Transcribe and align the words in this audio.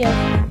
todo 0.00 0.10
me 0.10 0.36
lo 0.36 0.41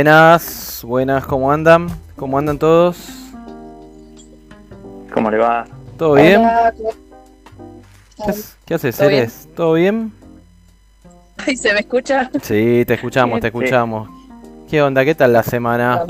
Buenas, 0.00 0.82
buenas, 0.84 1.24
¿cómo 1.24 1.50
andan? 1.50 1.86
¿Cómo 2.16 2.36
andan 2.36 2.58
todos? 2.58 2.98
¿Cómo 5.10 5.30
le 5.30 5.38
va? 5.38 5.64
¿Todo 5.96 6.12
bien? 6.16 6.40
Hola, 6.40 6.74
¿Qué, 8.14 8.22
haces- 8.24 8.56
qué 8.66 8.74
haces, 8.74 8.94
¿Todo 8.98 9.08
bien? 9.08 9.30
¿Todo 9.56 9.72
bien? 9.72 10.12
Ay, 11.38 11.56
¿se 11.56 11.72
me 11.72 11.80
escucha? 11.80 12.30
Sí, 12.42 12.84
te 12.86 12.92
escuchamos, 12.92 13.40
te 13.40 13.50
Sí. 13.50 13.56
escuchamos. 13.56 14.10
¿Qué 14.68 14.82
onda? 14.82 15.02
¿Qué 15.02 15.14
tal 15.14 15.32
la 15.32 15.42
semana? 15.42 16.04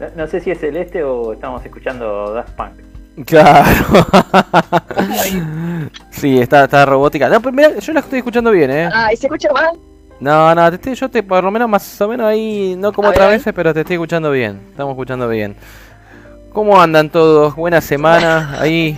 No, 0.00 0.06
no 0.16 0.26
sé 0.26 0.40
si 0.40 0.50
es 0.50 0.58
Celeste 0.58 1.04
o 1.04 1.32
estamos 1.34 1.64
escuchando 1.64 2.32
Daft 2.32 2.56
Punk. 2.56 3.24
Claro. 3.24 3.70
sí, 6.10 6.40
está, 6.40 6.64
está 6.64 6.84
robótica. 6.86 7.28
No, 7.28 7.40
pues 7.40 7.54
mira, 7.54 7.78
yo 7.78 7.92
la 7.92 8.00
estoy 8.00 8.18
escuchando 8.18 8.50
bien, 8.50 8.72
¿eh? 8.72 8.88
Ay, 8.92 9.16
¿se 9.16 9.28
escucha 9.28 9.52
mal? 9.52 9.78
No, 10.20 10.54
no, 10.54 10.68
te 10.68 10.76
estoy, 10.76 10.94
yo 10.94 11.08
te, 11.10 11.22
por 11.22 11.42
lo 11.42 11.50
menos 11.50 11.68
más 11.68 12.00
o 12.00 12.08
menos 12.08 12.26
ahí, 12.26 12.74
no 12.76 12.92
como 12.92 13.08
otras 13.08 13.30
veces, 13.30 13.52
pero 13.54 13.72
te 13.72 13.80
estoy 13.80 13.94
escuchando 13.94 14.30
bien. 14.30 14.60
Estamos 14.70 14.92
escuchando 14.92 15.26
bien. 15.28 15.56
¿Cómo 16.52 16.80
andan 16.80 17.08
todos? 17.08 17.54
Buena 17.56 17.80
semana 17.80 18.60
ahí. 18.60 18.96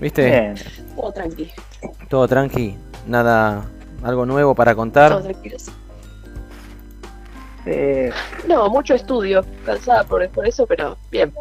¿Viste? 0.00 0.24
Bien. 0.26 0.54
Todo 0.94 1.12
tranquilo. 1.12 1.50
Todo 2.08 2.28
tranqui. 2.28 2.76
Nada, 3.06 3.64
algo 4.04 4.26
nuevo 4.26 4.54
para 4.54 4.72
Todo 4.72 4.80
contar. 4.82 5.22
tranquilo. 5.22 5.58
sí. 5.58 5.72
Eh, 7.66 8.10
No, 8.48 8.68
mucho 8.68 8.94
estudio. 8.94 9.44
Cansada 9.64 10.04
por, 10.04 10.28
por 10.28 10.46
eso, 10.46 10.66
pero 10.66 10.96
bien. 11.10 11.32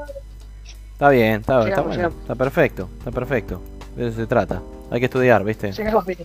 Está 0.93 1.09
bien, 1.09 1.41
está, 1.41 1.53
está 1.59 1.65
Llegamos, 1.65 1.85
bueno, 1.87 1.95
llegamos. 1.97 2.21
está 2.21 2.35
perfecto, 2.35 2.89
está 2.99 3.11
perfecto. 3.11 3.61
De 3.95 4.07
eso 4.07 4.17
se 4.17 4.27
trata. 4.27 4.61
Hay 4.91 4.99
que 4.99 5.05
estudiar, 5.05 5.43
¿viste? 5.43 5.71
Llegamos 5.71 6.05
bien. 6.05 6.19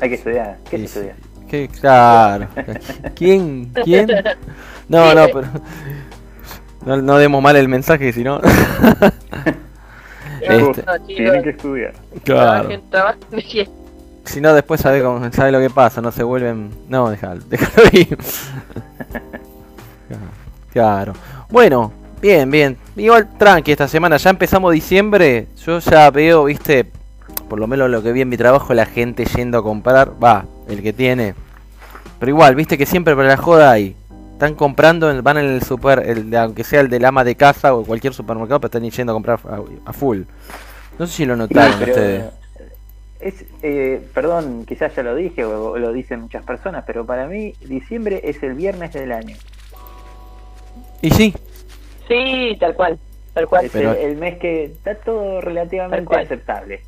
Hay 0.00 0.08
que 0.08 0.14
estudiar. 0.16 0.58
¿Qué 0.68 0.76
Sí, 0.78 0.86
se 0.88 1.00
estudia? 1.00 1.16
Que, 1.48 1.68
claro. 1.68 2.48
¿Quién? 3.14 3.72
¿Quién? 3.84 4.06
No, 4.88 5.14
no, 5.14 5.26
pero. 5.26 5.48
No, 6.84 6.96
no 7.02 7.18
demos 7.18 7.42
mal 7.42 7.56
el 7.56 7.68
mensaje, 7.68 8.12
si 8.12 8.22
no. 8.24 8.40
Este, 10.40 10.82
No, 10.86 10.98
Tienen 11.04 11.42
que 11.42 11.50
estudiar. 11.50 11.92
claro. 12.24 12.68
Si 14.24 14.40
no, 14.40 14.54
después 14.54 14.80
sabe, 14.80 15.02
cómo- 15.02 15.30
sabe 15.32 15.50
lo 15.52 15.58
que 15.58 15.68
pasa, 15.70 16.00
no 16.00 16.12
se 16.12 16.22
vuelven. 16.22 16.70
No, 16.88 17.10
déjalo, 17.10 17.42
déjalo 17.48 17.88
ir. 17.92 18.16
Claro. 20.72 21.14
Bueno, 21.50 21.92
bien, 22.20 22.50
bien. 22.50 22.76
Igual 22.96 23.28
tranqui 23.38 23.72
esta 23.72 23.88
semana, 23.88 24.16
ya 24.18 24.30
empezamos 24.30 24.72
diciembre. 24.72 25.48
Yo 25.64 25.78
ya 25.80 26.10
veo, 26.10 26.44
viste, 26.44 26.86
por 27.48 27.58
lo 27.58 27.66
menos 27.66 27.90
lo 27.90 28.02
que 28.02 28.12
vi 28.12 28.20
en 28.22 28.28
mi 28.28 28.36
trabajo, 28.36 28.74
la 28.74 28.86
gente 28.86 29.24
yendo 29.24 29.58
a 29.58 29.62
comprar. 29.62 30.12
Va, 30.22 30.44
el 30.68 30.82
que 30.82 30.92
tiene. 30.92 31.34
Pero 32.18 32.30
igual, 32.30 32.54
viste 32.54 32.76
que 32.78 32.86
siempre 32.86 33.14
para 33.16 33.28
la 33.28 33.36
joda 33.36 33.70
hay. 33.72 33.94
Están 34.32 34.54
comprando, 34.54 35.22
van 35.22 35.38
en 35.38 35.46
el 35.46 35.62
super, 35.62 35.98
el 36.06 36.30
de- 36.30 36.38
aunque 36.38 36.62
sea 36.64 36.80
el 36.80 36.88
del 36.88 37.04
ama 37.04 37.24
de 37.24 37.34
casa 37.34 37.74
o 37.74 37.84
cualquier 37.84 38.14
supermercado, 38.14 38.60
pero 38.60 38.68
están 38.78 38.88
yendo 38.90 39.12
a 39.12 39.14
comprar 39.16 39.40
a, 39.48 39.60
a 39.90 39.92
full. 39.92 40.22
No 40.98 41.06
sé 41.06 41.12
si 41.12 41.24
lo 41.24 41.34
notaron 41.36 41.76
Pero, 41.80 41.90
ustedes. 41.92 42.24
es, 43.20 43.44
eh, 43.62 44.00
perdón, 44.14 44.64
quizás 44.66 44.94
ya 44.94 45.02
lo 45.02 45.14
dije 45.16 45.44
o, 45.44 45.72
o 45.72 45.78
lo 45.78 45.92
dicen 45.92 46.20
muchas 46.20 46.44
personas, 46.44 46.84
pero 46.86 47.04
para 47.04 47.26
mí 47.26 47.54
diciembre 47.66 48.20
es 48.24 48.40
el 48.44 48.54
viernes 48.54 48.92
del 48.92 49.10
año. 49.12 49.36
Y 51.02 51.10
sí, 51.10 51.34
Sí, 52.08 52.56
tal 52.58 52.74
cual. 52.74 52.98
Tal 53.34 53.46
cual. 53.48 53.66
Es 53.66 53.72
Pero- 53.72 53.92
el, 53.92 53.98
el 54.12 54.16
mes 54.16 54.38
que 54.38 54.64
está 54.64 54.94
todo 54.94 55.40
relativamente 55.40 56.16
aceptable. 56.16 56.80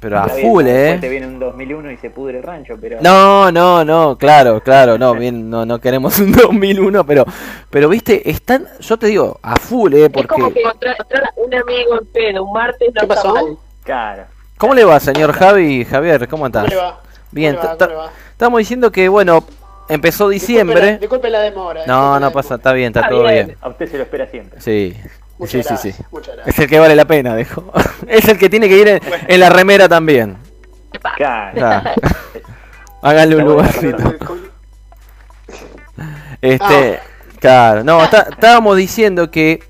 Pero 0.00 0.18
a 0.18 0.26
bien, 0.26 0.40
full, 0.48 0.64
después 0.64 0.94
eh. 0.96 0.98
Te 1.00 1.08
viene 1.08 1.26
un 1.26 1.38
2001 1.38 1.90
y 1.92 1.96
se 1.98 2.10
pudre 2.10 2.38
el 2.38 2.42
rancho, 2.42 2.74
pero... 2.80 2.98
No, 3.00 3.50
no, 3.52 3.84
no, 3.84 4.18
claro, 4.18 4.60
claro, 4.60 4.98
no, 4.98 5.14
bien, 5.18 5.48
no, 5.48 5.64
no 5.64 5.80
queremos 5.80 6.18
un 6.18 6.32
2001, 6.32 7.04
pero, 7.06 7.24
pero 7.70 7.88
viste, 7.88 8.28
están, 8.30 8.66
yo 8.80 8.96
te 8.98 9.06
digo, 9.06 9.38
a 9.42 9.56
full, 9.56 9.94
eh, 9.94 10.06
Es 10.06 10.26
como 10.26 10.46
porque, 10.46 10.54
que 10.54 10.60
encontrar, 10.60 10.94
encontrar 10.94 11.24
un 11.36 11.54
amigo 11.54 11.98
en 12.00 12.06
pedo 12.08 12.44
un 12.44 12.52
martes 12.52 12.88
no 12.94 13.00
¿Qué 13.00 13.06
está 13.06 13.14
pasó? 13.14 13.34
mal. 13.34 13.56
Claro. 13.84 14.24
¿cómo 14.56 14.74
le 14.74 14.84
va, 14.84 14.98
señor 15.00 15.32
Javi, 15.32 15.84
Javier, 15.84 16.20
cómo 16.28 16.44
¿Cómo 16.44 16.46
estás? 16.46 16.68
le 16.68 16.76
va? 16.76 17.00
Bien, 17.32 17.54
¿Cómo 17.56 17.62
le 17.64 17.68
va? 17.72 17.76
ta- 17.78 17.86
¿Cómo 17.86 17.98
le 18.00 18.06
va? 18.06 18.12
Estamos 18.32 18.58
diciendo 18.58 18.90
que, 18.92 19.08
bueno, 19.08 19.44
empezó 19.88 20.28
Disculpe 20.28 20.34
diciembre, 20.34 20.92
la- 20.92 20.98
Disculpe 20.98 21.30
la 21.30 21.40
demora. 21.40 21.82
no, 21.86 22.02
disculpe 22.02 22.20
no 22.20 22.30
pasa, 22.32 22.54
está 22.56 22.72
bien, 22.72 22.88
está 22.88 23.00
Está 23.00 23.10
todo 23.10 23.22
bien. 23.24 23.46
bien, 23.46 23.58
A 23.60 23.68
usted 23.68 23.90
se 23.90 23.96
lo 23.98 24.02
espera 24.04 24.26
siempre. 24.28 24.60
sí, 24.60 24.96
Muchas 25.38 25.52
sí, 25.52 25.62
sí, 25.62 25.68
gracias, 25.68 25.96
sí, 25.96 26.02
Muchas 26.10 26.36
es 26.46 26.58
el 26.58 26.68
que 26.68 26.78
vale 26.78 26.94
la 26.94 27.04
pena, 27.06 27.34
dijo, 27.36 27.72
es 28.06 28.28
el 28.28 28.38
que 28.38 28.48
tiene 28.48 28.68
que 28.68 28.78
ir 28.78 28.88
en, 28.88 29.00
en 29.26 29.40
la 29.40 29.50
remera 29.50 29.88
también, 29.88 30.36
Claro. 31.16 31.52
Claro. 31.54 31.90
háganle 33.02 33.36
un 33.36 33.44
lugarcito. 33.44 34.14
Este, 36.40 36.98
claro, 37.40 37.84
no, 37.84 38.02
está- 38.04 38.26
estábamos 38.30 38.76
diciendo 38.76 39.30
que 39.30 39.62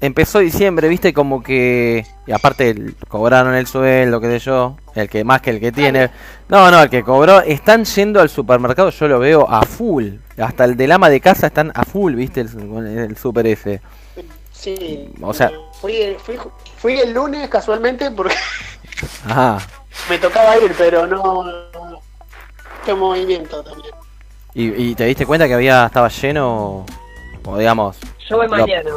empezó 0.00 0.40
diciembre, 0.40 0.88
viste, 0.88 1.12
como 1.12 1.42
que, 1.42 2.04
y 2.26 2.32
aparte 2.32 2.70
el- 2.70 2.94
cobraron 3.08 3.54
el 3.54 3.66
sueldo, 3.66 4.20
qué 4.20 4.26
sé 4.28 4.38
yo, 4.40 4.76
el 4.94 5.08
que 5.08 5.24
más 5.24 5.40
que 5.40 5.50
el 5.50 5.60
que 5.60 5.72
tiene, 5.72 6.10
no, 6.48 6.70
no, 6.70 6.82
el 6.82 6.90
que 6.90 7.02
cobró, 7.02 7.40
están 7.40 7.84
yendo 7.84 8.20
al 8.20 8.28
supermercado, 8.28 8.90
yo 8.90 9.08
lo 9.08 9.18
veo 9.20 9.48
a 9.48 9.62
full, 9.62 10.08
hasta 10.36 10.64
el 10.64 10.76
del 10.76 10.92
ama 10.92 11.08
de 11.08 11.20
casa 11.20 11.46
están 11.46 11.72
a 11.74 11.84
full, 11.84 12.14
viste, 12.14 12.40
el, 12.42 12.50
con 12.50 12.86
el 12.86 13.16
super 13.16 13.46
ese. 13.46 13.80
Sí. 14.58 15.10
O 15.22 15.32
sea- 15.32 15.52
Fui, 15.80 16.16
fui, 16.24 16.36
fui 16.78 16.98
el 16.98 17.12
lunes 17.12 17.48
casualmente 17.48 18.10
porque 18.10 18.34
Ajá, 19.28 19.58
me 20.10 20.18
tocaba 20.18 20.56
ir, 20.58 20.74
pero 20.76 21.06
no. 21.06 21.44
Qué 22.84 22.94
movimiento 22.94 23.62
también. 23.62 23.94
y, 24.54 24.90
y 24.90 24.94
te 24.94 25.04
diste 25.04 25.24
cuenta 25.26 25.46
que 25.46 25.54
había, 25.54 25.86
estaba 25.86 26.08
lleno, 26.08 26.84
o 27.44 27.56
digamos, 27.58 27.96
Yo 28.28 28.38
voy 28.38 28.46
Lo- 28.48 28.56
mañana. 28.56 28.90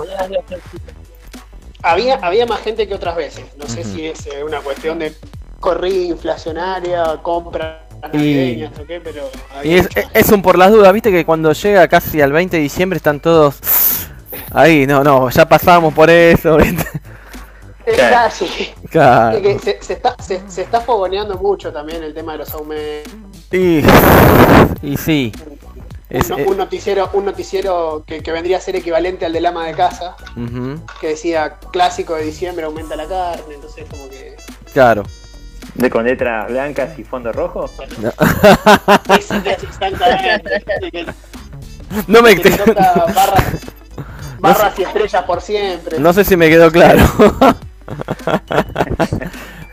Había, 1.84 2.16
había 2.16 2.46
más 2.46 2.62
gente 2.62 2.88
que 2.88 2.94
otras 2.94 3.16
veces. 3.16 3.46
No 3.58 3.68
sé 3.68 3.84
si 3.84 4.06
es 4.08 4.26
eh, 4.28 4.44
una 4.44 4.60
cuestión 4.62 5.00
de 5.00 5.14
corrida 5.60 6.06
inflacionaria, 6.14 7.20
compra 7.22 7.88
Y- 8.14 8.64
o 8.64 8.86
qué, 8.88 9.00
pero. 9.02 9.30
Y 9.64 9.78
había 9.78 9.82
es, 9.82 9.90
es 10.14 10.30
un 10.32 10.42
por 10.42 10.58
las 10.58 10.72
dudas, 10.72 10.92
viste 10.94 11.12
que 11.12 11.26
cuando 11.26 11.52
llega 11.54 11.88
casi 11.88 12.22
al 12.22 12.32
20 12.32 12.58
de 12.58 12.64
diciembre 12.64 12.98
están 12.98 13.20
todos 13.20 13.56
ahí, 14.52 14.86
no, 14.88 15.04
no, 15.04 15.30
ya 15.30 15.48
pasamos 15.48 15.94
por 15.94 16.10
eso, 16.10 16.58
¿viste? 16.58 16.86
Casi. 17.98 18.74
Claro. 18.90 19.38
Es 19.38 19.44
que 19.44 19.60
se, 19.60 19.84
se 19.84 19.94
está, 19.94 20.16
se, 20.22 20.42
se 20.50 20.62
está 20.62 20.82
fogoneando 20.82 21.38
mucho 21.38 21.72
también 21.74 22.04
el 22.04 22.14
tema 22.14 22.34
de 22.34 22.38
los 22.40 22.54
aumentos. 22.54 23.12
Y, 23.52 23.84
y 24.82 24.98
sí. 24.98 25.32
Es, 26.10 26.30
un, 26.30 26.40
eh, 26.42 26.46
un 26.46 26.58
noticiero, 26.58 27.10
un 27.14 27.24
noticiero 27.26 28.04
que, 28.06 28.22
que 28.22 28.32
vendría 28.34 28.58
a 28.58 28.60
ser 28.62 28.76
equivalente 28.76 29.26
al 29.26 29.32
del 29.32 29.46
ama 29.46 29.66
de 29.66 29.74
casa, 29.74 30.18
que 31.00 31.08
decía 31.08 31.58
clásico 31.72 32.16
de 32.16 32.26
diciembre 32.26 32.66
aumenta 32.66 32.98
la 32.98 33.08
carne, 33.08 33.56
entonces 33.56 33.86
como 33.90 34.10
que 34.10 34.36
claro. 34.74 35.04
De 35.76 35.90
con 35.90 36.04
letras 36.04 36.50
blancas 36.50 37.00
y 37.00 37.06
fondo 37.06 37.32
rojo. 37.32 37.70
No, 42.08 42.22
me 42.22 42.36
que 42.36 42.50
te 42.50 42.58
toca 42.58 43.06
barras, 43.16 43.62
barras 44.42 44.78
y 44.80 44.84
estrellas 44.84 45.24
por 45.24 45.42
siempre. 45.42 46.00
No 46.00 46.14
sé 46.14 46.24
si 46.24 46.36
me 46.38 46.50
quedó 46.50 46.72
claro. 46.72 47.04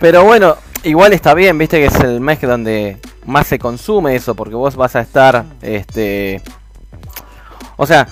Pero 0.00 0.24
bueno, 0.24 0.56
igual 0.84 1.12
está 1.12 1.34
bien, 1.34 1.58
viste 1.58 1.78
que 1.78 1.86
es 1.86 2.00
el 2.00 2.20
mes 2.20 2.40
donde 2.40 2.98
más 3.26 3.46
se 3.46 3.58
consume 3.58 4.14
eso, 4.14 4.34
porque 4.34 4.54
vos 4.54 4.76
vas 4.76 4.94
a 4.96 5.00
estar, 5.00 5.44
este... 5.62 6.40
O 7.76 7.86
sea, 7.86 8.06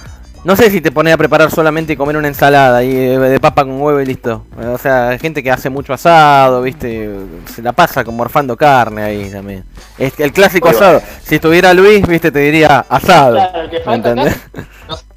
no 0.45 0.55
sé 0.55 0.71
si 0.71 0.81
te 0.81 0.93
pones 0.93 1.13
a 1.13 1.17
preparar 1.17 1.51
solamente 1.51 1.93
y 1.93 1.97
comer 1.97 2.17
una 2.17 2.29
ensalada 2.29 2.83
y 2.85 2.93
de, 2.93 3.41
papa 3.41 3.65
con 3.65 3.81
huevo 3.81 4.01
y 4.01 4.07
listo. 4.07 4.45
O 4.73 4.79
sea, 4.79 5.09
hay 5.09 5.19
gente 5.19 5.43
que 5.43 5.51
hace 5.51 5.71
mucho 5.71 5.93
asado, 5.93 6.63
viste, 6.63 7.11
se 7.53 7.63
la 7.63 7.73
pasa 7.73 8.05
como 8.05 8.19
morfando 8.19 8.57
carne 8.57 9.03
ahí 9.03 9.29
también. 9.31 9.65
Es 9.99 10.19
el 10.21 10.33
clásico 10.33 10.69
Muy 10.69 10.77
asado. 10.77 11.01
bueno. 11.01 11.15
Si 11.25 11.35
estuviera 11.37 11.75
Luis, 11.75 12.07
viste, 12.07 12.31
te 12.31 12.39
diría 12.41 12.85
asado. 12.89 13.33
Claro, 13.35 13.71
que 13.71 13.79
¿Me 13.79 13.85
falta 13.85 14.11
acá- 14.13 14.21
entendés? 14.23 14.41
no- 14.89 15.16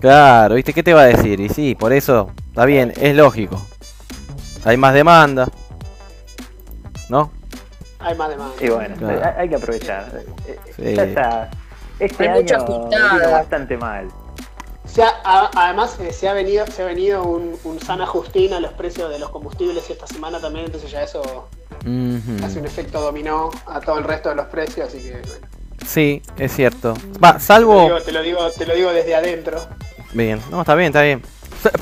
Claro, 0.00 0.54
¿viste 0.54 0.72
qué 0.72 0.82
te 0.82 0.94
va 0.94 1.02
a 1.02 1.06
decir? 1.06 1.40
Y 1.40 1.48
sí, 1.48 1.74
por 1.74 1.92
eso 1.92 2.30
está 2.48 2.64
bien, 2.64 2.92
es 2.96 3.14
lógico. 3.14 3.60
Hay 4.64 4.76
más 4.76 4.94
demanda. 4.94 5.48
¿No? 7.08 7.30
hay 7.98 8.16
más 8.16 8.30
demanda. 8.30 8.54
Y 8.60 8.68
bueno, 8.70 8.96
Claro. 8.96 9.20
hay, 9.24 9.32
hay 9.42 9.48
que 9.50 9.56
aprovechar. 9.56 10.10
Eh, 10.46 10.58
Sí. 10.76 10.94
Ya 10.94 11.04
está. 11.04 11.50
Este 11.98 12.28
Hay 12.28 12.42
mucha 12.42 12.56
año 12.56 12.88
vino 12.88 13.30
bastante 13.30 13.76
mal. 13.76 14.08
Se 14.86 15.02
ha- 15.02 15.20
a- 15.22 15.50
además 15.54 15.98
eh, 16.00 16.10
se 16.12 16.26
ha 16.28 16.32
venido 16.32 16.66
se 16.66 16.82
ha 16.82 16.86
venido 16.86 17.22
un, 17.24 17.56
un 17.64 17.78
San 17.80 18.00
Ajustín 18.00 18.54
a 18.54 18.60
los 18.60 18.72
precios 18.72 19.10
de 19.10 19.18
los 19.18 19.28
combustibles 19.28 19.88
esta 19.90 20.06
semana 20.06 20.40
también, 20.40 20.64
entonces 20.66 20.90
ya 20.90 21.02
eso 21.02 21.46
hace 22.42 22.58
un 22.58 22.64
efecto 22.66 23.00
dominó 23.02 23.50
a 23.66 23.80
todo 23.80 23.98
el 23.98 24.04
resto 24.04 24.30
de 24.30 24.34
los 24.36 24.46
precios, 24.46 24.88
así 24.88 25.02
que 25.02 25.12
bueno. 25.20 25.46
Sí, 25.86 26.22
es 26.38 26.54
cierto. 26.54 26.94
Va, 27.22 27.32
Te 27.32 27.38
lo, 27.38 27.40
salvo... 27.40 27.82
digo, 27.84 28.00
te 28.00 28.12
lo 28.12 28.22
digo, 28.22 28.50
te 28.50 28.66
lo 28.66 28.74
digo 28.74 28.92
desde 28.92 29.14
adentro. 29.14 29.58
Bien, 30.12 30.40
no, 30.50 30.60
está 30.60 30.74
bien, 30.74 30.88
está 30.88 31.02
bien. 31.02 31.22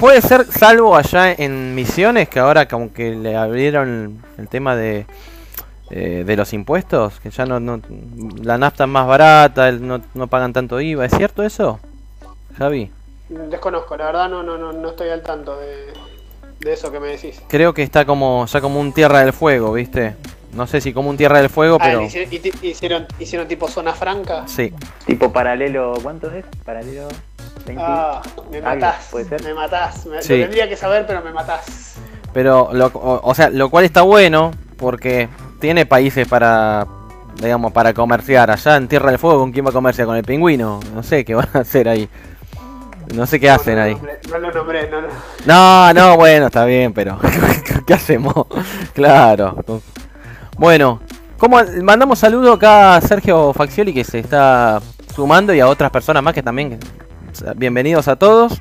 Puede 0.01 0.21
ser 0.23 0.45
salvo 0.47 0.97
allá 0.97 1.33
en 1.33 1.75
Misiones, 1.75 2.29
que 2.29 2.41
ahora 2.41 2.67
como 2.67 2.93
que 2.93 3.15
le 3.15 3.37
abrieron 3.37 4.25
el 4.37 4.49
tema 4.49 4.75
de, 4.75 5.07
eh, 5.91 6.25
de 6.27 6.37
los 6.37 6.53
impuestos, 6.53 7.21
que 7.21 7.31
ya 7.31 7.47
no, 7.47 7.61
no 7.61 7.81
la 8.43 8.59
nafta 8.59 8.85
es 8.85 8.91
más 8.91 9.07
barata, 9.07 9.71
no, 9.73 10.01
no 10.15 10.27
pagan 10.27 10.53
tanto 10.53 10.81
IVA. 10.81 11.05
¿Es 11.07 11.17
cierto 11.17 11.43
eso, 11.45 11.79
Javi? 12.57 12.91
Desconozco, 13.29 13.97
la 13.97 14.07
verdad 14.07 14.29
no, 14.29 14.43
no, 14.43 14.59
no, 14.59 14.73
no 14.73 14.89
estoy 14.91 15.11
al 15.11 15.23
tanto 15.23 15.57
de, 15.61 15.93
de 16.61 16.73
eso 16.73 16.91
que 16.91 16.99
me 16.99 17.09
decís. 17.09 17.41
Creo 17.49 17.73
que 17.73 17.83
está 17.83 18.05
como 18.05 18.47
ya 18.47 18.61
como 18.61 18.81
un 18.81 18.93
Tierra 18.93 19.21
del 19.21 19.33
Fuego, 19.33 19.73
¿viste? 19.73 20.17
No 20.53 20.67
sé 20.67 20.81
si 20.81 20.93
como 20.93 21.11
un 21.11 21.17
Tierra 21.17 21.39
del 21.41 21.51
Fuego, 21.51 21.77
Ah, 21.81 21.85
pero... 21.85 22.03
hicieron, 22.03 22.33
hicieron, 22.63 23.07
hicieron 23.19 23.49
tipo 23.49 23.69
zona 23.69 23.93
franca. 23.93 24.45
Sí, 24.47 24.73
Tipo 25.07 25.33
paralelo, 25.33 25.95
¿cuánto 26.03 26.31
es? 26.31 26.45
Paralelo 26.65 27.09
20. 27.67 27.83
Ah, 27.87 28.23
me 28.51 28.61
matás, 28.63 29.09
¿puede 29.11 29.27
ser? 29.27 29.43
me 29.45 29.53
matás. 29.55 30.07
Me, 30.07 30.23
Sí. 30.23 30.37
Lo 30.37 30.45
tendría 30.45 30.69
que 30.69 30.77
saber, 30.77 31.07
pero 31.07 31.23
me 31.23 31.33
matás. 31.33 31.97
pero 32.33 32.71
lo, 32.73 32.87
o, 32.87 33.21
o 33.29 33.35
sea, 33.35 33.51
lo 33.51 33.69
cual 33.69 33.85
está 33.85 34.03
bueno 34.03 34.53
porque 34.79 35.29
tiene 35.61 35.85
países 35.87 36.27
para, 36.27 36.87
digamos, 37.43 37.73
para 37.73 37.93
comerciar. 37.93 38.51
Allá 38.51 38.77
en 38.77 38.89
Tierra 38.89 39.11
del 39.11 39.19
Fuego, 39.19 39.41
¿con 39.41 39.53
quién 39.53 39.67
va 39.67 39.71
a 39.71 39.73
comerciar? 39.75 40.07
Con 40.07 40.17
el 40.17 40.25
pingüino. 40.25 40.81
No 40.95 41.03
sé 41.03 41.25
qué 41.27 41.35
van 41.37 41.49
a 41.53 41.59
hacer 41.59 41.89
ahí. 41.89 42.09
No 43.15 43.27
sé 43.27 43.39
qué 43.41 43.51
hacen 43.51 43.77
no, 43.77 43.83
ahí. 43.83 43.93
lo 43.95 43.99
nombré, 44.01 44.21
no 44.31 44.39
lo 44.39 44.53
nombré, 44.53 44.91
no, 44.91 45.01
no. 45.03 45.09
No, 45.47 45.95
no, 45.95 46.17
bueno, 46.17 46.47
está 46.47 46.65
bien, 46.65 46.93
pero 46.93 47.19
¿qué 47.87 47.95
hacemos? 47.95 48.35
Claro. 48.95 49.57
Bueno, 50.59 50.99
como 51.39 51.57
mandamos 51.85 52.19
saludo 52.19 52.55
acá 52.55 52.97
a 52.97 53.01
Sergio 53.01 53.53
Faxioli 53.53 53.95
que 53.95 54.03
se 54.03 54.19
está 54.19 54.83
sumando 55.15 55.55
y 55.55 55.61
a 55.61 55.69
otras 55.69 55.89
personas 55.89 56.21
más 56.21 56.35
que 56.35 56.43
también 56.43 56.81
bienvenidos 57.55 58.09
a 58.09 58.17
todos. 58.17 58.61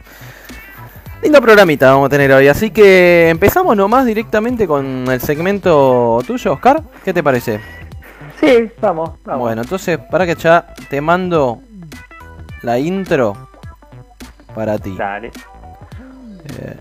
Lindo 1.23 1.41
programita 1.41 1.89
vamos 1.89 2.05
a 2.05 2.09
tener 2.09 2.31
hoy, 2.31 2.47
así 2.49 2.69
que 2.69 3.29
empezamos 3.29 3.75
nomás 3.75 4.05
directamente 4.05 4.67
con 4.67 5.07
el 5.09 5.19
segmento 5.21 6.19
tuyo, 6.27 6.53
Oscar. 6.53 6.83
¿Qué 7.03 7.15
te 7.15 7.23
parece? 7.23 7.59
Sí, 8.39 8.69
vamos, 8.79 9.13
vamos. 9.25 9.41
Bueno, 9.41 9.63
entonces 9.63 9.97
para 9.97 10.27
que 10.27 10.35
ya 10.35 10.67
te 10.91 11.01
mando 11.01 11.61
la 12.61 12.77
intro 12.77 13.49
para 14.53 14.77
ti. 14.77 14.95
Dale. 14.95 15.31
Eh, 16.45 16.77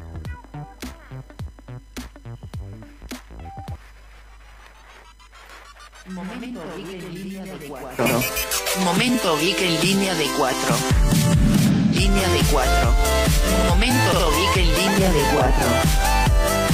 Momento 6.09 6.61
Geek 6.77 7.03
en 7.03 7.15
línea 7.15 7.45
de 7.45 7.59
4. 7.69 8.07
Momento 8.85 9.37
Geek 9.39 9.61
en 9.61 9.81
línea 9.81 10.15
de 10.15 10.27
4. 10.39 10.77
Línea 11.93 12.29
de 12.29 12.41
4. 12.53 12.71
Momento 13.69 14.31
Geek 14.31 14.57
en 14.57 14.75
línea 14.75 15.13
de 15.13 15.21
4. 15.35 16.67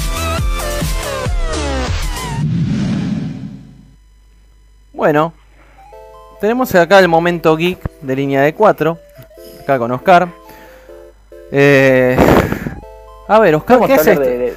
Bueno, 4.92 5.32
tenemos 6.40 6.74
acá 6.74 6.98
el 6.98 7.08
momento 7.08 7.56
geek 7.56 7.78
de 8.02 8.16
línea 8.16 8.42
de 8.42 8.54
4. 8.54 8.98
Acá 9.62 9.78
con 9.78 9.90
Oscar. 9.92 10.28
Eh, 11.50 12.16
a 13.28 13.38
ver, 13.38 13.54
Oscar, 13.54 13.78
Vamos 13.78 13.86
¿qué 13.88 13.92
a 13.94 13.96
es 13.96 14.06
esto? 14.06 14.20
de, 14.20 14.38
de- 14.38 14.54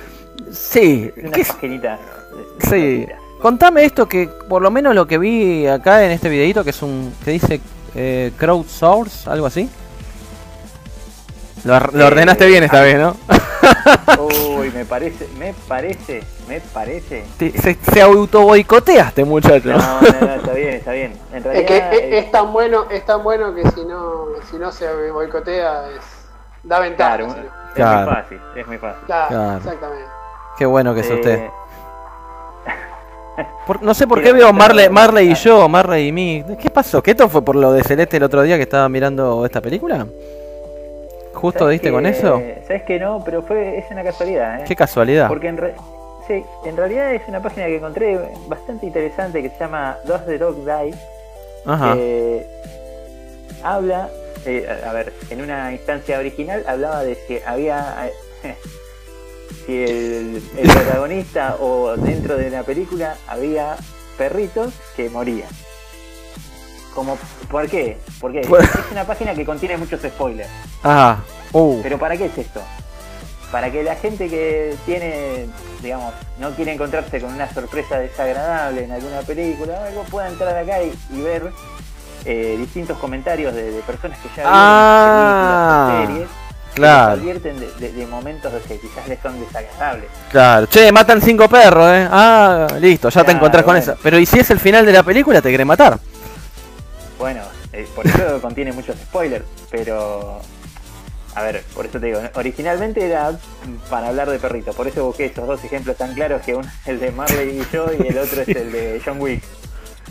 Sí, 0.51 1.11
una 1.17 1.31
¿qué 1.31 1.41
es- 1.41 1.53
sí. 2.69 3.07
Contame 3.49 3.85
esto 3.85 4.07
que 4.07 4.27
por 4.49 4.63
lo 4.63 4.71
menos 4.71 4.95
lo 4.95 5.05
que 5.05 5.19
vi 5.19 5.67
acá 5.67 6.03
en 6.03 6.09
este 6.09 6.29
videito 6.29 6.63
que 6.63 6.71
es 6.71 6.81
un 6.81 7.13
que 7.23 7.29
dice 7.29 7.61
eh, 7.93 8.31
crowdsource, 8.39 9.29
algo 9.29 9.45
así. 9.45 9.69
Lo, 11.63 11.75
Eh, 11.75 12.03
ordenaste 12.03 12.47
bien 12.47 12.63
esta 12.63 12.79
ah. 12.79 12.81
vez, 12.81 12.97
¿no? 12.97 13.15
Uy, 14.57 14.71
me 14.71 14.83
parece, 14.83 15.27
me 15.37 15.53
parece, 15.67 16.23
me 16.47 16.59
parece. 16.59 17.23
Te- 17.37 17.51
se, 17.51 17.75
se 17.75 18.01
auto 18.01 18.41
boicoteaste, 18.41 19.23
muchacho. 19.23 19.69
No, 19.69 19.77
no, 19.77 20.01
no, 20.21 20.33
está 20.33 20.53
bien, 20.53 20.69
está 20.73 20.91
bien. 20.93 21.13
En 21.31 21.45
Es 21.45 21.65
que 21.67 21.77
es, 21.77 21.83
eh, 21.83 22.17
es 22.17 22.31
tan 22.31 22.51
bueno, 22.51 22.85
es 22.89 23.05
tan 23.05 23.21
bueno 23.21 23.53
que 23.53 23.61
si 23.69 23.85
no, 23.85 24.25
si 24.49 24.57
no 24.57 24.71
se 24.71 24.91
boicotea 25.11 25.83
es 25.91 26.03
da 26.63 26.79
ventaja. 26.79 27.17
claro, 27.17 27.29
si 27.31 27.39
no. 27.41 27.45
es 27.45 27.73
Claro. 27.75 28.05
muy 28.07 28.15
fácil, 28.15 28.39
es 28.55 28.65
muy 28.67 28.77
fácil. 28.79 29.05
Claro, 29.05 29.27
Claro. 29.29 29.57
exactamente. 29.57 30.05
Qué 30.57 30.65
bueno 30.65 30.95
que 30.95 31.01
es 31.01 31.09
Eh, 31.11 31.13
usted. 31.13 31.49
Por- 33.67 33.81
no 33.81 33.93
sé 33.93 34.07
por 34.07 34.21
qué 34.21 34.31
veo 34.33 34.53
Marley, 34.53 34.89
Marley 34.89 35.31
y 35.31 35.35
yo, 35.35 35.67
Marley 35.67 36.07
y 36.07 36.11
mí. 36.11 36.43
¿Qué 36.61 36.69
pasó? 36.69 37.01
¿Qué 37.01 37.11
esto 37.11 37.27
fue 37.29 37.43
por 37.43 37.55
lo 37.55 37.71
de 37.73 37.83
Celeste 37.83 38.17
el 38.17 38.23
otro 38.23 38.41
día 38.43 38.57
que 38.57 38.63
estaba 38.63 38.87
mirando 38.89 39.45
esta 39.45 39.59
película? 39.61 40.05
¿Justo 41.33 41.59
¿sabes 41.59 41.73
diste 41.73 41.87
que- 41.89 41.93
con 41.93 42.05
eso? 42.05 42.41
Sabes 42.67 42.83
que 42.83 42.99
no, 42.99 43.21
pero 43.25 43.41
fue 43.41 43.77
es 43.79 43.85
una 43.91 44.03
casualidad, 44.03 44.61
¿eh? 44.61 44.63
Qué 44.67 44.75
casualidad. 44.75 45.27
Porque 45.27 45.47
en, 45.47 45.57
re- 45.57 45.75
sí, 46.27 46.43
en 46.65 46.77
realidad 46.77 47.13
es 47.13 47.21
una 47.27 47.41
página 47.41 47.65
que 47.65 47.75
encontré 47.77 48.19
bastante 48.47 48.85
interesante 48.85 49.41
que 49.41 49.49
se 49.49 49.57
llama 49.59 49.97
Does 50.05 50.25
the 50.25 50.37
Dog 50.37 50.55
Die? 50.63 50.93
Ajá. 51.65 51.93
que 51.95 52.45
habla, 53.63 54.09
eh, 54.45 54.67
a 54.87 54.93
ver, 54.93 55.11
en 55.31 55.41
una 55.41 55.71
instancia 55.73 56.19
original 56.19 56.63
hablaba 56.67 57.03
de 57.03 57.15
si 57.15 57.39
había, 57.45 58.09
eh, 58.43 58.55
si 59.65 59.83
el, 59.83 60.43
el 60.57 60.69
protagonista 60.71 61.57
o 61.59 61.95
dentro 61.97 62.37
de 62.37 62.49
la 62.49 62.63
película 62.63 63.15
había 63.27 63.75
perritos 64.17 64.73
que 64.95 65.09
morían. 65.09 65.49
Como, 66.93 67.17
¿Por 67.51 67.67
qué? 67.69 67.97
Porque 68.21 68.41
Por- 68.41 68.63
es 68.63 68.69
una 68.91 69.05
página 69.05 69.33
que 69.35 69.45
contiene 69.45 69.75
muchos 69.77 70.01
spoilers. 70.01 70.49
Ah. 70.83 71.17
Uh. 71.51 71.81
Pero 71.83 71.97
¿para 71.99 72.15
qué 72.17 72.25
es 72.25 72.37
esto? 72.37 72.61
Para 73.51 73.71
que 73.71 73.83
la 73.83 73.95
gente 73.95 74.29
que 74.29 74.75
tiene, 74.85 75.47
digamos, 75.81 76.13
no 76.39 76.51
quiere 76.55 76.73
encontrarse 76.73 77.19
con 77.21 77.33
una 77.33 77.51
sorpresa 77.53 77.99
desagradable 77.99 78.83
en 78.85 78.91
alguna 78.91 79.21
película 79.21 79.79
o 79.81 79.83
algo, 79.85 80.03
pueda 80.03 80.27
entrar 80.29 80.57
acá 80.57 80.81
y, 80.83 80.93
y 81.11 81.21
ver 81.21 81.51
eh, 82.25 82.55
distintos 82.57 82.97
comentarios 82.97 83.53
de, 83.53 83.71
de 83.71 83.81
personas 83.81 84.17
que 84.19 84.27
ya 84.29 84.35
vieron 84.35 84.51
Ah, 84.53 85.95
películas 86.05 86.27
o 86.27 86.27
series 86.27 86.44
que 86.75 86.81
claro. 86.81 87.15
les 87.15 87.21
advierten 87.23 87.59
de, 87.59 87.71
de- 87.79 87.91
de 87.93 88.07
momentos 88.07 88.53
que 88.67 88.79
quizás 88.79 89.07
les 89.07 89.19
son 89.21 89.39
desagradables. 89.39 90.09
Claro. 90.31 90.65
Che, 90.67 90.91
matan 90.91 91.21
cinco 91.21 91.49
perros, 91.49 91.87
eh. 91.89 92.07
Ah, 92.11 92.67
listo, 92.79 93.09
ya 93.09 93.23
te 93.23 93.31
encontrás 93.31 93.63
con 93.63 93.73
bueno. 93.75 93.81
esa. 93.91 93.95
Pero 94.03 94.19
¿y 94.19 94.25
si 94.25 94.39
es 94.39 94.49
el 94.51 94.59
final 94.59 94.85
de 94.85 94.91
la 94.93 95.03
película? 95.03 95.41
¿Te 95.41 95.49
quiere 95.49 95.65
matar? 95.65 95.97
Bueno, 97.17 97.41
eh, 97.73 97.87
por 97.95 98.05
eso 98.05 98.39
contiene 98.41 98.71
muchos 98.73 98.95
spoilers, 98.97 99.45
pero 99.71 100.39
a 101.33 101.41
ver, 101.43 101.63
por 101.73 101.85
eso 101.85 101.99
te 101.99 102.05
digo, 102.07 102.21
originalmente 102.35 103.05
era 103.05 103.31
para 103.89 104.07
hablar 104.07 104.29
de 104.29 104.39
perrito, 104.39 104.71
por 104.73 104.87
eso 104.87 105.05
busqué 105.05 105.25
esos 105.25 105.45
dos 105.45 105.61
ejemplos 105.65 105.97
tan 105.97 106.13
claros 106.13 106.41
que 106.41 106.55
uno 106.55 106.65
es 106.83 106.87
el 106.87 106.99
de 106.99 107.11
Marley 107.11 107.59
y 107.61 107.73
yo 107.75 107.87
y 107.99 108.07
el 108.07 108.17
otro 108.19 108.41
es 108.41 108.47
el 108.47 108.71
de 108.71 109.01
John 109.03 109.19
Wick. 109.19 109.43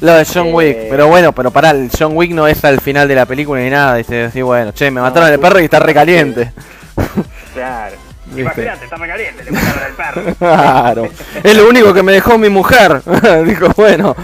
Lo 0.04 0.12
de 0.12 0.26
John 0.26 0.48
Eh, 0.48 0.52
Wick, 0.52 0.76
pero 0.90 1.08
bueno, 1.08 1.32
pero 1.32 1.50
pará, 1.50 1.70
el 1.70 1.90
John 1.98 2.14
Wick 2.14 2.32
no 2.32 2.46
es 2.46 2.62
al 2.62 2.78
final 2.78 3.08
de 3.08 3.14
la 3.14 3.24
película 3.24 3.62
ni 3.62 3.70
nada, 3.70 3.94
dice 3.96 4.24
así, 4.24 4.42
bueno, 4.42 4.70
che, 4.72 4.90
me 4.90 5.00
mataron 5.00 5.30
al 5.30 5.40
perro 5.40 5.60
y 5.60 5.64
está 5.64 5.78
recaliente. 5.80 6.52
Claro. 7.54 7.96
Imagínate, 8.36 8.84
está 8.84 8.96
recaliente, 8.96 9.44
le 9.44 9.50
mataron 9.52 9.82
al 9.84 9.92
perro. 9.92 10.34
Claro, 10.38 11.08
es 11.42 11.56
lo 11.56 11.68
único 11.68 11.94
que 11.94 12.02
me 12.02 12.12
dejó 12.12 12.36
mi 12.36 12.50
mujer. 12.50 13.00
Dijo, 13.46 13.68
bueno. 13.76 14.14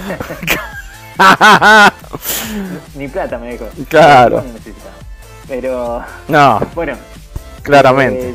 Ni 2.96 3.08
plata 3.08 3.38
me 3.38 3.52
dejó. 3.52 3.68
Claro. 3.88 4.44
Pero, 5.48 6.04
no, 6.28 6.60
bueno. 6.74 6.94
claramente. 7.62 8.30
eh, 8.30 8.34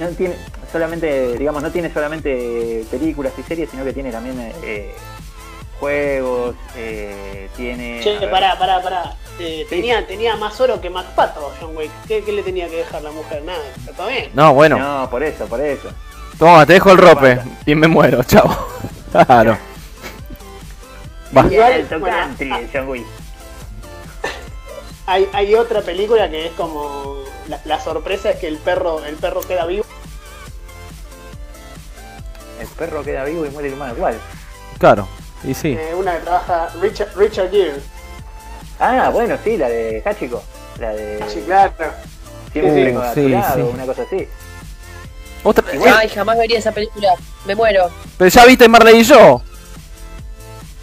no 0.00 0.08
tiene 0.08 0.34
solamente, 0.70 1.38
digamos, 1.38 1.62
no 1.62 1.70
tiene 1.70 1.90
solamente 1.92 2.84
películas 2.90 3.32
y 3.38 3.42
series, 3.44 3.70
sino 3.70 3.84
que 3.84 3.92
tiene 3.92 4.10
también 4.10 4.38
eh, 4.62 4.94
juegos, 5.82 6.54
eh, 6.76 7.48
tiene... 7.56 7.98
Che, 8.04 8.28
pará, 8.28 8.56
pará, 8.56 8.80
pará. 8.80 9.16
Eh, 9.40 9.66
tenía, 9.68 10.06
tenía 10.06 10.36
más 10.36 10.60
oro 10.60 10.80
que 10.80 10.88
Pato, 10.92 11.52
John 11.60 11.76
Wick. 11.76 11.90
¿Qué, 12.06 12.22
qué 12.22 12.30
le 12.30 12.44
tenía 12.44 12.68
que 12.68 12.76
dejar 12.76 13.02
la 13.02 13.10
mujer? 13.10 13.42
Nada, 13.42 13.58
está 13.76 13.90
todo 13.90 14.06
bien. 14.06 14.30
No, 14.32 14.54
bueno, 14.54 14.78
No, 14.78 15.10
por 15.10 15.24
eso, 15.24 15.44
por 15.46 15.60
eso. 15.60 15.88
toma, 16.38 16.64
te 16.66 16.74
dejo 16.74 16.92
el 16.92 16.98
rope 16.98 17.40
y 17.66 17.74
me 17.74 17.88
muero, 17.88 18.22
chao. 18.22 18.48
Claro. 19.26 19.58
Va. 21.36 21.46
Igual, 21.52 21.88
country, 21.88 22.50
ah, 22.52 22.60
John 22.72 22.88
Wick. 22.88 23.04
Hay, 25.06 25.28
hay 25.32 25.54
otra 25.56 25.82
película 25.82 26.30
que 26.30 26.46
es 26.46 26.52
como. 26.52 27.16
La, 27.48 27.60
la 27.64 27.80
sorpresa 27.80 28.30
es 28.30 28.36
que 28.38 28.46
el 28.46 28.56
perro, 28.56 29.04
el 29.04 29.16
perro 29.16 29.40
queda 29.40 29.66
vivo. 29.66 29.84
El 32.60 32.68
perro 32.68 33.02
queda 33.02 33.24
vivo 33.24 33.44
y 33.44 33.50
muere 33.50 33.68
el 33.68 33.74
humano. 33.74 33.94
¿Cuál? 33.98 34.18
Claro, 34.78 35.06
y 35.44 35.54
sí. 35.54 35.76
Eh, 35.78 35.94
una 35.94 36.14
que 36.14 36.20
trabaja 36.20 36.68
Richard, 36.80 37.08
Richard 37.16 37.50
Gere. 37.50 37.74
Ah, 38.78 39.10
bueno, 39.12 39.36
sí, 39.44 39.56
la 39.56 39.68
de 39.68 40.02
Hachiko. 40.04 40.42
La 40.80 40.90
de... 40.94 41.22
Sí, 41.28 41.40
claro. 41.46 41.72
Siempre 42.52 42.86
Sí, 42.90 42.94
tu 43.14 43.20
sí, 43.20 43.28
lado, 43.28 43.54
sí. 43.54 43.70
una 43.74 43.86
cosa 43.86 44.02
así. 44.02 44.28
Otra, 45.44 45.64
Ay, 45.98 46.08
jamás 46.08 46.38
vería 46.38 46.58
esa 46.58 46.72
película. 46.72 47.14
Me 47.46 47.54
muero. 47.54 47.90
pero 48.16 48.30
ya 48.30 48.44
viste 48.46 48.68
Marley 48.68 49.00
y 49.00 49.04
yo. 49.04 49.42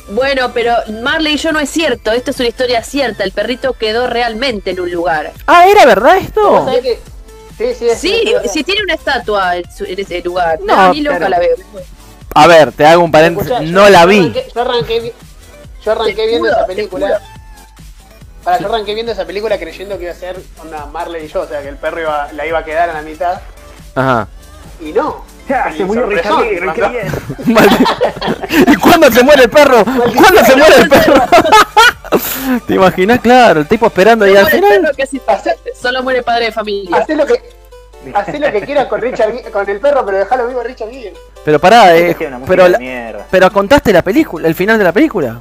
Bueno, 0.10 0.52
pero 0.54 0.74
Marley 1.04 1.34
y 1.36 1.38
yo 1.38 1.52
no 1.52 1.60
es 1.60 1.70
cierto. 1.70 2.12
Esto 2.12 2.32
es 2.32 2.40
una 2.40 2.50
historia 2.50 2.84
cierta. 2.84 3.24
El 3.24 3.32
perrito 3.32 3.74
quedó 3.74 4.08
realmente 4.08 4.72
en 4.72 4.80
un 4.82 4.92
lugar. 4.92 5.32
Ah, 5.48 5.68
¿era 5.70 5.86
verdad 5.86 6.18
esto? 6.18 6.68
Sí, 7.58 7.74
sí, 7.78 7.88
es 7.90 8.00
Sí, 8.00 8.34
si 8.52 8.64
tiene 8.64 8.84
una 8.84 8.94
estatua 8.96 9.58
en, 9.58 9.66
ese 9.80 10.22
lugar. 10.22 10.60
No, 10.62 10.76
No, 10.76 10.94
ni 10.94 11.02
loca 11.02 11.18
claro. 11.18 11.32
la 11.32 11.40
veo. 11.40 11.56
A 12.36 12.48
ver, 12.48 12.72
te 12.72 12.86
hago 12.86 13.04
un 13.04 13.12
paréntesis. 13.12 13.52
Escuchá, 13.52 13.66
yo- 13.66 13.72
No 13.74 13.90
la 13.90 14.02
yo 14.04 14.08
vi. 14.08 14.20
arranqué- 14.20 14.52
Yo 14.54 14.62
arranqué, 14.62 15.14
yo 15.84 15.92
arranqué 15.92 16.28
viendo 16.28 16.48
juro, 16.48 16.52
esa 16.58 16.66
película. 16.68 17.22
Para, 18.44 18.60
yo 18.60 18.68
arranqué 18.68 18.94
viendo 18.94 19.12
esa 19.12 19.26
película 19.26 19.58
creyendo 19.58 19.98
que 19.98 20.04
iba 20.04 20.14
a 20.14 20.16
ser 20.16 20.40
una 20.66 20.86
Marley 20.86 21.26
y 21.26 21.28
yo, 21.28 21.42
o 21.42 21.48
sea, 21.48 21.62
que 21.62 21.70
el 21.70 21.78
perro 21.78 22.02
iba, 22.02 22.32
la 22.34 22.46
iba 22.46 22.60
a 22.60 22.64
quedar 22.64 22.90
a 22.90 22.94
la 22.94 23.02
mitad. 23.02 23.40
Ajá. 23.96 24.28
Y 24.80 24.94
no. 24.94 25.26
Ya, 25.50 25.74
se 25.76 25.84
murió 25.84 26.06
Richard 26.06 26.46
qué 26.76 26.88
bien. 26.90 27.08
¿Y 28.68 28.76
cuándo 28.76 29.12
se 29.12 29.24
muere 29.24 29.44
el 29.44 29.50
perro? 29.50 29.84
¿Cuándo 29.84 30.46
se 30.46 30.56
muere 30.56 30.76
el 30.78 30.90
perro? 30.90 31.14
¿Te 32.68 32.76
imaginas? 32.76 33.20
Claro, 33.20 33.62
el 33.62 33.68
tipo 33.68 33.88
esperando 33.88 34.26
ahí 34.26 34.34
No 34.34 34.40
al 34.40 34.46
muere 34.46 34.76
el 34.76 34.96
final. 35.10 35.46
Solo 35.82 36.04
muere 36.04 36.22
padre 36.24 36.46
de 36.46 36.52
familia. 36.52 36.98
Hacé 36.98 37.16
lo 37.16 37.26
que, 37.26 37.42
hacé 38.14 38.38
lo 38.40 38.52
que 38.52 38.62
quieras 38.62 38.86
con 38.88 39.02
Richard 39.02 39.52
con 39.52 39.68
el 39.68 39.80
perro, 39.80 40.06
pero 40.06 40.20
dejalo 40.20 40.48
vivo 40.48 40.60
a 40.62 40.64
Richard 40.64 40.92
Gere. 40.92 41.14
Pero 41.46 41.60
pará, 41.60 41.96
eh, 41.98 42.16
pero, 42.46 42.64
de 42.66 42.70
la- 42.70 43.26
pero 43.32 43.52
contaste 43.52 43.94
la 43.94 44.02
película, 44.04 44.48
el 44.48 44.56
final 44.56 44.78
de 44.78 44.84
la 44.84 44.92
película. 44.92 45.40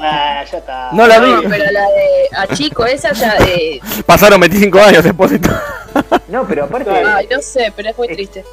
Ah, 0.00 0.44
ya 0.50 0.58
está. 0.58 0.90
No 0.92 1.06
la 1.06 1.18
vi. 1.18 1.30
No, 1.30 1.42
pero 1.48 1.64
la 1.72 1.82
de 1.82 2.28
a 2.36 2.46
chico 2.54 2.84
esa 2.86 3.12
ya. 3.12 3.36
Eh, 3.46 3.80
Pasaron 4.06 4.38
25 4.40 4.78
años, 4.78 5.04
Expósito. 5.04 5.50
No, 6.28 6.46
pero 6.46 6.64
aparte 6.64 6.90
ay, 6.90 7.26
no 7.30 7.40
sé, 7.40 7.72
pero 7.74 7.88
es 7.90 7.98
muy 7.98 8.06
triste. 8.08 8.44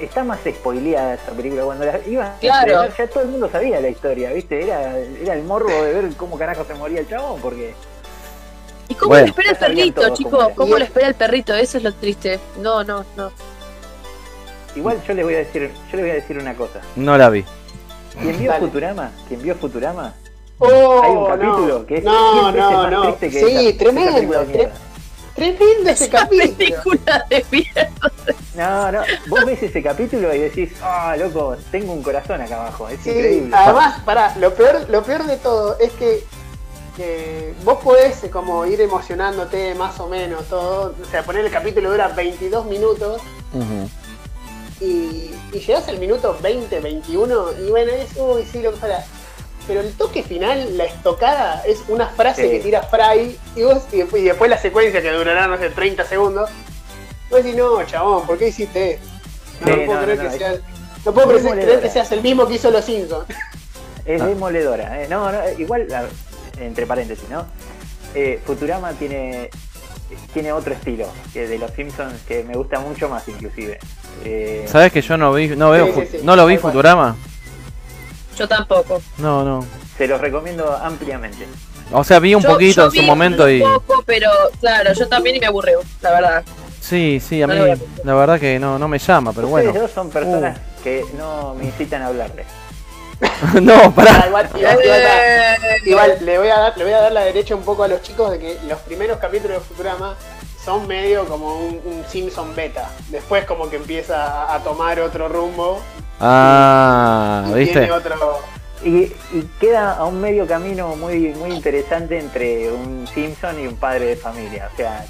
está 0.00 0.24
más 0.24 0.40
spoileada 0.46 1.14
esa 1.14 1.30
película. 1.32 1.62
Cuando 1.62 1.84
la 1.86 1.98
iban 2.06 2.32
Claro. 2.40 2.84
ya 2.98 3.06
todo 3.06 3.22
el 3.22 3.28
mundo 3.28 3.48
sabía 3.50 3.80
la 3.80 3.88
historia, 3.88 4.30
¿viste? 4.32 4.64
Era, 4.64 4.98
era 4.98 5.34
el 5.34 5.44
morbo 5.44 5.70
de 5.70 5.92
ver 5.94 6.16
cómo 6.16 6.36
carajo 6.36 6.64
se 6.66 6.74
moría 6.74 7.00
el 7.00 7.08
chabón, 7.08 7.40
porque... 7.40 7.74
¿Y 8.88 8.94
cómo 8.94 9.10
Bueno. 9.10 9.26
le 9.26 9.30
espera 9.30 9.50
el 9.52 9.56
perrito, 9.56 10.08
chicos? 10.14 10.32
cómo. 10.44 10.54
¿Cómo 10.56 10.76
le 10.78 10.84
espera 10.84 11.06
el 11.06 11.14
perrito? 11.14 11.54
Eso 11.54 11.78
es 11.78 11.84
lo 11.84 11.94
triste. 11.94 12.40
No, 12.58 12.82
no, 12.84 13.04
no. 13.16 13.30
Igual 14.76 15.02
yo 15.06 15.14
les 15.14 15.24
voy 15.24 15.34
a 15.34 15.38
decir, 15.38 15.70
yo 15.90 15.96
les 15.96 16.00
voy 16.00 16.10
a 16.10 16.14
decir 16.14 16.38
una 16.38 16.54
cosa. 16.54 16.80
No 16.96 17.16
la 17.18 17.28
vi. 17.30 17.44
Quien 18.20 18.38
vio 18.38 18.50
Dale. 18.50 18.66
Futurama, 18.66 19.10
quien 19.28 19.42
vio 19.42 19.54
Futurama, 19.56 20.14
Oh, 20.62 21.00
hay 21.02 21.10
un 21.12 21.26
capítulo 21.26 21.78
no. 21.80 21.86
que 21.86 21.96
es 21.98 22.04
no, 22.04 22.42
100 22.42 22.54
veces 22.54 22.70
no, 22.70 22.82
más 22.82 22.90
no. 22.92 23.02
triste 23.16 23.30
que 23.30 23.40
Sí, 23.46 23.66
esa- 23.68 23.78
tremendo. 23.78 24.44
tre- 24.44 24.70
tremendo 25.34 25.90
ese 25.90 26.08
capítulo. 26.10 26.54
película 26.56 27.26
de 27.30 27.46
mierda. 27.50 27.90
No, 28.56 28.92
no, 28.92 29.00
vos 29.28 29.44
ves 29.46 29.62
ese 29.62 29.82
capítulo 29.82 30.34
y 30.34 30.38
decís, 30.38 30.72
ah, 30.82 31.16
loco, 31.18 31.56
tengo 31.70 31.94
un 31.94 32.02
corazón 32.02 32.42
acá 32.42 32.56
abajo, 32.56 32.88
es 32.90 33.00
Sí, 33.00 33.08
increíble. 33.08 33.56
además, 33.56 34.00
pará, 34.04 34.34
lo 34.38 34.52
peor, 34.54 34.86
lo 34.90 35.02
peor 35.02 35.24
de 35.24 35.38
todo 35.38 35.78
es 35.78 35.92
que, 35.92 36.24
que 36.94 37.54
vos 37.64 37.78
podés 37.82 38.22
eh, 38.24 38.28
como 38.30 38.66
ir 38.66 38.82
emocionándote 38.82 39.74
más 39.76 39.98
o 39.98 40.08
menos 40.08 40.44
todo. 40.48 40.94
O 41.02 41.10
sea, 41.10 41.22
poner 41.22 41.42
el 41.46 41.50
capítulo 41.50 41.90
dura 41.90 42.08
22 42.08 42.66
minutos 42.66 43.22
y, 44.80 45.30
y 45.52 45.58
llegás 45.60 45.88
al 45.88 45.98
minuto 45.98 46.36
20, 46.42 46.80
21 46.80 47.46
y 47.66 47.70
bueno, 47.70 47.92
es, 47.92 48.10
uy, 48.16 48.44
sí, 48.50 48.60
lo 48.62 48.72
que 48.72 48.78
fuera. 48.78 49.04
Pero 49.66 49.80
el 49.80 49.92
toque 49.92 50.22
final, 50.22 50.76
la 50.78 50.84
estocada, 50.84 51.62
es 51.66 51.80
una 51.88 52.06
frase 52.08 52.44
Sí. 52.44 52.50
que 52.50 52.60
tira 52.60 52.82
Fry 52.82 53.38
y 53.54 53.62
vos, 53.62 53.82
y 53.92 53.98
después, 53.98 54.22
y 54.22 54.24
después 54.26 54.50
la 54.50 54.58
secuencia 54.58 55.00
que 55.02 55.10
durará, 55.12 55.46
no 55.46 55.58
sé, 55.58 55.70
30 55.70 56.04
segundos. 56.06 56.50
Vos 57.30 57.44
decís, 57.44 57.56
no, 57.56 57.82
chabón, 57.84 58.26
¿por 58.26 58.36
qué 58.38 58.48
hiciste 58.48 58.92
esto? 58.94 59.06
No, 59.60 59.66
Sí, 59.66 59.80
no 59.80 59.86
puedo 59.86 59.98
no, 60.00 60.04
creer 60.04 60.18
no, 60.18 60.30
que 60.30 60.36
es- 60.54 60.60
No 61.04 61.12
puedo 61.14 61.36
es 61.36 61.44
creer- 61.44 61.80
que 61.80 61.90
seas 61.90 62.10
el 62.12 62.22
mismo 62.22 62.48
que 62.48 62.54
hizo 62.54 62.70
los 62.70 62.84
Simpsons. 62.84 63.26
Es 64.04 64.20
Ah. 64.20 64.26
demoledora. 64.26 65.02
eh. 65.02 65.06
No, 65.08 65.30
no, 65.30 65.38
igual, 65.58 65.86
entre 66.58 66.86
paréntesis, 66.86 67.28
¿no? 67.28 67.46
Eh, 68.14 68.40
Futurama 68.44 68.92
tiene 68.94 69.50
tiene 70.32 70.52
otro 70.52 70.72
estilo 70.74 71.06
que 71.32 71.46
de 71.46 71.58
los 71.58 71.70
Simpsons 71.72 72.14
que 72.26 72.42
me 72.44 72.54
gusta 72.54 72.80
mucho 72.80 73.08
más 73.08 73.26
inclusive. 73.28 73.78
Eh, 74.24 74.64
¿Sabes 74.68 74.92
que 74.92 75.02
yo 75.02 75.16
no 75.16 75.32
vi, 75.32 75.48
no 75.48 75.70
veo, 75.70 75.86
Sí, 75.86 75.92
sí, 75.92 76.00
Fu- 76.06 76.16
sí, 76.18 76.20
no 76.24 76.36
lo 76.36 76.46
vi. 76.46 76.56
Futurama? 76.58 77.16
Yo 78.36 78.48
tampoco. 78.48 79.00
No, 79.18 79.44
no. 79.44 79.64
se 79.98 80.06
los 80.08 80.20
recomiendo 80.20 80.74
ampliamente. 80.76 81.46
O 81.92 82.04
sea, 82.04 82.18
vi 82.20 82.34
un 82.34 82.42
Yo- 82.42 82.50
poquito 82.50 82.82
yo 82.82 82.84
en 82.86 82.90
su 82.92 83.00
vi 83.00 83.06
momento 83.06 83.44
un 83.44 83.50
y... 83.50 83.60
poco, 83.60 84.02
pero 84.06 84.30
claro, 84.60 84.92
yo 84.94 85.08
también 85.08 85.36
y 85.36 85.40
me 85.40 85.46
aburrió, 85.46 85.80
la 86.00 86.10
verdad. 86.12 86.44
Sí, 86.80 87.20
sí, 87.20 87.42
a 87.42 87.46
No 87.46 87.54
mí 87.54 87.60
la 88.04 88.14
verdad 88.14 88.40
que 88.40 88.58
no, 88.58 88.78
no 88.78 88.88
me 88.88 88.98
llama, 88.98 89.32
pero 89.32 89.48
Ustedes 89.48 89.66
bueno. 89.66 89.80
dos 89.82 89.90
son 89.90 90.08
personas 90.10 90.56
Uh. 90.58 90.82
que 90.82 91.04
no 91.18 91.54
me 91.54 91.64
incitan 91.66 92.00
a 92.02 92.06
hablarles. 92.06 92.46
no, 93.62 93.94
pará. 93.94 94.24
igual, 94.28 94.48
igual, 94.54 94.78
igual, 94.82 95.00
Eh, 95.02 95.56
igual, 95.84 96.18
le 96.22 96.38
voy 96.38 96.48
a 96.48 96.58
dar, 96.58 96.78
le 96.78 96.84
voy 96.84 96.92
a 96.92 97.00
dar 97.00 97.12
la 97.12 97.22
derecha 97.24 97.54
un 97.54 97.62
poco 97.62 97.82
a 97.84 97.88
los 97.88 98.02
chicos 98.02 98.30
de 98.32 98.38
que 98.38 98.58
los 98.66 98.78
primeros 98.80 99.18
capítulos 99.18 99.58
de 99.58 99.64
Futurama 99.64 100.16
son 100.64 100.86
medio 100.86 101.26
como 101.26 101.56
un, 101.56 101.80
un 101.84 102.04
Simpson 102.08 102.54
beta. 102.54 102.90
Después 103.08 103.44
como 103.44 103.68
que 103.68 103.76
empieza 103.76 104.54
a, 104.54 104.58
tomar 104.60 105.00
otro 105.00 105.28
rumbo 105.28 105.80
Ah, 106.18 107.44
y 107.50 107.54
¿viste? 107.54 107.78
tiene 107.80 107.92
otro. 107.92 108.40
Y, 108.82 109.04
y 109.32 109.48
queda 109.60 109.92
a 109.96 110.04
un 110.04 110.20
medio 110.20 110.46
camino 110.46 110.96
muy 110.96 111.34
muy 111.34 111.50
interesante 111.50 112.18
entre 112.18 112.70
un 112.72 113.06
Simpson 113.12 113.58
y 113.62 113.66
un 113.66 113.76
padre 113.76 114.06
de 114.06 114.16
familia. 114.16 114.70
O 114.72 114.76
sea, 114.76 115.04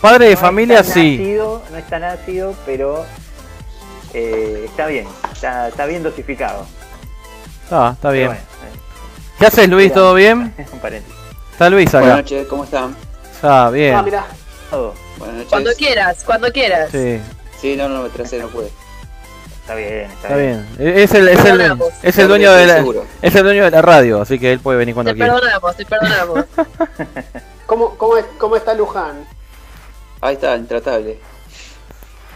Padre 0.00 0.28
de 0.28 0.34
no 0.34 0.40
familia 0.40 0.84
sí. 0.84 1.14
ácido, 1.16 1.62
no 1.70 1.78
es 1.78 1.86
tan 1.88 2.04
ácido, 2.04 2.54
pero 2.66 3.04
eh, 4.14 4.62
está 4.66 4.86
bien, 4.86 5.06
está, 5.32 5.68
está 5.68 5.86
bien 5.86 6.02
dosificado. 6.02 6.66
Ah, 7.70 7.92
está 7.94 8.10
bien. 8.10 8.28
bueno, 8.28 8.42
¿Qué 9.38 9.46
haces 9.46 9.68
Luis? 9.68 9.92
¿Todo 9.92 10.14
bien? 10.14 10.54
eh, 10.58 10.66
un 10.72 10.78
paréntesis. 10.78 11.16
Está 11.52 11.68
Luis 11.70 11.90
Buenas 11.92 12.10
acá. 12.10 12.16
noches, 12.22 12.46
¿cómo 12.48 12.64
están? 12.64 12.96
Ah, 13.42 13.70
bien. 13.72 13.94
Ah, 13.94 14.02
mirá. 14.02 14.26
Todo. 14.70 14.94
Buenas 15.18 15.36
noches. 15.36 15.50
Cuando 15.50 15.70
quieras, 15.74 16.22
cuando 16.24 16.50
quieras. 16.52 16.88
Sí, 16.90 17.20
Sí, 17.60 17.76
no, 17.76 17.88
no, 17.88 18.02
me 18.02 18.08
tracé, 18.10 18.38
no 18.38 18.48
pude. 18.48 18.70
Está 19.62 19.74
bien, 19.76 20.02
está, 20.02 20.12
está 20.28 20.36
bien. 20.36 20.66
bien. 20.78 20.98
Es 20.98 21.14
el, 21.14 21.28
es 21.28 21.42
el, 21.44 21.60
es 22.02 22.18
el 22.18 22.28
dueño 22.28 22.52
de 22.52 22.66
la, 22.66 22.84
es 23.22 23.34
el 23.34 23.42
dueño 23.44 23.64
de 23.64 23.70
la 23.70 23.80
radio, 23.80 24.20
así 24.20 24.38
que 24.38 24.52
él 24.52 24.60
puede 24.60 24.76
venir 24.78 24.94
cuando 24.94 25.12
Te 25.12 25.16
quiera. 25.16 25.32
perdonamos, 25.34 25.76
te 25.76 25.84
perdonamos. 25.86 26.44
¿Cómo, 27.66 27.96
cómo, 27.96 28.16
es- 28.18 28.26
¿Cómo 28.38 28.56
está 28.56 28.74
Luján? 28.74 29.26
Ahí 30.20 30.34
está, 30.34 30.54
intratable. 30.56 31.18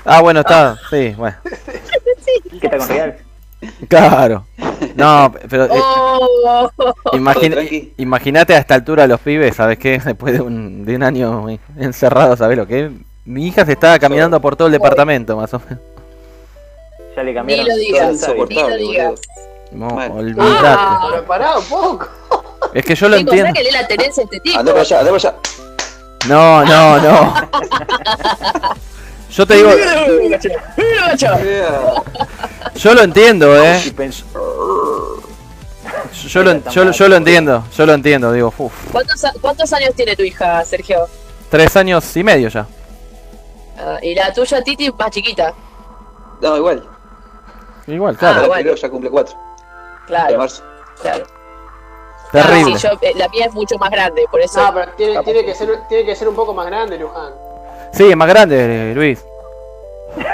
Ah, 0.04 0.20
bueno, 0.20 0.40
está. 0.40 0.78
Sí, 0.90 1.14
bueno. 1.16 1.36
¿Qué 1.44 2.66
está 2.66 2.78
con 2.78 2.88
Real? 2.88 3.16
Claro. 3.88 4.46
No, 4.94 5.34
pero 5.48 5.64
eh, 5.64 5.68
Oh, 5.72 6.70
imagínate 7.96 8.54
a 8.54 8.58
esta 8.58 8.74
altura 8.74 9.06
los 9.06 9.20
pibes, 9.20 9.56
¿sabes 9.56 9.78
qué? 9.78 9.98
Después 10.04 10.34
de 10.34 10.40
un, 10.40 10.84
de 10.84 10.96
un 10.96 11.02
año 11.02 11.46
encerrado, 11.76 12.36
¿sabes 12.36 12.56
lo 12.56 12.66
que 12.66 12.86
es? 12.86 12.92
Mi 13.24 13.46
hija 13.46 13.66
se 13.66 13.72
estaba 13.72 13.98
caminando 13.98 14.40
por 14.40 14.56
todo 14.56 14.68
el 14.68 14.72
departamento, 14.72 15.36
más 15.36 15.52
o 15.52 15.60
menos. 15.60 15.78
Ya 17.14 17.22
le 17.22 17.30
ni 17.30 17.34
cambiaron 17.34 17.66
lo 17.66 17.72
todos 17.72 17.80
digas, 17.80 18.28
ni 18.48 18.54
lo 18.54 18.76
digas. 18.76 19.20
No, 19.72 19.90
Mal. 19.90 20.10
olvídate. 20.12 20.66
Ah. 20.66 21.08
Pero 21.10 21.24
pará 21.24 21.58
un 21.58 21.64
poco. 21.64 22.08
Es 22.72 22.84
que 22.84 22.94
yo 22.94 23.08
lo 23.08 23.16
entiendo. 23.16 23.48
sáquenle 23.48 23.72
la 23.72 23.80
este 23.80 24.40
tipo. 24.40 24.58
Andá 24.58 24.72
para 24.72 24.82
allá, 24.82 25.00
andá 25.00 25.10
para 25.10 25.28
allá. 25.28 25.34
No, 26.26 26.64
no, 26.64 26.98
no. 27.00 27.34
Yo 29.30 29.46
te 29.46 29.54
digo, 29.54 29.70
yo 32.74 32.94
lo 32.94 33.02
entiendo, 33.02 33.62
eh. 33.64 33.80
Yo 36.28 36.42
lo, 36.42 36.52
yo, 36.70 36.90
yo 36.90 37.08
lo 37.08 37.16
entiendo, 37.16 37.64
yo 37.76 37.86
lo 37.86 37.92
entiendo, 37.94 38.32
digo, 38.32 38.52
uff. 38.58 38.72
¿Cuántos, 38.92 39.24
a- 39.24 39.32
¿Cuántos 39.40 39.72
años 39.72 39.90
tiene 39.94 40.16
tu 40.16 40.22
hija, 40.22 40.64
Sergio? 40.64 41.06
Tres 41.50 41.76
años 41.76 42.16
y 42.16 42.22
medio 42.24 42.48
ya. 42.48 42.66
Ah, 43.78 43.98
y 44.02 44.14
la 44.14 44.32
tuya, 44.32 44.62
Titi, 44.62 44.90
más 44.98 45.10
chiquita. 45.10 45.52
No, 46.40 46.56
igual. 46.56 46.86
Igual, 47.86 48.14
Ah, 48.16 48.18
claro. 48.18 48.46
Bueno. 48.48 48.62
creo 48.62 48.74
ya 48.74 48.90
cumple 48.90 49.10
cuatro. 49.10 49.34
De 49.36 50.06
Claro, 50.06 50.38
marzo. 50.38 50.62
claro. 51.00 51.24
Terrible. 52.32 52.74
Ah, 52.74 52.78
sí, 52.78 52.86
yo, 52.88 52.98
eh, 53.00 53.12
la 53.16 53.28
mía 53.28 53.46
es 53.46 53.52
mucho 53.54 53.76
más 53.78 53.90
grande, 53.90 54.24
por 54.30 54.40
eso. 54.40 54.60
No, 54.62 54.74
pero 54.74 54.92
tiene, 54.92 55.22
tiene, 55.22 55.44
que 55.44 55.54
ser, 55.54 55.68
tiene 55.88 56.04
que 56.04 56.16
ser 56.16 56.28
un 56.28 56.34
poco 56.34 56.52
más 56.54 56.66
grande, 56.66 56.98
Luján. 56.98 57.32
Sí, 57.92 58.10
es 58.10 58.16
más 58.16 58.28
grande, 58.28 58.92
Luis. 58.94 59.18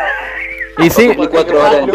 Y 0.77 0.91
sí. 0.91 1.15
Luján, 1.15 1.87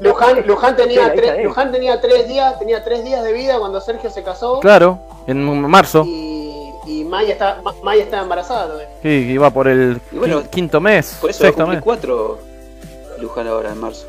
Luján, 0.00 0.46
Luján 0.46 0.76
Sí, 0.76 0.82
tenía 0.82 1.12
tres, 1.12 1.32
de 1.32 1.38
él. 1.38 1.44
Luján 1.44 1.72
tenía 1.72 2.00
tres 2.00 2.28
días, 2.28 2.56
tenía 2.56 2.84
tres 2.84 3.04
días 3.04 3.24
de 3.24 3.32
vida 3.32 3.58
cuando 3.58 3.80
Sergio 3.80 4.10
se 4.10 4.22
casó 4.22 4.60
claro, 4.60 5.00
en 5.26 5.42
marzo. 5.62 6.04
y, 6.06 6.70
y 6.86 7.04
Maya 7.04 7.32
está, 7.32 7.58
Ma- 7.64 7.74
Maya 7.82 8.04
está 8.04 8.20
embarazada 8.20 8.66
todavía. 8.66 8.88
Sí, 9.02 9.08
iba 9.08 9.50
por 9.50 9.66
el 9.66 10.00
bueno, 10.12 10.44
quinto 10.48 10.80
mes, 10.80 11.18
Por 11.20 11.30
eso 11.30 11.42
va 11.42 11.48
a 11.48 11.50
sexto 11.50 11.64
cumplir 11.64 11.76
mes. 11.78 11.84
cuatro 11.84 12.38
Luján 13.18 13.48
ahora 13.48 13.72
en 13.72 13.80
marzo. 13.80 14.06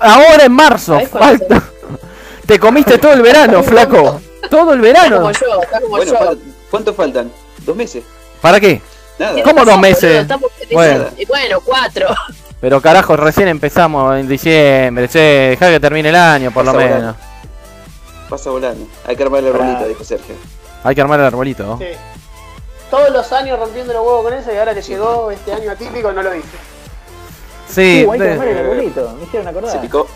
Ahora 0.00 0.44
en 0.46 0.52
marzo, 0.52 0.94
¿Sabés 0.94 1.08
cuándo 1.10 1.38
falta. 1.46 1.62
Te 2.46 2.58
comiste 2.58 2.98
todo 2.98 3.12
el 3.12 3.22
verano, 3.22 3.62
flaco. 3.62 4.20
Todo 4.50 4.72
el 4.72 4.84
Está 4.84 5.02
verano. 5.04 5.16
como 5.20 5.30
yo, 5.30 5.62
está 5.62 5.80
como 5.80 5.96
Bueno, 5.96 6.12
yo. 6.12 6.36
¿cuánto 6.72 6.92
faltan? 6.92 7.30
¿Dos 7.64 7.76
meses? 7.76 8.02
¿Para 8.40 8.58
qué? 8.58 8.82
Nada. 9.18 9.34
¿Qué 9.36 9.42
¿Cómo 9.42 9.64
dos 9.64 9.78
meses? 9.78 10.22
Estamos- 10.22 10.50
Bueno. 10.72 11.06
y 11.16 11.24
bueno, 11.26 11.60
cuatro. 11.60 12.08
Pero 12.60 12.80
carajo, 12.80 13.16
recién 13.16 13.48
empezamos 13.48 14.16
en 14.18 14.26
diciembre, 14.26 15.06
che, 15.08 15.18
dejá 15.18 15.68
que 15.70 15.78
termine 15.80 16.08
el 16.08 16.16
año 16.16 16.50
por 16.50 16.64
lo 16.64 16.72
menos. 16.72 16.90
volando. 16.96 17.16
Pasa 18.28 18.50
volando. 18.50 18.86
Hay 19.06 19.16
que 19.16 19.22
armar 19.22 19.42
Pará. 19.42 19.54
arbolito, 19.54 19.88
dijo 19.88 20.02
Sergio. 20.04 20.34
Hay 20.82 20.94
que 20.94 21.00
armar 21.00 21.20
el 21.20 21.26
arbolito. 21.26 21.62
¿no? 21.64 21.78
Sí. 21.78 21.86
Todos 22.90 23.10
los 23.10 23.30
años 23.32 23.58
rompiendo 23.58 23.92
los 23.92 24.02
huevos 24.04 24.24
con 24.24 24.32
eso 24.34 24.52
y 24.52 24.56
ahora 24.56 24.74
que 24.74 24.82
llegó 24.82 25.30
este 25.30 25.52
año 25.52 25.70
atípico 25.70 26.10
no 26.12 26.22
lo 26.22 26.34
hice. 26.34 26.48
Sí, 27.68 28.04
Uh, 28.06 28.12
hay 28.12 28.18
que 28.20 28.30
armar 28.30 28.48
el 28.48 28.58
arbolito, 28.58 29.14
me 29.18 29.24
hicieron 29.24 29.44
Se 29.52 29.58
acordar. 29.58 29.80
picó. 29.80 30.06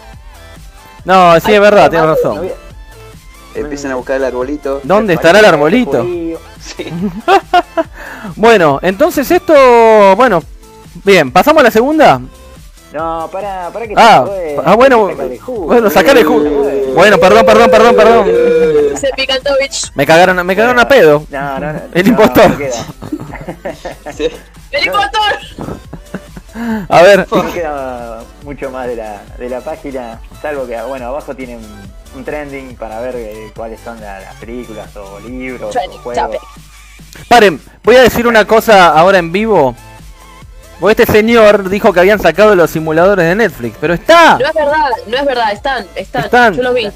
no, 1.05 1.41
sí 1.41 1.53
es 1.55 1.61
verdad, 1.61 1.91
tienes 1.91 2.09
razón. 2.09 2.51
Empiezan 3.55 3.91
a 3.93 3.95
buscar 3.97 4.17
el 4.17 4.25
arbolito. 4.25 4.81
¿Dónde 4.85 5.15
estará 5.15 5.39
el 5.41 5.45
arbolito? 5.45 6.05
Sí. 6.61 6.85
Bueno, 8.37 8.79
entonces 8.83 9.31
esto, 9.31 9.55
bueno, 10.17 10.43
bien, 11.05 11.31
pasamos 11.31 11.61
a 11.61 11.65
la 11.65 11.71
segunda. 11.71 12.21
No, 12.93 13.29
para, 13.31 13.71
para 13.71 13.87
que 13.87 13.95
Ah, 13.97 14.25
te 14.27 14.57
ah, 14.65 14.75
bueno, 14.75 15.09
Sacale 15.11 15.39
jugo. 15.39 15.67
bueno, 15.67 15.91
sacale 15.91 16.25
jugo. 16.25 16.69
Eh, 16.69 16.93
Bueno, 16.95 17.19
perdón, 17.19 17.45
perdón, 17.47 17.71
perdón, 17.71 17.97
perdón. 17.97 18.29
Picantovich. 19.17 19.93
Me 19.95 20.07
cagaron, 20.07 20.45
me 20.47 20.57
cagaron 20.57 20.79
a 20.79 20.89
pedo. 20.89 21.25
No, 21.31 21.59
no, 21.61 21.73
no. 21.73 21.81
El 21.95 22.03
no, 22.05 22.09
impostor. 22.11 22.51
no. 22.51 22.57
¡El 24.71 24.87
impostor! 24.87 25.79
A 26.89 27.03
ver, 27.03 27.27
No 27.31 27.53
queda 27.53 28.23
mucho 28.45 28.71
más 28.71 28.87
de 28.87 28.97
la, 28.97 29.23
de 29.39 29.49
la 29.49 29.61
página, 29.61 30.21
salvo 30.43 30.67
que, 30.67 30.81
bueno, 30.83 31.07
abajo 31.07 31.35
tiene 31.35 31.57
un, 31.57 31.65
un 32.17 32.25
trending 32.25 32.75
para 32.77 33.01
ver 33.01 33.15
eh, 33.17 33.53
cuáles 33.55 33.81
son 33.81 34.01
la- 34.01 34.21
las 34.21 34.35
películas 34.37 34.95
o 34.97 35.21
libros 35.21 35.71
Trending 35.71 35.99
o 35.99 36.03
juegos. 36.03 36.25
topic. 36.33 36.41
paren, 37.29 37.61
voy 37.85 37.97
a 37.97 38.03
decir 38.03 38.27
una 38.27 38.45
cosa 38.47 38.89
ahora 38.89 39.19
en 39.19 39.31
vivo. 39.33 39.75
Porque 40.81 41.03
este 41.03 41.13
señor 41.13 41.69
dijo 41.69 41.93
que 41.93 41.99
habían 42.01 42.21
sacado 42.21 42.55
los 42.55 42.71
simuladores 42.71 43.25
de 43.27 43.35
Netflix, 43.35 43.77
pero 43.81 43.95
está. 43.95 44.39
No 44.39 44.47
es 44.47 44.55
verdad, 44.55 44.91
no 45.09 45.17
es 45.17 45.25
verdad, 45.25 45.53
están, 45.53 45.87
están. 45.97 46.25
Están. 46.25 46.55
Yo 46.55 46.63
los 46.63 46.75
vi. 46.75 46.89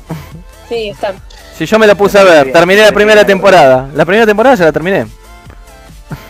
Sí, 0.69 0.91
están. 0.91 1.17
Si 1.59 1.67
yo 1.67 1.79
me 1.81 1.87
la 1.89 1.95
puse 1.97 2.17
a 2.19 2.23
ver, 2.23 2.53
terminé 2.53 2.83
la 2.83 2.93
primera 2.93 3.25
temporada. 3.27 3.89
La 3.95 4.05
primera 4.05 4.25
temporada 4.25 4.55
ya 4.55 4.65
la 4.67 4.73
terminé. 4.73 5.07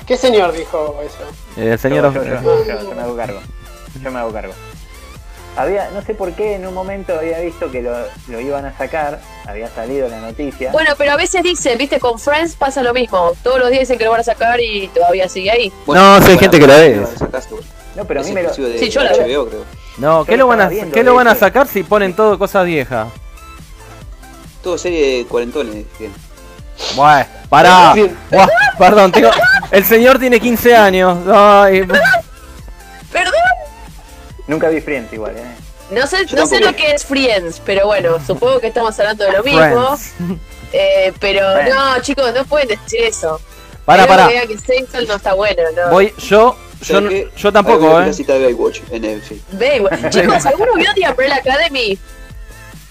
¿Qué 0.07 0.17
señor 0.17 0.53
dijo 0.53 0.99
eso? 1.05 1.31
Eh, 1.57 1.73
El 1.73 1.79
señor. 1.79 2.13
Yo, 2.13 2.23
yo, 2.23 2.31
yo, 2.41 2.65
yo, 2.65 2.83
yo 2.83 2.95
me 2.95 3.03
hago 3.03 3.17
cargo. 3.17 3.41
Yo 4.03 4.11
me 4.11 4.19
hago 4.19 4.33
cargo. 4.33 4.53
Había, 5.55 5.91
no 5.91 6.01
sé 6.01 6.15
por 6.15 6.33
qué 6.33 6.55
en 6.55 6.67
un 6.67 6.73
momento 6.73 7.15
había 7.19 7.39
visto 7.41 7.71
que 7.71 7.83
lo, 7.83 7.93
lo 8.29 8.41
iban 8.41 8.65
a 8.65 8.77
sacar, 8.77 9.21
había 9.47 9.69
salido 9.69 10.09
la 10.09 10.19
noticia. 10.19 10.73
Bueno, 10.73 10.93
pero 10.97 11.13
a 11.13 11.17
veces 11.17 11.43
dicen, 11.43 11.77
viste, 11.77 12.01
con 12.01 12.19
Friends 12.19 12.57
pasa 12.57 12.83
lo 12.83 12.95
mismo. 12.95 13.33
Todos 13.43 13.59
los 13.59 13.69
días 13.69 13.81
dicen 13.81 13.99
que 13.99 14.05
lo 14.05 14.11
van 14.13 14.21
a 14.21 14.25
sacar 14.25 14.59
y 14.61 14.89
todavía 14.89 15.29
sigue 15.29 15.51
ahí. 15.51 15.73
No, 15.87 16.23
sí 16.23 16.31
hay 16.31 16.39
gente 16.39 16.59
que 16.59 16.67
la 16.67 16.77
ve. 16.79 17.07
No, 17.97 18.07
pero 18.07 18.23
a 18.23 18.25
mí 18.25 18.33
me 18.33 18.43
lo. 18.45 18.55
Sí, 18.55 18.89
yo 18.89 19.03
la 19.03 19.13
HBO, 19.13 19.47
creo. 19.49 19.65
No, 19.99 20.25
¿qué 20.25 20.39
lo 20.39 20.47
van 20.47 20.63
a, 20.63 20.69
viendo, 20.69 20.95
¿qué 20.95 21.03
lo 21.03 21.15
van 21.15 21.29
a 21.29 21.35
sacar 21.35 21.69
si 21.69 21.83
ponen 21.83 22.15
todo 22.15 22.39
cosas 22.39 22.65
viejas? 22.65 23.09
Todo 24.63 24.79
serie 24.79 25.19
de 25.19 25.25
cuarentones. 25.27 25.85
bien. 25.99 26.13
Buah, 26.95 27.25
pará. 27.49 27.95
Buah, 28.31 28.49
perdón, 28.79 29.13
tengo... 29.13 29.31
el 29.71 29.85
señor 29.85 30.19
tiene 30.19 30.39
15 30.41 30.77
años. 30.77 31.19
Ay, 31.33 31.87
¿Perdón? 33.11 33.33
Nunca 34.47 34.69
vi 34.69 34.81
Friends 34.81 35.13
igual, 35.13 35.37
¿eh? 35.37 35.43
No 35.91 36.07
sé, 36.07 36.25
Yo 36.27 36.37
no 36.37 36.47
sé 36.47 36.61
lo 36.61 36.75
que 36.75 36.93
es 36.93 37.05
Friends, 37.05 37.61
pero 37.65 37.87
bueno, 37.87 38.19
supongo 38.27 38.61
que 38.61 38.69
estamos 38.69 38.99
hablando 38.99 39.25
de 39.25 39.33
lo 39.33 39.43
mismo. 39.43 39.97
Eh, 40.73 41.13
pero 41.21 41.53
Friends. 41.53 41.75
no, 41.75 42.01
chicos, 42.01 42.35
no 42.35 42.45
pueden 42.45 42.69
decir 42.69 43.01
eso. 43.03 43.41
Pará, 43.85 44.05
Creo 44.05 44.17
pará. 44.17 44.29
que 44.29 44.49
que 44.49 44.59
Seinfeld 44.59 45.09
no 45.09 45.17
está 45.17 45.35
bueno, 45.35 45.63
¿no? 45.77 45.91
Voy, 45.91 46.15
yo, 46.19 46.57
yo, 46.83 47.01
yo 47.11 47.49
Hay 47.49 47.53
tampoco, 47.53 47.97
una 47.97 48.09
eh. 48.09 48.13
cita 48.15 48.35
de 48.35 48.45
Baywatch 48.47 48.81
en 48.91 49.03
Netflix. 49.03 49.43
Baywatch. 49.53 50.09
Chicos, 50.11 50.47
¿alguno 50.47 50.75
vio 50.75 50.91
The 50.95 51.09
Umbrella 51.11 51.37
Academy? 51.37 51.99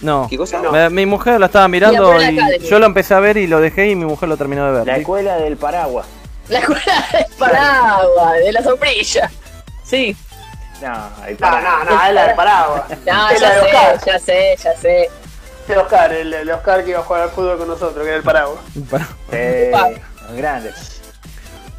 No. 0.02 0.28
¿Qué 0.30 0.38
cosa? 0.38 0.60
No. 0.60 0.72
Me- 0.72 0.90
mi 0.90 1.06
mujer 1.06 1.40
lo 1.40 1.46
estaba 1.46 1.68
mirando 1.68 2.10
Umbrella 2.10 2.32
y 2.32 2.40
Academy. 2.40 2.68
yo 2.68 2.80
lo 2.80 2.86
empecé 2.86 3.14
a 3.14 3.20
ver 3.20 3.38
y 3.38 3.48
lo 3.48 3.60
dejé 3.60 3.88
y 3.90 3.96
mi 3.96 4.06
mujer 4.06 4.30
lo 4.30 4.38
terminó 4.38 4.66
de 4.66 4.72
ver. 4.80 4.88
La 4.88 4.98
escuela 4.98 5.36
del 5.38 5.58
paraguas. 5.58 6.06
La 6.50 6.60
escuela 6.60 7.06
del 7.14 7.26
paraguas, 7.38 8.34
de 8.44 8.52
la 8.52 8.64
sombrilla. 8.64 9.32
Sí. 9.84 10.16
No, 10.82 11.10
el 11.28 11.34
No, 11.34 11.40
paraguas. 11.40 11.86
no, 11.90 11.96
no, 11.96 12.04
es 12.08 12.14
la 12.14 12.28
de 12.28 12.34
Paraguas. 12.34 12.84
No, 13.06 13.30
Es 13.30 13.40
ya 13.40 13.48
la 13.50 13.56
de 13.56 13.62
sé, 13.62 13.76
Oscar. 13.78 14.00
ya 14.06 14.20
sé, 14.20 14.56
ya 14.64 14.78
sé. 14.78 15.10
El 15.70 15.78
Oscar, 15.78 16.12
el, 16.14 16.34
el 16.34 16.50
Oscar 16.50 16.84
que 16.84 16.90
iba 16.90 17.00
a 17.00 17.04
jugar 17.04 17.22
al 17.22 17.30
fútbol 17.30 17.58
con 17.60 17.68
nosotros, 17.68 18.04
que 18.04 18.08
era 18.08 18.18
el 18.18 18.24
Paraguas. 18.24 18.60
Pará. 18.90 19.08
Eh, 19.32 19.72
grande. 20.36 20.72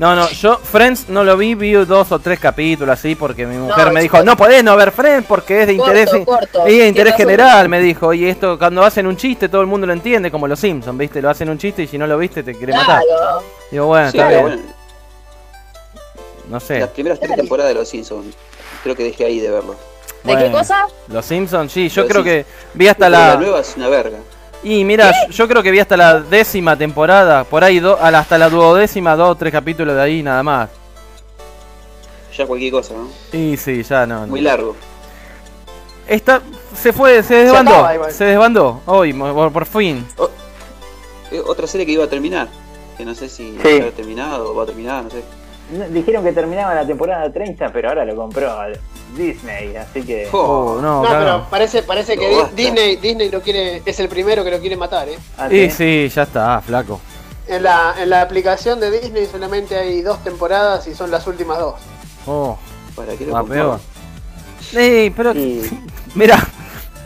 No, 0.03 0.17
no, 0.17 0.29
yo 0.31 0.59
Friends 0.59 1.09
no 1.11 1.23
lo 1.23 1.37
vi, 1.37 1.55
vi 1.55 1.75
dos 1.75 2.11
o 2.11 2.19
tres 2.19 2.41
capítulos 2.41 2.93
así 2.99 3.15
porque 3.15 3.47
mi 3.47 3.57
mujer 3.57 3.93
me 3.93 4.01
dijo, 4.03 4.21
no 4.25 4.37
podés 4.37 4.65
no 4.65 4.75
ver 4.75 4.91
Friends 4.91 5.29
porque 5.29 5.61
es 5.61 5.69
de 5.69 5.77
Corto, 5.77 5.93
interés, 5.93 6.25
corto. 6.27 6.67
es 6.67 6.77
de 6.79 6.88
interés 6.88 7.15
general, 7.15 7.69
me 7.69 7.79
dijo. 7.79 8.12
Y 8.12 8.27
esto 8.27 8.59
cuando 8.59 8.83
hacen 8.83 9.07
un 9.07 9.17
chiste 9.17 9.49
todo 9.49 9.61
el 9.61 9.69
mundo 9.69 9.87
lo 9.87 9.93
entiende, 9.93 10.29
como 10.29 10.49
los 10.49 10.59
Simpsons, 10.59 10.99
¿viste? 10.99 11.23
Lo 11.23 11.31
hacen 11.31 11.49
un 11.49 11.57
chiste 11.57 11.85
y 11.85 11.87
si 11.87 11.99
no 11.99 12.09
lo 12.09 12.19
viste 12.19 12.43
te 12.43 12.53
quiere 12.53 12.73
matar. 12.73 13.01
Claro. 13.05 13.43
Digo, 13.71 13.87
bueno, 13.87 14.11
Sí, 14.11 14.19
está 14.19 14.29
bien. 14.29 14.43
bueno, 14.43 14.62
No 16.49 16.59
sé. 16.59 16.81
las 16.81 16.88
primeras 16.88 17.21
tres 17.21 17.37
temporadas 17.37 17.71
de 17.73 17.79
Los 17.79 17.88
Simpsons. 17.88 18.35
Creo 18.83 18.97
que 18.97 19.05
dejé 19.05 19.25
ahí 19.27 19.38
de 19.38 19.53
verlo. 19.53 19.77
¿De 20.25 20.37
qué 20.37 20.51
cosa? 20.51 20.88
Los 21.07 21.25
Simpsons, 21.25 21.71
sí, 21.71 21.88
yo 21.88 22.03
Los 22.03 22.11
creo 22.11 22.25
que 22.25 22.45
vi 22.75 22.88
hasta 22.88 23.09
la... 23.09 23.35
la 23.35 23.37
nueva 23.37 23.61
es 23.61 23.75
una 23.77 23.88
verga. 23.88 24.19
Y 24.64 24.85
mira, 24.85 25.12
yo 25.31 25.48
creo 25.48 25.62
que 25.62 25.70
vi 25.72 25.81
hasta 25.81 25.96
la 25.96 26.20
décima 26.20 26.77
temporada, 26.77 27.42
por 27.44 27.64
ahí 27.64 27.81
do- 27.81 27.98
a 28.01 28.09
hasta 28.09 28.38
la 28.38 28.48
duodécima, 28.48 29.16
dos 29.16 29.31
o 29.31 29.35
tres 29.35 29.51
capítulos 29.53 29.96
de 29.96 30.03
ahí 30.03 30.22
nada 30.22 30.42
más. 30.42 30.70
Ya 32.37 32.46
cualquier 32.46 32.72
cosa, 32.72 32.94
¿no? 32.94 33.09
Y 33.38 33.57
sí, 33.57 33.83
ya 33.83 34.07
no. 34.07 34.20
no. 34.20 34.27
Muy 34.29 34.40
largo. 34.40 34.75
Esta 36.09 36.40
se 36.75 36.92
fue, 36.92 37.22
se 37.22 37.35
desbandó, 37.44 37.85
acaba 37.85 38.11
se 38.11 38.25
desbandó, 38.25 38.81
hoy, 38.87 39.12
por, 39.12 39.53
por 39.53 39.66
fin. 39.66 40.07
Eh, 41.31 41.40
Otra 41.46 41.66
serie 41.66 41.85
que 41.87 41.92
iba 41.92 42.05
a 42.05 42.09
terminar. 42.09 42.48
Que 42.96 43.05
no 43.05 43.14
sé 43.14 43.29
si 43.29 43.57
Sí. 43.62 43.79
ya 43.81 43.87
ha 43.87 43.90
terminado 43.90 44.53
o 44.53 44.55
va 44.55 44.62
a 44.64 44.66
terminar, 44.66 45.05
no 45.05 45.11
sé. 45.11 45.22
No, 45.72 45.85
Dijeron 45.88 46.22
que 46.25 46.33
terminaba 46.33 46.75
la 46.75 46.87
temporada 46.87 47.33
30, 47.33 47.72
pero 47.72 47.88
ahora 47.88 48.05
lo 48.05 48.14
compró 48.16 48.51
Disney, 49.16 49.77
así 49.77 50.03
que. 50.03 50.29
Oh, 50.33 50.79
no, 50.81 51.03
No, 51.03 51.09
pero 51.09 51.46
parece, 51.51 51.83
parece 51.83 52.16
que. 52.16 52.46
Disney, 52.55 52.96
Disney 52.96 53.31
lo 53.31 53.40
quiere, 53.42 53.83
es 53.85 54.01
el 54.01 54.09
primero 54.09 54.42
que 54.44 54.51
lo 54.51 54.59
quiere 54.61 54.77
matar, 54.77 55.09
¿eh? 55.09 55.18
Ah, 55.38 55.48
Y 55.53 55.70
sí. 55.70 56.09
sí, 56.09 56.14
ya 56.14 56.22
está, 56.22 56.61
flaco. 56.61 57.01
En 57.46 57.62
la, 57.64 57.94
en 57.98 58.09
la 58.11 58.22
aplicación 58.22 58.79
de 58.81 58.90
Disney 58.90 59.27
solamente 59.27 59.77
hay 59.77 60.01
dos 60.03 60.22
temporadas 60.25 60.87
y 60.87 60.94
son 60.94 61.11
las 61.11 61.27
últimas 61.27 61.59
dos. 61.59 61.75
Oh, 62.27 62.57
¿Para 62.94 63.14
qué 63.16 63.27
lo 63.27 63.44
peor. 63.44 63.81
Sí, 64.61 65.12
pero 65.16 65.33
Y- 65.35 65.68
mira, 66.14 66.38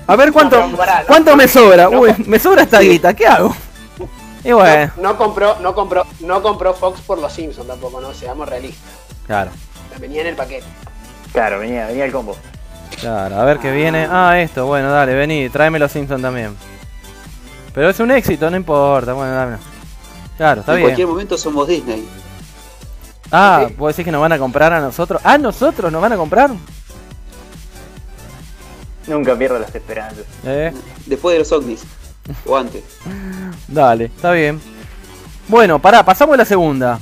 A 0.06 0.14
ver 0.14 0.32
cuánto, 0.32 0.56
No, 0.58 0.66
pero 0.66 0.76
pará, 0.76 1.00
no. 1.00 1.06
cuánto 1.06 1.34
me 1.36 1.48
sobra. 1.48 1.88
No. 1.88 2.00
Uy, 2.00 2.14
me 2.26 2.38
sobra 2.38 2.62
esta 2.62 2.80
guita, 2.80 3.14
¿qué 3.14 3.26
hago? 3.26 3.54
Y 4.44 4.52
bueno, 4.52 4.92
No 4.98 5.16
compró, 5.18 5.56
no 5.58 5.74
compró, 5.74 6.04
no 6.20 6.40
compró 6.42 6.72
Fox 6.74 7.00
por 7.00 7.18
los 7.18 7.32
Simpsons 7.32 7.66
tampoco, 7.66 8.00
no, 8.00 8.14
seamos 8.14 8.48
realistas. 8.48 8.88
claro, 9.26 9.50
Venía 9.98 10.20
en 10.20 10.28
el 10.28 10.36
paquete. 10.36 10.64
Claro, 11.36 11.58
venía, 11.58 11.86
venía 11.86 12.06
el 12.06 12.12
combo. 12.12 12.34
claro, 12.98 13.38
a 13.38 13.44
ver 13.44 13.58
qué 13.58 13.70
viene. 13.70 14.08
Ah, 14.10 14.40
esto, 14.40 14.64
bueno, 14.64 14.90
dale, 14.90 15.12
vení, 15.12 15.50
tráeme 15.50 15.78
los 15.78 15.92
Simpsons 15.92 16.22
también. 16.22 16.56
Pero 17.74 17.90
es 17.90 18.00
un 18.00 18.10
éxito, 18.10 18.50
no 18.50 18.56
importa, 18.56 19.12
bueno, 19.12 19.32
dame. 19.34 19.56
Claro, 20.38 20.60
está 20.60 20.72
en 20.76 20.80
cualquier 20.80 21.06
bien. 21.06 21.10
momento 21.10 21.36
somos 21.36 21.68
Disney. 21.68 22.08
Ah, 23.30 23.68
¿vos 23.76 23.88
decís 23.94 24.06
que 24.06 24.12
nos 24.12 24.22
van 24.22 24.32
a 24.32 24.38
comprar 24.38 24.72
a 24.72 24.80
nosotros? 24.80 25.20
¿A 25.22 25.36
nosotros 25.36 25.92
nos 25.92 26.00
van 26.00 26.14
a 26.14 26.16
comprar? 26.16 26.52
Nunca 29.06 29.36
pierdo 29.36 29.58
las 29.58 29.74
esperanzas. 29.74 30.24
Eh, 30.42 30.72
Después 31.04 31.34
de 31.34 31.40
los 31.40 31.52
ovnis. 31.52 31.82
O 32.46 32.56
antes. 32.56 32.82
dale, 33.68 34.06
está 34.06 34.32
bien. 34.32 34.58
Bueno, 35.48 35.78
pará, 35.82 36.02
pasamos 36.02 36.32
a 36.32 36.38
la 36.38 36.44
segunda. 36.46 36.98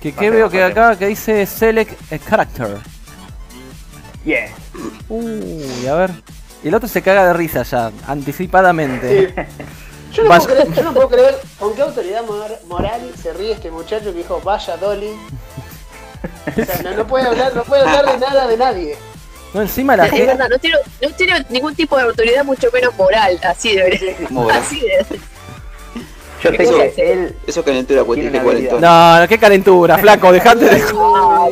Que, 0.00 0.12
que 0.12 0.30
veo 0.30 0.48
que 0.48 0.60
pasemos. 0.60 0.78
acá 0.88 0.98
que 1.00 1.06
dice 1.08 1.46
Select 1.46 2.12
a 2.12 2.18
Character. 2.18 2.91
Yeah. 4.24 4.48
Uy, 5.08 5.86
a 5.86 5.94
ver. 5.94 6.10
Y 6.62 6.68
el 6.68 6.74
otro 6.74 6.88
se 6.88 7.02
caga 7.02 7.26
de 7.26 7.32
risa 7.32 7.62
ya, 7.64 7.90
anticipadamente. 8.06 9.28
Sí. 9.28 9.34
Yo 10.12 10.24
no, 10.24 10.28
puedo 10.28 10.46
creer, 10.46 10.72
yo 10.74 10.82
no 10.82 10.92
puedo 10.92 11.08
creer 11.08 11.34
con 11.58 11.74
qué 11.74 11.82
autoridad 11.82 12.22
mor- 12.24 12.58
moral 12.68 13.00
se 13.20 13.32
ríe 13.32 13.52
este 13.52 13.70
muchacho 13.70 14.12
que 14.12 14.18
dijo 14.18 14.40
vaya 14.44 14.76
Dolly. 14.76 15.10
O 16.46 16.64
sea, 16.64 16.82
no, 16.82 16.96
no 16.98 17.06
puede 17.06 17.26
hablar, 17.26 17.54
no 17.54 17.64
puede 17.64 17.82
hablar 17.82 18.12
de 18.12 18.18
nada 18.18 18.46
de 18.46 18.56
nadie. 18.56 18.96
No, 19.54 19.62
encima 19.62 19.96
la 19.96 20.04
Es 20.06 20.10
gente. 20.12 20.26
verdad, 20.26 20.48
no 20.50 20.58
tiene, 20.58 20.76
no 21.02 21.10
tiene 21.16 21.46
ningún 21.48 21.74
tipo 21.74 21.96
de 21.96 22.02
autoridad, 22.04 22.44
mucho 22.44 22.68
menos 22.72 22.94
moral. 22.96 23.38
Así 23.42 23.74
debería 23.74 24.16
ser. 24.18 24.30
Moral. 24.30 24.58
Así 24.62 24.80
de. 24.80 25.06
Yo 26.42 26.50
sé 26.50 26.64
cosa 26.64 26.78
que 26.78 26.86
es? 26.88 26.98
él. 26.98 27.36
Eso 27.46 27.60
es 27.60 27.66
calentura, 27.66 28.04
pues 28.04 28.20
Tiene 28.20 28.42
cuarentón. 28.42 28.80
No, 28.80 29.20
no, 29.20 29.28
qué 29.28 29.38
calentura, 29.38 29.98
flaco, 30.04 30.32
dejate 30.32 30.64
de. 30.64 30.82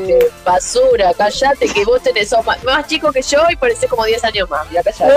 Qué 0.06 0.18
basura, 0.44 1.12
callate 1.14 1.68
que 1.68 1.84
vos 1.84 2.02
tenés 2.02 2.28
sos 2.28 2.44
más, 2.44 2.62
más 2.64 2.86
chico 2.86 3.12
que 3.12 3.22
yo 3.22 3.38
y 3.50 3.56
parecés 3.56 3.88
como 3.90 4.04
10 4.04 4.24
años 4.24 4.48
más. 4.50 4.68
Ya 4.70 4.82
callate. 4.82 5.14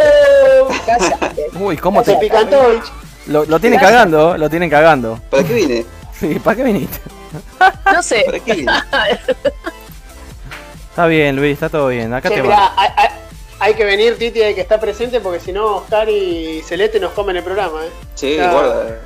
Callate. 0.86 1.48
Uy, 1.60 1.78
¿cómo 1.78 2.04
Se 2.04 2.14
te.? 2.14 2.20
picantó. 2.20 2.82
Lo, 3.28 3.46
lo 3.46 3.60
tienen 3.60 3.80
cagando, 3.80 4.38
lo 4.38 4.50
tienen 4.50 4.70
cagando. 4.70 5.20
¿Para 5.30 5.44
qué 5.44 5.54
vine? 5.54 5.86
Sí, 6.20 6.40
¿para 6.40 6.56
qué 6.56 6.64
viniste? 6.64 7.00
No 7.92 8.02
sé. 8.04 8.24
¿Para 8.26 8.40
qué 8.40 8.54
vine? 8.54 8.72
Está 10.90 11.08
bien, 11.08 11.36
Luis, 11.36 11.54
está 11.54 11.70
todo 11.70 11.88
bien. 11.88 12.14
Acá 12.14 12.30
Che, 12.30 12.36
te 12.36 12.44
mirá, 12.44 12.56
va. 12.56 12.72
Hay 13.64 13.76
que 13.76 13.86
venir 13.86 14.18
Titi, 14.18 14.42
hay 14.42 14.54
que 14.54 14.60
estar 14.60 14.78
presente 14.78 15.22
porque 15.22 15.40
si 15.40 15.54
no 15.54 15.78
Oscar 15.78 16.10
y 16.10 16.62
Celeste 16.64 17.00
nos 17.00 17.14
comen 17.14 17.38
el 17.38 17.44
programa, 17.44 17.86
eh. 17.86 17.90
Sí, 18.14 18.38
Ah. 18.38 18.52
guarda. 18.52 19.00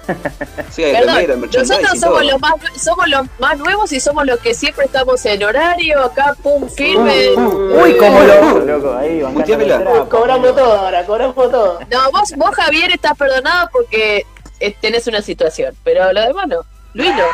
Sí, 0.71 0.83
hay 0.83 0.93
Perdón, 0.93 1.41
nosotros 1.41 1.99
somos 1.99 2.25
los 2.25 2.41
más 2.41 2.53
somos 2.81 3.07
los 3.07 3.27
más 3.37 3.57
nuevos 3.59 3.91
y 3.91 3.99
somos 3.99 4.25
los 4.25 4.39
que 4.39 4.55
siempre 4.55 4.85
estamos 4.85 5.23
en 5.27 5.43
horario, 5.43 6.03
acá 6.03 6.35
pum 6.41 6.67
firme. 6.69 7.29
Uy, 7.35 7.97
como 7.97 8.19
lo. 8.21 8.59
Loco, 8.65 8.95
ahí 8.95 9.23
trapo. 9.67 10.09
Cobramos 10.09 10.55
todo 10.55 10.73
ahora, 10.73 11.05
cobramos 11.05 11.35
todo. 11.35 11.79
No, 11.91 12.11
vos, 12.11 12.33
vos 12.35 12.55
Javier 12.55 12.91
estás 12.91 13.15
perdonado 13.15 13.69
porque 13.71 14.25
eh, 14.59 14.75
tenés 14.81 15.05
una 15.05 15.21
situación, 15.21 15.75
pero 15.83 16.11
lo 16.13 16.21
demás 16.21 16.47
no. 16.47 16.61
Luis 16.93 17.11
no. 17.15 17.25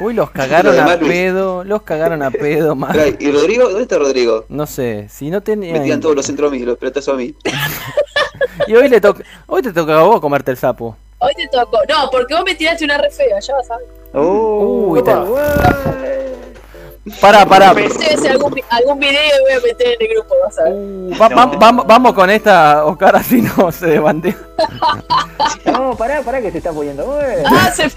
Uy, 0.00 0.14
los 0.14 0.30
cagaron 0.32 0.74
Lo 0.76 0.82
a 0.82 0.96
Luis. 0.96 1.10
pedo, 1.12 1.64
los 1.64 1.82
cagaron 1.82 2.22
a 2.22 2.30
pedo, 2.32 2.74
más. 2.74 2.96
¿Y 3.18 3.30
Rodrigo? 3.30 3.64
¿Dónde 3.64 3.82
está 3.82 3.98
Rodrigo? 3.98 4.44
No 4.48 4.66
sé, 4.66 5.08
si 5.10 5.30
no 5.30 5.38
Metían 5.38 5.60
tenían. 5.60 6.00
todos 6.00 6.16
los 6.16 6.26
centros 6.26 6.50
a 6.50 6.54
mí, 6.54 6.60
los 6.60 6.78
pelotazos 6.78 7.14
a 7.14 7.16
mí. 7.16 7.34
Y 8.66 8.74
hoy 8.74 8.88
le 8.88 9.00
toca. 9.00 9.24
Hoy 9.46 9.62
te 9.62 9.72
toca 9.72 9.98
a 9.98 10.02
vos 10.02 10.20
comerte 10.20 10.50
el 10.50 10.56
sapo. 10.56 10.96
Hoy 11.18 11.32
te 11.36 11.48
tocó. 11.48 11.78
No, 11.88 12.10
porque 12.10 12.34
vos 12.34 12.44
me 12.44 12.54
tiraste 12.54 12.84
una 12.84 12.98
re 12.98 13.10
fea, 13.10 13.38
ya 13.40 13.54
vas 13.54 13.70
a 13.70 13.76
ver. 13.78 13.86
Uh, 14.22 14.92
Uy. 14.92 15.02
Pará, 17.20 17.44
pará. 17.44 17.70
Algún, 17.70 18.60
algún 18.70 18.98
video 19.00 19.20
y 19.20 19.42
voy 19.42 19.52
a 19.52 19.60
meter 19.60 19.96
en 19.98 20.06
el 20.08 20.14
grupo, 20.14 20.34
vas 20.44 20.58
a 20.58 20.64
ver. 20.64 20.72
Uh, 20.72 21.10
va- 21.20 21.28
va- 21.28 21.46
vamos, 21.46 21.86
vamos 21.86 22.12
con 22.12 22.30
esta, 22.30 22.84
Oscar, 22.84 23.16
así 23.22 23.42
no 23.42 23.72
se 23.72 23.86
desbandea. 23.86 24.36
No, 25.64 25.96
pará, 25.96 26.22
pará 26.22 26.40
que 26.40 26.52
se 26.52 26.58
está 26.58 26.72
poniendo. 26.72 27.18
Ah, 27.46 27.70
se 27.74 27.90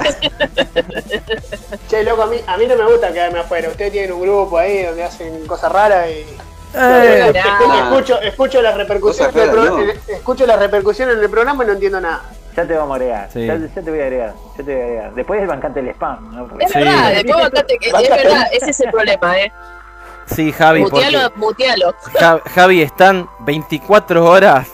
Che, 1.88 2.04
loco, 2.04 2.24
a 2.24 2.28
mí, 2.28 2.38
a 2.48 2.58
mí 2.58 2.66
no 2.68 2.76
me 2.76 2.86
gusta 2.86 3.12
quedarme 3.14 3.40
afuera. 3.40 3.70
Ustedes 3.70 3.92
tienen 3.92 4.14
un 4.14 4.22
grupo 4.22 4.58
ahí 4.58 4.84
donde 4.84 5.04
hacen 5.04 5.46
cosas 5.46 5.72
raras 5.72 6.08
y. 6.10 6.26
Eh, 6.78 7.34
escucho, 7.84 8.22
escucho 8.22 8.62
las 8.62 8.76
repercusiones 8.78 9.34
del 9.34 9.56
no. 9.56 9.82
eh, 9.82 10.00
escucho 10.10 10.46
las 10.46 10.60
repercusiones 10.60 11.16
en 11.18 11.24
el 11.24 11.30
programa 11.30 11.64
y 11.64 11.68
no 11.68 11.74
entiendo 11.74 12.02
nada. 12.02 12.24
Ya 12.56 12.66
te 12.66 12.74
vamos 12.74 12.92
a 12.92 12.96
agregar. 12.96 13.30
Sí. 13.34 13.46
Ya, 13.46 13.58
ya 13.58 13.82
te 13.82 13.90
voy 13.92 14.00
a 14.00 14.04
agregar. 14.04 14.34
Ya 14.58 14.64
te 14.64 14.74
voy 14.74 14.82
a 14.82 14.86
agregar. 14.86 15.14
Después 15.16 15.42
es 15.42 15.48
bancante 15.48 15.80
el 15.82 15.90
spam, 15.90 16.36
¿no? 16.36 16.48
Porque- 16.48 16.66
Es 16.66 16.72
Sí. 16.72 16.80
verdad, 16.80 17.12
después 17.14 17.36
bancate 17.38 17.78
que 17.78 17.88
es 17.90 18.10
verdad, 18.10 18.44
ese 18.52 18.70
es 18.72 18.80
el 18.80 18.92
problema, 18.92 19.38
eh. 19.40 19.52
Sí, 20.28 20.52
Javi, 20.52 20.82
porque 20.84 20.96
Mutealo, 21.06 21.32
mutealo. 21.36 21.96
Ja- 22.20 22.42
Javi 22.56 22.82
están 22.82 23.30
24 23.42 24.26
horas 24.26 24.68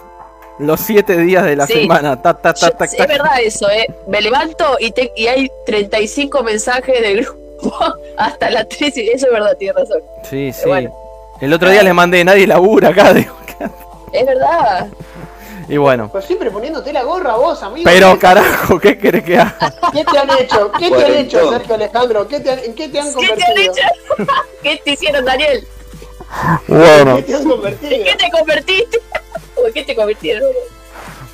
los 0.60 0.80
7 0.80 1.18
días 1.18 1.44
de 1.44 1.56
la 1.56 1.66
Sí. 1.68 1.74
semana. 1.74 2.22
Ta, 2.22 2.36
ta, 2.36 2.54
ta, 2.54 2.68
Yo- 2.68 2.72
ta, 2.74 2.86
es 2.86 2.96
ta. 2.96 3.06
verdad 3.08 3.32
eso, 3.44 3.70
eh. 3.70 3.88
Me 4.08 4.22
levanto 4.22 4.78
y, 4.80 4.92
te, 4.92 5.12
y 5.16 5.28
hay 5.28 5.52
35 5.66 6.44
mensajes 6.44 7.02
del 7.02 7.26
grupo 7.26 7.76
hasta 8.18 8.50
las 8.52 8.70
3 8.70 8.96
y 8.98 9.10
eso 9.10 9.26
es 9.26 9.32
verdad, 9.34 9.56
tienes 9.58 9.76
razón. 9.76 10.02
Sí, 10.30 10.54
sí. 10.54 10.68
Bueno. 10.70 10.96
El 11.41 11.51
otro 11.54 11.69
día 11.69 11.84
les 11.84 11.93
mandé, 11.93 12.23
nadie 12.23 12.47
labura 12.47 12.89
acá. 12.89 13.13
digo, 13.15 13.36
Es 14.13 14.25
verdad. 14.25 14.88
y 15.67 15.77
bueno. 15.77 16.10
Pero 16.13 16.25
siempre 16.25 16.51
poniéndote 16.51 16.93
la 16.93 17.04
gorra 17.04 17.36
vos, 17.36 17.62
amigo. 17.63 17.84
Pero 17.84 18.13
¿Qué- 18.13 18.19
carajo, 18.19 18.80
¿qué 18.80 18.97
querés 18.97 19.23
que 19.23 19.38
haga? 19.39 19.73
¿Qué 19.91 20.06
te 20.06 20.17
han 20.17 20.30
hecho? 20.39 20.71
¿Qué 20.77 20.89
te 20.89 21.04
han 21.06 21.13
hecho, 21.13 21.51
Sergio 21.51 21.75
Alejandro? 21.75 22.27
¿Qué 22.27 22.39
te 22.39 22.51
han- 22.51 22.60
¿En 22.60 22.75
qué 22.75 22.89
te 22.89 22.99
han 22.99 23.08
¿Qué 23.13 23.27
te 23.27 23.34
han 23.34 23.39
convertido? 23.39 23.73
hecho? 23.73 24.32
¿Qué 24.63 24.82
te 24.86 24.91
hicieron, 24.91 25.25
Daniel? 25.25 25.67
Bueno, 26.67 27.15
¿Qué 27.17 27.23
te 27.23 27.36
han 27.36 27.43
convertido? 27.49 27.91
¿En 27.91 28.04
qué 28.04 28.15
te 28.15 28.32
convertiste? 28.32 28.99
¿O 29.56 29.67
en 29.67 29.73
qué 29.73 29.84
te 29.84 29.95
convirtieron? 29.95 30.49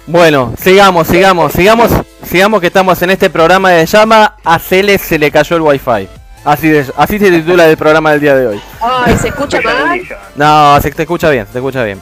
bueno, 0.07 0.53
sigamos, 0.61 1.05
sigamos, 1.07 1.51
sigamos, 1.51 1.91
sigamos 2.25 2.61
que 2.61 2.67
estamos 2.67 3.01
en 3.01 3.09
este 3.11 3.29
programa 3.29 3.71
de 3.71 3.85
llama 3.85 4.37
A 4.43 4.57
Cele 4.57 4.97
se 4.97 5.19
le 5.19 5.29
cayó 5.31 5.57
el 5.57 5.61
wifi. 5.63 6.07
Así, 6.47 6.69
de, 6.69 6.85
así 6.95 7.19
se 7.19 7.29
titula 7.29 7.67
el 7.67 7.75
programa 7.75 8.11
del 8.11 8.21
día 8.21 8.33
de 8.33 8.47
hoy. 8.47 8.61
Ay, 8.79 9.17
¿se 9.17 9.27
escucha 9.27 9.59
mal? 9.59 9.99
No, 10.35 10.79
se 10.81 10.91
te 10.91 11.01
escucha 11.03 11.29
bien, 11.29 11.45
se 11.45 11.51
te 11.51 11.57
escucha 11.59 11.83
bien. 11.83 12.01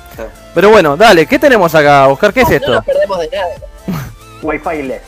Pero 0.54 0.70
bueno, 0.70 0.96
dale, 0.96 1.26
¿qué 1.26 1.40
tenemos 1.40 1.74
acá, 1.74 2.08
Oscar? 2.08 2.32
¿Qué 2.32 2.42
es 2.42 2.50
No 2.50 2.56
esto? 2.56 2.72
nos 2.74 2.86
perdemos 2.86 3.20
de 3.22 3.30
nada. 3.32 3.56
Wi-Fi 4.44 4.84
less. 4.84 5.02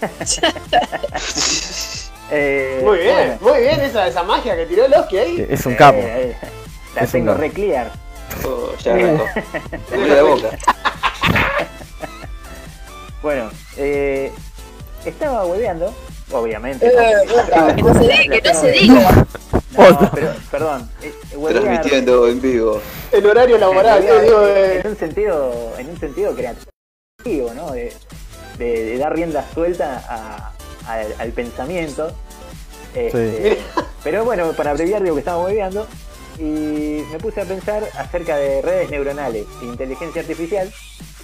Eh, 2.30 2.80
Muy 2.82 2.98
bien, 2.98 3.36
bueno, 3.40 3.58
muy 3.58 3.60
bien 3.60 3.80
esa, 3.82 4.06
esa 4.08 4.22
magia 4.22 4.56
que 4.56 4.64
tiró 4.66 4.88
Loki 4.88 5.18
ahí. 5.18 5.46
Es 5.48 5.66
un 5.66 5.74
capo. 5.74 5.98
eh, 5.98 6.36
eh, 6.42 6.48
la 6.96 7.02
Es 7.02 7.12
tengo 7.12 7.34
re 7.34 7.50
clear. 7.50 7.90
Oh, 8.44 8.70
ya 8.82 8.94
arrancó. 8.94 9.24
La 10.08 10.22
boca. 10.22 10.48
Bueno, 13.22 13.50
eh, 13.76 14.32
estaba 15.04 15.44
hueveando, 15.44 15.94
obviamente. 16.32 16.86
Eh, 16.86 17.12
¿no? 17.26 17.74
que 17.76 17.82
no 17.82 17.94
se 17.94 18.00
diga, 18.00 18.40
que 18.40 18.52
no 18.52 18.60
se 18.60 18.70
diga. 18.72 19.26
No, 19.76 20.10
pero, 20.14 20.32
perdón, 20.50 20.88
eh, 21.02 21.12
Transmitiendo 21.48 22.28
en 22.28 22.40
vivo. 22.40 22.80
El 23.10 23.26
horario 23.26 23.58
laboral, 23.58 24.04
huevear 24.04 24.06
yo 24.06 24.20
digo, 24.20 24.40
de- 24.42 24.78
en 24.80 24.86
un 24.86 24.96
sentido, 24.96 25.72
en 25.78 25.88
un 25.90 25.98
sentido 25.98 26.34
creativo, 26.34 27.52
¿no? 27.54 27.72
De, 27.72 27.92
de- 28.58 28.84
de 28.84 28.98
dar 28.98 29.12
rienda 29.14 29.44
suelta 29.52 30.04
a- 30.08 30.52
al- 30.92 31.14
al 31.18 31.32
pensamiento. 31.32 32.12
Este, 32.94 33.58
Pero 34.04 34.24
bueno, 34.24 34.52
para 34.52 34.70
abreviar 34.70 35.02
digo 35.02 35.16
que 35.16 35.20
estaba 35.20 35.42
hueveando 35.42 35.86
y 36.38 37.04
me 37.12 37.18
puse 37.20 37.40
a 37.40 37.44
pensar 37.44 37.82
acerca 37.96 38.36
de 38.36 38.60
redes 38.62 38.90
neuronales 38.90 39.46
e 39.62 39.66
inteligencia 39.66 40.20
artificial 40.22 40.72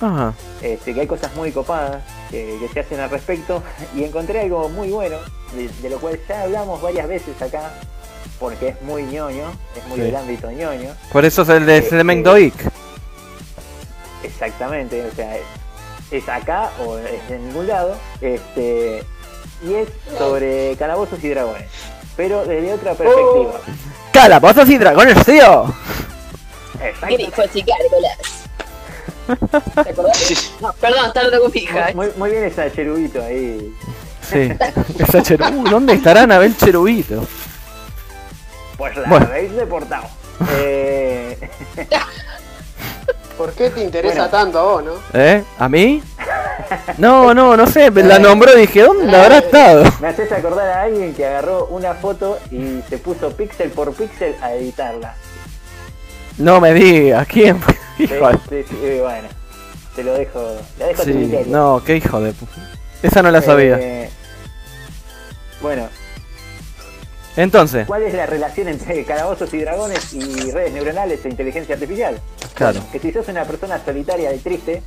Ajá. 0.01 0.35
este, 0.62 0.94
que 0.94 1.01
hay 1.01 1.07
cosas 1.07 1.35
muy 1.35 1.51
copadas 1.53 2.03
que, 2.31 2.57
que 2.61 2.68
se 2.68 2.81
hacen 2.81 3.01
al 3.01 3.11
respecto 3.11 3.62
y 3.94 4.05
encontré 4.05 4.40
algo 4.42 4.68
muy 4.68 4.90
bueno, 4.90 5.16
de, 5.55 5.68
de 5.68 5.90
lo 5.90 5.99
cual 5.99 6.18
ya 6.29 6.42
hablamos 6.42 6.81
varias 6.81 7.09
veces 7.09 7.40
acá, 7.42 7.73
porque 8.38 8.68
es 8.68 8.83
muy 8.83 9.03
ñoño, 9.03 9.51
es 9.77 9.87
muy 9.88 9.96
Sí. 9.99 10.03
del 10.05 10.16
ámbito 10.16 10.51
ñoño, 10.51 10.94
Por 11.12 11.25
eso 11.25 11.42
es 11.42 11.49
el 11.51 11.66
de 11.66 11.79
Elemento 11.79 12.38
Ic. 12.38 12.55
exactamente, 14.23 15.05
o 15.05 15.14
sea, 15.14 15.37
es, 15.37 15.42
es 16.11 16.29
acá 16.29 16.70
o 16.87 16.96
es 16.99 17.31
en 17.31 17.49
ningún 17.49 17.66
lado, 17.66 17.96
este, 18.20 19.03
y 19.62 19.75
es 19.75 19.88
sobre 20.16 20.77
calabozos 20.79 21.23
y 21.23 21.29
dragones, 21.29 21.68
pero 22.16 22.44
desde 22.46 22.73
otra 22.75 22.94
perspectiva. 22.94 23.61
¡Calabozos 24.12 24.68
y 24.68 24.79
dragones, 24.79 25.25
tío! 25.25 25.73
Grifos 27.03 27.46
y 27.55 27.62
gárgolas. 27.62 28.18
¿Te 29.85 29.90
acordás? 29.90 30.53
No, 30.61 30.73
perdón, 30.75 31.07
está 31.07 31.20
hablando 31.20 31.42
con 31.44 31.53
mi 31.55 31.61
hija. 31.61 31.90
eh. 31.90 31.94
Muy, 31.94 32.09
muy 32.16 32.31
bien 32.31 32.44
esa 32.44 32.73
cherubito 32.73 33.23
ahí. 33.23 33.73
Sí. 34.29 34.51
Esa 34.99 35.23
cheru... 35.23 35.44
Uh, 35.46 35.68
¿Dónde 35.68 35.94
estará 35.94 36.23
Anabel 36.23 36.57
Cherubito? 36.57 37.27
Pues 38.77 38.96
la 38.96 39.09
Bueno. 39.09 39.27
habéis 39.27 39.53
deportado. 39.55 40.05
Eh, 40.53 41.38
¿Por 43.40 43.53
qué 43.55 43.70
te 43.70 43.83
interesa 43.83 44.14
Bueno. 44.16 44.31
tanto 44.31 44.59
a 44.59 44.62
vos, 44.64 44.85
no? 44.85 44.92
¿Eh? 45.14 45.42
¿A 45.59 45.66
mí? 45.66 46.03
No, 46.98 47.33
no, 47.33 47.57
no 47.57 47.66
sé, 47.66 47.90
la 47.90 48.18
nombró 48.18 48.55
y 48.55 48.61
dije, 48.61 48.83
¿dónde 48.83 49.16
habrá 49.16 49.38
estado? 49.38 49.85
Me 49.98 50.09
haces 50.09 50.31
acordar 50.31 50.68
a 50.68 50.83
alguien 50.83 51.14
que 51.14 51.24
agarró 51.24 51.64
una 51.70 51.94
foto 51.94 52.38
y 52.50 52.83
se 52.90 52.98
puso 52.98 53.35
píxel 53.35 53.70
por 53.70 53.94
píxel 53.94 54.37
a 54.42 54.53
editarla. 54.53 55.14
No 56.37 56.61
me 56.61 56.74
digas, 56.74 57.26
¿quién? 57.26 57.59
Sí, 57.96 58.05
Hijo 58.05 58.29
de... 58.29 58.38
sí, 58.48 58.64
sí, 58.68 58.98
bueno, 59.00 59.29
te 59.96 60.05
lo 60.05 60.12
dejo, 60.14 60.38
lo 60.79 60.87
dejo 60.87 61.03
a 61.03 61.05
tu 61.07 61.11
Sí, 61.11 61.42
no, 61.46 61.83
qué 61.85 61.96
hijo 61.96 62.20
de... 62.20 62.33
pu- 62.33 62.46
Esa 63.03 63.22
no 63.22 63.31
la 63.31 63.40
sabía. 63.42 63.79
Eh, 63.81 64.11
bueno, 65.62 65.88
Entonces, 67.44 67.87
¿cuál 67.87 68.03
es 68.03 68.12
la 68.12 68.26
relación 68.26 68.68
entre 68.68 69.03
calabozos 69.07 69.53
y 69.55 69.61
dragones 69.61 70.12
y 70.12 70.50
redes 70.50 70.72
neuronales 70.72 71.24
e 71.24 71.29
inteligencia 71.31 71.74
artificial? 71.74 72.20
claro. 72.55 72.81
Que 72.92 72.98
si 72.98 73.11
sos 73.12 73.26
una 73.29 73.44
persona 73.46 73.83
solitaria 73.83 74.31
y 74.35 74.38
triste, 74.38 74.83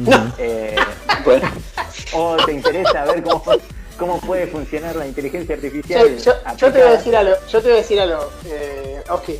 Ujú. 0.00 0.10
eh, 0.38 0.74
Bueno, 1.24 1.48
o 2.14 2.36
te 2.44 2.52
interesa 2.52 3.04
ver 3.04 3.22
cómo, 3.22 3.44
cómo 3.96 4.20
puede 4.20 4.48
funcionar 4.48 4.96
la 4.96 5.06
inteligencia 5.06 5.54
artificial. 5.54 6.16
yo- 6.18 6.32
yo 6.56 6.72
te 6.72 6.78
voy 6.80 6.88
a 6.88 6.92
decir 6.96 7.14
algo, 7.16 7.34
yo 7.48 7.60
te 7.62 7.68
voy 7.68 7.76
a 7.78 7.80
decir 7.82 8.00
algo, 8.00 8.30
eh, 8.46 9.00
Oski. 9.08 9.38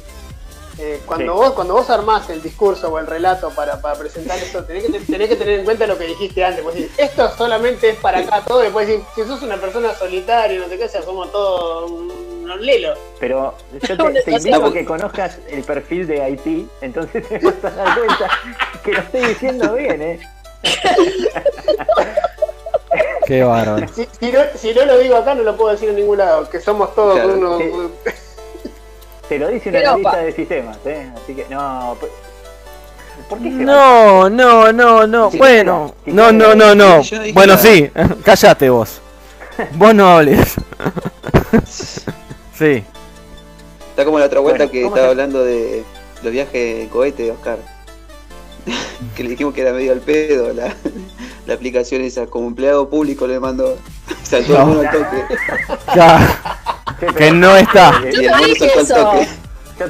Eh, 0.78 1.00
cuando 1.06 1.32
Sí. 1.34 1.38
vos 1.38 1.52
cuando 1.52 1.74
vos 1.74 1.90
armás 1.90 2.30
el 2.30 2.42
discurso 2.42 2.88
o 2.88 2.98
el 2.98 3.06
relato 3.06 3.50
para, 3.50 3.80
para 3.80 3.94
presentar 3.98 4.38
eso, 4.38 4.64
tenés 4.64 4.84
que, 4.84 5.00
tenés 5.00 5.28
que 5.28 5.36
tener 5.36 5.58
en 5.60 5.64
cuenta 5.64 5.86
lo 5.86 5.98
que 5.98 6.06
dijiste 6.06 6.42
antes. 6.44 6.62
Pues, 6.62 6.74
decir, 6.76 6.90
esto 6.96 7.30
solamente 7.36 7.90
es 7.90 7.96
para 7.96 8.20
acá 8.20 8.42
todo. 8.46 8.60
Después 8.60 8.86
decir, 8.88 9.04
si 9.14 9.22
sos 9.24 9.42
una 9.42 9.56
persona 9.58 9.94
solitaria, 9.94 10.58
no 10.58 10.68
sé 10.68 10.78
qué, 10.78 10.88
sea, 10.88 11.02
somos 11.02 11.30
todos 11.30 11.90
unos 11.90 12.60
lelos. 12.60 12.98
Pero 13.20 13.54
yo 13.86 13.96
te, 13.96 14.22
te 14.24 14.30
invito 14.32 14.64
a 14.66 14.72
que 14.72 14.84
conozcas 14.84 15.38
el 15.48 15.62
perfil 15.62 16.06
de 16.06 16.22
Haití, 16.22 16.68
entonces 16.80 17.28
te 17.28 17.38
vas 17.38 17.64
a 17.64 17.70
dar 17.70 17.98
cuenta 17.98 18.30
que 18.82 18.92
lo 18.92 18.98
estoy 19.00 19.20
diciendo 19.26 19.74
bien, 19.74 20.00
¿eh? 20.02 20.20
Qué 23.26 23.42
bárbaro. 23.44 23.86
Si, 23.94 24.06
si 24.20 24.32
no, 24.32 24.40
si 24.54 24.74
no 24.74 24.84
lo 24.84 24.98
digo 24.98 25.16
acá, 25.16 25.34
no 25.34 25.42
lo 25.42 25.56
puedo 25.56 25.70
decir 25.70 25.88
en 25.88 25.96
ningún 25.96 26.18
lado. 26.18 26.48
Que 26.50 26.60
somos 26.60 26.94
todos 26.94 27.14
Claro, 27.14 27.34
unos. 27.34 27.58
sí. 27.58 27.70
Te 29.28 29.38
lo 29.38 29.48
dice 29.48 29.68
una 29.70 29.78
analista 29.80 30.16
de 30.18 30.32
sistemas, 30.32 30.78
¿eh? 30.84 31.10
Así 31.22 31.34
que, 31.34 31.46
no. 31.48 31.96
¿Por, 31.98 32.10
¿por 33.28 33.38
qué 33.38 33.50
se 33.50 33.56
va? 33.58 33.64
No, 33.64 34.28
no, 34.30 34.72
no, 34.72 35.06
no. 35.06 35.30
Sí, 35.30 35.38
Bueno, 35.38 35.94
sí, 36.04 36.10
no, 36.12 36.32
no, 36.32 36.54
no, 36.54 36.74
no. 36.74 36.98
dije 37.00 37.32
Bueno, 37.32 37.56
sí, 37.56 37.90
cállate 38.24 38.68
vos. 38.70 39.00
Vos 39.74 39.94
no 39.94 40.08
hables. 40.08 40.54
Sí. 42.54 42.84
está 43.90 44.04
como 44.04 44.18
la 44.18 44.26
otra 44.26 44.40
vuelta 44.40 44.64
Bueno, 44.66 44.72
que 44.72 44.82
¿cómo 44.82 44.94
estaba 44.94 45.06
se- 45.08 45.10
hablando 45.10 45.44
de 45.44 45.82
los 46.22 46.32
viajes 46.32 46.82
en 46.84 46.88
cohete 46.88 47.24
de 47.24 47.30
Oscar. 47.32 47.58
que 49.16 49.22
le 49.24 49.30
dijimos 49.30 49.52
que 49.54 49.62
era 49.62 49.72
medio 49.72 49.92
al 49.92 50.00
pedo 50.00 50.52
la, 50.52 50.72
la 51.46 51.54
aplicación 51.54 52.02
esa. 52.02 52.26
Como 52.26 52.48
empleado 52.48 52.88
público 52.88 53.26
le 53.26 53.38
mandó. 53.40 53.76
Saltó 54.22 54.52
el 54.54 54.58
No. 54.60 54.66
mono 54.66 54.80
al 54.80 54.90
toque. 54.90 55.24
Ya, 55.94 56.40
pero- 57.00 57.14
que 57.14 57.32
no 57.32 57.56
está. 57.56 58.00
Eh, 58.04 58.10
Y 58.14 58.24
el 58.24 58.32
dije 58.46 58.68
saltó 58.70 58.78
al 58.78 58.84
eso. 58.84 58.94
toque. 58.94 59.28
Yo, 59.78 59.86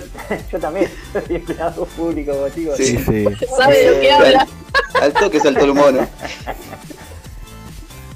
yo 0.52 0.58
también 0.60 0.90
soy 1.12 1.36
empleado 1.36 1.84
público, 1.86 2.32
chicos. 2.54 2.76
Sí. 2.76 2.96
Sí. 2.98 3.26
¿Sabe 3.56 3.90
lo 3.94 4.00
que 4.00 4.12
habla? 4.12 4.46
Al 5.00 5.12
toque 5.12 5.40
saltó 5.40 5.64
el 5.64 5.74
mono. 5.74 6.06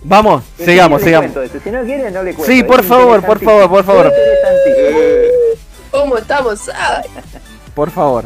Vamos, 0.08 0.44
Si 0.56 0.64
sigamos, 0.64 1.00
le 1.00 1.06
sigamos. 1.06 1.32
cuento 1.32 1.42
eso. 1.56 1.64
Si 1.64 1.70
no 1.70 1.82
quieren, 1.82 2.14
no 2.14 2.22
le 2.22 2.32
cuento. 2.34 2.52
Sí, 2.52 2.62
por 2.62 2.80
Es 2.80 2.86
favor, 2.86 3.22
por 3.26 3.42
favor, 3.42 3.68
por 3.68 3.84
favor. 3.84 4.12
Eh, 4.68 5.30
¿Cómo 5.90 6.16
estamos? 6.16 6.60
Ay, 6.72 7.08
Por 7.74 7.90
favor. 7.90 8.24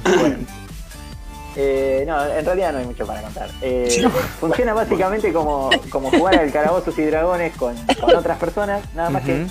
Eh, 1.63 2.05
no, 2.07 2.25
en 2.27 2.45
realidad 2.45 2.73
no 2.73 2.79
hay 2.79 2.87
mucho 2.87 3.07
para 3.07 3.21
contar. 3.21 3.51
Eh, 3.61 4.09
funciona 4.41 4.73
básicamente 4.73 5.31
como, 5.31 5.69
como 5.91 6.11
jugar 6.11 6.37
al 6.37 6.51
calabozos 6.51 6.99
y 6.99 7.03
dragones 7.03 7.55
con, 7.57 7.77
con 8.01 8.17
otras 8.17 8.39
personas, 8.39 8.83
nada 8.95 9.11
más 9.11 9.23
que 9.25 9.47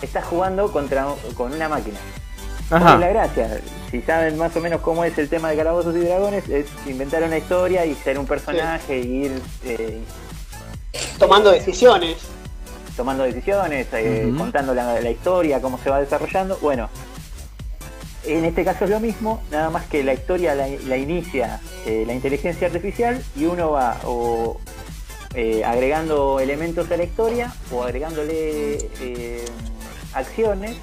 estás 0.00 0.24
jugando 0.24 0.70
contra 0.70 1.06
con 1.34 1.52
una 1.52 1.68
máquina. 1.68 1.98
¿Cuál 2.68 2.82
es 2.82 2.86
la 2.86 2.94
Ajá. 2.94 3.08
gracia? 3.08 3.60
Si 3.90 4.00
saben 4.02 4.38
más 4.38 4.54
o 4.54 4.60
menos 4.60 4.80
cómo 4.80 5.04
es 5.04 5.18
el 5.18 5.28
tema 5.28 5.50
de 5.50 5.56
calabozos 5.56 5.96
y 5.96 6.00
dragones, 6.00 6.48
es 6.48 6.66
inventar 6.86 7.24
una 7.24 7.36
historia 7.38 7.84
y 7.84 7.96
ser 7.96 8.16
un 8.16 8.26
personaje 8.26 9.00
y 9.00 9.24
ir 9.24 9.42
eh, 9.64 10.00
tomando 11.18 11.50
decisiones. 11.50 12.18
tomando 12.96 13.24
decisiones, 13.24 13.88
eh, 13.92 14.32
contando 14.38 14.72
la, 14.72 15.00
la 15.00 15.10
historia, 15.10 15.60
cómo 15.60 15.78
se 15.78 15.90
va 15.90 15.98
desarrollando. 15.98 16.58
Bueno, 16.62 16.88
en 18.24 18.44
este 18.44 18.64
caso 18.64 18.84
es 18.84 18.90
lo 18.90 19.00
mismo, 19.00 19.42
nada 19.50 19.70
más 19.70 19.86
que 19.86 20.02
la 20.02 20.12
historia 20.12 20.54
la, 20.54 20.66
la 20.86 20.96
inicia 20.96 21.60
eh, 21.86 22.04
la 22.06 22.12
inteligencia 22.12 22.66
artificial 22.66 23.22
y 23.34 23.46
uno 23.46 23.70
va 23.70 23.98
o 24.04 24.60
eh, 25.34 25.64
agregando 25.64 26.40
elementos 26.40 26.90
a 26.90 26.96
la 26.96 27.04
historia 27.04 27.54
o 27.70 27.82
agregándole 27.84 28.90
eh, 29.00 29.44
acciones 30.12 30.76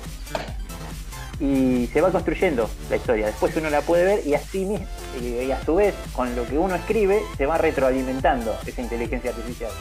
y 1.40 1.88
se 1.94 2.02
va 2.02 2.12
construyendo 2.12 2.68
la 2.90 2.96
historia. 2.96 3.28
Después 3.28 3.56
uno 3.58 3.70
la 3.70 3.82
puede 3.82 4.06
ver 4.06 4.26
y 4.26 4.34
así 4.34 4.66
mismo, 4.66 4.88
y, 5.22 5.52
a 5.52 5.64
su 5.64 5.76
vez 5.76 5.94
con 6.14 6.36
lo 6.36 6.48
que 6.48 6.58
uno 6.58 6.74
escribe 6.76 7.22
se 7.38 7.46
va 7.46 7.60
retroalimentando 7.60 8.56
esa 8.66 8.82
inteligencia 8.82 9.30
artificial. 9.30 9.72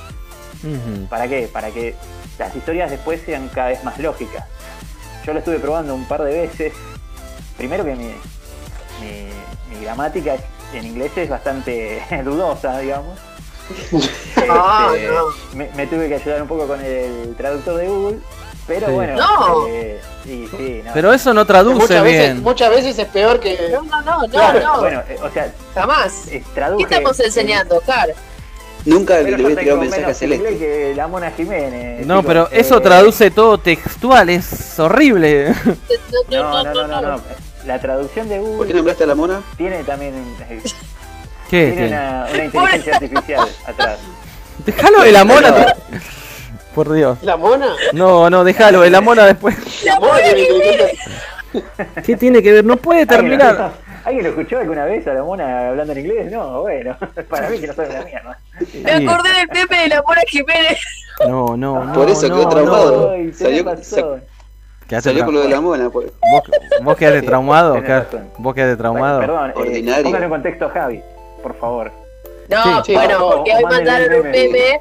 ¿Para 1.09 1.29
qué? 1.29 1.49
Para 1.51 1.71
que 1.71 1.95
las 2.39 2.55
historias 2.55 2.91
después 2.91 3.23
sean 3.25 3.49
cada 3.49 3.69
vez 3.69 3.85
más 3.85 3.99
lógicas. 3.99 4.45
Yo 5.25 5.33
lo 5.33 5.39
estuve 5.39 5.59
probando 5.59 5.95
un 5.95 6.07
par 6.07 6.23
de 6.23 6.33
veces. 6.33 6.73
Primero 7.57 7.85
que 7.85 7.95
mi, 7.97 8.05
mi, 9.01 9.29
mi 9.77 9.85
gramática 9.85 10.37
en 10.75 10.87
inglés 10.87 11.13
es 11.17 11.29
bastante 11.29 12.03
dudosa, 12.25 12.79
digamos. 12.79 13.19
Ah, 14.49 14.93
Este, 14.95 15.09
no. 15.09 15.25
me, 15.55 15.71
me 15.75 15.87
tuve 15.89 16.09
que 16.09 16.15
ayudar 16.17 16.43
un 16.43 16.47
poco 16.49 16.67
con 16.69 16.81
el 16.85 17.35
traductor 17.37 17.77
de 17.77 17.89
Google. 17.89 18.19
Pero 18.67 18.87
Sí. 18.89 18.93
bueno, 18.93 19.17
No. 19.17 19.67
eh, 19.69 20.01
sí, 20.25 20.49
sí, 20.57 20.83
no. 20.85 20.91
Pero 20.93 21.13
eso 21.13 21.33
no 21.35 21.45
traduce 21.47 21.77
Muchas 21.79 22.03
veces, 22.03 22.21
bien. 22.33 22.43
muchas 22.43 22.71
veces 22.71 22.99
es 22.99 23.07
peor 23.09 23.41
que. 23.41 23.71
No, 23.73 23.83
no, 23.83 24.03
no, 24.03 24.23
no, 24.23 24.29
Claro, 24.29 24.61
no. 24.61 24.81
Bueno, 24.81 25.03
eh, 25.09 25.17
o 25.23 25.31
sea, 25.31 25.53
Jamás. 25.75 26.29
eh, 26.29 26.45
¿Qué 26.55 26.85
estamos 26.85 27.19
enseñando, 27.21 27.81
Car? 27.81 28.09
Nunca 28.85 29.15
Pero 29.23 29.37
le 29.37 29.43
voy 29.43 29.53
a 29.53 29.57
tirar 29.57 29.65
tengo 29.65 29.75
un 29.75 29.81
mensaje 29.81 30.05
a 30.11 30.15
Celeste. 30.15 30.59
que 30.59 30.93
la 30.97 31.09
Mona 31.09 31.31
Jiménez. 31.33 32.07
No, 32.07 32.19
chicos. 32.21 32.27
pero 32.27 32.49
eso 32.53 32.79
Eh, 32.79 32.81
traduce 32.81 33.31
todo 33.33 33.59
textual, 33.59 34.29
es 34.31 34.79
horrible. 34.79 35.53
No, 36.31 36.63
no, 36.65 36.75
no, 36.75 36.87
no, 36.87 37.01
no. 37.03 37.21
La 37.67 37.81
traducción 37.81 38.29
de 38.29 38.37
¿Por 38.39 38.47
qué 38.47 38.53
Google 38.57 38.75
nombraste 38.75 39.05
a 39.05 39.07
la 39.09 39.15
mona? 39.15 39.43
tiene 39.57 39.83
también 39.85 40.15
eh, 40.49 40.61
¿Qué? 41.51 41.73
tiene 41.73 41.89
una, 41.89 42.27
una 42.33 42.45
inteligencia 42.45 42.95
artificial 42.95 43.49
atrás. 43.67 43.99
Déjalo 44.65 45.03
de 45.03 45.13
la 45.13 45.25
mona. 45.25 45.75
Por 46.75 46.93
Dios. 46.93 47.19
¿La 47.23 47.37
mona? 47.37 47.69
No, 47.93 48.31
no, 48.31 48.45
déjalo 48.45 48.83
de 48.83 48.91
la 48.91 49.01
mona 49.01 49.25
después. 49.27 49.57
La 49.85 49.99
mona. 49.99 50.19
¿Qué 52.05 52.17
tiene 52.17 52.43
que 52.43 52.53
ver? 52.53 52.65
No 52.65 52.77
puede 52.77 53.01
¿Alguien 53.03 53.39
lo, 53.39 53.39
terminar. 53.39 53.73
¿Alguien 54.05 54.25
lo 54.25 54.31
escuchó 54.31 54.59
alguna 54.59 54.85
vez 54.85 55.07
a 55.09 55.15
la 55.15 55.23
mona 55.25 55.69
hablando 55.71 55.93
en 55.93 55.99
inglés? 56.01 56.31
No, 56.31 56.61
bueno, 56.63 56.97
para 57.29 57.49
mí 57.51 57.59
que 57.59 57.67
no 57.67 57.73
sabe 57.75 57.91
una 57.91 58.03
mierda. 58.05 58.39
Me 58.85 58.93
acordé 59.11 59.33
del 59.33 59.49
Pepe 59.49 59.77
de 59.77 59.89
la 59.89 60.03
Mora 60.03 60.23
Jiménez. 60.29 60.79
No, 61.27 61.57
no, 61.57 61.85
no. 61.85 61.93
Por 61.93 62.09
eso 62.09 62.29
no, 62.29 62.35
quedó 62.37 62.45
no. 62.45 62.49
traumado. 62.51 63.11
Ay, 63.13 63.33
Salió- 63.33 63.65
Salió 65.01 65.25
con 65.25 65.35
lo 65.35 65.41
de 65.41 65.47
la 65.49 65.51
traumado. 65.57 65.77
mona. 65.79 65.91
Por... 65.91 66.05
¿Vos, 66.05 66.43
vos 66.83 66.97
quedaste 66.97 67.21
Sí, 67.21 67.27
traumado? 67.27 67.81
razón. 67.81 68.31
¿Vos 68.39 68.55
quedaste 68.55 68.77
traumado? 68.77 69.21
Perdón, 69.21 69.51
eh, 69.51 69.53
Ordinario. 69.57 70.05
póngale 70.05 70.25
en 70.25 70.31
contexto 70.31 70.65
a 70.67 70.71
Javi, 70.71 71.03
por 71.43 71.55
favor. 71.59 71.93
No, 72.49 72.63
Sí. 72.85 72.93
Sí, 72.93 72.95
bueno, 72.95 73.31
porque 73.31 73.53
hoy 73.55 73.65
mandaron 73.65 74.15
un 74.21 74.31
meme. 74.31 74.81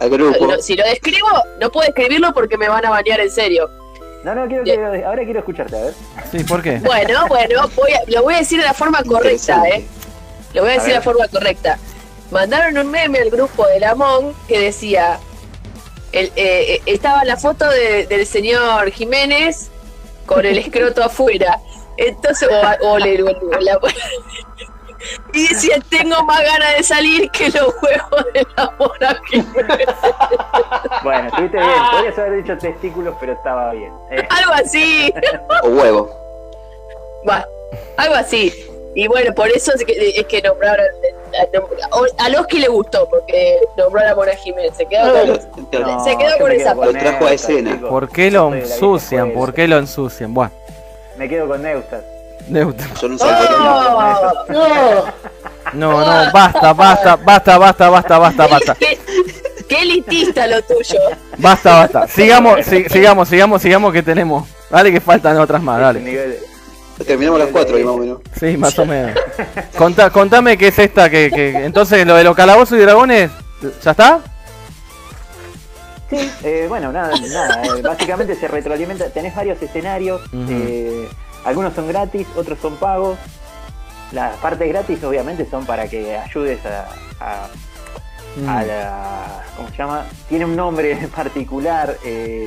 Al 0.00 0.10
grupo. 0.10 0.60
Si 0.60 0.76
lo 0.76 0.84
describo, 0.84 1.28
no 1.60 1.70
puedo 1.70 1.88
escribirlo 1.88 2.32
porque 2.32 2.56
me 2.56 2.68
van 2.68 2.84
a 2.86 2.90
banear 2.90 3.20
en 3.20 3.30
serio. 3.30 3.68
No, 4.24 4.34
no, 4.34 4.46
quiero 4.48 4.64
que, 4.64 5.04
ahora 5.04 5.24
quiero 5.24 5.38
escucharte, 5.40 5.76
a 5.76 5.80
ver. 5.82 5.94
Sí, 6.30 6.44
¿por 6.44 6.62
qué? 6.62 6.78
Bueno, 6.78 7.26
bueno, 7.28 7.62
voy 7.74 7.92
a- 7.92 8.02
lo 8.06 8.22
voy 8.22 8.34
a 8.34 8.38
decir 8.38 8.58
de 8.60 8.66
la 8.66 8.74
forma 8.74 9.02
correcta. 9.02 9.62
¿eh? 9.68 9.84
Lo 10.52 10.62
voy 10.62 10.70
a 10.70 10.74
A 10.74 10.76
decir 10.76 10.90
de 10.90 10.96
la 10.98 11.02
forma 11.02 11.26
correcta. 11.28 11.78
Mandaron 12.30 12.76
un 12.78 12.90
meme 12.90 13.18
al 13.18 13.30
grupo 13.30 13.66
de 13.66 13.80
Lamón 13.80 14.34
que 14.46 14.58
decía, 14.60 15.18
el, 16.12 16.26
eh, 16.36 16.74
eh, 16.74 16.82
estaba 16.86 17.24
la 17.24 17.36
foto 17.36 17.68
de- 17.68 18.06
del 18.06 18.26
señor 18.26 18.90
Jiménez 18.90 19.70
con 20.26 20.44
el 20.44 20.58
escroto 20.58 21.02
afuera. 21.04 21.58
Entonces, 21.96 22.48
o, 22.82 22.88
o 22.92 22.98
le- 22.98 23.22
o 23.22 23.30
la- 23.60 23.78
y 25.32 25.48
decía, 25.48 25.76
tengo 25.88 26.22
más 26.24 26.42
ganas 26.42 26.76
de 26.76 26.82
salir 26.82 27.30
que 27.30 27.46
los 27.50 27.72
huevos 27.82 28.26
de 28.34 28.46
la 28.56 28.70
Mona 28.78 29.20
Jiménez. 29.28 29.86
Bueno, 31.02 31.28
estuviste 31.28 31.56
bien. 31.56 31.70
Podrías 31.90 32.18
haber 32.18 32.42
dicho 32.42 32.58
testículos, 32.58 33.14
pero 33.20 33.32
estaba 33.32 33.72
bien. 33.72 33.92
Eh, 34.10 34.26
Algo 34.30 34.52
así. 34.52 35.12
O 35.64 35.68
huevo. 35.68 36.10
Va, 37.28 37.46
algo 37.98 38.14
así. 38.14 38.52
Y 38.94 39.06
bueno, 39.06 39.32
por 39.34 39.48
eso 39.48 39.72
es 39.74 39.84
que, 39.84 39.92
es 40.16 40.26
que 40.26 40.42
nombraron 40.42 40.84
a, 42.18 42.24
a 42.24 42.28
los 42.28 42.46
que 42.48 42.58
le 42.58 42.68
gustó, 42.68 43.08
porque 43.08 43.58
nombró 43.76 44.00
a 44.00 44.04
la 44.04 44.14
Mona 44.16 44.34
Jiménez. 44.34 44.72
Se 44.76 44.86
quedó 44.86 45.12
con 45.12 45.28
no, 45.82 46.04
se 46.04 46.16
quedó 46.16 46.38
con 46.38 46.52
esa 46.52 46.74
quedo 46.74 46.84
Lo 46.86 46.92
trajo 46.98 47.26
a 47.26 47.32
escena. 47.32 47.80
¿Por 47.88 48.08
qué 48.10 48.30
lo 48.30 48.52
ensucian? 48.54 49.30
¿Por 49.32 49.54
qué 49.54 49.68
lo 49.68 49.78
ensucian? 49.78 50.34
Bueno, 50.34 50.50
Me 51.16 51.28
quedo 51.28 51.46
con 51.48 51.62
salvadoreño. 53.18 54.60
¡Oh! 54.60 55.04
No, 55.72 55.90
No, 55.92 56.00
no, 56.24 56.32
basta, 56.32 56.72
basta, 56.72 57.16
basta, 57.16 57.58
basta, 57.58 57.88
basta, 57.90 58.18
basta, 58.18 58.46
basta. 58.48 58.74
¿Qué, 58.74 58.98
elitista 59.82 60.48
lo 60.48 60.60
tuyo. 60.62 60.98
Basta, 61.38 61.76
basta. 61.76 62.08
Sigamos, 62.08 62.64
si- 62.66 62.88
sigamos, 62.88 63.28
sigamos, 63.28 63.62
sigamos 63.62 63.92
que 63.92 64.02
tenemos. 64.02 64.48
Dale 64.68 64.90
que 64.90 65.00
faltan 65.00 65.38
otras 65.38 65.62
más, 65.62 65.80
dale. 65.80 66.00
Terminamos 67.06 67.38
las 67.38 67.48
4 67.48 67.76
ahí 67.76 67.84
más 67.84 67.94
o 67.94 67.98
menos. 67.98 68.18
Sí, 68.38 68.56
más 68.56 68.78
o 68.78 68.84
menos. 68.86 69.12
Contá- 69.76 70.10
contame 70.10 70.56
qué 70.58 70.68
es 70.68 70.78
esta 70.78 71.08
que, 71.10 71.30
que 71.30 71.64
entonces 71.64 72.06
lo 72.06 72.14
de 72.16 72.24
los 72.24 72.36
calabozos 72.36 72.78
y 72.78 72.82
dragones, 72.82 73.30
¿ya 73.82 73.90
está? 73.92 74.20
Sí, 76.10 76.30
eh, 76.42 76.66
bueno, 76.68 76.90
nada, 76.92 77.12
nada. 77.32 77.62
eh, 77.78 77.82
básicamente 77.82 78.34
se 78.34 78.48
retroalimenta. 78.48 79.10
Tenés 79.10 79.34
varios 79.34 79.60
escenarios. 79.62 80.20
Eh, 80.48 81.08
algunos 81.44 81.72
son 81.74 81.86
gratis, 81.88 82.26
otros 82.36 82.58
son 82.60 82.76
pagos. 82.76 83.16
Las 84.12 84.36
partes 84.38 84.68
gratis, 84.68 85.02
obviamente, 85.04 85.46
son 85.48 85.64
para 85.66 85.88
que 85.88 86.16
ayudes 86.18 86.58
a, 86.66 86.88
a, 87.20 87.48
Mm. 88.36 88.48
a 88.48 88.62
la. 88.62 89.44
¿Cómo 89.56 89.68
se 89.70 89.76
llama? 89.76 90.04
Tiene 90.28 90.44
un 90.44 90.54
nombre 90.56 90.96
particular. 91.16 91.96
el- 92.04 92.44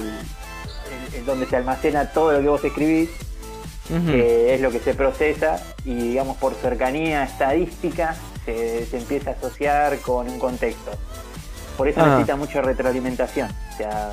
el- 1.10 1.16
el 1.16 1.26
donde 1.26 1.46
se 1.46 1.56
almacena 1.58 2.10
todo 2.12 2.32
lo 2.34 2.40
que 2.42 2.48
vos 2.48 2.64
escribís. 2.64 3.10
Que 3.88 4.56
es 4.56 4.62
lo 4.62 4.72
que 4.72 4.80
se 4.80 4.94
procesa 4.94 5.62
y 5.86 5.94
digamos 5.94 6.38
por 6.38 6.54
cercanía 6.56 7.24
estadística 7.26 8.16
se, 8.46 8.86
se 8.86 8.98
empieza 8.98 9.32
a 9.32 9.34
asociar 9.34 9.98
con 10.00 10.30
un 10.30 10.40
contexto. 10.40 10.92
Por 11.78 11.88
eso 11.88 12.00
Ah. 12.02 12.06
necesita 12.08 12.36
mucha 12.36 12.62
retroalimentación. 12.62 13.50
O 13.74 13.78
sea, 13.78 14.12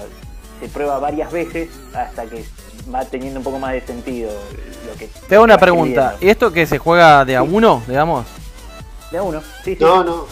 se 0.61 0.69
prueba 0.69 0.99
varias 0.99 1.31
veces 1.31 1.69
hasta 1.95 2.25
que 2.27 2.45
va 2.93 3.05
teniendo 3.05 3.39
un 3.41 3.45
poco 3.45 3.59
más 3.59 3.73
de 3.73 3.81
sentido 3.83 4.31
lo 4.91 4.99
que 4.99 5.09
Te 5.29 5.35
hago 5.37 5.45
una 5.45 5.59
pregunta. 5.59 6.17
¿Y 6.21 6.29
esto 6.29 6.53
que 6.53 6.67
se 6.67 6.79
juega 6.79 7.25
de 7.25 7.37
a 7.37 7.43
uno, 7.43 7.83
digamos? 7.87 8.27
De 9.13 9.19
a 9.19 9.23
uno, 9.23 9.41
sí, 9.65 9.77
sí. 9.77 9.85
no, 9.85 10.03
no. 10.05 10.27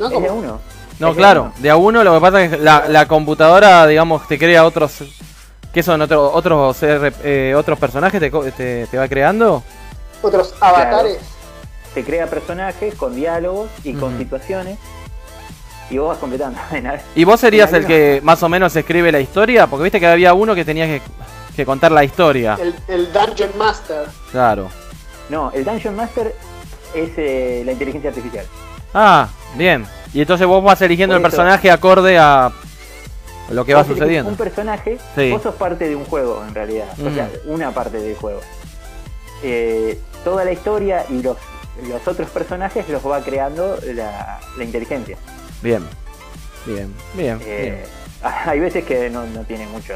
No, 0.00 0.06
es 0.06 0.22
de 0.22 0.28
a 0.28 0.32
uno. 0.32 0.60
No, 0.98 1.10
Es 1.10 1.16
claro, 1.16 1.52
de 1.58 1.70
a 1.70 1.76
uno 1.76 2.02
lo 2.04 2.14
que 2.14 2.20
pasa 2.20 2.42
es 2.42 2.50
que 2.50 2.58
la, 2.58 2.86
la 2.88 3.06
computadora, 3.06 3.86
digamos, 3.86 4.26
te 4.28 4.38
crea 4.38 4.64
otros... 4.64 5.02
¿Qué 5.72 5.82
son? 5.82 6.02
¿Otros 6.02 6.30
otros 6.34 6.76
CR 6.78 7.12
eh, 7.24 7.54
otros 7.56 7.78
personajes 7.78 8.20
te, 8.20 8.30
te, 8.30 8.86
te 8.86 8.98
va 8.98 9.08
creando? 9.08 9.62
Otros 10.20 10.54
avatares. 10.60 11.18
Se 11.94 12.04
crea 12.04 12.26
personajes 12.26 12.94
con 12.94 13.14
diálogos 13.14 13.68
y 13.84 13.94
con 13.94 14.16
situaciones 14.18 14.78
y 15.90 15.98
vos 15.98 16.08
vas 16.10 16.18
completando. 16.18 16.58
¿Y 17.14 17.24
vos 17.24 17.38
serías 17.40 17.72
el 17.72 17.86
que 17.86 18.20
más 18.22 18.42
o 18.42 18.48
menos 18.48 18.74
escribe 18.76 19.12
la 19.12 19.20
historia? 19.20 19.66
Porque 19.66 19.84
viste 19.84 20.00
que 20.00 20.06
había 20.06 20.32
uno 20.34 20.54
que 20.54 20.64
tenía 20.64 20.86
que, 20.86 21.02
que 21.54 21.66
contar 21.66 21.92
la 21.92 22.04
historia. 22.04 22.56
El, 22.60 22.74
el 22.88 23.12
Dungeon 23.12 23.50
Master. 23.58 24.06
Claro. 24.30 24.68
No, 25.28 25.50
el 25.52 25.64
Dungeon 25.64 25.96
Master 25.96 26.34
es 26.94 27.10
eh, 27.16 27.62
la 27.64 27.72
inteligencia 27.72 28.08
artificial. 28.10 28.46
Ah, 28.94 29.28
bien. 29.54 29.86
Y 30.14 30.20
entonces 30.20 30.46
vos 30.46 30.62
vas 30.62 30.80
eligiendo 30.82 31.14
Por 31.14 31.20
el 31.20 31.26
eso- 31.26 31.36
personaje 31.36 31.70
acorde 31.70 32.18
a 32.18 32.50
lo 33.50 33.64
que 33.64 33.74
va 33.74 33.84
sucediendo. 33.84 34.30
Un 34.30 34.36
personaje, 34.36 34.98
Sí. 35.14 35.30
vos 35.30 35.42
sos 35.42 35.54
parte 35.54 35.88
de 35.88 35.96
un 35.96 36.04
juego 36.04 36.42
en 36.46 36.54
realidad, 36.54 36.88
o 37.04 37.10
sea, 37.12 37.30
una 37.46 37.70
parte 37.72 37.98
del 37.98 38.16
juego. 38.16 38.40
Eh, 39.42 39.98
toda 40.24 40.44
la 40.44 40.52
historia 40.52 41.04
y 41.08 41.20
los, 41.22 41.36
los 41.88 42.06
otros 42.06 42.30
personajes 42.30 42.88
los 42.88 43.04
va 43.06 43.20
creando 43.22 43.78
la, 43.94 44.40
la 44.56 44.64
inteligencia. 44.64 45.16
Bien. 45.62 45.82
Bien, 46.64 46.94
bien, 47.14 47.40
Eh, 47.44 47.84
hay 48.22 48.60
veces 48.60 48.84
que 48.84 49.10
no, 49.10 49.26
no 49.26 49.42
tiene 49.42 49.66
mucho, 49.66 49.94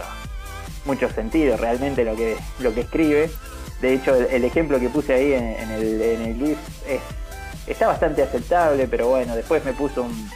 mucho 0.84 1.08
sentido 1.10 1.56
realmente 1.56 2.04
lo 2.04 2.16
que, 2.16 2.36
lo 2.58 2.74
que 2.74 2.80
escribe. 2.80 3.30
De 3.80 3.92
hecho, 3.94 4.16
el, 4.16 4.26
el 4.26 4.44
ejemplo 4.44 4.80
que 4.80 4.88
puse 4.88 5.14
ahí 5.14 5.32
en, 5.32 5.44
en 5.44 5.70
el, 5.70 6.02
en 6.02 6.20
el 6.22 6.34
GIF 6.36 6.58
es, 6.88 7.00
está 7.68 7.86
bastante 7.86 8.22
aceptable, 8.22 8.88
pero 8.88 9.06
bueno, 9.08 9.36
después 9.36 9.64
me 9.64 9.72
puso 9.74 10.02
un, 10.02 10.28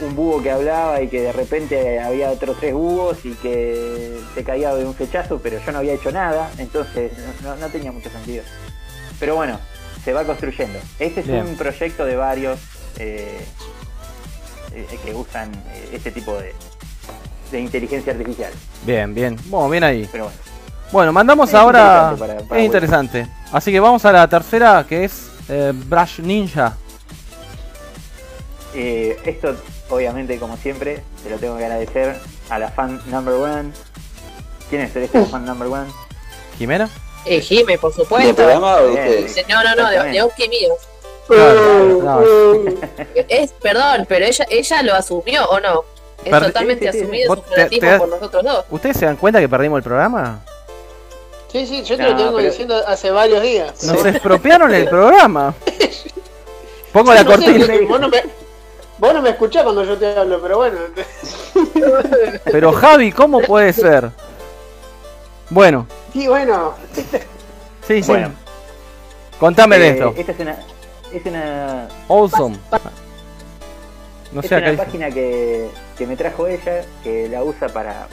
un 0.00 0.14
búho 0.14 0.42
que 0.42 0.50
hablaba 0.50 1.00
y 1.02 1.08
que 1.08 1.20
de 1.22 1.32
repente 1.32 1.98
había 2.00 2.30
otros 2.30 2.56
tres 2.60 2.72
búhos 2.74 3.18
y 3.24 3.32
que 3.34 4.18
se 4.34 4.44
caía 4.44 4.74
de 4.74 4.84
un 4.84 4.94
fechazo, 4.94 5.40
pero 5.42 5.58
yo 5.64 5.72
no 5.72 5.78
había 5.78 5.94
hecho 5.94 6.12
nada, 6.12 6.50
entonces 6.58 7.12
no, 7.42 7.56
no 7.56 7.68
tenía 7.68 7.90
mucho 7.92 8.10
sentido. 8.10 8.44
Pero 9.18 9.34
bueno, 9.36 9.58
se 10.04 10.12
va 10.12 10.24
construyendo. 10.24 10.78
Este 10.98 11.20
es 11.20 11.26
Bien. 11.26 11.46
un 11.46 11.56
proyecto 11.56 12.04
de 12.04 12.16
varios 12.16 12.58
eh, 12.98 13.38
eh, 14.74 14.86
que 15.04 15.14
usan 15.14 15.52
eh, 15.72 15.90
este 15.92 16.12
tipo 16.12 16.36
de, 16.38 16.54
de 17.50 17.60
inteligencia 17.60 18.12
artificial. 18.12 18.52
bien. 18.84 19.14
Bien. 19.14 19.36
Bueno, 19.46 19.68
bien 19.70 19.84
ahí. 19.84 20.08
Pero 20.12 20.24
bueno, 20.24 20.38
Bueno, 20.92 21.12
mandamos 21.12 21.48
Es 21.48 21.54
ahora... 21.56 22.10
interesante 22.12 22.26
para- 22.36 22.48
para 22.48 22.60
es 22.60 22.66
interesante. 22.66 23.26
Así 23.52 23.72
que 23.72 23.80
vamos 23.80 24.04
a 24.04 24.12
la 24.12 24.28
tercera, 24.28 24.86
que 24.88 25.04
es 25.04 25.28
eh, 25.48 25.72
Brush 25.74 26.20
Ninja. 26.20 26.76
eh, 28.74 29.18
esto 29.24 29.56
obviamente 29.90 30.38
como 30.38 30.56
siempre 30.56 31.02
se 31.22 31.30
lo 31.30 31.36
tengo 31.38 31.56
que 31.56 31.64
agradecer 31.64 32.16
a 32.50 32.58
la 32.58 32.70
fan 32.70 33.00
number 33.06 33.34
one. 33.34 33.72
¿Quién 34.70 34.82
es 34.82 34.94
este 34.94 35.24
fan 35.26 35.44
number 35.44 35.68
one? 35.68 35.86
¿Jimena? 36.58 36.88
Eh, 37.24 37.40
Jime, 37.40 37.78
por 37.78 37.94
¿Del 37.94 38.04
supuesto. 38.04 38.34
programa 38.36 38.76
o 38.76 38.82
de 38.84 38.90
Bien. 38.90 39.02
ustedes? 39.04 39.34
Dice, 39.34 39.46
No, 39.48 39.62
no, 39.64 39.74
no, 39.74 39.90
de, 39.90 40.02
de 40.12 40.22
Oki 40.22 40.48
mío. 40.48 40.74
Claro, 41.26 42.00
no. 42.02 42.20
Es, 43.28 43.52
perdón, 43.52 44.06
pero 44.08 44.24
ella, 44.24 44.46
ella 44.48 44.82
lo 44.82 44.94
asumió 44.94 45.44
o 45.48 45.60
no. 45.60 45.84
Es 46.24 46.32
Perdi- 46.32 46.46
totalmente 46.46 46.86
Sí, 46.86 46.92
sí, 46.92 46.98
sí. 46.98 47.04
asumido 47.04 47.34
su 47.36 47.40
te- 47.54 47.68
te- 47.80 47.98
por 47.98 48.08
nosotros 48.08 48.42
dos. 48.44 48.64
¿Ustedes 48.70 48.96
se 48.96 49.06
dan 49.06 49.16
cuenta 49.16 49.40
que 49.40 49.48
perdimos 49.48 49.76
el 49.78 49.82
programa? 49.84 50.40
Sí, 51.52 51.66
sí, 51.66 51.82
yo 51.82 51.96
te 51.96 52.02
No, 52.02 52.10
lo 52.10 52.16
tengo 52.16 52.36
pero- 52.36 52.48
diciendo 52.50 52.82
hace 52.86 53.10
varios 53.10 53.42
días. 53.42 53.82
Nos 53.84 54.04
expropiaron 54.06 54.72
el 54.74 54.88
programa. 54.88 55.54
Pongo 56.92 57.12
la 57.12 57.22
No 57.22 57.30
sé, 57.30 57.36
cortina. 57.36 57.66
porque 57.66 57.84
vos, 57.86 58.00
no 58.00 58.08
me, 58.08 58.22
vos 58.98 59.14
no 59.14 59.22
me 59.22 59.30
escuchás 59.30 59.62
cuando 59.62 59.84
yo 59.84 59.96
te 59.96 60.16
hablo, 60.16 60.40
pero 60.40 60.56
bueno. 60.58 60.78
Pero 62.44 62.72
Javi, 62.72 63.12
¿cómo 63.12 63.40
puede 63.40 63.72
ser? 63.72 64.10
Bueno, 65.50 65.86
Sí, 66.12 66.26
bueno. 66.28 66.74
sí, 67.86 68.02
sí. 68.02 68.08
Bueno. 68.10 68.30
Contame 69.40 69.78
de 69.78 69.88
Eh, 69.88 69.90
esto. 69.92 70.14
Esta 70.16 70.32
es 70.32 70.40
una, 70.40 70.56
es 71.12 71.26
una, 71.26 71.88
Awesome. 72.08 72.58
No 74.32 74.40
es 74.40 74.48
sé, 74.48 74.56
acá 74.56 74.70
una 74.70 74.84
página 74.84 75.10
que, 75.10 75.70
que 75.96 76.06
me 76.06 76.16
trajo 76.16 76.46
ella, 76.46 76.82
que 77.02 77.28
la 77.28 77.42
usa 77.44 77.68
para, 77.68 78.08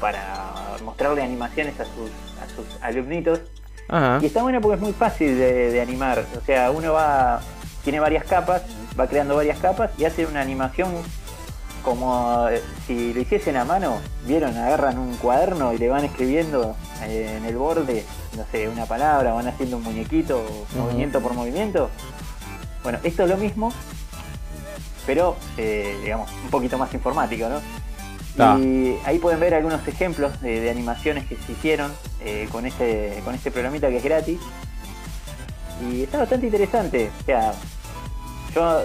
para 0.00 0.76
mostrarle 0.84 1.22
animaciones 1.22 1.74
a 1.80 1.84
sus, 1.84 2.10
a 2.42 2.46
sus 2.54 2.82
alumnitos. 2.82 3.40
Ajá. 3.88 4.18
Y 4.22 4.26
está 4.26 4.42
buena 4.42 4.60
porque 4.60 4.76
es 4.76 4.80
muy 4.82 4.92
fácil 4.92 5.38
de, 5.38 5.70
de 5.72 5.80
animar. 5.80 6.24
O 6.40 6.44
sea, 6.44 6.70
uno 6.70 6.92
va, 6.92 7.40
tiene 7.86 8.00
varias 8.00 8.24
capas, 8.24 8.62
va 8.98 9.06
creando 9.06 9.36
varias 9.36 9.60
capas 9.60 9.92
y 9.96 10.06
hace 10.06 10.26
una 10.26 10.40
animación 10.40 10.92
como 11.84 12.48
eh, 12.50 12.60
si 12.84 13.14
lo 13.14 13.20
hiciesen 13.20 13.56
a 13.56 13.64
mano. 13.64 14.00
Vieron, 14.26 14.56
agarran 14.56 14.98
un 14.98 15.14
cuaderno 15.18 15.72
y 15.72 15.78
le 15.78 15.88
van 15.88 16.04
escribiendo 16.04 16.74
eh, 17.04 17.36
en 17.36 17.44
el 17.44 17.56
borde, 17.56 18.04
no 18.36 18.44
sé, 18.50 18.68
una 18.68 18.86
palabra, 18.86 19.34
van 19.34 19.46
haciendo 19.46 19.76
un 19.76 19.84
muñequito, 19.84 20.66
movimiento 20.76 21.20
por 21.20 21.34
movimiento. 21.34 21.88
Bueno, 22.82 22.98
esto 23.04 23.22
es 23.22 23.28
lo 23.28 23.36
mismo, 23.36 23.72
pero 25.06 25.36
eh, 25.56 25.96
digamos, 26.02 26.28
un 26.42 26.50
poquito 26.50 26.78
más 26.78 26.92
informático, 26.92 27.48
¿no? 27.48 27.60
Ah. 28.36 28.58
Y 28.58 28.98
ahí 29.04 29.20
pueden 29.20 29.38
ver 29.38 29.54
algunos 29.54 29.86
ejemplos 29.86 30.40
de, 30.42 30.58
de 30.58 30.70
animaciones 30.70 31.24
que 31.26 31.36
se 31.36 31.52
hicieron 31.52 31.92
eh, 32.20 32.48
con 32.50 32.66
este 32.66 33.22
con 33.24 33.32
este 33.36 33.52
programita 33.52 33.88
que 33.90 33.98
es 33.98 34.02
gratis. 34.02 34.40
Y 35.88 36.02
está 36.02 36.18
bastante 36.18 36.46
interesante. 36.46 37.10
O 37.20 37.24
sea, 37.24 37.52
yo 38.56 38.82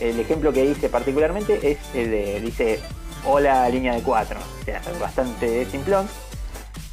el 0.00 0.18
ejemplo 0.18 0.52
que 0.52 0.64
hice 0.64 0.88
particularmente 0.88 1.70
es 1.70 1.78
el 1.94 2.10
de, 2.10 2.40
dice, 2.40 2.80
hola 3.24 3.68
línea 3.68 3.94
de 3.94 4.02
4. 4.02 4.38
O 4.40 4.64
sea, 4.64 4.80
bastante 4.98 5.66
simplón. 5.66 6.08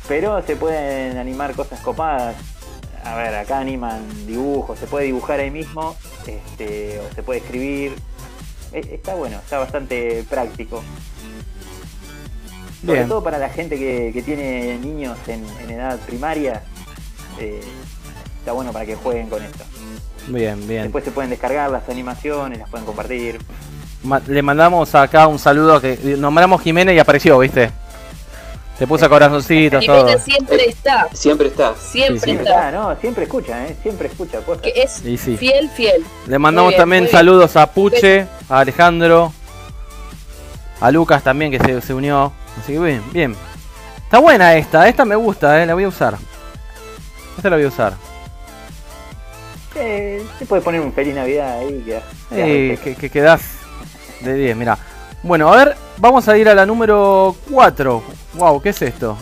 Pero 0.08 0.44
se 0.46 0.56
pueden 0.56 1.18
animar 1.18 1.54
cosas 1.56 1.80
copadas. 1.80 2.36
A 3.04 3.16
ver, 3.16 3.34
acá 3.36 3.60
animan 3.60 4.02
dibujos, 4.28 4.78
se 4.78 4.86
puede 4.86 5.06
dibujar 5.06 5.40
ahí 5.40 5.50
mismo, 5.50 5.96
este, 6.28 7.00
o 7.00 7.14
se 7.16 7.24
puede 7.24 7.40
escribir. 7.40 7.96
E- 8.74 8.96
Está 8.96 9.16
bueno, 9.16 9.38
está 9.38 9.58
bastante 9.60 10.26
práctico. 10.30 10.84
Sobre 12.82 12.94
Bien. 13.00 13.08
todo 13.10 13.24
para 13.24 13.38
la 13.38 13.50
gente 13.50 13.78
que, 13.78 14.12
que 14.14 14.22
tiene 14.22 14.78
niños 14.78 15.18
en, 15.28 15.46
en 15.62 15.70
edad 15.72 15.98
primaria, 16.00 16.64
eh, 17.40 17.62
está 18.40 18.52
bueno 18.52 18.72
para 18.74 18.86
que 18.86 18.96
jueguen 18.96 19.30
con 19.30 19.42
esto. 19.44 19.64
Bien, 20.30 20.68
bien. 20.68 20.84
Después 20.84 21.04
se 21.04 21.12
pueden 21.12 21.30
descargar 21.30 21.70
las 21.70 21.88
animaciones, 21.90 22.60
las 22.60 22.70
pueden 22.70 22.86
compartir. 22.86 23.40
Ma- 24.04 24.22
le 24.26 24.42
mandamos 24.42 24.96
acá 24.96 25.28
un 25.28 25.40
saludo 25.40 25.82
que 25.82 25.98
nombramos 26.18 26.62
Jimena 26.62 26.94
y 26.94 27.00
apareció, 27.00 27.38
¿viste? 27.40 27.72
Te 28.78 28.88
puso 28.88 29.10
corazoncitos, 29.10 29.86
todo. 29.86 30.06
Jimena 30.06 30.20
siempre 30.20 30.66
está, 30.70 31.08
Siempre 31.12 31.48
está. 31.48 31.76
siempre 31.76 32.20
Sí, 32.20 32.32
sí. 32.32 32.38
está. 32.38 32.68
Ah, 32.68 32.72
no, 32.72 32.96
siempre 33.02 33.24
escucha, 33.24 33.68
¿eh? 33.68 33.76
Siempre 33.82 34.08
escucha. 34.08 34.40
Que 34.62 34.74
es 34.84 35.04
Y 35.06 35.18
sí. 35.18 35.36
fiel, 35.36 35.70
fiel. 35.72 36.06
Le 36.28 36.40
mandamos 36.40 36.70
bien, 36.70 36.80
también 36.80 37.10
saludos 37.10 37.58
a 37.58 37.72
Puche, 37.72 38.26
a 38.48 38.60
Alejandro, 38.60 39.34
a 40.80 40.92
Lucas 40.92 41.22
también 41.24 41.52
que 41.52 41.60
se, 41.60 41.82
se 41.82 41.94
unió. 41.94 42.32
Así 42.62 42.72
que 42.74 42.80
bien, 42.80 43.04
bien. 43.12 43.36
Está 44.06 44.20
buena 44.20 44.56
esta, 44.56 44.88
esta 44.88 45.04
me 45.04 45.16
gusta, 45.16 45.62
eh, 45.62 45.66
la 45.66 45.74
voy 45.74 45.84
a 45.84 45.88
usar. 45.90 46.16
Esta 47.36 47.50
la 47.50 47.58
voy 47.58 47.66
a 47.66 47.70
usar. 47.70 47.94
Eh, 49.76 50.26
se 50.38 50.46
puede 50.46 50.62
poner 50.62 50.82
un 50.82 50.94
feliz 50.94 51.14
Navidad 51.16 51.60
ahí. 51.60 51.84
Que, 51.86 52.02
Eh, 52.74 52.80
que, 52.84 52.96
que 52.96 53.10
quedás 53.10 53.42
de 54.22 54.34
10, 54.34 54.56
mira. 54.58 54.78
Bueno, 55.24 55.52
a 55.54 55.58
ver, 55.58 55.76
vamos 55.98 56.28
a 56.28 56.38
ir 56.38 56.48
a 56.50 56.56
la 56.56 56.66
número 56.66 57.36
4. 57.52 58.04
Wow, 58.36 58.62
¿qué 58.62 58.70
es 58.70 58.82
esto? 58.82 59.18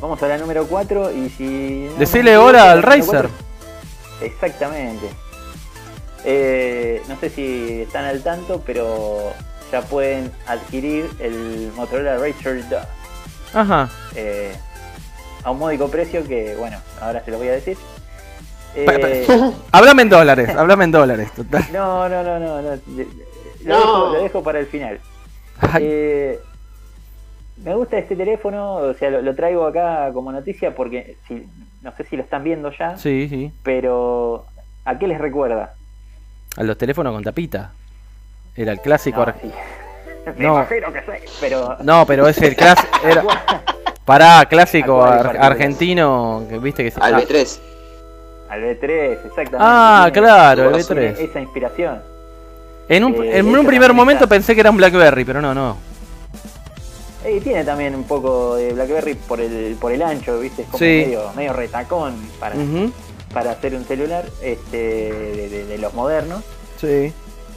Vamos 0.00 0.22
a 0.22 0.28
la 0.28 0.38
número 0.38 0.66
4 0.66 1.12
y 1.12 1.28
si... 1.30 1.88
no 1.92 1.96
Decile 1.98 2.36
hola 2.36 2.72
al 2.72 2.82
cuatro- 2.82 3.30
Exactamente. 4.22 5.06
Eh, 6.24 7.02
no 7.08 7.18
sé 7.18 7.30
si 7.30 7.82
están 7.82 8.04
al 8.04 8.22
tanto, 8.22 8.62
pero 8.66 9.32
ya 9.72 9.82
pueden 9.82 10.32
adquirir 10.46 11.08
el 11.18 11.72
Motorola 11.76 12.16
Razer 12.18 12.68
2 12.68 12.82
Ajá. 13.54 13.88
eh, 14.14 14.52
a 15.44 15.50
un 15.50 15.58
módico 15.58 15.88
precio 15.88 16.26
que, 16.26 16.54
bueno, 16.58 16.78
ahora 17.00 17.24
se 17.24 17.30
lo 17.30 17.38
voy 17.38 17.48
a 17.48 17.52
decir. 17.52 17.76
Eh, 18.76 19.26
Háblame 19.72 20.02
en 20.02 20.08
dólares, 20.08 20.48
háblame 20.56 20.84
en 20.84 20.90
dólares, 20.92 21.30
total. 21.32 21.64
no, 21.72 22.08
no, 22.08 22.22
no, 22.22 22.38
no, 22.38 22.62
no. 22.62 22.70
Lo, 22.70 23.04
No. 23.64 23.76
Dejo, 23.78 24.12
lo 24.14 24.22
dejo 24.22 24.42
para 24.42 24.58
el 24.60 24.66
final. 24.66 25.00
Eh, 25.78 26.38
me 27.64 27.74
gusta 27.74 27.98
este 27.98 28.16
teléfono, 28.16 28.76
o 28.76 28.94
sea, 28.94 29.10
lo, 29.10 29.20
lo 29.22 29.34
traigo 29.34 29.66
acá 29.66 30.10
como 30.14 30.32
noticia 30.32 30.74
porque 30.74 31.16
si, 31.28 31.46
no 31.82 31.94
sé 31.96 32.04
si 32.04 32.16
lo 32.16 32.22
están 32.22 32.42
viendo 32.42 32.70
ya, 32.72 32.96
sí, 32.96 33.28
sí. 33.28 33.52
pero 33.62 34.46
¿a 34.86 34.98
qué 34.98 35.06
les 35.06 35.18
recuerda? 35.18 35.74
A 36.56 36.62
los 36.62 36.78
teléfonos 36.78 37.12
con 37.12 37.22
tapita. 37.22 37.72
Era 38.56 38.72
el 38.72 38.80
clásico. 38.80 39.18
No, 39.18 39.22
ar- 39.24 39.36
sí. 39.42 39.50
Me 40.38 40.44
No. 40.46 40.54
imagino 40.54 40.92
que 40.92 41.00
sí, 41.00 41.32
pero 41.40 41.76
No, 41.82 42.06
pero 42.06 42.26
es 42.28 42.40
el 42.42 42.56
clásico. 42.56 42.88
Era... 43.04 43.24
Pará, 44.04 44.44
clásico 44.48 45.02
argentino. 45.04 46.44
Que 46.48 46.58
viste 46.58 46.82
que 46.84 46.90
se. 46.90 47.00
Al 47.00 47.14
ah, 47.14 47.20
B3. 47.20 47.60
Al 48.50 48.62
B3, 48.62 48.90
exactamente. 49.26 49.56
Ah, 49.58 50.10
claro, 50.12 50.74
el 50.76 50.86
tiene 50.86 51.12
B3. 51.14 51.18
Esa 51.20 51.40
inspiración. 51.40 52.02
En 52.88 53.04
un, 53.04 53.14
eh, 53.24 53.38
en 53.38 53.46
un 53.56 53.64
primer 53.64 53.92
momento 53.92 54.24
está- 54.24 54.34
pensé 54.34 54.54
que 54.54 54.60
era 54.60 54.70
un 54.70 54.76
Blackberry, 54.76 55.24
pero 55.24 55.40
no, 55.40 55.54
no. 55.54 55.76
Y 57.28 57.38
tiene 57.40 57.64
también 57.64 57.94
un 57.94 58.04
poco 58.04 58.56
de 58.56 58.72
BlackBerry 58.72 59.14
por 59.14 59.40
el 59.40 59.76
por 59.80 59.92
el 59.92 60.00
ancho, 60.02 60.40
¿viste? 60.40 60.62
Es 60.62 60.68
como 60.68 60.78
Sí. 60.78 60.84
medio, 61.06 61.32
medio 61.36 61.52
retacón 61.52 62.16
para, 62.40 62.54
para 63.32 63.50
hacer 63.52 63.74
un 63.74 63.84
celular 63.84 64.24
este 64.42 64.76
de, 64.78 65.48
de- 65.50 65.64
de 65.66 65.78
los 65.78 65.92
modernos. 65.94 66.42
Sí. 66.78 67.12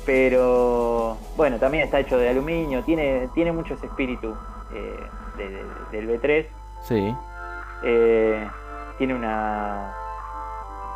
Pero 0.05 1.17
bueno, 1.37 1.57
también 1.59 1.85
está 1.85 1.99
hecho 1.99 2.17
de 2.17 2.27
aluminio, 2.29 2.83
tiene, 2.83 3.29
tiene 3.33 3.53
mucho 3.53 3.75
ese 3.75 3.85
espíritu 3.85 4.35
eh, 4.75 4.99
de- 5.37 5.49
de- 5.49 5.63
del 5.91 6.07
B3. 6.21 6.45
Sí. 6.87 7.15
Eh, 7.85 8.45
tiene 8.97 9.15
una 9.15 9.93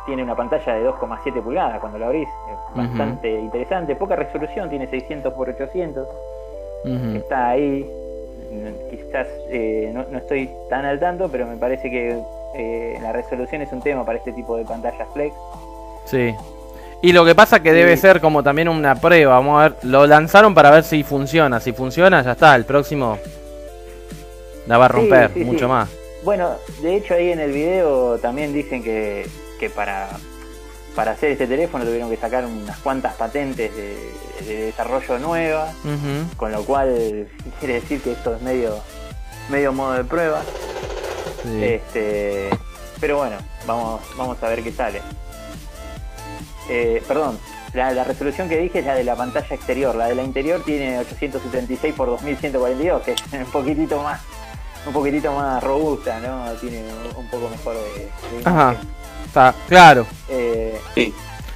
tiene 0.08 0.22
una 0.22 0.34
pantalla 0.34 0.74
de 0.74 0.88
2,7 0.88 1.42
pulgadas 1.42 1.78
cuando 1.80 1.98
lo 1.98 2.06
abrís, 2.06 2.28
es 2.50 2.76
bastante 2.76 3.30
interesante, 3.30 3.94
poca 3.94 4.16
resolución, 4.16 4.70
tiene 4.70 4.88
600 4.88 5.34
por 5.34 5.50
800, 5.50 6.08
ujú. 6.84 7.16
está 7.16 7.50
ahí, 7.50 7.86
quizás 8.90 9.26
eh, 9.50 9.90
no, 9.92 10.04
no 10.10 10.18
estoy 10.18 10.48
tan 10.70 10.86
al 10.86 10.98
tanto, 10.98 11.28
pero 11.28 11.46
me 11.46 11.56
parece 11.56 11.90
que 11.90 12.18
eh, 12.56 12.98
la 13.02 13.12
resolución 13.12 13.60
es 13.60 13.70
un 13.70 13.82
tema 13.82 14.04
para 14.04 14.18
este 14.18 14.32
tipo 14.32 14.56
de 14.56 14.64
pantallas 14.64 15.06
flex. 15.12 15.34
Sí. 16.06 16.34
Y 17.02 17.12
lo 17.12 17.24
que 17.24 17.34
pasa 17.34 17.60
que 17.60 17.72
debe 17.72 17.96
ser 17.96 18.20
como 18.20 18.42
también 18.42 18.68
una 18.68 18.96
prueba. 18.96 19.34
Vamos 19.34 19.60
a 19.60 19.68
ver. 19.68 19.76
Lo 19.82 20.06
lanzaron 20.06 20.52
para 20.52 20.70
ver 20.72 20.82
si 20.82 21.04
funciona. 21.04 21.60
Si 21.60 21.72
funciona, 21.72 22.22
ya 22.22 22.32
está. 22.32 22.56
El 22.56 22.64
próximo 22.64 23.18
la 24.66 24.78
va 24.78 24.86
a 24.86 24.88
romper 24.88 25.30
sí, 25.32 25.44
mucho 25.44 25.68
más. 25.68 25.88
Bueno, 26.24 26.54
de 26.82 26.96
hecho 26.96 27.14
ahí 27.14 27.30
en 27.30 27.38
el 27.38 27.52
video 27.52 28.18
también 28.18 28.52
dicen 28.52 28.82
que, 28.82 29.26
que 29.58 29.68
para, 29.70 30.08
para 30.94 31.12
hacer 31.12 31.30
este 31.32 31.46
teléfono 31.46 31.84
tuvieron 31.84 32.10
que 32.10 32.16
sacar 32.16 32.44
unas 32.46 32.78
cuantas 32.78 33.14
patentes 33.14 33.74
de, 33.74 34.12
de 34.46 34.54
desarrollo 34.66 35.18
nuevas, 35.18 35.74
Ujú. 35.84 36.36
con 36.36 36.52
lo 36.52 36.64
cual 36.64 37.28
quiere 37.58 37.74
decir 37.74 38.00
que 38.02 38.12
esto 38.12 38.34
es 38.36 38.42
medio, 38.42 38.78
medio 39.50 39.72
modo 39.72 39.92
de 39.94 40.04
prueba. 40.04 40.42
Sí. 41.42 41.62
Este, 41.64 42.50
pero 43.00 43.18
bueno, 43.18 43.36
vamos, 43.66 44.00
vamos 44.16 44.42
a 44.42 44.48
ver 44.48 44.62
qué 44.62 44.72
sale. 44.72 45.00
Eh, 46.68 47.02
perdón, 47.06 47.38
la, 47.72 47.92
la 47.92 48.04
resolución 48.04 48.48
que 48.48 48.58
dije 48.58 48.80
es 48.80 48.86
la 48.86 48.94
de 48.94 49.04
la 49.04 49.16
pantalla 49.16 49.54
exterior, 49.54 49.94
la 49.94 50.06
de 50.08 50.14
la 50.14 50.22
interior 50.22 50.62
tiene 50.64 50.98
876 50.98 51.94
por 51.94 52.08
2142, 52.08 53.02
que 53.02 53.12
es 53.12 53.22
un 53.32 53.50
poquitito 53.52 54.02
más, 54.02 54.20
un 54.86 54.92
poquitito 54.92 55.32
más 55.32 55.62
robusta, 55.62 56.18
¿no? 56.20 56.50
Tiene 56.60 56.82
un 57.16 57.28
poco 57.30 57.48
mejor 57.48 57.74
de, 57.74 58.02
de 58.02 58.42
Ajá. 58.44 58.72
imagen. 58.72 58.88
Está 59.38 59.54
claro. 59.68 60.06
Eh, 60.28 60.80
Sí. 60.94 61.14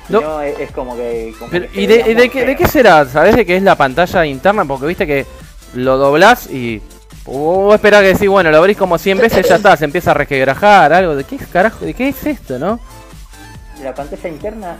No. 0.08 0.20
no, 0.20 0.40
es, 0.42 0.58
es 0.60 0.70
como 0.72 0.94
que. 0.96 1.32
como 1.38 1.50
Pero, 1.50 1.66
que 1.68 1.74
se 1.74 1.80
¿Y 1.80 1.86
de, 1.86 2.28
qué, 2.30 2.44
de 2.44 2.56
qué 2.56 2.66
será? 2.68 3.04
¿Sabés 3.06 3.34
de 3.36 3.46
qué 3.46 3.56
es 3.56 3.62
la 3.62 3.76
pantalla 3.76 4.26
interna? 4.26 4.64
Porque 4.64 4.86
viste 4.86 5.06
que 5.06 5.26
lo 5.74 5.96
doblás 5.96 6.48
y. 6.50 6.80
Vos 7.24 7.74
esperás 7.76 8.02
que 8.02 8.08
decís, 8.14 8.28
bueno, 8.28 8.50
lo 8.50 8.58
abrís 8.58 8.76
como 8.76 8.98
100 8.98 9.18
veces, 9.18 9.48
ya 9.48 9.54
está, 9.56 9.76
se 9.76 9.84
empieza 9.84 10.10
a 10.10 10.14
resquebrajar, 10.14 10.92
algo. 10.92 11.14
¿De 11.14 11.22
qué 11.24 11.38
carajo? 11.38 11.84
¿De 11.84 11.94
qué 11.94 12.08
es 12.08 12.26
esto, 12.26 12.58
no? 12.58 12.80
La 13.82 13.94
pantalla 13.94 14.28
interna, 14.28 14.76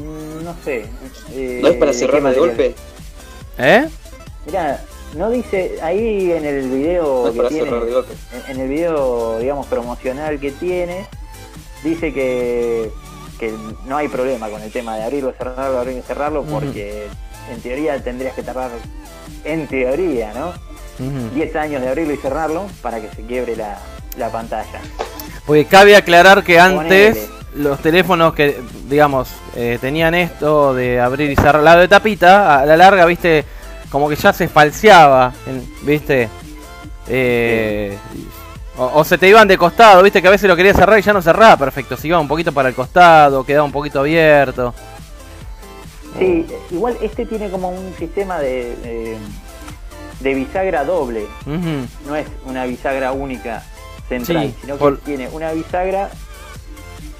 mm, 0.00 0.44
no 0.44 0.54
sé. 0.64 0.86
eh, 1.32 1.60
¿No 1.62 1.68
es 1.68 1.76
para 1.76 1.92
cerrarlo 1.92 2.30
de 2.30 2.38
golpe? 2.38 2.74
¿Eh? 3.58 3.86
Mirá, 4.46 4.80
no 5.16 5.30
dice 5.30 5.76
ahí 5.82 6.32
en 6.32 6.44
el 6.44 6.68
video 6.68 7.22
No 7.22 7.26
es 7.28 7.32
que 7.32 7.36
para 7.38 7.48
tiene, 7.48 7.64
cerrar 7.64 7.84
de 7.84 7.92
golpe. 7.92 8.12
en, 8.48 8.50
en 8.56 8.60
el 8.62 8.68
video, 8.68 9.38
digamos, 9.38 9.66
promocional 9.66 10.40
que 10.40 10.50
tiene, 10.50 11.06
dice 11.84 12.12
que, 12.12 12.90
que 13.38 13.52
no 13.86 13.96
hay 13.96 14.08
problema 14.08 14.48
con 14.48 14.60
el 14.62 14.72
tema 14.72 14.96
de 14.96 15.04
abrirlo, 15.04 15.32
cerrarlo, 15.36 15.78
abrirlo 15.78 16.00
y 16.00 16.02
cerrarlo, 16.02 16.42
porque 16.44 17.06
en 17.52 17.60
teoría 17.60 18.02
tendrías 18.02 18.34
que 18.34 18.42
tardar, 18.42 18.70
en 19.44 19.66
teoría, 19.68 20.32
¿no? 20.34 20.48
Ujú. 20.98 21.34
10 21.34 21.56
años 21.56 21.82
de 21.82 21.88
abrirlo 21.88 22.14
y 22.14 22.16
cerrarlo 22.16 22.66
para 22.82 23.00
que 23.00 23.08
se 23.14 23.22
quiebre 23.22 23.54
la, 23.54 23.78
la 24.16 24.30
pantalla. 24.30 24.80
Porque 25.46 25.66
cabe 25.66 25.94
aclarar 25.94 26.42
que 26.42 26.58
antes 26.58 27.16
Ponele. 27.16 27.34
los 27.56 27.78
teléfonos 27.80 28.34
que, 28.34 28.60
digamos, 28.88 29.28
eh, 29.54 29.78
tenían 29.80 30.14
esto 30.14 30.72
de 30.74 31.00
abrir 31.00 31.30
y 31.30 31.36
cerrar 31.36 31.62
la 31.62 31.76
de 31.76 31.88
tapita, 31.88 32.60
a 32.60 32.66
la 32.66 32.76
larga, 32.76 33.04
viste, 33.04 33.44
como 33.90 34.08
que 34.08 34.16
ya 34.16 34.32
se 34.32 34.48
falseaba, 34.48 35.32
viste. 35.82 36.28
Eh, 37.06 37.98
o, 38.78 38.90
o 38.94 39.04
se 39.04 39.18
te 39.18 39.28
iban 39.28 39.46
de 39.48 39.56
costado, 39.58 40.02
viste 40.02 40.20
que 40.20 40.28
a 40.28 40.30
veces 40.32 40.48
lo 40.48 40.56
querías 40.56 40.76
cerrar 40.76 40.98
y 40.98 41.02
ya 41.02 41.12
no 41.12 41.22
cerraba 41.22 41.56
perfecto, 41.56 41.96
se 41.96 42.08
iba 42.08 42.18
un 42.18 42.28
poquito 42.28 42.52
para 42.52 42.68
el 42.68 42.74
costado, 42.74 43.44
quedaba 43.44 43.64
un 43.64 43.72
poquito 43.72 44.00
abierto. 44.00 44.74
Sí, 46.18 46.46
igual 46.70 46.96
este 47.02 47.26
tiene 47.26 47.50
como 47.50 47.70
un 47.70 47.92
sistema 47.98 48.38
de, 48.38 48.76
de, 48.76 49.18
de 50.20 50.34
bisagra 50.34 50.84
doble. 50.84 51.26
No 52.06 52.14
es 52.16 52.26
una 52.46 52.64
bisagra 52.66 53.12
única 53.12 53.64
central, 54.08 54.48
Sí, 54.48 54.54
sino 54.60 54.74
que 54.74 54.78
por- 54.78 54.98
tiene 54.98 55.28
una 55.32 55.50
bisagra 55.52 56.10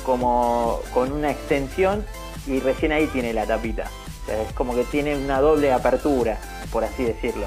como 0.04 0.80
con 0.92 1.12
una 1.12 1.30
extensión 1.30 2.04
y 2.46 2.60
recién 2.60 2.92
ahí 2.92 3.06
tiene 3.08 3.32
la 3.32 3.46
tapita. 3.46 3.84
O 4.22 4.26
sea, 4.26 4.42
es 4.42 4.52
como 4.52 4.74
que 4.74 4.84
tiene 4.84 5.16
una 5.16 5.40
doble 5.40 5.72
apertura, 5.72 6.38
por 6.70 6.84
así 6.84 7.04
decirlo. 7.04 7.46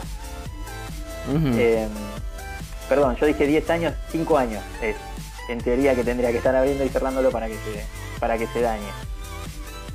Eh, 1.56 1.88
perdón, 2.90 3.16
yo 3.20 3.26
dije 3.26 3.46
10 3.48 3.70
años, 3.70 3.94
5 4.12 4.38
años 4.38 4.64
es 4.82 4.96
en 5.50 5.60
teoría 5.60 5.96
que 5.96 6.04
tendría 6.04 6.32
que 6.32 6.38
estar 6.38 6.56
abriendo 6.56 6.84
y 6.84 6.90
cerrándolo 6.90 7.32
para 7.32 7.48
que 7.48 7.54
se, 7.56 7.86
para 8.20 8.38
que 8.38 8.48
se 8.48 8.62
dañe. 8.62 8.88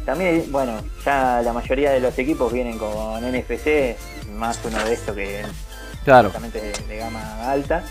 También, 0.07 0.47
bueno, 0.51 0.83
ya 1.05 1.41
la 1.45 1.53
mayoría 1.53 1.93
de 1.93 2.01
los 2.01 2.19
equipos 2.19 2.53
vienen 2.53 2.79
con 2.79 3.23
NFC, 3.23 3.97
más 4.35 4.59
uno 4.65 4.83
de 4.85 4.95
estos 4.95 5.15
que 5.15 5.43
claro. 6.05 6.29
justamente 6.31 6.61
de, 6.61 6.73
de 6.89 6.97
gama 6.97 7.51
alta. 7.51 7.85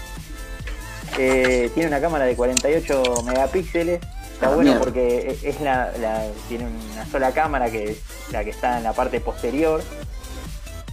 Eh, 1.18 1.70
tiene 1.74 1.88
una 1.90 2.00
cámara 2.02 2.26
de 2.26 2.36
48 2.36 3.04
megapíxeles. 3.26 4.02
Está 4.34 4.48
Ah, 4.48 4.56
bueno 4.56 4.72
mierda. 4.72 4.80
porque 4.80 5.38
e- 5.44 5.50
es 5.50 5.62
la, 5.62 5.92
la- 6.00 6.26
tiene 6.50 6.66
una 6.94 7.06
sola 7.06 7.32
cámara 7.32 7.70
que 7.70 7.92
es 7.92 7.98
la 8.32 8.44
que 8.44 8.50
está 8.50 8.78
en 8.78 8.84
la 8.84 8.94
parte 8.94 9.20
posterior 9.20 9.84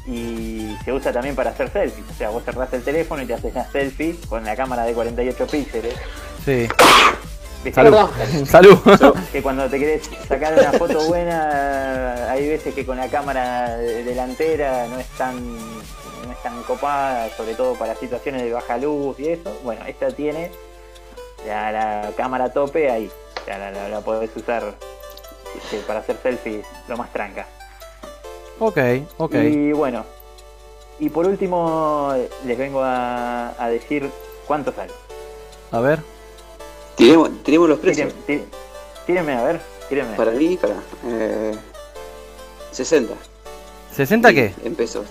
y 0.08 0.76
se 0.84 0.92
usa 0.92 1.12
también 1.12 1.36
para 1.36 1.50
hacer 1.50 1.70
selfies. 1.70 2.06
O 2.10 2.14
sea, 2.14 2.30
vos 2.30 2.42
cerrás 2.44 2.72
el 2.72 2.82
teléfono 2.82 3.22
y 3.22 3.26
te 3.26 3.34
haces 3.34 3.52
una 3.54 3.70
selfie 3.70 4.16
con 4.28 4.44
la 4.44 4.56
cámara 4.56 4.84
de 4.84 4.94
48 4.94 5.46
píxeles. 5.46 5.94
Sí. 6.44 6.66
Salud. 7.74 8.08
Salud. 8.46 8.78
Que 9.32 9.42
cuando 9.42 9.68
te 9.68 9.78
querés 9.78 10.08
sacar 10.28 10.54
una 10.54 10.72
foto 10.72 11.00
buena, 11.08 12.30
hay 12.30 12.48
veces 12.48 12.72
que 12.74 12.86
con 12.86 12.96
la 12.96 13.08
cámara 13.08 13.76
de- 13.76 14.04
delantera 14.04 14.86
no 14.88 14.98
es 14.98 15.06
tan 15.18 15.36
no 15.56 16.32
es 16.32 16.42
tan 16.42 16.62
copada, 16.62 17.28
sobre 17.36 17.54
todo 17.54 17.74
para 17.74 17.94
situaciones 17.96 18.42
de 18.42 18.52
baja 18.52 18.78
luz 18.78 19.18
y 19.20 19.28
eso. 19.28 19.58
Bueno, 19.64 19.84
esta 19.86 20.08
tiene 20.10 20.50
la, 21.46 21.72
la 21.72 22.10
cámara 22.16 22.50
tope 22.52 22.90
ahí. 22.90 23.10
O 23.42 23.44
sea, 23.44 23.58
la, 23.58 23.70
la- 23.72 23.88
la 23.88 24.00
podés 24.00 24.30
usar 24.36 24.74
este, 25.56 25.78
para 25.86 25.98
hacer 26.00 26.16
selfies 26.22 26.64
lo 26.86 26.96
más 26.96 27.12
tranca. 27.12 27.46
Ok, 28.58 28.78
ok. 29.18 29.34
Y 29.34 29.72
bueno, 29.72 30.04
y 30.98 31.08
por 31.10 31.26
último 31.26 32.12
les 32.44 32.58
vengo 32.58 32.82
a, 32.82 33.54
a 33.62 33.68
decir 33.68 34.10
cuánto 34.46 34.72
sale. 34.72 34.92
A 35.70 35.80
ver. 35.80 36.00
Tiremos, 36.96 37.30
tiremos 37.44 37.68
los 37.68 37.78
precios. 37.78 38.12
Tíren- 38.26 38.44
tí- 38.44 38.44
Tírenme 39.06 39.32
a 39.34 39.42
ver. 39.44 39.60
Tírenme. 39.88 40.16
Para 40.16 40.32
mí, 40.32 40.56
para. 40.60 40.74
Eh, 41.06 41.54
60. 42.72 43.14
¿60 43.96 44.34
qué? 44.34 44.54
En 44.64 44.74
pesos. 44.74 45.06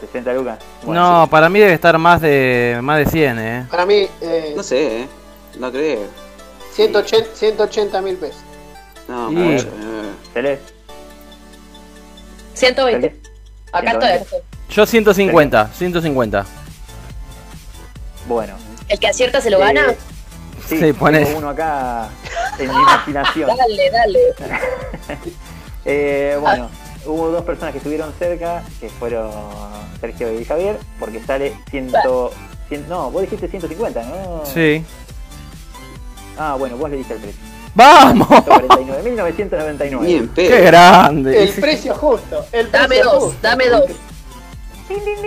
60 0.00 0.32
lucas. 0.32 0.58
No, 0.86 1.26
para 1.30 1.48
mí 1.50 1.58
debe 1.58 1.74
estar 1.74 1.98
más 1.98 2.20
de 2.22 2.78
más 2.82 2.98
de 2.98 3.06
100, 3.06 3.38
eh. 3.38 3.66
Para 3.70 3.84
mí, 3.84 4.08
eh, 4.22 4.54
No 4.56 4.62
sé, 4.62 5.02
¿eh? 5.02 5.08
No 5.58 5.70
creo. 5.70 6.00
180 6.72 7.28
180 7.34 8.00
mil 8.00 8.16
pesos. 8.16 8.40
No, 9.08 9.30
Y- 9.30 9.34
mucho. 9.34 9.66
eh. 9.66 10.58
Celeste. 12.60 13.10
120. 13.10 13.20
Acá 13.72 13.90
120. 13.90 14.22
estoy. 14.24 14.40
Yo 14.70 14.86
150, 14.86 15.70
150. 15.72 16.46
Bueno. 18.28 18.54
El 18.88 18.98
que 18.98 19.08
acierta 19.08 19.40
se 19.40 19.50
lo 19.50 19.58
Eh, 19.58 19.60
gana. 19.60 19.94
Sí, 20.68 20.78
Sí, 20.78 20.92
tengo 20.92 21.38
uno 21.38 21.48
acá 21.48 22.08
en 22.58 22.68
mi 22.68 22.74
imaginación. 22.74 23.50
Dale, 23.56 23.90
dale. 23.90 24.20
Eh, 25.86 26.36
bueno, 26.38 26.68
hubo 27.06 27.30
dos 27.30 27.42
personas 27.42 27.72
que 27.72 27.78
estuvieron 27.78 28.12
cerca, 28.18 28.62
que 28.80 28.90
fueron 28.90 29.30
Sergio 29.98 30.38
y 30.38 30.44
Javier, 30.44 30.76
porque 30.98 31.20
sale 31.20 31.56
100, 31.70 31.92
100 32.68 32.86
no, 32.86 33.10
vos 33.10 33.22
dijiste 33.22 33.48
150, 33.48 34.02
¿no? 34.04 34.42
Sí. 34.44 34.84
Ah, 36.36 36.56
bueno, 36.58 36.76
vos 36.76 36.90
le 36.90 36.98
diste 36.98 37.14
el 37.14 37.20
precio. 37.20 37.49
¡Vamos! 37.74 38.28
149.999. 38.28 40.00
Ni 40.00 40.14
en 40.14 40.28
¡Qué 40.28 40.60
grande! 40.62 41.42
El 41.44 41.50
precio 41.50 41.94
justo. 41.94 42.44
El 42.52 42.70
Dame 42.70 42.88
precio 42.88 43.04
dos, 43.10 43.22
justo. 43.24 43.38
dame 43.42 43.68
dos. 43.68 43.84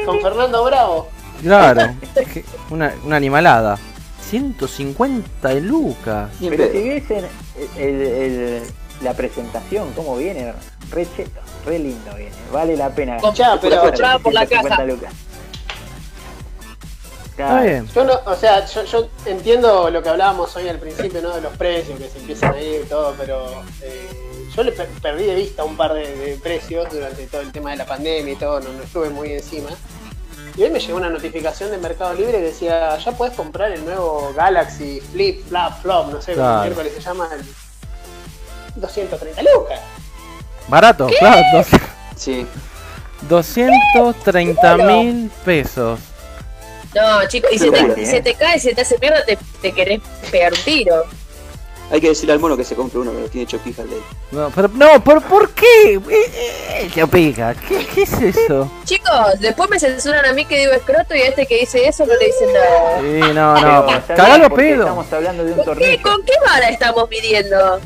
Con 0.06 0.22
Fernando 0.22 0.64
Bravo. 0.66 1.08
Claro, 1.42 1.82
una, 2.70 2.94
una 3.06 3.16
animalada. 3.16 3.78
150 4.30 5.54
lucas. 5.56 6.30
En 6.42 6.50
Pero 6.50 6.64
si 6.66 6.70
pedo. 6.72 6.84
viesen 6.84 7.26
el- 7.78 8.02
el- 8.02 8.64
la 9.02 9.14
presentación, 9.14 9.92
cómo 9.96 10.16
viene, 10.18 10.54
re 10.92 11.08
cheto, 11.16 11.40
re 11.66 11.80
lindo 11.80 12.14
viene, 12.16 12.32
vale 12.52 12.76
la 12.78 12.90
pena. 12.90 13.18
Com- 13.18 13.34
Ya, 13.34 13.58
pero- 13.60 13.82
compraba 13.82 14.20
por 14.20 14.34
la 14.34 14.46
150 14.46 15.00
caja. 15.02 15.14
Lucas. 17.34 17.40
Está 17.40 17.46
Claro. 17.48 17.64
bien. 17.64 17.88
Yo 17.94 18.04
no, 18.04 18.20
o 18.32 18.36
sea, 18.36 18.66
yo, 18.66 18.84
yo 18.86 19.08
entiendo 19.26 19.90
lo 19.90 20.02
que 20.04 20.10
hablábamos 20.10 20.56
hoy 20.56 20.68
al 20.70 20.80
principio, 20.80 21.22
¿no? 21.22 21.32
De 21.36 21.42
los 21.42 21.56
precios 21.58 22.00
que 22.00 22.10
se 22.10 22.20
empiezan 22.20 22.54
a 22.54 22.62
ir 22.62 22.82
y 22.86 22.88
todo, 22.90 23.14
pero 23.18 23.64
eh, 23.82 24.10
yo 24.56 24.64
le 24.64 24.72
per- 24.72 24.88
perdí 25.02 25.26
de 25.26 25.36
vista 25.36 25.64
un 25.64 25.76
par 25.76 25.94
de, 25.94 26.16
de 26.16 26.36
precios 26.38 26.88
durante 26.92 27.26
todo 27.28 27.42
el 27.42 27.52
tema 27.52 27.72
de 27.72 27.78
la 27.78 27.86
pandemia 27.86 28.34
y 28.34 28.36
todo, 28.36 28.60
no, 28.60 28.70
no 28.74 28.84
estuve 28.84 29.10
muy 29.10 29.32
encima. 29.34 29.70
Y 30.56 30.62
hoy 30.64 30.70
me 30.70 30.80
llegó 30.80 30.98
una 30.98 31.10
notificación 31.10 31.72
de 31.72 31.80
Mercado 31.80 32.14
Libre 32.14 32.34
que 32.34 32.42
decía, 32.42 32.96
ya 33.00 33.12
puedes 33.14 33.34
comprar 33.36 33.72
el 33.72 33.84
nuevo 33.84 34.32
Galaxy 34.36 35.02
Flip, 35.02 35.44
Flap, 35.48 35.82
Flop, 35.82 36.12
no 36.12 36.22
sé, 36.22 36.34
Claro. 36.34 36.76
cómo 36.76 36.88
se 36.88 37.00
llama, 37.02 37.28
el 37.34 37.44
230 38.76 39.42
lucas. 39.42 39.80
Barato, 40.68 41.08
claro. 41.20 41.42
dos- 41.54 41.68
Sí. 42.16 42.46
230 43.28 44.78
mil 44.78 45.32
pesos. 45.44 46.00
No, 46.96 47.28
chicos, 47.28 47.52
y 47.54 47.60
se 47.60 47.70
Bueno, 47.70 47.94
te, 47.94 48.04
¿eh? 48.04 48.06
se 48.06 48.22
te 48.22 48.36
cae, 48.36 48.60
se 48.60 48.74
te 48.76 48.82
hace 48.82 48.98
mierda, 49.00 49.24
te, 49.26 49.38
te 49.62 49.72
querés 49.72 50.02
pegar 50.32 50.54
un 50.54 50.60
tiro. 50.60 51.04
Hay 51.92 52.00
que 52.02 52.08
decirle 52.10 52.34
al 52.34 52.40
mono 52.40 52.58
que 52.58 52.64
se 52.64 52.76
compre 52.76 53.00
uno, 53.00 53.12
pero 53.12 53.28
tiene 53.28 53.46
choquija 53.46 53.82
el 53.84 53.90
de 53.90 53.96
él. 53.98 54.02
No, 54.32 54.50
pero, 54.56 54.68
no, 54.70 55.04
¿por, 55.04 55.22
¿por 55.24 55.50
qué? 55.52 55.96
Eh, 55.96 56.02
eh, 56.10 56.90
¿Qué? 56.94 57.06
¿Qué, 57.08 57.86
¿Qué 57.94 58.02
es 58.02 58.14
eso? 58.14 58.72
Chicos, 58.86 59.40
después 59.40 59.70
me 59.70 59.80
censuran 59.80 60.26
a 60.26 60.34
mí 60.34 60.46
que 60.46 60.58
digo 60.58 60.72
escroto 60.72 61.14
y 61.14 61.22
a 61.22 61.28
este 61.28 61.46
que 61.46 61.60
dice 61.60 61.88
eso 61.88 62.06
no 62.06 62.14
le 62.16 62.26
dicen 62.26 62.54
nada. 62.54 63.00
Sí, 63.00 63.34
no, 63.34 63.54
Pero, 63.54 63.54
no, 63.54 63.90
¿sabes? 63.90 64.04
cagalo 64.08 64.50
pedo. 64.56 64.82
Estamos 64.84 65.14
hablando 65.14 65.44
de 65.44 65.52
un 65.52 65.58
¿Con 65.58 65.66
qué, 65.66 65.82
tornillo. 65.82 66.02
¿Con 66.04 66.24
qué 66.26 66.34
vara 66.46 66.70
estamos 66.70 67.10
midiendo? 67.10 67.80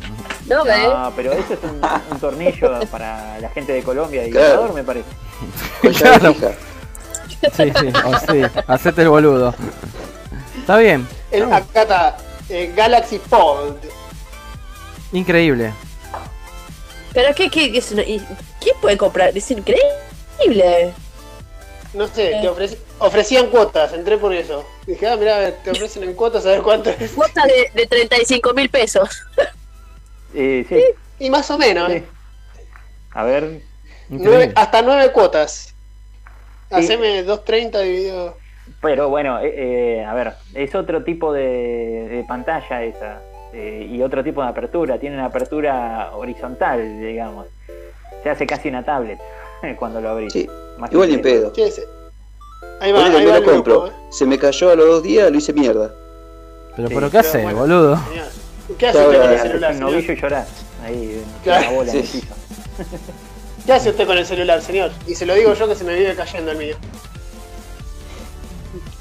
No, 0.45 0.63
¿ves? 0.63 0.83
No, 0.87 1.11
pero 1.15 1.33
eso 1.33 1.53
es 1.53 1.59
un, 1.63 1.81
un 2.11 2.19
tornillo 2.21 2.79
para 2.89 3.39
la 3.39 3.49
gente 3.49 3.73
de 3.73 3.83
Colombia 3.83 4.25
y 4.25 4.31
Claro. 4.31 4.47
Ecuador, 4.53 4.73
me 4.73 4.83
parece. 4.83 5.09
Claro. 5.97 6.33
fija. 6.33 6.51
Sí, 7.41 7.71
sí, 7.79 7.87
o 8.05 8.19
sí, 8.31 8.41
hacete 8.67 9.01
el 9.03 9.09
boludo. 9.09 9.53
Está 10.59 10.77
bien, 10.77 11.07
El, 11.31 11.51
acá 11.53 11.81
está, 11.83 12.17
eh, 12.49 12.73
Galaxy 12.75 13.19
Fold. 13.19 13.77
increíble. 15.13 15.73
Pero 17.13 17.33
qué, 17.35 17.49
qué, 17.49 17.71
qué 17.71 17.77
es 17.77 17.91
una- 17.91 18.03
y- 18.03 18.25
¿quién 18.59 18.75
puede 18.81 18.97
comprar? 18.97 19.35
Es 19.37 19.49
increíble. 19.51 20.93
No 21.93 22.07
sé, 22.07 22.37
Eh. 22.37 22.41
te 22.41 22.49
ofrecían 22.99 23.47
cuotas, 23.47 23.93
entré 23.93 24.17
por 24.17 24.33
eso. 24.33 24.65
Dije, 24.85 25.07
ah, 25.07 25.15
mira, 25.15 25.51
te 25.63 25.71
ofrecen 25.71 26.03
en 26.03 26.13
cuotas, 26.13 26.45
a 26.45 26.49
ver 26.49 26.61
cuánto 26.61 26.89
es. 26.89 27.11
Cuota 27.11 27.43
de, 27.45 27.71
de 27.73 27.87
35 27.87 28.53
mil 28.53 28.69
pesos. 28.69 29.09
Eh, 30.33 30.65
sí, 30.67 30.83
Y 31.19 31.29
más 31.29 31.49
o 31.49 31.57
menos, 31.57 31.87
sí. 31.89 31.93
¿eh? 31.97 32.05
A 33.11 33.23
ver, 33.23 33.43
Nueve- 33.43 33.63
increíble. 34.09 34.51
hasta 34.55 34.81
nueve 34.81 35.11
cuotas. 35.11 35.73
Sí. 36.69 36.75
Haceme 36.75 37.25
2.30 37.25 37.81
dividido. 37.83 38.35
pero 38.81 39.09
bueno, 39.09 39.39
eh, 39.39 39.53
eh, 39.99 40.05
a 40.05 40.13
ver, 40.13 40.33
es 40.53 40.75
otro 40.75 41.03
tipo 41.03 41.31
de, 41.33 42.07
de 42.09 42.25
pantalla 42.27 42.83
esa. 42.83 43.21
eh, 43.53 43.87
y 43.89 44.01
otro 44.01 44.23
tipo 44.23 44.41
de 44.43 44.49
apertura. 44.49 44.99
Tiene 44.99 45.15
una 45.15 45.25
apertura 45.25 46.11
horizontal, 46.13 46.99
digamos. 46.99 47.47
Se 48.23 48.29
hace 48.29 48.45
casi 48.45 48.67
una 48.69 48.83
tablet 48.83 49.19
cuando 49.79 50.01
lo 50.01 50.09
abrís. 50.09 50.33
Sí. 50.33 50.47
Más 50.77 50.91
Igual 50.91 51.09
ni 51.11 51.17
pedo. 51.17 51.53
¿Qué 51.53 51.67
es? 51.67 51.81
Ahí 52.79 52.91
va, 52.91 53.05
ahí 53.05 53.11
me 53.11 53.25
va 53.31 53.39
lo 53.39 53.45
compro. 53.45 53.81
grupo, 53.81 53.87
¿eh? 53.87 53.91
Se 54.11 54.25
me 54.25 54.37
cayó 54.37 54.69
a 54.71 54.75
los 54.75 54.85
dos 54.87 55.03
días, 55.03 55.31
lo 55.31 55.37
hice 55.37 55.53
mierda. 55.53 55.91
Pero, 56.75 56.87
Sí, 56.89 56.93
pero 56.93 57.07
¿qué 57.09 57.17
pero 57.17 57.29
hace, 57.29 57.41
bueno. 57.43 57.59
boludo? 57.59 57.97
Señor, 58.09 58.25
¿Qué 58.77 58.91
con 58.91 59.01
el 59.15 59.21
haces 59.21 59.29
Haces 59.39 59.41
celular, 59.51 59.71
un 59.73 59.79
novillo 59.79 60.13
y 60.13 60.15
llorás. 60.21 60.47
Ahí, 60.83 61.25
una 61.45 61.69
bola 61.71 61.91
en 61.91 61.97
el 61.97 62.05
sí. 62.05 62.21
piso. 62.21 62.35
¿Qué 63.67 63.73
hace 63.73 63.89
usted 63.89 64.07
con 64.07 64.17
el 64.17 64.25
celular, 64.25 64.61
señor? 64.61 64.91
Y 65.07 65.13
se 65.13 65.25
lo 65.25 65.33
digo 65.33 65.53
yo 65.53 65.67
que 65.67 65.75
se 65.75 65.83
me 65.83 65.93
vive 65.93 66.15
cayendo 66.15 66.51
el 66.51 66.57
mío. 66.57 66.77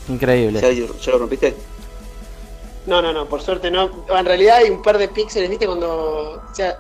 Increíble. 0.09 0.61
¿Ya, 0.61 0.73
ya 0.73 1.13
lo 1.13 1.19
rompiste? 1.19 1.55
No, 2.85 3.01
no, 3.01 3.13
no, 3.13 3.27
por 3.27 3.41
suerte 3.43 3.71
no. 3.71 3.89
En 4.09 4.25
realidad 4.27 4.57
hay 4.57 4.71
un 4.71 4.83
par 4.83 4.99
de 4.99 5.07
píxeles, 5.07 5.49
¿viste? 5.49 5.67
Cuando. 5.67 6.43
O 6.51 6.53
sea, 6.53 6.79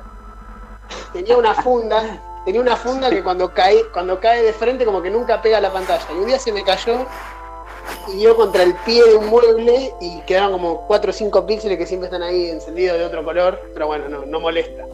tenía 1.13 1.37
una 1.37 1.55
funda. 1.55 2.43
Tenía 2.45 2.61
una 2.61 2.75
funda 2.75 3.09
que 3.09 3.23
cuando 3.23 3.55
cae, 3.55 3.85
cuando 3.93 4.19
cae 4.19 4.43
de 4.43 4.53
frente 4.53 4.85
como 4.85 5.01
que 5.01 5.11
nunca 5.11 5.41
pega 5.41 5.59
a 5.59 5.61
la 5.61 5.73
pantalla. 5.73 6.05
Y 6.13 6.15
un 6.17 6.27
día 6.27 6.41
se 6.41 6.51
me 6.51 6.65
cayó 6.65 7.07
y 8.09 8.17
dio 8.17 8.35
contra 8.35 8.65
el 8.65 8.75
pie 8.85 9.05
de 9.05 9.15
un 9.15 9.29
mueble 9.29 9.95
y 10.01 10.23
quedaron 10.23 10.51
como 10.51 10.89
4 10.89 11.11
o 11.11 11.13
5 11.13 11.47
píxeles 11.47 11.79
que 11.79 11.87
siempre 11.87 12.09
están 12.09 12.25
ahí 12.25 12.51
encendidos 12.51 12.99
de 12.99 13.05
otro 13.05 13.25
color. 13.25 13.61
Pero 13.75 13.87
bueno, 13.87 14.09
no, 14.09 14.27
no 14.27 14.41
molesta. 14.41 14.85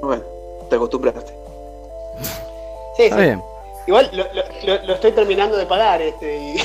Bueno, 0.00 0.24
te 0.70 0.76
acostumbraste. 0.76 1.43
Sí, 2.96 3.02
Está 3.04 3.16
sí. 3.16 3.22
bien. 3.22 3.42
Igual 3.86 4.10
lo, 4.12 4.24
lo- 4.86 4.94
estoy 4.94 5.12
terminando 5.12 5.56
de 5.56 5.66
pagar 5.66 6.00
este 6.02 6.36
y- 6.36 6.56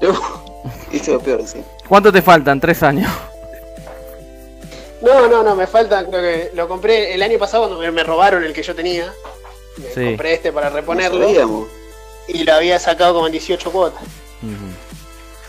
Hice 0.92 1.12
lo 1.12 1.20
peor, 1.20 1.46
sí. 1.46 1.62
¿Cuánto 1.88 2.12
te 2.12 2.22
faltan? 2.22 2.60
Tres 2.60 2.82
años. 2.82 3.10
No, 5.02 5.28
no, 5.28 5.42
no, 5.42 5.54
me 5.54 5.66
falta, 5.66 6.04
creo 6.06 6.20
que 6.22 6.50
lo 6.54 6.66
compré 6.68 7.14
el 7.14 7.22
año 7.22 7.38
pasado 7.38 7.68
cuando 7.68 7.92
me, 7.92 8.02
robaron 8.02 8.42
el 8.44 8.52
que 8.52 8.62
yo 8.62 8.74
tenía. 8.74 9.12
Me 9.78 9.88
Sí. 9.92 10.04
compré 10.06 10.34
este 10.34 10.52
para 10.52 10.70
No 10.70 10.76
reponerlo 10.76 11.22
sabíamos. 11.26 11.68
y 12.28 12.44
lo 12.44 12.54
había 12.54 12.78
sacado 12.78 13.14
como 13.14 13.26
en 13.26 13.32
18 13.32 13.70
cuotas. 13.70 14.02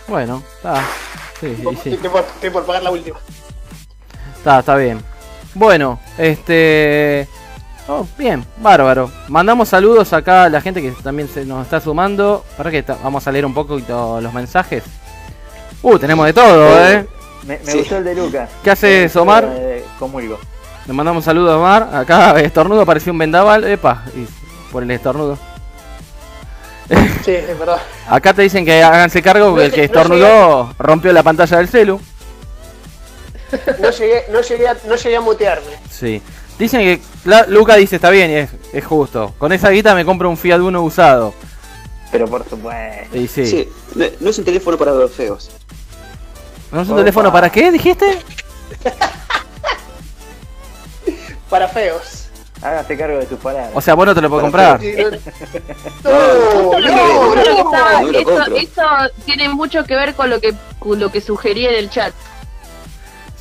Bueno, 0.07 0.43
está. 0.57 0.85
Sí, 1.39 1.55
sí, 1.55 1.77
sí. 1.83 1.93
Estoy, 1.93 2.09
por, 2.09 2.21
estoy 2.21 2.49
por 2.49 2.65
pagar 2.65 2.83
la 2.83 2.91
última. 2.91 3.19
Está, 4.37 4.59
está 4.59 4.75
bien. 4.75 5.03
Bueno, 5.53 5.99
este. 6.17 7.27
Oh, 7.89 8.05
bien, 8.17 8.45
bárbaro. 8.57 9.09
Mandamos 9.29 9.69
saludos 9.69 10.11
acá 10.11 10.43
a 10.43 10.49
la 10.49 10.59
gente 10.59 10.81
que 10.81 10.91
también 10.91 11.29
se 11.29 11.45
nos 11.45 11.63
está 11.63 11.79
sumando. 11.79 12.43
Para 12.57 12.69
que 12.69 12.83
vamos 13.03 13.25
a 13.27 13.31
leer 13.31 13.45
un 13.45 13.53
poco 13.53 13.79
los 14.21 14.33
mensajes. 14.33 14.83
Uh, 15.81 15.97
tenemos 15.97 16.25
de 16.25 16.33
todo, 16.33 16.85
eh. 16.89 17.07
Me, 17.45 17.59
me 17.59 17.71
Sí. 17.71 17.77
gustó 17.79 17.97
el 17.97 18.03
de 18.03 18.15
Lucas. 18.15 18.49
¿Qué 18.63 18.71
haces, 18.71 19.15
Eh, 19.15 19.19
Omar? 19.19 19.47
eh, 19.49 19.85
comulgo. 19.99 20.37
Le 20.85 20.93
mandamos 20.93 21.23
saludos 21.23 21.51
a 21.53 21.57
Omar. 21.57 21.89
Acá 21.95 22.37
estornudo 22.41 22.85
parecía 22.85 23.13
un 23.13 23.19
vendaval. 23.19 23.63
Epa, 23.63 24.03
y 24.15 24.27
por 24.71 24.83
el 24.83 24.91
estornudo. 24.91 25.37
Sí, 27.23 27.31
es 27.31 27.59
verdad. 27.59 27.79
Acá 28.09 28.33
te 28.33 28.41
dicen 28.43 28.63
que 28.63 28.81
háganse 28.81 29.21
cargo 29.21 29.49
porque 29.49 29.65
el 29.65 29.71
que 29.71 29.77
No 29.81 29.85
estornudó 29.85 30.73
rompió 30.79 31.11
la 31.11 31.23
pantalla 31.23 31.57
del 31.57 31.67
celu. 31.67 31.99
No 33.81 33.89
llegué, 33.91 34.23
no 34.31 34.41
llegué, 34.41 34.67
a, 34.67 34.77
no 34.87 34.95
llegué 34.95 35.15
a 35.17 35.21
mutearme. 35.21 35.71
Sí. 35.89 36.21
Dicen 36.59 36.81
que 36.81 37.01
la- 37.25 37.45
Luca 37.47 37.75
dice, 37.75 37.97
está 37.97 38.09
bien, 38.09 38.31
es, 38.31 38.49
es 38.73 38.85
justo. 38.85 39.33
Con 39.37 39.51
esa 39.53 39.69
guita 39.69 39.93
me 39.93 40.03
compro 40.05 40.29
un 40.29 40.37
Fiat 40.37 40.59
Uno 40.59 40.81
usado. 40.83 41.33
Pero 42.11 42.25
por 42.27 42.47
supuesto. 42.49 43.15
Y 43.17 43.27
sí. 43.27 43.45
Sí, 43.45 43.69
no, 43.95 44.05
no 44.19 44.29
es 44.29 44.37
un 44.39 44.45
teléfono 44.45 44.77
para 44.77 44.91
los 44.91 45.11
feos. 45.11 45.51
¿No 46.71 46.81
es 46.81 46.87
un 46.87 46.93
Opa. 46.93 47.01
teléfono 47.01 47.31
para 47.31 47.49
qué, 47.49 47.71
dijiste? 47.71 48.19
Para 51.49 51.67
feos. 51.67 52.23
Hágase 52.61 52.97
cargo 52.97 53.19
de 53.19 53.27
sus 53.27 53.37
palabras. 53.39 53.71
O 53.75 53.81
sea, 53.81 53.93
vos 53.93 54.05
no 54.07 54.15
te 54.15 54.21
lo 54.21 54.29
puedes 54.29 54.51
Para 54.51 54.77
comprar. 54.79 54.95
Esto 58.57 58.81
tiene 59.25 59.49
mucho 59.49 59.83
que 59.83 59.95
ver 59.95 60.15
con 60.15 60.29
lo 60.29 60.41
que 60.41 60.55
con 60.79 60.99
lo 60.99 61.11
que 61.11 61.21
sugerí 61.21 61.65
en 61.67 61.75
el 61.75 61.89
chat. 61.89 62.13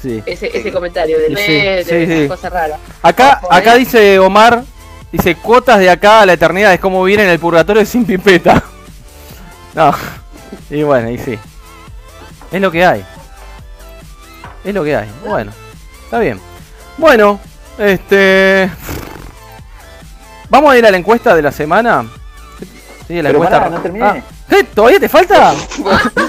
Sí. 0.00 0.22
ese, 0.26 0.56
ese 0.56 0.70
comentario 0.72 1.18
del 1.18 1.32
mes, 1.32 1.86
sí, 1.86 1.94
de 1.94 2.24
esas 2.26 2.36
cosas 2.36 2.52
raras. 2.52 2.78
Acá, 3.02 3.40
Ojo, 3.42 3.52
acá 3.52 3.74
eh. 3.74 3.78
dice 3.78 4.18
Omar, 4.18 4.62
dice 5.10 5.34
cuotas 5.36 5.78
de 5.78 5.88
acá 5.90 6.20
a 6.20 6.26
la 6.26 6.34
eternidad 6.34 6.72
es 6.74 6.80
como 6.80 7.02
vivir 7.02 7.20
en 7.20 7.28
el 7.30 7.38
purgatorio 7.38 7.84
sin 7.86 8.04
pipeta. 8.04 8.62
No. 9.74 9.92
Y 10.70 10.82
bueno, 10.84 11.10
y 11.10 11.18
sí. 11.18 11.38
Es 12.50 12.60
lo 12.62 12.70
que 12.70 12.82
hay. 12.86 13.04
Es 14.64 14.74
lo 14.74 14.82
que 14.82 14.96
hay. 14.96 15.06
Bueno, 15.26 15.52
está 16.04 16.18
bien. 16.18 16.40
Bueno, 16.96 17.38
este. 17.78 18.70
Vamos 20.48 20.72
a 20.72 20.78
ir 20.78 20.86
a 20.86 20.90
la 20.90 20.96
encuesta 20.96 21.34
de 21.34 21.42
la 21.42 21.52
semana. 21.52 22.06
Sí, 23.06 23.16
la 23.16 23.28
Pero 23.28 23.34
encuesta. 23.34 23.58
pará, 23.58 23.68
no 23.70 23.82
terminé. 23.82 24.04
Ah, 24.06 24.16
¿qué? 24.48 24.64
¿Todavía 24.64 25.00
te 25.00 25.08
falta? 25.08 25.54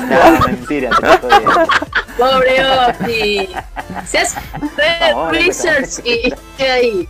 No, 0.07 0.47
mentira, 0.47 0.89
estoy. 0.89 1.43
Pobre 2.18 2.65
Oti. 2.65 3.49
Se 4.07 4.20
hace 4.20 4.39
Vamos, 5.13 5.32
research 5.32 5.99
y, 6.05 6.34
queda 6.57 6.74
ahí. 6.76 7.09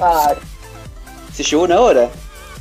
Ah, 0.00 0.34
Se 1.32 1.42
llevó 1.42 1.64
una 1.64 1.80
hora. 1.80 2.08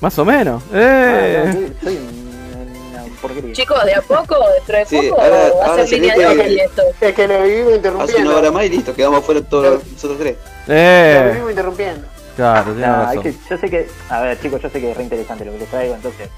Más 0.02 0.18
o 0.18 0.24
menos. 0.26 0.64
Ah, 0.74 0.78
Eh. 0.78 1.44
no, 1.46 1.52
soy- 1.54 1.74
soy 1.84 1.98
una 1.98 3.04
porquería. 3.22 3.54
chicos, 3.54 3.84
de 3.86 3.96
a 3.96 4.02
poco, 4.02 4.38
dentro 4.56 4.78
de 4.78 4.86
Sí, 4.86 5.10
poco, 5.10 5.22
ahora- 5.22 5.38
va 5.60 5.66
a 5.66 5.70
ahora 5.72 5.88
ser 5.88 6.00
línea 6.00 6.16
de 6.18 6.28
Oki 6.28 6.60
esto. 6.62 6.82
Es 7.02 7.14
que 7.16 7.28
lo 7.28 7.44
vivimos 7.44 7.68
Hace 7.68 7.76
interrumpiendo. 7.76 8.30
una 8.30 8.40
hora 8.40 8.52
más 8.52 8.64
y 8.66 8.70
listo, 8.70 8.96
quedamos 8.96 9.26
fuera 9.26 9.42
todos 9.42 9.84
nosotros 9.92 10.18
tres. 10.20 10.36
Lo 10.68 10.74
Eh. 10.74 11.24
vivimos 11.32 11.50
interrumpiendo. 11.52 12.08
Claro, 12.38 12.72
tienes 12.72 12.88
No, 12.88 12.96
razón. 13.04 13.28
es 13.28 13.36
que 13.36 13.50
yo 13.50 13.58
sé 13.58 13.70
que, 13.70 13.90
a 14.10 14.22
ver 14.22 14.42
chicos, 14.42 14.62
yo 14.62 14.70
sé 14.70 14.80
que 14.80 14.92
es 14.92 14.98
re 14.98 15.04
interesante 15.04 15.44
lo 15.46 15.52
que 15.52 15.58
les 15.60 15.70
traigo, 15.70 15.96
entonces 15.96 16.30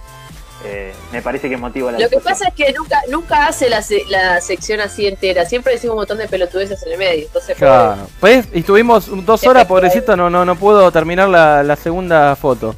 eh, 0.66 0.94
me 1.12 1.22
parece 1.22 1.50
que 1.50 1.58
motiva 1.58 1.92
la 1.92 2.00
Lo 2.00 2.10
que 2.10 2.20
pasa 2.20 2.48
es 2.48 2.54
que 2.54 2.72
nunca 2.74 3.00
nunca 3.10 3.48
hace 3.48 3.70
la, 3.70 3.82
se- 3.82 4.06
la 4.10 4.40
sección 4.42 4.80
así 4.80 5.08
entera. 5.08 5.46
Siempre 5.46 5.74
decimos 5.74 5.94
un 5.96 6.00
montón 6.02 6.18
de 6.20 6.28
pelotudeces 6.28 6.82
en 6.84 6.92
el 6.94 6.98
medio. 7.00 7.26
Entonces, 7.26 7.58
Claro. 7.58 8.08
Pues, 8.20 8.48
y 8.54 8.60
estuvimos 8.60 9.08
dos 9.26 9.46
horas, 9.48 9.66
pobrecito, 9.66 10.16
no, 10.16 10.30
no, 10.30 10.46
no 10.46 10.56
puedo 10.56 10.92
terminar 10.92 11.30
la, 11.30 11.64
la 11.64 11.76
segunda 11.76 12.36
foto. 12.36 12.76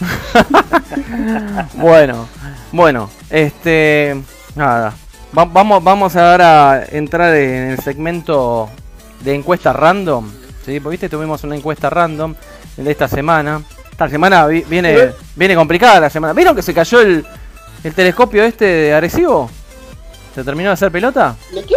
bueno, 1.74 2.28
bueno, 2.72 3.10
este. 3.30 4.16
Nada. 4.54 4.94
Va- 5.36 5.44
vamos, 5.46 5.82
vamos 5.82 6.14
ahora 6.16 6.72
a 6.72 6.84
entrar 6.84 7.34
en 7.34 7.70
el 7.72 7.78
segmento 7.80 8.68
de 9.20 9.34
encuesta 9.34 9.72
random. 9.72 10.30
¿sí? 10.64 10.78
Porque 10.80 10.90
viste, 10.94 11.08
tuvimos 11.08 11.42
una 11.44 11.56
encuesta 11.56 11.90
random 11.90 12.34
de 12.76 12.90
esta 12.90 13.08
semana. 13.08 13.62
Esta 13.94 14.08
semana 14.08 14.44
vi- 14.48 14.64
viene, 14.68 15.12
viene 15.36 15.54
complicada 15.54 16.00
la 16.00 16.10
semana. 16.10 16.32
¿Vieron 16.32 16.56
que 16.56 16.62
se 16.62 16.74
cayó 16.74 17.00
el, 17.00 17.24
el 17.84 17.94
telescopio 17.94 18.42
este 18.42 18.64
de 18.64 18.92
Arecibo? 18.92 19.48
¿Se 20.34 20.42
terminó 20.42 20.70
de 20.70 20.74
hacer 20.74 20.90
pelota? 20.90 21.36
¿De 21.52 21.62
qué? 21.64 21.76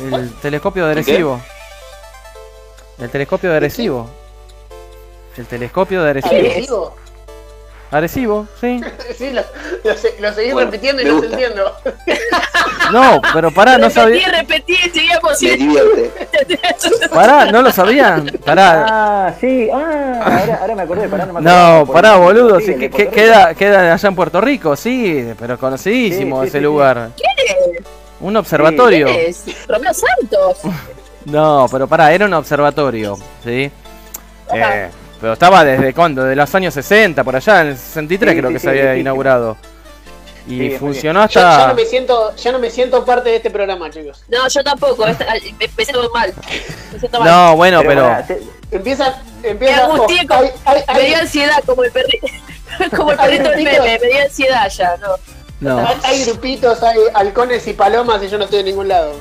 El, 0.00 0.14
el 0.14 0.32
telescopio 0.34 0.84
de. 0.86 0.90
Arecibo. 0.92 1.40
El 2.98 3.08
telescopio 3.08 3.50
de 3.52 3.56
Arecibo. 3.56 4.10
El 5.36 5.46
telescopio 5.46 6.02
de 6.02 6.10
Arecibo. 6.10 6.96
¿Agresivo? 7.92 8.46
Arecibo, 8.48 8.48
sí. 8.60 8.80
Sí, 9.18 9.30
lo, 9.30 9.42
lo, 9.42 9.94
lo 10.20 10.34
seguís 10.34 10.52
Bueno, 10.54 10.70
repitiendo 10.70 11.02
y 11.02 11.04
no 11.04 11.20
te 11.20 11.26
entiendo. 11.26 11.76
No, 12.92 13.20
pero 13.32 13.50
pará, 13.50 13.78
no 13.78 13.88
repetí, 13.88 13.94
sabía. 13.94 14.28
repetí, 14.28 14.76
seguíamos 14.92 15.40
Me 15.42 15.56
divierte. 15.56 16.10
Pará, 17.12 17.46
no 17.50 17.62
lo 17.62 17.70
sabían. 17.72 18.26
Pará. 18.44 18.86
Ah, 18.88 19.34
sí, 19.40 19.68
ah, 19.72 20.20
ahora, 20.24 20.58
ahora 20.60 20.74
me 20.74 20.82
acordé, 20.82 21.08
pará, 21.08 21.26
no 21.26 21.32
me 21.32 21.40
No, 21.40 21.50
acordaba. 21.50 21.92
pará, 21.92 22.16
boludo. 22.16 22.60
sí, 22.60 22.74
que, 22.76 22.90
queda, 22.90 23.54
queda 23.54 23.94
allá 23.94 24.08
en 24.08 24.14
Puerto 24.14 24.40
Rico, 24.40 24.76
sí, 24.76 25.32
pero 25.38 25.58
conocidísimo 25.58 26.36
Sí, 26.36 26.42
sí, 26.42 26.48
ese 26.48 26.58
sí, 26.58 26.64
lugar. 26.64 27.10
¿Quién 27.16 27.84
Un 28.20 28.36
observatorio. 28.36 29.06
es? 29.08 29.44
Romeo 29.68 29.92
Santos. 29.94 30.58
No, 31.24 31.66
pero 31.70 31.86
pará, 31.86 32.12
era 32.12 32.26
un 32.26 32.34
observatorio, 32.34 33.16
¿sí? 33.44 33.70
Ajá. 34.50 34.76
Eh, 34.86 34.90
pero 35.22 35.32
estaba 35.32 35.64
desde 35.64 35.94
cuándo, 35.94 36.22
de 36.24 36.36
los 36.36 36.54
años 36.54 36.74
60, 36.74 37.24
por 37.24 37.34
allá, 37.36 37.62
en 37.62 37.68
el 37.68 37.76
63 37.78 38.32
Sí, 38.34 38.38
creo 38.38 38.50
sí, 38.50 38.54
que 38.54 38.58
sí, 38.60 38.64
se 38.64 38.70
había 38.70 38.94
sí. 38.94 39.00
inaugurado. 39.00 39.56
Y 40.48 40.70
funcionó 40.70 41.24
Yo, 41.28 41.40
ya, 41.40 41.52
hasta... 41.52 41.68
no 41.68 41.74
me 41.74 41.84
siento, 41.84 42.34
ya 42.36 42.50
no 42.52 42.58
me 42.58 42.68
siento 42.68 43.04
parte 43.04 43.30
de 43.30 43.36
este 43.36 43.50
programa, 43.50 43.88
chicos. 43.90 44.24
No, 44.28 44.48
yo 44.48 44.64
tampoco. 44.64 45.06
me, 45.06 45.14
me 45.78 45.84
siento 45.84 46.10
mal. 46.12 46.34
Me 46.92 46.98
siento 46.98 47.20
mal. 47.20 47.28
No, 47.30 47.56
bueno, 47.56 47.80
pero... 47.86 48.16
te- 48.26 48.42
Empieza, 48.72 49.22
Me 49.42 49.50
empieza. 49.50 49.84
angustié 49.84 50.20
oh, 50.24 50.26
con- 50.26 50.38
hay- 50.38 50.50
hay- 50.64 50.82
Me 50.96 51.00
hay- 51.02 51.06
dio 51.06 51.16
ansiedad 51.18 51.62
como 51.64 51.84
el 51.84 51.92
perrito. 51.92 52.26
como 52.96 53.12
el 53.12 53.18
perrito 53.18 53.50
del 53.50 53.62
meme. 53.62 53.98
Me 54.00 54.08
dio 54.08 54.22
ansiedad 54.22 54.68
ya, 54.68 54.96
¿no? 55.00 55.08
No. 55.60 55.86
Hay, 55.86 55.96
hay 56.02 56.24
grupitos, 56.24 56.82
hay 56.82 56.98
halcones 57.14 57.64
y 57.68 57.72
palomas 57.74 58.20
y 58.24 58.28
yo 58.28 58.36
no 58.38 58.44
estoy 58.44 58.60
en 58.60 58.66
ningún 58.66 58.88
lado. 58.88 59.14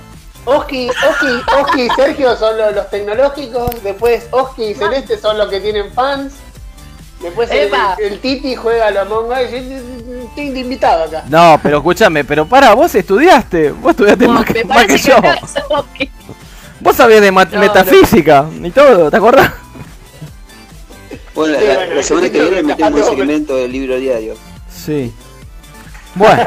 Oski, 0.45 0.89
Oski, 0.89 1.27
Oski 1.61 1.81
y 1.83 1.89
Sergio 1.91 2.35
son 2.35 2.57
los, 2.57 2.73
los 2.73 2.89
tecnológicos, 2.89 3.69
después 3.83 4.25
Oski 4.31 4.63
y 4.69 4.73
Celeste 4.73 5.17
son 5.19 5.37
los 5.37 5.49
que 5.49 5.59
tienen 5.59 5.91
fans, 5.93 6.33
después 7.21 7.49
el, 7.51 8.19
Titi 8.19 8.55
juega 8.55 8.87
a 8.87 8.91
la 8.91 9.01
Among 9.01 9.27
Us, 9.29 9.51
yo 9.51 9.57
estoy 10.25 10.49
de 10.49 10.59
invitado 10.61 11.03
acá. 11.03 11.23
No, 11.29 11.59
pero 11.61 11.77
escúchame, 11.77 12.23
pero 12.23 12.47
para, 12.47 12.73
vos 12.73 12.93
estudiaste, 12.95 13.71
vos 13.71 13.91
estudiaste 13.91 14.25
No, 14.25 14.33
más, 14.33 14.45
que- 14.45 14.63
más 14.65 14.77
que 14.85 14.87
parece 14.87 15.09
yo. 15.11 15.17
Vos 16.79 16.95
sabías 16.95 17.21
de 17.21 17.31
No, 17.31 17.45
metafísica 17.59 18.45
y 18.63 18.71
todo, 18.71 19.11
¿te 19.11 19.17
acordás? 19.17 19.51
Bueno, 21.35 21.57
Sí, 21.59 21.65
la, 21.67 21.73
bueno, 21.75 21.93
la 21.95 22.03
semana 22.03 22.29
que 22.29 22.41
viene 22.41 22.55
me 22.57 22.63
metemos 22.63 23.01
un 23.09 23.15
segmento 23.15 23.55
del 23.55 23.71
libro 23.71 23.95
diario. 23.97 24.33
Sí. 24.69 25.13
Bueno. 26.15 26.43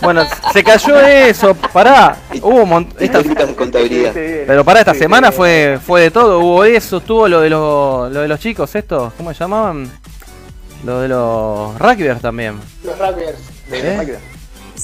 Bueno, 0.00 0.24
se 0.52 0.64
cayó 0.64 0.98
eso, 1.00 1.54
pará. 1.54 2.16
Hubo 2.40 2.62
un 2.62 2.68
montón. 2.68 3.04
Y 3.04 3.08
técnicas 3.08 3.46
de 3.48 3.54
contabilidad. 3.54 4.12
Pero 4.14 4.64
para 4.64 4.80
esta 4.80 4.94
Sí, 4.94 5.00
semana 5.00 5.30
fue 5.32 5.78
fue 5.84 6.02
de 6.02 6.10
todo, 6.10 6.38
hubo 6.40 6.64
eso, 6.64 6.98
estuvo 6.98 7.28
lo 7.28 7.40
de 7.40 7.50
los 7.50 8.10
lo 8.12 8.20
de 8.22 8.28
los 8.28 8.40
chicos 8.40 8.74
estos, 8.74 9.12
¿cómo 9.14 9.32
se 9.32 9.38
llamaban? 9.40 9.90
Lo 10.84 11.00
de 11.00 11.08
los 11.08 11.78
rugbyers 11.78 12.20
también. 12.20 12.58
Los 12.82 12.98
rappers. 12.98 13.38
¿eh? 13.70 14.18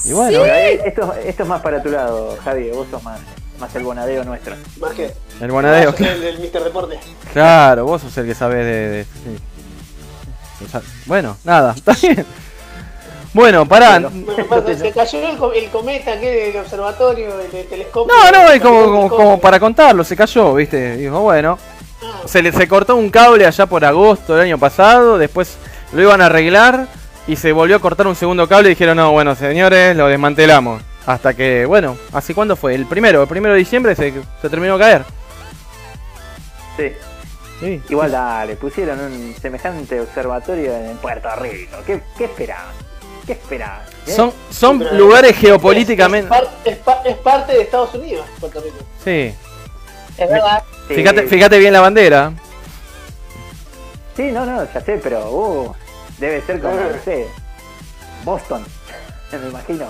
Y 0.05 0.13
bueno, 0.13 0.45
esto, 0.45 1.13
esto 1.25 1.43
es 1.43 1.49
más 1.49 1.61
para 1.61 1.81
tu 1.83 1.89
lado, 1.89 2.37
Javi, 2.43 2.69
vos 2.69 2.87
sos 2.89 3.03
más, 3.03 3.19
más 3.59 3.75
el 3.75 3.83
bonadeo 3.83 4.23
nuestro. 4.23 4.55
Más 4.79 4.93
que 4.93 5.11
el 5.41 5.51
bonadeo. 5.51 5.87
más 5.91 5.95
que 5.95 6.09
el 6.09 6.21
del 6.21 6.39
Mr. 6.39 6.63
Deporte. 6.63 6.99
Claro, 7.33 7.83
vos 7.85 8.01
sos 8.01 8.17
el 8.17 8.25
que 8.27 8.35
sabés 8.35 8.63
de, 8.65 8.89
de- 8.89 9.05
Bueno, 11.05 11.35
nada, 11.43 11.73
está 11.75 11.93
bien. 12.01 12.25
Bueno, 13.33 13.65
pará. 13.67 13.99
Bueno. 13.99 14.75
Se 14.77 14.91
cayó 14.91 15.27
el, 15.29 15.37
co- 15.37 15.53
el 15.53 15.69
cometa 15.69 16.19
que 16.19 16.29
del 16.31 16.57
observatorio, 16.57 17.39
el, 17.39 17.51
del 17.51 17.67
telescopio. 17.67 18.13
No, 18.15 18.31
no, 18.31 18.47
es 18.47 18.53
el 18.55 18.61
como, 18.61 18.79
como, 18.81 18.93
telescopio. 18.95 19.17
como 19.25 19.39
para 19.39 19.59
contarlo, 19.59 20.03
se 20.03 20.15
cayó, 20.15 20.53
¿viste? 20.55 20.97
Dijo, 20.97 21.19
bueno, 21.21 21.57
Ah, 22.01 22.21
se 22.25 22.41
le 22.41 22.51
se 22.53 22.65
cortó 22.67 22.95
un 22.95 23.09
cable 23.09 23.45
allá 23.45 23.65
por 23.65 23.83
agosto 23.83 24.33
del 24.33 24.43
año 24.45 24.57
pasado, 24.57 25.17
después 25.17 25.57
lo 25.91 26.01
iban 26.01 26.21
a 26.21 26.27
arreglar 26.27 26.87
y 27.27 27.35
se 27.35 27.51
volvió 27.51 27.75
a 27.75 27.79
cortar 27.79 28.07
un 28.07 28.15
segundo 28.15 28.47
cable 28.47 28.69
y 28.69 28.71
dijeron, 28.71 28.95
no, 28.95 29.11
bueno, 29.11 29.35
señores, 29.35 29.95
lo 29.97 30.07
desmantelamos. 30.07 30.81
Hasta 31.05 31.33
que, 31.33 31.65
bueno, 31.65 31.97
¿así 32.13 32.33
cuándo 32.33 32.55
fue? 32.55 32.73
El 32.73 32.85
primero, 32.85 33.21
el 33.23 33.27
primero 33.27 33.53
de 33.53 33.59
diciembre 33.59 33.95
se, 33.95 34.13
se 34.41 34.49
terminó 34.49 34.77
de 34.77 34.79
caer. 34.83 35.03
Sí. 36.77 36.91
Sí. 37.59 37.81
Igual 37.89 38.11
dale, 38.13 38.55
pusieron 38.55 38.97
un 39.01 39.35
semejante 39.41 39.99
observatorio 39.99 40.73
en 40.77 40.95
Puerto 40.97 41.27
Rico. 41.35 41.75
¿Qué, 41.85 42.01
qué 42.17 42.25
esperaban? 42.25 42.73
¿Qué 43.29 43.33
esperaban? 43.33 43.81
¿Eh? 44.07 44.11
Son, 44.11 44.33
son 44.49 44.79
pero- 44.79 44.95
lugares 44.95 45.29
es, 45.33 45.37
geopolíticamente... 45.37 46.27
par- 46.27 46.49
es 46.65 46.77
pa- 46.77 47.03
es 47.05 47.15
parte 47.17 47.53
de 47.53 47.61
Estados 47.61 47.93
Unidos, 47.93 48.25
Puerto 48.39 48.59
Rico. 48.59 48.77
Sí. 49.05 49.31
Es 50.17 50.29
verdad. 50.31 50.63
Sí, 50.87 50.95
Fíjate, 50.95 51.27
fíjate 51.27 51.59
bien 51.59 51.71
la 51.73 51.81
bandera. 51.81 52.33
Sí, 54.17 54.31
no, 54.31 54.47
no, 54.47 54.63
ya 54.73 54.81
sé, 54.81 54.99
pero 55.03 55.29
uh, 55.31 55.75
debe 56.17 56.41
ser 56.41 56.59
como, 56.59 56.73
no 56.75 56.89
sé, 57.05 57.27
Boston, 58.25 58.65
me 59.31 59.47
imagino. 59.49 59.85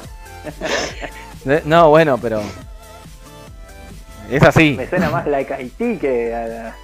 No, 1.63 1.89
bueno, 1.91 2.17
pero... 2.17 2.41
Es 4.29 4.43
así. 4.43 4.73
Me 4.77 4.89
suena 4.89 5.09
más 5.09 5.25
like 5.27 5.53
Haití 5.53 5.97
que 5.97 6.35
a 6.35 6.45
la- 6.45 6.75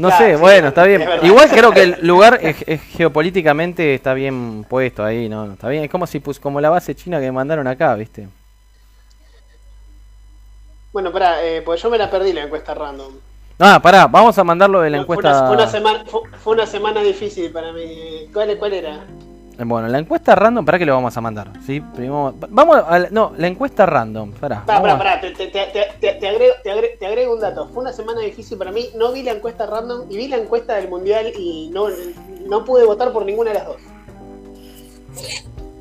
No 0.00 0.08
Claro, 0.08 0.24
sé, 0.24 0.34
sí, 0.34 0.40
bueno, 0.40 0.68
está 0.68 0.84
bien. 0.84 1.02
es. 1.02 1.22
Igual 1.22 1.50
creo 1.50 1.72
que 1.72 1.82
el 1.82 1.98
lugar 2.06 2.38
es, 2.42 2.56
es 2.66 2.80
geopolíticamente 2.82 3.94
está 3.94 4.14
bien 4.14 4.64
puesto 4.68 5.04
ahí, 5.04 5.28
¿no? 5.28 5.52
Está 5.52 5.68
bien, 5.68 5.84
es 5.84 5.90
como 5.90 6.06
si 6.06 6.20
pues 6.20 6.40
como 6.40 6.60
la 6.60 6.70
base 6.70 6.94
china 6.94 7.20
que 7.20 7.30
mandaron 7.30 7.66
acá, 7.66 7.94
¿viste? 7.96 8.28
Bueno, 10.92 11.12
pará, 11.12 11.44
eh, 11.44 11.62
pues 11.62 11.80
yo 11.82 11.90
me 11.90 11.98
la 11.98 12.10
perdí 12.10 12.32
la 12.32 12.42
encuesta 12.44 12.74
random. 12.74 13.12
Ah, 13.58 13.78
pará, 13.82 14.06
vamos 14.06 14.36
a 14.38 14.44
mandarlo 14.44 14.80
de 14.80 14.90
la 14.90 14.96
Fue 14.96 15.02
encuesta. 15.02 15.28
una, 15.28 15.46
fue 15.46 15.56
una 15.56 15.66
semana, 15.68 16.04
fue, 16.06 16.20
fue 16.42 16.52
una 16.54 16.66
semana 16.66 17.02
difícil 17.02 17.52
para 17.52 17.72
mí. 17.72 18.28
¿Cuál, 18.32 18.56
cuál 18.58 18.72
era? 18.72 19.04
Bueno, 19.64 19.88
la 19.88 19.98
encuesta 19.98 20.34
random, 20.34 20.64
¿para 20.64 20.78
qué 20.78 20.86
lo 20.86 20.94
vamos 20.94 21.16
a 21.16 21.20
mandar? 21.20 21.50
¿Sí? 21.66 21.80
Primero, 21.80 22.34
vamos 22.48 22.82
a 22.86 22.98
la- 22.98 23.08
no, 23.10 23.32
la 23.36 23.46
encuesta 23.46 23.84
random, 23.86 24.32
pará. 24.32 24.64
Pará, 24.64 24.96
pará, 24.96 25.20
te, 25.20 25.30
te, 25.32 25.48
te, 25.48 25.66
te- 26.00 26.12
te 26.14 26.28
agrego, 26.28 26.54
te, 26.62 26.70
agrego, 26.70 26.94
te 26.98 27.06
agrego 27.06 27.34
un 27.34 27.40
dato. 27.40 27.68
Fue 27.68 27.82
una 27.82 27.92
semana 27.92 28.20
difícil 28.20 28.56
para 28.56 28.72
mí. 28.72 28.88
No 28.96 29.12
vi 29.12 29.22
la 29.22 29.32
encuesta 29.32 29.66
random 29.66 30.10
y 30.10 30.16
vi 30.16 30.28
la 30.28 30.36
encuesta 30.38 30.76
del 30.76 30.88
mundial 30.88 31.32
y 31.38 31.70
no, 31.72 31.88
no 32.46 32.64
pude 32.64 32.84
votar 32.84 33.12
por 33.12 33.24
ninguna 33.26 33.50
de 33.50 33.58
las 33.58 33.66
dos. 33.66 33.76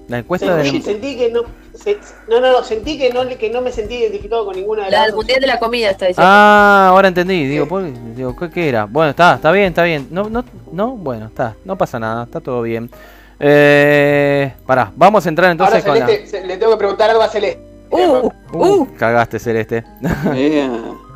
La 0.08 0.18
encuesta 0.20 0.48
Sentí, 0.64 0.72
del 0.72 0.84
sentí 0.84 1.18
que 1.18 1.32
no 1.32 1.42
se- 1.76 2.00
no, 2.28 2.40
no, 2.42 2.52
no, 2.52 2.64
sentí 2.64 2.98
que 2.98 3.14
no, 3.14 3.28
que 3.28 3.50
no 3.52 3.62
me 3.62 3.72
sentí 3.72 3.96
identificado 3.96 4.44
con 4.44 4.56
ninguna 4.56 4.86
de 4.86 4.92
La 4.92 4.98
las 4.98 5.06
del 5.06 5.12
dos 5.12 5.18
mundial 5.20 5.40
de 5.40 5.48
la 5.48 5.60
comida 5.60 5.92
está 5.92 6.08
diciendo. 6.08 6.28
Ah, 6.28 6.88
ahora 6.90 7.10
entendí. 7.10 7.46
Digo, 7.46 7.68
¿por- 7.68 7.84
digo 8.16 8.36
¿qué, 8.36 8.50
qué 8.50 8.70
era? 8.70 8.86
Bueno, 8.86 9.12
está, 9.12 9.36
está 9.36 9.52
bien, 9.52 9.68
está 9.68 9.84
bien. 9.84 10.08
No, 10.10 10.28
no, 10.28 10.44
no, 10.72 10.92
bueno, 10.98 11.28
está, 11.28 11.56
no 11.64 11.78
pasa 11.78 12.00
nada, 12.00 12.24
está 12.24 12.42
todo 12.42 12.64
bien. 12.64 12.90
Eh, 13.40 14.54
pará, 14.66 14.92
vamos 14.96 15.26
a 15.26 15.30
entrar 15.30 15.50
entonces 15.52 15.86
Ahora 15.86 16.00
con 16.02 16.08
Celeste, 16.08 16.28
se- 16.40 16.46
le 16.46 16.58
tengo 16.58 16.74
que 16.74 16.78
preguntar 16.78 17.10
algo 17.10 17.22
a 17.24 17.30
Celeste. 17.30 17.64
Uh, 17.90 17.98
la. 17.98 18.22
Uh, 18.54 18.82
uh. 18.82 18.96
cagaste, 18.98 19.40
Celeste. 19.40 19.84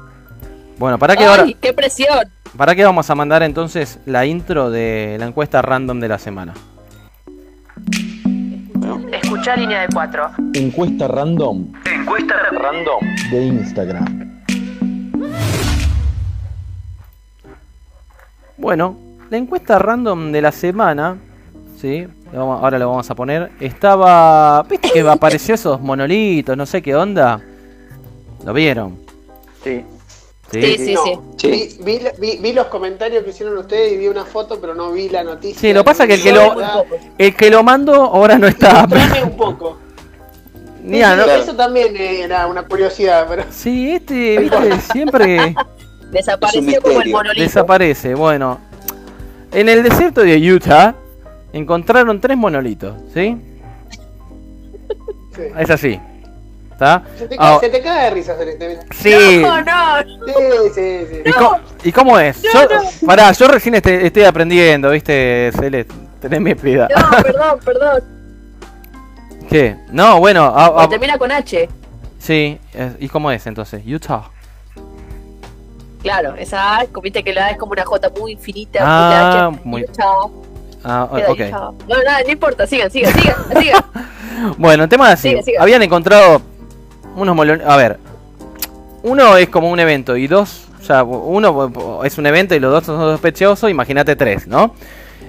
Bueno, 0.76 0.98
¿para 0.98 1.16
qué 1.16 1.24
Ay, 1.24 1.30
ahora? 1.30 1.46
qué 1.62 1.72
presión. 1.72 2.18
¿Para 2.58 2.74
qué 2.76 2.84
vamos 2.84 3.08
a 3.10 3.16
mandar 3.16 3.44
entonces 3.44 4.00
la 4.06 4.26
intro 4.26 4.72
de 4.72 5.18
la 5.20 5.28
encuesta 5.28 5.62
random 5.62 6.00
de 6.00 6.08
la 6.08 6.18
semana? 6.18 6.54
Escuchar 9.12 9.60
línea 9.60 9.82
de 9.82 9.88
cuatro. 9.94 10.30
Encuesta 10.54 11.08
random. 11.08 11.72
Encuesta 11.86 12.36
random. 12.52 13.00
De 13.32 13.46
Instagram. 13.46 14.42
Bueno, 18.58 18.98
la 19.30 19.38
encuesta 19.38 19.78
random 19.80 20.32
de 20.32 20.42
la 20.42 20.52
semana, 20.52 21.18
¿sí? 21.84 22.08
Lo 22.32 22.40
vamos- 22.40 22.64
Ahora 22.64 22.80
lo 22.80 22.88
vamos 22.90 23.10
a 23.12 23.14
poner. 23.16 23.52
Estaba. 23.60 24.64
¿Viste 24.64 24.90
que 24.90 25.02
apareció 25.02 25.54
esos 25.56 25.82
monolitos? 25.82 26.56
No 26.56 26.66
sé 26.66 26.82
qué 26.82 26.96
onda. 26.96 27.42
¿Lo 28.46 28.54
vieron? 28.54 28.98
Sí. 29.66 29.84
Sí, 30.52 30.78
sí, 30.78 30.94
No. 30.94 31.04
sí. 31.38 31.78
Sí. 31.78 31.80
Vi, 32.40 32.54
los 32.54 32.68
comentarios 32.68 33.24
que 33.24 33.32
hicieron 33.32 33.58
ustedes 33.58 33.92
y 33.94 33.98
vi 33.98 34.08
una 34.08 34.24
foto, 34.24 34.60
pero 34.62 34.74
no 34.76 34.92
vi 34.94 35.10
la 35.10 35.24
noticia. 35.24 35.60
Sí, 35.60 35.74
lo 35.74 35.82
que 35.82 35.86
pasa 35.86 36.04
es 36.04 36.10
que 36.10 36.16
el 36.16 36.22
que 36.24 36.32
lo, 36.32 36.56
el 37.18 37.36
que 37.36 37.50
lo 37.50 37.64
mandó 37.64 37.96
ahora 37.96 38.38
no 38.38 38.48
está. 38.48 38.88
Un 39.24 39.36
poco. 39.36 39.78
Mira, 40.84 41.16
no- 41.18 41.26
Eso 41.26 41.54
también 41.56 41.96
era 41.98 42.48
una 42.48 42.64
curiosidad, 42.64 43.26
pero 43.28 43.44
Sí, 43.50 43.92
este, 43.96 44.38
viste, 44.40 44.80
siempre 44.94 45.54
Desapareció 46.12 46.82
como 46.82 47.02
el 47.02 47.10
monolito. 47.12 47.42
desaparece. 47.44 48.14
Bueno, 48.16 48.60
en 49.52 49.68
el 49.70 49.82
desierto 49.84 50.22
de 50.22 50.54
Utah 50.54 50.94
encontraron 51.54 52.20
tres 52.20 52.36
monolitos, 52.38 52.96
¿sí? 53.14 53.38
sí. 55.36 55.42
Es 55.58 55.70
así. 55.70 56.00
¿Está? 56.72 57.04
Se 57.18 57.28
te, 57.28 57.38
cae, 57.38 57.60
se 57.60 57.70
te 57.70 57.82
cae 57.82 58.04
de 58.06 58.10
risa, 58.16 58.36
Celeste. 58.36 58.80
sí. 58.92 59.42
No, 59.44 59.62
no. 59.62 60.02
Sí, 60.26 60.34
sí, 60.74 61.06
sí. 61.12 61.22
¿Y, 61.84 61.92
cómo 61.92 62.18
es? 62.20 62.42
yo, 62.42 62.50
Pará, 63.06 63.32
yo 63.32 63.48
recién 63.48 63.76
este- 63.76 64.08
estoy 64.08 64.24
aprendiendo, 64.24 64.90
¿viste, 64.90 65.52
Celeste? 65.58 65.94
Teneme 66.20 66.56
piedad. 66.56 66.90
No, 66.90 67.10
perdón, 67.24 67.60
perdón. 67.64 68.04
¿Qué? 69.50 69.76
No, 69.92 70.20
bueno, 70.20 70.46
a- 70.46 70.90
termina 70.90 71.18
con 71.20 71.32
H. 71.32 71.70
sí. 72.18 72.60
¿Y 73.00 73.08
cómo 73.08 73.30
es 73.32 73.46
entonces? 73.46 73.84
Utah. 73.86 74.24
Claro, 76.02 76.36
esa 76.36 76.80
A, 76.80 76.86
viste 77.02 77.24
que 77.24 77.34
la 77.34 77.46
A 77.46 77.50
es 77.52 77.58
como 77.58 77.72
una 77.74 77.86
J 77.86 78.10
muy 78.20 78.36
finita. 78.36 78.80
Ah, 78.82 79.50
muy 79.52 79.60
muy- 79.64 79.82
larga. 79.82 80.28
Ah, 80.84 81.08
ok. 81.12 81.40
No, 81.88 82.04
nada, 82.04 82.20
no 82.26 82.32
importa, 82.32 82.68
sigan, 82.68 82.92
sigan, 82.92 83.14
sigan, 83.14 83.36
sigan. 83.62 83.84
Bueno, 84.58 84.84
el 84.84 84.90
tema 84.90 85.08
es 85.08 85.14
así. 85.20 85.36
Habían 85.60 85.82
encontrado 85.84 86.42
unos 87.16 87.36
molones. 87.36 87.66
A 87.66 87.78
ver, 87.78 88.00
uno 89.04 89.38
es 89.38 89.50
como 89.50 89.70
un 89.72 89.80
evento 89.80 90.18
y 90.18 90.28
dos, 90.28 90.66
o 90.82 90.84
sea, 90.84 91.04
uno 91.04 91.72
es 92.04 92.18
un 92.18 92.26
evento 92.26 92.54
y 92.56 92.60
los 92.60 92.72
dos 92.72 92.86
son 92.86 93.00
sospechosos. 93.00 93.70
Imagínate 93.70 94.16
tres, 94.16 94.48
¿no? 94.48 94.74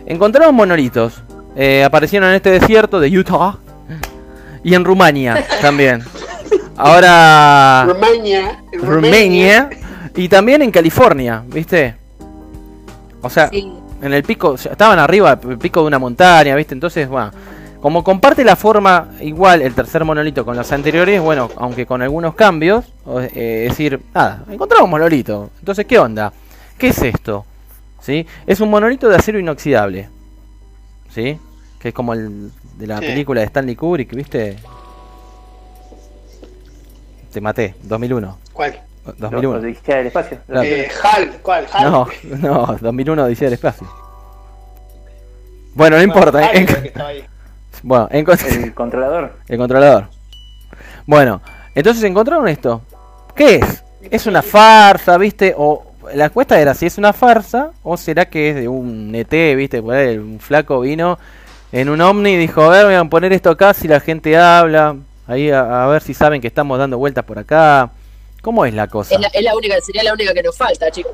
Encontraron 0.07 0.55
monolitos. 0.55 1.23
eh, 1.57 1.85
aparecieron 1.85 2.29
en 2.31 2.35
este 2.35 2.51
desierto 2.51 2.99
de 2.99 3.17
Utah 3.17 3.57
y 4.65 4.75
en 4.75 4.85
Rumania 4.85 5.47
también. 5.61 6.03
Ahora, 6.77 7.85
Rumania. 7.87 8.65
Rumania 8.73 9.71
y 10.17 10.29
también 10.29 10.63
en 10.63 10.73
California, 10.73 11.45
¿viste? 11.47 11.95
O 13.23 13.31
sea, 13.31 13.49
Sí. 13.51 13.73
En 14.07 14.13
el 14.15 14.23
pico, 14.23 14.51
o 14.51 14.57
sea, 14.59 14.73
estaban 14.73 14.99
arriba, 14.99 15.39
el 15.49 15.59
pico 15.59 15.81
de 15.81 15.87
una 15.87 15.99
montaña, 15.99 16.55
¿viste? 16.55 16.75
Entonces, 16.75 17.09
bueno, 17.09 17.31
como 17.81 18.03
comparte 18.05 18.45
la 18.45 18.57
forma 18.57 19.09
igual 19.21 19.63
el 19.63 19.75
tercer 19.75 20.05
monolito 20.05 20.45
con 20.45 20.57
los 20.57 20.71
anteriores, 20.73 21.21
bueno, 21.21 21.51
aunque 21.57 21.87
con 21.87 22.03
algunos 22.03 22.35
cambios, 22.35 22.85
eh, 23.35 23.65
es 23.67 23.71
decir, 23.77 24.01
nada, 24.15 24.45
encontramos 24.51 24.89
monolito. 24.89 25.51
Entonces, 25.59 25.87
¿qué 25.87 25.99
onda? 25.99 26.33
¿Qué 26.79 26.89
es 26.89 27.03
esto? 27.03 27.45
¿Sí? 28.01 28.27
Es 28.47 28.61
un 28.61 28.71
monolito 28.71 29.09
de 29.09 29.17
acero 29.17 29.39
inoxidable. 29.39 30.09
¿Sí? 31.11 31.39
Que 31.79 31.89
es 31.89 31.95
como 31.95 32.13
el 32.15 32.51
de 32.77 32.87
la 32.87 32.99
Sí. 32.99 33.07
película 33.07 33.41
de 33.41 33.47
Stanley 33.47 33.77
Kubrick, 33.77 34.15
¿viste? 34.15 34.57
Te 37.33 37.41
maté, 37.41 37.75
2001. 37.83 38.39
¿Cuál? 38.53 38.81
2001. 39.19 39.59
Odisea 39.59 39.97
del 39.99 40.07
espacio. 40.09 40.39
Claro. 40.47 40.63
Eh, 40.69 40.89
Hal, 41.03 41.31
¿cuál? 41.43 41.67
Hal. 41.73 41.91
No, 41.91 42.09
no, 42.41 42.77
2001 42.81 43.25
Odisea 43.25 43.47
del 43.47 43.55
Espacio. 43.55 43.87
Bueno, 45.75 45.97
no 45.99 46.03
Bueno, 46.07 46.15
importa. 46.15 46.47
Hal 46.49 46.57
en- 46.57 46.67
que 46.67 46.93
bueno, 47.83 48.09
encont- 48.11 48.65
El 48.65 48.75
controlador. 48.75 49.33
el 49.49 49.59
controlador. 49.59 50.05
Bueno, 51.07 51.41
entonces 51.75 52.03
encontraron 52.05 52.49
esto. 52.49 52.83
¿Qué 53.35 53.57
es? 53.57 53.85
¿Es 54.11 54.27
una 54.27 54.43
farsa, 54.43 55.19
viste? 55.19 55.55
O 55.57 55.85
la 56.15 56.27
encuesta 56.27 56.61
era 56.61 56.75
si 56.75 56.87
es 56.87 56.99
una 56.99 57.13
farsa 57.13 57.71
o 57.83 57.97
será 57.97 58.27
que 58.27 58.51
es 58.51 58.57
de 58.57 58.69
un 58.69 59.13
ET, 59.15 59.31
viste? 59.57 59.83
Por 59.83 59.95
ahí 59.95 60.17
un 60.19 60.39
flaco 60.39 60.81
vino 60.81 61.19
en 61.73 61.89
un 61.89 62.01
ovni 62.01 62.31
y 62.33 62.37
dijo, 62.37 62.63
a 62.63 62.69
ver, 62.69 62.85
voy 62.87 62.95
a 62.95 63.05
poner 63.05 63.33
esto 63.33 63.51
acá 63.51 63.75
si 63.75 63.89
la 63.89 64.01
gente 64.01 64.37
habla. 64.37 64.97
Ahí 65.27 65.51
a, 65.51 65.85
a 65.85 65.87
ver 65.89 66.03
si 66.03 66.15
saben 66.15 66.41
que 66.41 66.47
estamos 66.47 66.79
dando 66.79 66.99
vueltas 66.99 67.25
por 67.25 67.39
acá. 67.39 67.91
¿Cómo 68.45 68.65
es 68.67 68.75
la 68.75 68.87
cosa? 68.87 69.15
Es 69.15 69.21
la, 69.21 69.29
es 69.29 69.43
la 69.43 69.57
única, 69.57 69.81
sería 69.81 70.03
la 70.05 70.13
única 70.13 70.35
que 70.35 70.43
nos 70.43 70.55
falta, 70.57 70.91
chicos. 70.91 71.13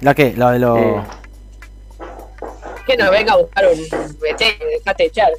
¿La 0.00 0.12
qué? 0.14 0.34
La 0.36 0.50
de 0.50 0.58
los... 0.58 0.78
Eh, 0.78 1.02
Que 2.86 2.96
nos 2.96 3.10
venga 3.12 3.34
a 3.34 3.36
buscar 3.36 3.64
un 3.68 3.80
BT, 4.18 4.58
dejate 4.78 5.04
echar. 5.04 5.30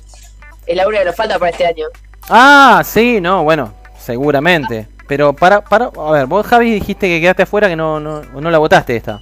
Es 0.65 0.75
la 0.77 0.87
única 0.87 1.01
que 1.01 1.07
nos 1.07 1.15
falta 1.17 1.37
para 1.37 1.51
este 1.51 1.65
año. 1.67 1.85
Ah, 2.29 2.81
sí, 2.85 3.19
no, 3.19 3.43
bueno, 3.43 3.73
seguramente. 3.99 4.87
Pero 5.05 5.33
para, 5.33 5.61
para, 5.61 5.91
a 5.97 6.11
ver, 6.11 6.25
vos 6.27 6.47
Javi 6.47 6.71
dijiste 6.71 7.07
que 7.09 7.19
quedaste 7.19 7.43
afuera, 7.43 7.67
que 7.67 7.75
no, 7.75 7.99
no, 7.99 8.21
no 8.21 8.49
la 8.49 8.57
votaste 8.57 8.95
esta. 8.95 9.21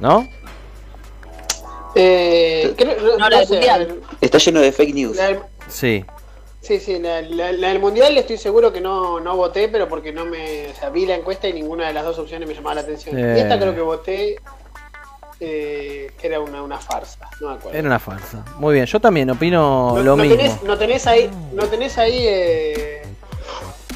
¿No? 0.00 0.28
Eh, 1.94 2.74
creo- 2.76 3.00
no, 3.00 3.16
No, 3.18 3.30
la 3.30 3.40
no 3.40 3.46
sé, 3.46 3.60
Está 4.20 4.38
lleno 4.38 4.60
de 4.60 4.72
fake 4.72 4.94
news. 4.94 5.16
la 5.16 5.38
Sí. 5.68 6.04
Sí, 6.60 6.78
sí, 6.80 6.98
la, 6.98 7.22
la- 7.22 7.52
la 7.52 7.68
del 7.68 7.80
mundial 7.80 8.16
estoy 8.18 8.36
seguro 8.38 8.72
que 8.72 8.80
no, 8.80 9.20
no 9.20 9.36
voté, 9.36 9.68
pero 9.68 9.88
porque 9.88 10.12
no 10.12 10.24
me. 10.24 10.68
O 10.68 10.74
sea, 10.74 10.90
vi 10.90 11.06
la 11.06 11.14
encuesta 11.16 11.48
y 11.48 11.52
ninguna 11.52 11.86
de 11.88 11.92
las 11.94 12.04
dos 12.04 12.18
opciones 12.18 12.48
me 12.48 12.54
llamaba 12.54 12.76
la 12.76 12.80
atención. 12.82 13.18
Eh. 13.18 13.34
Y 13.36 13.40
esta 13.40 13.58
creo 13.58 13.74
que 13.74 13.80
voté. 13.80 14.36
eh, 15.40 16.10
que 16.20 16.26
era 16.26 16.40
una, 16.40 16.62
una 16.62 16.78
farsa, 16.78 17.28
no 17.40 17.50
me 17.50 17.54
acuerdo. 17.54 17.78
Era 17.78 17.86
una 17.86 17.98
farsa. 18.00 18.44
Muy 18.58 18.74
bien, 18.74 18.86
yo 18.86 18.98
también 19.00 19.30
opino 19.30 19.92
no, 19.94 20.02
lo 20.02 20.16
no 20.16 20.22
mismo. 20.24 20.36
Tenés, 20.36 20.62
no 20.64 20.76
tenés 20.76 21.06
ahí, 21.06 21.30
no 21.52 21.64
tenés 21.66 21.96
ahí 21.96 22.24
eh, 22.26 23.02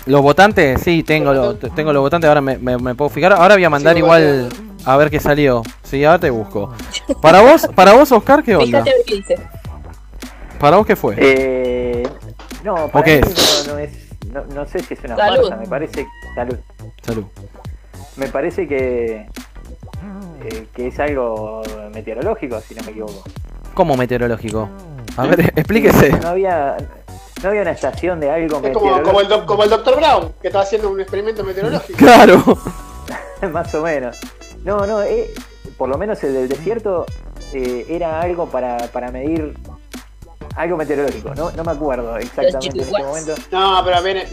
Los 0.07 0.23
votantes, 0.23 0.81
sí, 0.83 1.03
tengo, 1.03 1.33
Los 1.33 1.37
lo- 1.37 1.43
votantes. 1.55 1.75
tengo 1.75 1.93
los 1.93 2.01
votantes, 2.03 2.29
ahora 2.29 2.41
me, 2.41 2.59
me- 2.59 2.79
me 2.79 2.95
puedo 2.95 3.09
fijar. 3.09 3.33
Ahora 3.33 3.55
voy 3.57 3.65
a 3.65 3.71
mandar 3.71 3.95
Sí, 3.95 3.99
igual 3.99 4.49
a 4.85 4.97
ver 4.97 5.11
qué 5.11 5.19
salió. 5.19 5.63
Sí, 5.83 6.05
ahora 6.05 6.21
te 6.21 6.31
busco. 6.31 6.73
Para 7.21 7.41
vos, 7.43 7.67
para 7.75 7.93
vos 7.95 8.13
Oscar, 8.13 8.45
¿qué 8.45 8.55
onda? 8.55 8.85
Fíjate 8.85 9.03
qué 9.05 9.15
dice. 9.17 9.37
¿Para 10.61 10.77
vos 10.77 10.87
qué 10.87 10.95
fue? 10.95 11.17
eh, 11.19 12.05
no, 12.65 12.89
para 12.89 13.07
mí 13.07 13.21
no, 13.21 13.73
no 13.73 13.79
es. 13.79 13.91
No, 14.33 14.45
no 14.55 14.67
sé 14.67 14.79
si 14.81 14.95
es 14.95 15.01
una 15.05 15.17
Salud. 15.17 15.37
farsa, 15.49 15.57
me 15.57 15.67
parece. 15.67 16.07
Salud. 16.35 16.57
Salud. 17.03 17.25
Me 18.17 18.29
parece 18.29 18.67
que. 18.69 19.27
eh, 20.45 20.67
que 20.75 20.87
es 20.89 20.99
algo 21.01 21.63
meteorológico, 21.93 22.61
si 22.61 22.75
no 22.75 22.83
me 22.85 22.91
equivoco. 22.93 23.23
¿Cómo 23.75 23.97
meteorológico? 23.97 24.69
A 25.17 25.27
ver, 25.27 25.41
explíquese. 25.57 26.11
No 26.21 26.29
había. 26.29 26.77
No 27.43 27.49
había 27.49 27.63
una 27.63 27.73
estación 27.73 28.21
de 28.21 28.31
algo 28.31 28.45
es 28.47 28.53
como, 28.53 28.63
meteorológico. 28.63 29.05
como, 29.09 29.21
el 29.21 29.29
doc- 29.29 29.47
como 29.47 29.65
el 29.65 29.71
Dr. 29.71 29.97
Brown, 29.97 30.33
que 30.41 30.47
estaba 30.49 30.63
haciendo 30.65 30.91
un 30.91 31.01
experimento 31.01 31.43
meteorológico. 31.43 31.99
Claro. 31.99 32.43
Más 33.53 33.75
o 33.75 33.83
menos. 33.83 34.17
No, 34.65 34.87
no, 34.87 35.03
eh, 35.03 35.29
por 35.77 35.89
lo 35.89 35.99
menos 35.99 36.23
el 36.23 36.35
del 36.35 36.49
desierto 36.49 37.05
eh, 37.53 37.85
era 37.89 38.21
algo 38.21 38.47
para, 38.47 38.77
para 38.93 39.11
medir 39.11 39.55
algo 40.57 40.77
meteorológico. 40.77 41.35
No, 41.35 41.51
no 41.53 41.65
me 41.65 41.73
acuerdo 41.73 42.17
exactamente 42.17 42.79
en 42.79 42.81
este 42.81 43.03
momento. 43.03 43.35
No, 43.51 43.81
pero 43.85 44.03
viene, 44.03 44.27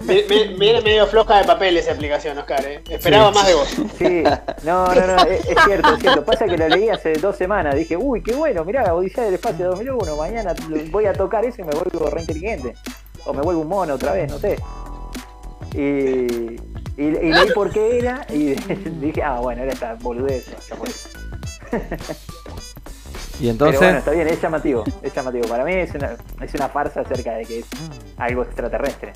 viene, 0.00 0.54
viene 0.58 0.80
medio 0.82 1.06
floja 1.06 1.38
de 1.38 1.44
papel 1.44 1.76
esa 1.76 1.92
aplicación, 1.92 2.36
Oscar. 2.38 2.64
¿eh? 2.64 2.82
Esperaba 2.88 3.30
Sí. 3.32 3.34
más 3.38 3.46
de 3.46 3.54
vos. 3.54 3.68
Sí, 3.98 4.22
no, 4.64 4.94
no, 4.94 5.06
no, 5.06 5.16
es, 5.24 5.46
es 5.46 5.56
cierto, 5.64 5.94
es 5.94 6.00
cierto. 6.00 6.24
Pasa 6.24 6.46
que 6.46 6.56
lo 6.58 6.68
leí 6.68 6.88
hace 6.88 7.14
dos 7.14 7.36
semanas. 7.36 7.74
Dije, 7.74 7.96
uy, 7.96 8.22
qué 8.22 8.34
bueno, 8.34 8.64
mirá, 8.64 8.94
Odisea 8.94 9.24
del 9.24 9.34
Espacio 9.34 9.68
2001. 9.70 10.16
Mañana 10.16 10.54
voy 10.90 11.06
a 11.06 11.12
tocar 11.12 11.44
eso 11.44 11.62
y 11.62 11.64
me 11.64 11.72
vuelvo 11.72 12.10
re 12.10 12.20
inteligente. 12.20 12.74
O 13.24 13.32
me 13.32 13.42
vuelvo 13.42 13.62
un 13.62 13.68
mono 13.68 13.94
otra 13.94 14.12
vez, 14.12 14.30
no 14.30 14.38
sé. 14.38 14.56
Y, 15.74 15.80
y, 15.80 17.04
y 17.04 17.10
leí 17.32 17.50
por 17.54 17.70
qué 17.70 17.98
era 17.98 18.24
y 18.30 18.54
dije, 19.00 19.22
ah, 19.22 19.40
bueno, 19.40 19.62
era 19.62 19.72
esta 19.72 19.94
boludez. 19.94 20.46
ya 20.68 20.76
fue. 20.76 20.88
Y 23.38 23.42
Pero 23.42 23.50
entonces, 23.52 23.80
bueno, 23.80 23.98
está 23.98 24.10
bien, 24.12 24.28
es 24.28 24.40
llamativo, 24.40 24.84
es 25.02 25.14
llamativo. 25.14 25.46
Para 25.48 25.64
mí 25.64 25.72
es 25.74 25.94
una, 25.94 26.16
es 26.40 26.54
una 26.54 26.68
farsa 26.68 27.00
acerca 27.00 27.32
de 27.34 27.44
que 27.44 27.58
es 27.60 27.66
algo 28.16 28.42
extraterrestre. 28.42 29.12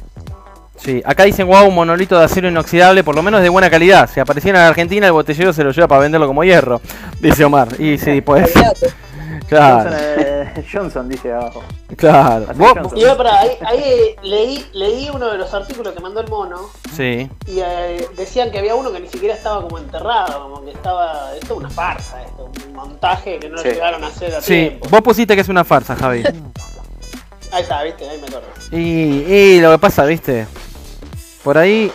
sí, 0.77 1.03
acá 1.05 1.25
dicen, 1.25 1.47
wow, 1.47 1.67
un 1.67 1.75
monolito 1.75 2.19
de 2.19 2.25
acero 2.25 2.49
inoxidable, 2.49 3.03
por 3.03 3.15
lo 3.15 3.23
menos 3.23 3.43
de 3.43 3.49
buena 3.49 3.71
calidad. 3.71 4.09
Si 4.13 4.21
apareciera 4.21 4.61
en 4.61 4.67
Argentina, 4.67 5.07
el 5.07 5.13
botellero 5.13 5.53
se 5.53 5.65
lo 5.65 5.71
lleva 5.71 5.89
para 5.89 6.03
venderlo 6.03 6.27
como 6.27 6.45
hierro, 6.45 6.81
dice 7.21 7.45
Omar. 7.45 7.69
Y 7.81 7.97
sí, 7.99 8.21
pues, 8.21 8.53
Johnson, 9.41 9.49
claro, 9.49 9.91
eh, 9.97 10.65
Johnson 10.73 11.09
dice 11.09 11.33
abajo. 11.33 11.63
claro. 11.97 12.47
Johnson. 12.57 12.99
Y 12.99 13.01
yo, 13.01 13.17
pará, 13.17 13.41
ahí, 13.41 13.51
ahí, 13.67 13.83
eh, 13.85 14.17
leí, 14.23 14.67
leí 14.73 15.11
uno 15.13 15.31
de 15.31 15.39
los 15.39 15.53
artículos 15.55 15.93
que 15.95 16.01
mandó 16.01 16.21
el 16.21 16.29
mono 16.29 16.69
sí, 16.95 17.29
y 17.47 17.61
eh, 17.61 18.07
decían 18.17 18.51
que 18.51 18.59
había 18.59 18.75
uno 18.75 18.93
que 18.93 19.01
ni 19.01 19.09
siquiera 19.09 19.35
estaba 19.35 19.63
como 19.63 19.79
enterrado, 19.79 20.43
como 20.43 20.65
que 20.65 20.71
estaba. 20.73 21.33
Esto 21.35 21.55
es 21.55 21.59
una 21.61 21.71
farsa, 21.71 22.23
esto, 22.23 22.51
un 22.67 22.75
montaje 22.75 23.39
que 23.39 23.49
no 23.49 23.57
lo 23.57 23.63
Sí. 23.63 23.69
llegaron 23.71 24.03
a 24.05 24.09
hacer 24.09 24.35
a 24.35 24.41
sí, 24.41 24.47
tiempo. 24.69 24.89
vos 24.91 25.01
pusiste 25.03 25.35
que 25.35 25.41
es 25.43 25.49
una 25.49 25.65
farsa, 25.65 25.97
Javi. 25.97 26.23
Ahí 27.53 27.63
está, 27.63 27.83
viste, 27.83 28.09
ahí 28.09 28.19
me 28.21 28.27
acuerdo. 28.29 28.47
Y, 28.71 28.79
y 28.79 29.61
lo 29.61 29.73
que 29.73 29.79
pasa, 29.79 30.05
viste, 30.05 30.47
por 31.43 31.59
ahí, 31.59 31.91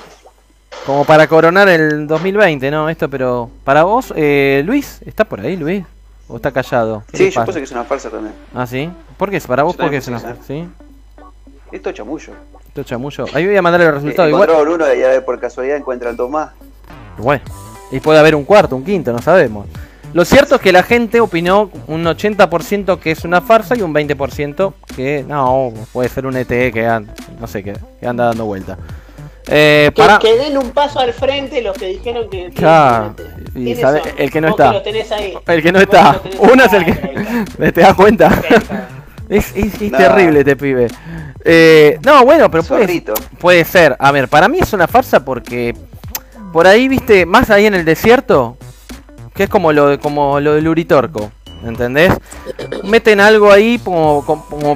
como 0.86 1.06
para 1.06 1.28
coronar 1.28 1.70
el 1.70 2.08
2020, 2.08 2.70
¿no? 2.72 2.90
Esto, 2.90 3.10
pero 3.10 3.50
para 3.64 3.84
vos, 3.84 4.14
eh, 4.18 4.64
Luis, 4.66 5.00
¿está 5.06 5.24
por 5.26 5.40
ahí, 5.40 5.56
Luis? 5.56 5.86
¿O 6.28 6.38
está 6.38 6.52
callado? 6.52 7.04
¿Qué 7.12 7.18
Sí, 7.18 7.30
yo 7.30 7.46
puse 7.46 7.60
que 7.60 7.66
es 7.66 7.72
una 7.72 7.84
farsa 7.84 8.10
también. 8.10 8.34
Ah, 8.54 8.66
¿sí? 8.66 8.90
¿Por 9.18 9.30
qué? 9.30 9.40
¿Para 9.42 9.64
vos 9.64 9.76
por 9.76 9.90
qué 9.90 9.98
es 9.98 10.08
una 10.08 10.20
farsa? 10.20 10.42
¿Sí? 10.46 10.68
Esto 11.72 11.90
es 11.90 11.96
chamullo. 11.96 12.34
Esto 12.68 12.82
es 12.82 12.88
chamullo. 12.88 13.26
Ahí 13.34 13.46
voy 13.46 13.56
a 13.56 13.62
mandar 13.62 13.82
el 13.82 13.92
resultado. 13.94 14.28
Eh, 14.28 14.32
Igual, 14.32 14.68
uno 14.70 14.94
y 14.94 14.98
ver, 15.00 15.24
por 15.24 15.40
casualidad 15.40 15.78
encuentran 15.78 16.16
dos 16.16 16.30
más. 16.30 16.52
bueno, 17.18 17.44
y 17.92 18.00
puede 18.00 18.20
haber 18.20 18.36
un 18.36 18.44
cuarto, 18.44 18.76
un 18.76 18.84
quinto, 18.84 19.12
no 19.14 19.20
sabemos. 19.22 19.68
Lo 20.14 20.24
cierto 20.24 20.56
es 20.56 20.62
que 20.62 20.72
la 20.72 20.82
gente 20.82 21.20
opinó 21.20 21.70
un 21.88 22.06
80% 22.06 23.00
que 23.00 23.12
es 23.12 23.26
una 23.26 23.42
farsa 23.42 23.76
y 23.76 23.82
un 23.82 23.94
20% 23.94 24.74
que 24.96 25.26
no, 25.28 25.74
puede 25.92 26.08
ser 26.10 26.26
un 26.26 26.38
ETE 26.38 26.72
que 26.72 26.88
an- 26.88 27.12
no 27.40 27.48
sé, 27.48 27.62
que, 27.64 27.74
que 28.00 28.08
anda 28.08 28.26
dando 28.28 28.46
vuelta. 28.46 28.78
Eh, 29.48 29.92
Que, 29.94 30.02
para... 30.02 30.20
que 30.20 30.36
den 30.38 30.58
un 30.58 30.72
paso 30.72 31.00
al 31.00 31.14
frente 31.14 31.62
los 31.62 31.78
que 31.78 31.88
dijeron 31.88 32.30
que. 32.30 32.50
Claro, 32.50 33.16
que- 33.16 33.24
el 34.18 34.32
que 34.32 34.42
no 34.42 34.50
está. 34.50 34.74
lo 34.74 34.82
tenés 34.82 35.12
ahí. 35.12 35.34
El 35.48 35.62
que 35.64 35.72
no 35.72 35.80
está. 35.80 36.20
tenés 36.20 36.40
Uno 36.40 36.64
es 36.64 36.74
el 36.74 36.86
que. 36.86 37.72
¿Te 37.72 37.82
das 37.82 37.94
cuenta? 37.94 38.42
Es, 39.30 39.56
es- 39.56 39.82
es 39.82 39.92
No. 39.92 39.98
terrible 39.98 40.40
este 40.40 40.56
pibe. 40.56 40.88
Eh, 41.44 42.00
no, 42.04 42.26
bueno, 42.26 42.50
pero 42.50 42.64
puede, 42.64 43.04
puede 43.40 43.66
ser. 43.66 43.96
A 44.00 44.12
ver, 44.12 44.28
para 44.28 44.48
mí 44.48 44.60
es 44.62 44.74
una 44.74 44.88
farsa 44.88 45.24
porque 45.24 45.76
por 46.52 46.66
ahí, 46.68 46.88
viste, 46.88 47.26
más 47.26 47.50
ahí 47.52 47.66
en 47.68 47.76
el 47.76 47.86
desierto, 47.86 48.58
que 49.34 49.44
es 49.44 49.50
como 49.50 49.72
lo, 49.74 49.90
de- 49.90 50.00
como 50.00 50.40
lo 50.40 50.54
del 50.56 50.68
Uritorco, 50.68 51.32
¿entendés? 51.66 52.14
Meten 52.84 53.20
algo 53.20 53.52
ahí 53.52 53.80
como, 53.80 54.24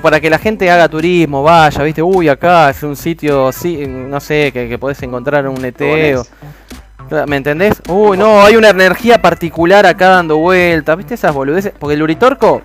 para 0.01 0.19
que 0.19 0.29
la 0.29 0.37
gente 0.39 0.69
haga 0.71 0.87
turismo, 0.89 1.43
vaya, 1.43 1.83
viste, 1.83 2.01
uy, 2.01 2.27
acá 2.29 2.69
es 2.69 2.81
un 2.83 2.95
sitio, 2.95 3.51
sí, 3.51 3.85
no 3.87 4.19
sé, 4.19 4.51
que, 4.51 4.67
que 4.67 4.77
podés 4.77 5.01
encontrar 5.03 5.47
un 5.47 5.63
ET. 5.63 5.81
o-. 6.17 6.25
¿Me 7.27 7.37
entendés? 7.37 7.81
Uy, 7.87 8.17
no, 8.17 8.43
hay 8.43 8.55
una 8.55 8.69
energía 8.69 9.19
particular 9.21 9.85
acá 9.85 10.09
dando 10.09 10.37
vueltas, 10.37 10.95
¿viste 10.97 11.15
esas 11.15 11.33
boludeces? 11.33 11.73
Porque 11.77 11.95
el 11.95 12.03
Uritorco, 12.03 12.61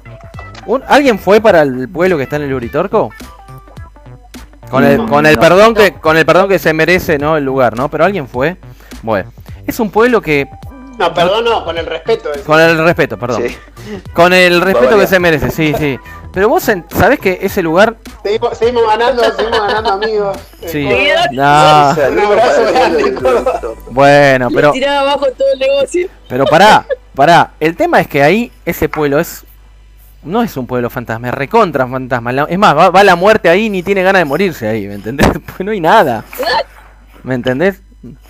un- 0.66 0.82
¿alguien 0.88 1.18
fue 1.18 1.40
para 1.40 1.62
el 1.62 1.88
pueblo 1.88 2.16
que 2.18 2.24
está 2.24 2.36
en 2.36 2.42
el 2.42 2.52
Uritorco? 2.54 3.10
Con 4.70 4.82
el, 4.84 5.04
con 5.06 5.24
el 5.26 5.38
perdón 5.38 5.74
que 5.74 5.92
con 5.92 6.16
el 6.16 6.26
perdón 6.26 6.48
que 6.48 6.58
se 6.58 6.72
merece, 6.72 7.16
¿no? 7.18 7.36
El 7.36 7.44
lugar, 7.44 7.76
¿no? 7.76 7.88
Pero 7.88 8.04
alguien 8.04 8.26
fue. 8.26 8.56
Bueno, 9.02 9.30
es 9.66 9.78
un 9.78 9.90
pueblo 9.90 10.20
que 10.20 10.48
No, 10.98 11.12
perdón, 11.12 11.44
no, 11.44 11.64
con 11.64 11.76
el 11.76 11.86
respeto. 11.86 12.30
con 12.46 12.60
el 12.60 12.78
respeto, 12.84 13.18
perdón. 13.18 13.42
Sí. 13.48 13.56
Con 14.12 14.32
el 14.32 14.60
respeto 14.60 14.98
que 14.98 15.06
se 15.06 15.18
merece, 15.18 15.50
sí, 15.50 15.74
sí. 15.78 15.98
Pero 16.32 16.48
vos 16.48 16.62
sabés 16.62 17.20
que 17.20 17.38
ese 17.42 17.62
lugar 17.62 17.96
Seguimos, 18.22 18.58
seguimos 18.58 18.86
ganando, 18.86 19.22
seguimos 19.22 19.60
ganando 19.60 19.92
amigos. 19.92 20.36
Eh, 20.62 20.68
sí. 20.68 20.84
con- 21.26 21.36
No, 21.36 21.94
Saludos 21.94 22.24
Un 22.24 22.32
abrazo 22.32 22.62
grande, 22.72 23.14
bueno, 23.90 24.48
Le 24.48 24.54
pero 24.56 24.72
tiraba 24.72 25.00
abajo 25.02 25.26
todo 25.36 25.48
el 25.52 25.58
negocio. 25.58 26.08
Pero 26.28 26.46
pará, 26.46 26.86
pará. 27.14 27.50
El 27.60 27.76
tema 27.76 28.00
es 28.00 28.08
que 28.08 28.22
ahí 28.22 28.50
ese 28.64 28.88
pueblo 28.88 29.18
es. 29.18 29.44
No 30.22 30.42
es 30.42 30.56
un 30.56 30.66
pueblo 30.66 30.88
fantasma, 30.88 31.28
es 31.28 31.34
recontra 31.34 31.86
fantasma. 31.86 32.32
Es 32.48 32.58
más, 32.58 32.74
va, 32.76 32.88
va 32.88 33.04
la 33.04 33.14
muerte 33.14 33.50
ahí 33.50 33.68
ni 33.68 33.82
tiene 33.82 34.02
ganas 34.02 34.20
de 34.20 34.24
morirse 34.24 34.66
ahí, 34.66 34.86
¿me 34.88 34.94
entendés? 34.94 35.26
Pues 35.46 35.60
no 35.60 35.70
hay 35.72 35.80
nada. 35.80 36.24
¿Me 37.22 37.34
entendés? 37.34 37.82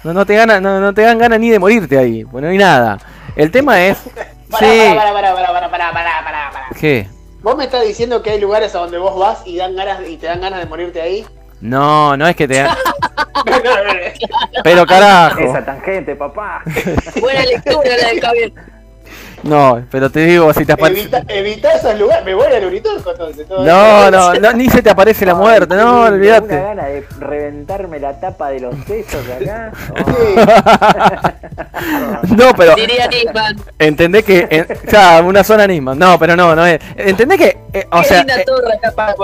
No, 0.04 0.12
no 0.12 0.24
te 0.26 0.36
gana, 0.36 0.60
no, 0.60 0.80
no 0.80 0.92
te 0.94 1.02
dan 1.02 1.18
ganas 1.18 1.40
ni 1.40 1.50
de 1.50 1.58
morirte 1.58 1.98
ahí, 1.98 2.24
pues 2.24 2.42
no 2.42 2.50
hay 2.50 2.58
nada. 2.58 2.98
El 3.36 3.50
tema 3.50 3.80
es. 3.84 3.98
Pará, 4.50 4.66
Sí. 4.66 4.94
pará, 4.94 5.12
pará, 5.12 5.34
pará, 5.34 5.46
pará, 5.52 5.70
pará, 5.70 5.92
pará, 5.92 5.92
pará, 6.24 6.50
pará. 6.52 6.66
¿Qué? 6.78 7.08
¿Vos 7.42 7.56
me 7.56 7.64
estás 7.64 7.82
diciendo 7.84 8.22
que 8.22 8.30
hay 8.30 8.40
lugares 8.40 8.74
a 8.74 8.78
donde 8.78 8.98
vos 8.98 9.18
vas 9.18 9.42
y 9.46 9.56
dan 9.56 9.74
ganas 9.74 9.98
y 10.08 10.16
te 10.16 10.26
dan 10.26 10.40
ganas 10.40 10.60
de 10.60 10.66
morirte 10.66 11.00
ahí? 11.00 11.26
No, 11.60 12.16
no 12.16 12.26
es 12.28 12.36
que 12.36 12.46
te 12.46 12.62
dan. 12.62 12.76
Pero 14.62 14.86
carajo. 14.86 15.40
Esa 15.40 15.64
tangente, 15.64 16.14
papá. 16.14 16.62
Buena 17.20 17.44
lectura 17.44 17.90
la 18.00 18.08
de 18.10 18.20
Javier. 18.20 18.52
No, 19.45 19.82
pero 19.90 20.11
te 20.11 20.20
digo, 20.24 20.53
si 20.55 20.64
te 20.64 20.72
aparece. 20.72 21.03
Evita, 21.03 21.22
evita 21.28 21.72
esos 21.74 21.99
lugares. 21.99 22.24
Me 22.24 22.34
voy 22.34 22.47
al 22.53 22.64
Uritorco 22.64 23.11
entonces. 23.12 23.47
todo 23.47 23.64
No, 23.64 24.11
no, 24.11 24.34
no, 24.34 24.53
ni 24.53 24.68
se 24.70 24.82
te 24.82 24.90
aparece 24.90 25.26
la 25.26 25.34
muerte, 25.34 25.74
no, 25.76 26.01
Una 26.01 26.09
olvídate. 26.09 26.57
gana 26.61 26.84
de 26.84 27.05
reventarme 27.20 27.99
la 28.01 28.18
tapa 28.18 28.49
de 28.51 28.61
los 28.61 28.74
sesos 28.86 29.26
de 29.26 29.34
acá. 29.34 29.72
Sí. 29.97 31.34
No, 32.36 32.53
pero. 32.57 32.74
Diría 32.74 33.07
Nisman. 33.07 33.57
Entendés 33.78 34.24
que. 34.24 34.47
en- 34.51 34.66
ya, 34.90 35.20
una 35.22 35.45
zona 35.45 35.66
Nisman. 35.66 35.99
No, 35.99 36.18
pero 36.18 36.34
no, 36.36 36.55
no 36.55 36.66
es. 36.66 36.80
Entendés 36.97 37.38
que. 37.38 37.59
eh, 37.72 37.86
o 37.90 38.01
Qué 38.01 38.05
sea, 38.09 38.20
eh, 38.22 38.45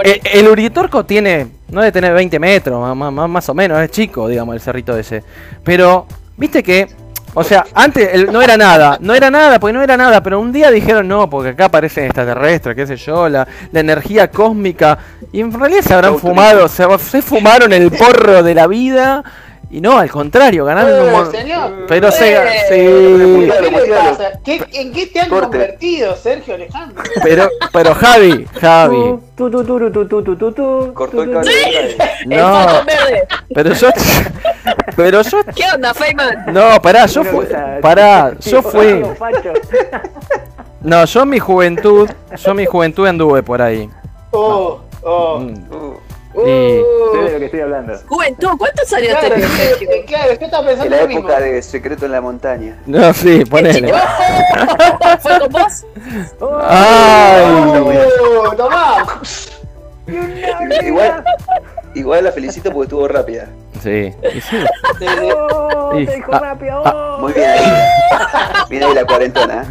eh, 0.04 0.20
el 0.34 0.48
Uritorco 0.48 1.04
tiene. 1.04 1.46
No 1.68 1.80
debe 1.80 1.92
tener 1.92 2.12
20 2.12 2.38
metros, 2.38 2.96
más, 2.96 3.12
más, 3.12 3.28
más 3.28 3.48
o 3.48 3.54
menos. 3.54 3.80
Es 3.80 3.90
chico, 3.90 4.28
digamos, 4.28 4.54
el 4.54 4.60
cerrito 4.60 4.96
ese. 4.96 5.22
Pero, 5.64 6.06
viste 6.36 6.62
que. 6.62 6.88
O 7.34 7.44
sea, 7.44 7.64
antes 7.74 8.08
el- 8.12 8.32
no 8.32 8.42
era 8.42 8.56
nada, 8.56 8.98
no 9.00 9.14
era 9.14 9.30
nada, 9.30 9.60
porque 9.60 9.72
no 9.72 9.82
era 9.82 9.96
nada, 9.96 10.22
pero 10.22 10.40
un 10.40 10.50
día 10.52 10.70
dijeron 10.70 11.06
no, 11.06 11.30
porque 11.30 11.50
acá 11.50 11.66
aparecen 11.66 12.04
extraterrestres, 12.06 12.74
qué 12.74 12.86
sé 12.86 12.96
yo, 12.96 13.28
la, 13.28 13.46
la 13.70 13.80
energía 13.80 14.30
cósmica, 14.30 14.98
y 15.32 15.40
en 15.40 15.52
realidad 15.52 15.82
se 15.82 15.94
habrán 15.94 16.18
fumado, 16.18 16.66
se, 16.68 16.84
se 16.98 17.22
fumaron 17.22 17.72
el 17.72 17.90
porro 17.92 18.42
de 18.42 18.54
la 18.54 18.66
vida, 18.66 19.22
y 19.72 19.80
no, 19.80 19.96
al 19.96 20.10
contrario, 20.10 20.64
ganaron 20.64 20.90
eh, 20.90 21.02
un 21.02 21.12
montón. 21.12 21.86
Pero 21.86 22.08
eh, 22.08 22.12
Sega, 22.12 22.54
eh, 22.54 22.58
sí. 22.68 23.50
¿Qué 23.60 23.70
les 23.70 23.88
pasa? 23.88 24.32
¿Qué, 24.44 24.64
¿En 24.72 24.92
qué 24.92 25.06
te 25.06 25.20
han 25.20 25.28
convertido, 25.28 26.16
Sergio 26.16 26.54
Alejandro? 26.54 27.00
Pero, 27.22 27.48
pero 27.72 27.94
Javi, 27.94 28.46
Javi. 28.60 29.18
Cortó 29.36 31.22
el 31.22 31.30
cable. 31.32 31.52
¿Sí? 31.52 31.96
No, 32.26 32.66
pero 33.54 33.72
yo. 33.72 33.88
Pero 34.96 35.22
yo. 35.22 35.38
¿Qué 35.54 35.64
onda, 35.72 35.94
Feynman? 35.94 36.52
No, 36.52 36.82
pará, 36.82 37.06
yo 37.06 37.22
fui. 37.22 37.46
Pará, 37.80 38.32
yo 38.40 38.62
fui. 38.62 39.02
No, 40.80 41.04
yo 41.04 41.22
en 41.22 41.28
mi 41.28 41.38
juventud. 41.38 42.10
Yo 42.36 42.50
en 42.50 42.56
mi 42.56 42.66
juventud 42.66 43.06
anduve 43.06 43.44
por 43.44 43.62
ahí. 43.62 43.88
Oh, 44.32 44.80
oh. 45.02 45.38
Mm. 45.38 45.72
Uh. 45.72 45.96
Uh, 46.32 46.46
Y- 46.46 46.82
Sé 47.12 47.18
de 47.24 47.30
lo 47.30 47.36
Uh, 47.36 47.38
que 47.40 47.44
estoy 47.46 47.60
hablando. 47.60 47.98
Juventud, 48.06 48.48
¿cuántos 48.58 48.92
años 48.92 49.08
Claro, 49.18 49.34
tenés, 49.34 49.50
sí, 49.50 49.74
sí, 49.78 49.86
claro, 50.06 50.26
yo 50.28 50.32
estaba 50.46 50.62
en 50.62 50.66
pensando 50.68 50.96
la 50.96 51.02
lo 51.02 51.08
mismo. 51.08 51.28
época 51.28 51.40
de 51.40 51.62
Secreto 51.62 52.06
en 52.06 52.12
la 52.12 52.20
Montaña. 52.20 52.76
No, 52.86 53.12
sí, 53.12 53.44
ponele. 53.44 53.92
¿Fue 55.20 55.38
con 55.40 55.48
vos? 55.50 55.84
Ay, 56.68 57.44
Oh, 58.44 58.50
tomá. 58.56 59.20
Igual, 60.82 61.24
igual 61.94 62.24
la 62.24 62.32
felicito 62.32 62.70
porque 62.72 62.84
estuvo 62.86 63.06
rápida. 63.08 63.46
sí, 63.82 64.12
sí. 64.22 64.40
Sí, 64.40 64.40
sí. 64.98 65.06
¡Oh! 65.36 65.92
Y- 65.98 66.06
te 66.06 66.14
dijo 66.16 66.32
ah, 66.34 66.38
rápido! 66.40 66.82
ah, 66.84 67.16
Muy 67.20 67.32
bien 67.32 67.48
ahí. 67.50 68.80
Ahí 68.82 68.94
la 68.94 69.04
cuarentona. 69.04 69.64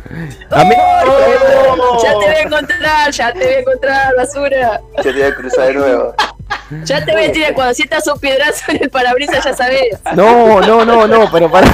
A 0.51 0.63
mí, 0.65 0.75
Oh. 1.05 1.97
Ya 2.03 2.09
te 2.11 2.15
voy 2.15 2.25
a 2.35 2.41
encontrar, 2.41 3.11
ya 3.11 3.33
te 3.33 3.39
voy 3.39 3.53
a 3.53 3.59
encontrar, 3.59 4.15
basura. 4.15 4.81
Ya 4.97 5.03
te 5.03 5.11
voy 5.13 5.21
a 5.23 5.35
cruzar 5.35 5.67
de 5.67 5.73
nuevo. 5.73 6.15
Ya 6.83 7.03
te 7.03 7.11
voy 7.13 7.25
a 7.25 7.31
tirar 7.31 7.53
cuando 7.53 7.73
sientas 7.73 8.05
un 8.07 8.19
piedrazo 8.19 8.71
en 8.71 8.83
el 8.83 8.89
parabrisas, 8.89 9.43
ya 9.43 9.53
sabes. 9.53 9.99
no, 10.15 10.59
no, 10.61 10.85
no, 10.85 11.07
no, 11.07 11.31
pero 11.31 11.49
pará. 11.51 11.71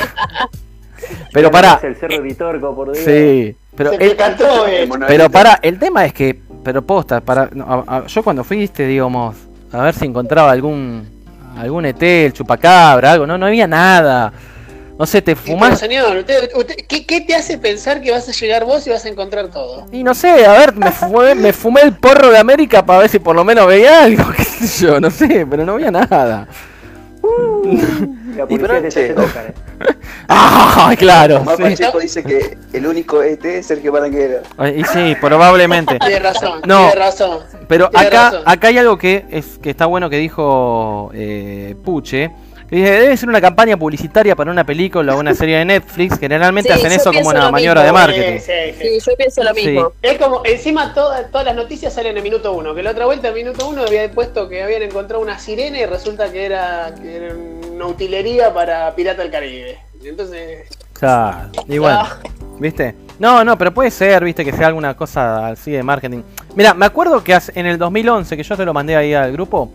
Pero 1.33 1.51
pará, 1.51 1.79
El 1.83 1.95
cerro 1.97 2.21
Vitorco, 2.21 2.75
por 2.75 2.91
Dios. 2.93 3.03
sí, 3.05 3.55
pero 3.75 3.91
Se 3.91 3.95
el- 3.97 4.09
me 4.09 4.15
cantó, 4.15 4.67
eh. 4.67 4.87
Pero 5.07 5.29
para, 5.29 5.59
el 5.61 5.77
tema 5.77 6.05
es 6.05 6.13
que, 6.13 6.39
pero 6.63 6.81
posta, 6.81 7.21
para, 7.21 7.49
no, 7.51 7.65
a- 7.87 7.97
a- 7.97 8.05
yo 8.07 8.23
cuando 8.23 8.43
fuiste, 8.43 8.87
digamos, 8.87 9.35
a 9.71 9.81
ver 9.83 9.93
si 9.93 10.05
encontraba 10.05 10.51
algún, 10.51 11.07
algún 11.57 11.85
ET, 11.85 12.01
el 12.25 12.33
chupacabra, 12.33 13.11
algo, 13.13 13.27
no, 13.27 13.37
no 13.37 13.45
había 13.45 13.67
nada. 13.67 14.31
No 14.97 15.05
sé, 15.05 15.21
te 15.21 15.35
fumás. 15.35 15.77
señor, 15.79 16.15
usted, 16.17 16.49
usted- 16.55 16.75
¿qué, 16.87 17.05
qué 17.05 17.19
te 17.21 17.35
hace 17.35 17.57
pensar 17.57 18.01
que 18.01 18.11
vas 18.11 18.29
a 18.29 18.31
llegar 18.31 18.63
vos 18.63 18.87
y 18.87 18.89
vas 18.89 19.03
a 19.05 19.09
encontrar 19.09 19.49
todo? 19.49 19.85
Y 19.91 20.03
no 20.03 20.13
sé, 20.15 20.45
a 20.45 20.53
ver, 20.53 20.73
me 20.75 20.91
fumé, 20.91 21.35
me 21.35 21.51
fumé 21.51 21.81
el 21.81 21.93
porro 21.97 22.29
de 22.29 22.37
América 22.37 22.85
para 22.85 22.99
ver 22.99 23.09
si 23.09 23.19
por 23.19 23.35
lo 23.35 23.43
menos 23.43 23.67
veía 23.67 24.03
algo, 24.03 24.23
qué 24.37 24.43
sé 24.43 24.85
yo, 24.85 24.99
no 25.01 25.09
sé, 25.11 25.45
pero 25.49 25.65
no 25.65 25.73
había 25.73 25.91
nada. 25.91 26.47
La 28.37 28.47
che, 28.47 28.87
hace 28.87 29.13
tocar, 29.13 29.47
eh. 29.47 29.53
Ah, 30.27 30.93
claro. 30.97 31.37
Omar 31.37 31.57
sí. 31.57 31.63
Pacheco 31.63 31.99
dice 31.99 32.23
que 32.23 32.57
el 32.73 32.85
único 32.87 33.21
ET 33.21 33.43
es 33.45 33.65
Sergio 33.67 33.91
Baranguera. 33.91 34.41
Y 34.75 34.83
sí, 34.85 35.15
probablemente. 35.21 35.97
Tiene 35.99 36.19
razón, 36.19 36.61
No. 36.65 36.77
tiene 36.79 36.95
razón. 36.95 37.39
Pero 37.67 37.89
Tiene 37.89 38.07
acá, 38.07 38.23
razón. 38.31 38.41
acá 38.45 38.67
hay 38.67 38.77
algo 38.77 38.97
que 38.97 39.25
es 39.29 39.57
que 39.61 39.69
está 39.69 39.85
bueno 39.85 40.09
que 40.09 40.17
dijo 40.17 41.11
eh, 41.13 41.75
Puche. 41.83 42.31
Que 42.69 42.77
dice, 42.77 42.91
debe 42.91 43.15
ser 43.17 43.29
una 43.29 43.39
campaña 43.41 43.77
publicitaria 43.77 44.35
para 44.35 44.49
una 44.51 44.63
película 44.63 45.15
o 45.15 45.19
una 45.19 45.33
serie 45.35 45.57
de 45.59 45.65
Netflix. 45.65 46.17
Generalmente 46.19 46.73
Sí, 46.73 46.79
hacen 46.79 46.91
eso 46.91 47.11
como 47.13 47.29
una 47.29 47.51
maniobra 47.51 47.83
de 47.83 47.91
marketing. 47.91 48.39
Sí, 48.39 48.51
sí, 48.73 48.75
sí. 48.81 48.99
Sí, 48.99 49.11
yo 49.11 49.17
pienso 49.17 49.43
lo 49.43 49.53
Sí. 49.53 49.67
mismo. 49.67 49.91
Es 50.01 50.17
como, 50.17 50.41
encima 50.45 50.93
toda- 50.93 51.27
todas 51.27 51.45
las 51.45 51.55
noticias 51.55 51.93
salen 51.93 52.11
en 52.11 52.17
el 52.17 52.23
minuto 52.23 52.53
uno, 52.53 52.73
que 52.73 52.81
la 52.83 52.91
otra 52.91 53.05
vuelta 53.05 53.27
en 53.27 53.33
minuto 53.35 53.67
uno 53.67 53.83
había 53.83 54.09
puesto 54.11 54.49
que 54.49 54.63
habían 54.63 54.81
encontrado 54.81 55.21
una 55.21 55.37
sirena 55.39 55.77
y 55.79 55.85
resulta 55.85 56.31
que 56.31 56.45
era, 56.45 56.93
que 56.99 57.15
era 57.17 57.35
una 57.71 57.85
utilería 57.87 58.53
para 58.53 58.93
Pirata 58.95 59.21
del 59.21 59.31
Caribe. 59.31 59.77
Entonces, 60.03 60.67
Claro. 60.93 61.49
Ah. 61.83 62.17
¿viste? 62.59 62.95
No, 63.19 63.43
no, 63.43 63.57
pero 63.57 63.73
puede 63.73 63.91
ser, 63.91 64.23
¿viste? 64.23 64.43
Que 64.45 64.53
sea 64.53 64.67
alguna 64.67 64.95
cosa 64.95 65.47
así 65.47 65.71
de 65.71 65.83
marketing. 65.83 66.21
Mira, 66.55 66.73
me 66.73 66.85
acuerdo 66.85 67.23
que 67.23 67.37
en 67.53 67.65
el 67.65 67.77
2011, 67.77 68.35
que 68.37 68.43
yo 68.43 68.55
se 68.55 68.65
lo 68.65 68.73
mandé 68.73 68.95
ahí 68.95 69.13
al 69.13 69.31
grupo, 69.33 69.71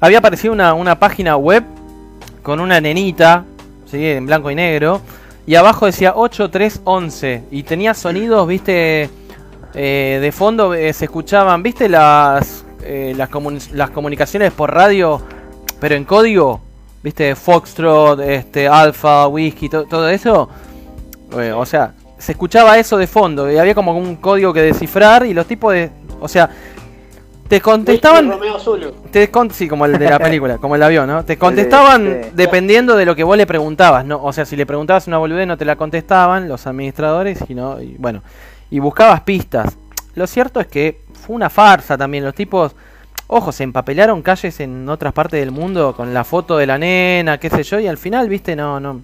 había 0.00 0.18
aparecido 0.18 0.52
una, 0.52 0.74
una 0.74 0.98
página 0.98 1.36
web 1.36 1.64
con 2.44 2.60
una 2.60 2.80
nenita, 2.80 3.44
¿sí? 3.90 4.06
En 4.06 4.26
blanco 4.26 4.52
y 4.52 4.54
negro. 4.54 5.00
Y 5.46 5.56
abajo 5.56 5.86
decía 5.86 6.12
8311. 6.14 7.44
Y 7.50 7.64
tenía 7.64 7.94
sonidos, 7.94 8.46
¿viste? 8.46 9.10
Eh, 9.74 10.18
de 10.22 10.30
fondo 10.32 10.72
eh, 10.74 10.92
se 10.92 11.06
escuchaban, 11.06 11.62
¿viste? 11.64 11.88
Las, 11.88 12.64
eh, 12.84 13.12
las, 13.16 13.28
comuni- 13.28 13.70
las 13.72 13.90
comunicaciones 13.90 14.52
por 14.52 14.72
radio, 14.72 15.20
pero 15.80 15.96
en 15.96 16.04
código. 16.04 16.60
¿Viste? 17.02 17.34
Foxtrot, 17.34 18.20
este, 18.20 18.66
Alpha, 18.68 19.26
Whisky, 19.28 19.68
to- 19.68 19.84
todo 19.84 20.08
eso. 20.08 20.48
Eh, 21.38 21.52
o 21.52 21.66
sea, 21.66 21.92
se 22.16 22.32
escuchaba 22.32 22.78
eso 22.78 22.96
de 22.96 23.06
fondo 23.06 23.50
y 23.52 23.58
había 23.58 23.74
como 23.74 23.96
un 23.98 24.16
código 24.16 24.52
que 24.54 24.62
descifrar 24.62 25.26
y 25.26 25.34
los 25.34 25.46
tipos 25.46 25.72
de... 25.74 25.90
O 26.20 26.28
sea, 26.28 26.48
te 27.48 27.60
contestaban... 27.60 28.28
Romeo 28.28 28.58
Zulu. 28.58 28.92
Te 29.10 29.30
con- 29.30 29.50
sí, 29.50 29.68
como 29.68 29.84
el 29.86 29.98
de 29.98 30.08
la 30.08 30.18
película, 30.18 30.58
como 30.60 30.76
el 30.76 30.82
avión, 30.82 31.06
¿no? 31.06 31.24
Te 31.24 31.36
contestaban 31.36 32.20
sí. 32.24 32.30
dependiendo 32.34 32.96
de 32.96 33.04
lo 33.04 33.14
que 33.14 33.24
vos 33.24 33.36
le 33.36 33.46
preguntabas, 33.46 34.04
¿no? 34.04 34.22
O 34.22 34.32
sea, 34.32 34.44
si 34.44 34.56
le 34.56 34.66
preguntabas 34.66 35.06
una 35.06 35.18
boludez 35.18 35.46
no 35.46 35.56
te 35.56 35.64
la 35.64 35.76
contestaban 35.76 36.48
los 36.48 36.66
administradores, 36.66 37.38
sino, 37.46 37.80
y 37.80 37.96
bueno, 37.98 38.22
y 38.70 38.78
buscabas 38.78 39.20
pistas. 39.20 39.76
Lo 40.14 40.26
cierto 40.26 40.60
es 40.60 40.66
que 40.66 41.02
fue 41.12 41.36
una 41.36 41.50
farsa 41.50 41.98
también, 41.98 42.24
los 42.24 42.34
tipos, 42.34 42.74
ojo, 43.26 43.52
se 43.52 43.64
empapelaron 43.64 44.22
calles 44.22 44.60
en 44.60 44.88
otras 44.88 45.12
partes 45.12 45.40
del 45.40 45.50
mundo 45.50 45.94
con 45.94 46.14
la 46.14 46.24
foto 46.24 46.56
de 46.56 46.66
la 46.66 46.78
nena, 46.78 47.38
qué 47.38 47.50
sé 47.50 47.62
yo, 47.62 47.78
y 47.80 47.86
al 47.86 47.98
final, 47.98 48.28
viste, 48.28 48.56
no, 48.56 48.80
no... 48.80 49.02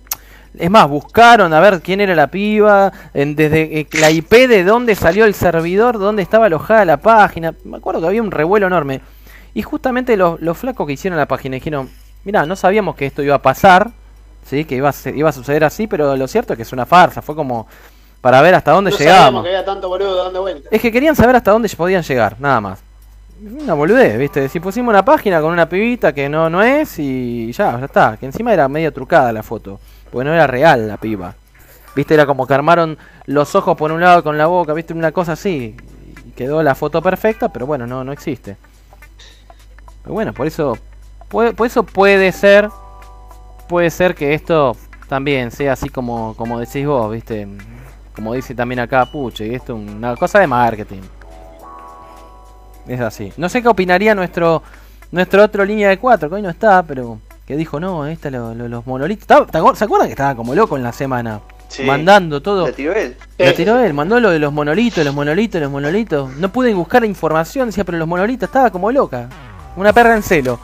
Es 0.59 0.71
más, 0.71 0.89
buscaron 0.89 1.53
a 1.53 1.61
ver 1.61 1.81
quién 1.81 2.01
era 2.01 2.15
la 2.15 2.27
piba, 2.27 2.93
en- 3.15 3.37
desde 3.37 3.81
eh, 3.81 3.87
la 4.01 4.11
IP 4.11 4.49
de 4.49 4.65
dónde 4.65 4.95
salió 4.95 5.25
el 5.25 5.35
servidor, 5.35 5.99
dónde 5.99 6.23
estaba 6.23 6.47
alojada 6.47 6.85
la 6.85 6.97
página. 6.97 7.55
Me 7.65 7.77
acuerdo 7.77 8.01
que 8.01 8.09
había 8.09 8.23
un 8.23 8.31
revuelo 8.33 8.67
enorme. 8.67 9.01
Y 9.55 9.63
justamente 9.63 10.17
los, 10.17 10.41
los 10.41 10.57
flacos 10.59 10.87
que 10.87 10.93
hicieron 10.95 11.19
la 11.19 11.27
página 11.27 11.55
dijeron, 11.55 11.89
mira, 12.25 12.47
no 12.47 12.57
sabíamos 12.57 12.97
que 12.97 13.07
esto 13.07 13.23
iba 13.23 13.37
a 13.37 13.43
pasar, 13.43 13.91
¿sí? 14.45 14.65
que 14.65 14.75
iba 14.77 14.91
a, 14.91 15.09
iba 15.15 15.29
a 15.29 15.33
suceder 15.33 15.65
así, 15.65 15.87
pero 15.87 16.17
lo 16.17 16.27
cierto 16.29 16.53
es 16.53 16.57
que 16.57 16.63
es 16.65 16.73
una 16.73 16.87
farsa, 16.87 17.23
fue 17.23 17.35
como 17.37 17.67
para 18.21 18.43
ver 18.43 18.55
hasta 18.55 18.73
dónde 18.73 18.91
No 18.91 18.97
llegábamos. 18.99 19.43
que 19.45 19.49
había 19.51 19.65
tanto 19.65 19.89
boludo 19.89 20.25
dando. 20.25 20.47
Es 20.71 20.81
que 20.81 20.93
querían 20.93 21.17
saber 21.17 21.37
hasta 21.37 21.53
dónde 21.53 21.69
podían 21.77 22.03
llegar, 22.03 22.37
nada 22.39 22.61
más. 22.61 22.81
Una 23.43 23.73
boludez, 23.75 24.19
¿viste? 24.19 24.49
Si 24.51 24.61
pusimos 24.61 24.93
una 24.93 25.05
página 25.05 25.41
con 25.41 25.51
una 25.53 25.67
pibita 25.69 26.13
que 26.13 26.29
no, 26.29 26.51
no 26.51 26.63
es 26.63 26.99
y 26.99 27.51
ya, 27.53 27.79
ya 27.79 27.87
está. 27.87 28.17
Que 28.19 28.27
encima 28.27 28.53
era 28.53 28.69
medio 28.69 28.93
trucada 28.93 29.33
la 29.33 29.43
foto. 29.43 29.81
Porque 30.11 30.25
no 30.25 30.35
era 30.35 30.47
real 30.47 30.89
la 30.89 30.97
piba. 30.97 31.35
¿Viste? 31.95 32.15
Era 32.15 32.27
como 32.27 32.47
que 32.47 32.55
armaron 32.55 32.99
los 33.27 33.55
ojos 33.55 33.77
por 33.77 33.93
un 33.93 34.01
lado 34.01 34.23
con 34.23 34.39
la 34.39 34.47
boca, 34.47 34.73
¿viste? 34.73 34.93
Una 34.95 35.13
cosa 35.13 35.33
así. 35.33 35.77
Y 36.25 36.31
quedó 36.31 36.63
la 36.63 36.75
foto 36.75 37.03
perfecta, 37.03 37.49
pero 37.49 37.67
bueno, 37.67 37.87
no, 37.87 38.05
no 38.05 38.13
existe. 38.13 38.57
Pero 40.03 40.15
bueno, 40.15 40.33
por 40.33 40.47
eso, 40.47 40.79
puede, 41.29 41.53
por 41.53 41.67
eso 41.67 41.83
puede 41.83 42.33
ser, 42.33 42.69
puede 43.69 43.91
ser 43.91 44.15
que 44.15 44.35
esto 44.35 44.77
también 45.09 45.51
sea 45.51 45.73
así 45.73 45.89
como, 45.89 46.35
como 46.37 46.61
decís 46.61 46.87
vos, 46.87 47.11
¿viste? 47.13 47.49
Como 48.15 48.35
dice 48.35 48.55
también 48.55 48.81
acá 48.81 49.07
Puche, 49.07 49.47
y 49.47 49.55
esto 49.55 49.77
es 49.77 49.89
una 49.89 50.17
cosa 50.17 50.39
de 50.39 50.47
marketing. 50.47 51.03
Es 52.87 53.01
así. 53.01 53.33
No 53.37 53.49
sé 53.49 53.63
qué 53.63 53.69
opinaría 53.69 54.15
nuestro 54.15 54.63
nuestro 55.13 55.43
otro 55.43 55.65
línea 55.65 55.89
de 55.89 55.99
4, 55.99 56.29
que 56.29 56.35
hoy 56.37 56.43
no 56.43 56.51
está, 56.51 56.83
pero 56.83 57.19
que 57.51 57.57
dijo, 57.57 57.81
no, 57.81 58.07
esta 58.07 58.31
lo- 58.31 58.55
lo- 58.55 58.69
los 58.69 58.87
monolitos. 58.87 59.23
Estaba- 59.23 59.47
¿te 59.47 59.59
acuer- 59.59 59.75
¿Se 59.75 59.85
acuerdan 59.85 60.09
que 60.09 60.13
estaba 60.13 60.35
como 60.35 60.55
loco 60.55 60.77
en 60.77 60.83
la 60.83 60.93
semana? 60.93 61.41
Sí. 61.69 61.83
Mandando 61.85 62.41
todo. 62.43 62.67
La 62.67 62.73
tiró 62.73 62.93
él. 62.95 63.17
La 63.39 63.53
tiró 63.53 63.79
él, 63.79 63.95
mandó 63.95 64.19
lo 64.21 64.31
de 64.31 64.39
los 64.39 64.53
monolitos, 64.53 65.05
los 65.05 65.15
monolitos, 65.15 65.61
los 65.61 65.71
monolitos. 65.71 66.31
No 66.37 66.51
pude 66.51 66.73
buscar 66.75 67.05
información, 67.05 67.67
decía, 67.69 67.85
pero 67.85 67.99
los 67.99 68.09
monolitos 68.09 68.49
estaba 68.49 68.71
como 68.71 68.91
loca. 68.91 69.29
Una 69.77 69.93
perra 69.93 70.17
en 70.17 70.23
celo. 70.25 70.59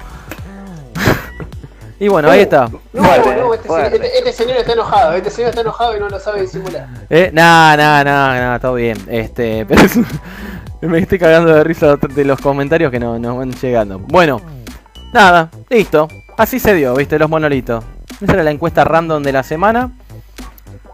y 2.00 2.08
bueno, 2.08 2.28
ahí 2.30 2.40
está. 2.40 2.68
No, 2.92 3.04
Fuerte, 3.04 3.36
no, 3.36 3.54
este, 3.54 3.96
este- 3.96 4.18
este 4.18 4.32
señor 4.32 4.56
está 4.58 4.72
enojado, 4.72 5.12
este 5.14 5.30
señor 5.30 5.50
está 5.50 5.60
enojado 5.62 5.96
y 5.96 6.00
no 6.00 6.08
lo 6.08 6.18
sabe 6.20 6.42
disimular. 6.42 6.88
Eh, 7.08 7.30
nah, 7.32 7.76
nah, 7.76 8.02
nah, 8.04 8.40
nah, 8.40 8.58
todo 8.58 8.74
bien. 8.74 8.98
Este, 9.08 9.64
pero 9.68 9.82
es- 9.82 9.98
me 10.82 10.98
estoy 10.98 11.18
cagando 11.18 11.54
de 11.54 11.64
risa 11.64 11.96
de 11.96 12.24
los 12.24 12.40
comentarios 12.40 12.90
que 12.90 12.98
no- 13.00 13.18
nos 13.18 13.36
van 13.38 13.52
llegando. 13.52 13.98
Bueno, 13.98 14.40
nada, 15.12 15.50
listo. 15.70 16.08
Así 16.36 16.58
se 16.60 16.74
dio, 16.74 16.94
viste, 16.94 17.18
los 17.18 17.30
monolitos. 17.30 17.84
Esa 18.20 18.32
era 18.34 18.42
la 18.44 18.50
encuesta 18.50 18.84
random 18.84 19.22
de 19.22 19.32
la 19.32 19.42
semana. 19.42 19.90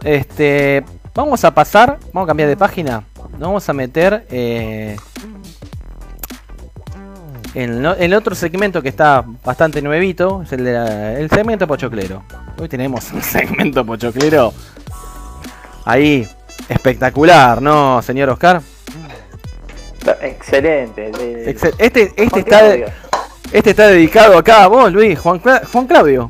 Este, 0.05 0.84
vamos 1.14 1.45
a 1.45 1.53
pasar, 1.53 1.99
vamos 2.12 2.26
a 2.26 2.28
cambiar 2.28 2.49
de 2.49 2.57
página. 2.57 3.05
Nos 3.32 3.40
vamos 3.40 3.68
a 3.68 3.72
meter 3.72 4.26
eh, 4.30 4.97
en 7.55 7.84
el 7.84 8.14
otro 8.14 8.34
segmento 8.34 8.82
que 8.82 8.88
está 8.88 9.24
bastante 9.45 9.82
nuevito, 9.82 10.43
es 10.43 10.53
el, 10.53 10.64
de 10.64 10.72
la- 10.72 11.12
el 11.18 11.28
segmento 11.30 11.66
pochoclero. 11.66 12.22
Hoy 12.59 12.68
tenemos 12.68 13.11
un 13.12 13.22
segmento 13.22 13.84
pochoclero 13.84 14.53
ahí 15.84 16.26
espectacular, 16.68 17.61
¿no, 17.61 18.01
señor 18.03 18.30
Oscar? 18.30 18.62
Excelente. 20.20 21.11
Excel- 21.47 21.74
Este, 21.78 22.12
este, 22.16 22.40
está. 22.40 22.74
Este 23.51 23.70
está 23.70 23.88
dedicado 23.88 24.38
acá 24.38 24.64
a 24.64 24.68
vos, 24.68 24.93
Luis, 24.93 25.18
Juan, 25.18 25.40
Cla- 25.40 25.62
Juan 25.70 25.86
Claudio. 25.86 26.28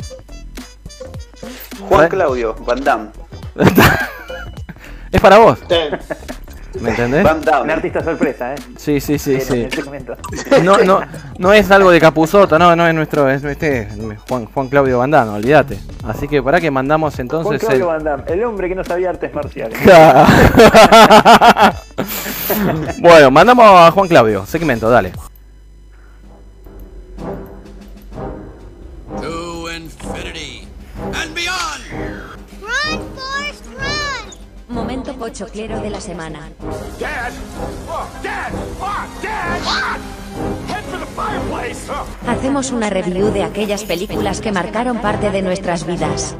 Juan. 1.89 2.09
Claudio, 2.09 2.55
Van 2.65 2.83
Damme. 2.83 3.09
es 5.13 5.21
para 5.21 5.39
vos. 5.39 5.59
¿me 6.81 6.91
entendés? 6.91 7.23
Van 7.23 7.37
Un 7.39 7.45
Damme. 7.45 7.73
artista 7.75 8.03
sorpresa, 8.03 8.55
¿eh? 8.55 8.59
Sí, 8.77 8.99
sí, 8.99 9.19
sí, 9.19 9.39
sí. 9.41 9.69
segmento. 9.71 10.17
No, 10.63 10.79
no, 10.79 11.01
no 11.39 11.53
es 11.53 11.71
algo 11.71 11.91
de 11.91 12.01
Capuzoto, 12.01 12.59
no, 12.59 12.75
no 12.77 12.87
es 12.87 12.95
nuestro, 12.95 13.29
es 13.29 13.43
este 13.45 13.89
Juan, 14.29 14.47
Juan 14.47 14.69
Claudio 14.69 14.99
Bandano, 14.99 15.35
olvídate. 15.35 15.79
Así 16.07 16.29
que 16.29 16.43
para 16.43 16.61
que 16.61 16.71
mandamos 16.71 17.15
Juan 17.15 17.23
entonces 17.23 17.61
Claudio 17.61 17.91
el... 17.91 17.97
Van 17.97 18.05
Damme, 18.05 18.25
el 18.29 18.45
hombre 18.45 18.69
que 18.69 18.75
no 18.75 18.85
sabía 18.85 19.11
artes 19.11 19.35
marciales. 19.35 19.79
bueno, 22.99 23.31
mandamos 23.31 23.65
a 23.67 23.91
Juan 23.91 24.09
Claudio, 24.09 24.47
segmento, 24.47 24.89
dale. 24.89 25.13
Momento 34.73 35.13
pochoclero 35.15 35.81
de 35.81 35.91
la 35.91 36.01
semana. 36.01 36.49
Oh! 36.61 36.73
Oh! 37.89 38.07
Ah! 38.81 39.99
Oh. 41.19 42.27
Hacemos 42.27 42.71
una 42.71 42.89
review 42.89 43.31
de 43.31 43.45
aquellas 43.45 43.85
películas 43.85 44.41
que 44.41 44.51
marcaron 44.51 44.99
parte 44.99 45.31
de 45.31 45.43
nuestras 45.43 45.87
vidas. 45.87 46.35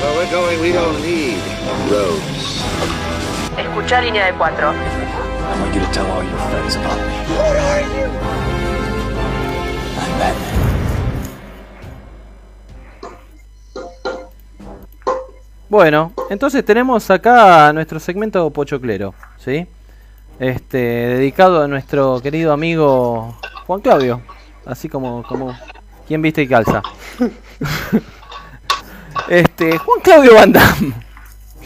Where 0.00 0.16
we're 0.16 0.30
going, 0.30 0.60
we 0.60 0.72
Bueno, 15.70 16.12
entonces 16.30 16.64
tenemos 16.64 17.08
acá 17.12 17.72
nuestro 17.72 18.00
segmento 18.00 18.50
pochoclero, 18.50 19.14
¿sí? 19.38 19.68
Este, 20.40 20.78
dedicado 20.78 21.62
a 21.62 21.68
nuestro 21.68 22.20
querido 22.20 22.52
amigo 22.52 23.36
Juan 23.68 23.80
Claudio, 23.80 24.20
así 24.66 24.88
como, 24.88 25.22
como 25.22 25.56
quien 26.08 26.22
viste 26.22 26.42
y 26.42 26.48
calza. 26.48 26.82
este, 29.28 29.78
Juan 29.78 30.00
Claudio 30.02 30.34
Van 30.34 30.50
Damme. 30.50 30.92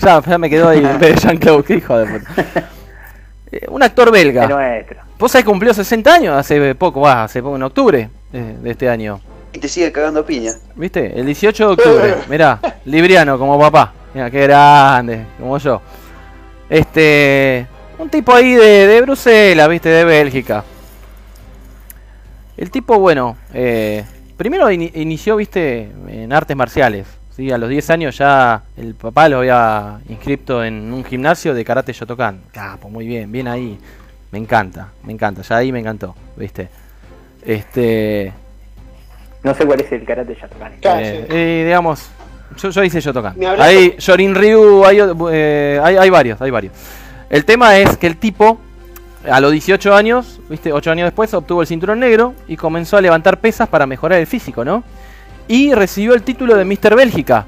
Ya, 0.03 0.21
ya 0.21 0.37
me 0.37 0.51
quedó 0.51 0.69
ahí 0.69 0.85
en 0.85 0.99
vez 0.99 1.15
de 1.15 1.21
Jean-Claude, 1.23 1.65
qué 1.65 1.75
hijo 1.77 1.97
de 1.97 2.19
puta. 2.19 2.69
Eh, 3.53 3.67
Un 3.69 3.83
actor 3.83 4.13
belga. 4.13 4.47
nuestro. 4.47 5.01
Vos 5.19 5.33
sabés 5.33 5.47
cumplió 5.47 5.73
60 5.73 6.13
años 6.13 6.37
hace 6.37 6.75
poco, 6.75 7.01
va, 7.01 7.25
hace 7.25 7.43
poco, 7.43 7.57
en 7.57 7.63
octubre 7.63 8.11
de, 8.31 8.59
de 8.59 8.71
este 8.71 8.91
año. 8.91 9.19
Y 9.55 9.59
te 9.59 9.69
sigue 9.69 9.91
cagando 9.93 10.27
piña. 10.27 10.53
¿Viste? 10.75 11.19
El 11.19 11.27
18 11.27 11.67
de 11.69 11.73
octubre. 11.73 12.15
Mirá, 12.29 12.61
Libriano 12.85 13.39
como 13.39 13.59
papá. 13.59 13.93
Mira, 14.13 14.31
qué 14.31 14.43
grande, 14.43 15.25
como 15.41 15.57
yo. 15.59 15.81
Este. 16.69 17.67
Un 17.99 18.09
tipo 18.11 18.35
ahí 18.35 18.55
de, 18.55 18.87
de 18.89 19.01
Bruselas, 19.03 19.69
¿viste? 19.69 19.89
De 19.89 20.05
Bélgica. 20.05 20.65
El 22.57 22.71
tipo, 22.71 22.99
bueno, 22.99 23.37
eh, 23.53 24.05
primero 24.37 24.71
ini- 24.71 24.91
inició, 24.95 25.37
¿viste? 25.37 25.89
En 26.09 26.33
artes 26.33 26.57
marciales. 26.57 27.07
¿sí? 27.37 27.51
A 27.53 27.59
los 27.59 27.69
10 27.69 27.91
años 27.91 28.19
ya 28.19 28.63
el 28.77 28.95
papá 28.95 29.29
lo 29.29 29.39
había 29.39 30.01
inscrito 30.09 30.65
en 30.65 30.93
un 30.93 31.05
gimnasio 31.05 31.55
de 31.55 31.65
karate 31.65 31.93
Shotokan. 31.93 32.41
Capo, 32.53 32.89
muy 32.89 33.07
bien, 33.07 33.31
bien 33.31 33.47
ahí. 33.49 33.79
Me 34.33 34.39
encanta, 34.39 34.89
me 35.05 35.13
encanta. 35.13 35.43
Ya 35.43 35.57
ahí 35.57 35.71
me 35.71 35.79
encantó, 35.81 36.15
¿viste? 36.37 36.69
Este. 37.45 38.33
No 39.45 39.55
sé 39.55 39.65
cuál 39.67 39.81
es 39.81 39.93
el 39.93 40.05
karate 40.05 40.35
Shotokan. 40.35 40.73
Eh, 40.83 41.27
eh, 41.29 41.63
digamos, 41.67 42.09
yo, 42.57 42.71
yo 42.71 42.83
hice 42.83 43.01
Shotokan. 43.01 43.37
Hay 43.61 43.95
Shorin 43.99 44.35
Ryu, 44.35 44.85
hay, 44.85 44.99
eh, 45.31 45.81
hay, 45.83 45.97
hay 45.97 46.11
varios, 46.11 46.41
hay 46.41 46.51
varios. 46.51 46.73
El 47.31 47.45
tema 47.45 47.77
es 47.79 47.97
que 47.97 48.07
el 48.07 48.17
tipo, 48.17 48.59
a 49.31 49.41
los 49.41 49.53
18 49.53 49.95
años, 49.95 50.41
viste, 50.49 50.73
8 50.73 50.91
años 50.91 51.07
después, 51.07 51.33
obtuvo 51.35 51.61
el 51.61 51.67
cinturón 51.67 52.01
negro 52.01 52.35
y 52.49 52.57
comenzó 52.57 52.97
a 52.97 53.01
levantar 53.01 53.39
pesas 53.39 53.69
para 53.69 53.87
mejorar 53.87 54.19
el 54.19 54.27
físico, 54.27 54.65
¿no? 54.65 54.83
Y 55.47 55.75
recibió 55.75 56.15
el 56.15 56.23
título 56.23 56.57
de 56.57 56.65
Mr. 56.65 56.97
Bélgica. 56.97 57.45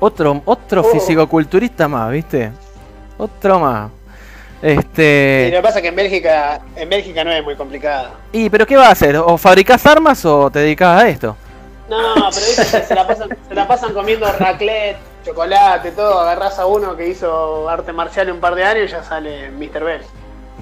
Otro, 0.00 0.42
otro 0.44 0.80
Oh. 0.80 0.84
fisicoculturista 0.84 1.86
más, 1.86 2.10
¿viste? 2.10 2.50
Otro 3.18 3.60
más. 3.60 3.90
Y 4.62 4.66
Este. 4.68 5.48
lo 5.50 5.56
que 5.58 5.62
pasa 5.62 5.78
es 5.78 5.82
que 5.82 5.88
en 5.88 5.96
Bélgica, 5.96 6.60
en 6.76 6.88
Bélgica 6.88 7.24
no 7.24 7.32
es 7.32 7.42
muy 7.42 7.56
complicado. 7.56 8.10
¿Y 8.32 8.48
pero 8.48 8.66
qué 8.66 8.76
va 8.76 8.86
a 8.88 8.92
hacer? 8.92 9.16
¿O 9.16 9.36
fabricás 9.36 9.84
armas 9.86 10.24
o 10.24 10.50
te 10.50 10.60
dedicás 10.60 11.02
a 11.02 11.08
esto? 11.08 11.36
No, 11.90 11.98
pero 12.14 12.46
viste 12.46 12.62
que 12.80 12.84
se 12.86 12.94
la 12.94 13.06
pasan, 13.06 13.28
se 13.48 13.54
la 13.54 13.66
pasan 13.68 13.92
comiendo 13.92 14.26
raclette, 14.38 14.96
chocolate, 15.26 15.90
todo. 15.92 16.20
Agarrás 16.20 16.58
a 16.58 16.66
uno 16.66 16.96
que 16.96 17.08
hizo 17.08 17.68
arte 17.68 17.92
marcial 17.92 18.30
un 18.30 18.38
par 18.40 18.54
de 18.54 18.64
años 18.64 18.88
y 18.88 18.92
ya 18.92 19.02
sale 19.02 19.50
Mr. 19.50 19.84
Bell. 19.84 20.02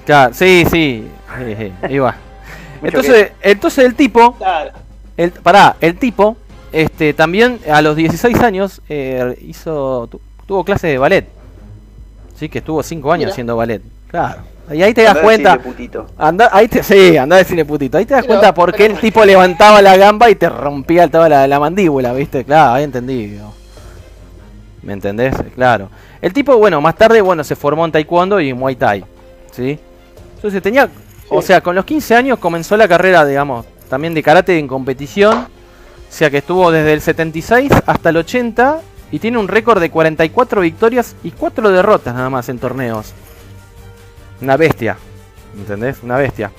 Claro, 0.05 0.33
sí, 0.33 0.65
sí. 0.69 1.07
sí, 1.37 1.55
sí. 1.55 1.71
Mucho 1.99 2.13
Entonces, 2.83 3.31
entonces 3.41 3.85
el 3.85 3.93
tipo, 3.95 4.33
Claro. 4.37 4.71
el, 5.15 5.31
pará, 5.31 5.75
el 5.79 5.95
tipo, 5.99 6.35
este, 6.71 7.13
también 7.13 7.59
a 7.71 7.81
los 7.83 7.95
16 7.95 8.39
años 8.41 8.81
eh, 8.89 9.37
hizo, 9.41 10.07
tu- 10.07 10.19
tuvo 10.47 10.63
clase 10.65 10.87
de 10.87 10.97
ballet. 10.97 11.27
Sí, 12.35 12.49
que 12.49 12.57
estuvo 12.57 12.81
5 12.81 13.11
años 13.11 13.19
Mira. 13.25 13.31
haciendo 13.33 13.55
ballet. 13.55 13.83
Claro. 14.11 14.41
Y 14.71 14.81
ahí 14.83 14.93
te 14.93 15.01
das 15.03 15.11
Andá 15.17 15.23
cuenta. 15.23 15.59
Anda, 16.17 16.49
ahí 16.53 16.67
te, 16.67 16.83
sí, 16.83 17.17
anda 17.17 17.37
de 17.37 17.43
cine 17.43 17.65
putito. 17.65 17.97
Ahí 17.97 18.05
te 18.05 18.13
das 18.13 18.21
Pero- 18.23 18.35
cuenta 18.39 18.53
por 18.53 18.71
qué 18.71 18.83
pero- 18.83 18.93
el 18.95 18.99
tipo 19.01 19.25
levantaba 19.25 19.81
la 19.81 19.97
gamba 19.97 20.29
y 20.29 20.35
te 20.35 20.47
rompía 20.47 21.09
toda 21.09 21.27
la, 21.27 21.47
la 21.47 21.59
mandíbula, 21.59 22.13
¿viste? 22.13 22.43
Claro, 22.45 22.73
ahí 22.73 22.83
entendí. 22.83 23.37
¿Me 24.83 24.93
entendés? 24.93 25.35
Claro. 25.55 25.89
El 26.21 26.33
tipo, 26.33 26.55
bueno, 26.57 26.79
más 26.81 26.95
tarde, 26.95 27.21
bueno, 27.21 27.43
se 27.43 27.55
formó 27.55 27.85
en 27.85 27.91
taekwondo 27.91 28.39
y 28.39 28.49
en 28.49 28.57
muay 28.57 28.75
thai. 28.75 29.03
¿Sí? 29.51 29.77
Entonces 30.35 30.61
tenía, 30.61 30.89
o 31.29 31.41
sea, 31.41 31.61
con 31.61 31.75
los 31.75 31.85
15 31.85 32.15
años 32.15 32.39
comenzó 32.39 32.77
la 32.77 32.87
carrera, 32.87 33.25
digamos, 33.25 33.65
también 33.89 34.13
de 34.13 34.23
karate 34.23 34.57
en 34.57 34.67
competición. 34.67 35.37
O 35.37 36.13
sea 36.13 36.29
que 36.29 36.37
estuvo 36.39 36.71
desde 36.71 36.93
el 36.93 37.01
76 37.01 37.71
hasta 37.85 38.09
el 38.09 38.17
80 38.17 38.79
y 39.11 39.19
tiene 39.19 39.37
un 39.37 39.47
récord 39.47 39.79
de 39.79 39.89
44 39.89 40.61
victorias 40.61 41.15
y 41.23 41.31
4 41.31 41.71
derrotas 41.71 42.13
nada 42.13 42.29
más 42.29 42.49
en 42.49 42.57
torneos. 42.59 43.13
Una 44.41 44.57
bestia. 44.57 44.97
¿Entendés? 45.57 45.97
Una 46.03 46.17
bestia. 46.17 46.51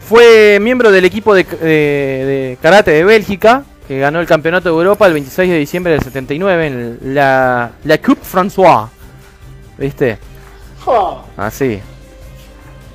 Fue 0.00 0.58
miembro 0.60 0.90
del 0.92 1.04
equipo 1.04 1.34
de, 1.34 1.44
de- 1.44 1.56
de 1.66 2.58
karate 2.62 2.92
de 2.92 3.04
Bélgica, 3.04 3.64
que 3.88 3.98
ganó 3.98 4.20
el 4.20 4.26
campeonato 4.26 4.68
de 4.68 4.74
Europa 4.76 5.06
el 5.06 5.14
26 5.14 5.50
de 5.50 5.58
diciembre 5.58 5.92
del 5.92 6.02
79 6.02 6.66
en 6.66 6.98
la, 7.14 7.72
la 7.84 7.98
Coupe 7.98 8.22
François. 8.24 8.88
¿Viste? 9.78 10.18
Así. 11.36 11.80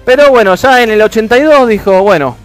Pero 0.05 0.29
bueno, 0.29 0.55
ya 0.55 0.81
en 0.81 0.89
el 0.91 1.01
82 1.01 1.67
dijo, 1.67 2.01
bueno, 2.01 2.35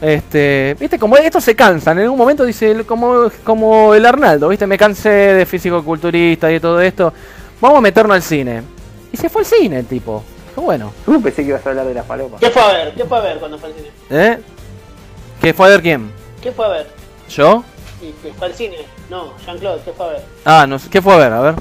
este, 0.00 0.76
viste, 0.78 0.98
como 0.98 1.16
esto 1.16 1.40
se 1.40 1.54
cansan, 1.54 1.96
en 1.98 2.04
algún 2.04 2.18
momento 2.18 2.44
dice, 2.44 2.84
como, 2.84 3.30
como 3.44 3.94
el 3.94 4.04
Arnaldo, 4.04 4.48
viste, 4.48 4.66
me 4.66 4.76
cansé 4.76 5.08
de 5.08 5.46
físico-culturista 5.46 6.50
y 6.50 6.54
de 6.54 6.60
todo 6.60 6.80
esto, 6.80 7.12
vamos 7.60 7.78
a 7.78 7.80
meternos 7.80 8.14
al 8.16 8.22
cine. 8.22 8.62
Y 9.12 9.16
se 9.16 9.28
fue 9.28 9.42
al 9.42 9.46
cine 9.46 9.78
el 9.78 9.86
tipo. 9.86 10.22
Bueno, 10.56 10.92
Uh, 11.06 11.20
pensé 11.20 11.42
que 11.42 11.48
ibas 11.48 11.64
a 11.66 11.70
hablar 11.70 11.86
de 11.86 11.94
las 11.94 12.04
palomas. 12.06 12.40
¿Qué 12.40 12.50
fue 12.50 12.62
a 12.62 12.72
ver? 12.72 12.94
¿Qué 12.94 13.04
fue 13.04 13.18
a 13.18 13.20
ver 13.20 13.38
cuando 13.38 13.58
fue 13.58 13.68
al 13.70 13.74
cine? 13.74 13.88
¿eh? 14.10 14.38
¿Qué 15.40 15.54
fue 15.54 15.66
a 15.66 15.70
ver 15.70 15.82
quién? 15.82 16.12
¿Qué 16.42 16.52
fue 16.52 16.66
a 16.66 16.68
ver? 16.68 16.86
¿Yo? 17.28 17.64
¿Y 18.00 18.10
que 18.22 18.32
fue 18.34 18.46
al 18.48 18.54
cine? 18.54 18.76
No, 19.10 19.32
Jean-Claude, 19.46 19.80
¿qué 19.84 19.92
fue 19.92 20.06
a 20.06 20.08
ver? 20.10 20.22
Ah, 20.44 20.66
no 20.68 20.78
sé, 20.78 20.88
¿qué 20.90 21.00
fue 21.02 21.14
a 21.14 21.16
ver? 21.18 21.32
A 21.32 21.40
ver. 21.40 21.54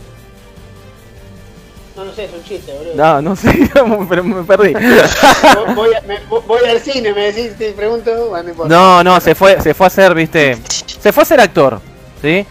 No, 1.95 2.05
no 2.05 2.13
sé, 2.13 2.25
es 2.25 2.33
un 2.33 2.43
chiste, 2.43 2.73
boludo. 2.73 2.95
No, 2.95 3.21
no 3.21 3.35
sé, 3.35 3.69
pero 4.09 4.23
me 4.23 4.43
perdí. 4.43 4.73
Voy, 5.75 5.93
a- 5.93 6.01
me- 6.01 6.19
voy 6.29 6.65
al 6.69 6.79
cine, 6.79 7.13
me 7.13 7.31
decís, 7.31 7.57
te 7.57 7.71
pregunto, 7.73 8.29
bueno, 8.29 8.53
no. 8.57 8.65
No, 8.65 9.03
no, 9.03 9.19
se 9.19 9.35
fue, 9.35 9.59
se 9.61 9.73
fue 9.73 9.85
a 9.85 9.87
hacer, 9.87 10.13
viste. 10.15 10.57
Se 10.99 11.11
fue 11.11 11.23
a 11.23 11.25
ser 11.25 11.39
actor, 11.41 11.79
¿sí? 12.21 12.45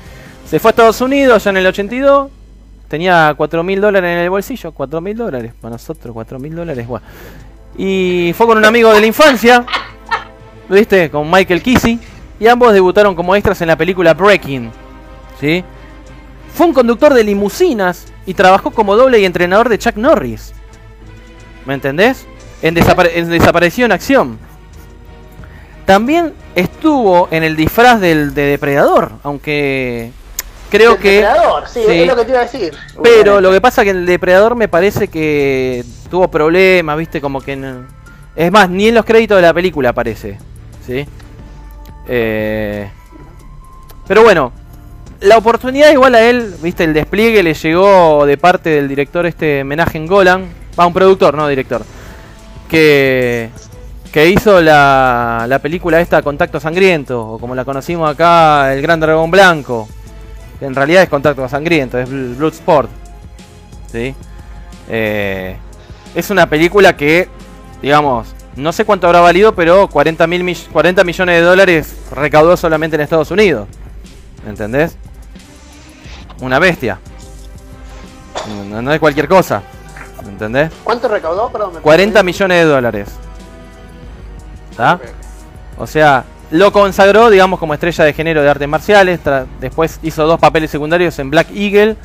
Se 0.48 0.58
fue 0.58 0.68
a 0.68 0.72
Estados 0.72 1.00
Unidos 1.00 1.42
ya 1.44 1.50
en 1.50 1.56
el 1.58 1.66
82. 1.66 2.30
Tenía 2.90 3.32
4 3.36 3.62
mil 3.62 3.80
dólares 3.80 4.10
en 4.10 4.18
el 4.18 4.30
bolsillo. 4.30 4.72
4 4.72 5.00
mil 5.00 5.16
dólares. 5.16 5.52
Para 5.60 5.74
nosotros, 5.74 6.12
4 6.12 6.40
mil 6.40 6.56
dólares. 6.56 6.88
Y 7.78 8.34
fue 8.36 8.48
con 8.48 8.58
un 8.58 8.64
amigo 8.64 8.92
de 8.92 9.00
la 9.00 9.06
infancia. 9.06 9.64
¿Viste? 10.68 11.08
Con 11.08 11.30
Michael 11.30 11.62
Kissy. 11.62 12.00
Y 12.40 12.48
ambos 12.48 12.72
debutaron 12.72 13.14
como 13.14 13.36
extras 13.36 13.60
en 13.62 13.68
la 13.68 13.76
película 13.76 14.12
Breaking. 14.14 14.72
¿Sí? 15.38 15.62
Fue 16.52 16.66
un 16.66 16.72
conductor 16.74 17.14
de 17.14 17.22
limusinas 17.22 18.06
y 18.26 18.34
trabajó 18.34 18.72
como 18.72 18.96
doble 18.96 19.20
y 19.20 19.24
entrenador 19.24 19.68
de 19.68 19.78
Chuck 19.78 19.94
Norris. 19.96 20.52
¿Me 21.66 21.74
entendés? 21.74 22.26
En, 22.60 22.74
desapare- 22.74 23.12
en 23.14 23.30
Desaparecido 23.30 23.86
en 23.86 23.92
Acción. 23.92 24.38
También 25.86 26.32
estuvo 26.56 27.28
en 27.30 27.44
el 27.44 27.54
disfraz 27.56 28.00
del 28.00 28.34
de 28.34 28.42
Depredador, 28.46 29.12
aunque 29.22 30.10
creo 30.70 30.92
El 30.92 30.98
que... 30.98 31.10
Depredador, 31.20 31.68
sí, 31.68 31.80
sí. 31.86 31.92
es 32.00 32.06
lo 32.06 32.16
que 32.16 32.24
te 32.24 32.30
iba 32.30 32.40
a 32.40 32.44
decir. 32.44 32.72
Pero 33.02 33.40
lo 33.40 33.50
que 33.50 33.60
pasa 33.60 33.84
que 33.84 33.90
el 33.90 34.06
Depredador 34.06 34.54
me 34.54 34.68
parece 34.68 35.08
que 35.08 35.84
tuvo 36.10 36.28
problemas, 36.28 36.96
viste, 36.96 37.20
como 37.20 37.40
que... 37.40 37.56
no- 37.56 37.86
Es 38.36 38.50
más, 38.50 38.70
ni 38.70 38.88
en 38.88 38.94
los 38.94 39.04
créditos 39.04 39.36
de 39.36 39.42
la 39.42 39.52
película 39.52 39.90
aparece, 39.90 40.38
¿sí? 40.86 41.04
Eh, 42.08 42.88
Pero 44.08 44.22
bueno, 44.22 44.52
la 45.20 45.36
oportunidad 45.36 45.90
igual 45.92 46.14
a 46.14 46.22
él, 46.22 46.54
viste, 46.62 46.84
el 46.84 46.94
despliegue 46.94 47.42
le 47.42 47.54
llegó 47.54 48.24
de 48.26 48.36
parte 48.38 48.70
del 48.70 48.88
director 48.88 49.26
este 49.26 49.62
Menagen 49.64 50.06
Golan, 50.06 50.46
va 50.78 50.86
un 50.86 50.92
productor, 50.94 51.34
no 51.34 51.46
director, 51.46 51.82
que 52.68 53.50
que 54.12 54.28
hizo 54.28 54.60
la, 54.60 55.44
la 55.48 55.60
película 55.60 56.00
esta 56.00 56.20
Contacto 56.22 56.58
Sangriento, 56.58 57.20
o 57.34 57.38
como 57.38 57.54
la 57.54 57.64
conocimos 57.64 58.10
acá, 58.10 58.72
El 58.74 58.82
Gran 58.82 58.98
Dragón 58.98 59.30
Blanco, 59.30 59.88
en 60.60 60.74
realidad 60.74 61.02
es 61.02 61.08
Contacto 61.08 61.48
Sangriento, 61.48 61.98
es 61.98 62.08
Bl- 62.08 62.36
Bloodsport, 62.36 62.90
¿sí? 63.90 64.14
Eh, 64.88 65.56
es 66.14 66.30
una 66.30 66.46
película 66.48 66.96
que, 66.96 67.28
digamos, 67.80 68.28
no 68.56 68.72
sé 68.72 68.84
cuánto 68.84 69.06
habrá 69.06 69.20
valido, 69.20 69.54
pero 69.54 69.88
40, 69.88 70.26
mil 70.26 70.42
mill- 70.44 70.68
40 70.72 71.04
millones 71.04 71.36
de 71.36 71.42
dólares 71.42 71.94
recaudó 72.12 72.56
solamente 72.56 72.96
en 72.96 73.02
Estados 73.02 73.30
Unidos. 73.30 73.68
¿Entendés? 74.46 74.96
Una 76.40 76.58
bestia. 76.58 76.98
No, 78.68 78.80
no 78.82 78.92
es 78.92 78.98
cualquier 79.00 79.28
cosa. 79.28 79.62
¿Entendés? 80.26 80.70
¿Cuánto 80.84 81.08
recaudó? 81.08 81.50
Perdón, 81.50 81.74
me 81.74 81.80
40 81.80 82.22
millones 82.22 82.58
de 82.58 82.64
dólares. 82.64 83.08
¿Está? 84.70 84.98
O 85.78 85.86
sea, 85.86 86.24
lo 86.50 86.72
consagró, 86.72 87.30
digamos, 87.30 87.58
como 87.58 87.74
estrella 87.74 88.04
de 88.04 88.12
género 88.12 88.42
de 88.42 88.48
artes 88.50 88.68
marciales. 88.68 89.20
Después 89.60 90.00
hizo 90.02 90.26
dos 90.26 90.40
papeles 90.40 90.70
secundarios 90.70 91.18
en 91.18 91.30
Black 91.30 91.48
Eagle 91.54 91.96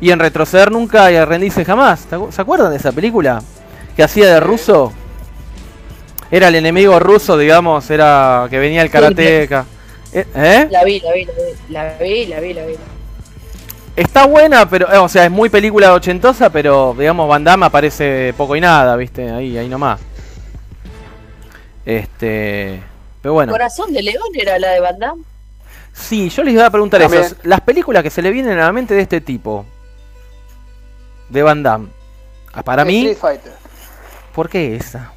y 0.00 0.10
en 0.10 0.18
Retroceder 0.18 0.70
Nunca 0.72 1.10
y 1.12 1.22
Rendirse 1.24 1.64
Jamás. 1.64 2.06
¿Te 2.06 2.16
acu- 2.16 2.30
¿Se 2.32 2.40
acuerdan 2.40 2.70
de 2.70 2.78
esa 2.78 2.92
película? 2.92 3.42
Que 3.96 4.02
hacía 4.02 4.26
de 4.32 4.40
ruso. 4.40 4.92
Era 6.30 6.48
el 6.48 6.54
enemigo 6.54 6.98
ruso, 7.00 7.36
digamos, 7.36 7.90
era 7.90 8.46
que 8.48 8.58
venía 8.58 8.82
el 8.82 8.90
karateca. 8.90 9.66
Eh, 10.12 10.24
¿Eh? 10.34 10.68
La 10.70 10.84
vi, 10.84 11.00
la 11.00 11.12
vi, 11.12 11.24
la 11.24 11.32
vi, 11.32 11.46
la 11.68 11.94
vi, 12.00 12.26
la 12.26 12.40
vi, 12.40 12.54
la 12.54 12.66
vi. 12.66 12.74
Está 13.96 14.26
buena, 14.26 14.68
pero, 14.68 14.90
eh, 14.92 14.96
o 14.98 15.08
sea, 15.08 15.24
es 15.24 15.30
muy 15.30 15.48
película 15.50 15.92
ochentosa, 15.92 16.48
pero, 16.50 16.94
digamos, 16.98 17.28
Van 17.28 17.44
Damme 17.44 17.66
aparece 17.66 18.32
poco 18.36 18.54
y 18.56 18.60
nada, 18.60 18.96
¿viste? 18.96 19.28
Ahí, 19.30 19.58
ahí 19.58 19.68
nomás. 19.68 20.00
Este. 21.84 22.80
Pero 23.22 23.34
bueno. 23.34 23.52
Corazón 23.52 23.92
de 23.92 24.02
León 24.02 24.28
era 24.34 24.58
la 24.58 24.70
de 24.70 24.80
Van 24.80 24.98
Damme. 24.98 25.22
Sí, 25.92 26.28
yo 26.30 26.42
les 26.42 26.54
iba 26.54 26.66
a 26.66 26.70
preguntar 26.70 27.00
También. 27.00 27.24
eso. 27.24 27.36
Las 27.42 27.60
películas 27.60 28.02
que 28.02 28.10
se 28.10 28.22
le 28.22 28.30
vienen 28.30 28.58
a 28.58 28.64
la 28.66 28.72
mente 28.72 28.94
de 28.94 29.02
este 29.02 29.20
tipo. 29.20 29.66
De 31.28 31.42
Van 31.42 31.62
Damme. 31.62 31.88
Ah, 32.52 32.62
Para 32.62 32.84
mí, 32.84 33.06
Street 33.06 33.18
Fighter. 33.18 33.52
¿por 34.34 34.48
qué 34.48 34.76
esa? 34.76 35.12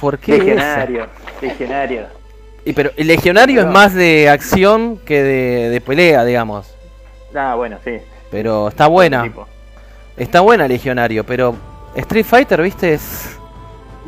¿Por 0.00 0.18
qué 0.18 0.36
esa? 0.36 0.44
Legionario, 0.44 1.06
legionario. 1.40 2.06
Y 2.64 2.72
pero 2.72 2.90
el 2.96 3.06
legionario 3.06 3.60
es 3.60 3.66
más 3.66 3.94
de 3.94 4.28
acción 4.28 4.98
que 4.98 5.22
de, 5.22 5.68
de 5.70 5.80
pelea, 5.80 6.24
digamos. 6.24 6.74
Ah, 7.34 7.54
bueno, 7.54 7.78
sí. 7.84 7.98
Pero 8.30 8.68
está 8.68 8.86
buena. 8.88 9.30
Está 10.16 10.40
buena 10.40 10.66
legionario, 10.66 11.24
pero 11.24 11.54
Street 11.94 12.26
Fighter, 12.26 12.60
viste, 12.60 12.94
es, 12.94 13.37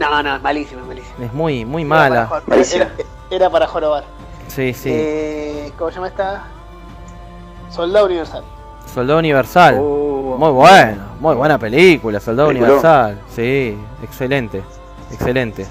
No, 0.00 0.22
no, 0.22 0.36
es 0.36 0.42
malísimo, 0.42 0.80
es 1.20 1.32
muy, 1.34 1.64
muy 1.64 1.82
Era 1.82 1.88
mala. 1.88 2.28
para 2.28 2.56
Era, 2.62 2.90
era 3.30 3.50
para 3.50 3.66
jorobar. 3.66 4.04
Sí, 4.48 4.72
sí. 4.72 4.88
Eh, 4.92 5.72
¿Cómo 5.78 5.90
se 5.90 5.96
llama 5.96 6.08
esta? 6.08 6.44
Soldado 7.68 8.06
Universal. 8.06 8.42
Soldado 8.92 9.18
Universal. 9.18 9.76
Oh, 9.78 10.36
Muy 10.38 10.50
buena, 10.52 11.06
muy 11.20 11.34
buena 11.36 11.58
película, 11.58 12.18
Soldado. 12.18 12.48
Universal. 12.48 13.20
Sí, 13.28 13.76
excelente, 14.02 14.62
excelente. 15.12 15.66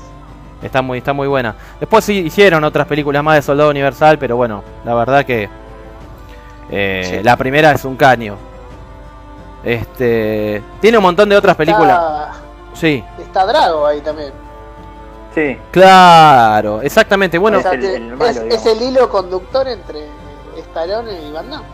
Está 0.62 0.82
muy, 0.82 1.00
está 1.00 1.12
muy 1.12 1.28
buena. 1.28 1.56
Después 1.80 2.06
sí 2.06 2.20
hicieron 2.20 2.64
otras 2.64 2.86
películas 2.86 3.24
más 3.24 3.36
de 3.36 3.42
Soldado 3.42 3.70
Universal, 3.72 4.20
pero 4.20 4.36
bueno, 4.38 4.64
la 4.86 4.94
verdad 4.94 5.26
que 5.26 5.50
eh, 6.70 7.16
Sí. 7.18 7.24
la 7.24 7.36
primera 7.36 7.72
es 7.72 7.84
un 7.84 7.96
caño. 7.96 8.36
Este 9.64 10.62
tiene 10.80 10.98
un 10.98 11.04
montón 11.04 11.28
de 11.30 11.36
otras 11.36 11.56
películas. 11.56 11.98
Está, 12.00 12.32
Sí, 12.74 13.04
está 13.30 13.46
Drago 13.46 13.86
ahí 13.86 14.02
también. 14.02 14.32
Sí, 15.34 15.58
claro, 15.72 16.82
exactamente. 16.82 17.38
Bueno, 17.38 17.60
O 17.60 17.62
sea, 17.62 17.72
el- 17.72 17.80
que 17.82 17.96
el 17.96 18.16
malo, 18.16 18.42
es, 18.50 18.66
el 18.66 18.82
hilo 18.82 19.10
conductor 19.10 19.68
entre 19.68 20.00
Stallone 20.58 21.22
y 21.28 21.32
Van 21.32 21.50
Damme. 21.50 21.66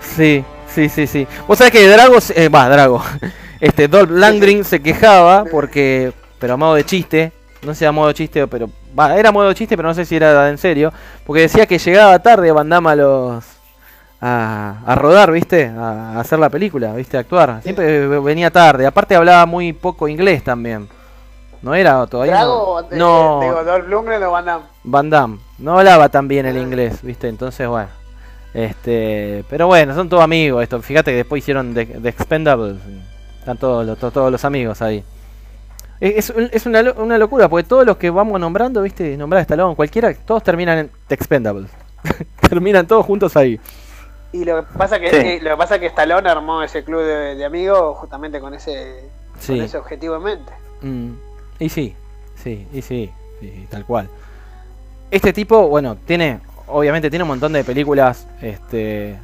Sí, 0.00 0.44
sí, 0.68 0.88
sí, 0.88 1.06
sí. 1.06 1.26
Vos 1.46 1.58
sabés 1.58 1.72
que 1.72 1.88
Drago, 1.88 2.20
se- 2.20 2.44
eh, 2.44 2.48
va, 2.48 2.68
Drago. 2.68 3.02
Este, 3.58 3.88
Dolph 3.88 4.10
Lundgren 4.10 4.64
se 4.64 4.82
quejaba 4.82 5.44
porque, 5.50 6.12
pero 6.38 6.54
a 6.54 6.56
modo 6.58 6.74
de 6.74 6.84
chiste, 6.84 7.32
no 7.62 7.74
sé 7.74 7.86
a 7.86 7.92
modo 7.92 8.08
de 8.08 8.14
chiste, 8.14 8.46
pero, 8.48 8.68
va, 8.98 9.16
era 9.16 9.30
a 9.30 9.32
modo 9.32 9.48
de 9.48 9.54
chiste, 9.54 9.76
pero 9.78 9.88
no 9.88 9.94
sé 9.94 10.04
si 10.04 10.14
era 10.16 10.50
en 10.50 10.58
serio, 10.58 10.92
porque 11.24 11.40
decía 11.42 11.64
que 11.64 11.78
llegaba 11.78 12.18
tarde 12.18 12.52
Van 12.52 12.68
Damme 12.68 12.90
a 12.90 12.96
los, 12.96 13.44
a, 14.20 14.78
a 14.86 14.94
rodar, 14.94 15.30
viste, 15.32 15.66
a, 15.66 16.12
a 16.12 16.20
hacer 16.20 16.38
la 16.38 16.48
película, 16.50 16.92
viste, 16.94 17.16
a 17.16 17.20
actuar. 17.20 17.60
Siempre 17.62 18.06
venía 18.20 18.50
tarde. 18.50 18.86
Aparte 18.86 19.14
hablaba 19.16 19.46
muy 19.46 19.72
poco 19.72 20.08
inglés 20.08 20.42
también. 20.42 20.88
No 21.62 21.74
era 21.74 22.06
todavía. 22.06 22.34
Drago, 22.34 22.82
no, 22.92 22.96
no, 22.96 23.40
digo, 23.40 23.64
Dolph 23.64 23.88
Lundgren 23.88 24.22
o 24.22 24.30
Van 24.30 24.44
Damme. 24.44 24.64
Van 24.84 25.10
Damme. 25.10 25.38
No 25.58 25.78
hablaba 25.78 26.08
tan 26.08 26.28
bien 26.28 26.46
el 26.46 26.56
inglés, 26.58 27.02
¿viste? 27.02 27.28
Entonces, 27.28 27.66
bueno. 27.68 27.88
Este, 28.54 29.44
pero 29.50 29.66
bueno, 29.66 29.94
son 29.94 30.08
todos 30.08 30.22
amigos 30.24 30.62
esto. 30.62 30.80
Fíjate 30.80 31.10
que 31.10 31.18
después 31.18 31.42
hicieron 31.42 31.74
The, 31.74 31.84
The 31.86 32.08
Expendables. 32.08 32.76
Están 33.38 33.58
todos 33.58 33.84
los, 33.86 33.98
to- 33.98 34.10
todos 34.10 34.32
los 34.32 34.44
amigos 34.44 34.80
ahí. 34.82 35.04
Es, 36.00 36.30
es- 36.30 36.50
es 36.52 36.66
una, 36.66 36.80
una 36.96 37.18
locura, 37.18 37.48
porque 37.48 37.68
todos 37.68 37.84
los 37.84 37.96
que 37.96 38.10
vamos 38.10 38.40
nombrando, 38.40 38.82
¿viste? 38.82 39.16
Nombrar 39.16 39.40
a 39.40 39.42
Stallone, 39.42 39.74
cualquiera, 39.76 40.14
todos 40.14 40.42
terminan 40.42 40.78
en 40.78 40.90
The 41.08 41.14
Expendables. 41.14 41.70
terminan 42.48 42.86
todos 42.86 43.04
juntos 43.04 43.36
ahí. 43.36 43.58
Y 44.40 44.44
lo 44.44 44.64
que 44.66 44.78
pasa 44.78 44.98
que 45.00 45.10
Sí. 45.10 45.16
eh, 45.16 45.38
lo 45.42 45.50
que 45.50 45.56
pasa 45.56 45.78
que 45.78 45.86
Stallone 45.86 46.28
armó 46.28 46.62
ese 46.62 46.84
club 46.84 47.00
de, 47.00 47.34
de 47.36 47.44
amigos 47.44 47.96
justamente 47.98 48.40
con 48.40 48.54
ese 48.54 49.08
Sí. 49.38 49.54
con 49.56 49.64
ese 49.64 49.76
objetivo 49.78 50.16
en 50.16 50.22
mente. 50.22 50.52
Mm, 50.82 51.10
y 51.58 51.68
sí, 51.68 51.94
sí, 52.42 52.66
y 52.72 52.82
sí, 52.82 53.10
sí, 53.40 53.66
tal 53.70 53.84
cual. 53.84 54.08
Este 55.10 55.32
tipo, 55.32 55.68
bueno, 55.68 55.96
tiene, 56.06 56.40
obviamente 56.66 57.08
tiene 57.10 57.22
un 57.22 57.28
montón 57.28 57.52
de 57.52 57.62
películas, 57.64 58.26
este, 58.42 59.16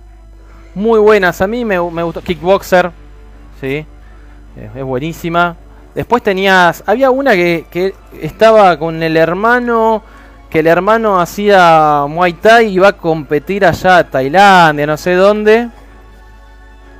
muy 0.74 0.98
buenas. 1.00 1.40
A 1.40 1.46
mí 1.46 1.64
me, 1.64 1.80
me 1.90 2.02
gustó 2.02 2.20
Kickboxer, 2.22 2.90
sí, 3.60 3.84
es, 4.56 4.76
es 4.76 4.84
buenísima. 4.84 5.56
Después 5.94 6.22
tenías, 6.22 6.82
había 6.86 7.10
una 7.10 7.32
que, 7.32 7.66
que 7.70 7.94
estaba 8.20 8.78
con 8.78 9.02
el 9.02 9.16
hermano, 9.16 10.02
que 10.52 10.58
el 10.58 10.66
hermano 10.66 11.18
hacía 11.18 12.04
Muay 12.06 12.34
Thai 12.34 12.66
y 12.66 12.74
iba 12.74 12.88
a 12.88 12.92
competir 12.92 13.64
allá 13.64 13.96
a 13.96 14.04
Tailandia, 14.04 14.86
no 14.86 14.98
sé 14.98 15.14
dónde. 15.14 15.68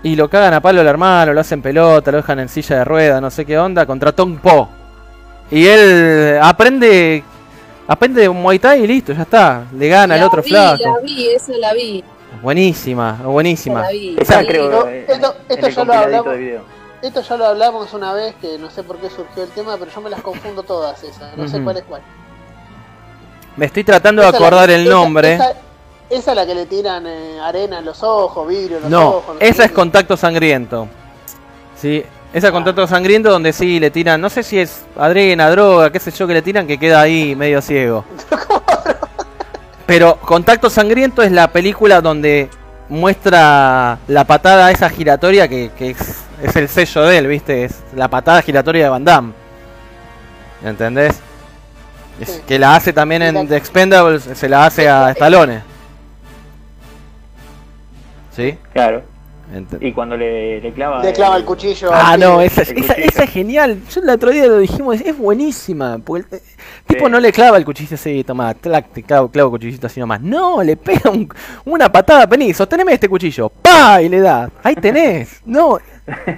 Y 0.02 0.16
lo 0.16 0.28
cagan 0.30 0.54
a 0.54 0.60
palo 0.62 0.80
el 0.80 0.86
hermano, 0.86 1.34
lo 1.34 1.40
hacen 1.42 1.60
pelota, 1.60 2.10
lo 2.10 2.16
dejan 2.16 2.40
en 2.40 2.48
silla 2.48 2.78
de 2.78 2.84
rueda, 2.84 3.20
no 3.20 3.30
sé 3.30 3.44
qué 3.44 3.58
onda, 3.58 3.84
contra 3.84 4.10
Tong 4.12 4.38
Po. 4.38 4.68
Y 5.50 5.66
él 5.66 6.38
aprende 6.42 7.22
aprende 7.86 8.26
Muay 8.30 8.58
Thai 8.58 8.84
y 8.84 8.86
listo, 8.86 9.12
ya 9.12 9.22
está. 9.22 9.64
Le 9.76 9.86
gana 9.86 10.14
el 10.14 10.20
La 10.22 10.26
otro 10.28 10.42
vi, 10.42 10.48
flaco. 10.48 10.82
La 10.82 11.00
vi, 11.06 11.28
esa 11.28 11.52
la 11.58 11.74
vi. 11.74 12.02
Buenísima, 12.42 13.18
buenísima. 13.22 13.84
Esa 14.16 14.44
creo 14.46 14.70
No, 14.70 14.88
eh, 14.88 15.04
esto- 15.06 15.36
el 15.50 15.74
ya 15.74 15.84
lo 15.84 15.92
hablamos. 15.92 16.32
de 16.32 16.38
video. 16.38 16.62
Esto 17.02 17.20
ya 17.20 17.36
lo 17.36 17.46
hablamos 17.46 17.92
una 17.92 18.14
vez 18.14 18.34
que 18.40 18.56
no 18.58 18.70
sé 18.70 18.82
por 18.82 18.96
qué 18.96 19.10
surgió 19.10 19.42
el 19.42 19.50
tema, 19.50 19.76
pero 19.76 19.90
yo 19.90 20.00
me 20.00 20.08
las 20.08 20.22
confundo 20.22 20.62
todas 20.62 21.02
esas, 21.04 21.36
no 21.36 21.46
sé 21.46 21.60
cuál 21.62 21.76
es 21.76 21.82
cuál. 21.82 22.00
Me 23.56 23.66
estoy 23.66 23.84
tratando 23.84 24.22
de 24.22 24.28
acordar 24.28 24.68
que- 24.68 24.74
el 24.76 24.88
nombre. 24.88 25.34
Esa, 25.34 25.52
esa 26.10 26.30
es 26.32 26.36
la 26.36 26.46
que 26.46 26.54
le 26.54 26.66
tiran 26.66 27.06
eh, 27.06 27.38
arena 27.40 27.78
en 27.78 27.84
los 27.84 28.02
ojos, 28.02 28.46
vidrio 28.48 28.76
en 28.78 28.82
los 28.84 28.90
No, 28.90 29.08
ojos. 29.08 29.36
sé 29.38 29.48
esa 29.48 29.64
es 29.64 29.72
contacto 29.72 30.16
sangriento. 30.16 30.88
Sí, 31.76 32.02
esa 32.32 32.46
es 32.48 32.52
contacto 32.52 32.86
sangriento 32.86 33.30
donde 33.30 33.52
sí 33.52 33.78
le 33.80 33.90
tiran, 33.90 34.20
no 34.20 34.30
sé 34.30 34.42
si 34.42 34.58
es 34.58 34.82
adrena, 34.96 35.50
droga, 35.50 35.90
qué 35.90 35.98
sé 36.00 36.10
yo 36.12 36.26
que 36.26 36.34
le 36.34 36.42
tiran 36.42 36.66
que 36.66 36.78
queda 36.78 37.00
ahí 37.02 37.34
medio 37.36 37.60
ciego. 37.60 38.04
Pero 39.86 40.16
contacto 40.20 40.70
sangriento 40.70 41.22
es 41.22 41.32
la 41.32 41.48
película 41.48 42.00
donde 42.00 42.48
muestra 42.88 43.98
la 44.06 44.24
patada 44.24 44.70
esa 44.70 44.88
giratoria 44.88 45.48
que, 45.48 45.70
que 45.76 45.90
es, 45.90 45.98
es 46.42 46.56
el 46.56 46.68
sello 46.68 47.02
de 47.02 47.18
él, 47.18 47.26
¿viste? 47.26 47.64
Es 47.64 47.74
la 47.94 48.08
patada 48.08 48.40
giratoria 48.42 48.84
de 48.84 48.88
Van 48.90 49.04
Damme. 49.04 49.32
¿Entendés? 50.64 51.20
Es 52.22 52.42
que 52.46 52.58
la 52.58 52.76
hace 52.76 52.92
también 52.92 53.22
en 53.22 53.46
The 53.48 53.56
Expendables, 53.56 54.22
se 54.34 54.48
la 54.48 54.66
hace 54.66 54.88
a 54.88 55.10
Stallone. 55.12 55.60
¿Sí? 58.34 58.56
Claro. 58.72 59.02
Ent- 59.54 59.76
Y 59.82 59.92
cuando 59.92 60.16
le, 60.16 60.60
le 60.62 60.72
clava. 60.72 61.02
Le 61.02 61.12
clava 61.12 61.36
el 61.36 61.44
cuchillo. 61.44 61.90
Ah, 61.92 62.16
no, 62.16 62.40
esa, 62.40 62.62
es- 62.62 62.70
el 62.70 62.78
esa, 62.78 62.94
cuchillo. 62.94 63.08
esa 63.08 63.24
es 63.24 63.30
genial. 63.30 63.80
Yo 63.90 64.00
el 64.00 64.08
otro 64.08 64.30
día 64.30 64.46
lo 64.46 64.58
dijimos, 64.58 64.98
es 65.02 65.18
buenísima. 65.18 65.98
Porque 65.98 66.36
el, 66.36 66.40
el 66.40 66.86
tipo 66.86 67.08
no 67.10 67.20
le 67.20 67.30
clava 67.32 67.58
el 67.58 67.64
cuchillo 67.66 67.94
así, 67.96 68.24
toma, 68.24 68.54
clac, 68.54 68.90
te 68.92 69.02
clavo, 69.02 69.28
clavo 69.28 69.50
cuchillito 69.50 69.86
así 69.86 70.00
nomás. 70.00 70.22
No, 70.22 70.62
le 70.62 70.76
pega 70.78 71.10
un- 71.10 71.28
una 71.66 71.92
patada, 71.92 72.24
vení, 72.24 72.54
sosteneme 72.54 72.94
este 72.94 73.08
cuchillo. 73.10 73.50
¡Pa! 73.50 74.00
Y 74.00 74.08
le 74.08 74.20
da. 74.20 74.50
Ahí 74.62 74.74
tenés. 74.76 75.42
No, 75.44 75.78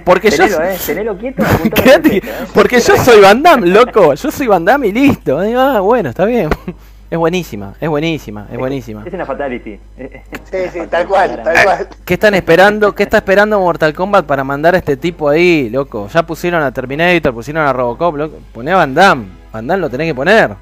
porque 0.03 0.29
yo. 0.29 0.37
Tenelo, 0.45 0.63
eh, 0.63 0.77
tenelo 0.85 1.17
quieto. 1.17 1.43
Quédate, 1.75 2.17
eh. 2.17 2.21
porque 2.53 2.79
yo 2.79 2.95
soy 2.97 3.19
Van 3.21 3.41
Damme, 3.41 3.67
loco. 3.67 4.13
Yo 4.13 4.31
soy 4.31 4.47
Van 4.47 4.63
Damme 4.65 4.87
y 4.87 4.91
listo. 4.91 5.35
Va, 5.37 5.79
bueno, 5.79 6.09
está 6.09 6.25
bien. 6.25 6.49
Es 7.07 7.19
buenísima, 7.19 7.75
es 7.79 7.87
buenísima, 7.87 8.47
es 8.51 8.57
buenísima. 8.57 9.03
Es 9.05 9.13
una 9.13 9.27
fatality. 9.27 9.79
Sí, 9.95 10.57
sí, 10.73 10.79
tal 10.89 11.07
cual, 11.07 11.39
tal 11.43 11.63
cual. 11.63 11.87
¿Qué 12.03 12.15
están 12.15 12.33
esperando? 12.33 12.95
¿Qué 12.95 13.03
está 13.03 13.17
esperando 13.17 13.59
Mortal 13.59 13.93
Kombat 13.93 14.25
para 14.25 14.43
mandar 14.43 14.73
a 14.73 14.79
este 14.79 14.97
tipo 14.97 15.29
ahí, 15.29 15.69
loco? 15.69 16.09
Ya 16.11 16.23
pusieron 16.23 16.63
a 16.63 16.71
Terminator, 16.71 17.31
pusieron 17.31 17.65
a 17.65 17.71
Robocop, 17.71 18.15
loco. 18.15 18.39
Poné 18.51 18.71
a 18.71 18.77
Van 18.77 18.93
Damme. 18.95 19.25
Van 19.53 19.67
Damme 19.67 19.81
lo 19.81 19.89
tenés 19.89 20.07
que 20.07 20.15
poner. 20.15 20.55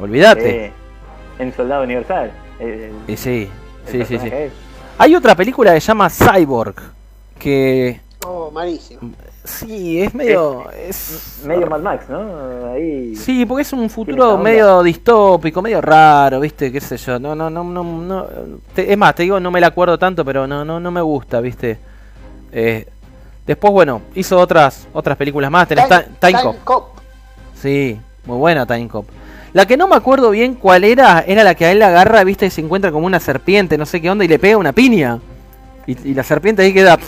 Olvídate. 0.00 0.66
Eh, 0.66 0.72
en 1.40 1.52
Soldado 1.52 1.82
Universal. 1.82 2.30
el- 2.60 2.92
Y 3.08 3.16
sí, 3.16 3.50
el 3.88 4.06
sí, 4.06 4.16
sí, 4.16 4.18
sí. 4.20 4.32
Hay 4.96 5.14
otra 5.16 5.34
película 5.34 5.74
que 5.74 5.80
se 5.80 5.88
llama 5.88 6.08
Cyborg. 6.08 6.76
Que. 7.36 8.00
Oh, 8.26 8.50
malísimo. 8.50 9.00
Sí, 9.44 10.02
es 10.02 10.12
medio. 10.14 10.68
Es, 10.72 11.40
Medio 11.44 11.66
Mad 11.68 11.80
Max, 11.80 12.06
¿no? 12.08 12.72
Ahí. 12.72 13.14
Sí, 13.14 13.46
porque 13.46 13.62
es 13.62 13.72
un 13.72 13.88
futuro 13.88 14.36
medio 14.36 14.82
distópico, 14.82 15.62
medio 15.62 15.80
raro, 15.80 16.40
¿viste? 16.40 16.70
¿Qué 16.72 16.80
sé 16.80 16.96
yo? 16.96 17.18
No, 17.18 17.34
no, 17.34 17.48
no, 17.48 17.62
no, 17.62 17.84
no. 17.84 18.26
te- 18.74 18.90
es 18.92 18.98
más, 18.98 19.14
te 19.14 19.22
digo, 19.22 19.38
no 19.38 19.50
me 19.50 19.60
la 19.60 19.68
acuerdo 19.68 19.98
tanto, 19.98 20.24
pero 20.24 20.46
no, 20.46 20.64
no, 20.64 20.80
no 20.80 20.90
me 20.90 21.00
gusta, 21.00 21.40
¿viste? 21.40 21.78
Eh, 22.52 22.86
después, 23.46 23.72
bueno, 23.72 24.02
hizo 24.16 24.36
otras, 24.38 24.88
otras 24.92 25.16
películas 25.16 25.50
más. 25.50 25.68
Tenés 25.68 25.86
Time, 25.88 26.02
Ti- 26.02 26.10
Time 26.26 26.42
Cop. 26.42 26.56
Cop. 26.64 26.84
Sí, 27.54 27.98
muy 28.26 28.36
buena 28.38 28.66
Time 28.66 28.88
Cop. 28.88 29.06
La 29.52 29.64
que 29.66 29.76
no 29.76 29.86
me 29.88 29.94
acuerdo 29.96 30.30
bien 30.30 30.54
cuál 30.56 30.84
era, 30.84 31.20
era 31.26 31.44
la 31.44 31.54
que 31.54 31.64
a 31.66 31.72
él 31.72 31.78
la 31.78 31.88
agarra, 31.88 32.22
¿viste? 32.24 32.46
Y 32.46 32.50
se 32.50 32.60
encuentra 32.60 32.90
como 32.90 33.06
una 33.06 33.20
serpiente, 33.20 33.78
no 33.78 33.86
sé 33.86 34.00
qué 34.02 34.10
onda, 34.10 34.24
y 34.24 34.28
le 34.28 34.38
pega 34.40 34.56
una 34.58 34.72
piña. 34.72 35.20
Y, 35.86 36.10
y 36.10 36.14
la 36.14 36.22
serpiente 36.24 36.62
ahí 36.62 36.74
queda. 36.74 36.98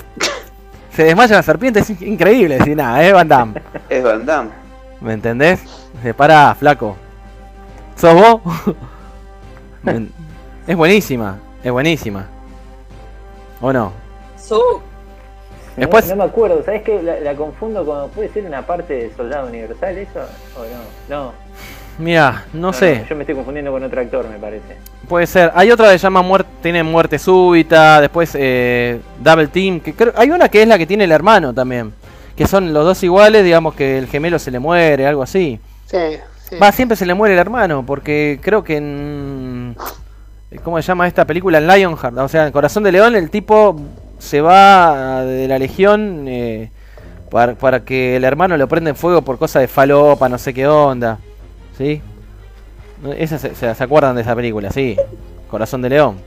Se 0.93 1.05
desmaya 1.05 1.37
la 1.37 1.43
serpiente, 1.43 1.81
es 1.81 1.91
in- 1.91 1.99
increíble. 2.15 2.59
Decir, 2.59 2.77
nada, 2.77 3.03
es 3.05 3.12
Van 3.12 3.29
Damme. 3.29 3.62
Es 3.89 4.03
Van 4.03 4.25
Damme. 4.27 4.51
¿Me 5.01 5.12
entendés? 5.15 5.61
Se 6.03 6.12
para, 6.15 6.55
flaco. 6.55 6.97
¿Sos 7.97 8.15
vos? 8.15 8.41
Es 10.67 10.77
buenísima, 10.77 11.39
es 11.65 11.73
buenísima. 11.73 12.27
¿O 13.61 13.73
no? 13.73 13.93
Su. 14.37 14.55
No- 14.57 14.81
Después- 15.77 16.09
No, 16.09 16.17
me 16.17 16.25
acuerdo, 16.25 16.62
¿sabes 16.65 16.83
qué? 16.83 17.03
La, 17.03 17.19
la 17.21 17.35
confundo 17.35 17.85
con. 17.85 18.11
¿Puede 18.11 18.29
ser 18.31 18.45
una 18.45 18.62
parte 18.67 18.95
de 18.95 19.15
Soldado 19.17 19.49
Universal 19.49 19.97
eso? 19.97 20.21
¿O 20.57 20.61
no? 21.09 21.17
No. 21.25 21.33
Mira, 22.01 22.47
no, 22.55 22.72
sé, 22.72 23.05
Yo 23.09 23.14
me 23.14 23.22
estoy 23.22 23.35
confundiendo 23.35 23.70
con 23.70 23.82
otro 23.82 24.01
actor, 24.01 24.27
me 24.27 24.39
parece. 24.39 24.77
puede 25.06 25.27
ser. 25.27 25.52
Hay 25.55 25.70
otra 25.70 25.93
que 25.93 25.98
se 25.98 26.05
llama 26.05 26.22
muerte, 26.22 26.51
tiene 26.62 26.82
muerte 26.82 27.18
súbita, 27.18 28.01
después 28.01 28.31
eh, 28.35 29.01
Double 29.22 29.48
Team, 29.48 29.81
que 29.81 29.93
creo, 29.93 30.14
hay 30.16 30.31
una 30.31 30.48
que 30.48 30.62
es 30.62 30.68
la 30.68 30.78
que 30.78 30.86
tiene 30.86 31.05
el 31.05 31.12
hermano 31.12 31.52
también, 31.52 31.93
que 32.35 32.47
son 32.47 32.72
los 32.72 32.86
dos 32.86 33.02
iguales, 33.02 33.44
digamos 33.44 33.74
que 33.74 33.98
el 33.98 34.06
gemelo 34.06 34.39
se 34.39 34.51
le 34.51 34.59
muere, 34.59 35.06
algo 35.06 35.22
así. 35.22 35.60
Sí, 35.85 35.98
sí. 36.48 36.56
Va, 36.56 36.72
siempre 36.72 36.97
se 36.97 37.05
le 37.05 37.12
muere 37.12 37.35
el 37.35 37.40
hermano, 37.40 37.85
porque 37.86 38.40
creo 38.43 38.64
que 38.64 38.78
en... 38.78 39.77
¿Cómo 40.64 40.81
se 40.81 40.89
llama 40.89 41.06
esta 41.06 41.27
película? 41.27 41.59
En 41.59 41.68
Lionheart, 41.68 42.16
o 42.16 42.28
sea, 42.28 42.47
en 42.47 42.52
Corazón 42.52 42.82
de 42.82 42.93
León, 42.93 43.14
el 43.14 43.28
tipo 43.31 43.78
se 44.18 44.40
va 44.40 45.22
de 45.22 45.47
la 45.47 45.59
legión 45.59 46.24
eh, 46.27 46.70
para, 47.31 47.55
para 47.55 47.85
que 47.85 48.16
el 48.16 48.24
hermano 48.24 48.56
lo 48.56 48.66
prenda 48.68 48.89
en 48.90 48.97
fuego 48.97 49.22
por 49.22 49.39
cosa 49.39 49.60
de 49.60 49.68
falopa, 49.68 50.31
no 50.31 50.39
sé 50.39 50.55
qué 50.55 50.66
onda. 50.66 51.18
¿Sí? 51.81 52.02
No, 53.02 53.12
Esa 53.12 53.39
se, 53.39 53.55
se- 53.55 53.74
¿se 53.74 53.85
acuerdan 53.85 54.15
de 54.15 54.20
esa 54.20 54.36
película? 54.36 54.70
Sí. 54.70 54.94
Corazón 55.51 55.81
de 55.81 55.89
León. 55.89 56.19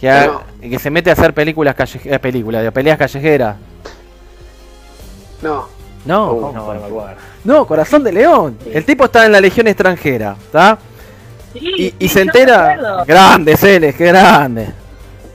Que, 0.00 0.08
ha- 0.08 0.30
que 0.60 0.78
se 0.78 0.88
mete 0.88 1.10
a 1.10 1.14
hacer 1.14 1.34
películas 1.34 1.74
callejeras, 1.74 2.20
películas, 2.20 2.62
de 2.62 2.70
peleas 2.70 2.96
callejeras. 2.96 3.56
No. 5.42 5.66
No, 6.04 6.32
Uh, 6.32 6.52
no, 6.52 7.08
no 7.44 7.66
Corazón 7.66 8.04
de 8.04 8.12
León. 8.12 8.56
El 8.72 8.84
tipo 8.84 9.06
está 9.06 9.26
en 9.26 9.32
la 9.32 9.40
Legión 9.40 9.66
extranjera, 9.66 10.36
¿está? 10.40 10.78
Sí, 11.52 11.58
Y, 11.76 11.86
y 12.04 12.08
sí, 12.08 12.14
se 12.14 12.20
entera. 12.22 13.02
Grande, 13.04 13.56
Celes, 13.56 13.96
qué 13.96 14.06
grande. 14.06 14.68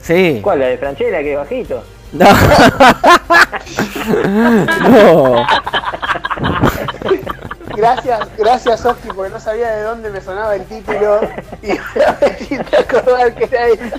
Sí. 0.01 0.39
¿Cuál? 0.41 0.59
¿La 0.59 0.67
de 0.67 0.77
Franchella, 0.77 1.19
que 1.19 1.33
es 1.33 1.37
bajito? 1.37 1.83
No. 2.13 2.25
no. 4.89 5.45
Gracias, 7.77 8.19
gracias 8.35 8.79
Sofi, 8.79 9.07
porque 9.15 9.31
no 9.31 9.39
sabía 9.39 9.69
de 9.69 9.83
dónde 9.83 10.09
me 10.09 10.19
sonaba 10.19 10.55
el 10.55 10.65
título 10.65 11.21
y 11.61 11.69
a 11.71 12.11
ver 12.19 12.39
si 12.39 12.57
te 12.57 12.77
acordás 12.77 13.35
que 13.35 13.43
era 13.43 13.67
él. 13.67 13.93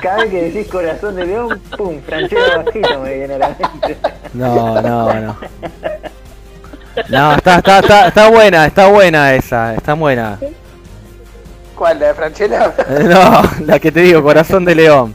Cada 0.00 0.18
vez 0.18 0.30
que 0.30 0.42
decís 0.44 0.68
corazón 0.68 1.16
de 1.16 1.26
león, 1.26 1.60
pum, 1.76 2.00
Franchella 2.00 2.62
bajito 2.62 3.00
me 3.00 3.14
viene 3.16 3.34
a 3.34 3.38
la 3.38 3.48
mente. 3.48 3.96
No, 4.34 4.80
no, 4.80 5.12
no. 5.14 5.36
No, 7.08 7.34
está, 7.34 7.56
está, 7.56 7.78
está, 7.80 8.06
está 8.06 8.28
buena, 8.30 8.66
está 8.66 8.86
buena 8.86 9.34
esa, 9.34 9.74
está 9.74 9.94
buena. 9.94 10.38
¿Cuál? 11.74 11.98
¿La 11.98 12.06
de 12.08 12.14
Franchella? 12.14 12.72
Eh, 12.88 13.02
No, 13.02 13.42
la 13.66 13.80
que 13.80 13.90
te 13.90 13.98
digo, 14.00 14.22
Corazón 14.22 14.64
de 14.64 14.76
León. 14.76 15.12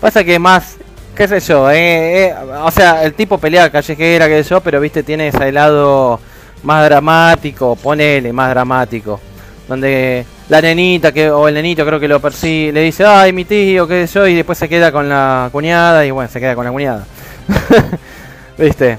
Pasa 0.00 0.22
que 0.22 0.38
más, 0.38 0.76
qué 1.16 1.26
sé 1.26 1.40
yo, 1.40 1.68
eh, 1.68 2.26
eh, 2.26 2.34
o 2.62 2.70
sea, 2.70 3.02
el 3.02 3.14
tipo 3.14 3.38
pelea 3.38 3.70
callejera, 3.70 4.26
sé 4.26 4.44
yo, 4.44 4.60
pero 4.60 4.78
viste, 4.78 5.02
tiene 5.02 5.28
ese 5.28 5.50
lado 5.50 6.20
más 6.62 6.84
dramático, 6.84 7.76
ponele 7.76 8.32
más 8.32 8.50
dramático. 8.50 9.20
Donde 9.68 10.24
la 10.48 10.60
nenita 10.60 11.12
que, 11.12 11.30
o 11.30 11.46
el 11.46 11.54
nenito 11.54 11.86
creo 11.86 12.00
que 12.00 12.08
lo 12.08 12.18
persigue, 12.20 12.72
le 12.72 12.80
dice, 12.82 13.04
ay, 13.06 13.32
mi 13.32 13.44
tío, 13.44 13.86
qué 13.86 14.06
sé 14.06 14.14
yo, 14.18 14.26
y 14.26 14.34
después 14.34 14.58
se 14.58 14.68
queda 14.68 14.90
con 14.90 15.08
la 15.08 15.48
cuñada, 15.52 16.04
y 16.04 16.10
bueno, 16.10 16.28
se 16.30 16.40
queda 16.40 16.54
con 16.56 16.64
la 16.64 16.72
cuñada. 16.72 17.04
viste, 18.58 18.98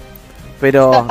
pero, 0.60 1.08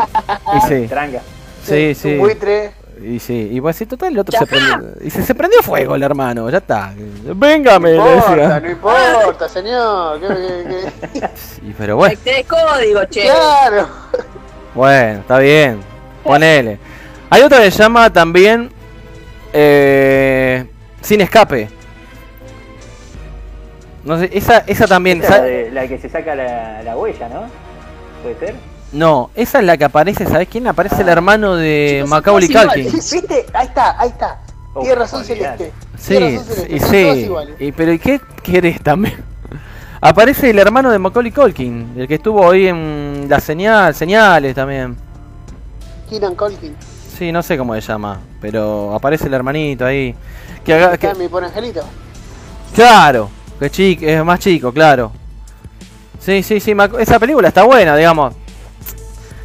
y 0.57 0.61
sí, 0.69 0.87
Tranca. 0.89 1.21
sí, 1.65 1.89
Un 1.89 1.95
sí. 1.95 2.17
buitre. 2.17 2.73
Y 3.03 3.19
sí, 3.19 3.49
y 3.53 3.61
pues 3.63 3.77
sí, 3.77 3.87
total, 3.87 4.13
el 4.13 4.19
otro 4.19 4.39
se 4.39 4.45
prendió. 4.47 4.91
Y 5.03 5.09
se, 5.09 5.23
se 5.23 5.35
prendió 5.35 5.63
fuego 5.63 5.95
el 5.95 6.03
hermano, 6.03 6.51
ya 6.51 6.59
está. 6.59 6.93
Véngame, 7.35 7.95
No 7.97 8.05
le 8.05 8.15
importa, 8.15 8.37
decía. 8.37 8.61
no 8.61 8.71
importa, 8.71 9.49
señor. 9.49 10.21
¿qué- 10.21 10.27
qué- 11.09 11.21
qué? 11.21 11.29
Sí, 11.35 11.75
pero 11.79 11.97
bueno, 11.97 12.19
código, 12.47 13.05
che. 13.07 13.23
Claro. 13.23 13.89
bueno, 14.75 15.21
está 15.21 15.39
bien. 15.39 15.81
Ponele. 16.25 16.79
Hay 17.31 17.43
otra 17.43 17.61
que 17.61 17.71
se 17.71 17.79
llama 17.83 18.13
también 18.13 18.71
eh, 19.53 20.65
Sin 21.01 21.21
Escape. 21.21 21.69
No 24.05 24.19
sé, 24.19 24.31
esa, 24.33 24.59
esa 24.67 24.87
también. 24.87 25.23
Esa 25.23 25.27
es 25.27 25.31
la, 25.31 25.37
sa- 25.39 25.43
de- 25.45 25.71
la 25.73 25.89
que 25.89 25.99
se 25.99 26.09
saca 26.09 26.35
la, 26.35 26.83
la 26.83 26.97
huella, 26.97 27.29
¿no? 27.29 27.43
¿Puede 28.23 28.39
ser? 28.39 28.55
No, 28.93 29.31
esa 29.35 29.59
es 29.61 29.65
la 29.65 29.77
que 29.77 29.85
aparece, 29.85 30.27
¿sabes 30.27 30.49
quién? 30.49 30.67
Aparece 30.67 31.03
el 31.03 31.09
Ah. 31.09 31.13
hermano 31.13 31.55
de 31.55 31.97
Chicos, 31.99 32.11
Macaulay 32.11 32.49
Culkin. 32.49 32.85
¿Viste? 32.93 33.47
Ahí 33.53 33.67
está, 33.67 34.01
ahí 34.01 34.09
está. 34.09 34.41
Oh, 34.75 34.81
Tiene 34.81 34.95
razón. 34.97 35.25
Celeste. 35.25 35.73
Sí, 35.99 36.15
razón 36.19 36.45
Celeste. 36.45 36.75
y 36.77 36.81
sí. 36.81 37.31
Y, 37.67 37.73
pero 37.73 37.93
¿y 37.93 37.99
qué 37.99 38.21
querés 38.43 38.81
también? 38.83 39.15
Aparece 40.01 40.51
el 40.51 40.59
hermano 40.59 40.91
de 40.91 40.99
Macaulay 40.99 41.31
Culkin, 41.31 41.93
el 41.97 42.09
que 42.09 42.15
estuvo 42.15 42.41
hoy 42.41 42.67
en 42.69 43.27
la 43.29 43.39
señal, 43.39 43.95
señales 43.95 44.55
también. 44.55 44.97
Keenan 46.11 46.35
Colkin. 46.35 46.75
Sí, 47.19 47.33
no 47.33 47.43
sé 47.43 47.57
cómo 47.57 47.75
se 47.75 47.81
llama, 47.81 48.19
pero 48.41 48.95
aparece 48.95 49.27
el 49.29 49.35
hermanito 49.35 49.87
ahí. 49.87 50.15
Que 50.65 50.75
haga, 50.75 50.97
que- 50.99 51.15
mi 51.15 51.29
por 51.29 51.43
Angelito. 51.45 51.83
claro, 52.75 53.31
que 53.59 53.71
chico, 53.71 54.05
es 54.05 54.25
más 54.25 54.41
chico, 54.41 54.73
claro. 54.73 55.13
Sí, 56.19 56.43
sí, 56.43 56.61
sí, 56.61 56.75
esa 56.99 57.19
película 57.19 57.49
está 57.49 57.63
buena, 57.65 57.97
digamos. 57.97 58.35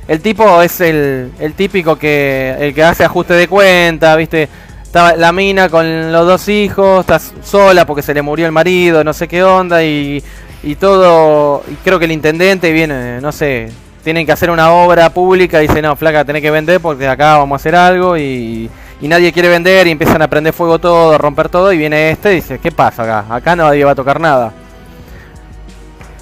El 0.07 0.21
tipo 0.21 0.61
es 0.61 0.81
el, 0.81 1.31
el 1.39 1.53
típico 1.53 1.97
que 1.97 2.55
el 2.59 2.73
que 2.75 2.83
hace 2.83 3.03
ajuste 3.05 3.33
de 3.33 3.47
cuenta, 3.47 4.15
¿viste? 4.15 4.49
Está 4.83 5.15
la 5.15 5.31
mina 5.31 5.67
con 5.69 6.11
los 6.11 6.27
dos 6.27 6.47
hijos, 6.47 7.01
está 7.01 7.19
sola 7.43 7.85
porque 7.85 8.01
se 8.01 8.13
le 8.13 8.21
murió 8.21 8.45
el 8.45 8.51
marido, 8.51 9.03
no 9.03 9.13
sé 9.13 9.27
qué 9.27 9.43
onda 9.43 9.83
y, 9.83 10.23
y 10.63 10.75
todo, 10.75 11.63
y 11.69 11.75
creo 11.75 11.97
que 11.97 12.05
el 12.05 12.11
intendente 12.11 12.71
viene, 12.71 13.19
no 13.19 13.31
sé, 13.31 13.71
tienen 14.05 14.25
que 14.25 14.31
hacer 14.31 14.49
una 14.49 14.71
obra 14.71 15.09
pública 15.09 15.61
y 15.61 15.67
dice, 15.67 15.81
"No, 15.81 15.97
flaca, 15.97 16.23
tenés 16.23 16.41
que 16.41 16.51
vender 16.51 16.79
porque 16.79 17.05
acá 17.05 17.39
vamos 17.39 17.57
a 17.57 17.59
hacer 17.59 17.75
algo" 17.75 18.15
y 18.17 18.69
y 19.01 19.07
nadie 19.07 19.33
quiere 19.33 19.49
vender 19.49 19.87
y 19.87 19.91
empiezan 19.91 20.21
a 20.21 20.27
prender 20.29 20.53
fuego 20.53 20.79
todo, 20.79 21.13
a 21.13 21.17
romper 21.17 21.49
todo 21.49 21.71
y 21.73 21.77
viene 21.77 22.11
este 22.11 22.31
y 22.33 22.35
dice, 22.35 22.59
¿qué 22.59 22.71
pasa 22.71 23.03
acá? 23.03 23.35
Acá 23.35 23.55
nadie 23.55 23.83
va 23.83 23.91
a 23.91 23.95
tocar 23.95 24.19
nada. 24.19 24.53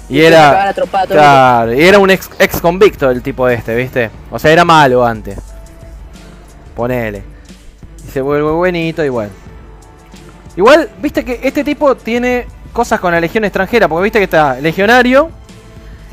Y 0.08 0.20
era 0.20 0.74
Claro, 1.08 1.72
y 1.72 1.82
era 1.82 1.98
un 1.98 2.10
ex, 2.10 2.28
ex 2.38 2.60
convicto 2.60 3.10
el 3.10 3.22
tipo 3.22 3.48
este, 3.48 3.74
¿viste? 3.74 4.10
O 4.30 4.38
sea, 4.38 4.50
era 4.50 4.64
malo 4.64 5.04
antes. 5.04 5.38
Ponele. 6.76 7.22
Y 8.06 8.10
se 8.10 8.20
vuelve 8.20 8.50
buenito 8.50 9.04
y 9.04 9.08
bueno. 9.08 9.32
Igual, 10.56 10.90
viste 11.00 11.24
que 11.24 11.40
este 11.42 11.64
tipo 11.64 11.96
tiene 11.96 12.46
cosas 12.72 13.00
con 13.00 13.12
la 13.12 13.20
legión 13.20 13.44
extranjera, 13.44 13.88
porque 13.88 14.04
viste 14.04 14.18
que 14.18 14.24
está 14.24 14.60
legionario, 14.60 15.30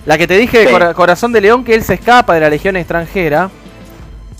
la 0.05 0.17
que 0.17 0.27
te 0.27 0.37
dije 0.37 0.59
de 0.59 0.65
Sí. 0.67 0.71
Cora- 0.71 0.93
Corazón 0.93 1.31
de 1.31 1.41
León, 1.41 1.63
que 1.63 1.75
él 1.75 1.83
se 1.83 1.93
escapa 1.95 2.33
de 2.33 2.39
la 2.41 2.49
legión 2.49 2.75
extranjera, 2.77 3.49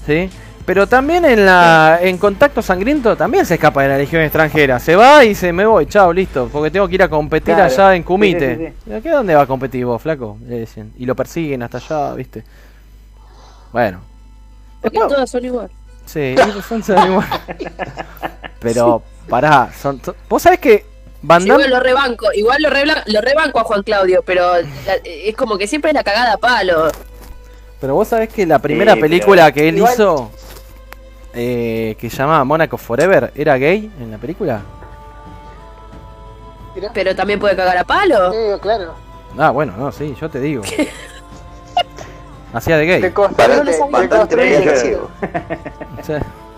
¿sí? 0.05 0.29
Pero 0.65 0.88
también 0.88 1.25
en 1.25 1.45
la 1.45 1.99
en 2.01 2.17
Contacto 2.19 2.61
Sangriento 2.61 3.17
también 3.17 3.45
se 3.45 3.55
escapa 3.55 3.81
de 3.83 3.89
la 3.89 3.97
legión 3.97 4.21
extranjera. 4.21 4.79
Se 4.79 4.95
va 4.95 5.25
y 5.25 5.33
se 5.35 5.51
me 5.51 5.65
voy, 5.65 5.88
chao, 5.88 6.13
listo, 6.13 6.49
porque 6.51 6.69
tengo 6.71 6.88
que 6.88 6.95
ir 6.95 7.03
a 7.03 7.09
competir 7.09 7.55
Claro. 7.55 7.63
allá 7.73 7.95
en 7.95 8.03
Kumite. 8.03 8.55
sí, 8.57 8.65
sí, 8.85 8.91
¿Y 8.91 8.93
¿A 8.93 9.01
qué 9.01 9.09
dónde 9.09 9.33
va 9.35 9.41
a 9.41 9.45
competir 9.47 9.85
vos, 9.85 10.01
flaco? 10.01 10.38
Le 10.47 10.59
decían. 10.59 10.91
Y 10.97 11.05
lo 11.05 11.15
persiguen 11.15 11.63
hasta 11.63 11.77
allá, 11.79 12.13
¿viste? 12.13 12.43
Bueno. 13.73 14.01
Porque 14.81 14.97
Después- 14.99 15.13
todas 15.15 15.29
son 15.29 15.45
igual. 15.45 15.71
Sí, 16.05 16.35
son 16.69 16.83
son 16.83 17.11
igual. 17.11 17.27
Pero, 18.59 19.01
pará, 19.27 19.69
son, 19.79 20.01
son- 20.03 20.15
vos 20.29 20.41
sabés 20.41 20.59
que 20.59 20.85
Van 21.23 21.41
Sí, 21.43 21.49
Damme- 21.49 21.65
igual 21.65 21.69
lo 21.69 21.80
rebanco, 21.80 22.34
igual 22.34 22.61
lo, 22.64 22.69
rebla- 22.69 23.03
lo 23.06 23.22
rebanco 23.22 23.60
a 23.60 23.64
Juan 23.64 23.84
Claudio, 23.84 24.23
pero 24.26 24.53
la- 24.85 24.95
es 25.06 25.35
como 25.35 25.57
que 25.57 25.68
siempre 25.68 25.91
es 25.91 25.95
la 25.95 26.03
cagada 26.03 26.34
a 26.34 26.38
palo. 26.38 26.89
Pero 27.80 27.95
vos 27.95 28.07
sabés 28.07 28.30
que 28.30 28.45
la 28.45 28.60
primera 28.60 28.95
película 28.95 29.52
que 29.52 29.69
él 29.69 29.77
igual- 29.77 29.93
hizo, 29.93 30.31
eh, 31.34 31.95
que 31.99 32.10
se 32.10 32.18
llamaba 32.18 32.43
Monaco 32.43 32.77
Forever, 32.77 33.31
¿era 33.35 33.57
gay 33.57 33.91
en 33.99 34.11
la 34.11 34.18
película? 34.18 34.61
Pero 36.93 37.15
también 37.15 37.39
puede 37.39 37.56
cagar 37.56 37.77
a 37.77 37.84
palo. 37.84 38.31
Sí, 38.31 38.38
claro. 38.61 38.93
Ah, 39.38 39.49
bueno, 39.52 39.73
no, 39.77 39.91
sí, 39.91 40.15
yo 40.19 40.30
te 40.30 40.39
digo. 40.39 40.64
Hacía 42.53 42.77
de 42.77 42.85
gay. 42.85 43.11
Construir, 43.11 43.64
no 44.60 46.03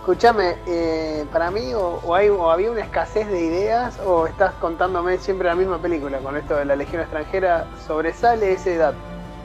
Escúchame, 0.08 0.56
eh, 0.68 1.24
para 1.32 1.50
mí 1.50 1.74
o, 1.74 2.02
o 2.04 2.14
hay, 2.14 2.28
o 2.28 2.52
había 2.52 2.70
una 2.70 2.82
escasez 2.82 3.26
de 3.30 3.40
ideas 3.40 3.98
o 4.06 4.28
estás 4.28 4.52
contándome 4.60 5.18
siempre 5.18 5.48
la 5.48 5.56
misma 5.56 5.78
película 5.78 6.18
con 6.18 6.36
esto 6.36 6.58
de 6.58 6.66
la 6.66 6.76
Legión 6.76 7.02
extranjera, 7.04 7.68
sobresale 7.88 8.52
ese 8.52 8.76
dato. 8.76 8.98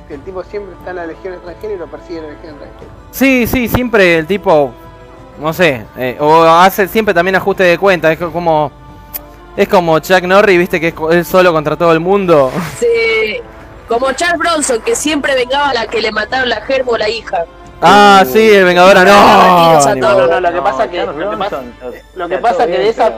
Que 0.09 0.15
el 0.15 0.21
tipo 0.23 0.43
siempre 0.43 0.73
está 0.75 0.91
en 0.91 0.97
la 0.97 1.07
Legión 1.07 1.35
extranjera 1.35 1.75
y 1.75 1.77
lo 1.77 1.87
persigue 1.87 2.23
la 2.23 2.29
Legión 2.31 2.55
extranjera. 2.57 2.91
Sí, 3.13 3.47
sí, 3.47 3.69
siempre 3.69 4.19
el 4.19 4.27
tipo, 4.27 4.73
no 5.41 5.53
sé, 5.53 5.87
eh, 5.97 6.17
o 6.19 6.43
hace 6.43 6.89
siempre 6.89 7.15
también 7.15 7.37
ajuste 7.37 7.63
de 7.63 7.79
cuenta, 7.79 8.11
es 8.11 8.19
co- 8.19 8.33
como 8.33 8.73
es 9.57 9.69
como 9.69 9.97
Chuck 10.01 10.23
Norris, 10.23 10.59
viste 10.59 10.81
que 10.81 10.89
es 10.89 10.95
co- 10.95 11.13
él 11.13 11.25
solo 11.25 11.53
contra 11.53 11.77
todo 11.77 11.93
el 11.93 12.01
mundo. 12.01 12.51
Sí, 12.81 13.37
como 13.87 14.11
Charles 14.11 14.39
Bronson, 14.41 14.81
que 14.83 14.97
siempre 14.97 15.37
vengaba 15.37 15.69
a 15.71 15.75
la 15.75 15.87
que 15.87 16.01
le 16.01 16.11
mataron 16.11 16.49
la 16.49 16.63
germo 16.63 16.93
o 16.93 16.99
la 16.99 17.09
hija. 17.09 17.45
Ah, 17.81 18.25
sí, 18.31 18.51
el 18.51 18.65
Vengador 18.65 18.97
no. 19.07 20.01
todo. 20.01 20.27
No, 20.27 20.27
no, 20.27 20.41
lo 20.41 20.53
que 20.53 20.61
pasa 20.63 20.89
que- 20.91 20.97
Charles 20.97 21.17
lo 21.17 21.31
que 21.31 21.37
pasa- 21.37 21.63
Lo 22.17 22.29
que 22.29 22.39
pasa 22.39 22.67
de 22.67 22.89
esa, 22.89 23.13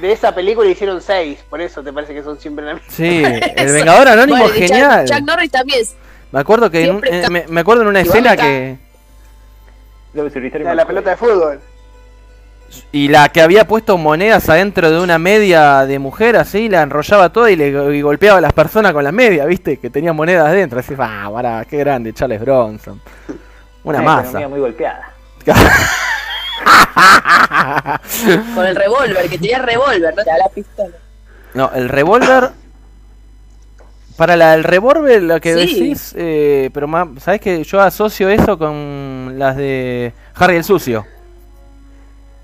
de 0.00 0.12
esa 0.12 0.34
película 0.34 0.68
hicieron 0.68 1.00
seis, 1.00 1.38
por 1.48 1.60
eso 1.62 1.82
te 1.82 1.92
parece 1.92 2.12
que 2.12 2.22
son 2.22 2.38
siempre 2.38 2.64
la 2.66 2.74
misma. 2.74 2.88
Sí, 2.90 3.22
el 3.56 3.72
Vengador 3.72 4.08
Anónimo 4.08 4.38
Bueno, 4.40 4.54
genial. 4.54 5.06
Chuck 5.06 5.20
Norris 5.22 5.50
también. 5.50 5.86
Me 6.32 6.40
acuerdo 6.40 6.70
que 6.70 6.84
en 6.84 7.00
eh, 7.04 7.26
me, 7.30 7.44
me 7.48 7.60
acuerdo 7.60 7.82
en 7.82 7.88
una 7.88 8.00
escena 8.00 8.36
que 8.36 8.76
La, 10.62 10.74
la 10.74 10.86
pelota 10.86 11.10
de 11.10 11.16
fútbol. 11.16 11.60
y 12.92 13.08
la 13.08 13.28
que 13.30 13.40
había 13.40 13.66
puesto 13.66 13.96
monedas 13.96 14.48
adentro 14.48 14.90
de 14.90 15.00
una 15.00 15.18
media 15.18 15.86
de 15.86 15.98
mujer 15.98 16.36
así, 16.36 16.68
la 16.68 16.82
enrollaba 16.82 17.32
toda 17.32 17.50
y 17.50 17.56
le 17.56 17.68
y 17.96 18.02
golpeaba 18.02 18.38
a 18.38 18.40
las 18.42 18.52
personas 18.52 18.92
con 18.92 19.02
las 19.04 19.12
medias, 19.12 19.46
¿viste? 19.46 19.78
Que 19.78 19.88
tenía 19.90 20.12
monedas 20.12 20.52
dentro, 20.52 20.80
así, 20.80 20.94
ah, 20.98 21.30
pará, 21.32 21.64
qué 21.64 21.78
grande, 21.78 22.12
Charles 22.12 22.40
Bronson. 22.40 23.00
Una 23.84 24.00
Una 24.00 24.02
masa. 24.02 24.20
economía 24.22 24.48
muy 24.48 24.60
golpeada. 24.60 25.10
Con 28.54 28.66
el 28.66 28.76
revólver, 28.76 29.28
que 29.28 29.38
tenía 29.38 29.58
revólver, 29.60 30.14
no 30.16 30.22
te 30.24 30.30
da 30.30 30.38
la 30.38 30.48
pistola. 30.48 30.94
No, 31.54 31.70
el 31.74 31.88
revólver. 31.88 32.50
Para 34.16 34.36
la, 34.36 34.54
el 34.54 34.62
revólver, 34.64 35.22
lo 35.22 35.40
que 35.40 35.54
Sí. 35.54 35.60
decís, 35.60 36.14
eh, 36.16 36.70
pero 36.72 36.86
más, 36.86 37.08
¿sabes 37.20 37.40
que 37.40 37.64
Yo 37.64 37.80
asocio 37.80 38.28
eso 38.28 38.56
con 38.58 39.34
las 39.36 39.56
de 39.56 40.12
Harry 40.36 40.56
el 40.56 40.64
Sucio. 40.64 41.04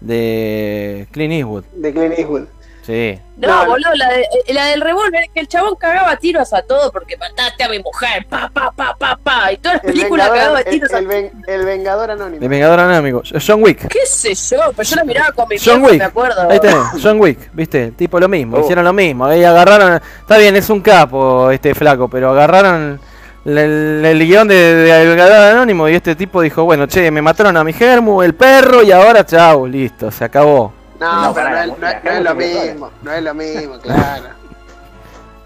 De 0.00 1.06
Clint 1.12 1.32
Eastwood. 1.34 1.64
De 1.74 1.92
Clint 1.92 2.14
Eastwood. 2.18 2.46
Sí. 2.90 3.20
No, 3.36 3.66
boludo, 3.66 3.94
la, 3.94 4.08
de- 4.10 4.22
eh, 4.22 4.52
la 4.52 4.66
del 4.66 4.80
revólver 4.80 5.22
es 5.22 5.30
que 5.32 5.40
el 5.40 5.48
chabón 5.48 5.76
cagaba 5.76 6.16
tiros 6.16 6.52
a 6.52 6.60
todo 6.62 6.90
porque 6.90 7.16
mataste 7.16 7.62
a 7.64 7.68
mi 7.68 7.78
mujer, 7.78 8.26
pa, 8.28 8.50
pa, 8.52 8.72
pa, 8.72 8.96
pa, 8.98 9.16
pa. 9.22 9.52
Y 9.52 9.58
todas 9.58 9.76
las 9.76 9.84
El 9.84 9.92
películas 9.92 10.28
cagaba 10.28 10.46
Vengador, 10.54 10.66
el, 10.66 10.72
tiros 10.74 10.92
a 10.92 10.98
el 10.98 11.06
ven- 11.06 11.32
el 11.46 11.64
Vengador 11.64 12.10
Anónimo. 12.10 12.40
De 12.40 12.48
Vengador 12.48 12.80
Anónimo. 12.80 13.22
John 13.46 13.62
Wick. 13.62 13.86
¿Qué 13.88 14.04
sé 14.06 14.34
yo? 14.34 14.58
Pero 14.76 14.82
yo 14.88 14.96
la 14.96 15.04
miraba 15.04 15.32
con 15.32 15.48
mi 15.48 15.56
John 15.56 15.76
viejo, 15.78 15.86
Wick. 15.92 15.98
me 16.00 16.04
acuerdo. 16.04 16.50
Ahí 16.50 16.58
tenés, 16.58 16.76
John 17.02 17.20
Wick, 17.20 17.38
viste, 17.52 17.92
tipo 17.92 18.18
lo 18.18 18.28
mismo, 18.28 18.56
Oh. 18.56 18.60
hicieron 18.60 18.84
lo 18.84 18.92
mismo, 18.92 19.24
ahí 19.26 19.44
agarraron, 19.44 20.00
está 20.20 20.36
bien, 20.36 20.56
es 20.56 20.68
un 20.68 20.80
capo 20.80 21.50
este 21.52 21.74
flaco, 21.74 22.08
pero 22.08 22.30
agarraron 22.30 23.00
el, 23.44 23.56
el- 23.58 24.04
el 24.04 24.18
guion 24.26 24.48
de, 24.48 24.54
de 24.54 25.02
El 25.02 25.08
Vengador 25.10 25.52
Anónimo 25.52 25.88
y 25.88 25.94
este 25.94 26.14
tipo 26.16 26.42
dijo, 26.42 26.64
bueno, 26.64 26.86
che, 26.88 27.10
me 27.12 27.22
mataron 27.22 27.56
a 27.56 27.62
mi 27.64 27.72
germu, 27.72 28.20
el 28.22 28.34
perro 28.34 28.82
y 28.82 28.90
ahora 28.92 29.24
chau, 29.24 29.66
listo, 29.66 30.10
se 30.10 30.24
acabó. 30.24 30.74
No, 31.00 31.22
No, 31.24 31.34
pero 31.34 31.48
no 31.50 31.56
no, 31.56 31.62
es- 31.88 32.04
no 32.04 32.10
es 32.12 32.22
lo 32.22 32.34
mismo. 32.34 32.90
No 33.02 33.12
es 33.12 33.22
lo 33.22 33.34
mismo, 33.34 33.78
claro. 33.78 34.24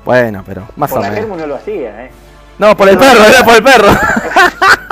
Bueno, 0.05 0.43
pero 0.45 0.67
más 0.77 0.91
o 0.91 0.95
Por 0.97 1.03
la 1.03 1.09
menos. 1.11 1.25
Germu 1.25 1.37
no 1.41 1.47
lo 1.47 1.55
hacía, 1.55 2.05
¿eh? 2.05 2.11
No, 2.59 2.77
por 2.77 2.89
el 2.89 2.99
perro, 2.99 3.25
era 3.25 3.45
por 3.45 3.55
el 3.55 3.63
perro. 3.63 3.89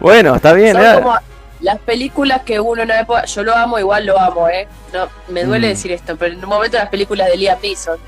bueno, 0.00 0.34
está 0.36 0.52
bien, 0.52 0.76
Son 0.76 1.02
como 1.02 1.16
las 1.60 1.78
películas 1.78 2.42
que 2.42 2.60
uno 2.60 2.82
en 2.82 2.88
una 2.90 3.00
época, 3.00 3.24
yo 3.24 3.42
lo 3.42 3.56
amo, 3.56 3.78
igual 3.78 4.04
lo 4.04 4.18
amo, 4.20 4.48
¿eh? 4.48 4.68
No, 4.92 5.08
me 5.28 5.44
duele 5.44 5.68
Mm. 5.68 5.70
decir 5.70 5.92
esto, 5.92 6.16
pero 6.16 6.34
en 6.34 6.42
un 6.44 6.48
momento 6.50 6.76
las 6.76 6.88
películas 6.88 7.28
de 7.28 7.36
Liam 7.36 7.58
Neeson. 7.62 7.98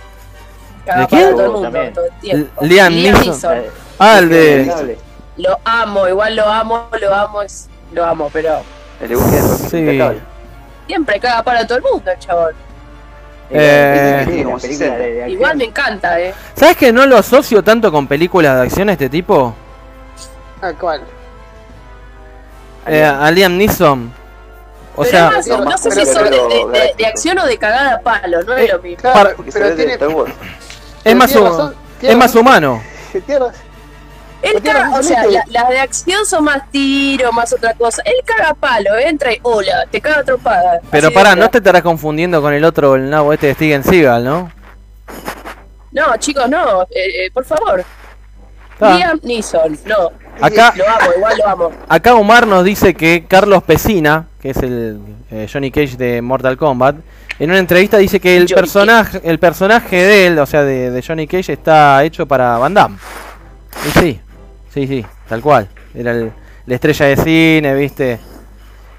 ¿De 0.85 1.07
quién? 1.09 1.31
todo 1.33 1.45
el 1.45 1.51
mundo, 1.51 1.63
También. 1.71 1.93
todo 1.95 2.05
el 2.05 2.13
tiempo. 2.21 2.61
L- 2.63 2.69
Liam 2.69 2.93
Neeson. 2.95 3.55
La- 3.55 3.63
Ah, 3.99 4.19
el 4.19 4.29
de... 4.29 4.99
Lo 5.39 5.59
amo, 5.65 6.07
igual 6.07 6.37
lo 6.37 6.47
amo, 6.47 6.89
lo 7.01 7.15
amo, 7.15 7.43
es, 7.43 7.69
lo 7.93 8.05
amo, 8.05 8.29
pero 8.33 8.61
El 9.01 9.09
de 9.09 9.17
Sí. 9.17 10.11
Siempre 10.87 11.19
caga 11.21 11.43
para 11.43 11.67
todo 11.67 11.79
el 11.79 11.85
mundo 11.85 12.11
el 12.11 12.19
chabón. 12.19 12.55
Eh, 13.51 14.25
Sí, 14.29 14.43
como 14.43 14.57
la 14.57 14.61
película 14.61 14.61
60. 14.61 14.97
de- 14.97 14.99
de 15.13 15.21
acción. 15.23 15.31
Igual 15.31 15.57
me 15.57 15.65
encanta, 15.65 16.21
¿eh? 16.21 16.35
¿Sabes 16.55 16.77
que 16.77 16.93
no 16.93 17.07
lo 17.07 17.17
asocio 17.17 17.63
tanto 17.63 17.93
con 17.93 18.07
películas 18.09 18.57
de 18.57 18.63
acción 18.63 18.89
este 18.91 19.09
tipo? 19.09 19.55
¿A 20.61 20.73
cuál? 20.73 21.03
Eh, 22.87 23.05
a 23.05 23.31
Liam 23.31 23.57
Neeson. 23.57 24.13
O 24.99 25.03
pero 25.03 25.11
sea, 25.11 25.59
no 25.59 25.77
sé 25.79 25.91
si 25.91 26.07
son 26.07 26.25
de, 26.25 26.31
pero 26.31 26.49
de- 26.49 26.55
de- 26.55 26.65
de 26.73 26.79
galáctico. 26.79 27.09
acción 27.09 27.39
o 27.39 27.47
de 27.47 27.59
cagada 27.59 27.95
a 27.97 28.01
palo, 28.01 28.43
no 28.45 28.57
es 28.57 28.73
lo 28.73 28.79
mismo. 28.81 28.97
Claro, 29.03 29.15
Para- 29.15 29.35
pero 29.53 29.65
ve 29.67 29.71
de 29.71 29.77
tiene, 29.77 29.93
es 31.05 31.15
más, 31.17 31.35
razón, 31.35 31.75
tiene 32.01 32.13
es 32.15 32.19
más 32.19 32.35
humano. 32.35 32.83
tiene 33.13 33.39
razón. 33.39 33.55
Él 34.55 34.63
caga, 34.63 34.99
o 34.99 35.03
sea, 35.03 35.25
las 35.49 35.69
de 35.69 35.79
acción 35.79 36.25
son 36.27 36.45
más 36.45 36.71
tiro, 36.71 37.33
más 37.33 37.53
otra 37.53 37.75
cosa. 37.75 38.03
Él 38.05 38.17
caga 38.25 38.55
palo, 38.55 38.97
entra 38.97 39.33
y 39.33 39.39
hola, 39.43 39.87
te 39.91 40.01
caga 40.01 40.23
tropada. 40.23 40.81
Pero 40.91 41.11
pará, 41.13 41.35
no 41.35 41.49
te 41.49 41.59
estarás 41.59 41.83
confundiendo 41.83 42.41
con 42.41 42.53
el 42.53 42.65
otro, 42.65 42.95
el 42.95 43.11
nabo 43.11 43.33
este 43.33 43.49
de 43.49 43.55
Steven 43.55 43.85
Seagal, 43.85 44.25
¿no? 44.25 44.51
No, 45.93 46.17
chicos, 46.19 46.49
no, 46.49 46.83
eh, 46.83 46.87
eh, 47.27 47.31
por 47.33 47.45
favor. 47.45 47.85
Liam 48.81 49.19
Neeson, 49.23 49.79
no. 49.87 50.11
Acá, 50.41 50.75
Lo 50.77 50.87
amo, 50.87 51.11
igual 51.17 51.39
lo 51.39 51.49
amo. 51.49 51.73
acá 51.89 52.15
Omar 52.15 52.47
nos 52.47 52.63
dice 52.63 52.95
que 52.95 53.25
Carlos 53.27 53.63
Pesina, 53.63 54.27
que 54.43 54.51
es 54.51 54.59
el 54.59 55.01
eh, 55.31 55.49
Johnny 55.51 55.71
Cage 55.71 55.97
de 55.97 56.21
Mortal 56.21 56.59
Kombat, 56.59 56.97
en 57.39 57.51
una 57.51 57.59
entrevista 57.59 57.97
dice 57.97 58.21
que 58.21 58.37
el 58.37 58.43
Johnny 58.43 58.55
personaje, 58.61 59.21
el 59.25 59.39
personaje 59.39 59.97
de 59.97 60.27
él, 60.27 60.39
o 60.39 60.45
sea, 60.45 60.63
de, 60.63 60.91
de 60.91 61.03
Johnny 61.03 61.27
Cage, 61.27 61.55
está 61.55 62.05
hecho 62.05 62.27
para 62.27 62.59
Van 62.59 62.75
Damme. 62.75 62.99
Y 63.87 63.99
sí, 63.99 64.21
sí, 64.77 64.87
sí, 64.87 65.07
tal 65.29 65.41
cual. 65.41 65.69
Era 65.95 66.11
el, 66.13 66.31
la 66.67 66.75
estrella 66.75 67.07
de 67.07 67.17
cine, 67.17 67.75
¿viste? 67.75 68.19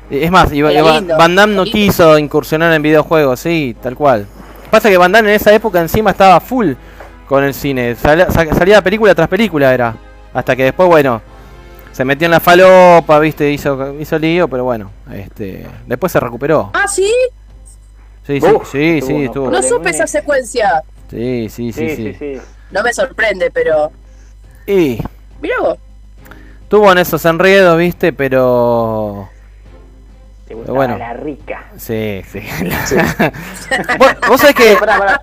Es 0.09 0.31
más, 0.31 0.51
iba- 0.51 0.71
Era 0.71 0.79
iba- 0.79 0.99
lindo, 0.99 1.17
Van 1.17 1.35
Damme 1.35 1.55
no 1.55 1.63
lindo. 1.63 1.77
quiso 1.77 2.17
incursionar 2.17 2.73
en 2.73 2.81
videojuegos, 2.81 3.39
sí, 3.39 3.75
tal 3.81 3.95
cual. 3.95 4.25
Pasa 4.71 4.89
que 4.89 4.97
Van 4.97 5.11
Damme 5.11 5.29
en 5.29 5.35
esa 5.35 5.53
época 5.53 5.79
encima 5.79 6.11
estaba 6.11 6.39
full 6.39 6.73
con 7.27 7.43
el 7.43 7.53
cine. 7.53 7.95
Sal- 7.95 8.27
sa- 8.31 8.53
salía 8.55 8.81
película 8.81 9.13
tras 9.13 9.27
película 9.27 9.73
era. 9.73 9.95
Hasta 10.33 10.55
que 10.55 10.63
después, 10.65 10.87
bueno, 10.89 11.21
se 11.91 12.03
metió 12.05 12.25
en 12.25 12.31
la 12.31 12.39
falopa, 12.39 13.19
viste, 13.19 13.51
hizo, 13.51 13.93
hizo 13.99 14.17
lío, 14.19 14.47
pero 14.47 14.63
bueno, 14.63 14.91
este, 15.13 15.65
después 15.85 16.11
se 16.11 16.19
recuperó. 16.19 16.71
Ah, 16.73 16.87
¿sí? 16.87 17.11
Sí, 18.25 18.41
sí, 18.41 18.47
Uf, 18.47 18.71
sí, 18.71 18.97
estuvo 18.97 19.17
sí, 19.19 19.25
estuvo. 19.25 19.51
No 19.51 19.61
supe 19.63 19.89
esa 19.89 20.05
secuencia. 20.07 20.83
Sí, 21.09 21.47
sí, 21.49 21.71
sí, 21.71 21.89
Sí, 21.89 21.95
sí. 21.95 22.15
sí, 22.19 22.35
sí. 22.35 22.41
No 22.71 22.83
me 22.83 22.91
sorprende, 22.93 23.49
pero. 23.51 23.91
Y 24.67 24.99
Mirá 25.41 25.55
vos. 25.59 25.77
tuvo 26.69 26.91
en 26.91 26.97
esos 26.99 27.23
enredos, 27.25 27.77
viste, 27.77 28.11
pero 28.13 29.29
Te 30.47 30.53
gustaba 30.55 30.75
bueno. 30.77 30.97
la 30.97 31.13
rica. 31.13 31.65
sí, 31.77 32.21
sí. 32.31 32.41
vos, 33.99 34.07
vos 34.27 34.41
sabés 34.41 34.55
que 34.55 34.75
Pará, 34.79 34.97
pará. 34.97 35.21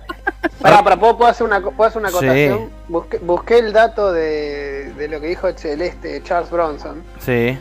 Pará, 0.61 0.83
pará, 0.83 0.97
¿puedo, 0.99 1.17
puedo 1.17 1.29
hacer 1.29 1.45
una, 1.45 1.59
puedo 1.61 1.83
hacer 1.89 1.99
una 2.01 2.09
Sí. 2.09 2.15
acotación? 2.17 2.69
Busqué, 2.87 3.17
busqué 3.19 3.59
el 3.59 3.73
dato 3.73 4.11
de, 4.11 4.93
de 4.97 5.07
lo 5.07 5.19
que 5.19 5.27
dijo 5.27 5.51
Celeste, 5.53 6.21
Charles 6.23 6.49
Bronson. 6.51 7.03
sí. 7.19 7.57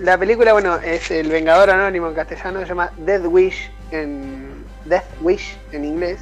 La 0.00 0.16
película, 0.16 0.52
bueno, 0.52 0.76
es 0.76 1.10
El 1.10 1.28
Vengador 1.28 1.70
Anónimo 1.70 2.06
en 2.06 2.14
castellano, 2.14 2.60
se 2.60 2.66
llama 2.66 2.92
Death 2.98 3.24
Wish 3.26 3.68
en 3.90 4.64
Death 4.84 5.02
Wish 5.22 5.56
en 5.72 5.84
inglés. 5.84 6.20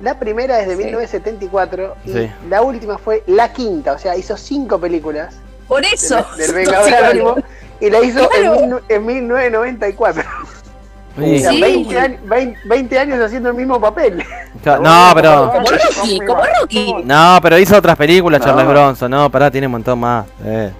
La 0.00 0.18
primera 0.18 0.60
es 0.60 0.68
de 0.68 0.76
Sí. 0.76 0.84
1974 0.84 1.96
y 2.04 2.12
Sí. 2.12 2.30
la 2.50 2.62
última 2.62 2.98
fue 2.98 3.22
la 3.26 3.52
quinta, 3.52 3.92
o 3.92 3.98
sea, 3.98 4.16
hizo 4.16 4.36
cinco 4.36 4.78
películas 4.78 5.34
Por 5.68 5.82
del, 5.82 5.94
eso. 5.94 6.24
del 6.36 6.52
Vengador 6.52 6.94
Anónimo 7.04 7.36
y 7.80 7.90
la 7.90 8.00
hizo 8.00 8.28
Claro. 8.28 8.54
en, 8.54 8.70
mil- 8.70 8.82
en 8.88 9.06
1994. 9.06 10.22
O 11.16 11.20
Sí. 11.22 11.38
sea, 11.38 11.50
Sí. 11.52 11.60
20, 11.60 11.98
años, 12.00 12.20
20 12.24 12.58
20 12.64 12.98
años 12.98 13.20
haciendo 13.20 13.50
el 13.50 13.54
mismo 13.54 13.80
papel. 13.80 14.24
No, 14.64 15.12
pero 15.14 15.52
Como 15.52 15.66
Rocky, 15.68 16.20
como 16.26 16.42
Rocky. 16.60 16.94
no, 17.04 17.38
pero 17.40 17.58
hizo 17.58 17.76
otras 17.76 17.96
películas 17.96 18.40
No. 18.40 18.46
Charles 18.46 18.66
Bronson, 18.66 19.10
no, 19.10 19.30
pará, 19.30 19.50
tiene 19.50 19.66
un 19.68 19.72
montón 19.72 20.00
más. 20.00 20.26
Eh. 20.44 20.70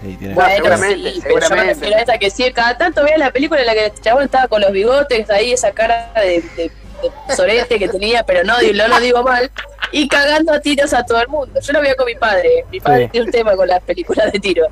Sí, 0.00 0.16
tiene- 0.18 0.34
Bueno, 0.34 0.50
seguramente, 0.56 1.12
sí, 1.12 1.20
pero 1.22 1.34
yo 1.34 1.40
me 1.40 1.40
seguramente. 1.46 1.74
refiero 1.74 1.96
a 1.96 2.00
esta 2.00 2.18
que 2.18 2.30
sí, 2.30 2.52
cada 2.52 2.76
tanto 2.78 3.04
veía 3.04 3.18
la 3.18 3.30
película 3.30 3.60
en 3.60 3.66
la 3.66 3.74
que 3.74 3.86
el 3.86 4.00
chabón 4.00 4.24
estaba 4.24 4.48
con 4.48 4.60
los 4.62 4.72
bigotes, 4.72 5.28
ahí 5.30 5.52
esa 5.52 5.70
cara 5.72 6.10
de 6.16 6.70
sorete 7.34 7.78
que 7.78 7.88
tenía, 7.88 8.24
pero 8.24 8.44
no, 8.44 8.54
no 8.60 8.88
lo 8.88 9.00
digo 9.00 9.22
mal, 9.22 9.50
y 9.90 10.08
cagando 10.08 10.52
a 10.52 10.60
tiros 10.60 10.92
a 10.94 11.04
todo 11.04 11.20
el 11.20 11.28
mundo. 11.28 11.60
Yo 11.60 11.72
lo 11.72 11.80
veía 11.80 11.94
con 11.94 12.06
mi 12.06 12.14
padre, 12.14 12.64
mi 12.70 12.80
padre 12.80 13.04
Sí. 13.04 13.10
tiene 13.12 13.26
un 13.26 13.32
tema 13.32 13.56
con 13.56 13.68
las 13.68 13.82
películas 13.82 14.32
de 14.32 14.38
tiro. 14.38 14.66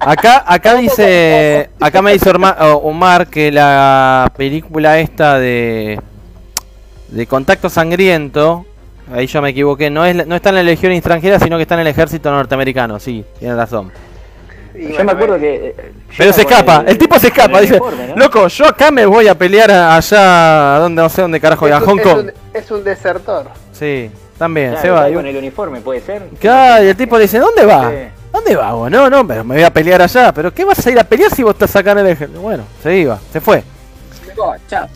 Acá, 0.00 0.44
acá 0.46 0.74
dice, 0.74 1.70
acá 1.80 2.02
me 2.02 2.12
dice 2.12 2.30
Omar 2.30 3.28
que 3.28 3.50
la 3.50 4.32
película 4.36 4.98
esta 4.98 5.38
de 5.38 6.00
de 7.08 7.26
Contacto 7.26 7.68
Sangriento, 7.68 8.66
ahí 9.12 9.26
yo 9.26 9.42
me 9.42 9.50
equivoqué, 9.50 9.90
no 9.90 10.04
es 10.04 10.26
no 10.26 10.36
está 10.36 10.50
en 10.50 10.54
la 10.56 10.62
Legión 10.62 10.92
extranjera, 10.92 11.40
sino 11.40 11.56
que 11.56 11.62
está 11.62 11.74
en 11.74 11.80
el 11.80 11.86
ejército 11.88 12.30
norteamericano, 12.30 13.00
sí, 13.00 13.24
tiene 13.38 13.56
razón. 13.56 13.92
Y 14.80 14.84
Yo 14.84 14.88
bueno, 14.94 15.04
me 15.04 15.12
acuerdo 15.12 15.38
que. 15.38 15.54
eh, 15.68 15.74
Pero 15.76 15.92
llega 16.18 16.32
se 16.32 16.40
escapa, 16.40 16.84
el, 16.86 16.96
tipo 16.98 17.18
se 17.18 17.26
escapa, 17.28 17.58
el 17.58 17.66
dice, 17.66 17.74
uniforme, 17.80 18.06
¿no? 18.08 18.16
loco, 18.16 18.48
yo 18.48 18.66
acá 18.66 18.90
me 18.90 19.04
voy 19.04 19.28
a 19.28 19.34
pelear 19.36 19.70
a- 19.70 19.94
allá, 19.96 20.76
a 20.76 20.78
donde 20.78 21.02
no 21.02 21.08
sé 21.10 21.20
dónde 21.22 21.38
carajo, 21.40 21.66
a 21.66 21.68
es, 21.68 21.74
Hong 21.84 21.92
un, 21.92 21.98
Kong. 21.98 22.18
es 22.18 22.24
un- 22.24 22.32
es 22.54 22.70
un 22.70 22.84
desertor. 22.84 23.46
Sí, 23.72 24.10
también, 24.38 24.70
Claro, 24.70 24.82
se 24.82 24.90
va. 24.90 25.12
Con 25.12 25.26
el 25.26 25.36
uniforme, 25.36 25.80
puede 25.82 26.00
ser. 26.00 26.22
Claro, 26.40 26.84
y 26.84 26.88
el 26.88 26.96
tipo 26.96 27.18
dice, 27.18 27.38
¿dónde 27.38 27.66
va? 27.66 27.90
Sí. 27.90 27.96
¿Dónde 28.32 28.56
va 28.56 28.72
vos? 28.72 28.90
No, 28.90 29.10
no, 29.10 29.26
pero 29.26 29.44
me 29.44 29.56
voy 29.56 29.64
a 29.64 29.72
pelear 29.72 30.00
allá. 30.00 30.32
¿Pero 30.32 30.54
qué 30.54 30.64
vas 30.64 30.86
a 30.86 30.90
ir 30.90 30.98
a 30.98 31.04
pelear 31.04 31.30
si 31.34 31.42
vos 31.42 31.52
estás 31.52 31.74
acá 31.76 31.92
en 31.92 31.98
el 31.98 32.06
ejército? 32.06 32.40
Bueno, 32.40 32.62
se 32.82 32.96
iba, 32.96 33.18
se 33.32 33.40
fue. 33.40 33.62
Chao. 34.68 34.86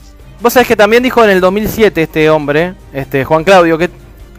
Vos 0.40 0.52
sabés 0.52 0.68
que 0.68 0.76
también 0.76 1.02
dijo 1.02 1.22
en 1.24 1.30
el 1.30 1.40
2007 1.40 2.02
este 2.02 2.30
hombre, 2.30 2.74
este 2.92 3.24
Juan 3.24 3.44
Claudio, 3.44 3.76
que 3.76 3.90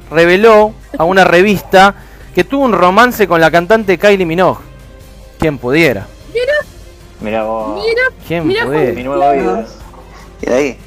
reveló 0.09 0.73
a 0.97 1.03
una 1.03 1.23
revista 1.23 1.93
que 2.33 2.43
tuvo 2.43 2.63
un 2.65 2.73
romance 2.73 3.27
con 3.27 3.39
la 3.41 3.51
cantante 3.51 3.97
Kylie 3.97 4.25
Minogue. 4.25 4.59
¿Quién 5.45 5.59
pudiera? 5.59 6.07
Mira 7.21 7.43
vos. 7.43 7.75
Mira, 7.79 8.01
¿Quién 8.27 8.47
Mirá, 8.47 8.65
Mi 8.65 8.71
pudiera? 8.79 9.03
nuevo 9.03 9.25
oído. 9.25 9.63
Y 10.41 10.45
de 10.47 10.55
ahí. 10.55 10.77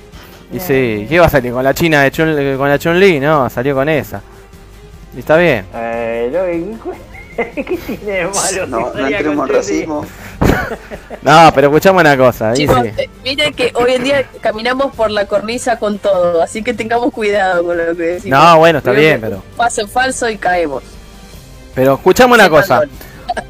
Y 0.53 0.59
sí, 0.59 1.07
¿qué 1.09 1.15
iba 1.15 1.27
a 1.27 1.31
salir 1.31 1.53
con 1.53 1.63
la 1.63 1.73
china 1.73 2.03
de 2.03 2.11
Chun, 2.11 2.35
con 2.57 2.69
la 2.69 2.77
Chun-Li? 2.77 3.21
No, 3.21 3.49
salió 3.49 3.77
con 3.77 3.89
esa. 3.89 4.21
Y 5.15 5.21
está 5.21 5.37
bien. 5.37 5.65
Eh, 5.73 6.29
lo- 6.33 6.91
¿Qué 7.55 7.63
tiene 7.87 8.13
de 8.13 8.25
malo? 8.27 8.67
No, 8.67 8.93
no 8.93 9.07
entremos 9.07 9.49
en 9.49 9.55
racismo. 9.55 10.05
No, 11.23 11.53
pero 11.55 11.69
escuchamos 11.69 12.01
una 12.03 12.17
cosa. 12.17 12.53
chicos, 12.53 12.81
sí. 12.83 12.91
eh, 12.97 13.09
miren 13.23 13.55
que 13.55 13.71
hoy 13.77 13.93
en 13.93 14.03
día 14.03 14.29
caminamos 14.41 14.93
por 14.95 15.11
la 15.13 15.27
cornisa 15.27 15.79
con 15.79 15.99
todo, 16.01 16.43
así 16.43 16.63
que 16.65 16.75
tengamos 16.75 17.13
cuidado 17.13 17.65
con 17.65 17.77
lo 17.79 17.97
que 17.97 18.03
decimos. 18.03 18.39
No, 18.39 18.59
bueno, 18.59 18.79
está 18.79 18.91
bien, 18.91 19.21
pero. 19.21 19.41
Paso 19.57 19.87
falso 19.87 20.29
y 20.29 20.37
caemos. 20.37 20.83
Pero 21.77 21.95
escuchamos 21.95 22.37
una 22.37 22.51
cosa. 22.51 22.83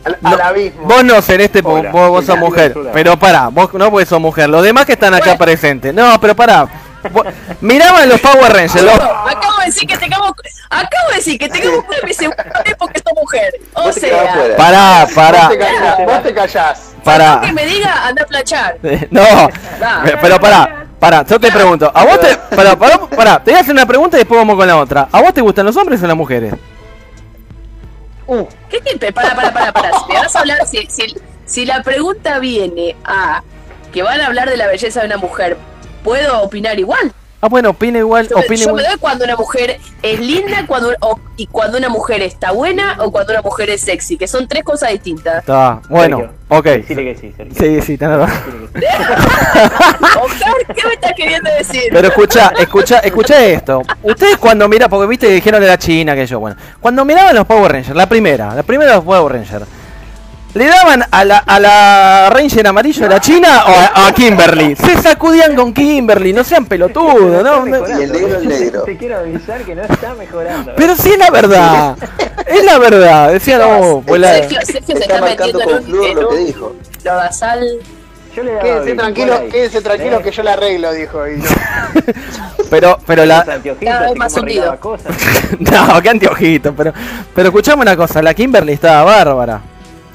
Al, 0.05 0.19
al 0.23 0.41
abismo. 0.41 0.83
Vos 0.87 1.05
no, 1.05 1.21
Celeste, 1.23 1.61
vos, 1.63 1.83
vos 1.93 2.25
sos 2.25 2.27
soy 2.27 2.39
mujer. 2.39 2.75
Pero 2.93 3.19
pará, 3.19 3.49
vos 3.49 3.73
no 3.75 3.91
porque 3.91 4.07
sos 4.07 4.21
mujer. 4.21 4.49
Los 4.49 4.63
demás 4.63 4.87
que 4.87 4.93
están 4.93 5.15
acá 5.15 5.37
presentes. 5.37 5.93
No, 5.95 6.21
pero 6.21 6.35
pará. 6.37 6.69
Miraban 7.61 8.09
los 8.09 8.21
Power 8.21 8.53
Rangers. 8.53 8.83
los- 8.83 8.95
Acabo 8.95 9.59
de 9.61 9.67
decir 9.67 9.87
que 9.89 9.97
tengamos. 9.97 10.33
Acabo 10.71 11.11
de 11.11 11.17
decir 11.17 11.39
que 11.39 11.49
tengamos 11.49 11.85
una 11.89 11.97
PC 12.05 12.29
porque 12.79 12.99
sos 13.01 13.13
mujer. 13.21 13.53
O 13.75 13.83
Vos 13.85 13.95
sea. 13.95 14.55
Pará, 14.57 15.07
pará. 15.15 15.51
Vos 16.05 16.23
te 16.23 16.35
callás. 16.35 16.81
Pará. 17.05 17.41
que 17.43 17.53
me 17.53 17.65
diga, 17.65 18.07
anda 18.07 18.23
a 18.23 18.27
planchar. 18.27 18.77
No, 19.11 19.23
Da. 19.81 20.03
pero 20.21 20.41
pará. 20.41 20.85
Pará, 20.99 21.25
yo 21.25 21.39
te 21.39 21.53
pregunto. 21.53 21.91
¿A 21.95 22.05
vos 22.05 22.21
te. 22.21 22.37
Pará, 22.57 22.77
pará, 22.77 22.99
pará. 22.99 23.45
Te 23.45 23.53
voy 23.53 23.59
a 23.59 23.63
hacer 23.63 23.73
una 23.73 23.87
pregunta 23.87 24.17
y 24.17 24.21
después 24.21 24.39
vamos 24.39 24.57
con 24.57 24.67
la 24.67 24.77
otra. 24.77 25.09
¿A 25.13 25.21
vos 25.23 25.33
te 25.33 25.41
gustan 25.41 25.65
los 25.67 25.77
hombres 25.77 26.03
o 26.03 26.07
las 26.09 26.17
mujeres? 26.17 26.53
¿Qué 28.69 28.81
te 28.81 29.13
Para, 29.13 29.35
para, 29.35 29.53
para, 29.53 29.73
para. 29.73 29.91
Vas 29.91 30.37
a 30.37 30.41
hablar, 30.41 30.67
si, 30.67 30.87
si 31.47 31.65
la 31.65 31.83
pregunta 31.83 32.39
viene 32.39 32.95
a 33.05 33.43
que 33.93 34.03
van 34.03 34.21
a 34.21 34.27
hablar 34.27 34.51
de 34.51 34.57
la 34.57 34.67
belleza 34.67 35.01
de 35.01 35.07
una 35.07 35.17
mujer, 35.17 35.57
¿puedo 36.05 36.43
opinar 36.43 36.79
igual? 36.79 37.13
Ah, 37.41 37.47
bueno, 37.49 37.71
opina 37.71 37.99
igual, 38.01 38.27
Yo, 38.29 38.37
opina 38.37 38.57
yo 38.57 38.75
me 38.75 38.81
igual. 38.83 38.85
doy 38.87 38.99
cuando 38.99 39.25
una 39.25 39.37
mujer 39.37 39.79
es 40.03 40.19
linda 40.21 40.65
cuando, 40.67 40.93
o- 41.01 41.21
y 41.37 41.47
cuando 41.47 41.79
una 41.79 41.89
mujer 41.89 42.21
está 42.23 42.51
buena 42.51 42.97
o 42.99 43.13
cuando 43.13 43.33
una 43.33 43.43
mujer 43.43 43.71
es 43.71 43.81
sexy, 43.81 44.17
que 44.17 44.27
son 44.27 44.49
tres 44.49 44.65
cosas 44.65 44.91
distintas. 44.91 45.39
Está, 45.39 45.81
bueno, 45.89 46.17
Sergio, 46.19 46.35
ok. 46.49 46.65
Que 46.65 47.17
sí, 47.21 47.33
Sergio. 47.37 47.55
Sí, 47.57 47.81
sí, 47.83 47.97
tenés 47.97 48.19
razón. 48.19 48.71
Que 48.75 48.81
sí. 48.81 48.87
Oscar, 50.21 50.75
¿qué 50.75 50.87
me 50.87 50.95
estás 50.95 51.13
queriendo 51.17 51.51
decir? 51.57 51.83
Pero 51.93 52.09
escucha, 52.09 52.53
escucha, 52.59 52.99
escucha 53.01 53.45
esto. 53.47 53.83
Ustedes 54.03 54.37
cuando 54.39 54.69
miran, 54.69 54.91
porque 54.91 55.07
viste, 55.07 55.29
dijeron 55.29 55.61
de 55.61 55.67
la 55.69 55.79
China, 55.79 56.15
que 56.17 56.27
yo, 56.27 56.41
bueno. 56.41 56.57
Cuando 56.81 57.05
miraban 57.05 57.35
los 57.37 57.47
Power 57.47 57.71
Rangers, 57.71 57.97
la 57.97 58.09
primera, 58.09 58.55
la 58.55 58.63
primera 58.65 58.91
de 58.91 58.97
los 58.97 59.05
Power 59.05 59.33
Rangers, 59.33 59.65
¿le 60.59 60.67
daban 60.67 61.05
a 61.11 61.25
la, 61.25 61.39
a 61.39 61.61
la 61.61 62.31
Ranger 62.31 62.67
amarillo 62.67 63.03
de 63.05 63.09
la 63.09 63.21
China 63.21 63.65
o 63.67 63.71
a, 63.71 64.09
a 64.09 64.13
Kimberly? 64.13 64.77
Se 64.77 65.01
sacudían 65.01 65.55
con 65.55 65.73
Kimberly, 65.73 66.33
no 66.33 66.45
sean 66.45 66.67
pelotudos, 66.67 67.43
¿no? 67.43 67.65
Está 67.67 67.79
No- 67.95 68.01
Y 68.01 68.03
el 68.03 68.13
negro, 68.13 68.37
el 68.39 68.49
negro. 68.49 68.83
Te 68.83 68.97
quiero 68.97 69.19
avisar 69.19 69.63
que 69.63 69.75
no 69.75 69.83
está 69.85 70.15
mejorando. 70.15 70.73
Pero 70.77 70.97
sí 70.97 71.11
es 71.13 71.19
la 71.19 71.31
verdad, 71.31 71.97
es 72.47 72.65
la 72.65 72.79
verdad. 72.79 73.33
Decían, 73.33 73.61
no, 73.61 74.03
pues 74.07 74.21
la- 74.21 74.35
Sergio, 74.35 74.59
Sergio 74.65 74.97
se 74.97 75.03
Está 75.03 75.21
metiendo 75.21 75.61
en 75.63 75.69
con 75.69 75.95
un, 75.95 76.05
en 76.05 76.15
lo 76.17 76.29
que 76.29 76.35
un 76.37 76.47
dijo. 76.47 76.77
le 78.45 78.53
daba 78.53 78.63
Quédense 78.63 78.95
ahí. 78.95 79.49
quédense 79.51 79.81
tranquilos 79.81 80.21
¿Eh? 80.21 80.23
que 80.23 80.31
yo 80.31 80.43
la 80.43 80.53
arreglo, 80.53 80.93
dijo. 80.93 81.27
Y 81.27 81.43
pero, 82.71 82.99
pero 83.07 83.25
la, 83.27 83.45
Cada 83.45 84.01
vez 84.11 84.17
más 84.17 84.35
hundido. 84.37 84.79
no, 85.59 86.03
qué 86.03 86.09
anteojitos, 86.11 86.75
pero, 86.77 86.93
pero 87.35 87.49
escuchame 87.49 87.83
una 87.83 87.97
cosa, 87.97 88.23
la 88.23 88.35
Kimberly 88.35 88.73
estaba 88.75 89.03
bárbara, 89.05 89.61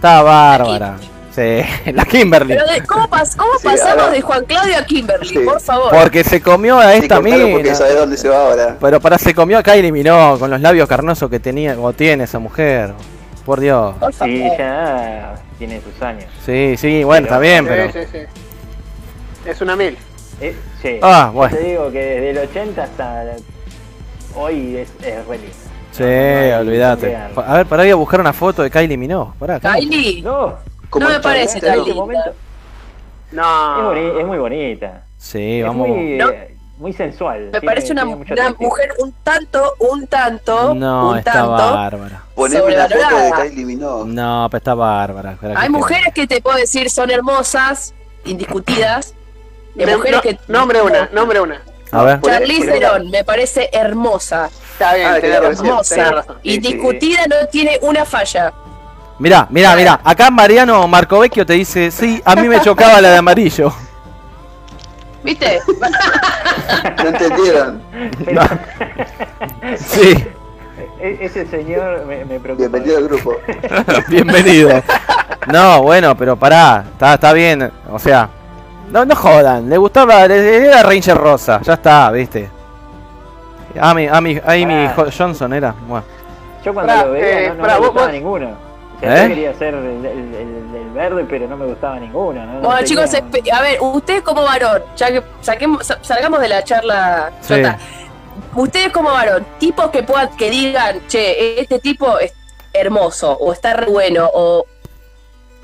estaba 0.03 0.57
bárbara. 0.57 0.97
Sí, 1.34 1.91
la 1.93 2.03
Kimberly. 2.05 2.53
Pero 2.55 2.67
de- 2.67 2.84
¿cómo, 2.85 3.07
pas- 3.09 3.35
cómo 3.38 3.53
Sí, 3.57 3.63
pasamos 3.63 4.03
ahora- 4.03 4.09
de 4.11 4.21
Juan 4.21 4.45
Claudio 4.45 4.77
a 4.77 4.84
Kimberly? 4.84 5.30
Sí. 5.30 5.39
Por 5.39 5.61
favor. 5.61 5.89
Porque 5.91 6.23
se 6.25 6.41
comió 6.41 6.77
a 6.77 6.91
Sí, 6.91 6.99
esta 7.03 7.15
contalo 7.15 7.47
porque 7.49 7.63
mina. 7.63 7.75
sabe 7.75 7.95
dónde 7.95 8.17
se 8.17 8.27
va 8.30 8.38
ahora. 8.49 8.77
Pero 8.81 8.99
para 8.99 9.17
se 9.17 9.34
comió 9.34 9.57
a 9.57 9.63
Kylie 9.63 9.91
Minogue 9.93 10.39
con 10.39 10.51
los 10.51 10.59
labios 10.59 10.88
carnosos 10.89 11.30
que 11.30 11.39
tenía 11.39 11.80
o 11.80 11.93
tiene 11.93 12.25
esa 12.25 12.38
mujer. 12.39 12.93
Por 13.45 13.59
Dios. 13.61 13.95
Por. 13.97 14.13
Sí, 14.13 14.43
ya 14.57 15.35
tiene 15.57 15.81
sus 15.81 16.01
años. 16.01 16.25
Sí, 16.45 16.75
sí, 16.77 17.03
bueno, 17.03 17.25
está 17.27 17.39
bien, 17.39 17.65
pero. 17.65 17.91
Sí, 17.93 17.99
sí, 18.11 18.19
sí. 18.19 19.49
Es 19.49 19.61
una 19.61 19.75
mil. 19.77 19.97
Eh, 20.41 20.55
sí. 20.81 20.99
Ah, 21.01 21.31
bueno. 21.34 21.55
Te 21.55 21.63
digo 21.63 21.91
que 21.91 21.99
desde 21.99 22.30
el 22.31 22.38
80 22.39 22.84
hasta 22.84 23.23
hoy 24.35 24.77
es, 24.77 24.89
es 25.05 25.25
re 25.25 25.38
linda. 25.38 25.55
Sí, 25.94 26.03
No, 26.03 26.60
olvídate. 26.60 27.15
A 27.15 27.53
ver, 27.57 27.65
para 27.68 27.84
voy 27.84 27.91
a 27.91 27.95
buscar 27.95 28.20
una 28.20 28.34
foto 28.34 28.64
de 28.64 28.70
Kylie 28.72 28.98
Minogue. 28.98 29.34
Pará. 29.40 29.60
Kylie. 29.60 30.22
No, 30.22 30.56
Como 30.90 31.06
No 31.07 31.11
me 31.11 31.20
parece 31.20 31.60
tan 31.61 31.80
este 31.80 31.94
linda. 31.94 32.32
No. 33.32 33.94
es, 33.94 33.98
boni- 33.98 34.20
es 34.20 34.26
muy 34.28 34.38
bonita. 34.38 35.03
Sí, 35.18 35.60
Es 35.60 35.65
vamos. 35.65 35.88
muy, 35.88 36.18
No. 36.18 36.28
muy 36.78 36.94
sensual. 36.94 37.45
Me 37.45 37.52
tiene- 37.52 37.65
parece 37.65 37.91
una, 37.94 38.03
una 38.06 38.15
mujer 38.60 38.94
un 38.99 39.11
tanto, 39.24 39.74
un 39.80 40.07
tanto, 40.07 40.74
No, 40.76 41.10
un 41.11 41.18
está 41.18 41.32
tanto. 41.34 41.52
bárbara. 41.52 42.24
Poneme 42.36 42.61
una 42.76 42.90
foto 42.90 43.18
de. 43.18 43.32
Kylie 43.49 43.65
Minogue. 43.65 44.11
No, 44.14 44.48
pero 44.52 44.57
está 44.57 44.74
bárbara. 44.76 45.38
que 45.40 45.48
Hay 45.48 45.53
te- 45.64 45.70
mujeres 45.70 46.14
que 46.14 46.28
te 46.28 46.41
puedo 46.41 46.57
decir 46.57 46.90
son 46.90 47.10
hermosas, 47.11 47.94
indiscutidas. 48.26 49.14
Y 49.76 49.80
hay 49.82 49.88
No- 49.88 49.98
mujeres 49.98 50.18
no- 50.18 50.22
que. 50.22 50.40
nombre 50.48 50.82
una, 50.84 51.10
nombre 51.11 51.40
una. 51.41 51.61
A 51.94 52.03
ver. 52.03 52.22
Charlize 52.22 52.68
Theron, 52.72 53.10
me 53.11 53.24
parece 53.24 53.70
hermosa. 53.72 54.49
Está 54.74 54.94
bien, 54.95 55.07
Ah, 55.07 55.20
tenés 55.22 55.40
razón. 55.41 55.65
Hermosa. 55.68 55.95
tenés 55.95 56.11
razón. 56.11 56.36
Sí, 56.44 56.56
Indiscutida, 56.56 57.20
no 57.30 57.48
tiene 57.52 57.78
una 57.82 58.06
falla. 58.06 58.52
Mirá, 59.20 59.48
mirá, 59.49 59.76
mirá. 59.76 59.99
Acá 60.03 60.30
Mariano 60.32 60.88
Marcovecchio 60.88 61.45
te 61.45 61.53
dice: 61.53 61.91
Sí, 61.91 62.22
a 62.26 62.36
mí 62.36 62.48
me 62.49 62.60
chocaba 62.61 62.99
la 62.99 63.11
de 63.11 63.18
amarillo. 63.18 63.74
¿Viste? 65.24 65.60
No 67.03 67.10
entendieron. 67.10 67.82
Pero- 68.26 68.41
Sí, 69.78 70.24
E- 70.99 71.18
ese 71.22 71.45
señor 71.48 72.06
me, 72.06 72.24
me 72.26 72.40
preocupa. 72.40 72.68
Bienvenido 72.70 72.98
al 72.98 73.03
grupo. 73.06 73.36
bienvenido. 74.07 74.82
No, 75.48 75.82
bueno, 75.84 76.15
pero 76.18 76.36
pará. 76.38 76.84
Está, 76.94 77.15
está 77.15 77.34
bien. 77.34 77.72
O 77.91 77.99
sea, 77.99 78.30
no, 78.94 79.06
no 79.06 79.15
jodan. 79.15 79.70
Le 79.70 79.78
gustaba. 79.78 80.28
le- 80.28 80.65
Era 80.68 80.84
Ranger 80.84 81.18
Rosa. 81.18 81.60
Ya 81.64 81.74
está, 81.74 82.10
viste. 82.11 82.49
Amy, 83.80 84.07
Amy, 84.07 84.40
Amy 84.45 84.86
Ah. 84.86 84.94
Jo- 84.95 85.07
Johnson 85.18 85.52
era. 85.53 85.74
Bueno. 85.88 86.06
Yo 86.64 86.74
cuando 86.74 86.95
lo 86.95 87.11
veía 87.11 87.41
eh, 87.41 87.49
no, 87.49 87.56
no 87.56 87.68
me 87.68 87.78
gustaba 87.80 88.06
vos- 88.06 88.11
ninguno. 88.14 88.48
O 88.95 88.99
sea, 88.99 89.18
¿Eh? 89.18 89.22
yo 89.24 89.28
quería 89.30 89.53
ser 89.56 89.74
el, 89.74 89.86
el- 90.06 90.06
el- 90.36 90.76
el 90.76 90.90
verde, 90.94 91.26
pero 91.30 91.48
no 91.48 91.57
me 91.57 91.65
gustaba 91.65 91.99
ninguno. 91.99 92.45
¿no? 92.45 92.53
No 92.53 92.60
Bueno, 92.61 92.84
chicos, 92.86 93.11
a 93.14 93.61
ver, 93.61 93.78
ustedes 93.82 94.22
como 94.22 94.44
varón, 94.44 94.82
ya 94.95 95.07
que 95.11 95.24
saquemos, 95.41 95.86
sa- 95.86 95.98
salgamos 96.02 96.40
de 96.40 96.48
la 96.48 96.64
charla 96.64 97.32
Sí. 97.41 97.56
chota. 97.56 97.78
Ustedes 98.56 98.90
como 98.94 99.11
varón, 99.11 99.45
tipos 99.60 99.90
que 99.90 100.03
puedan, 100.03 100.30
que 100.38 100.49
digan, 100.52 101.02
che, 101.07 101.60
este 101.60 101.80
tipo 101.80 102.18
es 102.20 102.34
hermoso, 102.72 103.32
o 103.34 103.52
está 103.52 103.74
re 103.74 103.88
bueno, 103.88 104.30
o 104.34 104.65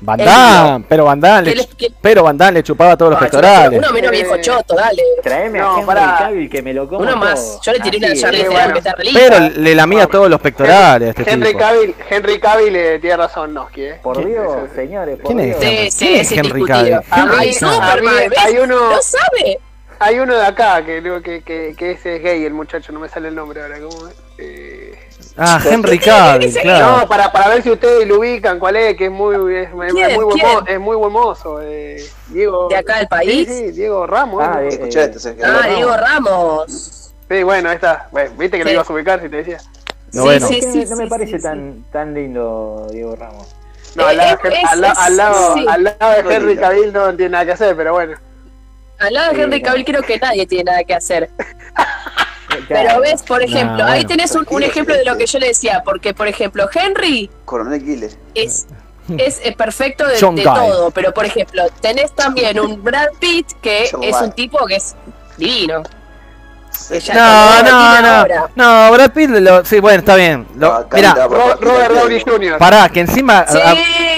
Van 0.02 0.18
El 0.20 0.26
Damme, 0.26 0.84
pero 0.88 1.04
Van 1.04 1.20
Damme 1.20 1.42
le, 1.50 1.54
les- 1.56 1.68
pero 2.00 2.22
Van 2.22 2.36
Damme 2.38 2.52
le 2.52 2.62
chupaba 2.62 2.96
todos 2.96 3.10
los 3.12 3.18
Ah, 3.18 3.24
pectorales. 3.24 3.78
Uno 3.78 3.92
menos 3.92 4.10
viejo 4.10 4.34
Eh, 4.34 4.40
choto, 4.40 4.74
dale. 4.74 5.02
Traeme 5.22 5.58
No, 5.58 5.76
a 5.76 5.80
Henry. 5.80 6.18
Cavill 6.18 6.50
que 6.50 6.62
me 6.62 6.72
lo 6.74 6.88
como 6.88 7.00
Uno 7.00 7.16
más. 7.16 7.58
Yo 7.62 7.72
le 7.72 7.80
tiré 7.80 7.98
una 7.98 8.08
eh, 8.08 8.48
bueno. 8.48 8.72
que 8.72 8.78
está 8.78 8.92
re 8.94 9.04
linda. 9.04 9.20
Pero 9.20 9.48
le 9.60 9.74
lamía 9.74 10.06
todos 10.06 10.30
los 10.30 10.40
pectorales 10.40 11.08
a 11.08 11.10
este 11.20 11.30
Henry 11.30 11.48
tipo. 11.48 11.58
Cavill, 11.58 11.94
Henry 12.08 12.40
Cavill 12.40 12.76
eh, 12.76 12.98
tiene 12.98 13.16
razón, 13.16 13.52
Noski, 13.54 13.82
eh. 13.84 14.00
Por 14.02 14.16
¿Quién- 14.16 14.28
Dios, 14.28 14.56
ese- 14.66 14.74
señores, 14.74 15.18
por 15.20 15.26
¿Quién 15.34 15.40
es? 15.50 15.60
Dios. 15.60 15.70
Sí, 15.72 15.90
sí, 15.90 16.06
¿Quién 16.06 16.20
es 16.20 16.32
es 16.32 16.38
Henry. 16.38 16.64
Cavill? 16.64 17.00
Hay 17.10 18.58
uno- 18.58 18.90
No 18.90 19.02
sabe. 19.02 19.58
Hay 20.02 20.18
uno 20.18 20.34
de 20.34 20.46
acá 20.46 20.82
que, 20.82 21.02
que, 21.22 21.42
que, 21.42 21.74
que 21.76 21.90
ese 21.90 22.16
es 22.16 22.22
gay, 22.22 22.42
el 22.46 22.54
muchacho, 22.54 22.90
no 22.90 23.00
me 23.00 23.08
sale 23.10 23.28
el 23.28 23.34
nombre 23.34 23.60
ahora. 23.60 23.76
¿cómo 23.80 24.08
es? 24.08 24.14
Eh, 24.38 24.89
Ah, 25.42 25.58
Henry 25.64 25.98
Cavill, 25.98 26.52
claro. 26.60 26.98
No, 26.98 27.08
para, 27.08 27.32
para 27.32 27.48
ver 27.48 27.62
si 27.62 27.70
ustedes 27.70 28.06
lo 28.06 28.18
ubican, 28.18 28.58
cuál 28.58 28.76
es, 28.76 28.94
que 28.96 29.06
es 29.06 29.10
muy, 29.10 29.34
es, 29.56 29.68
es 29.68 29.74
muy, 29.74 30.24
buen, 30.24 30.38
mo- 30.38 30.66
es 30.66 30.78
muy 30.78 30.96
buen 30.96 31.12
mozo. 31.12 31.60
Eh, 31.62 31.96
Diego. 32.28 32.68
¿De 32.68 32.76
acá 32.76 32.98
del 32.98 33.08
país? 33.08 33.48
Sí, 33.48 33.54
sí, 33.66 33.70
Diego 33.72 34.06
Ramos. 34.06 34.44
Ah, 34.46 34.60
¿eh? 34.62 34.66
eh, 34.66 34.68
Escuchaste, 34.68 35.18
Sergio. 35.18 35.44
Ah. 35.46 35.66
Diego 35.66 35.96
Ramos. 35.96 37.12
Sí, 37.28 37.42
bueno, 37.42 37.70
ahí 37.70 37.76
está. 37.76 38.08
Bueno, 38.12 38.32
Viste 38.36 38.58
que 38.58 38.64
lo 38.64 38.68
Sí. 38.70 38.74
ibas 38.74 38.90
a 38.90 38.92
ubicar 38.92 39.22
si 39.22 39.28
te 39.30 39.36
decía. 39.38 39.58
No, 40.12 40.24
bueno. 40.24 40.46
Sí, 40.46 40.60
sí, 40.60 40.84
no 40.84 40.86
sí, 40.86 40.94
me 40.96 41.06
parece 41.06 41.36
sí, 41.38 41.42
tan, 41.42 41.84
tan 41.90 42.12
lindo 42.12 42.86
Diego 42.90 43.16
Ramos. 43.16 43.48
No, 43.94 44.04
al 44.06 44.16
lado, 44.18 44.38
es- 44.44 44.64
al, 44.70 45.16
lado, 45.16 45.54
sí. 45.54 45.66
al 45.68 45.84
lado 45.84 46.22
de 46.28 46.34
Henry. 46.34 46.56
Cavill 46.56 46.92
no 46.92 47.14
tiene 47.16 47.30
nada 47.30 47.44
que 47.46 47.52
hacer, 47.52 47.74
pero 47.76 47.92
bueno. 47.94 48.16
Al 48.98 49.14
lado 49.14 49.30
de 49.30 49.36
Sí, 49.36 49.42
Henry 49.42 49.60
no. 49.62 49.68
Cavill 49.68 49.84
creo 49.86 50.02
que 50.02 50.18
nadie 50.18 50.46
tiene 50.46 50.64
nada 50.64 50.84
que 50.84 50.94
hacer. 50.94 51.30
Pero 52.74 53.00
ves, 53.00 53.22
por 53.22 53.42
ejemplo, 53.42 53.78
Nah, 53.78 53.86
ahí 53.86 54.04
bueno, 54.04 54.08
tenés 54.08 54.36
un, 54.36 54.62
ejemplo 54.62 54.94
de 54.94 55.04
lo 55.04 55.16
que 55.16 55.26
yo 55.26 55.38
le 55.38 55.48
decía, 55.48 55.82
porque 55.84 56.14
por 56.14 56.28
ejemplo, 56.28 56.68
Henry 56.72 57.28
Coronel 57.44 57.82
Killer. 57.82 58.12
es, 58.34 58.66
es 59.18 59.40
eh, 59.42 59.54
perfecto 59.56 60.06
de, 60.06 60.16
todo, 60.42 60.90
pero 60.92 61.12
por 61.12 61.24
ejemplo, 61.24 61.64
tenés 61.80 62.14
también 62.14 62.60
un 62.60 62.82
Brad 62.82 63.08
Pitt 63.18 63.46
que 63.60 63.88
John 63.90 64.04
es 64.04 64.16
Guy. 64.16 64.24
un 64.24 64.32
tipo 64.32 64.66
que 64.66 64.76
es 64.76 64.94
divino. 65.36 65.82
No, 67.14 67.62
no, 67.62 68.00
no. 68.02 68.08
ahora. 68.08 68.44
No, 68.54 68.92
Brad 68.92 69.10
Pitt, 69.10 69.30
lo, 69.30 69.64
sí, 69.64 69.80
bueno, 69.80 69.98
está 69.98 70.14
bien. 70.14 70.46
Lo, 70.56 70.68
Ro- 70.82 70.88
papá, 70.88 71.56
Robert. 71.60 71.92
Downey 71.92 72.20
Jr. 72.20 72.58
pará, 72.58 72.88
que 72.88 73.00
encima. 73.00 73.44
Sí, 73.48 73.58
ah, 73.62 73.74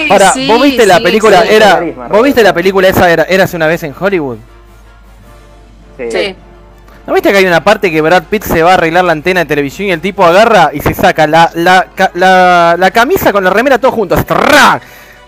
pará, 0.07 0.31
sí, 0.31 0.47
¿vos 0.47 0.61
viste 0.61 0.85
la 0.85 0.99
película? 0.99 1.41
sí. 1.41 1.47
Era, 1.49 1.81
¿Vos 2.09 2.23
viste 2.23 2.43
la 2.43 2.53
película 2.53 2.87
esa? 2.87 3.09
Era, 3.11 3.23
Érase 3.23 3.55
una 3.55 3.67
vez 3.67 3.83
en 3.83 3.95
Hollywood. 3.99 4.37
Sí. 5.97 6.35
¿No 7.05 7.13
viste 7.13 7.31
que 7.31 7.37
hay 7.39 7.45
una 7.45 7.63
parte 7.63 7.91
que 7.91 7.99
Brad 8.01 8.23
Pitt 8.23 8.43
se 8.43 8.63
va 8.63 8.71
a 8.71 8.73
arreglar 8.75 9.03
la 9.03 9.11
antena 9.11 9.41
de 9.41 9.45
televisión 9.45 9.89
y 9.89 9.91
el 9.91 9.99
tipo 9.99 10.23
agarra 10.23 10.69
y 10.73 10.79
se 10.79 10.93
saca 10.93 11.27
la, 11.27 11.49
la, 11.53 11.87
la, 12.13 12.75
la 12.79 12.91
camisa 12.91 13.33
con 13.33 13.43
la 13.43 13.49
remera 13.49 13.77
todos 13.77 13.93
juntos? 13.93 14.25
¡Tra! 14.25 14.79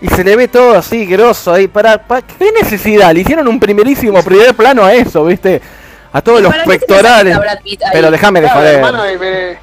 Y 0.02 0.08
se 0.08 0.24
le 0.24 0.36
ve 0.38 0.48
todo 0.48 0.78
así, 0.78 1.06
grosso 1.06 1.54
ahí. 1.54 1.68
Para, 1.68 1.98
para, 1.98 2.22
¿Qué 2.22 2.50
necesidad? 2.62 3.12
Le 3.14 3.22
hicieron 3.22 3.48
un 3.48 3.60
primerísimo 3.60 4.24
primer 4.24 4.54
plano 4.56 4.86
a 4.86 4.94
eso, 4.94 5.26
¿viste? 5.26 5.62
A 6.14 6.22
todos 6.22 6.40
¿Y 6.40 6.44
los 6.44 6.54
pectorales. 6.60 7.38
Pero 7.92 8.10
déjame 8.12 8.40
de 8.40 8.48
Claro, 8.48 8.60
joder. 8.98 9.20
eh, 9.22 9.58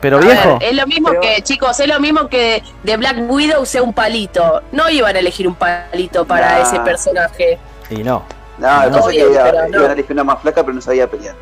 Pero 0.00 0.18
viejo. 0.18 0.58
ver, 0.58 0.68
es 0.70 0.76
lo 0.76 0.86
mismo 0.86 1.08
Pero- 1.08 1.20
que, 1.22 1.42
chicos, 1.42 1.80
es 1.80 1.88
lo 1.88 1.98
mismo 2.00 2.28
que 2.28 2.62
de 2.82 2.96
Black 2.98 3.16
Widow 3.30 3.64
sea 3.64 3.82
un 3.82 3.94
palito. 3.94 4.60
No 4.72 4.90
iban 4.90 5.16
a 5.16 5.20
elegir 5.20 5.48
un 5.48 5.54
palito 5.54 6.26
para 6.26 6.58
Nah. 6.58 6.62
ese 6.64 6.80
personaje. 6.80 7.58
Y 7.88 8.02
no. 8.02 8.24
No, 8.58 8.76
lo 8.84 8.90
que 8.90 8.96
pasa 8.96 9.10
que 9.10 9.24
Obvio, 9.24 9.32
iba- 9.32 9.52
no. 9.68 9.78
iban 9.78 9.90
a 9.90 9.92
elegir 9.92 10.12
una 10.12 10.24
más 10.24 10.40
flaca, 10.42 10.62
pero 10.62 10.74
no 10.74 10.80
sabía 10.80 11.06
pelear. 11.10 11.34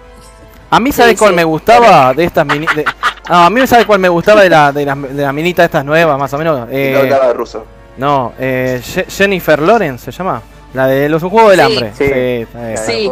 A 0.71 0.81
mí, 0.81 0.91
¿sabe 0.93 1.11
Sí, 1.11 1.17
cuál 1.17 1.31
sí. 1.31 1.37
me 1.37 1.45
gustaba 1.45 2.13
de 2.15 2.25
estas 2.25 2.45
mini... 2.47 2.67
de- 2.75 2.85
No, 3.29 3.45
a 3.45 3.51
mí 3.51 3.61
me 3.61 3.67
sabe 3.67 3.87
cuál 3.87 4.01
me 4.01 4.09
gustaba 4.09 4.43
de 4.43 4.51
la, 4.51 4.73
de 4.73 4.85
las 4.85 5.01
de 5.03 5.23
las 5.23 5.33
minitas 5.33 5.65
estas 5.67 5.85
nuevas, 5.85 6.19
más 6.19 6.33
o 6.35 6.39
menos. 6.39 6.69
Eh, 6.71 6.91
no 6.95 7.01
hablaba 7.01 7.33
ruso. 7.33 7.65
no, 7.97 8.33
eh, 8.39 8.81
Je- 8.85 9.07
Jennifer 9.09 9.61
Lawrence 9.61 10.11
se 10.11 10.17
llama. 10.17 10.43
La 10.75 10.89
de 10.89 11.09
los 11.09 11.23
Juegos 11.23 11.51
del 11.57 11.61
Sí. 11.61 11.67
Hambre. 11.67 11.93
Sí. 11.97 12.05
está. 12.05 12.77
Sí. 12.85 13.11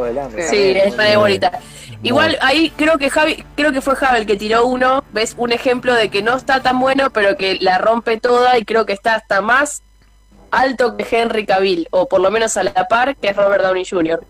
Sí, 0.51 0.73
es 0.77 0.97
re 0.97 1.16
bonita. 1.16 1.53
Igual 2.03 2.37
ahí 2.43 2.73
creo 2.77 2.99
que 2.99 3.09
Javi, 3.09 3.45
creo 3.55 3.70
que 3.70 3.81
fue 3.81 3.95
Javi 3.95 4.19
el 4.19 4.27
que 4.27 4.35
tiró 4.37 4.66
uno, 4.66 5.05
ves 5.12 5.35
un 5.39 5.53
ejemplo 5.53 5.95
de 5.95 6.09
que 6.09 6.20
no 6.23 6.37
está 6.37 6.61
tan 6.61 6.81
bueno, 6.81 7.11
pero 7.11 7.37
que 7.37 7.59
la 7.61 7.79
rompe 7.79 8.19
toda 8.19 8.59
y 8.59 8.65
creo 8.65 8.85
que 8.85 8.93
está 8.93 9.15
hasta 9.15 9.41
más 9.41 9.85
alto 10.53 10.97
que 10.97 11.05
Henry 11.11 11.45
Cavill, 11.45 11.89
o 11.91 12.07
por 12.09 12.20
lo 12.20 12.31
menos 12.31 12.57
a 12.57 12.62
la 12.62 12.87
par 12.89 13.16
que 13.16 13.31
es 13.31 13.37
Robert 13.37 13.65
Downey 13.65 13.85
Jr. 13.85 14.20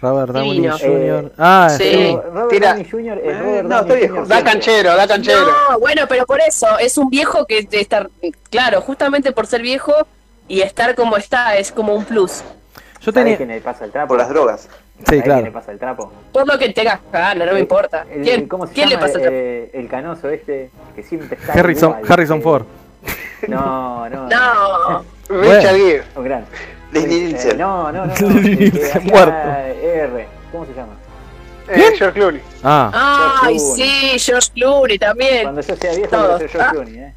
Robert 0.00 0.32
Downey 0.32 0.52
Divino. 0.52 0.78
Jr. 0.78 1.24
Eh, 1.26 1.32
ah, 1.38 1.68
sí. 1.76 2.16
Robert 2.24 2.48
Tira. 2.50 2.68
Downey 2.68 2.88
Jr. 2.90 3.18
es 3.18 3.24
Eh, 3.36 3.38
Robert 3.42 3.64
no, 3.68 3.76
Downey 3.82 3.96
viejo. 3.98 4.14
Jr. 4.14 4.28
Da 4.28 4.44
canchero, 4.44 4.96
da 4.96 5.08
canchero. 5.08 5.40
No, 5.70 5.78
bueno, 5.80 6.02
pero 6.08 6.24
por 6.24 6.40
eso, 6.40 6.66
es 6.78 6.96
un 6.96 7.10
viejo 7.10 7.44
que 7.46 7.62
de 7.64 7.80
estar, 7.80 8.08
claro, 8.48 8.80
justamente 8.80 9.32
por 9.32 9.46
ser 9.46 9.60
viejo 9.60 9.92
y 10.46 10.60
estar 10.60 10.94
como 10.94 11.16
está, 11.16 11.56
es 11.56 11.72
como 11.72 11.94
un 11.94 12.04
plus. 12.04 12.42
Yo 13.00 13.12
¿Sabés 13.12 13.14
tenía. 13.24 13.36
quién 13.36 13.48
le 13.48 13.60
pasa 13.60 13.84
el 13.84 13.90
trapo? 13.90 14.08
Por 14.08 14.18
las 14.18 14.28
drogas. 14.28 14.62
Sí, 14.62 15.04
¿Sabés 15.04 15.22
quién 15.22 15.36
le 15.36 15.42
claro. 15.42 15.52
pasa 15.52 15.72
el 15.72 15.78
trapo? 15.78 16.12
Por 16.32 16.46
lo 16.46 16.58
que 16.58 16.68
tengas 16.72 17.00
gana, 17.12 17.44
no 17.46 17.52
me 17.52 17.60
importa. 17.60 18.06
El- 18.10 18.22
¿Quién, 18.22 18.48
¿Cómo 18.48 18.66
se 18.68 18.72
quién 18.74 18.88
le 18.88 18.98
pasa 18.98 19.14
el 19.16 19.22
trapo? 19.22 19.36
Eh, 19.36 19.70
el 19.74 19.88
canoso 19.88 20.28
este 20.28 20.70
que 20.94 21.02
siempre 21.02 21.36
está 21.40 21.52
Harrison, 21.54 21.90
igual, 21.98 22.12
Harrison 22.12 22.38
eh, 22.38 22.42
Ford. 22.42 22.64
No, 23.48 24.08
no. 24.08 24.28
No, 24.28 25.04
Richard 25.28 25.76
Gere. 25.76 26.04
Un 26.16 26.24
gran. 26.24 26.44
Leslie 26.92 27.20
Nielsen. 27.26 27.58
no, 27.58 27.92
no, 27.92 28.06
no. 28.06 28.14
no. 28.14 28.28
Leslie 28.40 28.56
Nielsen 28.56 29.04
muerto. 29.04 29.32
R. 29.32 30.28
¿Cómo 30.52 30.64
se 30.66 30.72
llama? 30.74 30.92
Eh, 31.68 31.92
George 31.98 32.12
Clooney. 32.18 32.40
Ah, 32.64 33.40
ay, 33.42 33.58
sí, 33.58 34.18
George 34.18 34.50
Clooney 34.54 34.98
también. 34.98 35.42
Cuando 35.42 35.60
yo 35.60 35.76
sea 35.76 35.92
viejo, 35.94 36.08
Todo. 36.10 36.38
quiero 36.38 36.38
ser 36.38 36.50
George 36.50 36.66
Ah. 36.66 36.70
Clooney, 36.72 36.98
¿eh? 36.98 37.14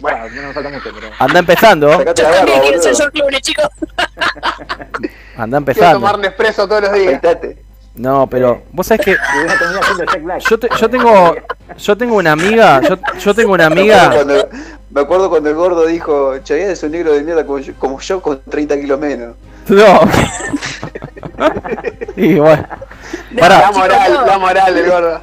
Bueno, 0.00 0.18
no 0.30 0.42
me 0.42 0.52
falta 0.52 0.68
mucho, 0.70 0.90
pero. 0.94 1.08
anda 1.18 1.38
empezando. 1.38 1.90
Yo 2.04 2.14
también 2.14 2.60
quiero 2.62 2.82
ser. 2.82 2.94
George 2.96 3.12
Clooney, 3.12 3.40
chicos. 3.40 3.68
Anda 5.36 5.36
Quiero 5.36 5.56
empezando. 5.58 5.94
tomar 5.98 6.18
Nespresso 6.18 6.68
todos 6.68 6.82
los 6.82 6.92
días. 6.92 7.20
No, 7.94 8.26
pero 8.26 8.62
vos 8.72 8.86
sabés 8.86 9.04
que 9.04 9.16
yo, 10.48 10.58
te- 10.58 10.68
yo 10.80 10.88
tengo 10.88 11.34
yo 11.76 11.96
tengo 11.96 12.16
una 12.16 12.32
amiga, 12.32 12.80
yo, 12.80 12.96
yo 13.18 13.34
tengo 13.34 13.52
una 13.52 13.68
Me 13.68 13.80
amiga. 13.80 14.04
acuerdo 14.06 14.24
cuando, 14.24 14.48
me 14.90 15.00
acuerdo 15.02 15.30
cuando 15.30 15.48
el 15.50 15.54
gordo 15.56 15.86
dijo, 15.86 16.38
Chayanne 16.38 16.72
es 16.72 16.82
un 16.82 16.90
negro 16.92 17.12
de 17.12 17.22
mierda 17.22 17.44
como 17.44 17.58
yo, 17.58 17.74
como 17.78 18.00
yo 18.00 18.22
con 18.22 18.40
30 18.48 18.80
kilos 18.80 18.98
menos. 18.98 19.34
No. 19.68 20.00
Y 22.16 22.34
bueno. 22.34 22.66
Pará, 23.38 23.60
La 23.60 23.72
moral, 23.72 24.12
la 24.26 24.38
moral 24.38 24.74
del 24.74 24.90
gordo. 24.90 25.20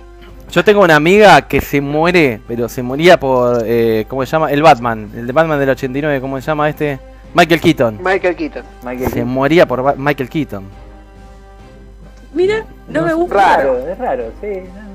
yo 0.52 0.64
tengo 0.64 0.82
una 0.82 0.96
amiga 0.96 1.42
que 1.44 1.62
se 1.62 1.82
muere, 1.82 2.42
pero 2.48 2.68
se 2.70 2.82
moría 2.82 3.20
por 3.20 3.64
eh, 3.66 4.06
¿cómo 4.08 4.26
se 4.26 4.32
llama? 4.32 4.52
El 4.52 4.64
Batman, 4.64 5.10
el 5.16 5.28
de 5.28 5.34
Batman 5.34 5.60
del 5.60 5.70
89, 5.70 6.20
¿cómo 6.22 6.40
se 6.42 6.48
llama 6.48 6.68
este? 6.70 7.00
Michael 7.34 7.62
Keaton. 7.62 8.00
Michael 8.04 8.36
Keaton. 8.36 8.64
Michael 8.84 9.10
Se 9.10 9.14
Keaton. 9.16 9.30
moría 9.32 9.68
por 9.68 9.84
Ba- 9.84 9.94
Michael 9.98 10.30
Keaton. 10.30 10.64
Mira, 12.34 12.66
no 12.88 13.04
me 13.04 13.14
gusta. 13.14 13.58
Raro, 13.58 13.88
es 13.88 13.98
raro, 13.98 14.32
sí. 14.42 14.48
no. 14.48 14.90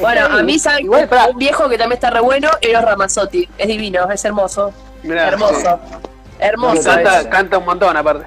Bueno, 0.00 0.26
a 0.26 0.42
mí 0.42 0.58
saben 0.58 0.84
Igual, 0.84 1.08
un 1.30 1.38
viejo 1.38 1.68
que 1.68 1.78
también 1.78 1.96
está 1.96 2.10
re 2.10 2.20
bueno, 2.20 2.48
Eros 2.60 2.84
Ramazzotti. 2.84 3.48
Es 3.58 3.68
divino, 3.68 4.10
es 4.10 4.24
hermoso. 4.24 4.72
Mirá, 5.02 5.28
hermoso. 5.28 5.80
sí. 5.84 6.08
Hermoso. 6.38 6.82
Canta, 6.82 7.30
canta 7.30 7.58
un 7.58 7.64
montón 7.64 7.96
aparte. 7.96 8.26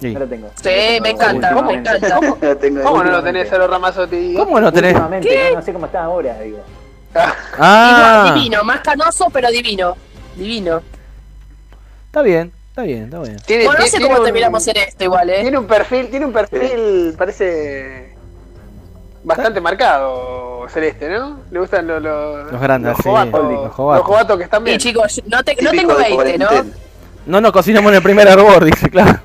Sí. 0.00 0.14
No 0.14 0.20
lo 0.20 0.26
tengo. 0.26 0.50
Sí, 0.54 0.98
me 1.02 1.10
encanta, 1.10 1.62
me 1.62 1.74
encanta. 1.74 2.18
No 2.40 2.56
tengo 2.56 2.82
¿Cómo 2.82 3.04
no 3.04 3.10
lo 3.10 3.22
tenés 3.22 3.52
a 3.52 3.58
los 3.58 3.68
Ramazzotti? 3.68 4.34
¿Cómo 4.34 4.60
no 4.60 4.72
tenés? 4.72 4.92
Últimamente, 4.94 5.50
no, 5.50 5.56
no 5.56 5.62
sé 5.62 5.72
cómo 5.72 5.86
está 5.86 6.04
ahora, 6.04 6.38
digo. 6.40 6.58
Ah, 7.58 8.32
divino, 8.34 8.64
más 8.64 8.80
canoso, 8.80 9.28
pero 9.32 9.50
divino. 9.50 9.96
Divino. 10.36 10.80
está 12.06 12.22
bien, 12.22 12.52
está 12.80 12.82
bien, 12.82 13.04
está 13.04 13.18
bien. 13.20 13.36
Tiene, 13.46 13.64
Bueno, 13.66 13.80
no 13.80 13.86
sé 13.86 14.00
cómo 14.00 14.16
un- 14.18 14.24
terminamos 14.24 14.66
en 14.68 14.76
esto 14.76 15.04
igual, 15.04 15.30
¿eh? 15.30 15.40
Tiene 15.42 15.58
un 15.58 15.66
perfil, 15.66 16.08
tiene 16.10 16.26
un 16.26 16.32
perfil, 16.32 17.14
parece 17.16 18.14
bastante 19.22 19.60
marcado 19.60 20.66
celeste, 20.68 21.08
¿no? 21.10 21.40
Le 21.50 21.58
gustan 21.60 21.86
los 21.86 22.02
los, 22.02 22.50
Los 22.52 22.60
grandes, 22.60 22.96
sí. 22.96 23.02
jovatos, 23.04 23.42
Los 23.42 23.72
jovatos. 23.72 23.98
los 24.00 24.06
jovatos 24.06 24.38
que 24.38 24.44
están 24.44 24.62
Y 24.62 24.64
bien. 24.66 24.78
chicos, 24.78 25.22
no, 25.26 25.42
te, 25.42 25.56
no 25.62 25.70
tengo 25.70 25.94
de 25.94 26.16
20, 26.16 26.38
¿no? 26.38 26.48
No 27.26 27.40
nos 27.40 27.52
cocinamos 27.52 27.90
en 27.90 27.96
el 27.96 28.02
primer 28.02 28.28
arbor, 28.28 28.64
dice, 28.64 28.88
claro. 28.88 29.20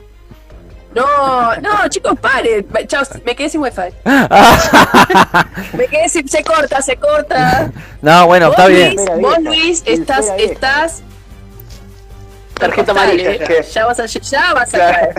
No, 0.94 1.56
no, 1.58 1.88
chicos, 1.90 2.14
paren. 2.22 2.66
Chao, 2.88 3.04
me 3.26 3.36
quedé 3.36 3.50
sin 3.50 3.62
wifi. 3.62 3.82
Me 5.78 5.88
quedé 5.88 6.08
sin. 6.08 6.26
Se 6.28 6.42
corta, 6.42 6.82
se 6.82 6.96
corta. 6.96 7.70
No, 8.02 8.28
bueno, 8.28 8.50
está 8.50 8.68
bien. 8.68 8.96
Luis, 8.96 9.10
vos. 9.22 9.40
Luis, 9.42 9.84
estás. 9.86 10.32
estás 10.38 11.04
Tarjeta 12.60 12.92
amarilla. 12.92 13.34
ya. 13.36 13.62
Ya 13.62 13.86
vas 13.86 14.00
a, 14.00 14.06
ya 14.06 14.54
vas 14.54 14.74
a 14.74 14.78
caer. 14.78 15.16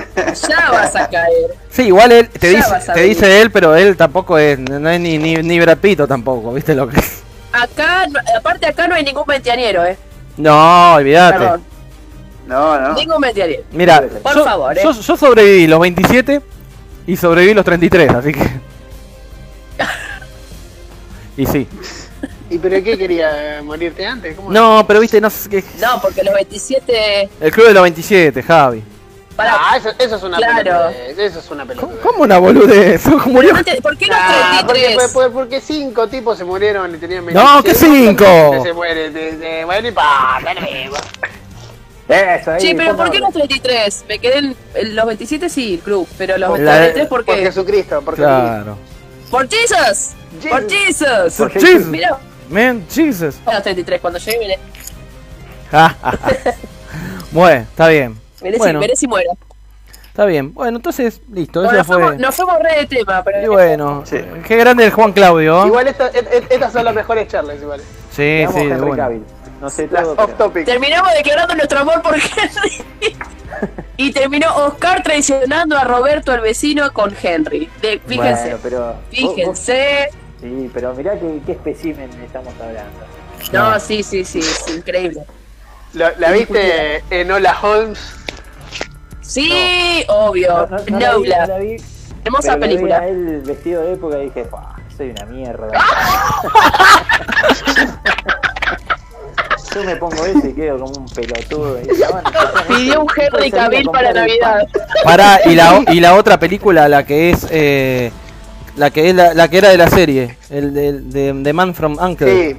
Ya 0.49 0.71
vas 0.71 0.97
a 0.97 1.09
caer. 1.09 1.55
Sí, 1.71 1.83
igual 1.85 2.13
él 2.13 2.29
te 2.31 2.53
Ya 2.53 2.59
dice, 2.59 2.93
te 2.95 3.01
dice 3.03 3.41
él, 3.43 3.51
pero 3.51 3.75
él 3.77 3.97
tampoco 3.97 4.39
es, 4.39 4.59
no 4.59 4.89
es 4.89 4.99
ni, 5.01 5.19
ni, 5.19 5.37
ni 5.37 5.61
Brad 5.61 5.79
Pitt 5.79 6.01
tampoco, 6.09 6.53
¿viste 6.55 6.75
lo 6.75 6.89
que 6.89 6.99
es? 6.99 7.23
Acá, 7.53 8.07
aparte 8.37 8.67
acá 8.67 8.89
no 8.89 8.95
hay 8.95 9.05
ningún 9.05 9.25
veinteañero, 9.27 9.85
eh. 9.85 9.97
No, 10.39 10.95
olvídate. 10.95 11.39
Perdón, 11.39 11.65
No, 12.47 12.81
no. 12.81 12.95
ningún 12.95 13.21
veinteañero. 13.21 13.63
Mira, 13.73 14.03
Por 14.23 14.35
yo, 14.35 14.45
favor, 14.45 14.77
eh. 14.77 14.81
yo, 14.83 14.93
yo 14.93 15.17
sobreviví 15.17 15.67
los 15.67 15.81
27 15.81 16.41
y 17.07 17.17
sobreviví 17.17 17.55
los 17.55 17.65
33, 17.65 18.11
así 18.15 18.33
que... 18.33 18.41
Y 21.39 21.45
sí. 21.47 21.69
¿Y 22.49 22.59
pero 22.59 22.83
qué 22.83 22.97
quería 22.97 23.61
morirte 23.65 24.07
antes? 24.07 24.37
¿Cómo? 24.37 24.51
No, 24.53 24.85
pero 24.87 25.01
viste, 25.01 25.21
no 25.21 25.29
sé 25.31 25.49
qué... 25.49 25.65
No, 25.81 26.01
porque 26.01 26.23
los 26.23 26.33
27. 26.35 27.29
El 27.41 27.51
club 27.51 27.67
de 27.67 27.75
los 27.75 27.83
27, 27.83 28.43
Javi. 28.43 28.83
Para, 29.35 29.55
Ah, 29.55 29.77
eso, 29.77 29.91
eso 29.99 30.17
es 30.17 30.23
una 30.23 30.37
Claro. 30.39 30.57
pelotudez, 30.65 31.19
Eso 31.19 31.39
es 31.41 31.51
una 31.51 31.67
pelotudez. 31.67 32.01
¿Cómo 32.01 32.23
una 32.23 32.39
boludez? 32.39 33.03
¿Cómo 33.05 33.27
murió? 33.27 33.53
no 33.53 33.63
¿Por 33.83 33.99
qué 33.99 34.07
los 34.07 34.17
Ah, 34.19 34.63
porque, 34.65 34.81
33? 34.81 35.11
porque, 35.13 35.31
porque 35.31 35.61
cinco 35.61 36.07
tipos 36.09 36.39
se 36.39 36.45
murieron 36.45 36.95
y 36.95 36.99
tenían 36.99 37.27
No, 37.27 37.63
¿qué 37.63 37.73
26, 37.73 38.09
cinco? 38.09 38.63
Se 38.63 38.73
muere, 38.73 39.13
se, 39.13 39.39
se 39.39 39.67
muere 39.67 39.89
y 39.89 39.93
pa. 39.93 40.39
Eso, 42.09 42.53
ahí. 42.53 42.61
Sí, 42.61 42.75
pero 42.75 42.97
¿por 42.97 43.11
qué 43.11 43.19
los 43.19 43.33
33? 43.33 44.05
Me 44.09 44.19
quedé 44.21 44.39
en, 44.39 44.57
en 44.75 44.95
los 44.97 45.07
27 45.07 45.49
sí, 45.49 45.75
el 45.75 45.81
club, 45.81 46.09
pero 46.17 46.39
los 46.39 46.59
La- 46.61 46.77
33 46.77 47.09
¿por 47.09 47.25
Por 47.25 47.35
qué? 47.35 47.43
Jesucristo, 47.43 48.01
por 48.03 48.15
Claro. 48.15 48.79
Por 49.31 49.49
Jesus. 49.51 50.13
Por 50.49 50.71
Jesus. 50.71 51.35
Por 51.37 51.51
Jesus. 51.51 51.69
Jesus. 51.69 51.87
Mira, 51.89 52.17
Man, 52.51 52.85
Jesus. 52.91 53.37
los 53.45 53.63
33 53.63 54.01
cuando 54.01 54.19
llegue 54.19 54.39
miré, 54.39 54.59
bueno, 57.33 57.61
está 57.63 57.89
bien. 57.89 58.17
miré, 58.43 58.59
Bueno, 58.59 58.81
si, 58.81 58.85
miré 58.87 58.97
si 58.97 59.07
muero. 59.09 59.31
está 60.07 60.25
bien. 60.27 60.55
Bueno, 60.55 60.77
entonces, 60.77 61.21
listo, 61.33 61.63
Bueno, 61.63 61.73
eso 61.73 61.79
nos, 61.79 61.87
fuimos, 61.87 62.09
fue... 62.15 62.19
nos 62.19 62.35
fuimos 62.35 62.59
re 62.61 62.77
de 62.81 62.87
tema, 62.87 63.23
pero 63.25 63.43
Y 63.43 63.47
bueno, 63.49 64.03
Sí. 64.07 64.19
qué 64.47 64.57
grande 64.57 64.85
el 64.85 64.93
Juan 64.93 65.13
Claudio. 65.13 65.67
Igual 65.67 65.89
esta- 65.89 66.09
et- 66.09 66.33
et- 66.33 66.53
estas 66.53 66.73
son 66.73 66.85
las 66.85 66.95
mejores 66.95 67.29
charlas, 67.29 67.57
igual. 67.61 67.81
Sí, 68.13 68.23
Veamos 68.23 68.55
sí, 68.55 68.61
Henry 68.63 68.81
bueno. 68.89 69.11
No 69.61 69.71
sé 69.71 69.89
Las 69.91 70.03
todo, 70.03 70.13
off 70.13 70.19
pero... 70.27 70.37
topic. 70.37 70.67
terminamos 70.67 71.13
declarando 71.15 71.55
nuestro 71.55 71.79
amor 71.81 72.03
por 72.03 72.15
Henry. 72.15 72.85
y 73.97 74.13
terminó 74.13 74.55
Oscar 74.55 75.03
traicionando 75.03 75.79
a 75.79 75.85
Roberto, 75.85 76.33
el 76.35 76.43
vecino, 76.43 76.93
con 76.93 77.15
Henry. 77.21 77.69
De, 77.81 77.99
fíjense, 78.07 78.43
Bueno, 78.43 78.59
pero... 78.63 78.79
vos- 78.81 78.95
vos- 78.97 79.05
fíjense. 79.11 80.11
Sí, 80.41 80.71
pero 80.75 80.95
mirá 80.95 81.19
qué, 81.19 81.41
qué 81.47 81.53
espécimen 81.53 82.11
estamos 82.25 82.53
hablando. 82.61 82.91
No, 83.53 83.79
sí, 83.81 84.03
sí, 84.03 84.25
sí, 84.25 84.41
es 84.41 84.65
increíble. 84.77 85.23
¿La, 85.95 86.13
la 86.19 86.31
viste 86.33 87.03
en 87.11 87.31
Hola 87.31 87.57
Holmes? 87.63 87.99
Sí, 89.23 90.05
obvio. 90.09 90.67
No, 90.71 90.77
no, 90.79 90.85
no 90.89 90.99
la 90.99 91.17
vi, 91.17 91.23
Nola. 91.29 91.47
no 91.47 91.53
la 91.55 91.59
vi, 91.59 91.77
Hermosa 92.25 92.53
pero 92.55 92.59
lo 92.59 92.61
vi 92.61 92.69
película. 92.75 92.99
a 92.99 93.09
él 93.09 93.43
vestido 93.47 93.83
de 93.83 93.93
época 93.95 94.19
y 94.19 94.25
dije, 94.27 94.45
"Fua, 94.45 94.77
soy 94.97 95.11
una 95.11 95.25
mierda. 95.27 95.69
Yo 99.75 99.85
me 99.85 99.97
pongo 99.97 100.25
ese 100.25 100.51
y 100.51 100.55
quedo 100.55 100.79
como 100.79 100.93
un 101.01 101.07
pelotudo. 101.09 101.79
Y 101.83 101.87
bueno, 101.87 102.23
Pidió 102.69 103.01
un 103.03 103.09
Henry 103.15 103.51
Cavill 103.51 103.91
para 103.91 104.13
Navidad. 104.13 104.67
Pará, 105.05 105.41
y 105.45 105.55
la, 105.55 105.85
y 105.93 106.01
la 106.01 106.15
otra 106.15 106.39
película, 106.39 106.89
la 106.89 107.05
que 107.05 107.31
es... 107.31 107.47
Eh, 107.51 108.11
la 108.77 108.91
que 108.91 109.09
es 109.11 109.15
la, 109.15 109.35
la 109.35 109.49
que 109.49 109.59
era 109.59 109.71
de 109.71 109.79
la 109.79 109.89
serie, 109.89 110.37
el 110.51 110.73
de, 110.73 110.93
de, 110.93 111.33
de 111.33 111.53
Man 111.53 111.75
from 111.75 111.97
Uncle. 112.01 112.53
Sí. 112.53 112.57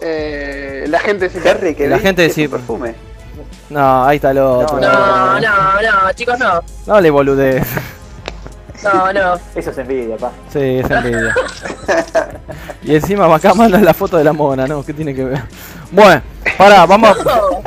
Eh, 0.00 0.86
la 0.88 0.98
gente 1.00 1.28
se 1.28 1.46
Harry, 1.48 1.74
que 1.74 1.88
La 1.88 1.98
gente 1.98 2.30
su 2.30 2.48
perfume. 2.48 2.94
No, 3.68 4.04
ahí 4.04 4.16
está 4.16 4.30
el 4.30 4.38
otro. 4.38 4.80
No, 4.80 4.90
No, 4.90 5.40
no, 5.40 5.82
no, 5.82 6.12
chicos, 6.14 6.38
no. 6.38 6.60
No 6.86 7.00
le 7.00 7.10
boludez. 7.10 7.66
No, 8.82 9.12
no. 9.12 9.34
Eso 9.54 9.70
es 9.70 9.78
envidia, 9.78 10.16
pa. 10.16 10.30
Sí, 10.50 10.78
es 10.78 10.90
envidia. 10.90 11.34
y 12.82 12.94
encima 12.94 13.32
acá 13.34 13.52
mandan 13.52 13.84
la 13.84 13.92
foto 13.92 14.16
de 14.16 14.24
la 14.24 14.32
mona, 14.32 14.66
¿no? 14.66 14.82
¿Qué 14.82 14.94
tiene 14.94 15.14
que 15.14 15.24
ver? 15.24 15.42
Bueno, 15.90 16.22
pará, 16.56 16.86
vamos. 16.86 17.18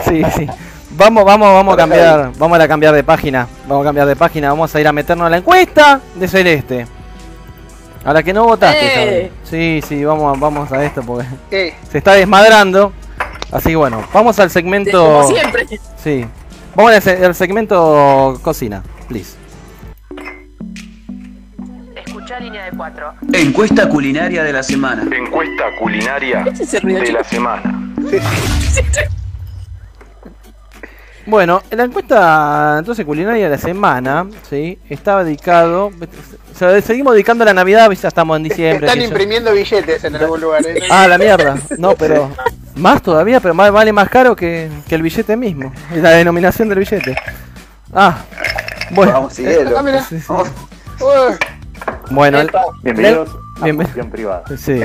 Sí, 0.07 0.23
sí. 0.35 0.47
Vamos, 0.91 1.23
vamos, 1.23 1.53
vamos 1.53 1.73
a 1.73 1.77
cambiar. 1.77 2.31
Vamos 2.37 2.59
a 2.59 2.67
cambiar 2.67 2.95
de 2.95 3.03
página. 3.03 3.47
Vamos 3.67 3.83
a 3.83 3.87
cambiar 3.89 4.07
de 4.07 4.15
página. 4.15 4.49
Vamos 4.49 4.73
a 4.73 4.81
ir 4.81 4.87
a 4.87 4.91
meternos 4.91 5.27
a 5.27 5.29
la 5.29 5.37
encuesta 5.37 6.01
de 6.15 6.27
Celeste. 6.27 6.87
A 8.05 8.11
la 8.13 8.21
que 8.23 8.33
no 8.33 8.43
votaste, 8.43 9.25
Eh. 9.25 9.31
Sí, 9.43 9.81
sí, 9.87 10.03
vamos, 10.03 10.37
vamos 10.39 10.71
a 10.71 10.83
esto 10.83 11.01
porque 11.03 11.25
¿Qué? 11.49 11.73
se 11.89 11.97
está 11.99 12.13
desmadrando. 12.13 12.91
Así 13.51 13.69
que 13.69 13.75
bueno, 13.75 14.03
vamos 14.13 14.37
al 14.39 14.49
segmento. 14.49 15.03
Como 15.05 15.27
siempre. 15.27 15.67
Sí. 16.03 16.25
Vamos 16.75 16.91
al, 16.93 17.01
se- 17.01 17.25
al 17.25 17.35
segmento 17.35 18.39
cocina, 18.41 18.83
please. 19.07 19.35
Escuchar 22.05 22.41
línea 22.41 22.65
de 22.65 22.71
cuatro. 22.75 23.13
Encuesta 23.31 23.87
culinaria 23.87 24.43
de 24.43 24.51
la 24.53 24.63
semana. 24.63 25.03
Encuesta 25.15 25.63
culinaria 25.79 26.43
¿Qué 26.43 26.49
es 26.49 26.59
ese 26.61 26.79
ruido, 26.79 26.99
de 26.99 27.05
chico? 27.07 27.17
la 27.19 27.23
semana. 27.23 27.93
Bueno, 31.25 31.61
en 31.71 31.77
la 31.77 31.85
encuesta 31.85 32.75
entonces 32.79 33.05
culinaria 33.05 33.45
de 33.45 33.51
la 33.51 33.57
semana, 33.57 34.27
sí, 34.49 34.77
estaba 34.89 35.23
dedicado, 35.23 35.87
o 35.87 36.57
sea, 36.57 36.81
seguimos 36.81 37.13
dedicando 37.13 37.43
a 37.43 37.45
la 37.45 37.53
Navidad, 37.53 37.89
ya 37.91 38.07
estamos 38.09 38.35
en 38.37 38.43
diciembre. 38.43 38.87
Están 38.87 38.99
yo. 38.99 39.07
imprimiendo 39.07 39.53
billetes 39.53 40.03
en 40.03 40.15
algún 40.17 40.41
lugar. 40.41 40.65
¿eh? 40.67 40.81
Ah, 40.89 41.07
la 41.07 41.17
mierda. 41.17 41.55
No, 41.77 41.95
pero 41.95 42.29
más 42.75 43.01
todavía, 43.01 43.39
pero 43.39 43.53
más, 43.53 43.71
vale 43.71 43.93
más 43.93 44.09
caro 44.09 44.35
que, 44.35 44.69
que 44.89 44.95
el 44.95 45.01
billete 45.01 45.37
mismo, 45.37 45.71
es 45.93 46.01
la 46.01 46.09
denominación 46.11 46.67
del 46.67 46.79
billete. 46.79 47.15
Ah, 47.93 48.17
bueno, 48.91 49.13
Vamos. 49.13 49.31
Ah. 49.33 49.35
Sí, 49.35 49.45
sí. 50.19 50.25
Vamos. 50.27 50.47
Uy, 50.99 51.35
bueno, 52.11 52.41
el- 52.41 52.51
Bienvenidos 52.83 53.29
a 53.61 53.65
Bienven- 53.65 54.11
privada. 54.11 54.43
Sí. 54.57 54.81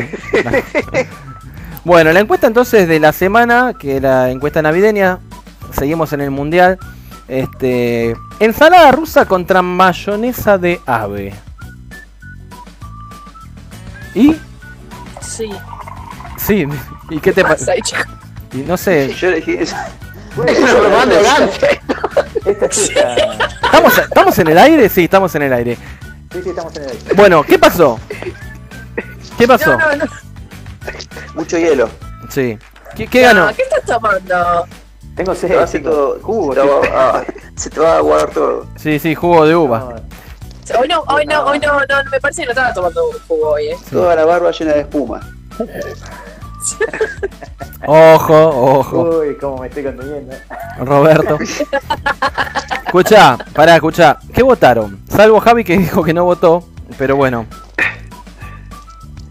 bueno, 1.84 2.12
la 2.12 2.20
encuesta 2.20 2.46
entonces 2.46 2.86
de 2.86 3.00
la 3.00 3.12
semana, 3.12 3.74
que 3.78 3.96
era 3.96 4.22
la 4.24 4.30
encuesta 4.30 4.62
navideña, 4.62 5.18
seguimos 5.78 6.12
en 6.12 6.20
el 6.20 6.30
mundial. 6.30 6.78
Este, 7.28 8.16
ensalada 8.40 8.90
rusa 8.92 9.26
contra 9.26 9.60
mayonesa 9.62 10.56
de 10.58 10.80
ave. 10.86 11.34
¿Y? 14.14 14.34
Sí. 15.20 15.50
Sí, 16.38 16.66
¿y 17.10 17.18
qué 17.20 17.32
te 17.32 17.42
pasa 17.42 17.56
pasa? 17.56 17.72
ahí, 17.72 17.82
chico? 17.82 18.02
Y 18.52 18.56
no 18.58 18.76
sé, 18.76 19.12
Yo 19.14 19.28
elegí 19.28 19.52
eso. 19.54 19.76
es 20.46 20.58
una 20.58 20.72
propaganda 20.74 21.16
de 21.16 21.22
Gante. 21.22 21.80
Esta 22.46 22.66
es 22.66 22.78
esta- 22.78 23.14
¿estamos, 23.64 23.98
¿estamos 23.98 24.38
en 24.38 24.48
el 24.48 24.58
aire? 24.58 24.88
Sí, 24.88 25.04
estamos 25.04 25.34
en 25.34 25.42
el 25.42 25.52
aire. 25.52 25.76
Sí, 26.32 26.40
sí, 26.42 26.48
estamos 26.50 26.74
en 26.76 26.82
el 26.84 26.88
aire. 26.90 27.14
Bueno, 27.14 27.42
¿qué 27.42 27.58
pasó? 27.58 28.00
¿Qué 29.36 29.46
pasó? 29.46 29.76
No, 29.76 29.90
no, 29.96 29.96
no. 29.96 30.04
Mucho 31.34 31.58
hielo. 31.58 31.90
Sí. 32.30 32.58
¿Qué, 32.96 33.06
qué 33.06 33.20
ganó? 33.22 33.48
¿Qué 33.54 33.62
estás 33.62 33.84
tomando? 33.84 34.66
Tengo 35.18 35.34
Se 35.34 35.48
sed, 35.48 35.82
te 35.82 35.88
va 35.88 35.94
todo. 35.94 36.20
Jugo, 36.22 36.54
se, 36.54 36.60
te 36.60 36.66
va 36.68 37.10
a, 37.10 37.24
se 37.56 37.70
te 37.70 37.80
va 37.80 37.94
a 37.94 37.96
aguardar 37.96 38.30
todo. 38.30 38.66
Sí, 38.76 39.00
sí, 39.00 39.16
jugo 39.16 39.44
de 39.46 39.56
uva. 39.56 39.80
No, 39.80 40.78
Hoy 40.78 40.86
no, 40.86 41.00
hoy 41.08 41.26
no, 41.26 41.44
hoy 41.44 41.58
no, 41.58 41.72
no, 41.72 42.10
me 42.10 42.20
parece 42.20 42.42
que 42.42 42.46
no 42.46 42.52
estaba 42.52 42.72
tomando 42.72 43.02
jugo 43.26 43.48
hoy, 43.48 43.66
eh. 43.66 43.76
Toda 43.90 44.14
la 44.14 44.24
barba 44.24 44.52
llena 44.52 44.74
de 44.74 44.80
espuma. 44.82 45.20
Ojo, 47.86 48.78
ojo. 48.78 49.20
Uy, 49.20 49.36
cómo 49.36 49.58
me 49.58 49.68
estoy 49.68 49.84
conteniendo. 49.84 50.36
Roberto. 50.78 51.38
Escucha, 52.86 53.38
pará, 53.54 53.76
escucha. 53.76 54.18
¿Qué 54.32 54.42
votaron? 54.42 55.00
Salvo 55.08 55.40
Javi 55.40 55.64
que 55.64 55.78
dijo 55.78 56.02
que 56.02 56.12
no 56.12 56.24
votó, 56.24 56.64
pero 56.98 57.16
bueno. 57.16 57.46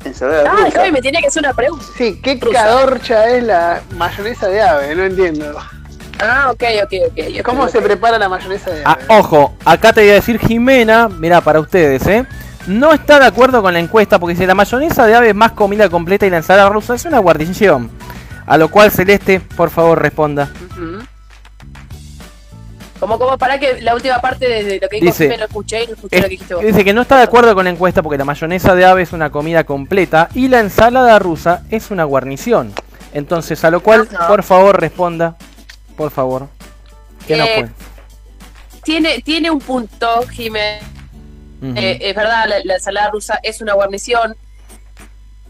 Rusa. 0.04 0.72
Javi, 0.74 0.92
me 0.92 1.02
tiene 1.02 1.22
que 1.22 1.28
hacer 1.28 1.44
una 1.44 1.54
pregunta. 1.54 1.86
Sí, 1.98 2.20
qué 2.22 2.40
cadorcha 2.40 3.30
es 3.30 3.44
la 3.44 3.82
mayonesa 3.96 4.48
de 4.48 4.62
ave, 4.62 4.96
no 4.96 5.04
entiendo. 5.04 5.56
Ah, 6.20 6.50
ok, 6.52 6.64
ok, 6.84 6.94
ok. 7.12 7.44
¿Cómo 7.44 7.68
se 7.68 7.82
prepara 7.82 8.18
la 8.18 8.28
mayonesa 8.30 8.72
de 8.72 8.82
Ah, 8.86 8.94
ave? 8.94 9.06
ojo, 9.20 9.56
acá 9.66 9.94
te 9.94 10.02
voy 10.02 10.10
a 10.10 10.14
decir 10.16 10.40
Jimena, 10.40 11.08
mira, 11.10 11.42
para 11.42 11.60
ustedes, 11.60 12.06
¿eh? 12.08 12.26
No 12.66 12.92
está 12.92 13.20
de 13.20 13.26
acuerdo 13.28 13.62
con 13.62 13.74
la 13.74 13.80
encuesta 13.80 14.20
porque 14.20 14.36
si 14.36 14.46
la 14.46 14.56
mayonesa 14.56 15.06
de 15.06 15.16
ave 15.16 15.30
es 15.30 15.36
más 15.36 15.52
comida 15.54 15.90
completa 15.90 16.26
y 16.26 16.30
la 16.30 16.38
ensalada 16.38 16.70
rusa 16.70 16.96
es 16.96 17.06
una 17.06 17.20
guarnición. 17.20 17.90
A 18.46 18.58
lo 18.58 18.70
cual 18.70 18.92
Celeste, 18.92 19.40
por 19.40 19.70
favor, 19.70 20.02
responda. 20.02 20.50
Ujú. 20.72 21.00
Como, 23.00 23.20
como, 23.20 23.38
para 23.38 23.60
que 23.60 23.80
la 23.82 23.94
última 23.94 24.20
parte 24.20 24.48
de, 24.50 24.80
lo 24.82 24.90
que 24.90 24.96
dijo 24.96 25.06
Dice- 25.06 25.26
Jimé 25.26 25.38
lo 25.38 25.46
escuché 25.46 25.84
y 25.84 25.88
no 25.88 25.94
escuché 25.94 26.16
Es- 26.16 26.22
lo 26.24 26.28
que 26.28 26.32
dijiste 26.32 26.54
vos. 26.56 26.64
dice 26.64 26.84
que 26.84 26.94
no 26.94 27.02
está 27.04 27.18
de 27.18 27.24
acuerdo 27.24 27.54
con 27.54 27.66
la 27.66 27.70
encuesta 27.70 28.02
porque 28.02 28.18
la 28.18 28.26
mayonesa 28.26 28.74
de 28.74 28.86
ave 28.86 29.04
es 29.04 29.14
una 29.14 29.30
comida 29.30 29.66
completa 29.66 30.30
y 30.34 30.48
la 30.48 30.62
ensalada 30.62 31.20
rusa 31.20 31.62
es 31.70 31.92
una 31.92 32.06
guarnición. 32.06 32.74
Entonces, 33.14 33.64
a 33.64 33.70
lo 33.70 33.82
cual, 33.82 34.08
Ajá. 34.14 34.28
por 34.28 34.42
favor, 34.44 34.80
responda. 34.82 35.36
Por 35.98 36.12
favor. 36.12 36.48
¿Qué 37.28 37.36
no 37.36 37.44
Eh, 37.44 37.56
fue? 37.60 37.70
Tiene, 38.84 39.22
tiene 39.22 39.52
un 39.52 39.60
punto, 39.60 40.26
Jimé. 40.32 40.80
Ujú. 41.62 41.74
Eh, 41.76 41.98
es 42.10 42.16
verdad, 42.16 42.46
la, 42.48 42.60
la 42.64 42.76
ensalada 42.76 43.10
rusa 43.10 43.40
es 43.44 43.60
una 43.62 43.74
guarnición. 43.74 44.36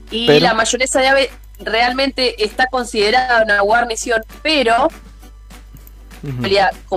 Y 0.10 0.26
Pero- 0.26 0.40
la 0.40 0.54
mayonesa 0.54 1.00
de 1.02 1.08
ave 1.08 1.30
realmente 1.60 2.42
está 2.44 2.68
considerada 2.68 3.44
una 3.44 3.62
guarnición, 3.62 4.24
pero 4.42 4.90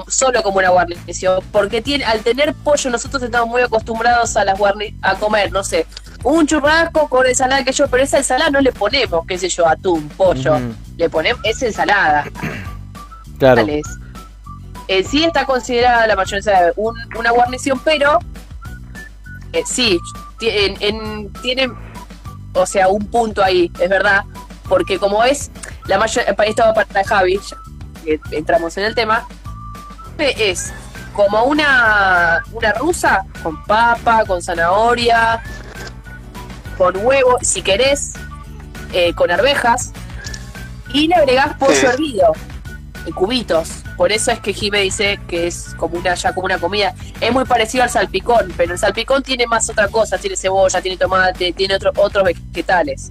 solo 0.08 0.42
como 0.42 0.58
una 0.58 0.70
guarnición, 0.70 1.42
porque 1.52 1.82
tiene, 1.82 2.04
al 2.04 2.20
tener 2.20 2.54
pollo 2.54 2.88
nosotros 2.90 3.22
estamos 3.22 3.48
muy 3.48 3.62
acostumbrados 3.62 4.36
a 4.36 4.44
las 4.44 4.58
guarni 4.58 4.96
a 5.02 5.14
comer, 5.16 5.52
no 5.52 5.62
sé, 5.62 5.86
un 6.24 6.46
churrasco 6.46 7.08
con 7.08 7.26
ensalada 7.26 7.62
que 7.64 7.72
yo, 7.72 7.86
pero 7.88 8.02
esa 8.02 8.18
ensalada 8.18 8.50
no 8.50 8.60
le 8.60 8.72
ponemos, 8.72 9.26
qué 9.26 9.36
sé 9.38 9.48
yo, 9.48 9.66
atún, 9.68 10.08
pollo, 10.10 10.54
Ujú. 10.56 10.74
le 10.96 11.10
ponemos, 11.10 11.40
es 11.44 11.62
ensalada, 11.62 12.24
Claro. 13.40 13.66
En 14.88 15.04
sí 15.04 15.24
está 15.24 15.44
considerada 15.46 16.06
la 16.06 16.14
mayonesa 16.14 16.72
un- 16.76 16.96
una 17.18 17.30
guarnición, 17.32 17.80
pero 17.84 18.18
eh, 19.52 19.62
sí, 19.66 19.98
en- 20.40 20.76
en- 20.80 21.32
tiene, 21.42 21.68
o 22.54 22.66
sea, 22.66 22.86
un 22.88 23.04
punto 23.06 23.42
ahí, 23.42 23.70
es 23.80 23.88
verdad, 23.88 24.22
porque 24.68 24.98
como 24.98 25.24
es, 25.24 25.50
la 25.86 25.98
mayor, 25.98 26.24
esto 26.46 26.62
va 26.64 26.74
para 26.74 27.04
Javi, 27.04 27.40
ya 28.04 28.16
entramos 28.30 28.76
en 28.76 28.84
el 28.84 28.94
tema, 28.94 29.26
es 30.18 30.72
como 31.14 31.42
una, 31.44 32.42
una 32.52 32.72
rusa 32.74 33.24
con 33.42 33.62
papa, 33.64 34.24
con 34.26 34.42
zanahoria, 34.42 35.42
con 36.78 36.96
huevo, 37.04 37.38
si 37.42 37.62
querés, 37.62 38.12
eh, 38.92 39.12
con 39.14 39.30
arvejas, 39.30 39.92
y 40.92 41.08
le 41.08 41.14
agregás 41.14 41.54
pollo 41.56 41.74
Sí. 41.74 41.86
hervido 41.86 42.32
en 43.06 43.12
cubitos. 43.12 43.68
Por 43.96 44.12
eso 44.12 44.30
es 44.30 44.40
que 44.40 44.52
Jime 44.52 44.80
dice 44.80 45.18
que 45.28 45.46
es 45.46 45.74
como 45.76 45.98
una 45.98 46.14
ya 46.14 46.32
como 46.34 46.46
una 46.46 46.58
comida. 46.58 46.94
Es 47.20 47.32
muy 47.32 47.44
parecido 47.44 47.84
al 47.84 47.90
salpicón, 47.90 48.52
pero 48.56 48.72
el 48.72 48.78
salpicón 48.78 49.22
tiene 49.22 49.46
más 49.46 49.68
otra 49.70 49.88
cosa, 49.88 50.18
tiene 50.18 50.36
cebolla, 50.36 50.80
tiene 50.80 50.96
tomate, 50.96 51.52
tiene 51.52 51.74
otro, 51.76 51.92
otros 51.96 52.24
vegetales. 52.24 53.10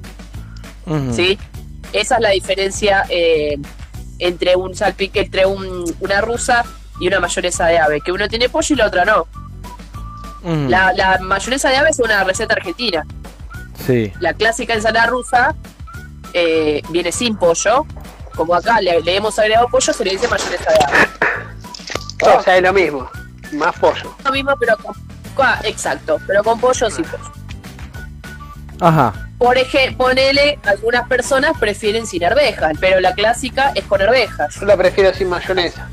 ¿sí? 1.13 1.37
Esa 1.93 2.15
es 2.15 2.21
la 2.21 2.29
diferencia 2.29 3.05
eh, 3.09 3.57
entre 4.19 4.55
un 4.55 4.75
salpique, 4.75 5.21
entre 5.21 5.45
un- 5.45 5.85
una 5.99 6.21
rusa 6.21 6.63
y 6.99 7.07
una 7.07 7.19
mayonesa 7.19 7.67
de 7.67 7.79
ave, 7.79 8.01
que 8.01 8.11
uno 8.11 8.27
tiene 8.27 8.49
pollo 8.49 8.73
y 8.75 8.77
la 8.77 8.87
otra 8.87 9.05
no. 9.05 9.27
La 10.69 11.17
mayonesa 11.21 11.69
de 11.69 11.77
ave 11.77 11.89
es 11.89 11.99
una 11.99 12.23
receta 12.23 12.53
argentina. 12.53 13.05
Sí. 13.85 14.11
La 14.19 14.33
clásica 14.33 14.73
ensalada 14.73 15.07
rusa 15.07 15.55
eh, 16.33 16.81
viene 16.89 17.11
sin 17.11 17.35
pollo. 17.37 17.85
Como 18.39 18.55
acá 18.55 18.79
le, 18.79 19.01
le 19.01 19.17
hemos 19.17 19.37
agregado 19.37 19.67
pollo, 19.67 19.91
se 19.91 20.05
le 20.05 20.11
dice 20.11 20.25
mayonesa 20.29 20.71
de 20.71 20.77
ave. 20.85 22.37
O 22.37 22.41
sea, 22.41 22.55
es 22.55 22.63
lo 22.63 22.71
mismo. 22.71 23.09
Más 23.51 23.77
pollo. 23.77 24.15
Lo 24.23 24.31
mismo, 24.31 24.53
pero 24.57 24.77
con. 24.77 24.95
ah, 25.39 25.59
Exacto, 25.65 26.21
pero 26.25 26.41
con 26.41 26.57
pollo 26.57 26.89
sin 26.89 27.03
pollo. 27.03 27.31
Ajá. 28.79 29.13
Por 29.37 29.57
ejemplo, 29.57 30.05
ponele, 30.05 30.57
algunas 30.63 31.05
personas 31.09 31.57
prefieren 31.59 32.07
sin 32.07 32.23
arvejas, 32.23 32.77
pero 32.79 33.01
la 33.01 33.13
clásica 33.13 33.73
es 33.75 33.83
con 33.83 34.01
arvejas. 34.01 34.55
Yo 34.55 34.65
la 34.65 34.77
prefiero 34.77 35.13
sin 35.13 35.27
mayonesa. 35.27 35.89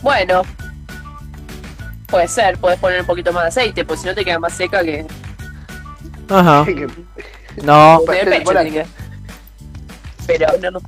Bueno, 0.00 0.44
puede 2.06 2.26
ser, 2.26 2.56
puedes 2.56 2.78
poner 2.80 3.00
un 3.02 3.06
poquito 3.06 3.34
más 3.34 3.42
de 3.42 3.48
aceite, 3.48 3.84
pues 3.84 4.00
si 4.00 4.06
no 4.06 4.14
te 4.14 4.24
queda 4.24 4.38
más 4.38 4.54
seca 4.54 4.82
que 4.82 5.06
Ajá. 6.30 6.64
Que- 6.66 6.88
No. 7.62 8.00
pecho. 8.06 8.30
Pero 10.26 10.46
no, 10.62 10.70
no. 10.70 10.80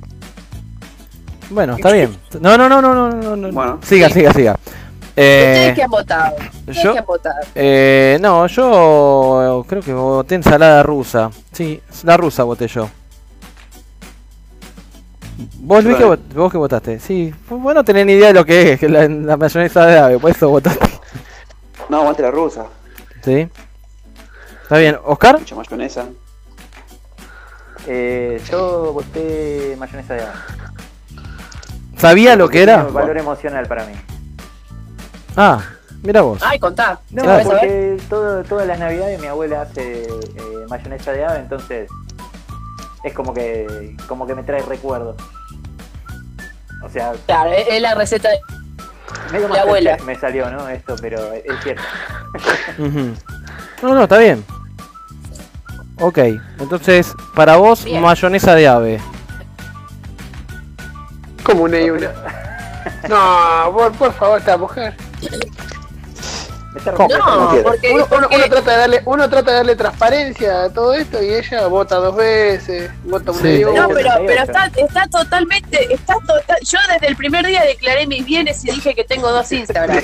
Bueno, 1.49 1.75
está 1.75 1.91
bien. 1.91 2.15
No, 2.39 2.57
no, 2.57 2.67
no, 2.69 2.81
no, 2.81 2.93
no, 2.93 3.09
no, 3.09 3.35
no. 3.35 3.51
Bueno. 3.51 3.79
Siga, 3.83 4.09
siga, 4.09 4.33
siga. 4.33 4.53
¿Ustedes 5.09 5.69
Eh, 5.69 5.73
qué 5.75 5.83
han 5.83 5.89
votado? 5.89 6.35
¿Ustedes 6.35 6.83
yo- 6.83 6.93
qué 6.93 6.99
han 6.99 7.05
votado? 7.05 7.35
eh, 7.55 8.17
no, 8.21 8.45
yo 8.47 9.65
creo 9.67 9.81
que 9.81 9.93
voté 9.93 10.35
ensalada 10.35 10.83
rusa. 10.83 11.31
Sí, 11.51 11.81
la 12.03 12.17
rusa 12.17 12.43
voté 12.43 12.67
yo. 12.67 12.89
¿Vos, 15.59 15.83
Luis, 15.83 15.97
qué, 15.97 16.03
vos 16.35 16.51
qué 16.51 16.57
votaste? 16.57 16.99
Sí, 16.99 17.33
vos 17.49 17.73
no 17.73 17.83
tenés 17.83 18.05
ni 18.05 18.13
idea 18.13 18.27
de 18.27 18.33
lo 18.33 18.45
que 18.45 18.73
es 18.73 18.79
que 18.79 18.89
la, 18.89 19.07
la 19.07 19.37
mayonesa 19.37 19.85
de 19.85 19.97
ave, 19.99 20.19
por 20.19 20.31
eso 20.31 20.49
votaste. 20.49 20.87
No, 21.89 21.97
aguante 22.01 22.21
la 22.21 22.31
rusa. 22.31 22.65
Sí. 23.23 23.47
Está 24.63 24.77
bien. 24.77 24.97
¿Oscar? 25.05 25.39
Mucha 25.39 25.55
mayonesa. 25.55 26.05
Eh, 27.87 28.41
yo 28.49 28.93
voté 28.93 29.75
mayonesa 29.79 30.13
de 30.15 30.21
ave. 30.21 30.31
¿Sabía 31.97 32.35
lo 32.35 32.49
que 32.49 32.63
era? 32.63 32.83
Valor 32.83 33.17
emocional 33.17 33.65
para 33.67 33.85
mí. 33.85 33.93
Ah, 35.35 35.61
mira 36.03 36.21
vos. 36.21 36.39
Ay, 36.43 36.59
contá. 36.59 36.99
No, 37.11 37.23
Claro. 37.23 37.43
porque 37.49 37.97
todo, 38.09 38.43
todas 38.43 38.67
las 38.67 38.79
navidades 38.79 39.19
mi 39.19 39.27
abuela 39.27 39.61
hace 39.63 40.03
eh, 40.03 40.65
mayonesa 40.69 41.11
de 41.11 41.25
ave, 41.25 41.39
entonces 41.39 41.89
es 43.03 43.13
como 43.13 43.33
que 43.33 43.95
como 44.07 44.25
que 44.27 44.35
me 44.35 44.43
trae 44.43 44.61
recuerdos. 44.63 45.15
O 46.83 46.89
sea, 46.89 47.13
Claro, 47.25 47.51
es 47.51 47.67
es 47.67 47.81
la 47.81 47.95
receta 47.95 48.29
de. 48.29 48.37
medio 49.31 49.47
más 49.49 49.59
abuela. 49.59 49.97
me 50.05 50.15
salió, 50.15 50.49
¿no? 50.51 50.67
Esto, 50.69 50.95
pero 51.01 51.33
es 51.33 51.43
cierto. 51.63 51.83
No, 53.83 53.93
no, 53.93 54.03
está 54.03 54.17
bien. 54.17 54.43
Ok, 55.99 56.17
entonces, 56.59 57.13
para 57.35 57.57
vos, 57.57 57.83
Bien. 57.85 58.01
mayonesa 58.01 58.55
de 58.55 58.67
ave. 58.67 58.99
Como 61.47 61.63
una 61.63 61.79
y 61.79 61.89
una. 61.89 62.11
No, 63.09 63.71
por, 63.73 63.91
por 63.93 64.13
favor, 64.13 64.39
esta 64.39 64.57
mujer. 64.57 64.93
No, 66.85 67.07
porque, 67.63 67.91
Uno, 67.91 67.93
uno- 67.93 68.07
porque- 68.29 68.35
uno 68.35 68.45
trata 68.49 68.71
de 68.71 68.77
darle, 68.77 69.01
uno 69.05 69.29
trata 69.29 69.51
de 69.51 69.57
darle 69.57 69.75
transparencia 69.75 70.63
a 70.65 70.69
todo 70.69 70.93
esto 70.93 71.23
y 71.23 71.33
ella 71.33 71.65
vota 71.67 71.95
dos 71.95 72.15
veces, 72.15 72.91
vota 73.05 73.31
una 73.31 73.41
Sí. 73.41 73.47
y 73.47 73.63
una. 73.63 73.81
No, 73.81 73.87
pero, 73.87 74.09
78. 74.11 74.23
pero 74.27 74.43
está, 74.43 74.71
está 74.81 75.07
totalmente, 75.07 75.93
está 75.93 76.13
total, 76.27 76.57
yo 76.61 76.77
desde 76.93 77.07
el 77.07 77.15
primer 77.15 77.45
día 77.47 77.63
declaré 77.63 78.05
mis 78.05 78.23
bienes 78.25 78.63
y 78.63 78.71
dije 78.71 78.93
que 78.93 79.03
tengo 79.05 79.31
dos 79.31 79.51
Instagram. 79.51 79.97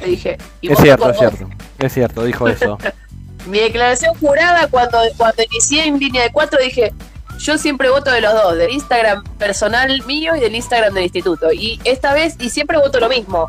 Le 0.00 0.06
dije, 0.06 0.38
y 0.60 0.70
Es 0.72 0.78
cierto, 0.78 1.10
es 1.10 1.16
vos. 1.16 1.18
cierto. 1.18 1.48
Es 1.80 1.92
cierto, 1.92 2.24
dijo 2.24 2.46
eso. 2.48 2.78
Mi 3.46 3.58
declaración 3.60 4.14
jurada 4.16 4.68
cuando, 4.68 4.98
cuando 5.16 5.42
inicié 5.42 5.86
en 5.86 5.98
línea 5.98 6.22
de 6.24 6.30
cuatro 6.30 6.58
dije, 6.62 6.92
yo 7.38 7.56
siempre 7.58 7.88
voto 7.90 8.10
de 8.10 8.20
los 8.20 8.32
dos, 8.32 8.56
del 8.56 8.70
Instagram 8.70 9.24
personal 9.38 10.02
mío 10.06 10.34
y 10.36 10.40
del 10.40 10.54
Instagram 10.54 10.92
del 10.94 11.04
instituto. 11.04 11.52
Y 11.52 11.80
esta 11.84 12.12
vez, 12.12 12.34
y 12.38 12.50
siempre 12.50 12.78
voto 12.78 13.00
lo 13.00 13.08
mismo, 13.08 13.48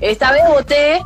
esta 0.00 0.32
vez 0.32 0.42
voté 0.48 1.00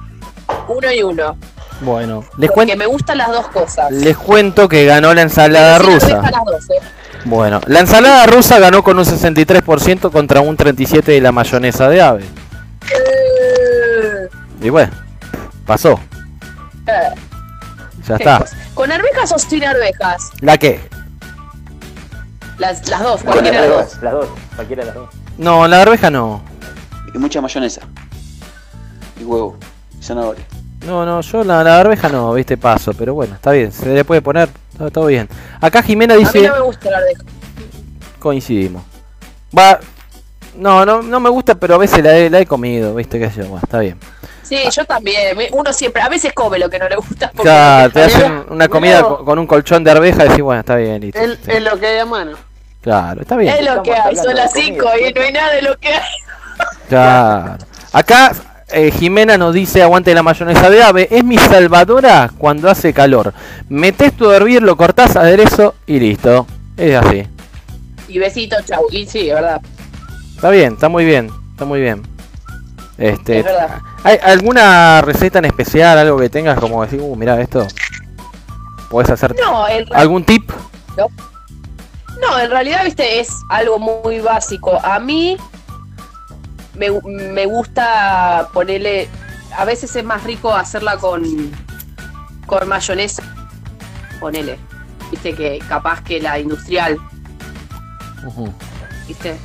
uno 0.69 0.93
y 0.93 1.03
uno. 1.03 1.37
Bueno, 1.81 2.23
les, 2.37 2.51
Porque 2.51 2.73
cuen- 2.75 2.77
me 2.79 2.87
gustan 2.87 3.19
las 3.19 3.29
dos 3.29 3.49
cosas. 3.49 3.91
les 3.91 4.17
cuento 4.17 4.69
que 4.69 4.85
ganó 4.85 5.15
la 5.15 5.23
ensalada 5.23 5.79
sí 5.79 5.85
rusa. 5.87 6.09
las 6.23 6.45
dos, 6.45 6.71
¿eh? 6.71 6.81
Bueno, 7.25 7.61
la 7.67 7.81
ensalada 7.81 8.27
rusa 8.27 8.59
ganó 8.59 8.83
con 8.83 8.99
un 8.99 9.05
63% 9.05 10.11
contra 10.11 10.41
un 10.43 10.57
37% 10.57 11.05
de 11.13 11.21
la 11.21 11.33
mayonesa 11.33 11.89
de 11.89 12.01
ave. 12.03 12.25
Eh, 12.91 14.29
Y 14.63 14.69
bueno, 14.69 14.93
pasó. 15.67 15.99
eh, 16.87 17.15
Ya 18.07 18.17
está. 18.17 18.45
¿Con 18.75 18.91
arvejas 18.93 19.33
o 19.33 19.39
sin 19.39 19.65
arvejas? 19.65 20.31
¿La 20.41 20.57
qué? 20.59 20.81
Las, 22.61 22.89
las 22.89 23.03
dos, 23.03 23.23
cualquiera 23.23 23.62
de 23.62 23.69
las 23.69 23.91
dos. 23.93 24.03
Las 24.03 24.12
dos, 24.12 24.27
cualquiera 24.55 24.82
de 24.82 24.87
las 24.87 24.95
dos. 24.95 25.09
No, 25.39 25.66
la 25.66 25.82
arveja 25.82 26.11
no. 26.11 26.43
Y 27.12 27.19
mucha 27.19 27.41
mayonesa. 27.41 27.81
Y 29.19 29.24
huevo. 29.24 29.57
Y 29.99 30.03
zanahoria. 30.03 30.45
No, 30.87 31.05
no, 31.05 31.20
yo 31.20 31.43
la, 31.45 31.65
la 31.65 31.81
arveja 31.81 32.09
no, 32.09 32.32
viste, 32.35 32.57
paso, 32.57 32.93
pero 32.95 33.12
bueno, 33.15 33.35
está 33.35 33.51
bien, 33.51 33.70
se 33.73 33.87
le 33.93 34.05
puede 34.05 34.23
poner, 34.23 34.49
todo 34.93 35.07
bien. 35.07 35.28
Acá 35.61 35.82
Jimena 35.82 36.15
A 36.15 36.16
mí 36.16 36.24
dice, 36.24 36.47
no 36.49 36.55
me 36.55 36.61
gusta 36.61 36.91
la 36.91 36.99
arveja. 36.99 37.23
coincidimos. 38.19 38.82
Va, 39.57 39.78
no, 40.57 40.87
no, 40.87 41.03
no 41.03 41.20
me 41.20 41.28
gusta, 41.28 41.55
pero 41.55 41.74
a 41.74 41.78
veces 41.78 42.03
la 42.03 42.16
he, 42.16 42.31
la 42.31 42.41
he 42.41 42.47
comido, 42.47 42.95
viste, 42.95 43.19
qué 43.19 43.28
sé 43.31 43.43
yo, 43.43 43.49
bueno, 43.49 43.61
está 43.62 43.81
bien. 43.81 43.99
Sí, 44.43 44.57
yo 44.73 44.85
también. 44.85 45.37
Me- 45.37 45.49
Uno 45.53 45.73
siempre, 45.73 46.03
a 46.03 46.09
veces 46.09 46.32
come 46.32 46.59
lo 46.59 46.69
que 46.69 46.78
no 46.78 46.89
le 46.89 46.97
gusta. 46.97 47.28
porque- 47.31 47.43
Claro, 47.43 47.93
te 47.93 48.03
hacen 48.03 48.45
una 48.49 48.66
comida 48.69 49.03
con, 49.03 49.24
con 49.24 49.39
un 49.39 49.47
colchón 49.47 49.85
de 49.85 49.91
arveja 49.93 50.24
y 50.24 50.28
decís, 50.28 50.43
bueno, 50.43 50.61
está 50.61 50.74
bien, 50.77 51.01
listo. 51.01 51.20
Es, 51.20 51.39
sí. 51.45 51.51
es 51.53 51.62
lo 51.62 51.78
que 51.78 51.87
hay 51.87 51.99
a 51.99 52.07
mano. 52.07 52.37
Claro, 52.81 53.20
está 53.23 53.36
bien. 53.36 53.55
Es 53.55 53.65
lo 53.65 53.82
que 53.82 53.93
hay, 53.94 54.16
son 54.16 54.35
las 54.35 54.52
de 54.55 54.62
5 54.62 54.85
comida, 54.85 55.09
y 55.09 55.12
no 55.12 55.20
hay 55.20 55.32
nada 55.32 55.52
de 55.52 55.62
lo 55.62 55.77
que 55.78 55.89
hay. 55.89 56.01
Claro. 56.89 57.59
Acá 57.93 58.32
eh, 58.73 58.90
Jimena 58.90 59.36
nos 59.36 59.52
dice 59.55 59.82
aguante 59.82 60.15
la 60.15 60.23
mayonesa 60.23 60.70
de 60.70 60.82
ave. 60.82 61.09
Es 61.11 61.24
mi 61.24 61.36
salvadora 61.39 62.31
cuando 62.39 62.70
hace 62.70 62.93
calor. 62.93 63.35
Metés 63.69 64.16
tu 64.16 64.31
hervir, 64.31 64.62
lo 64.62 64.77
cortás, 64.77 65.16
aderezo 65.16 65.74
y 65.86 66.01
listo. 66.01 66.47
Es 66.77 66.97
así. 66.97 67.27
Y 68.09 68.19
besito, 68.19 68.57
chau. 68.65 68.86
Y 68.90 69.07
sí, 69.07 69.28
verdad. 69.28 69.61
Está 70.35 70.51
bien, 70.51 70.73
está 70.74 70.89
muy 70.89 71.05
bien. 71.05 71.31
Está 71.52 71.65
muy 71.65 71.81
bien. 71.81 72.02
Este, 72.98 73.39
Es 73.40 73.44
verdad. 73.44 73.78
¿Hay 74.05 74.19
alguna 74.23 75.02
receta 75.02 75.39
en 75.39 75.44
especial? 75.47 75.98
Algo 75.98 76.19
que 76.19 76.28
tengas 76.31 76.59
como 76.59 76.82
decir, 76.82 77.01
uh, 77.02 77.15
mira 77.16 77.40
esto. 77.40 77.66
¿Puedes 78.89 79.11
hacer 79.11 79.35
No, 79.39 79.66
ra- 79.66 79.98
algún 79.98 80.24
tip? 80.24 80.51
no, 80.97 81.07
en 82.39 82.51
realidad, 82.51 82.85
viste, 82.85 83.21
es 83.21 83.31
algo 83.49 83.79
muy 83.79 84.21
básico. 84.21 84.79
A 84.85 84.99
mí 84.99 85.37
me, 86.75 86.89
me 87.05 87.47
gusta 87.47 88.49
ponerle. 88.53 89.09
A 89.57 89.65
veces 89.65 89.95
es 89.97 90.05
más 90.05 90.23
rico 90.25 90.55
hacerla 90.55 90.97
con, 90.97 91.23
con 92.47 92.69
mayonesa. 92.69 93.23
Ponele. 94.21 94.59
Viste 95.11 95.35
que 95.35 95.59
capaz 95.69 96.03
que 96.03 96.21
la 96.21 96.39
industrial. 96.39 96.97
¿viste? 99.09 99.37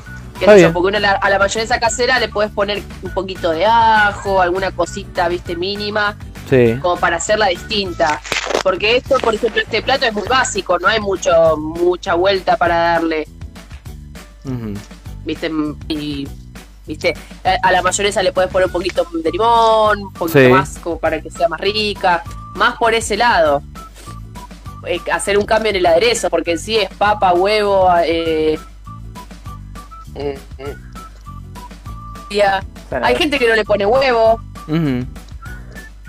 Porque 0.73 0.89
uno 0.89 0.99
la- 0.99 1.13
a 1.13 1.29
la 1.29 1.39
mayonesa 1.39 1.79
casera 1.79 2.19
le 2.19 2.27
puedes 2.27 2.51
poner 2.51 2.83
un 3.01 3.11
poquito 3.11 3.51
de 3.51 3.65
ajo, 3.65 4.41
alguna 4.41 4.71
cosita, 4.71 5.27
viste, 5.29 5.55
mínima. 5.55 6.15
Sí. 6.49 6.77
como 6.79 6.97
para 6.97 7.15
hacerla 7.17 7.47
distinta. 7.47 8.21
Porque 8.65 8.97
esto, 8.97 9.17
por 9.19 9.35
ejemplo, 9.35 9.61
este 9.61 9.83
plato 9.83 10.07
es 10.07 10.13
muy 10.13 10.27
básico, 10.27 10.79
no 10.79 10.87
hay 10.87 10.99
mucho 10.99 11.55
mucha 11.55 12.15
vuelta 12.15 12.57
para 12.57 12.75
darle, 12.75 13.27
Ujú. 14.43 14.73
¿viste? 15.23 15.51
Y, 15.87 16.27
¿viste? 16.87 17.13
A- 17.61 17.71
la 17.71 17.83
mayonesa 17.83 18.23
le 18.23 18.33
puedes 18.33 18.49
poner 18.49 18.65
un 18.65 18.71
poquito 18.71 19.05
de 19.23 19.29
limón, 19.31 20.01
un 20.05 20.13
poquito 20.13 20.39
Sí. 20.39 20.47
más 20.47 20.79
como 20.79 20.97
para 20.97 21.21
que 21.21 21.29
sea 21.29 21.47
más 21.47 21.59
rica, 21.61 22.23
más 22.55 22.75
por 22.77 22.95
ese 22.95 23.15
lado. 23.15 23.61
Eh, 24.87 24.99
hacer 25.13 25.37
un 25.37 25.45
cambio 25.45 25.69
en 25.69 25.75
el 25.75 25.85
aderezo, 25.85 26.31
porque 26.31 26.53
en 26.53 26.59
sí 26.59 26.75
es 26.75 26.89
papa, 26.89 27.33
huevo, 27.33 27.87
eh, 28.03 28.57
eh, 30.15 30.39
eh. 30.57 30.75
Hay 33.03 33.15
gente 33.15 33.37
que 33.37 33.47
no 33.47 33.53
le 33.55 33.63
pone 33.63 33.85
huevo. 33.85 34.39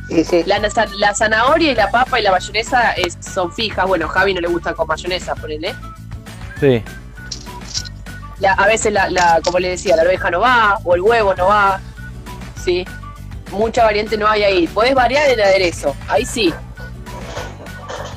Sí, 0.08 0.24
sí. 0.24 0.42
La, 0.46 0.58
la 0.98 1.14
zanahoria 1.14 1.72
y 1.72 1.74
la 1.74 1.90
papa 1.90 2.20
y 2.20 2.22
la 2.22 2.30
mayonesa 2.30 2.92
es- 2.92 3.18
son 3.20 3.52
fijas. 3.52 3.86
Bueno, 3.86 4.08
Javi 4.08 4.34
no 4.34 4.40
le 4.40 4.48
gusta 4.48 4.72
con 4.74 4.86
mayonesa, 4.86 5.34
ponele. 5.34 5.74
Sí. 6.60 6.82
La- 8.38 8.52
a 8.52 8.66
veces, 8.66 8.92
la, 8.92 9.10
la- 9.10 9.40
como 9.44 9.58
le 9.58 9.70
decía, 9.70 9.96
la 9.96 10.02
arveja 10.02 10.30
no 10.30 10.40
va, 10.40 10.78
o 10.84 10.94
el 10.94 11.00
huevo 11.02 11.34
no 11.34 11.46
va. 11.46 11.80
Sí. 12.62 12.84
Mucha 13.50 13.84
variante 13.84 14.16
no 14.16 14.26
hay 14.28 14.42
ahí. 14.44 14.66
Podés 14.66 14.94
variar 14.94 15.28
el 15.28 15.40
aderezo. 15.40 15.94
Ahí 16.08 16.24
sí. 16.24 16.52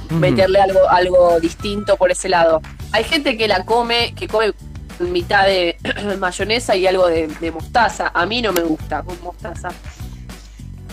Meterle 0.10 0.60
algo, 0.60 0.90
algo 0.90 1.40
distinto 1.40 1.95
por 1.98 2.11
ese 2.11 2.30
lado. 2.30 2.61
Hay 2.91 3.03
gente 3.03 3.38
que 3.38 3.48
la 3.48 3.64
come, 3.64 4.14
que 4.16 4.28
come 4.28 4.53
mitad 4.99 5.45
de 5.45 5.78
mayonesa 6.20 6.76
y 6.76 6.88
algo 6.88 7.07
de, 7.07 7.28
de 7.28 7.52
mostaza. 7.52 8.11
A 8.14 8.26
mí 8.26 8.41
no 8.41 8.52
me 8.52 8.61
gusta 8.61 9.03
con 9.03 9.20
mostaza. 9.22 9.70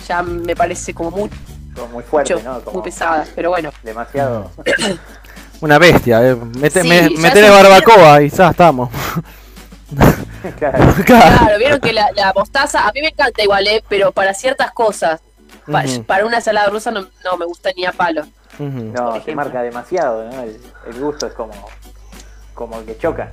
Ya 0.06 0.22
me 0.22 0.54
parece 0.54 0.94
como 0.94 1.10
muy, 1.10 1.30
Como 1.74 1.88
muy 1.88 2.02
fuerte, 2.04 2.34
mucho, 2.34 2.62
¿no? 2.64 2.72
muy 2.72 2.82
pesada. 2.82 3.24
Pero 3.34 3.50
bueno. 3.50 3.70
demasiado. 3.82 4.50
Una 5.60 5.78
bestia. 5.78 6.22
Eh. 6.30 6.36
Mete, 6.58 6.82
Sí, 6.82 6.88
me- 6.88 7.10
metele 7.18 7.50
barbacoa 7.50 8.22
y 8.22 8.28
ya 8.30 8.50
estamos. 8.50 8.90
claro. 10.58 10.94
Claro, 11.04 11.58
vieron 11.58 11.80
que 11.80 11.92
la, 11.92 12.10
la 12.14 12.32
mostaza, 12.34 12.86
a 12.86 12.92
mí 12.92 13.00
me 13.00 13.08
encanta 13.08 13.42
igual, 13.42 13.66
¿eh? 13.68 13.82
pero 13.88 14.12
para 14.12 14.34
ciertas 14.34 14.72
cosas, 14.72 15.20
pa- 15.70 15.84
para 16.06 16.26
una 16.26 16.36
ensalada 16.38 16.68
rusa 16.68 16.90
no, 16.90 17.06
no 17.24 17.36
me 17.38 17.44
gusta 17.46 17.70
ni 17.76 17.84
a 17.86 17.92
palo. 17.92 18.24
No, 18.58 19.22
se 19.22 19.34
marca 19.34 19.62
demasiado, 19.62 20.24
¿no? 20.30 20.42
El, 20.42 20.58
el 20.88 21.00
gusto 21.00 21.26
es 21.26 21.34
como, 21.34 21.52
como 22.54 22.84
que 22.84 22.96
choca. 22.98 23.28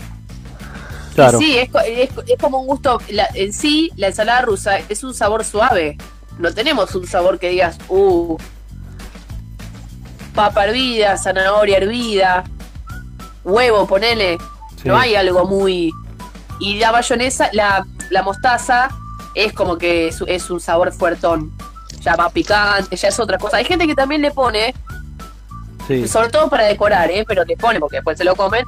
Claro. 1.16 1.38
Sí, 1.40 1.58
es, 1.58 1.70
es, 1.88 2.10
es 2.28 2.38
como 2.40 2.60
un 2.60 2.68
gusto, 2.68 3.00
la- 3.10 3.30
en 3.34 3.52
sí, 3.54 3.92
la 3.96 4.08
ensalada 4.08 4.42
rusa 4.42 4.78
es 4.90 5.04
un 5.04 5.14
sabor 5.14 5.44
suave. 5.44 5.98
No 6.40 6.54
tenemos 6.54 6.94
un 6.96 7.06
sabor 7.08 7.40
que 7.40 7.50
digas, 7.50 7.78
uh, 7.90 8.38
papa 10.34 10.66
hervida, 10.66 11.18
zanahoria 11.18 11.78
hervida, 11.78 12.44
huevo, 13.44 13.86
ponele. 13.88 14.38
Sí. 14.82 14.88
No 14.88 14.98
hay 14.98 15.16
algo 15.16 15.46
muy... 15.46 15.92
Y 16.60 16.80
la 16.80 16.92
mayonesa, 16.92 17.50
la, 17.54 17.86
la 18.10 18.24
mostaza 18.24 18.90
es 19.36 19.54
como 19.54 19.78
que 19.78 20.08
es, 20.08 20.24
es 20.28 20.50
un 20.50 20.60
sabor 20.60 20.92
fuertón. 20.92 21.52
Ya 22.02 22.16
más 22.16 22.32
picante, 22.32 22.96
ya 22.96 23.08
es 23.08 23.20
otra 23.20 23.38
cosa. 23.38 23.58
Hay 23.58 23.66
gente 23.66 23.88
que 23.88 23.96
también 23.96 24.22
le 24.22 24.32
pone, 24.32 24.74
Sí. 25.88 26.08
sobre 26.08 26.30
todo 26.30 26.50
para 26.50 26.64
decorar, 26.66 27.12
¿eh? 27.12 27.26
pero 27.28 27.44
le 27.44 27.58
pone, 27.58 27.80
porque 27.80 27.98
después 27.98 28.18
se 28.18 28.24
lo 28.24 28.36
comen, 28.38 28.66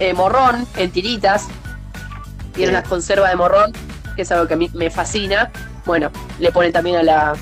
eh, 0.00 0.12
morrón 0.12 0.66
en 0.76 0.90
tiritas. 0.90 1.46
Tiene 2.52 2.70
unas 2.70 2.88
conservas 2.88 3.30
de 3.30 3.36
morrón, 3.36 3.72
que 4.16 4.22
es 4.22 4.32
algo 4.32 4.48
que 4.48 4.54
a 4.54 4.56
mí 4.56 4.68
me 4.74 4.90
fascina. 4.90 5.52
Bueno, 5.88 6.10
le 6.38 6.52
ponen 6.52 6.70
también 6.70 6.96
a 6.96 7.02
la, 7.02 7.32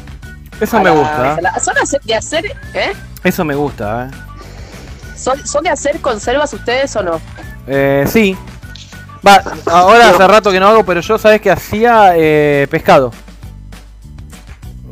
Eso 0.60 0.76
a 0.76 0.80
me 0.80 0.84
la 0.90 0.90
gusta. 0.92 1.28
ensalada. 1.30 1.58
¿Son 1.60 1.74
hacer- 1.76 2.00
de 2.02 2.14
hacer, 2.14 2.44
eh? 2.74 2.92
Eso 3.24 3.44
me 3.44 3.56
gusta, 3.56 4.06
¿eh? 4.06 4.16
¿Son, 5.16 5.44
¿Son 5.44 5.64
de 5.64 5.70
hacer 5.70 6.00
conservas 6.00 6.52
ustedes 6.54 6.94
o 6.94 7.02
no? 7.02 7.20
Eh, 7.66 8.04
sí. 8.06 8.36
Va, 9.26 9.42
ahora 9.66 10.10
hace 10.10 10.28
rato 10.28 10.52
que 10.52 10.60
no 10.60 10.68
hago, 10.68 10.84
pero 10.84 11.00
yo 11.00 11.18
sabes 11.18 11.40
que 11.40 11.50
hacía 11.50 12.12
eh, 12.14 12.68
pescado. 12.70 13.10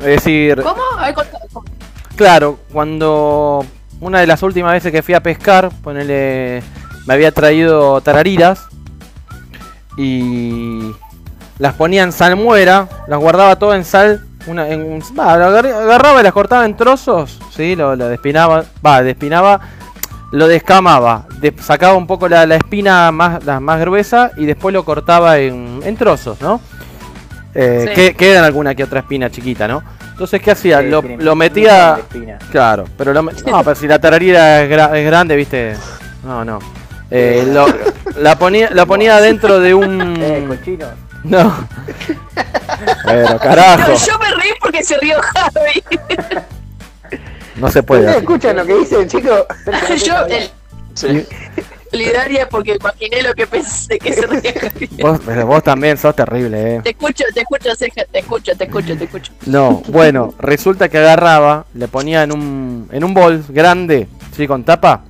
Es 0.01 0.05
decir, 0.07 0.61
¿Cómo? 0.61 0.83
Claro, 2.17 2.59
cuando 2.73 3.65
una 4.01 4.19
de 4.19 4.27
las 4.27 4.43
últimas 4.43 4.73
veces 4.73 4.91
que 4.91 5.03
fui 5.03 5.15
a 5.15 5.23
pescar, 5.23 5.71
ponele, 5.83 6.61
me 7.07 7.15
había 7.15 7.31
traído 7.31 8.01
tarariras 8.01 8.67
y 9.97 10.91
las 11.59 11.75
ponía 11.75 12.03
en 12.03 12.13
salmuera, 12.13 12.89
las 13.07 13.19
guardaba 13.19 13.57
todo 13.57 13.75
en 13.75 13.85
sal, 13.85 14.25
una, 14.47 14.69
en, 14.69 14.83
un- 14.83 15.03
agarraba 15.19 16.21
y 16.21 16.25
las 16.25 16.33
cortaba 16.33 16.65
en 16.65 16.77
trozos, 16.77 17.41
sí, 17.55 17.77
lo, 17.77 17.97
lo 17.97 18.09
despinaba, 18.09 18.65
va, 18.85 19.03
despinaba, 19.03 19.61
lo 20.33 20.49
descamaba, 20.49 21.27
de- 21.41 21.55
sacaba 21.63 21.95
un 21.95 22.07
poco 22.07 22.29
la, 22.29 22.45
la 22.47 22.57
espina 22.57 23.11
más, 23.13 23.45
la 23.45 23.61
más 23.61 23.81
gruesa 23.81 24.33
y 24.37 24.47
después 24.47 24.73
lo 24.73 24.85
cortaba 24.85 25.39
en, 25.39 25.81
en 25.85 25.97
trozos, 25.97 26.41
¿no? 26.41 26.61
Eh, 27.55 27.85
Sí. 27.89 27.95
que, 27.95 28.15
quedan 28.17 28.43
alguna 28.45 28.75
que 28.75 28.83
otra 28.83 29.01
espina 29.01 29.31
chiquita, 29.31 29.69
¿no? 29.69 29.83
Entonces, 30.11 30.43
¿qué 30.43 30.51
hacía? 30.51 30.81
Sí, 30.81 30.89
lo, 30.89 31.03
metía... 31.37 31.99
Claro, 32.51 32.85
pero 32.99 33.13
lo, 33.13 33.23
me- 33.23 33.33
no, 33.47 33.63
pero 33.63 33.77
si 33.77 33.87
la 33.87 34.01
tararira 34.01 34.63
es, 34.63 34.71
gra- 34.71 34.93
es 34.97 35.07
grande, 35.07 35.37
viste. 35.37 35.77
No, 36.25 36.45
no. 36.45 36.59
Eh, 37.11 37.45
lo- 37.53 37.67
la 38.21 38.37
ponía, 38.37 38.71
la 38.73 38.87
ponía 38.87 39.21
dentro 39.21 39.61
de 39.61 39.73
un. 39.75 40.17
Eh, 40.21 40.45
cochino. 40.49 40.87
No. 41.25 41.67
Pero 43.05 43.39
carajo, 43.39 43.93
No, 43.93 43.97
yo 43.97 44.19
me 44.19 44.31
reí 44.35 44.51
porque 44.61 44.85
se 44.85 44.99
rió 44.99 45.17
Javi. 45.21 45.83
no 47.57 47.71
se 47.71 47.83
puede. 47.83 48.03
¿Ustedes 48.03 48.23
escuchan 48.23 48.57
lo 48.57 48.67
que 48.67 48.75
dice 48.75 49.01
el 49.01 49.09
chico? 49.09 49.31
yo, 50.05 50.15
el, 50.27 51.27
Lidaria, 51.93 52.49
porque 52.49 52.75
imaginé 52.75 53.23
lo 53.23 53.35
que 53.35 53.47
pensé 53.47 53.99
que 53.99 54.13
se 54.13 54.27
ría 54.27 54.53
Javi. 54.53 54.91
Vos, 55.01 55.21
pero 55.25 55.47
vos 55.47 55.63
también 55.63 55.97
sos 55.97 56.15
terrible, 56.15 56.77
eh. 56.77 56.81
Te 56.83 56.91
escucho, 56.91 57.25
te 57.33 57.41
escucho, 57.41 57.75
Ceja, 57.75 58.05
te 58.05 58.19
escucho, 58.19 58.53
te 58.57 58.65
escucho, 58.65 58.99
te 58.99 59.05
escucho. 59.05 59.33
No, 59.47 59.83
bueno, 59.89 60.35
resulta 60.39 60.89
que 60.89 60.99
agarraba, 60.99 61.67
le 61.73 61.89
ponía 61.89 62.23
en 62.25 62.33
un, 62.33 62.89
en 62.93 63.05
un 63.05 63.15
bol 63.15 63.45
grande, 63.49 64.09
sí, 64.37 64.47
con 64.47 64.65
tapa, 64.65 65.05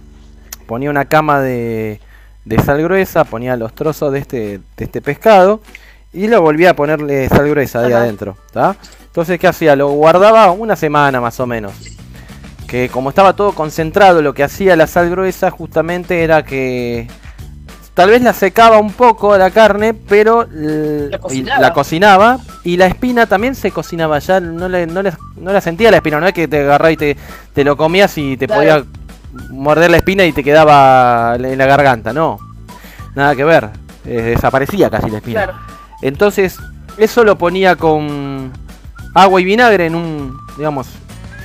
ponía 0.66 0.90
una 0.90 1.06
cama 1.06 1.40
de, 1.40 2.00
de 2.44 2.62
sal 2.62 2.82
gruesa, 2.82 3.24
ponía 3.24 3.56
los 3.56 3.74
trozos 3.74 4.12
de 4.12 4.18
este, 4.18 4.60
de 4.76 4.84
este 4.84 5.00
pescado 5.00 5.60
y 6.14 6.28
lo 6.28 6.40
volvía 6.40 6.70
a 6.70 6.74
ponerle 6.74 7.28
sal 7.28 7.48
gruesa 7.50 7.80
ahí 7.80 7.92
Ajá. 7.92 8.02
adentro, 8.02 8.36
¿está? 8.46 8.76
Entonces, 9.06 9.38
¿qué 9.38 9.46
hacía? 9.48 9.76
Lo 9.76 9.88
guardaba 9.90 10.50
una 10.50 10.76
semana 10.76 11.20
más 11.20 11.38
o 11.40 11.46
menos. 11.46 11.72
Que 12.66 12.88
como 12.88 13.10
estaba 13.10 13.34
todo 13.36 13.52
concentrado, 13.52 14.22
lo 14.22 14.32
que 14.34 14.42
hacía 14.42 14.74
la 14.76 14.86
sal 14.86 15.10
gruesa 15.10 15.50
justamente 15.50 16.24
era 16.24 16.42
que 16.44 17.06
tal 17.94 18.10
vez 18.10 18.22
la 18.22 18.32
secaba 18.32 18.78
un 18.78 18.92
poco 18.92 19.36
la 19.38 19.50
carne, 19.50 19.94
pero 19.94 20.46
La 20.50 21.18
cocinaba. 21.18 21.60
la 21.60 21.72
cocinaba 21.72 22.38
y 22.64 22.76
la 22.76 22.86
espina 22.86 23.26
también 23.26 23.54
se 23.54 23.70
cocinaba 23.70 24.18
ya, 24.18 24.40
no, 24.40 24.68
le, 24.68 24.86
no, 24.88 25.02
le- 25.02 25.12
no 25.36 25.52
la 25.52 25.60
sentía 25.60 25.90
la 25.92 25.98
espina, 25.98 26.18
no 26.18 26.26
es 26.26 26.32
que 26.34 26.48
te 26.48 26.62
agarraba 26.62 26.90
y 26.90 26.96
te, 26.96 27.16
te 27.52 27.62
lo 27.62 27.76
comías 27.76 28.16
y 28.18 28.36
te 28.36 28.48
podía 28.48 28.82
morder 29.50 29.90
la 29.92 29.98
espina 29.98 30.24
y 30.24 30.32
te 30.32 30.42
quedaba 30.42 31.36
en 31.38 31.56
la 31.58 31.66
garganta, 31.66 32.12
no, 32.12 32.38
nada 33.14 33.36
que 33.36 33.44
ver, 33.44 33.68
eh, 34.04 34.22
desaparecía 34.34 34.90
casi 34.90 35.10
la 35.10 35.18
espina. 35.18 35.44
Claro. 35.44 35.58
Entonces, 36.04 36.58
eso 36.98 37.24
lo 37.24 37.38
ponía 37.38 37.76
con 37.76 38.52
agua 39.14 39.40
y 39.40 39.44
vinagre 39.44 39.86
en 39.86 39.94
un, 39.94 40.36
digamos, 40.58 40.86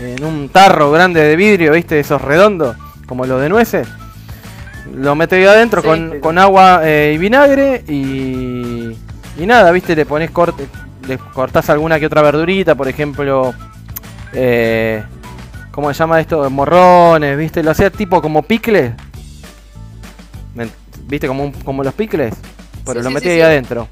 en 0.01 0.21
un 0.25 0.49
tarro 0.49 0.91
grande 0.91 1.21
de 1.21 1.35
vidrio, 1.37 1.71
¿viste? 1.71 1.97
Esos 1.99 2.21
redondos, 2.21 2.75
como 3.07 3.25
los 3.25 3.39
de 3.41 3.47
nueces. 3.47 3.87
Lo 4.93 5.15
meto 5.15 5.35
ahí 5.35 5.45
adentro 5.45 5.81
Sí, 5.81 5.87
con, 5.87 6.11
sí. 6.13 6.19
con 6.19 6.37
agua 6.37 6.81
eh, 6.83 7.13
y 7.15 7.17
vinagre 7.17 7.85
y, 7.87 8.97
y 9.41 9.45
nada, 9.45 9.71
¿viste? 9.71 9.95
Le 9.95 10.05
pones 10.05 10.29
corte, 10.31 10.67
le 11.07 11.17
cortás 11.17 11.69
alguna 11.69 11.97
que 11.97 12.07
otra 12.07 12.21
verdurita, 12.21 12.75
por 12.75 12.89
ejemplo, 12.89 13.53
eh, 14.33 15.01
¿cómo 15.71 15.87
se 15.93 15.99
llama 15.99 16.19
esto? 16.19 16.49
Morrones, 16.49 17.37
¿viste? 17.37 17.63
Lo 17.63 17.71
hacía 17.71 17.89
tipo 17.91 18.21
como 18.21 18.41
picle. 18.43 18.93
Me- 20.53 20.67
¿Viste? 21.07 21.27
Como, 21.27 21.43
un- 21.45 21.51
como 21.53 21.81
los 21.81 21.93
picles. 21.93 22.33
Pero 22.85 22.99
Sí, 22.99 23.03
lo 23.03 23.09
sí, 23.09 23.13
metí 23.13 23.27
sí, 23.27 23.31
ahí 23.35 23.41
adentro. 23.41 23.87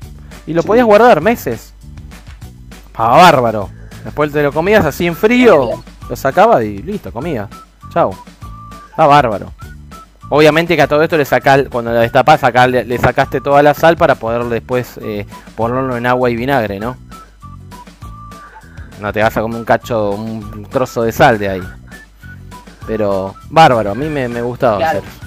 Y 0.47 0.53
lo 0.53 0.63
podías 0.63 0.85
guardar 0.85 1.21
meses. 1.21 1.73
Ah, 2.95 3.17
bárbaro. 3.17 3.69
Después 4.03 4.31
te 4.31 4.41
lo 4.41 4.51
comías 4.53 4.85
así 4.85 5.05
en 5.05 5.15
frío, 5.15 5.83
lo 6.09 6.15
sacabas 6.15 6.63
y 6.63 6.77
listo, 6.81 7.11
comías. 7.11 7.49
Chau. 7.93 8.11
Ah, 8.95 9.05
bárbaro. 9.05 9.51
Obviamente 10.29 10.75
que 10.75 10.81
a 10.81 10.87
todo 10.87 11.03
esto 11.03 11.17
le 11.17 11.25
sacás, 11.25 11.63
cuando 11.69 11.91
lo 11.91 11.99
destapás, 11.99 12.43
acá 12.43 12.67
le, 12.67 12.83
le 12.83 12.97
sacaste 12.97 13.39
toda 13.41 13.61
la 13.63 13.73
sal 13.73 13.95
para 13.97 14.15
poder 14.15 14.43
después 14.45 14.97
eh, 15.01 15.25
ponerlo 15.55 15.95
en 15.95 16.05
agua 16.05 16.29
y 16.29 16.35
vinagre, 16.35 16.79
¿no? 16.79 16.97
No 18.99 19.13
te 19.13 19.21
vas 19.21 19.37
a 19.37 19.41
comer 19.41 19.59
un 19.59 19.65
cacho, 19.65 20.11
un 20.11 20.65
trozo 20.69 21.03
de 21.03 21.11
sal 21.11 21.37
de 21.37 21.49
ahí. 21.49 21.63
Pero, 22.87 23.35
bárbaro, 23.49 23.91
a 23.91 23.95
mí 23.95 24.07
me, 24.09 24.27
me 24.27 24.41
gustaba 24.41 24.77
Claro. 24.77 24.99
hacer. 24.99 25.26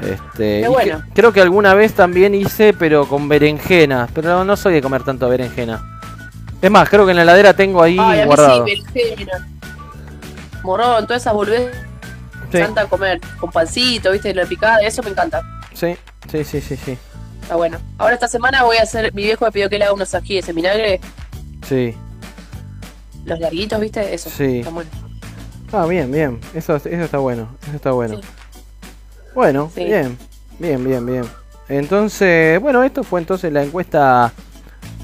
Este, 0.00 0.36
Qué 0.36 0.58
y 0.60 0.62
que- 0.62 0.68
bueno. 0.68 1.02
creo 1.14 1.32
que 1.32 1.40
alguna 1.40 1.74
vez 1.74 1.92
también 1.94 2.34
hice, 2.34 2.72
pero 2.72 3.08
con 3.08 3.28
berenjenas. 3.28 4.10
Pero 4.14 4.44
no 4.44 4.56
soy 4.56 4.74
de 4.74 4.82
comer 4.82 5.02
tanto 5.02 5.28
berenjena. 5.28 6.00
Es 6.62 6.70
más, 6.70 6.88
creo 6.88 7.04
que 7.04 7.10
en 7.12 7.16
la 7.16 7.22
heladera 7.22 7.54
tengo 7.54 7.82
ahí 7.82 7.96
Ay, 8.00 8.18
a 8.20 8.22
mí 8.22 8.26
guardado. 8.26 8.66
sí, 8.66 8.82
berenjena. 8.94 9.48
Morón, 10.62 11.06
todas 11.06 11.22
esas 11.22 11.34
volvés. 11.34 11.70
Sí. 12.50 12.56
Me 12.56 12.60
encanta 12.60 12.86
comer 12.86 13.20
con 13.38 13.50
pancito, 13.50 14.10
viste, 14.12 14.32
lo 14.34 14.40
de 14.42 14.46
picada, 14.46 14.78
eso 14.80 15.02
me 15.02 15.10
encanta. 15.10 15.42
Sí, 15.74 15.96
sí, 16.30 16.44
sí, 16.44 16.60
sí, 16.60 16.76
sí. 16.76 16.98
Está 17.42 17.56
bueno. 17.56 17.78
Ahora 17.98 18.14
esta 18.14 18.28
semana 18.28 18.64
voy 18.64 18.76
a 18.78 18.82
hacer, 18.82 19.12
mi 19.14 19.22
viejo 19.22 19.44
me 19.44 19.52
pidió 19.52 19.68
que 19.68 19.78
le 19.78 19.84
haga 19.84 19.92
unos 19.94 20.14
ajíes 20.14 20.48
en 20.48 20.56
vinagre, 20.56 21.00
Sí. 21.66 21.94
los 23.24 23.38
larguitos, 23.38 23.78
viste, 23.80 24.14
eso. 24.14 24.30
Sí. 24.30 24.60
Está 24.60 24.70
bueno. 24.70 24.90
Ah, 25.72 25.84
bien, 25.86 26.10
bien. 26.10 26.40
Eso, 26.54 26.76
eso 26.76 26.88
está 26.88 27.18
bueno. 27.18 27.48
Eso 27.66 27.76
está 27.76 27.90
bueno. 27.92 28.16
Sí. 28.16 28.22
Bueno, 29.38 29.70
Sí. 29.72 29.84
bien. 29.84 30.18
Bien, 30.58 30.82
bien, 30.82 31.06
bien. 31.06 31.22
Entonces, 31.68 32.60
bueno, 32.60 32.82
esto 32.82 33.04
fue 33.04 33.20
entonces 33.20 33.52
la 33.52 33.62
encuesta 33.62 34.32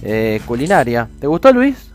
eh, 0.03 0.41
culinaria. 0.45 1.09
¿Te 1.21 1.29
gustó, 1.29 1.53
Luis? 1.53 1.93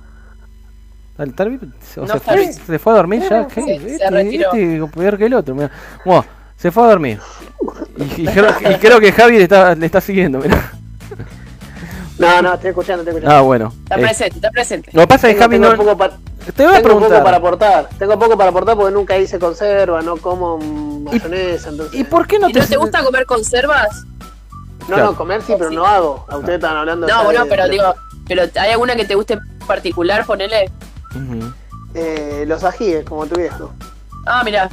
Tal, 1.18 1.34
tal 1.34 1.49
vez 1.49 1.98
o 1.98 2.06
No 2.06 2.14
se, 2.14 2.20
fue, 2.22 2.36
Luis. 2.38 2.56
se 2.66 2.80
fue 2.80 2.94
a 2.94 2.95
dormir 2.95 3.24
ya. 3.30 3.44
Sí, 3.49 3.56
¿Qué? 3.56 3.61
se 3.61 3.74
Este- 3.95 4.36
este 4.38 4.88
peor 4.88 5.18
que 5.18 5.26
el 5.26 5.34
otro. 5.34 5.53
Bueno, 5.53 6.26
se 6.56 6.72
fue 6.72 6.84
a 6.84 6.88
dormir. 6.88 7.20
Y, 7.98 8.22
y 8.22 8.26
creo, 8.28 8.52
y 8.72 8.76
creo 8.76 9.02
que 9.02 9.11
Javi 9.11 9.36
le 9.36 9.44
está, 9.44 9.76
le 9.76 9.86
está 9.86 9.99
siguiendo. 9.99 10.40
mirá. 10.40 10.72
No, 12.20 12.41
no, 12.41 12.54
estoy 12.54 12.70
escuchando, 12.70 13.02
estoy 13.02 13.16
escuchando. 13.18 13.36
Ah, 13.38 13.41
bueno. 13.41 13.74
Está 13.84 13.96
Eh, 13.96 14.02
presente, 14.02 14.36
está 14.36 14.52
presente. 14.52 14.90
lo 14.94 15.02
que 15.02 15.08
pasa 15.08 15.28
es 15.30 15.34
que 15.36 15.40
Tengo- 15.40 15.52
Javi 15.52 15.56
tengo 15.62 15.72
no. 15.72 15.78
poco 15.84 15.98
pa- 15.98 16.10
Te 16.10 16.16
voy 16.16 16.74
a 16.74 16.76
tengo 16.76 16.76
poco 16.76 16.82
preguntar. 17.00 17.24
para 17.24 17.38
aportar. 17.38 17.90
Tengo 17.98 18.20
poco 18.20 18.38
para 18.38 18.50
aportar 18.50 18.76
porque 18.76 18.91
nunca 18.94 19.18
hice 19.18 19.40
conserva, 19.40 20.02
no 20.02 20.18
como 20.18 20.58
mayonesa, 20.58 21.70
entonces... 21.70 22.00
¿Y 22.00 22.04
por 22.04 22.28
qué 22.28 22.38
no 22.40 22.50
¿Y 22.50 22.54
te, 22.54 22.60
no 22.60 22.68
te 22.68 22.78
gusta 22.78 23.04
comer 23.04 23.26
conservas? 23.26 24.06
No, 24.82 24.86
Claro. 24.96 25.04
no, 25.12 25.16
comer 25.16 25.41
sí, 25.41 25.54
pero 25.58 25.70
no 25.72 25.86
hago. 25.86 26.26
A 26.30 26.38
ustedes 26.38 26.56
están 26.56 26.76
hablando 26.76 27.08
No, 27.08 27.14
ya 27.20 27.24
bueno, 27.24 27.44
de- 27.44 27.50
pero 27.50 27.64
de- 27.66 27.70
digo, 27.70 27.94
pero 28.28 28.41
¿hay 28.60 28.72
alguna 28.72 28.96
que 28.96 29.06
te 29.06 29.16
guste 29.16 29.34
en 29.34 29.60
particular? 29.68 30.26
Ponele. 30.26 30.72
Eh, 31.94 32.44
los 32.48 32.64
ajíes, 32.64 33.04
como 33.06 33.26
tu 33.26 33.36
viejo. 33.36 33.72
Ah, 34.26 34.41
mira, 34.44 34.70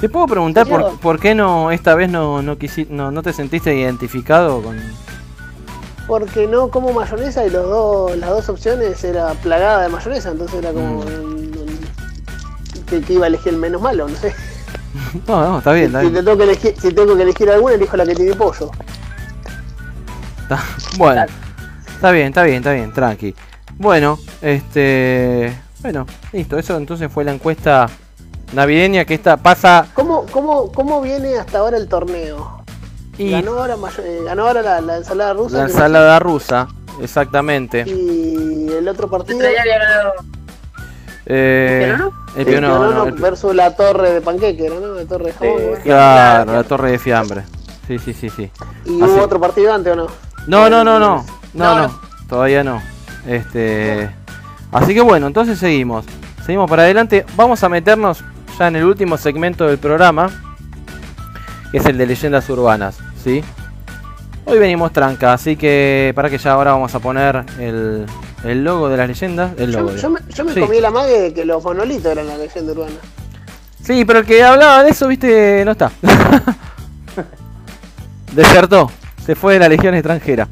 ¿Te 0.00 0.10
puedo 0.10 0.26
preguntar 0.26 0.66
por, 0.66 0.98
por 1.00 1.18
qué 1.18 1.34
no 1.34 1.70
esta 1.70 1.94
vez 1.94 2.10
no, 2.10 2.42
no, 2.42 2.58
quisi- 2.58 2.86
no, 2.90 3.10
no 3.10 3.22
te 3.22 3.32
sentiste 3.32 3.74
identificado 3.74 4.60
con... 4.62 4.78
Porque 6.06 6.46
no 6.46 6.68
como 6.70 6.92
mayonesa 6.92 7.44
y 7.46 7.50
los 7.50 7.66
dos, 7.68 8.16
las 8.16 8.30
dos 8.30 8.48
opciones 8.48 9.02
era 9.02 9.32
plagada 9.34 9.82
de 9.82 9.88
mayonesa, 9.88 10.30
entonces 10.30 10.58
era 10.58 10.72
como... 10.72 11.00
mm, 11.02 11.46
Que, 12.88 13.00
que 13.00 13.12
iba 13.14 13.24
a 13.24 13.28
elegir 13.28 13.52
el 13.52 13.58
menos 13.58 13.82
malo, 13.82 14.08
no 14.08 14.16
sé. 14.16 14.32
No, 15.28 15.40
no, 15.46 15.58
está 15.58 15.72
bien, 15.72 15.86
está 15.86 16.00
Si, 16.00 16.06
bien. 16.08 16.14
te 16.14 16.22
tengo 16.22 16.38
que 16.38 16.44
elegir, 16.44 16.74
si 16.80 16.90
tengo 16.92 17.16
que 17.16 17.22
elegir 17.22 17.50
alguna, 17.50 17.74
elijo 17.74 17.96
la 17.98 18.06
que 18.06 18.14
tiene 18.14 18.34
pollo. 18.34 18.70
Está- 20.42 20.64
bueno, 20.96 21.24
está 21.94 22.10
bien, 22.12 22.28
está 22.28 22.42
bien, 22.44 22.56
está 22.58 22.72
bien, 22.72 22.92
tranqui. 22.92 23.34
Bueno, 23.76 24.18
este... 24.40 25.54
Bueno, 25.80 26.06
listo, 26.32 26.58
eso 26.58 26.76
entonces 26.78 27.10
fue 27.12 27.24
la 27.24 27.32
encuesta 27.34 27.88
navideña 28.54 29.04
que 29.04 29.14
esta 29.14 29.36
pasa... 29.36 29.86
¿Cómo, 29.92 30.24
cómo, 30.32 30.72
cómo 30.72 31.00
viene 31.02 31.36
hasta 31.36 31.58
ahora 31.58 31.76
el 31.76 31.88
torneo? 31.88 32.55
Y 33.18 33.30
Ganó 33.30 33.52
ahora, 33.58 33.76
eh, 33.98 34.20
ganó 34.24 34.46
ahora 34.46 34.62
la, 34.62 34.80
la 34.80 34.96
ensalada 34.98 35.32
rusa. 35.32 35.56
la 35.58 35.62
ensalada 35.64 36.18
rusa, 36.18 36.68
exactamente. 37.00 37.84
Y 37.86 38.68
el 38.70 38.86
otro 38.88 39.04
el 39.06 39.10
partido... 39.10 39.40
Eh, 41.28 41.82
¿Pionono? 41.86 42.12
el 42.36 42.40
el 42.40 42.46
pionono, 42.46 42.78
Pionono 42.88 43.04
el- 43.06 43.14
versus 43.14 43.54
la 43.54 43.74
torre 43.74 44.12
de 44.12 44.20
panqueque, 44.20 44.68
¿no? 44.70 44.80
La 44.94 45.04
torre 45.06 45.26
de 45.26 45.32
jamón. 45.32 45.56
¿no? 45.76 45.82
Claro, 45.82 46.52
la 46.52 46.62
torre 46.64 46.90
de 46.92 46.98
fiambre. 46.98 47.42
Sí, 47.88 47.98
sí, 47.98 48.12
sí, 48.12 48.30
sí. 48.30 48.50
¿Y 48.84 49.02
Así- 49.02 49.12
hubo 49.12 49.22
otro 49.22 49.40
partido 49.40 49.72
antes 49.72 49.92
o 49.92 49.96
no? 49.96 50.06
No, 50.46 50.70
no, 50.70 50.84
no, 50.84 50.98
no. 51.00 51.24
No, 51.54 51.74
No, 51.74 51.88
no. 51.88 52.00
Todavía 52.28 52.62
no. 52.62 52.80
Este. 53.26 54.08
Así 54.72 54.94
que 54.94 55.00
bueno, 55.00 55.26
entonces 55.26 55.58
seguimos. 55.58 56.04
Seguimos 56.44 56.68
para 56.70 56.82
adelante. 56.82 57.24
Vamos 57.34 57.62
a 57.64 57.68
meternos 57.68 58.22
ya 58.58 58.68
en 58.68 58.76
el 58.76 58.84
último 58.84 59.16
segmento 59.16 59.66
del 59.66 59.78
programa. 59.78 60.30
Que 61.72 61.78
es 61.78 61.86
el 61.86 61.98
de 61.98 62.06
leyendas 62.06 62.48
urbanas. 62.50 62.98
¿Sí? 63.26 63.42
Hoy 64.44 64.58
venimos 64.60 64.92
tranca, 64.92 65.32
así 65.32 65.56
que 65.56 66.12
para 66.14 66.30
que 66.30 66.38
ya 66.38 66.52
ahora 66.52 66.70
vamos 66.70 66.94
a 66.94 67.00
poner 67.00 67.44
el, 67.58 68.06
el 68.44 68.62
logo 68.62 68.88
de 68.88 68.96
las 68.96 69.08
leyendas. 69.08 69.50
El 69.58 69.72
logo, 69.72 69.90
Yo, 69.90 69.96
yo 69.96 70.10
me, 70.10 70.20
yo 70.28 70.44
me 70.44 70.54
Sí. 70.54 70.60
comí 70.60 70.80
la 70.80 70.92
mague 70.92 71.20
de 71.20 71.34
que 71.34 71.44
los 71.44 71.64
monolitos 71.64 72.12
eran 72.12 72.28
la 72.28 72.38
leyenda 72.38 72.70
urbana. 72.72 72.94
Sí, 73.82 74.04
pero 74.04 74.20
el 74.20 74.26
que 74.26 74.44
hablaba 74.44 74.84
de 74.84 74.90
eso, 74.90 75.08
viste, 75.08 75.64
no 75.64 75.72
está. 75.72 75.90
Desertó. 78.34 78.90
Se 79.24 79.34
fue 79.34 79.54
de 79.54 79.58
la 79.60 79.68
legión 79.68 79.94
extranjera. 79.94 80.46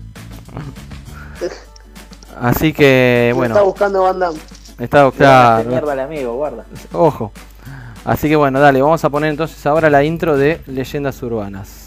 Así 2.40 2.72
que, 2.72 3.30
bueno. 3.36 3.54
Está 3.54 3.64
buscando 3.64 4.02
Van 4.02 4.18
Damme. 4.18 4.38
Está 4.80 5.08
claro. 5.12 5.68
mierda 5.70 5.92
al 5.92 6.00
amigo, 6.00 6.34
guarda. 6.34 6.64
Ojo. 6.92 7.30
Así 8.04 8.28
que 8.28 8.34
bueno, 8.36 8.58
dale, 8.58 8.82
vamos 8.82 9.04
a 9.04 9.10
poner 9.10 9.30
entonces 9.30 9.64
ahora 9.66 9.88
la 9.88 10.02
intro 10.02 10.36
de 10.36 10.60
Leyendas 10.66 11.22
Urbanas. 11.22 11.83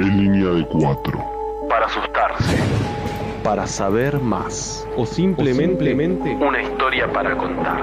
En 0.00 0.16
línea 0.16 0.48
de 0.54 0.64
cuatro. 0.64 1.22
Para 1.68 1.84
asustarse. 1.84 2.56
Para 3.44 3.66
saber 3.66 4.18
más. 4.18 4.86
O 4.96 5.04
simplemente, 5.04 5.94
Una 6.36 6.62
historia 6.62 7.12
para 7.12 7.36
contar. 7.36 7.82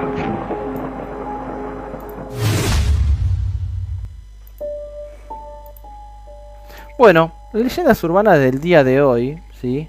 Bueno, 6.98 7.30
leyendas 7.52 8.02
urbanas 8.02 8.40
del 8.40 8.60
día 8.60 8.82
de 8.82 9.00
hoy, 9.00 9.40
¿sí? 9.60 9.88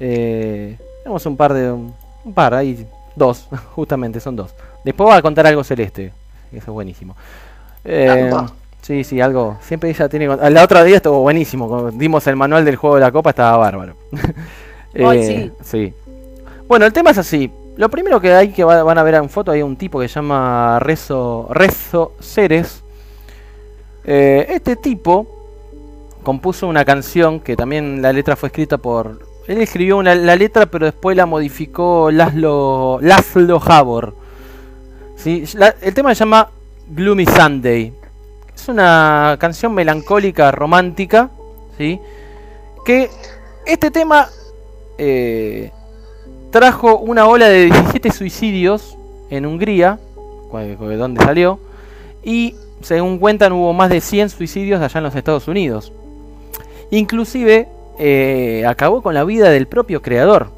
Eh, 0.00 0.76
tenemos 1.04 1.24
un 1.26 1.36
par 1.36 1.54
de... 1.54 1.70
Un, 1.70 1.94
un 2.24 2.34
par, 2.34 2.54
hay 2.54 2.88
dos, 3.14 3.48
justamente, 3.76 4.18
son 4.18 4.34
dos. 4.34 4.52
Después 4.84 5.08
voy 5.08 5.16
a 5.16 5.22
contar 5.22 5.46
algo 5.46 5.62
celeste, 5.62 6.12
eso 6.50 6.58
es 6.58 6.66
buenísimo. 6.66 7.14
Eh. 7.84 8.32
Sí, 8.82 9.04
sí, 9.04 9.20
algo... 9.20 9.56
Siempre 9.60 9.90
ella 9.90 10.08
tiene... 10.08 10.26
La 10.50 10.64
otra 10.64 10.82
día 10.84 10.96
estuvo 10.96 11.20
buenísimo, 11.20 11.90
dimos 11.92 12.26
el 12.26 12.36
manual 12.36 12.64
del 12.64 12.76
juego 12.76 12.96
de 12.96 13.02
la 13.02 13.12
copa, 13.12 13.30
estaba 13.30 13.56
bárbaro. 13.56 13.94
Ay, 14.94 15.18
Eh, 15.20 15.52
sí. 15.62 15.94
Bueno, 16.66 16.86
el 16.86 16.92
tema 16.92 17.10
es 17.10 17.18
así. 17.18 17.50
Lo 17.76 17.88
primero 17.88 18.20
que 18.20 18.32
hay 18.34 18.48
que 18.50 18.64
va- 18.64 18.82
van 18.82 18.98
a 18.98 19.02
ver 19.02 19.14
en 19.14 19.28
foto, 19.30 19.50
hay 19.52 19.62
un 19.62 19.76
tipo 19.76 20.00
que 20.00 20.08
se 20.08 20.14
llama 20.14 20.78
Rezo, 20.80 21.48
Rezo 21.50 22.12
Ceres. 22.20 22.82
Eh, 24.04 24.46
este 24.50 24.76
tipo 24.76 25.26
compuso 26.22 26.66
una 26.66 26.84
canción 26.84 27.40
que 27.40 27.56
también 27.56 28.02
la 28.02 28.12
letra 28.12 28.36
fue 28.36 28.48
escrita 28.48 28.76
por... 28.78 29.20
Él 29.46 29.58
escribió 29.58 29.96
una, 29.96 30.14
la 30.14 30.36
letra 30.36 30.66
pero 30.66 30.86
después 30.86 31.16
la 31.16 31.26
modificó 31.26 32.10
Laszlo, 32.10 32.98
Laszlo 33.00 33.60
Havor. 33.64 34.14
¿sí? 35.16 35.44
La- 35.54 35.74
el 35.80 35.94
tema 35.94 36.14
se 36.14 36.20
llama 36.20 36.48
Gloomy 36.88 37.26
Sunday. 37.26 37.92
Es 38.60 38.68
una 38.68 39.38
canción 39.40 39.72
melancólica, 39.72 40.52
romántica. 40.52 41.30
¿sí? 41.78 41.98
Que 42.84 43.08
este 43.64 43.90
tema 43.90 44.28
eh, 44.98 45.70
trajo 46.50 46.98
una 46.98 47.26
ola 47.26 47.48
de 47.48 47.64
17 47.64 48.12
suicidios 48.12 48.98
en 49.30 49.46
Hungría, 49.46 49.98
donde 50.52 51.24
salió, 51.24 51.58
y 52.22 52.54
según 52.82 53.18
cuentan 53.18 53.52
hubo 53.52 53.72
más 53.72 53.88
de 53.88 54.02
100 54.02 54.28
suicidios 54.28 54.82
allá 54.82 54.98
en 54.98 55.04
los 55.04 55.14
Estados 55.14 55.48
Unidos. 55.48 55.90
Inclusive 56.90 57.66
eh, 57.98 58.64
acabó 58.68 59.00
con 59.00 59.14
la 59.14 59.24
vida 59.24 59.48
del 59.48 59.68
propio 59.68 60.02
creador, 60.02 60.50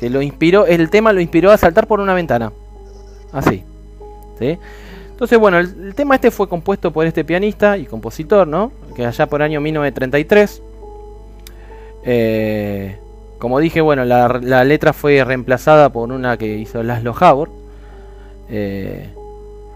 que 0.00 0.08
lo 0.08 0.22
inspiró, 0.22 0.64
el 0.64 0.88
tema 0.88 1.12
lo 1.12 1.20
inspiró 1.20 1.50
a 1.50 1.58
saltar 1.58 1.86
por 1.88 2.00
una 2.00 2.14
ventana. 2.14 2.52
Así. 3.32 3.64
¿sí? 4.38 4.58
Entonces, 5.18 5.36
bueno, 5.36 5.58
el, 5.58 5.96
tema 5.96 6.14
este 6.14 6.30
fue 6.30 6.48
compuesto 6.48 6.92
por 6.92 7.04
este 7.04 7.24
pianista 7.24 7.76
y 7.76 7.86
compositor, 7.86 8.46
¿no? 8.46 8.70
Que 8.94 9.04
allá 9.04 9.26
por 9.26 9.42
año 9.42 9.60
1933. 9.60 10.62
Eh, 12.04 12.96
como 13.40 13.58
dije, 13.58 13.80
bueno, 13.80 14.04
la, 14.04 14.28
la 14.40 14.62
letra 14.62 14.92
fue 14.92 15.24
reemplazada 15.24 15.88
por 15.88 16.12
una 16.12 16.36
que 16.36 16.56
hizo 16.58 16.84
Laszlo 16.84 17.16
Havor. 17.18 17.50
Eh, 18.48 19.08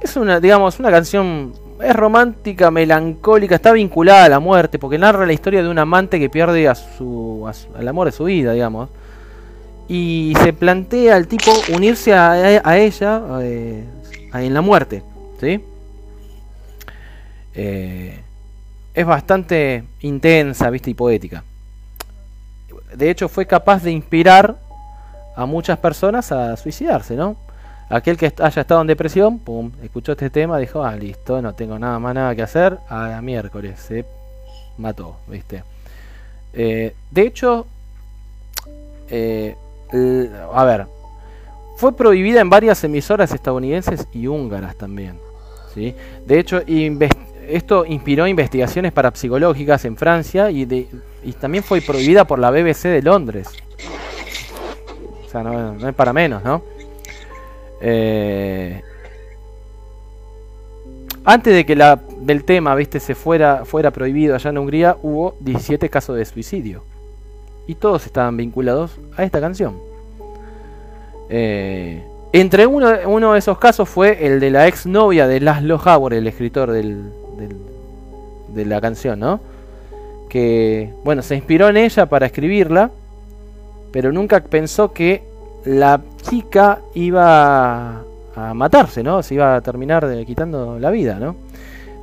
es 0.00 0.16
una, 0.16 0.38
digamos, 0.38 0.78
una 0.78 0.92
canción. 0.92 1.52
Es 1.82 1.96
romántica, 1.96 2.70
melancólica, 2.70 3.56
está 3.56 3.72
vinculada 3.72 4.26
a 4.26 4.28
la 4.28 4.38
muerte, 4.38 4.78
porque 4.78 4.96
narra 4.96 5.26
la 5.26 5.32
historia 5.32 5.60
de 5.60 5.68
un 5.68 5.80
amante 5.80 6.20
que 6.20 6.30
pierde 6.30 6.68
a 6.68 6.76
su, 6.76 7.50
al 7.76 7.88
amor 7.88 8.06
de 8.06 8.12
su 8.12 8.22
vida, 8.22 8.52
digamos. 8.52 8.90
Y 9.88 10.34
se 10.40 10.52
plantea 10.52 11.16
al 11.16 11.26
tipo 11.26 11.50
unirse 11.74 12.14
a, 12.14 12.78
ella 12.78 13.20
eh, 13.40 13.82
en 14.34 14.54
la 14.54 14.60
muerte, 14.60 15.02
¿sí? 15.42 15.60
Eh, 17.54 18.22
es 18.94 19.06
bastante 19.06 19.82
intensa, 20.00 20.70
viste, 20.70 20.90
y 20.90 20.94
poética. 20.94 21.42
De 22.94 23.10
hecho, 23.10 23.28
fue 23.28 23.44
capaz 23.44 23.82
de 23.82 23.90
inspirar 23.90 24.56
a 25.34 25.44
muchas 25.44 25.78
personas 25.78 26.30
a 26.30 26.56
suicidarse, 26.56 27.16
¿no? 27.16 27.36
Aquel 27.88 28.16
que 28.16 28.32
haya 28.38 28.62
estado 28.62 28.80
en 28.82 28.86
depresión, 28.86 29.40
pum, 29.40 29.72
escuchó 29.82 30.12
este 30.12 30.30
tema, 30.30 30.58
dijo, 30.58 30.84
ah, 30.84 30.94
listo, 30.94 31.42
no 31.42 31.54
tengo 31.54 31.76
nada 31.76 31.98
más 31.98 32.14
nada 32.14 32.34
que 32.36 32.42
hacer, 32.42 32.78
a 32.88 33.08
la 33.08 33.20
miércoles, 33.20 33.80
se 33.80 34.04
mató, 34.78 35.16
¿viste? 35.26 35.64
Eh, 36.52 36.94
de 37.10 37.22
hecho, 37.22 37.66
eh, 39.08 39.56
a 40.54 40.64
ver, 40.64 40.86
fue 41.76 41.96
prohibida 41.96 42.40
en 42.40 42.48
varias 42.48 42.84
emisoras 42.84 43.32
estadounidenses 43.32 44.06
y 44.12 44.28
húngaras 44.28 44.76
también, 44.76 45.18
De 45.74 46.38
hecho, 46.38 46.62
esto 47.48 47.84
inspiró 47.86 48.26
investigaciones 48.26 48.92
parapsicológicas 48.92 49.84
en 49.84 49.96
Francia 49.96 50.50
y, 50.50 50.66
también 51.40 51.64
fue 51.64 51.80
prohibida 51.80 52.26
por 52.26 52.38
la 52.38 52.50
BBC 52.50 52.84
de 52.84 53.02
Londres. 53.02 53.48
O 55.26 55.30
sea, 55.30 55.42
no, 55.42 55.72
no 55.72 55.88
es 55.88 55.94
para 55.94 56.12
menos, 56.12 56.42
¿no? 56.44 56.62
Eh, 57.80 58.80
antes 61.24 61.54
de 61.54 61.66
que 61.66 61.76
la, 61.76 62.00
del 62.20 62.44
tema, 62.44 62.74
viste, 62.74 63.00
se 63.00 63.14
fuera, 63.14 63.64
fuera 63.64 63.90
prohibido 63.90 64.34
allá 64.34 64.50
en 64.50 64.58
Hungría, 64.58 64.96
hubo 65.02 65.36
17 65.40 65.88
casos 65.88 66.16
de 66.16 66.24
suicidio. 66.24 66.84
Y 67.66 67.76
todos 67.76 68.06
estaban 68.06 68.36
vinculados 68.36 68.98
a 69.16 69.22
esta 69.22 69.40
canción. 69.40 69.78
Eh, 71.28 72.02
entre 72.32 72.66
uno, 72.66 72.90
uno 73.06 73.32
de 73.34 73.38
esos 73.38 73.58
casos 73.58 73.88
fue 73.88 74.26
el 74.26 74.40
de 74.40 74.50
la 74.50 74.66
ex 74.66 74.86
novia 74.86 75.26
de 75.26 75.40
Laszlo 75.40 75.80
Havor, 75.84 76.14
el 76.14 76.26
escritor 76.26 76.70
del, 76.70 77.12
de 78.48 78.64
la 78.64 78.80
canción, 78.80 79.20
¿no? 79.20 79.40
Que, 80.28 80.92
bueno, 81.04 81.22
se 81.22 81.36
inspiró 81.36 81.68
en 81.68 81.76
ella 81.76 82.06
para 82.06 82.26
escribirla, 82.26 82.90
pero 83.92 84.12
nunca 84.12 84.40
pensó 84.40 84.92
que 84.92 85.22
la 85.64 86.00
chica 86.22 86.80
iba 86.94 88.02
a 88.34 88.54
matarse, 88.54 89.02
¿no? 89.02 89.22
Se 89.22 89.34
iba 89.34 89.56
a 89.56 89.60
terminar 89.60 90.08
quitando 90.24 90.78
la 90.78 90.90
vida, 90.90 91.18
¿no? 91.20 91.36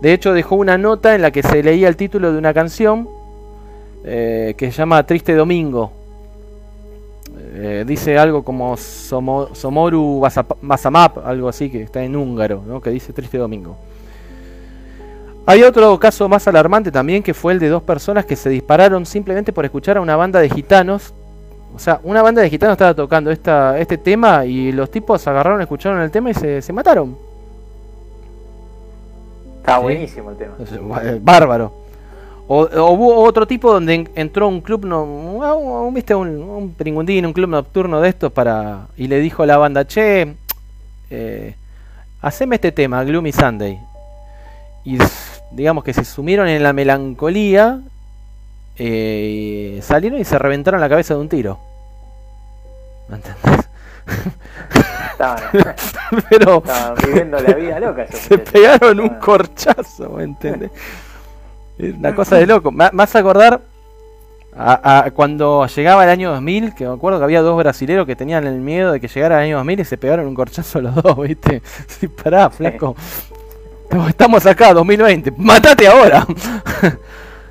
De 0.02 0.14
hecho, 0.14 0.34
dejó 0.34 0.56
una 0.56 0.78
nota 0.78 1.16
en 1.16 1.22
la 1.22 1.32
que 1.32 1.44
se 1.44 1.62
leía 1.62 1.88
el 1.88 1.96
título 1.96 2.32
de 2.32 2.38
una 2.38 2.54
canción 2.54 3.10
eh, 4.04 4.54
que 4.58 4.72
se 4.72 4.78
llama 4.78 5.04
Triste 5.06 5.34
Domingo. 5.34 5.92
Eh, 7.62 7.84
dice 7.86 8.18
algo 8.18 8.44
como 8.44 8.78
Somo- 8.78 9.54
Somoru 9.54 10.22
Basamap, 10.62 11.18
algo 11.26 11.50
así, 11.50 11.70
que 11.70 11.82
está 11.84 12.02
en 12.02 12.16
húngaro, 12.16 12.64
¿no? 12.66 12.80
que 12.82 12.90
dice 12.90 13.12
Triste 13.12 13.38
Domingo. 13.38 13.76
Hay 15.46 15.64
otro 15.64 16.00
caso 16.00 16.30
más 16.30 16.48
alarmante 16.48 16.90
también, 16.92 17.22
que 17.22 17.34
fue 17.34 17.52
el 17.54 17.60
de 17.60 17.68
dos 17.68 17.84
personas 17.84 18.26
que 18.26 18.36
se 18.38 18.50
dispararon 18.50 19.06
simplemente 19.06 19.52
por 19.52 19.66
escuchar 19.66 19.98
a 19.98 20.02
una 20.02 20.16
banda 20.16 20.40
de 20.40 20.50
gitanos. 20.50 21.14
O 21.76 21.80
sea, 21.80 22.00
una 22.04 22.22
banda 22.22 22.42
de 22.42 22.50
gitanos 22.50 22.74
estaba 22.76 22.94
tocando 22.94 23.30
esta, 23.30 23.78
este 23.78 23.98
tema 23.98 24.46
y 24.46 24.72
los 24.72 24.90
tipos 24.90 25.28
agarraron, 25.28 25.62
escucharon 25.62 26.00
el 26.02 26.12
tema 26.12 26.30
y 26.30 26.36
se, 26.36 26.62
se 26.62 26.72
mataron. 26.72 27.18
Está 29.60 29.78
Sí. 29.78 29.82
buenísimo 29.84 30.32
el 30.32 30.38
tema. 30.38 30.54
Eh, 31.04 31.20
Bárbaro. 31.22 31.74
O, 32.52 32.62
o 32.64 32.92
hubo 32.94 33.24
otro 33.24 33.46
tipo 33.46 33.72
donde 33.72 33.94
en- 33.94 34.10
entró 34.16 34.48
un 34.48 34.62
club, 34.62 34.84
no, 34.84 35.04
un, 35.04 35.44
un- 35.44 35.94
viste, 35.94 36.16
un, 36.16 36.30
un 36.42 36.74
pringundín, 36.74 37.26
un 37.28 37.34
club 37.34 37.48
nocturno 37.50 38.02
de 38.02 38.10
estos 38.10 38.32
para 38.32 38.88
y 38.98 39.08
le 39.08 39.20
dijo 39.20 39.44
a 39.44 39.46
la 39.46 39.58
banda, 39.58 39.86
che, 39.86 40.34
eh, 41.12 41.56
haceme 42.22 42.56
este 42.56 42.72
tema, 42.72 43.04
Gloomy 43.04 43.32
Sunday. 43.32 43.80
Y 44.84 44.98
digamos 45.52 45.84
que 45.84 45.94
se 45.94 46.04
sumieron 46.04 46.48
en 46.48 46.64
la 46.64 46.74
melancolía, 46.74 47.82
eh, 48.78 49.76
y 49.78 49.82
salieron 49.84 50.20
y 50.20 50.26
se 50.26 50.40
reventaron 50.40 50.82
la 50.82 50.90
cabeza 50.90 51.14
de 51.14 51.20
un 51.20 51.30
tiro. 51.30 51.60
¿Me 53.10 53.18
entendés? 53.18 53.68
Estaban, 55.12 55.44
Pero 56.30 56.58
estaban 56.66 56.96
viviendo 57.06 57.40
la 57.40 57.54
vida 57.54 57.80
loca 57.80 58.08
se 58.08 58.38
pegaron 58.40 59.00
un 59.00 59.06
Estaban- 59.06 59.20
corchazo, 59.20 60.10
¿me 60.12 60.24
entendés? 60.24 60.72
Una 61.80 62.14
cosa 62.16 62.36
de 62.38 62.46
loco. 62.46 62.74
Hace 62.98 63.18
acordar 63.18 63.62
a, 64.56 65.00
a 65.06 65.12
cuando 65.12 65.66
llegaba 65.68 66.04
el 66.04 66.10
año 66.10 66.32
2000, 66.32 66.76
que 66.76 66.86
me 66.86 66.94
acuerdo 66.94 67.20
que 67.20 67.24
había 67.24 67.42
dos 67.42 67.58
brasileros 67.58 68.06
que 68.06 68.16
tenían 68.16 68.46
el 68.46 68.60
miedo 68.60 68.92
de 68.92 69.00
que 69.00 69.08
llegara 69.08 69.38
el 69.40 69.46
año 69.46 69.58
2000 69.58 69.80
y 69.80 69.86
se 69.86 69.98
pegaron 69.98 70.28
un 70.28 70.36
corchazo 70.36 70.82
los 70.82 70.96
dos, 70.96 71.18
¿viste? 71.22 71.62
Sí, 71.88 72.08
pará, 72.08 72.50
flaco. 72.50 72.96
Estamos 74.08 74.46
acá, 74.46 74.74
2020. 74.74 75.34
¡Mátate 75.38 75.88
ahora! 75.88 76.26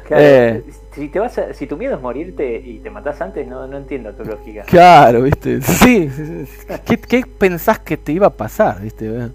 Claro, 0.07 0.23
Eh. 0.25 0.65
si, 0.95 1.09
te 1.09 1.19
vas 1.21 1.37
a- 1.37 1.53
si 1.53 1.67
tu 1.67 1.77
miedo 1.77 1.95
es 1.97 2.01
morirte 2.01 2.57
y 2.65 2.79
te 2.79 2.89
matás 2.89 3.21
antes, 3.21 3.47
no, 3.47 3.67
no 3.67 3.77
entiendo 3.77 4.11
tu 4.15 4.25
lógica. 4.25 4.63
Claro, 4.63 5.21
¿viste? 5.23 5.61
Sí. 5.61 6.09
sí, 6.09 6.47
sí. 6.47 6.67
¿Qué, 6.87 6.97
qué 6.99 7.25
pensás 7.27 7.79
que 7.81 7.99
te 7.99 8.13
iba 8.13 8.27
a 8.29 8.31
pasar, 8.31 8.81
¿viste? 8.81 9.29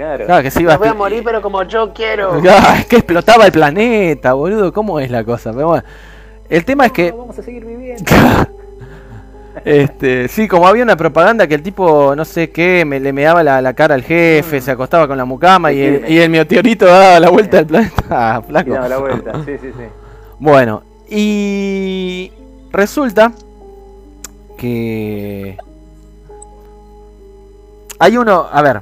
Claro. 0.00 0.24
Claro, 0.24 0.42
que 0.42 0.50
se 0.50 0.62
iba 0.62 0.72
Me 0.72 0.78
voy 0.78 0.88
a 0.88 0.94
morir, 0.94 1.22
pero 1.22 1.42
como 1.42 1.62
yo 1.64 1.92
quiero. 1.92 2.40
Ah, 2.48 2.76
es 2.78 2.86
que 2.86 2.96
explotaba 2.96 3.44
el 3.44 3.52
planeta, 3.52 4.32
boludo. 4.32 4.72
¿Cómo 4.72 4.98
es 4.98 5.10
la 5.10 5.24
cosa? 5.24 5.52
Pero 5.52 5.68
bueno, 5.68 5.84
el 6.48 6.64
tema 6.64 6.86
es 6.86 6.92
que, 6.92 7.10
No, 7.10 7.18
vamos 7.18 7.38
a 7.38 7.42
seguir 7.42 7.66
viviendo. 7.66 8.02
este, 9.66 10.28
sí, 10.28 10.48
como 10.48 10.66
había 10.66 10.84
una 10.84 10.96
propaganda 10.96 11.46
que 11.46 11.54
el 11.54 11.62
tipo, 11.62 12.16
no 12.16 12.24
sé 12.24 12.48
qué, 12.48 12.86
me, 12.86 12.98
le 12.98 13.12
meaba 13.12 13.42
la, 13.42 13.60
la 13.60 13.74
cara 13.74 13.94
al 13.94 14.02
jefe, 14.02 14.62
se 14.62 14.70
acostaba 14.70 15.06
con 15.06 15.18
la 15.18 15.26
mucama 15.26 15.70
y 15.70 15.82
el, 15.82 16.10
y 16.10 16.18
el 16.18 16.30
meteorito 16.30 16.86
daba 16.86 17.20
la 17.20 17.28
vuelta 17.28 17.58
al 17.58 17.66
planeta. 17.66 18.02
Ah, 18.08 18.40
flaco. 18.40 18.72
daba 18.72 18.88
la 18.88 18.96
vuelta. 18.96 19.32
Sí, 19.44 19.58
sí, 19.60 19.68
sí. 19.76 19.84
Bueno, 20.38 20.82
y 21.10 22.32
resulta 22.72 23.32
que 24.56 25.58
hay 27.98 28.16
uno, 28.16 28.48
a 28.50 28.62
ver, 28.62 28.80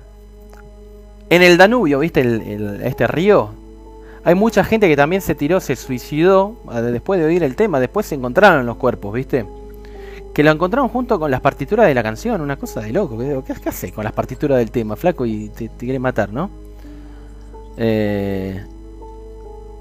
en 1.31 1.43
el 1.43 1.57
Danubio, 1.57 1.99
¿viste? 2.01 2.21
El, 2.21 2.41
el- 2.43 2.81
este 2.83 3.07
río. 3.07 3.51
Hay 4.25 4.35
mucha 4.35 4.65
gente 4.65 4.89
que 4.89 4.97
también 4.97 5.23
se 5.23 5.35
tiró, 5.35 5.61
se 5.61 5.77
suicidó 5.77 6.57
después 6.93 7.21
de 7.21 7.27
oír 7.27 7.43
el 7.43 7.57
tema. 7.57 7.81
Después 7.81 8.07
se 8.07 8.15
encontraron 8.15 8.67
los 8.67 8.77
cuerpos, 8.77 9.15
¿viste? 9.15 9.47
Que 10.35 10.43
lo 10.43 10.51
encontraron 10.51 10.89
junto 10.89 11.19
con 11.19 11.31
las 11.31 11.41
partituras 11.41 11.87
de 11.87 11.95
la 11.95 12.03
canción. 12.03 12.41
Una 12.41 12.57
cosa 12.57 12.81
de 12.81 12.93
loco. 12.93 13.17
¿Qué, 13.19 13.55
qué 13.63 13.69
hace 13.69 13.93
con 13.93 14.05
las 14.05 14.13
partituras 14.13 14.59
del 14.59 14.71
tema, 14.71 14.97
flaco? 14.97 15.25
Y 15.25 15.49
te, 15.51 15.69
quiere 15.79 15.99
matar, 15.99 16.33
¿no? 16.33 16.51
Eh, 17.77 18.63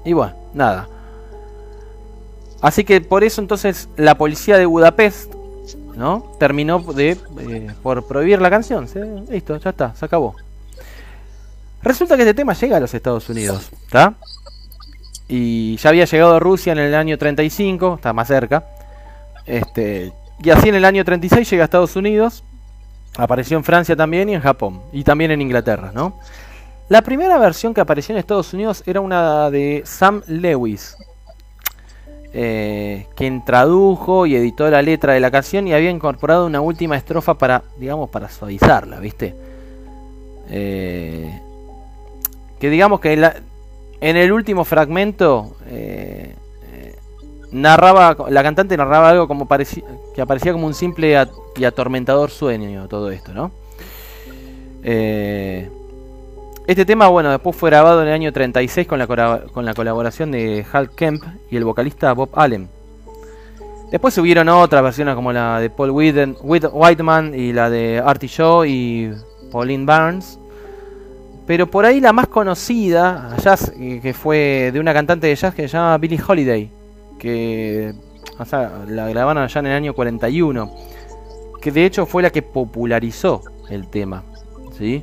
y 0.04 0.12
bueno, 0.12 0.32
nada. 0.54 0.88
Así 2.60 2.84
que 2.84 3.00
por 3.00 3.22
eso 3.24 3.40
entonces 3.40 3.88
la 3.96 4.16
policía 4.16 4.56
de 4.56 4.66
Budapest, 4.66 5.34
¿no? 5.96 6.24
Terminó 6.38 6.78
de 6.78 7.18
eh, 7.40 7.70
por 7.82 8.06
prohibir 8.06 8.40
la 8.40 8.50
canción. 8.50 8.86
Listo, 9.28 9.56
ya 9.58 9.70
está, 9.70 9.94
se 9.94 10.04
acabó. 10.06 10.34
Resulta 11.82 12.16
que 12.16 12.22
este 12.22 12.34
tema 12.34 12.54
llega 12.54 12.76
a 12.76 12.80
los 12.80 12.92
Estados 12.92 13.28
Unidos, 13.28 13.70
¿está? 13.84 14.14
Y 15.28 15.76
ya 15.76 15.90
había 15.90 16.06
llegado 16.06 16.34
a 16.34 16.40
Rusia 16.40 16.72
en 16.72 16.78
el 16.78 16.94
año 16.94 17.18
35, 17.18 17.96
está 17.96 18.12
más 18.12 18.28
cerca. 18.28 18.64
Este, 19.46 20.12
y 20.42 20.50
así 20.50 20.68
en 20.68 20.74
el 20.74 20.84
año 20.84 21.04
36 21.04 21.48
llega 21.48 21.64
a 21.64 21.66
Estados 21.66 21.96
Unidos. 21.96 22.42
Apareció 23.16 23.56
en 23.56 23.64
Francia 23.64 23.94
también 23.94 24.28
y 24.28 24.34
en 24.34 24.40
Japón. 24.40 24.80
Y 24.92 25.04
también 25.04 25.30
en 25.30 25.42
Inglaterra, 25.42 25.92
¿no? 25.94 26.18
La 26.88 27.02
primera 27.02 27.38
versión 27.38 27.74
que 27.74 27.82
apareció 27.82 28.14
en 28.14 28.18
Estados 28.18 28.52
Unidos 28.54 28.82
era 28.86 29.00
una 29.02 29.50
de 29.50 29.82
Sam 29.84 30.22
Lewis, 30.26 30.96
eh, 32.32 33.06
quien 33.14 33.44
tradujo 33.44 34.24
y 34.24 34.34
editó 34.36 34.70
la 34.70 34.80
letra 34.80 35.12
de 35.12 35.20
la 35.20 35.30
canción 35.30 35.68
y 35.68 35.74
había 35.74 35.90
incorporado 35.90 36.46
una 36.46 36.62
última 36.62 36.96
estrofa 36.96 37.34
para, 37.34 37.62
digamos, 37.76 38.08
para 38.08 38.30
suavizarla, 38.30 39.00
¿viste? 39.00 39.34
Eh, 40.48 41.42
que 42.60 42.70
digamos 42.70 43.00
que 43.00 43.12
en, 43.12 44.16
el 44.16 44.32
último 44.32 44.64
fragmento 44.64 45.56
eh, 45.66 46.34
eh, 46.72 46.96
narraba, 47.52 48.16
la 48.28 48.42
cantante 48.42 48.76
narraba 48.76 49.10
algo 49.10 49.28
como 49.28 49.46
pareci- 49.48 49.84
que 50.14 50.20
aparecía 50.20 50.52
como 50.52 50.66
un 50.66 50.74
simple 50.74 51.16
y 51.56 51.64
atormentador 51.64 52.30
sueño 52.30 52.88
todo 52.88 53.10
esto, 53.10 53.32
¿no? 53.32 53.50
Eh, 54.82 55.68
este 56.66 56.84
tema, 56.84 57.08
bueno, 57.08 57.30
después 57.30 57.56
fue 57.56 57.70
grabado 57.70 58.02
en 58.02 58.08
el 58.08 58.14
año 58.14 58.32
36 58.32 58.86
con 58.86 58.98
la, 58.98 59.06
con 59.06 59.64
la 59.64 59.72
colaboración 59.74 60.30
de 60.30 60.66
Hal 60.70 60.90
Kemp 60.90 61.24
y 61.50 61.56
el 61.56 61.64
vocalista 61.64 62.12
Bob 62.12 62.28
Allen. 62.34 62.68
Después 63.90 64.12
subieron 64.12 64.50
otras 64.50 64.82
versiones 64.82 65.14
como 65.14 65.32
la 65.32 65.60
de 65.60 65.70
Paul 65.70 65.92
Whiteman 65.92 67.32
y 67.34 67.54
la 67.54 67.70
de 67.70 68.02
Artie 68.04 68.28
Shaw 68.28 68.66
y 68.66 69.10
Pauline 69.50 69.86
Barnes. 69.86 70.38
Pero 71.48 71.66
por 71.66 71.86
ahí 71.86 71.98
la 71.98 72.12
más 72.12 72.28
conocida, 72.28 73.34
jazz, 73.42 73.72
eh, 73.80 74.00
que 74.02 74.12
fue 74.12 74.68
de 74.70 74.78
una 74.78 74.92
cantante 74.92 75.28
de 75.28 75.34
jazz 75.34 75.54
que 75.54 75.62
se 75.62 75.68
llama 75.68 75.96
Billie 75.96 76.20
Holiday, 76.20 76.70
que 77.18 77.94
o 78.38 78.44
sea, 78.44 78.84
la 78.86 79.08
grabaron 79.08 79.42
allá 79.42 79.58
en 79.60 79.66
el 79.66 79.72
año 79.72 79.94
41, 79.94 80.70
que 81.62 81.72
de 81.72 81.86
hecho 81.86 82.04
fue 82.04 82.22
la 82.22 82.28
que 82.28 82.42
popularizó 82.42 83.40
el 83.70 83.88
tema, 83.88 84.24
¿sí? 84.76 85.02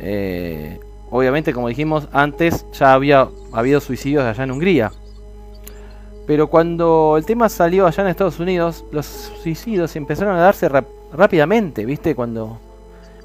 Eh, 0.00 0.78
obviamente, 1.08 1.54
como 1.54 1.68
dijimos 1.68 2.08
antes, 2.12 2.66
ya 2.74 2.92
había 2.92 3.26
habido 3.54 3.80
suicidios 3.80 4.24
allá 4.24 4.44
en 4.44 4.50
Hungría. 4.50 4.92
Pero 6.26 6.48
cuando 6.48 7.14
el 7.16 7.24
tema 7.24 7.48
salió 7.48 7.86
allá 7.86 8.02
en 8.02 8.10
Estados 8.10 8.38
Unidos, 8.38 8.84
los 8.92 9.06
suicidios 9.06 9.96
empezaron 9.96 10.36
a 10.36 10.40
darse 10.40 10.68
rápidamente, 10.68 11.86
¿viste? 11.86 12.14
Cuando 12.14 12.60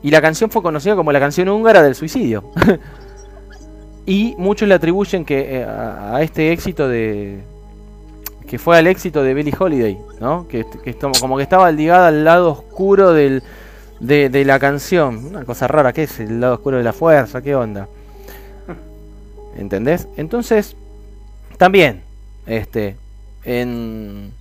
y 0.03 0.11
la 0.11 0.21
canción 0.21 0.49
fue 0.49 0.61
conocida 0.61 0.95
como 0.95 1.11
la 1.11 1.19
canción 1.19 1.49
húngara 1.49 1.81
del 1.81 1.95
suicidio. 1.95 2.51
y 4.05 4.35
muchos 4.37 4.67
le 4.67 4.75
atribuyen 4.75 5.25
que 5.25 5.57
eh, 5.59 5.65
a, 5.65 6.21
este 6.21 6.51
éxito 6.51 6.87
de 6.87 7.43
que 8.47 8.57
fue 8.57 8.77
al 8.77 8.87
éxito 8.87 9.23
de 9.23 9.33
Billie 9.33 9.53
Holiday, 9.57 9.97
¿no? 10.21 10.47
Que, 10.47 10.65
como 11.19 11.35
que 11.35 11.43
estaba 11.43 11.69
ligada 11.69 12.07
al 12.07 12.23
lado 12.23 12.51
oscuro 12.51 13.11
del, 13.11 13.43
de, 13.99 14.29
de 14.29 14.45
la 14.45 14.57
canción. 14.57 15.25
Una 15.25 15.43
cosa 15.43 15.67
rara, 15.67 15.91
¿qué 15.91 16.03
es 16.03 16.19
el 16.21 16.39
lado 16.39 16.53
oscuro 16.53 16.77
de 16.77 16.83
la 16.83 16.93
fuerza? 16.93 17.41
¿Qué 17.41 17.55
onda? 17.55 17.89
¿Entendés? 19.57 20.07
Entonces, 20.15 20.77
también, 21.57 22.03
este, 22.45 22.95
en... 23.43 24.31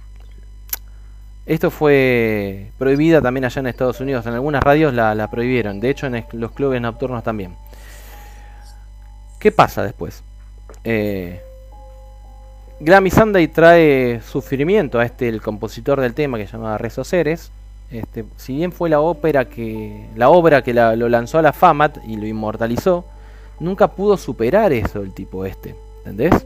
Esto 1.46 1.70
fue 1.70 2.72
prohibida 2.76 3.22
también 3.22 3.44
allá 3.44 3.60
en 3.60 3.68
Estados 3.68 4.00
Unidos. 4.00 4.26
En 4.26 4.34
algunas 4.34 4.62
radios 4.62 4.92
la, 4.92 5.28
prohibieron. 5.30 5.78
De 5.78 5.90
hecho, 5.90 6.06
en 6.06 6.24
los 6.32 6.50
clubes 6.52 6.80
nocturnos 6.80 7.22
también. 7.22 7.54
¿Qué 9.38 9.52
pasa 9.52 9.84
después? 9.84 10.24
Eh, 10.82 11.40
Grammy 12.80 13.10
Sunday 13.10 13.48
trae 13.48 14.20
sufrimiento 14.20 14.98
a 14.98 15.04
este, 15.04 15.28
el 15.28 15.40
compositor 15.40 16.00
del 16.00 16.14
tema 16.14 16.36
que 16.36 16.46
se 16.46 16.52
llama 16.52 16.76
Rezo 16.78 17.04
Ceres. 17.04 17.52
Este, 17.90 18.24
si 18.36 18.56
bien 18.56 18.72
fue 18.72 18.90
la 18.90 19.00
ópera 19.00 19.44
que 19.44 20.08
la 20.16 20.28
obra 20.30 20.62
que 20.62 20.74
lo 20.74 21.08
lanzó 21.08 21.38
a 21.38 21.42
la 21.42 21.52
fama 21.52 21.92
y 22.06 22.16
lo 22.16 22.26
inmortalizó, 22.26 23.04
nunca 23.60 23.86
pudo 23.88 24.16
superar 24.16 24.72
eso 24.72 25.02
el 25.02 25.14
tipo 25.14 25.44
este, 25.44 25.76
¿entendés? 25.98 26.44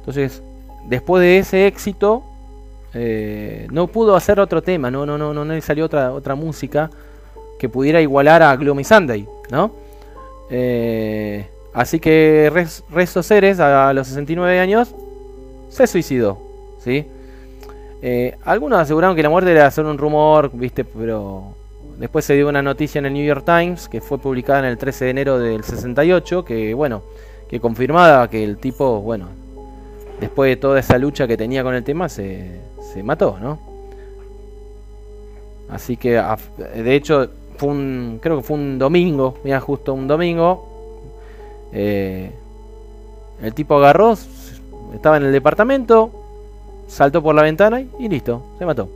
Entonces, 0.00 0.42
después 0.88 1.22
de 1.22 1.38
ese 1.38 1.66
éxito, 1.68 2.24
eh, 2.98 3.66
no 3.70 3.86
pudo 3.88 4.16
hacer 4.16 4.40
otro 4.40 4.62
tema, 4.62 4.90
no, 4.90 5.04
no, 5.04 5.18
no, 5.18 5.34
no, 5.34 5.44
le 5.44 5.60
salió 5.60 5.84
otra, 5.84 6.12
otra 6.12 6.34
música 6.34 6.90
que 7.58 7.68
pudiera 7.68 8.00
igualar 8.00 8.42
a 8.42 8.56
Gloomy 8.56 8.84
Sunday, 8.84 9.26
¿no? 9.50 9.70
Eh, 10.50 11.46
así 11.74 12.00
que 12.00 12.50
Rez- 12.52 12.82
Rezo 12.90 13.22
Ceres, 13.22 13.60
a 13.60 13.92
los 13.92 14.06
69 14.08 14.58
años, 14.60 14.94
se 15.68 15.86
suicidó, 15.86 16.38
¿sí? 16.78 17.06
Eh, 18.02 18.36
algunos 18.44 18.78
aseguraron 18.78 19.16
que 19.16 19.22
la 19.22 19.30
muerte 19.30 19.50
era 19.50 19.70
solo 19.70 19.90
un 19.90 19.98
rumor, 19.98 20.50
¿viste? 20.52 20.84
Pero 20.84 21.54
después 21.98 22.24
se 22.24 22.34
dio 22.34 22.48
una 22.48 22.62
noticia 22.62 22.98
en 22.98 23.06
el 23.06 23.12
New 23.14 23.24
York 23.26 23.44
Times 23.44 23.88
que 23.88 24.00
fue 24.00 24.18
publicada 24.18 24.60
en 24.60 24.64
el 24.66 24.78
13 24.78 25.06
de 25.06 25.10
enero 25.10 25.38
del 25.38 25.64
68, 25.64 26.44
que 26.44 26.74
bueno, 26.74 27.02
que 27.48 27.58
confirmaba 27.60 28.28
que 28.30 28.44
el 28.44 28.58
tipo, 28.58 29.00
bueno, 29.00 29.28
después 30.20 30.50
de 30.50 30.56
toda 30.56 30.80
esa 30.80 30.98
lucha 30.98 31.26
que 31.26 31.36
tenía 31.36 31.62
con 31.62 31.74
el 31.74 31.84
tema, 31.84 32.08
se, 32.08 32.60
se 32.92 33.02
mató, 33.02 33.38
¿no? 33.40 33.58
Así 35.68 35.96
que, 35.96 36.22
de 36.76 36.94
hecho, 36.94 37.28
fue 37.56 37.70
un, 37.70 38.18
creo 38.22 38.36
que 38.38 38.42
fue 38.42 38.56
un 38.56 38.78
domingo, 38.78 39.38
mira, 39.44 39.60
justo 39.60 39.94
un 39.94 40.06
domingo. 40.06 40.68
eh, 41.72 42.30
el 43.42 43.52
tipo 43.52 43.76
agarró, 43.76 44.14
estaba 44.94 45.18
en 45.18 45.24
el 45.24 45.32
departamento, 45.32 46.10
saltó 46.86 47.22
por 47.22 47.34
la 47.34 47.42
ventana 47.42 47.80
y, 47.80 47.90
y 47.98 48.08
listo, 48.08 48.42
se 48.58 48.64
mató. 48.64 48.88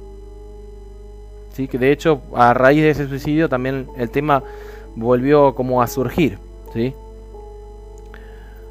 Sí, 1.53 1.69
que 1.69 1.79
de 1.79 1.93
hecho, 1.93 2.23
a 2.35 2.55
raíz 2.55 2.81
de 2.81 2.91
ese 2.91 3.09
suicidio 3.09 3.49
también 3.49 3.89
el 3.99 4.11
tema 4.11 4.43
volvió 4.95 5.55
como 5.55 5.83
a 5.83 5.87
surgir, 5.89 6.39
¿sí? 6.73 6.95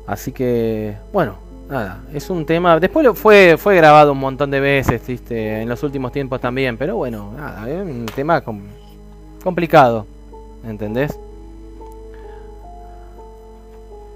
Así 0.08 0.32
que, 0.32 0.96
bueno, 1.14 1.36
nada, 1.70 2.02
es 2.14 2.30
un 2.30 2.46
tema. 2.46 2.80
Después 2.80 3.08
fue, 3.18 3.58
fue 3.58 3.76
grabado 3.76 4.12
un 4.12 4.20
montón 4.20 4.52
de 4.52 4.60
veces, 4.60 5.06
¿viste? 5.06 5.62
en 5.62 5.70
los 5.70 5.82
últimos 5.84 6.12
tiempos 6.12 6.42
también, 6.42 6.78
pero 6.78 6.98
bueno, 6.98 7.32
nada, 7.38 7.70
es 7.70 7.82
un 7.82 8.06
tema 8.08 8.42
com- 8.42 8.64
complicado, 9.44 10.06
¿entendés? 10.66 11.18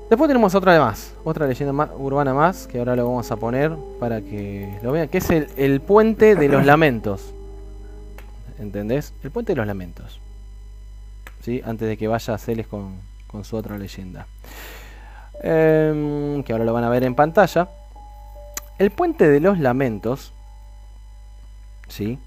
Después 0.09 0.27
tenemos 0.27 0.53
otra 0.53 0.80
más, 0.80 1.13
otra 1.23 1.47
leyenda 1.47 1.73
más, 1.73 1.89
urbana 1.97 2.34
más, 2.34 2.67
que 2.67 2.77
ahora 2.77 2.95
lo 2.95 3.05
vamos 3.05 3.31
a 3.31 3.35
poner 3.35 3.71
para 3.99 4.21
que 4.21 4.77
lo 4.84 4.91
vean, 4.91 5.07
que 5.07 5.19
es 5.19 5.30
el, 5.30 5.81
puente 5.81 6.35
de 6.35 6.49
los 6.49 6.65
lamentos. 6.65 7.34
¿Entendés? 8.59 9.13
El 9.23 9.31
puente 9.31 9.53
de 9.53 9.55
los 9.55 9.65
lamentos. 9.65 10.19
¿Sí? 11.41 11.61
Antes 11.65 11.88
de 11.88 11.97
que 11.97 12.07
vaya 12.07 12.35
a 12.35 12.38
Celes 12.38 12.67
con 12.67 13.43
su 13.43 13.55
otra 13.55 13.77
leyenda. 13.77 14.27
Em, 15.43 16.41
que 16.43 16.53
ahora 16.53 16.63
lo 16.63 16.71
van 16.71 16.85
a 16.85 16.89
ver 16.89 17.03
en 17.03 17.15
pantalla. 17.15 17.67
El 18.79 18.91
puente 18.91 19.27
de 19.27 19.41
los 19.41 19.59
lamentos. 19.59 20.31
¿Sí? 21.89 22.17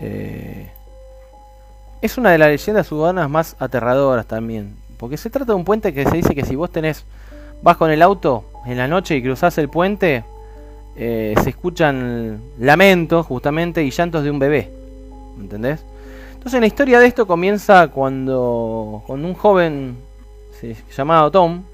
Eh, 0.00 0.70
es 2.00 2.16
una 2.18 2.30
de 2.30 2.38
las 2.38 2.48
leyendas 2.48 2.90
urbanas 2.92 3.28
más 3.28 3.56
aterradoras 3.58 4.26
también. 4.26 4.76
Porque 4.98 5.16
se 5.16 5.30
trata 5.30 5.52
de 5.52 5.56
un 5.56 5.64
puente 5.64 5.92
que 5.92 6.04
se 6.04 6.16
dice 6.16 6.34
que 6.34 6.44
si 6.44 6.54
vos 6.54 6.70
tenés. 6.70 7.04
vas 7.60 7.76
con 7.76 7.90
el 7.90 8.02
auto 8.02 8.44
en 8.66 8.78
la 8.78 8.86
noche 8.86 9.16
y 9.16 9.22
cruzás 9.22 9.58
el 9.58 9.68
puente. 9.68 10.24
eh, 10.94 11.34
se 11.42 11.50
escuchan 11.50 12.40
lamentos 12.58 13.26
justamente 13.26 13.82
y 13.82 13.90
llantos 13.90 14.22
de 14.22 14.30
un 14.30 14.38
bebé. 14.38 14.70
¿Entendés? 15.38 15.84
Entonces 16.34 16.60
la 16.60 16.66
historia 16.66 17.00
de 17.00 17.06
esto 17.06 17.26
comienza 17.26 17.88
cuando. 17.88 19.02
con 19.08 19.24
un 19.24 19.34
joven 19.34 19.96
llamado 20.96 21.30
Tom. 21.32 21.64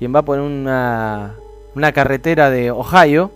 Quien 0.00 0.14
va 0.14 0.22
por 0.22 0.40
una. 0.40 1.36
una 1.76 1.92
carretera 1.92 2.50
de 2.50 2.70
Ohio. 2.70 3.30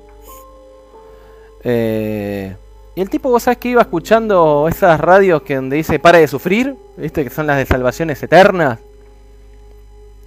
Eh, 1.63 2.57
y 2.95 3.01
el 3.03 3.11
tipo, 3.11 3.29
vos 3.29 3.43
sabés 3.43 3.59
que 3.59 3.69
iba 3.69 3.83
escuchando 3.83 4.67
esas 4.67 4.99
radios 4.99 5.43
que 5.43 5.57
donde 5.57 5.77
dice 5.77 5.99
para 5.99 6.19
de 6.19 6.27
sufrir, 6.27 6.75
viste 6.97 7.23
que 7.23 7.29
son 7.29 7.47
las 7.47 7.59
de 7.59 7.67
salvaciones 7.67 8.23
eternas. 8.23 8.79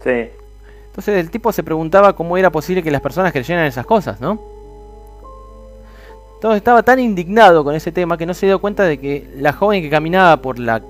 Sí. 0.03 0.29
Entonces 0.85 1.19
el 1.19 1.31
tipo 1.31 1.51
se 1.51 1.63
preguntaba 1.63 2.15
cómo 2.15 2.37
era 2.37 2.51
posible 2.51 2.83
que 2.83 2.91
las 2.91 3.01
personas 3.01 3.31
creyeran 3.31 3.65
esas 3.65 3.87
cosas, 3.87 4.21
¿no? 4.21 4.39
Entonces 6.35 6.57
estaba 6.57 6.83
tan 6.83 6.99
indignado 6.99 7.63
con 7.63 7.73
ese 7.73 7.91
tema 7.91 8.15
que 8.15 8.27
no 8.27 8.35
se 8.35 8.45
dio 8.45 8.59
cuenta 8.59 8.83
de 8.83 8.99
que 8.99 9.27
la 9.37 9.53
joven 9.53 9.81
que 9.81 9.89
caminaba 9.89 10.37
por 10.37 10.59
la 10.59 10.83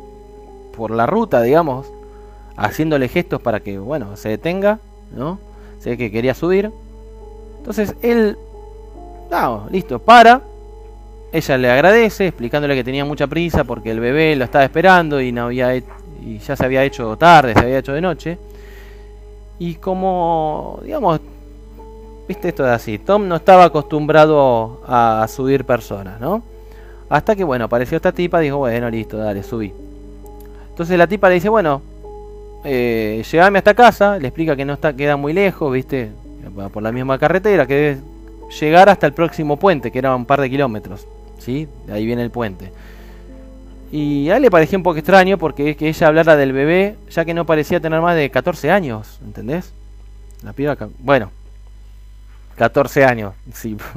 por 0.76 0.92
la 0.92 1.06
ruta, 1.06 1.42
digamos, 1.42 1.88
haciéndole 2.58 3.08
gestos 3.08 3.42
para 3.42 3.62
que, 3.62 3.80
bueno, 3.80 4.18
se 4.18 4.30
detenga, 4.30 4.80
¿no? 5.12 5.40
Se 5.80 5.92
ve 5.92 5.98
que 5.98 6.12
quería 6.12 6.34
subir. 6.34 6.72
Entonces 7.60 7.96
él, 8.02 8.38
listo, 9.72 10.00
para. 10.00 10.42
Ella 11.32 11.58
le 11.58 11.70
agradece, 11.70 12.28
explicándole 12.28 12.74
que 12.76 12.84
tenía 12.86 13.04
mucha 13.04 13.28
prisa 13.28 13.66
porque 13.66 13.92
el 13.92 14.00
bebé 14.00 14.36
lo 14.36 14.46
estaba 14.46 14.64
esperando 14.64 15.20
y 15.20 15.34
no 15.34 15.46
había 15.46 15.76
y 15.76 16.40
ya 16.40 16.56
se 16.56 16.66
había 16.66 16.84
hecho 16.84 17.18
tarde, 17.18 17.54
se 17.54 17.60
había 17.60 17.80
hecho 17.80 17.94
de 17.94 18.02
noche. 18.02 18.38
Y 19.60 19.76
como, 19.76 20.80
digamos, 20.84 21.20
viste 22.28 22.50
esto 22.50 22.64
de 22.64 22.72
así, 22.72 23.00
Tom 23.00 23.28
no 23.28 23.36
estaba 23.36 23.66
acostumbrado 23.66 24.82
a 24.88 25.26
subir 25.30 25.66
personas, 25.66 26.20
¿no? 26.20 26.44
Hasta 27.10 27.36
que, 27.36 27.44
bueno, 27.44 27.66
apareció 27.66 27.96
esta 27.96 28.12
tipa, 28.12 28.40
dijo, 28.40 28.58
bueno, 28.58 28.90
listo, 28.90 29.18
dale, 29.18 29.44
subí. 29.44 29.74
Entonces 30.70 30.98
la 30.98 31.08
tipa 31.08 31.30
le 31.30 31.36
dice, 31.36 31.50
bueno, 31.50 31.82
eh, 32.64 33.24
llegame 33.32 33.60
hasta 33.60 33.74
casa, 33.74 34.18
le 34.18 34.28
explica 34.28 34.56
que 34.56 34.66
no 34.66 34.74
está, 34.74 34.94
queda 34.96 35.16
muy 35.16 35.34
lejos, 35.34 35.72
viste, 35.72 36.12
va 36.58 36.70
por 36.70 36.84
la 36.84 36.92
misma 36.92 37.18
carretera, 37.18 37.66
que 37.66 37.74
debe 37.74 37.98
llegar 38.60 38.90
hasta 38.90 39.06
el 39.08 39.14
próximo 39.14 39.58
puente, 39.58 39.92
que 39.92 40.00
era 40.00 40.16
un 40.16 40.26
par 40.26 40.42
de 40.42 40.50
kilómetros, 40.50 41.06
¿sí? 41.40 41.68
Ahí 41.92 42.06
viene 42.06 42.24
el 42.24 42.32
puente. 42.32 42.72
Y 43.92 44.30
a 44.30 44.36
él 44.38 44.42
le 44.42 44.52
pareció 44.52 44.78
un 44.78 44.84
poco 44.84 44.98
extraño 44.98 45.38
porque 45.38 45.70
es 45.72 45.78
que 45.78 45.88
ella 45.88 46.08
hablara 46.08 46.36
del 46.36 46.52
bebé, 46.52 46.96
ya 47.10 47.24
que 47.24 47.34
no 47.34 47.46
parecía 47.46 47.80
tener 47.80 48.02
más 48.02 48.16
de 48.16 48.30
14 48.30 48.70
años, 48.70 49.20
¿entendés? 49.24 49.72
La 50.44 50.52
piba, 50.54 50.78
bueno, 51.00 51.32
14 52.58 53.06
años, 53.06 53.34
sí. 53.54 53.78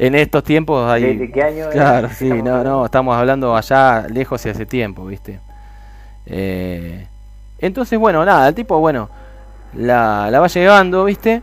En 0.00 0.14
estos 0.14 0.44
tiempos 0.44 0.88
hay... 0.88 1.16
¿De- 1.16 1.32
qué 1.32 1.42
año? 1.42 1.70
Claro, 1.72 2.08
sí, 2.16 2.28
no, 2.28 2.62
no, 2.62 2.84
estamos 2.84 3.16
hablando 3.16 3.56
allá 3.56 4.06
lejos 4.08 4.46
y 4.46 4.48
hace 4.48 4.64
tiempo, 4.64 5.04
¿viste? 5.04 5.40
Eh, 6.24 7.04
entonces, 7.58 7.98
bueno, 7.98 8.24
nada, 8.24 8.48
el 8.48 8.54
tipo, 8.54 8.78
bueno, 8.78 9.08
la, 9.74 10.30
la 10.30 10.40
va 10.40 10.46
llevando, 10.48 11.04
¿viste? 11.04 11.42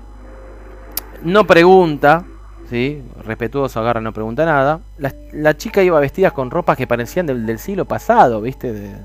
No 1.23 1.45
pregunta, 1.45 2.23
¿sí? 2.69 3.01
Respetuoso, 3.25 3.79
agarra, 3.79 4.01
no 4.01 4.13
pregunta 4.13 4.45
nada. 4.45 4.79
La, 4.97 5.13
la 5.33 5.57
chica 5.57 5.81
iba 5.83 5.99
vestida 5.99 6.31
con 6.31 6.51
ropas 6.51 6.77
que 6.77 6.87
parecían 6.87 7.25
del, 7.25 7.45
del 7.45 7.59
siglo 7.59 7.85
pasado, 7.85 8.41
¿viste? 8.41 8.71
De- 8.73 8.95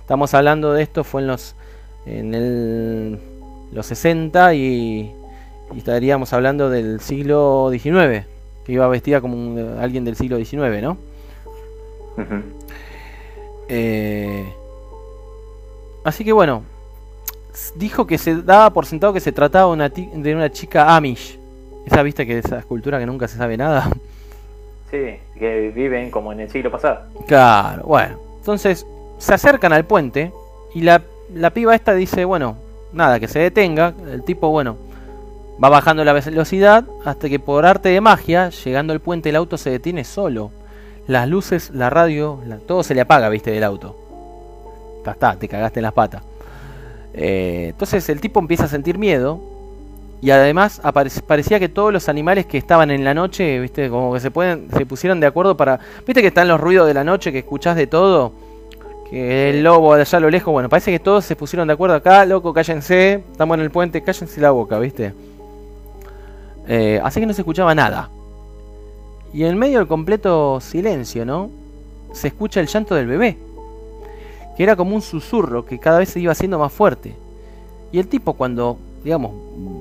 estamos 0.00 0.34
hablando 0.34 0.72
de 0.72 0.82
esto, 0.82 1.04
fue 1.04 1.20
en 1.22 1.26
los, 1.28 1.54
en 2.06 2.34
el, 2.34 3.18
los 3.72 3.86
60 3.86 4.54
y, 4.54 5.12
y 5.74 5.78
estaríamos 5.78 6.32
hablando 6.32 6.68
del 6.70 7.00
siglo 7.00 7.70
XIX, 7.70 8.26
que 8.64 8.72
iba 8.72 8.86
vestida 8.88 9.20
como 9.20 9.34
un- 9.36 9.76
alguien 9.80 10.04
del 10.04 10.16
siglo 10.16 10.36
XIX, 10.36 10.82
¿no? 10.82 10.96
Eh, 13.68 14.52
así 16.04 16.24
que 16.24 16.32
bueno, 16.32 16.62
dijo 17.76 18.06
que 18.06 18.18
se 18.18 18.42
daba 18.42 18.70
por 18.70 18.86
sentado 18.86 19.12
que 19.12 19.20
se 19.20 19.32
trataba 19.32 19.66
de 19.68 19.72
una, 19.72 19.88
de 19.88 20.34
una 20.34 20.50
chica 20.50 20.94
Amish. 20.96 21.38
Esa 21.86 22.02
vista 22.02 22.24
que 22.26 22.38
esa 22.38 22.58
escultura 22.58 22.98
que 22.98 23.06
nunca 23.06 23.26
se 23.26 23.36
sabe 23.38 23.56
nada. 23.56 23.88
Sí, 24.90 25.18
que 25.38 25.72
viven 25.74 26.10
como 26.10 26.32
en 26.32 26.40
el 26.40 26.50
siglo 26.50 26.70
pasado. 26.70 27.00
Claro, 27.26 27.84
bueno. 27.84 28.18
Entonces 28.38 28.86
se 29.18 29.34
acercan 29.34 29.72
al 29.72 29.84
puente 29.84 30.32
y 30.74 30.82
la, 30.82 31.02
la 31.34 31.50
piba 31.50 31.74
esta 31.74 31.94
dice, 31.94 32.24
bueno, 32.24 32.56
nada, 32.92 33.18
que 33.20 33.28
se 33.28 33.38
detenga. 33.38 33.94
El 34.10 34.22
tipo, 34.24 34.48
bueno, 34.50 34.76
va 35.62 35.68
bajando 35.68 36.04
la 36.04 36.12
velocidad 36.12 36.84
hasta 37.04 37.28
que 37.28 37.38
por 37.38 37.64
arte 37.66 37.88
de 37.90 38.00
magia, 38.00 38.50
llegando 38.50 38.92
al 38.92 39.00
puente, 39.00 39.28
el 39.30 39.36
auto 39.36 39.56
se 39.58 39.70
detiene 39.70 40.04
solo. 40.04 40.50
Las 41.06 41.28
luces, 41.28 41.70
la 41.70 41.88
radio, 41.90 42.40
la- 42.46 42.58
todo 42.58 42.82
se 42.82 42.94
le 42.94 43.00
apaga, 43.00 43.28
viste, 43.30 43.50
del 43.50 43.64
auto. 43.64 43.96
Ya 45.04 45.12
está, 45.12 45.36
te 45.36 45.48
cagaste 45.48 45.80
en 45.80 45.84
las 45.84 45.92
patas. 45.92 46.22
Eh, 47.12 47.68
entonces 47.70 48.08
el 48.08 48.20
tipo 48.20 48.40
empieza 48.40 48.64
a 48.64 48.68
sentir 48.68 48.98
miedo. 48.98 49.40
Y 50.22 50.30
además 50.32 50.82
parecía 51.26 51.58
que 51.58 51.70
todos 51.70 51.92
los 51.92 52.10
animales 52.10 52.44
que 52.44 52.58
estaban 52.58 52.90
en 52.90 53.04
la 53.04 53.14
noche, 53.14 53.58
viste, 53.58 53.88
como 53.88 54.12
que 54.12 54.20
se 54.20 54.30
pueden, 54.30 54.68
se 54.70 54.84
pusieron 54.84 55.18
de 55.18 55.26
acuerdo 55.26 55.56
para. 55.56 55.80
Viste 56.06 56.20
que 56.20 56.28
están 56.28 56.46
los 56.46 56.60
ruidos 56.60 56.86
de 56.86 56.92
la 56.92 57.04
noche, 57.04 57.32
que 57.32 57.38
escuchás 57.38 57.74
de 57.74 57.86
todo. 57.86 58.32
Que 59.08 59.50
el 59.50 59.62
lobo 59.62 59.94
de 59.94 60.02
allá 60.02 60.18
a 60.18 60.20
lo 60.20 60.30
lejos, 60.30 60.52
bueno, 60.52 60.68
parece 60.68 60.92
que 60.92 60.98
todos 60.98 61.24
se 61.24 61.36
pusieron 61.36 61.66
de 61.68 61.74
acuerdo 61.74 61.96
acá, 61.96 62.24
loco, 62.26 62.52
cállense, 62.52 63.24
estamos 63.32 63.56
en 63.56 63.62
el 63.62 63.70
puente, 63.70 64.02
cállense 64.02 64.40
la 64.40 64.50
boca, 64.50 64.78
viste. 64.78 65.14
Eh, 66.68 67.00
así 67.02 67.18
que 67.18 67.26
no 67.26 67.32
se 67.32 67.40
escuchaba 67.40 67.74
nada. 67.74 68.10
Y 69.32 69.44
en 69.44 69.58
medio 69.58 69.78
del 69.78 69.88
completo 69.88 70.60
silencio, 70.60 71.24
¿no? 71.24 71.50
Se 72.12 72.28
escucha 72.28 72.60
el 72.60 72.66
llanto 72.66 72.94
del 72.94 73.06
bebé. 73.06 73.38
Que 74.56 74.62
era 74.62 74.76
como 74.76 74.94
un 74.94 75.02
susurro 75.02 75.64
que 75.64 75.78
cada 75.78 75.98
vez 75.98 76.08
se 76.10 76.20
iba 76.20 76.32
haciendo 76.32 76.58
más 76.58 76.72
fuerte. 76.72 77.16
Y 77.92 77.98
el 77.98 78.08
tipo 78.08 78.34
cuando, 78.34 78.78
digamos, 79.02 79.32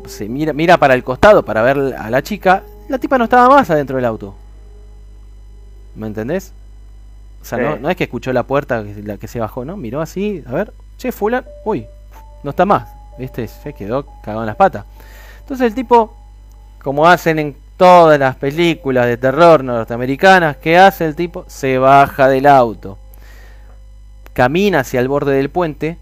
se 0.07 0.27
mira, 0.29 0.53
mira 0.53 0.77
para 0.77 0.93
el 0.93 1.03
costado 1.03 1.43
para 1.43 1.61
ver 1.61 1.95
a 1.97 2.09
la 2.09 2.21
chica, 2.23 2.63
la 2.87 2.97
tipa 2.97 3.17
no 3.17 3.25
estaba 3.25 3.53
más 3.55 3.69
adentro 3.69 3.95
del 3.97 4.05
auto. 4.05 4.33
¿Me 5.95 6.07
entendés? 6.07 6.53
O 7.41 7.45
sea, 7.45 7.57
Sí. 7.57 7.63
no, 7.63 7.75
no 7.77 7.89
es 7.89 7.95
que 7.95 8.05
escuchó 8.05 8.33
la 8.33 8.43
puerta 8.43 8.83
que, 8.83 9.01
la 9.03 9.17
que 9.17 9.27
se 9.27 9.39
bajó, 9.39 9.65
¿no? 9.65 9.77
Miró 9.77 10.01
así, 10.01 10.43
a 10.47 10.51
ver, 10.53 10.73
che, 10.97 11.11
fulan, 11.11 11.45
uy, 11.65 11.85
no 12.43 12.49
está 12.51 12.65
más. 12.65 12.89
¿Viste? 13.17 13.47
Se 13.47 13.73
quedó 13.73 14.05
cagado 14.23 14.41
en 14.43 14.47
las 14.47 14.55
patas. 14.55 14.85
Entonces 15.41 15.67
el 15.67 15.75
tipo, 15.75 16.13
como 16.81 17.05
hacen 17.07 17.37
en 17.37 17.55
todas 17.75 18.17
las 18.19 18.35
películas 18.35 19.07
de 19.07 19.17
terror 19.17 19.63
norteamericanas, 19.63 20.55
¿qué 20.57 20.77
hace 20.77 21.05
el 21.05 21.15
tipo? 21.15 21.43
Se 21.47 21.77
baja 21.77 22.27
del 22.29 22.45
auto. 22.45 22.97
Camina 24.34 24.80
hacia 24.81 24.99
el 24.99 25.07
borde 25.07 25.35
del 25.35 25.49
puente, 25.49 25.97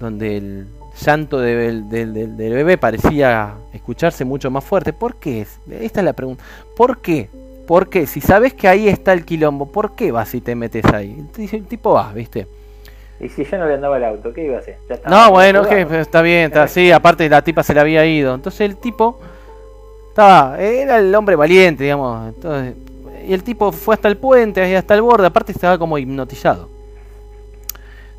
donde 0.00 0.36
el 0.36 0.66
llanto 1.04 1.38
del, 1.38 1.88
del- 1.88 2.12
del- 2.14 2.36
del 2.36 2.52
bebé 2.52 2.78
parecía 2.78 3.54
escucharse 3.72 4.24
mucho 4.24 4.50
más 4.50 4.64
fuerte. 4.64 4.92
¿Por 4.92 5.16
qué? 5.16 5.46
Esta 5.70 6.00
es 6.00 6.04
la 6.04 6.12
pregunta. 6.12 6.42
¿Por 6.76 6.98
qué? 7.00 7.28
¿Por 7.66 7.88
qué? 7.88 8.06
Si 8.06 8.20
sabes 8.20 8.54
que 8.54 8.68
ahí 8.68 8.88
está 8.88 9.12
el 9.12 9.24
quilombo, 9.24 9.66
¿por 9.70 9.94
qué 9.94 10.10
vas 10.12 10.34
y 10.34 10.40
te 10.40 10.54
metes 10.54 10.84
ahí? 10.86 11.24
El 11.38 11.54
el 11.54 11.66
tipo 11.66 11.92
va, 11.92 12.12
¿viste? 12.12 12.46
Y 13.20 13.28
si 13.28 13.44
yo 13.44 13.56
no 13.56 13.66
le 13.68 13.74
andaba 13.74 13.98
el 13.98 14.04
auto, 14.04 14.32
¿qué 14.32 14.46
iba 14.46 14.56
a 14.56 14.60
hacer? 14.60 14.78
Ya 14.88 14.98
No, 15.08 15.30
bueno, 15.30 15.62
está 15.64 16.22
bien, 16.22 16.46
está 16.46 16.64
así. 16.64 16.90
Aparte, 16.90 17.28
la 17.28 17.42
tipa 17.42 17.62
se 17.62 17.72
le 17.72 17.80
había 17.80 18.04
ido. 18.04 18.34
Entonces 18.34 18.62
el 18.62 18.76
tipo 18.76 19.20
estaba, 20.08 20.58
era 20.60 20.98
el 20.98 21.14
hombre 21.14 21.36
valiente, 21.36 21.84
digamos. 21.84 22.34
Entonces, 22.34 22.74
y 23.26 23.32
el 23.32 23.44
tipo 23.44 23.70
fue 23.70 23.94
hasta 23.94 24.08
el 24.08 24.16
puente, 24.16 24.76
hasta 24.76 24.94
el 24.94 25.02
borde. 25.02 25.26
Aparte, 25.28 25.52
estaba 25.52 25.78
como 25.78 25.98
hipnotizado. 25.98 26.68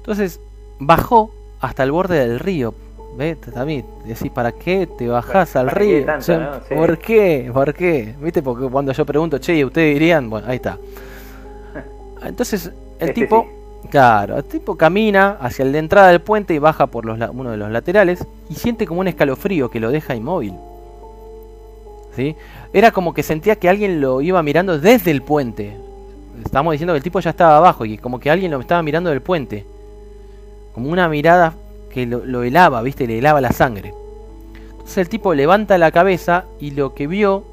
Entonces 0.04 0.42
bajó 0.80 1.32
hasta 1.62 1.84
el 1.84 1.94
borde 1.94 2.28
del 2.28 2.40
río. 2.40 2.74
¿Ves? 3.18 3.40
También 3.40 3.86
decís, 4.06 4.30
¿para 4.32 4.52
qué 4.52 4.86
te 4.86 5.08
bajás 5.08 5.56
al 5.56 5.68
¿para 5.68 5.80
qué 5.80 5.86
río? 5.86 6.06
tanto, 6.06 6.20
O 6.20 6.24
sea, 6.24 6.38
no? 6.40 6.54
Sí. 6.68 6.76
¿Por 6.76 6.98
qué? 6.98 7.52
¿Por 7.54 7.74
qué? 7.74 8.16
¿Viste? 8.20 8.42
Porque 8.42 8.68
cuando 8.68 8.92
yo 8.92 9.06
pregunto, 9.06 9.38
che, 9.38 9.56
¿y 9.56 9.64
ustedes 9.64 9.94
dirían? 9.94 10.30
Bueno, 10.30 10.48
ahí 10.48 10.58
está. 10.58 10.78
Entonces, 12.26 12.66
el 13.00 13.10
Este 13.10 13.22
tipo, 13.22 13.48
Claro, 13.90 14.38
el 14.38 14.44
tipo 14.46 14.76
camina 14.76 15.38
hacia 15.40 15.64
la 15.66 15.78
entrada 15.78 16.08
del 16.10 16.22
puente 16.22 16.54
y 16.54 16.60
baja 16.60 16.88
por 16.88 17.06
los 17.06 17.18
uno 17.32 17.52
de 17.52 17.58
los 17.58 17.70
laterales 17.70 18.26
y 18.50 18.56
siente 18.56 18.88
como 18.88 19.02
un 19.02 19.08
escalofrío 19.08 19.70
que 19.70 19.80
lo 19.80 19.92
deja 19.92 20.16
inmóvil. 20.16 20.56
¿Sí? 22.16 22.36
Era 22.74 22.92
como 22.92 23.14
que 23.14 23.24
sentía 23.24 23.56
que 23.56 23.70
alguien 23.70 24.02
lo 24.02 24.22
iba 24.22 24.42
mirando 24.44 24.80
desde 24.80 25.12
el 25.12 25.22
puente. 25.22 25.78
Estamos 26.44 26.72
diciendo 26.72 26.94
que 26.94 26.98
el 26.98 27.04
tipo 27.04 27.20
ya 27.20 27.32
estaba 27.32 27.58
abajo 27.58 27.86
y 27.86 27.98
como 27.98 28.20
que 28.20 28.30
alguien 28.32 28.52
lo 28.52 28.60
estaba 28.60 28.82
mirando 28.84 29.10
del 29.10 29.22
puente. 29.22 29.66
Como 30.74 30.90
una 30.90 31.08
mirada 31.10 31.54
que 31.90 32.06
lo, 32.06 32.26
lo 32.26 32.44
helaba, 32.44 32.82
¿viste? 32.82 33.06
Le 33.08 33.20
helaba 33.20 33.42
la 33.42 33.52
sangre. 33.52 33.94
Entonces 34.72 34.98
el 34.98 35.10
tipo 35.10 35.34
levanta 35.34 35.78
la 35.78 35.92
cabeza 35.92 36.46
y 36.60 36.72
lo 36.72 36.94
que 36.94 37.08
vio 37.08 37.44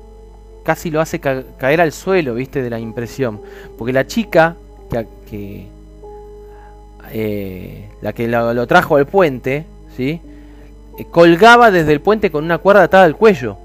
casi 0.65 0.91
lo 0.91 1.01
hace 1.01 1.21
ca- 1.21 1.43
caer 1.59 1.81
al 1.81 1.93
suelo, 1.93 2.35
¿viste? 2.35 2.63
De 2.63 2.71
la 2.71 2.79
impresión. 2.81 3.41
Porque 3.79 3.93
la 3.93 4.07
chica 4.07 4.57
que, 5.31 5.67
eh, 7.13 7.89
la 8.03 8.13
que 8.13 8.29
lo, 8.29 8.67
trajo 8.67 8.97
al 8.97 9.07
puente, 9.07 9.65
¿sí? 9.97 10.21
Eh, 10.99 11.07
colgaba 11.11 11.71
desde 11.71 11.93
el 11.93 12.01
puente 12.01 12.31
con 12.31 12.45
una 12.45 12.59
cuerda 12.59 12.83
atada 12.85 13.05
al 13.05 13.17
cuello. 13.17 13.57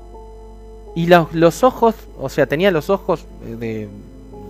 Y 0.95 1.07
los, 1.07 1.34
los 1.34 1.64
ojos, 1.64 1.95
o 2.19 2.30
sea, 2.30 2.45
tenía 2.48 2.72
los 2.72 2.90
ojos 2.90 3.26
eh, 3.48 3.56
de 3.56 3.90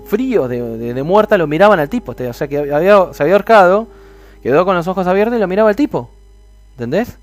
fríos, 0.07 0.49
de, 0.49 0.61
de- 0.77 0.93
de 0.93 1.03
muerta, 1.03 1.37
lo 1.37 1.47
miraban 1.47 1.79
al 1.79 1.89
tipo. 1.89 2.11
O 2.17 2.33
sea, 2.33 2.47
que 2.47 2.57
había, 2.73 3.13
se 3.13 3.23
había 3.23 3.35
ahorcado, 3.35 3.87
quedó 4.45 4.63
con 4.63 4.75
los 4.75 4.87
ojos 4.87 5.07
abiertos 5.07 5.37
y 5.37 5.39
lo 5.39 5.47
miraba 5.47 5.69
al 5.69 5.75
tipo. 5.75 6.07
¿Entendés? 6.73 7.17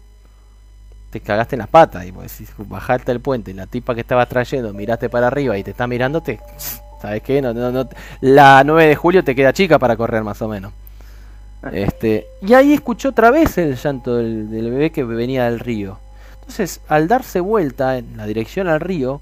Te 1.11 1.21
cagaste 1.21 1.55
en 1.55 1.61
las 1.61 1.69
patas 1.69 2.05
y 2.05 2.13
si 2.29 2.45
bajaste 2.59 3.13
el 3.13 3.21
puente, 3.21 3.55
la 3.55 3.69
tipa 3.69 3.95
que 3.95 4.01
estabas 4.01 4.29
trayendo, 4.29 4.73
miraste 4.73 5.09
para 5.09 5.29
arriba 5.29 5.57
y 5.57 5.63
te 5.63 5.71
está 5.71 5.87
mirándote, 5.87 6.41
¿sabes 7.01 7.23
qué? 7.23 7.41
No, 7.41 7.55
no, 7.55 7.71
no, 7.71 7.89
la 8.23 8.65
9 8.65 8.89
de 8.89 8.97
julio 8.97 9.23
te 9.23 9.37
queda 9.37 9.53
chica 9.53 9.79
para 9.79 9.97
correr 9.97 10.25
más 10.25 10.43
o 10.43 10.49
menos. 10.49 10.73
Este, 11.71 12.27
y 12.41 12.55
ahí 12.55 12.73
escuchó 12.73 13.11
otra 13.11 13.31
vez 13.31 13.57
el 13.57 13.77
llanto 13.77 14.17
del, 14.17 14.49
bebé 14.49 14.91
que 14.91 15.05
venía 15.05 15.45
del 15.45 15.61
río. 15.61 16.01
Entonces, 16.41 16.81
al 16.89 17.07
darse 17.07 17.39
vuelta 17.39 17.99
en 17.99 18.17
la 18.17 18.27
dirección 18.27 18.67
al 18.67 18.81
río, 18.81 19.21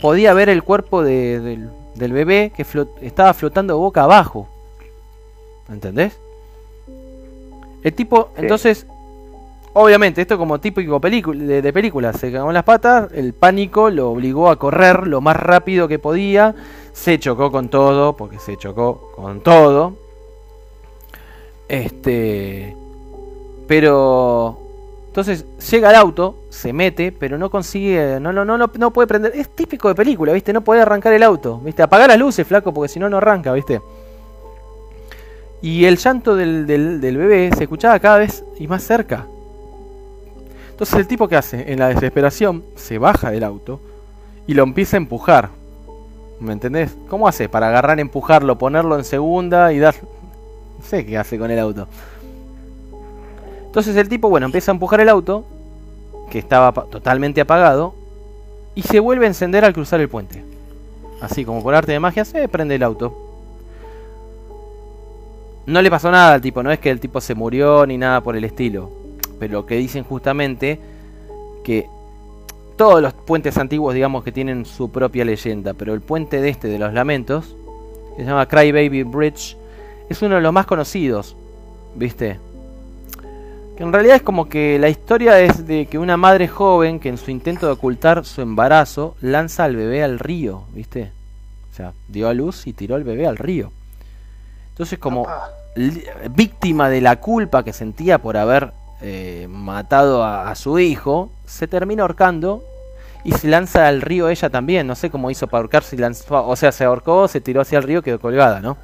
podía 0.00 0.34
ver 0.34 0.48
el 0.48 0.62
cuerpo 0.62 1.02
de- 1.02 1.40
del, 1.96 2.12
bebé 2.12 2.52
que 2.54 2.64
estaba 3.00 3.34
flotando 3.34 3.76
boca 3.76 4.04
abajo. 4.04 4.48
¿Entendés? 5.68 6.16
El 7.82 7.92
tipo, 7.94 8.30
entonces, 8.36 8.86
obviamente, 9.72 10.22
esto 10.22 10.38
como 10.38 10.60
típico 10.60 11.00
de, 11.00 11.62
de 11.62 11.72
película, 11.72 12.12
se 12.12 12.30
cagó 12.30 12.48
en 12.48 12.54
las 12.54 12.64
patas, 12.64 13.10
el 13.12 13.32
pánico 13.32 13.90
lo 13.90 14.10
obligó 14.10 14.50
a 14.50 14.56
correr 14.56 15.06
lo 15.06 15.20
más 15.20 15.36
rápido 15.36 15.88
que 15.88 15.98
podía, 15.98 16.54
se 16.92 17.18
chocó 17.18 17.50
con 17.50 17.68
todo, 17.68 18.16
porque 18.16 18.38
se 18.38 18.56
chocó 18.56 19.12
con 19.16 19.40
todo. 19.40 19.94
Este. 21.68 22.76
Pero. 23.66 24.58
Entonces 25.06 25.44
llega 25.70 25.90
al 25.90 25.94
auto, 25.94 26.44
se 26.48 26.72
mete, 26.72 27.12
pero 27.12 27.36
no 27.36 27.50
consigue. 27.50 28.18
No, 28.20 28.32
no, 28.32 28.44
no, 28.44 28.56
no, 28.56 28.70
no 28.74 28.90
puede 28.90 29.06
prender. 29.06 29.32
Es 29.34 29.48
típico 29.50 29.88
de 29.88 29.94
película, 29.94 30.32
¿viste? 30.32 30.52
No 30.52 30.62
puede 30.62 30.80
arrancar 30.80 31.12
el 31.12 31.22
auto, 31.22 31.58
¿viste? 31.58 31.82
Apagar 31.82 32.08
las 32.08 32.18
luces, 32.18 32.46
flaco, 32.46 32.72
porque 32.72 32.88
si 32.88 32.98
no, 32.98 33.08
no 33.08 33.18
arranca, 33.18 33.52
¿viste? 33.52 33.80
Y 35.62 35.84
el 35.84 35.96
llanto 35.96 36.34
del, 36.34 36.66
del, 36.66 37.16
bebé 37.16 37.50
se 37.56 37.62
escuchaba 37.64 37.98
cada 38.00 38.18
vez 38.18 38.44
y 38.58 38.66
más 38.66 38.82
cerca. 38.82 39.26
Entonces 40.70 40.98
el 40.98 41.06
tipo 41.06 41.28
que 41.28 41.36
hace, 41.36 41.72
en 41.72 41.78
la 41.78 41.88
desesperación, 41.88 42.64
se 42.74 42.98
baja 42.98 43.30
del 43.30 43.44
auto 43.44 43.80
y 44.48 44.54
lo 44.54 44.64
empieza 44.64 44.96
a 44.96 44.98
empujar. 44.98 45.50
¿Me 46.40 46.52
entendés? 46.52 46.96
¿Cómo 47.08 47.28
hace? 47.28 47.48
Para 47.48 47.68
agarrar, 47.68 48.00
empujarlo, 48.00 48.58
ponerlo 48.58 48.98
en 48.98 49.04
segunda 49.04 49.72
y 49.72 49.78
dar... 49.78 49.94
No 50.02 50.84
sé 50.84 51.06
qué 51.06 51.16
hace 51.16 51.38
con 51.38 51.48
el 51.52 51.60
auto. 51.60 51.86
Entonces 53.66 53.94
el 53.94 54.08
tipo, 54.08 54.28
bueno, 54.28 54.46
empieza 54.46 54.72
a 54.72 54.74
empujar 54.74 55.00
el 55.00 55.08
auto, 55.08 55.44
que 56.28 56.40
estaba 56.40 56.72
totalmente 56.72 57.40
apagado, 57.40 57.94
y 58.74 58.82
se 58.82 58.98
vuelve 58.98 59.26
a 59.26 59.28
encender 59.28 59.64
al 59.64 59.72
cruzar 59.72 60.00
el 60.00 60.08
puente. 60.08 60.44
Así 61.20 61.44
como 61.44 61.62
por 61.62 61.74
arte 61.74 61.92
de 61.92 62.00
magia, 62.00 62.24
se 62.24 62.48
prende 62.48 62.74
el 62.74 62.82
auto. 62.82 63.21
No 65.66 65.80
le 65.80 65.90
pasó 65.90 66.10
nada 66.10 66.34
al 66.34 66.40
tipo, 66.40 66.62
no 66.62 66.72
es 66.72 66.80
que 66.80 66.90
el 66.90 67.00
tipo 67.00 67.20
se 67.20 67.34
murió 67.34 67.86
ni 67.86 67.96
nada 67.96 68.20
por 68.20 68.36
el 68.36 68.44
estilo. 68.44 68.90
Pero 69.38 69.64
que 69.64 69.76
dicen 69.76 70.04
justamente 70.04 70.80
que 71.62 71.86
todos 72.76 73.00
los 73.00 73.12
puentes 73.12 73.56
antiguos, 73.58 73.94
digamos 73.94 74.24
que 74.24 74.32
tienen 74.32 74.64
su 74.64 74.90
propia 74.90 75.24
leyenda, 75.24 75.74
pero 75.74 75.94
el 75.94 76.00
puente 76.00 76.40
de 76.40 76.48
este 76.48 76.68
de 76.68 76.78
los 76.78 76.92
lamentos, 76.92 77.54
que 78.16 78.22
se 78.22 78.28
llama 78.28 78.46
Cry 78.46 78.72
Baby 78.72 79.04
Bridge, 79.04 79.56
es 80.08 80.20
uno 80.22 80.34
de 80.34 80.40
los 80.40 80.52
más 80.52 80.66
conocidos, 80.66 81.36
¿viste? 81.94 82.38
Que 83.76 83.84
en 83.84 83.92
realidad 83.92 84.16
es 84.16 84.22
como 84.22 84.48
que 84.48 84.78
la 84.78 84.88
historia 84.88 85.40
es 85.40 85.66
de 85.66 85.86
que 85.86 85.98
una 85.98 86.16
madre 86.16 86.48
joven 86.48 86.98
que 86.98 87.08
en 87.08 87.18
su 87.18 87.30
intento 87.30 87.66
de 87.66 87.72
ocultar 87.72 88.24
su 88.24 88.42
embarazo 88.42 89.14
lanza 89.20 89.64
al 89.64 89.76
bebé 89.76 90.02
al 90.02 90.18
río, 90.18 90.64
¿viste? 90.74 91.12
O 91.72 91.74
sea, 91.76 91.92
dio 92.08 92.28
a 92.28 92.34
luz 92.34 92.66
y 92.66 92.72
tiró 92.72 92.96
al 92.96 93.04
bebé 93.04 93.26
al 93.26 93.38
río. 93.38 93.70
Entonces 94.72 94.98
como 94.98 95.26
víctima 96.30 96.88
de 96.88 97.00
la 97.00 97.16
culpa 97.16 97.62
que 97.62 97.72
sentía 97.72 98.18
por 98.18 98.36
haber 98.36 98.72
eh, 99.00 99.46
matado 99.48 100.22
a, 100.24 100.50
a 100.50 100.54
su 100.54 100.78
hijo, 100.78 101.30
se 101.46 101.66
termina 101.68 102.02
ahorcando 102.02 102.62
y 103.24 103.32
se 103.32 103.48
lanza 103.48 103.86
al 103.86 104.00
río 104.00 104.28
ella 104.28 104.50
también. 104.50 104.86
No 104.86 104.94
sé 104.94 105.10
cómo 105.10 105.30
hizo 105.30 105.46
para 105.46 105.60
ahorcarse 105.60 105.96
lanzó, 105.96 106.46
o 106.46 106.56
sea, 106.56 106.72
se 106.72 106.84
ahorcó, 106.84 107.28
se 107.28 107.40
tiró 107.40 107.60
hacia 107.60 107.78
el 107.78 107.84
río, 107.84 108.02
quedó 108.02 108.18
colgada, 108.18 108.60
¿no? 108.60 108.76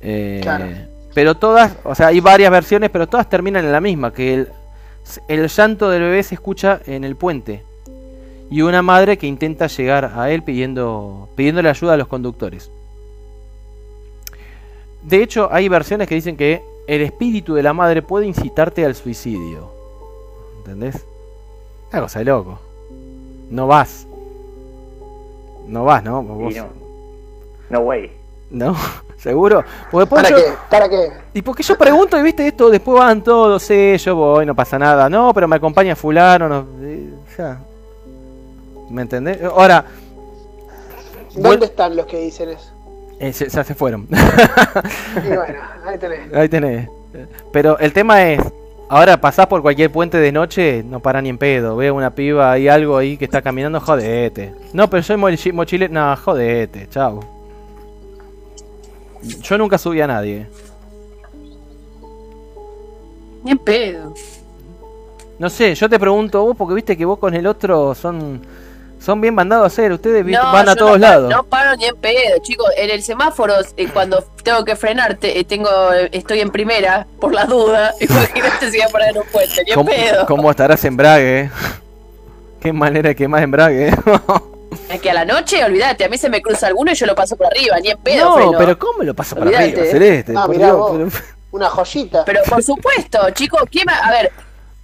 Eh, 0.00 0.40
Claro. 0.42 0.66
Pero 1.14 1.36
todas, 1.36 1.74
o 1.84 1.94
sea, 1.94 2.08
hay 2.08 2.20
varias 2.20 2.50
versiones, 2.50 2.90
pero 2.90 3.08
todas 3.08 3.28
terminan 3.28 3.64
en 3.64 3.72
la 3.72 3.80
misma, 3.80 4.12
que 4.12 4.34
el, 4.34 4.48
el 5.26 5.48
llanto 5.48 5.90
del 5.90 6.02
bebé 6.02 6.22
se 6.22 6.34
escucha 6.34 6.80
en 6.86 7.02
el 7.02 7.16
puente. 7.16 7.64
Y 8.50 8.62
una 8.62 8.82
madre 8.82 9.18
que 9.18 9.26
intenta 9.26 9.66
llegar 9.66 10.12
a 10.14 10.30
él 10.30 10.42
pidiendo, 10.42 11.28
pidiéndole 11.34 11.68
ayuda 11.68 11.94
a 11.94 11.96
los 11.96 12.08
conductos. 12.08 12.70
De 15.02 15.22
hecho, 15.22 15.48
hay 15.50 15.68
versiones 15.68 16.08
que 16.08 16.14
dicen 16.14 16.36
que 16.36 16.62
el 16.86 17.02
espíritu 17.02 17.54
de 17.54 17.62
la 17.62 17.72
madre 17.72 18.02
puede 18.02 18.26
incitarte 18.26 18.84
al 18.84 18.94
suicidio. 18.94 19.70
¿Entendés? 20.58 21.04
Una 21.92 22.02
cosa 22.02 22.18
de 22.18 22.24
loco. 22.26 22.58
No 23.50 23.66
vas. 23.66 24.06
No 25.66 25.84
vas, 25.84 26.02
¿no? 26.02 26.22
Vos- 26.22 26.54
no. 26.54 26.66
No 27.70 27.80
way. 27.80 28.10
¿No? 28.50 28.74
¿Seguro? 29.18 29.64
Porque 29.90 30.08
¿Para 30.08 30.28
yo- 30.30 30.36
qué? 30.36 30.42
¿Para 30.70 30.88
qué? 30.88 31.10
y 31.34 31.42
porque 31.42 31.62
yo 31.62 31.76
pregunto 31.76 32.16
y 32.18 32.22
viste 32.22 32.46
esto, 32.46 32.70
después 32.70 32.98
van 32.98 33.22
todos, 33.22 33.62
sí, 33.62 33.96
yo 33.98 34.14
voy, 34.14 34.46
no 34.46 34.54
pasa 34.54 34.78
nada. 34.78 35.08
No, 35.10 35.34
pero 35.34 35.48
me 35.48 35.56
acompaña 35.56 35.96
fulano, 35.96 36.48
no, 36.48 36.66
eh, 36.82 37.10
ya. 37.36 37.60
¿Me 38.90 39.02
entendés? 39.02 39.42
Ahora, 39.42 39.84
¿Dónde 41.34 41.66
están 41.66 41.94
los 41.96 42.06
que 42.06 42.18
dicen 42.20 42.48
eso? 42.50 42.70
Eh, 43.20 43.32
se- 43.32 43.48
ya 43.48 43.64
se 43.64 43.74
fueron. 43.74 44.06
Y 44.10 45.28
bueno, 45.28 45.58
ahí 45.86 45.98
tenés. 45.98 46.32
Ahí 46.34 46.48
tenés. 46.48 46.88
Pero 47.52 47.78
el 47.78 47.92
tema 47.92 48.22
es, 48.30 48.40
ahora 48.88 49.20
pasás 49.20 49.46
por 49.46 49.62
cualquier 49.62 49.90
puente 49.90 50.18
de 50.18 50.30
noche, 50.30 50.82
no 50.84 51.00
para 51.00 51.20
ni 51.22 51.28
en 51.30 51.38
pedo. 51.38 51.76
Veo 51.76 51.94
una 51.94 52.14
piba 52.14 52.58
y 52.58 52.68
algo 52.68 52.96
ahí 52.96 53.16
que 53.16 53.24
está 53.24 53.42
caminando, 53.42 53.80
jodete. 53.80 54.54
No, 54.72 54.88
pero 54.90 55.02
soy 55.02 55.16
mochi- 55.16 55.52
mochilero, 55.52 55.92
no, 55.92 56.16
jodete, 56.16 56.86
chao. 56.90 57.20
Yo 59.42 59.58
nunca 59.58 59.78
subí 59.78 60.00
a 60.00 60.06
nadie. 60.06 60.46
Ni 63.44 63.50
en 63.52 63.58
pedo. 63.58 64.14
No 65.38 65.48
sé, 65.48 65.74
yo 65.74 65.88
te 65.88 65.98
pregunto 65.98 66.44
vos, 66.44 66.56
porque 66.56 66.74
viste 66.74 66.96
que 66.96 67.04
vos 67.04 67.18
con 67.18 67.34
el 67.34 67.46
otro 67.46 67.94
son 67.94 68.40
son 69.00 69.20
bien 69.20 69.34
mandados 69.34 69.64
a 69.64 69.66
hacer. 69.68 69.92
Ustedes 69.92 70.24
van 70.24 70.68
a 70.68 70.74
todos 70.76 70.92
no, 70.92 70.98
lados. 70.98 71.30
No 71.30 71.42
paro 71.44 71.76
ni 71.76 71.86
en 71.86 71.96
pedo, 71.96 72.38
chicos. 72.42 72.66
En 72.76 72.90
el 72.90 73.02
semáforo, 73.02 73.54
eh, 73.76 73.88
cuando 73.92 74.22
tengo 74.42 74.64
que 74.64 74.76
frenar, 74.76 75.14
te- 75.16 75.38
eh, 75.38 75.44
tengo, 75.44 75.68
eh, 75.92 76.08
estoy 76.12 76.40
en 76.40 76.50
primera, 76.50 77.06
por 77.20 77.32
las 77.34 77.48
dudas. 77.48 77.94
Imagínate 78.00 78.70
si 78.70 78.78
voy 78.78 78.86
a 78.86 78.88
parar 78.88 79.10
en 79.10 79.18
un 79.18 79.24
puente, 79.32 79.62
ni 79.64 79.70
en 79.70 79.74
¿Cómo, 79.74 79.90
pedo. 79.90 80.26
cómo 80.26 80.50
estarás 80.50 80.84
en 80.84 80.96
Brague? 80.96 81.50
Qué 82.60 82.72
manera 82.72 83.08
de 83.10 83.16
quemar 83.16 83.42
en 83.42 83.50
Brague. 83.50 83.90
Es 84.90 85.00
que 85.00 85.10
a 85.10 85.14
la 85.14 85.24
noche, 85.24 85.64
olvídate, 85.64 86.04
a 86.04 86.08
mí 86.10 86.18
se 86.18 86.28
me 86.28 86.42
cruza 86.42 86.66
alguno 86.66 86.92
y 86.92 86.94
yo 86.94 87.06
lo 87.06 87.14
paso 87.14 87.36
por 87.36 87.46
arriba, 87.46 87.76
ni 87.80 87.88
en 87.90 87.98
pedo. 87.98 88.24
no, 88.28 88.34
freno. 88.34 88.52
pero 88.58 88.78
¿cómo 88.78 89.02
lo 89.02 89.14
paso 89.14 89.34
para 89.34 89.46
Olvídate. 89.46 89.64
arriba, 89.80 89.86
Celeste? 89.86 90.34
Ah, 90.36 90.42
Por 90.46 90.54
mirá 90.56 90.66
Dios, 90.66 90.78
vos. 90.78 90.92
pero- 90.96 91.10
Una 91.52 91.68
joyita. 91.70 92.24
Pero 92.26 92.40
por 92.44 92.62
supuesto, 92.62 93.18
chicos, 93.30 93.62
¿quién 93.70 93.86
va, 93.88 93.96
a 93.98 94.10
ver, 94.10 94.30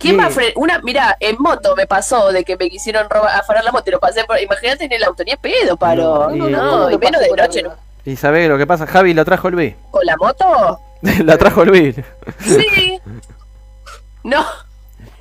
¿quién 0.09 0.19
va 0.21 0.27
a 0.27 0.31
frenar? 0.31 0.53
Una, 0.57 0.79
mira, 0.81 1.17
en 1.21 1.37
moto 1.39 1.75
me 1.77 1.87
pasó 1.87 2.31
de 2.33 2.45
que 2.45 2.57
me 2.57 2.69
quisieron 2.71 3.09
robar, 3.11 3.37
afanar 3.37 3.65
la 3.65 3.73
moto 3.73 3.85
y 3.89 3.93
lo 3.93 4.01
pasé 4.01 4.25
por, 4.25 4.39
imagínate 4.41 4.85
en 4.85 4.93
el 4.93 5.03
auto, 5.05 5.25
ni 5.25 5.33
en 5.33 5.39
pedo, 5.39 5.77
paro. 5.77 6.31
No, 6.31 6.37
No, 6.37 6.49
y- 6.49 6.53
no, 6.53 6.71
¿Cómo 6.71 6.91
y 6.91 6.99
te 6.99 6.99
menos 7.07 7.21
de 7.21 7.29
noche, 7.31 7.59
arriba? 7.61 7.77
Y 8.05 8.17
sabés 8.17 8.49
lo 8.49 8.59
que 8.59 8.67
pasa, 8.67 8.87
Javi 8.87 9.15
lo 9.15 9.25
trajo 9.25 9.49
el 9.49 9.55
B. 9.55 9.77
¿Con 9.91 10.05
la 10.05 10.17
moto? 10.17 10.81
la 11.03 11.39
trajo 11.39 11.63
el 11.63 11.71
B. 11.71 12.05
Sí. 12.41 13.01
No. 14.23 14.45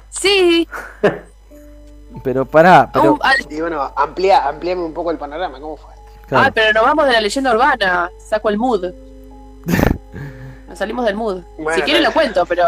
Sí. 0.10 0.68
Pero 2.24 2.46
pará, 2.46 2.90
pero. 2.94 3.18
Y 3.50 3.60
bueno, 3.62 3.92
amplía, 3.96 4.48
amplíame 4.48 4.84
un 4.84 4.94
poco 4.94 5.12
el 5.12 5.18
panorama, 5.18 5.60
¿cómo 5.60 5.78
fue? 5.78 5.92
claro. 6.28 6.46
Ah, 6.48 6.52
pero 6.54 6.72
nos 6.74 6.84
vamos 6.84 7.06
de 7.08 7.12
la 7.14 7.22
leyenda 7.22 7.52
urbana. 7.54 8.12
Saco 8.20 8.50
el 8.50 8.58
mood. 8.58 8.86
Nos 10.68 10.80
salimos 10.80 11.06
del 11.06 11.16
mood. 11.16 11.42
Bueno, 11.58 11.76
si 11.76 11.82
quieren 11.84 12.04
lo 12.04 12.12
cuento, 12.12 12.46
pero. 12.46 12.64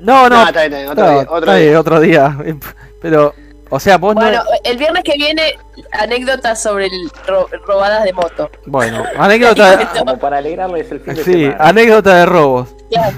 No, 0.00 0.28
no. 0.28 0.42
No, 0.42 0.46
está 0.48 0.66
bien, 0.66 0.74
está 0.88 0.92
bien, 0.92 0.92
otro 0.92 1.04
no, 1.04 1.10
día, 1.12 1.20
otro 1.22 1.38
está 1.38 1.54
bien, 1.56 1.68
día. 1.70 1.80
otro 1.80 2.00
día. 2.00 2.38
Pero, 3.02 3.34
o 3.70 3.80
sea, 3.80 3.96
vos 3.98 4.14
Bueno, 4.14 4.42
no. 4.44 4.50
el 4.64 4.76
viernes 4.76 5.04
que 5.04 5.14
viene, 5.16 5.54
anécdotas 5.92 6.62
sobre 6.62 6.86
el 6.86 7.10
ro- 7.26 7.48
robadas 7.66 8.04
de 8.04 8.12
moto. 8.12 8.50
Bueno, 8.66 9.04
anécdota. 9.16 9.90
Como 9.98 10.18
para 10.18 10.38
alegrarles 10.38 10.90
el 10.90 11.00
fin 11.00 11.14
de 11.14 11.24
Sí, 11.24 11.32
semana. 11.44 11.56
anécdota 11.64 12.14
de 12.16 12.26
robos. 12.26 12.68
Claro. 12.90 13.16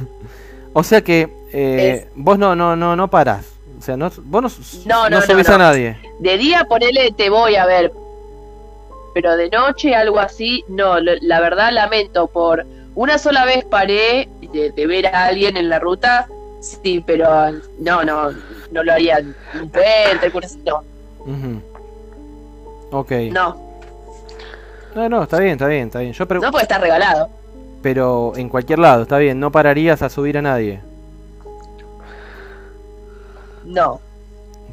O 0.72 0.82
sea 0.82 1.00
que 1.00 1.28
eh, 1.52 2.08
vos 2.14 2.38
no, 2.38 2.54
no, 2.54 2.76
no, 2.76 2.94
no 2.96 3.08
parás. 3.08 3.46
O 3.78 3.82
sea, 3.82 3.96
no, 3.96 4.10
vos 4.24 4.42
no, 4.42 4.50
No, 4.86 5.08
no, 5.10 5.20
no, 5.20 5.22
subís 5.22 5.48
no. 5.48 5.54
a 5.54 5.58
nadie. 5.58 5.98
De 6.18 6.36
día, 6.38 6.64
ponele, 6.68 7.12
te 7.12 7.30
voy 7.30 7.56
a 7.56 7.66
ver. 7.66 7.92
Pero 9.14 9.36
de 9.36 9.48
noche, 9.50 9.94
algo 9.94 10.18
así, 10.18 10.64
no. 10.68 11.00
lo- 11.00 11.12
La 11.22 11.40
verdad, 11.40 11.72
lamento. 11.72 12.26
Por 12.26 12.66
una 12.94 13.18
sola 13.18 13.44
vez 13.44 13.64
paré 13.64 14.28
de, 14.52 14.72
de 14.72 14.86
ver 14.86 15.06
a 15.06 15.26
alguien 15.26 15.56
en 15.56 15.68
la 15.68 15.78
ruta. 15.78 16.26
Sí, 16.82 17.02
pero 17.06 17.52
no, 17.78 18.04
no. 18.04 18.30
No 18.72 18.82
lo 18.82 18.92
haría 18.92 19.18
un 19.60 19.70
puente, 19.70 20.32
no. 20.64 20.82
Ujú. 21.20 21.62
Ok. 22.90 23.12
No, 23.30 23.56
No, 24.94 25.08
no, 25.08 25.22
está 25.22 25.38
bien, 25.38 25.52
está 25.52 25.66
bien, 25.68 25.86
está 25.86 26.00
bien. 26.00 26.12
Yo 26.12 26.24
no 26.26 26.50
puede 26.50 26.62
estar 26.62 26.80
regalado. 26.80 27.28
pero 27.82 28.32
en 28.36 28.48
cualquier 28.48 28.78
lado, 28.80 29.02
está 29.02 29.18
bien. 29.18 29.38
No 29.38 29.52
pararías 29.52 30.02
a 30.02 30.08
subir 30.08 30.38
a 30.38 30.42
nadie. 30.42 30.80
No. 33.64 34.00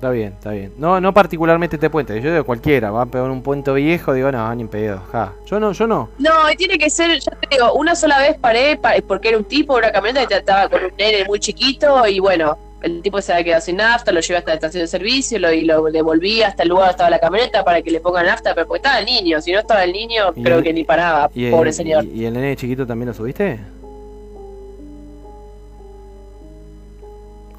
Está 0.03 0.11
bien, 0.11 0.33
está 0.33 0.51
bien. 0.51 0.73
No, 0.77 0.99
no 0.99 1.13
particularmente 1.13 1.77
este 1.77 1.89
puente. 1.89 2.21
Yo 2.21 2.29
digo 2.29 2.43
cualquiera. 2.43 2.91
Va 2.91 3.03
a 3.03 3.05
pegar 3.05 3.29
un 3.31 3.41
puente 3.41 3.71
viejo, 3.71 4.11
digo, 4.13 4.29
no, 4.33 4.53
ni 4.53 4.63
en 4.63 4.67
pedo. 4.67 4.99
Ja. 5.13 5.31
Yo 5.45 5.61
no, 5.61 5.71
yo 5.71 5.87
no. 5.87 6.09
No, 6.19 6.29
tiene 6.57 6.77
que 6.77 6.89
ser, 6.89 7.17
ya 7.21 7.31
te 7.31 7.47
digo, 7.49 7.71
una 7.75 7.95
sola 7.95 8.19
vez 8.19 8.37
paré 8.37 8.75
pa- 8.75 8.95
porque 9.07 9.29
era 9.29 9.37
un 9.37 9.45
tipo, 9.45 9.77
una 9.77 9.93
camioneta 9.93 10.27
que 10.27 10.33
estaba 10.35 10.67
con 10.67 10.83
un 10.83 10.91
nene 10.97 11.23
muy 11.25 11.39
chiquito 11.39 12.05
y 12.05 12.19
bueno, 12.19 12.57
el 12.81 13.01
tipo 13.01 13.21
se 13.21 13.31
había 13.31 13.45
quedado 13.45 13.61
sin 13.61 13.77
nafta, 13.77 14.11
lo 14.11 14.19
llevé 14.19 14.39
hasta 14.39 14.51
la 14.51 14.55
estación 14.55 14.83
de 14.83 14.87
servicio 14.89 15.39
lo, 15.39 15.53
y 15.53 15.61
lo 15.61 15.81
devolví 15.83 16.43
hasta 16.43 16.63
el 16.63 16.67
lugar 16.69 16.87
donde 16.87 16.91
estaba 16.95 17.09
la 17.09 17.19
camioneta 17.19 17.63
para 17.63 17.81
que 17.81 17.89
le 17.89 18.01
pongan 18.01 18.25
nafta, 18.25 18.53
pero 18.53 18.67
porque 18.67 18.79
estaba 18.79 18.99
el 18.99 19.05
niño, 19.05 19.39
si 19.39 19.53
no 19.53 19.59
estaba 19.59 19.85
el 19.85 19.93
niño, 19.93 20.33
creo 20.33 20.57
el- 20.57 20.63
que 20.65 20.73
ni 20.73 20.83
paraba, 20.83 21.29
¿Y 21.33 21.45
el, 21.45 21.51
pobre 21.51 21.71
señor. 21.71 22.03
y- 22.03 22.23
y 22.23 22.25
el 22.25 22.33
nene 22.33 22.57
chiquito 22.57 22.85
también 22.85 23.07
lo 23.07 23.13
subiste? 23.13 23.57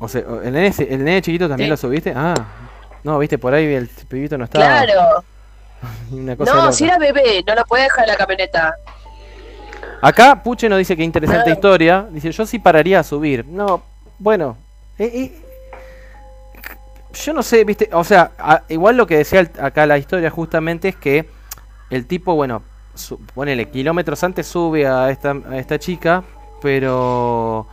O 0.04 0.08
sea, 0.08 0.22
¿el 0.44 0.52
nene, 0.52 0.72
el 0.78 1.04
nene 1.04 1.22
chiquito 1.22 1.48
también 1.48 1.66
Sí. 1.68 1.70
lo 1.70 1.76
subiste? 1.76 2.12
Ah, 2.14 2.34
no, 3.02 3.18
viste, 3.18 3.38
por 3.38 3.52
ahí 3.54 3.64
el 3.74 3.88
pibito 4.08 4.38
no 4.38 4.44
estaba. 4.44 4.64
Claro, 4.64 5.24
Una 6.12 6.36
cosa 6.36 6.54
no, 6.54 6.72
si 6.72 6.84
era 6.84 6.96
bebé, 6.98 7.42
no 7.46 7.54
lo 7.54 7.64
puede 7.64 7.84
dejar 7.84 8.04
en 8.04 8.10
la 8.10 8.16
camioneta. 8.16 8.74
Acá 10.00 10.42
Puche 10.42 10.68
nos 10.68 10.78
dice 10.78 10.96
que 10.96 11.02
interesante 11.02 11.50
Ah. 11.50 11.54
historia. 11.54 12.06
Dice, 12.10 12.30
yo 12.32 12.46
sí 12.46 12.58
pararía 12.58 13.00
a 13.00 13.02
subir. 13.02 13.44
No, 13.46 13.82
bueno. 14.18 14.56
eh, 14.98 15.10
eh, 15.14 15.40
yo 17.24 17.32
no 17.32 17.42
sé, 17.42 17.64
viste. 17.64 17.88
O 17.92 18.04
sea, 18.04 18.32
a- 18.38 18.62
igual 18.68 18.96
lo 18.96 19.06
que 19.06 19.16
decía 19.18 19.40
el- 19.40 19.50
acá 19.60 19.86
la 19.86 19.98
historia 19.98 20.30
justamente 20.30 20.88
es 20.88 20.96
que 20.96 21.28
el 21.90 22.06
tipo, 22.06 22.34
bueno, 22.34 22.62
su- 22.94 23.18
ponele 23.34 23.70
kilómetros 23.70 24.22
antes 24.24 24.46
sube 24.46 24.86
a 24.86 25.10
esta, 25.10 25.34
a 25.50 25.58
esta 25.58 25.78
chica, 25.78 26.22
pero 26.62 27.66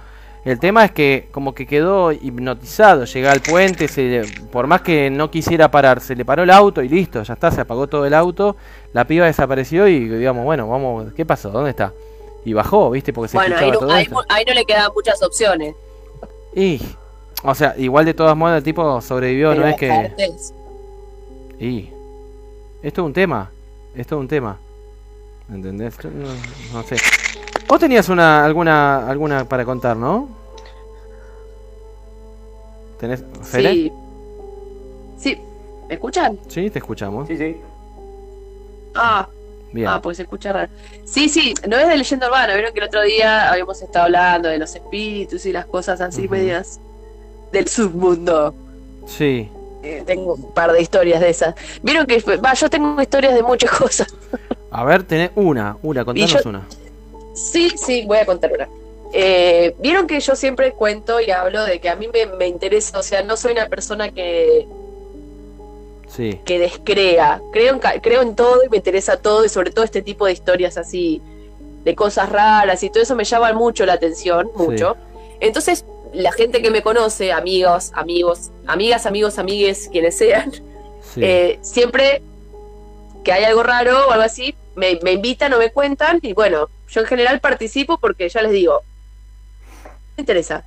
el 0.44 0.60
tema 0.60 0.86
es 0.86 0.92
que 0.92 1.28
como 1.32 1.54
que 1.54 1.68
quedó 1.68 2.12
hipnotizado. 2.12 3.06
Llega 3.06 3.32
al 3.32 3.42
puente, 3.42 3.88
se, 3.88 4.24
por 4.52 4.66
más 4.66 4.82
que 4.82 5.10
no 5.12 5.30
quisiera 5.30 5.70
parar, 5.70 6.02
se 6.02 6.16
le 6.16 6.26
paró 6.26 6.44
el 6.44 6.50
auto 6.50 6.82
y 6.82 6.90
listo, 6.90 7.22
ya 7.22 7.34
está, 7.34 7.52
se 7.52 7.62
apagó 7.62 7.88
todo 7.88 8.06
el 8.06 8.14
auto. 8.14 8.56
La 8.94 9.06
piba 9.06 9.28
desapareció 9.28 9.88
y 9.88 10.10
digamos, 10.10 10.44
bueno, 10.44 10.68
vamos, 10.68 11.14
¿qué 11.14 11.26
pasó? 11.26 11.50
¿Dónde 11.52 11.70
está? 11.70 11.94
Y 12.44 12.54
bajó, 12.54 12.90
¿viste? 12.90 13.14
Porque 13.14 13.30
se 13.30 13.38
Bueno, 13.38 13.56
ahí 13.56 13.70
escuchaba 13.70 13.74
no, 13.74 13.88
todo 13.88 13.92
ahí, 13.96 14.04
esto. 14.04 14.24
ahí 14.30 14.46
no 14.48 14.54
le 14.54 14.66
quedaban 14.66 14.92
muchas 14.96 15.22
opciones. 15.22 15.76
Y, 16.56 16.82
o 17.44 17.54
sea, 17.54 17.76
igual 17.78 18.06
de 18.06 18.16
todas 18.16 18.36
modas 18.36 18.58
el 18.58 18.64
tipo 18.64 19.00
sobrevivió, 19.00 19.54
no 19.54 19.68
es 19.68 19.76
que... 19.76 19.88
Cartes, 19.88 20.54
Y, 21.60 21.90
esto 22.82 23.02
es 23.02 23.06
un 23.06 23.14
tema, 23.14 23.52
esto 23.96 24.16
es 24.16 24.22
un 24.22 24.28
tema. 24.28 24.58
¿Entendés? 25.52 25.96
No 26.74 26.82
sé. 26.84 26.96
Vos 27.72 27.80
tenías 27.80 28.10
una, 28.10 28.44
alguna, 28.44 29.08
alguna 29.10 29.46
para 29.48 29.64
contar, 29.64 29.96
¿no? 29.96 30.28
¿Tenés, 33.00 33.24
Fede? 33.44 33.72
Sí. 33.72 33.92
Sí, 35.18 35.42
¿me 35.88 35.94
escuchan? 35.94 36.38
Sí, 36.50 36.70
te 36.70 36.80
escuchamos. 36.80 37.30
Sí, 37.30 37.38
sí. 37.38 37.56
Ah, 38.94 39.26
Bien. 39.72 39.88
Ah, 39.88 40.02
pues 40.02 40.18
se 40.18 40.24
escucha 40.24 40.52
raro. 40.52 40.70
Sí, 41.06 41.30
sí, 41.30 41.54
no 41.66 41.78
es 41.78 41.88
de 41.88 41.96
leyenda 41.96 42.28
urbana. 42.28 42.56
Vieron 42.56 42.74
que 42.74 42.82
el 42.82 42.88
otro 42.88 43.04
día 43.04 43.50
habíamos 43.50 43.82
estado 43.82 44.04
hablando 44.04 44.50
de 44.50 44.58
los 44.58 44.76
espíritus 44.76 45.46
y 45.46 45.54
las 45.54 45.66
cosas 45.66 46.02
así 46.02 46.28
medias 46.28 46.78
del 47.54 47.70
submundo. 47.70 48.54
Sí. 49.06 49.50
Eh, 49.82 50.04
tengo 50.06 50.34
un 50.34 50.54
par 50.54 50.74
de 50.74 50.82
historias 50.82 51.22
de 51.22 51.30
esas. 51.30 51.56
Vieron 51.84 52.06
que, 52.06 52.20
va, 52.46 52.54
yo 52.54 52.70
tengo 52.70 53.02
historias 53.02 53.34
de 53.34 53.44
muchas 53.44 53.72
cosas. 53.80 54.14
A 54.72 54.84
ver, 54.84 55.04
tenés 55.04 55.32
una, 55.36 55.78
una, 55.84 56.04
contanos 56.04 56.44
yo- 56.44 56.50
una. 56.50 56.68
Sí, 57.34 57.70
sí, 57.78 58.04
voy 58.06 58.18
a 58.20 58.26
contar 58.26 58.52
una. 58.54 58.68
Eh, 59.14 59.76
Vieron 59.80 60.08
que 60.08 60.20
yo 60.20 60.36
siempre 60.36 60.72
cuento 60.74 61.20
y 61.20 61.32
hablo 61.32 61.64
de 61.66 61.80
que 61.80 61.90
a 61.90 61.96
mí 61.96 62.08
me, 62.14 62.26
me 62.28 62.48
interesa, 62.48 62.98
o 63.00 63.04
sea, 63.04 63.24
no 63.24 63.36
soy 63.38 63.52
una 63.54 63.68
persona 63.68 64.10
que, 64.12 64.68
Sí. 66.08 66.40
que 66.46 66.60
descrea. 66.60 67.42
Creo 67.54 67.74
en, 67.74 67.80
creo 68.02 68.22
en 68.22 68.36
todo 68.36 68.64
y 68.66 68.70
me 68.70 68.78
interesa 68.78 69.18
todo 69.18 69.46
y 69.46 69.50
sobre 69.50 69.72
todo 69.72 69.86
este 69.86 70.02
tipo 70.02 70.26
de 70.26 70.34
historias 70.34 70.78
así, 70.78 71.22
de 71.84 71.96
cosas 71.96 72.30
raras 72.30 72.84
y 72.84 72.90
todo 72.90 73.02
eso 73.04 73.16
me 73.16 73.24
llama 73.24 73.54
mucho 73.54 73.86
la 73.86 73.94
atención, 73.94 74.50
mucho. 74.56 74.98
Entonces, 75.40 75.86
la 76.14 76.32
gente 76.34 76.62
que 76.62 76.70
me 76.70 76.82
conoce, 76.82 77.32
amigos, 77.32 77.92
amigos, 77.96 78.52
amigas, 78.68 79.06
amigos, 79.06 79.38
amigues, 79.40 79.88
quienes 79.92 80.18
sean, 80.18 80.52
Sí. 81.14 81.22
eh, 81.24 81.60
siempre 81.62 82.22
que 83.24 83.32
hay 83.32 83.44
algo 83.46 83.64
raro 83.64 84.08
o 84.08 84.12
algo 84.12 84.24
así, 84.26 84.54
me, 84.76 85.00
me 85.04 85.14
invitan 85.14 85.54
o 85.54 85.58
me 85.58 85.72
cuentan 85.72 86.20
y 86.22 86.34
bueno, 86.34 86.68
yo 86.92 87.02
en 87.02 87.08
general 87.08 87.40
participo 87.40 87.98
porque 87.98 88.30
ya 88.30 88.42
les 88.42 88.52
digo, 88.52 88.82
me 90.18 90.22
interesa. 90.22 90.66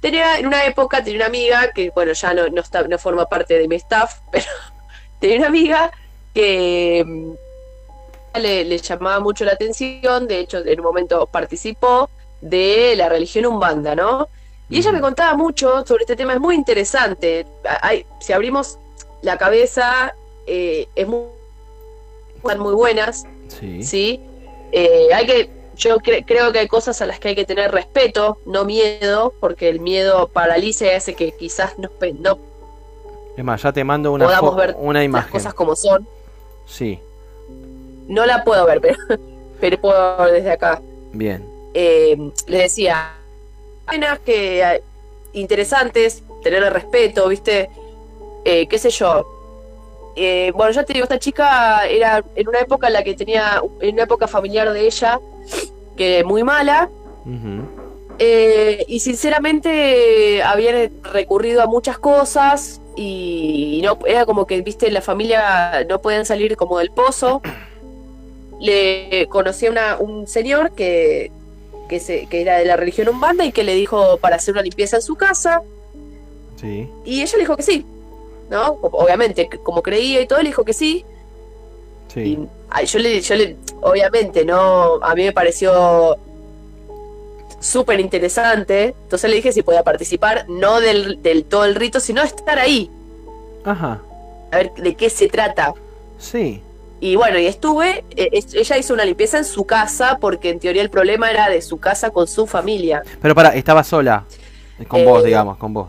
Tenía 0.00 0.38
en 0.38 0.46
una 0.46 0.64
época, 0.66 1.02
tenía 1.02 1.20
una 1.20 1.26
amiga 1.26 1.72
que, 1.72 1.90
bueno, 1.90 2.12
ya 2.12 2.34
no, 2.34 2.46
no, 2.48 2.60
está, 2.60 2.82
no 2.82 2.98
forma 2.98 3.26
parte 3.26 3.58
de 3.58 3.66
mi 3.66 3.76
staff, 3.76 4.20
pero 4.30 4.44
tenía 5.18 5.38
una 5.38 5.48
amiga 5.48 5.90
que 6.34 7.02
mm, 7.06 7.32
le, 8.38 8.64
le 8.64 8.78
llamaba 8.78 9.20
mucho 9.20 9.44
la 9.44 9.52
atención, 9.52 10.28
de 10.28 10.40
hecho 10.40 10.58
en 10.58 10.78
un 10.78 10.84
momento 10.84 11.26
participó 11.26 12.10
de 12.42 12.94
la 12.96 13.08
religión 13.08 13.46
umbanda, 13.46 13.94
¿no? 13.94 14.28
Y 14.68 14.78
ella 14.78 14.90
me 14.92 15.00
contaba 15.00 15.34
mucho 15.36 15.86
sobre 15.86 16.02
este 16.02 16.16
tema, 16.16 16.34
es 16.34 16.40
muy 16.40 16.54
interesante. 16.56 17.46
Hay, 17.82 18.04
si 18.20 18.32
abrimos 18.32 18.78
la 19.22 19.38
cabeza, 19.38 20.14
eh, 20.46 20.88
es 20.96 21.06
muy, 21.06 21.22
están 22.36 22.58
muy 22.58 22.74
buenas, 22.74 23.26
Sí. 23.48 23.82
¿sí? 23.84 24.20
Eh, 24.72 25.08
hay 25.14 25.26
que, 25.26 25.50
yo 25.76 25.98
cre- 25.98 26.24
creo 26.26 26.52
que 26.52 26.58
hay 26.60 26.68
cosas 26.68 27.00
a 27.02 27.06
las 27.06 27.18
que 27.20 27.28
hay 27.28 27.34
que 27.34 27.44
tener 27.44 27.70
respeto, 27.72 28.38
no 28.46 28.64
miedo, 28.64 29.32
porque 29.40 29.68
el 29.68 29.80
miedo 29.80 30.28
paraliza 30.28 30.86
y 30.86 30.90
hace 30.90 31.14
que 31.14 31.32
quizás 31.32 31.74
no, 31.78 31.90
Es 33.36 33.44
más, 33.44 33.62
ya 33.62 33.72
te 33.72 33.84
mando 33.84 34.12
una, 34.12 34.26
podamos 34.26 34.56
ver 34.56 34.74
una 34.78 35.00
las 35.00 35.04
imagen. 35.06 35.30
cosas 35.32 35.54
como 35.54 35.76
son. 35.76 36.06
Sí, 36.66 36.98
No 38.08 38.24
la 38.26 38.42
puedo 38.44 38.64
ver, 38.66 38.80
pero, 38.80 38.96
pero 39.60 39.80
puedo 39.80 40.16
ver 40.18 40.32
desde 40.32 40.50
acá. 40.52 40.80
bien. 41.12 41.44
eh, 41.74 42.16
le 42.46 42.58
decía, 42.58 43.12
buenas 43.86 44.18
que 44.20 44.82
interesantes, 45.32 46.22
tenerle 46.42 46.70
respeto, 46.70 47.28
¿viste? 47.28 47.68
Eh, 48.44 48.66
¿Qué 48.68 48.78
sé 48.78 48.90
yo? 48.90 49.26
Eh, 50.16 50.50
bueno, 50.54 50.72
ya 50.72 50.82
te 50.82 50.94
digo, 50.94 51.04
esta 51.04 51.18
chica 51.18 51.86
era 51.86 52.24
en 52.34 52.48
una 52.48 52.60
época 52.60 52.86
en 52.86 52.94
la 52.94 53.04
que 53.04 53.14
tenía, 53.14 53.62
en 53.80 53.94
una 53.94 54.04
época 54.04 54.26
familiar 54.26 54.72
de 54.72 54.86
ella, 54.86 55.20
que 55.96 56.24
muy 56.24 56.42
mala, 56.42 56.88
eh, 58.18 58.84
y 58.88 59.00
sinceramente 59.00 60.42
habían 60.42 60.90
recurrido 61.12 61.60
a 61.62 61.66
muchas 61.66 61.98
cosas 61.98 62.80
y 62.96 63.80
no 63.84 63.98
era 64.06 64.24
como 64.24 64.46
que, 64.46 64.62
viste, 64.62 64.90
la 64.90 65.02
familia 65.02 65.84
no 65.88 66.00
podían 66.00 66.24
salir 66.24 66.56
como 66.56 66.78
del 66.78 66.90
pozo. 66.90 67.42
Le 68.58 69.26
conocí 69.28 69.66
a 69.66 69.70
una- 69.70 69.96
un 69.98 70.26
señor 70.26 70.72
que, 70.72 71.30
que, 71.90 72.00
se, 72.00 72.26
que 72.26 72.40
era 72.40 72.56
de 72.58 72.64
la 72.64 72.76
religión 72.76 73.08
umbanda 73.08 73.44
y 73.44 73.52
que 73.52 73.64
le 73.64 73.74
dijo 73.74 74.16
para 74.16 74.36
hacer 74.36 74.52
una 74.54 74.62
limpieza 74.62 74.96
en 74.96 75.02
su 75.02 75.14
casa 75.14 75.60
Sí. 76.58 76.88
y 77.04 77.20
ella 77.20 77.32
le 77.34 77.40
dijo 77.40 77.54
que 77.56 77.62
sí, 77.62 77.84
¿no? 78.50 78.78
Obviamente, 78.82 79.48
como 79.62 79.82
creía 79.82 80.20
y 80.20 80.26
todo, 80.26 80.40
le 80.42 80.48
dijo 80.48 80.64
que 80.64 80.72
sí. 80.72 81.04
Sí. 82.12 82.38
Yo 82.86 82.98
le, 82.98 83.20
yo 83.20 83.34
le, 83.34 83.56
obviamente, 83.82 84.44
no, 84.44 84.94
a 85.02 85.14
mí 85.14 85.24
me 85.24 85.32
pareció 85.32 86.16
súper 87.60 88.00
interesante. 88.00 88.94
Entonces 89.02 89.28
le 89.30 89.36
dije 89.36 89.52
si 89.52 89.62
podía 89.62 89.82
participar, 89.82 90.46
no 90.48 90.80
del, 90.80 91.22
del 91.22 91.44
todo 91.44 91.64
el 91.64 91.74
rito, 91.74 92.00
sino 92.00 92.22
estar 92.22 92.58
ahí, 92.58 92.90
Ajá. 93.64 94.00
a 94.52 94.56
ver 94.56 94.72
de 94.74 94.94
qué 94.94 95.10
se 95.10 95.28
trata. 95.28 95.74
Sí. 96.18 96.62
Y 97.00 97.14
bueno, 97.16 97.38
y 97.38 97.46
estuve, 97.46 98.04
eh, 98.16 98.30
es- 98.32 98.54
ella 98.54 98.78
hizo 98.78 98.94
una 98.94 99.04
limpieza 99.04 99.36
en 99.38 99.44
su 99.44 99.64
casa 99.66 100.18
porque 100.20 100.48
en 100.50 100.58
teoría 100.60 100.80
el 100.82 100.88
problema 100.90 101.30
era 101.30 101.48
de 101.50 101.60
su 101.60 101.78
casa 101.78 102.10
con 102.10 102.26
su 102.26 102.46
familia. 102.46 103.02
Pero 103.20 103.34
para, 103.34 103.50
estaba 103.54 103.84
sola. 103.84 104.24
Con 104.88 105.00
Eh, 105.00 105.04
vos, 105.04 105.24
digamos, 105.24 105.56
con 105.58 105.72
vos. 105.74 105.88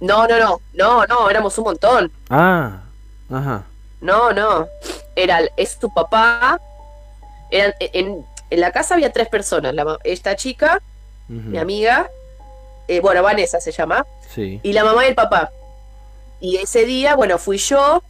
No, 0.00 0.26
no, 0.26 0.38
no, 0.38 0.60
no, 0.74 1.06
no, 1.06 1.30
éramos 1.30 1.56
un 1.58 1.64
montón. 1.64 2.12
Ah, 2.30 2.80
ajá. 3.30 3.64
No, 4.00 4.32
no. 4.32 4.66
Era, 5.14 5.40
es 5.56 5.78
tu 5.78 5.92
papá. 5.92 6.60
Eran, 7.50 7.74
en, 7.80 8.24
en 8.48 8.60
la 8.60 8.72
casa 8.72 8.94
había 8.94 9.12
tres 9.12 9.28
personas. 9.28 9.74
La 9.74 9.98
esta 10.04 10.36
chica, 10.36 10.80
mi 11.28 11.58
amiga, 11.58 12.08
eh, 12.88 13.00
bueno, 13.00 13.22
Vanessa 13.22 13.60
se 13.60 13.72
llama, 13.72 14.04
Sí. 14.34 14.58
y 14.62 14.72
la 14.72 14.84
mamá 14.84 15.04
y 15.04 15.08
el 15.08 15.14
papá. 15.14 15.50
Y 16.40 16.56
ese 16.56 16.84
día, 16.86 17.14
bueno, 17.14 17.36
fui 17.38 17.58
yo 17.58 18.02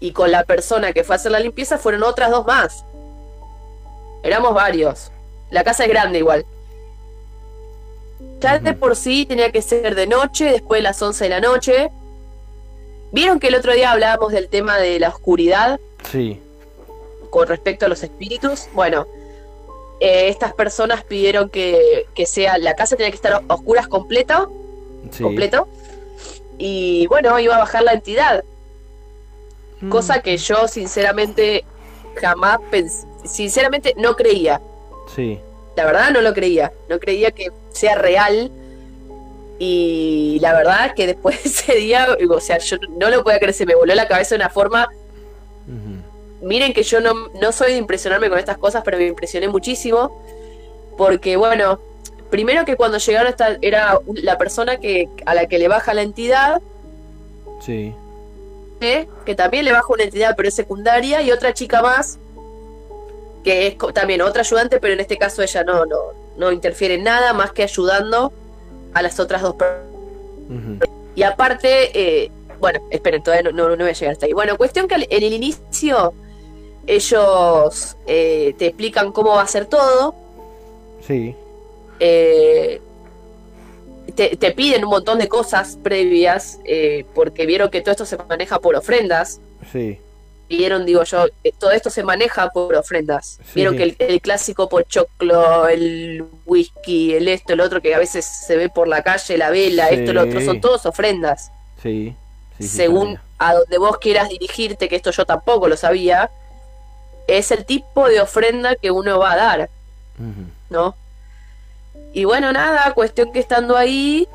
y 0.00 0.12
con 0.12 0.30
la 0.30 0.44
persona 0.44 0.92
que 0.92 1.02
fue 1.04 1.14
a 1.14 1.16
hacer 1.16 1.32
la 1.32 1.40
limpieza 1.40 1.78
fueron 1.78 2.02
otras 2.02 2.30
dos 2.30 2.44
más. 2.46 2.84
Éramos 4.22 4.54
varios. 4.54 5.10
La 5.50 5.64
casa 5.64 5.84
es 5.84 5.88
grande 5.88 6.18
igual. 6.18 6.44
Ya 8.44 8.58
de 8.58 8.74
por 8.74 8.94
sí 8.94 9.24
tenía 9.24 9.50
que 9.50 9.62
ser 9.62 9.94
de 9.94 10.06
noche, 10.06 10.44
después 10.52 10.78
de 10.80 10.82
las 10.82 11.00
11 11.00 11.24
de 11.24 11.30
la 11.30 11.40
noche. 11.40 11.90
¿Vieron 13.10 13.40
que 13.40 13.46
el 13.48 13.54
otro 13.54 13.72
día 13.72 13.90
hablábamos 13.90 14.32
del 14.32 14.48
tema 14.48 14.76
de 14.76 15.00
la 15.00 15.08
oscuridad 15.08 15.80
Sí. 16.10 16.38
con 17.30 17.48
respecto 17.48 17.86
a 17.86 17.88
los 17.88 18.02
espíritus? 18.02 18.66
Bueno, 18.74 19.06
eh, 19.98 20.28
estas 20.28 20.52
personas 20.52 21.04
pidieron 21.04 21.48
que, 21.48 22.04
que 22.14 22.26
sea, 22.26 22.58
la 22.58 22.74
casa 22.74 22.96
tenía 22.96 23.10
que 23.10 23.16
estar 23.16 23.32
a 23.32 23.54
oscuras 23.54 23.88
completo, 23.88 24.52
Sí. 25.10 25.22
completo. 25.22 25.66
Y 26.58 27.06
bueno, 27.06 27.38
iba 27.40 27.56
a 27.56 27.60
bajar 27.60 27.82
la 27.82 27.92
entidad. 27.94 28.44
Mm. 29.80 29.88
Cosa 29.88 30.20
que 30.20 30.36
yo 30.36 30.68
sinceramente 30.68 31.64
jamás 32.16 32.58
pensé, 32.70 33.06
sinceramente 33.24 33.94
no 33.96 34.16
creía. 34.16 34.60
Sí. 35.16 35.40
La 35.76 35.84
verdad 35.86 36.10
no 36.10 36.20
lo 36.20 36.32
creía. 36.34 36.72
No 36.88 36.98
creía 36.98 37.30
que 37.30 37.50
sea 37.70 37.96
real. 37.96 38.50
Y 39.58 40.38
la 40.40 40.52
verdad 40.52 40.94
que 40.94 41.06
después 41.06 41.42
de 41.44 41.48
ese 41.50 41.74
día, 41.74 42.08
o 42.28 42.40
sea, 42.40 42.58
yo 42.58 42.76
no 42.98 43.10
lo 43.10 43.22
podía 43.22 43.38
creer, 43.38 43.54
se 43.54 43.66
me 43.66 43.74
voló 43.74 43.94
la 43.94 44.08
cabeza 44.08 44.30
de 44.34 44.40
una 44.42 44.50
forma. 44.50 44.88
Miren 46.42 46.74
que 46.74 46.82
yo 46.82 47.00
no, 47.00 47.28
no 47.40 47.52
soy 47.52 47.72
de 47.72 47.78
impresionarme 47.78 48.28
con 48.28 48.38
estas 48.38 48.58
cosas, 48.58 48.82
pero 48.84 48.98
me 48.98 49.06
impresioné 49.06 49.48
muchísimo. 49.48 50.20
Porque, 50.98 51.36
bueno, 51.36 51.80
primero 52.30 52.64
que 52.64 52.76
cuando 52.76 52.98
llegaron 52.98 53.28
esta, 53.28 53.56
era 53.62 53.98
la 54.14 54.36
persona 54.36 54.76
que 54.76 55.08
a 55.24 55.34
la 55.34 55.46
que 55.46 55.58
le 55.58 55.68
baja 55.68 55.94
la 55.94 56.02
entidad, 56.02 56.60
Sí. 57.60 57.94
¿eh? 58.80 59.08
que 59.24 59.34
también 59.34 59.64
le 59.64 59.72
baja 59.72 59.86
una 59.88 60.02
entidad, 60.04 60.34
pero 60.36 60.48
es 60.48 60.54
secundaria, 60.54 61.22
y 61.22 61.30
otra 61.32 61.54
chica 61.54 61.80
más, 61.80 62.18
que 63.44 63.66
es 63.68 63.76
también 63.92 64.22
otra 64.22 64.40
ayudante, 64.40 64.80
pero 64.80 64.94
en 64.94 65.00
este 65.00 65.18
caso 65.18 65.42
ella 65.42 65.62
no, 65.64 65.84
no, 65.86 65.96
no 66.36 66.50
interfiere 66.50 66.94
en 66.94 67.04
nada 67.04 67.32
más 67.34 67.52
que 67.52 67.62
ayudando 67.62 68.32
a 68.94 69.02
las 69.02 69.20
otras 69.20 69.42
dos 69.42 69.54
personas. 69.54 70.88
Y 71.14 71.22
aparte, 71.22 71.90
eh, 72.24 72.30
bueno, 72.58 72.80
esperen, 72.90 73.22
todavía 73.22 73.50
no, 73.50 73.56
no, 73.56 73.68
no 73.76 73.84
voy 73.84 73.90
a 73.90 73.92
llegar 73.92 74.12
hasta 74.12 74.26
ahí. 74.26 74.32
Bueno, 74.32 74.56
cuestión 74.56 74.88
que 74.88 74.94
en 74.94 75.22
el 75.22 75.32
inicio 75.32 76.12
ellos 76.86 77.96
eh, 78.06 78.54
te 78.58 78.66
explican 78.66 79.12
cómo 79.12 79.30
va 79.36 79.42
a 79.42 79.46
ser 79.46 79.66
todo, 79.66 80.14
Sí. 81.06 81.34
eh, 82.00 82.80
te, 84.14 84.36
te 84.36 84.50
piden 84.52 84.84
un 84.84 84.90
montón 84.90 85.18
de 85.18 85.28
cosas 85.28 85.78
previas, 85.82 86.58
porque 87.14 87.46
vieron 87.46 87.70
que 87.70 87.80
todo 87.80 87.92
esto 87.92 88.06
se 88.06 88.16
maneja 88.16 88.58
por 88.58 88.74
ofrendas. 88.76 89.40
Sí. 89.72 89.98
Vieron, 90.48 90.84
digo 90.84 91.04
yo, 91.04 91.26
eh, 91.42 91.52
todo 91.58 91.70
esto 91.70 91.90
se 91.90 92.02
maneja 92.02 92.50
por 92.50 92.74
ofrendas. 92.74 93.38
Sí, 93.44 93.52
Vieron 93.54 93.76
que 93.76 93.82
el, 93.84 93.96
el 93.98 94.20
clásico 94.20 94.68
pochoclo, 94.68 95.68
el 95.68 96.24
whisky, 96.44 97.14
el 97.14 97.28
esto, 97.28 97.54
el 97.54 97.60
otro, 97.60 97.80
que 97.80 97.94
a 97.94 97.98
veces 97.98 98.24
se 98.24 98.56
ve 98.56 98.68
por 98.68 98.86
la 98.86 99.02
calle, 99.02 99.38
la 99.38 99.50
vela, 99.50 99.88
esto, 99.88 100.12
lo 100.12 100.22
otro, 100.22 100.40
son 100.42 100.60
todos 100.60 100.84
ofrendas. 100.86 101.50
Sí. 101.82 102.14
Según 102.60 103.18
a 103.38 103.54
donde 103.54 103.78
vos 103.78 103.98
quieras 103.98 104.28
dirigirte, 104.28 104.88
que 104.88 104.96
esto 104.96 105.10
yo 105.10 105.24
tampoco 105.24 105.66
lo 105.66 105.76
sabía, 105.76 106.30
es 107.26 107.50
el 107.50 107.64
tipo 107.64 108.08
de 108.08 108.20
ofrenda 108.20 108.76
que 108.76 108.90
uno 108.90 109.18
va 109.18 109.32
a 109.32 109.36
dar, 109.36 109.70
¿no? 110.70 110.94
Y 112.12 112.24
bueno, 112.24 112.52
nada, 112.52 112.92
cuestión 112.92 113.32
que 113.32 113.40
estando 113.40 113.76
ahí, 113.76 114.28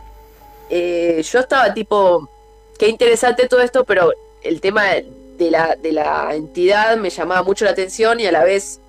eh, 0.70 1.24
yo 1.24 1.40
estaba 1.40 1.74
tipo, 1.74 2.30
qué 2.78 2.90
interesante 2.90 3.48
todo 3.48 3.62
esto, 3.62 3.86
pero 3.86 4.12
el 4.44 4.60
tema 4.60 4.96
de 5.40 5.50
la, 5.50 5.76
de 5.76 5.92
la 5.94 6.36
entidad 6.36 6.98
me 6.98 7.10
llamaba 7.10 7.42
mucho 7.44 7.66
la 7.66 7.72
atención 7.72 8.20
y 8.20 8.26
a 8.28 8.32
la 8.32 8.44
vez, 8.44 8.80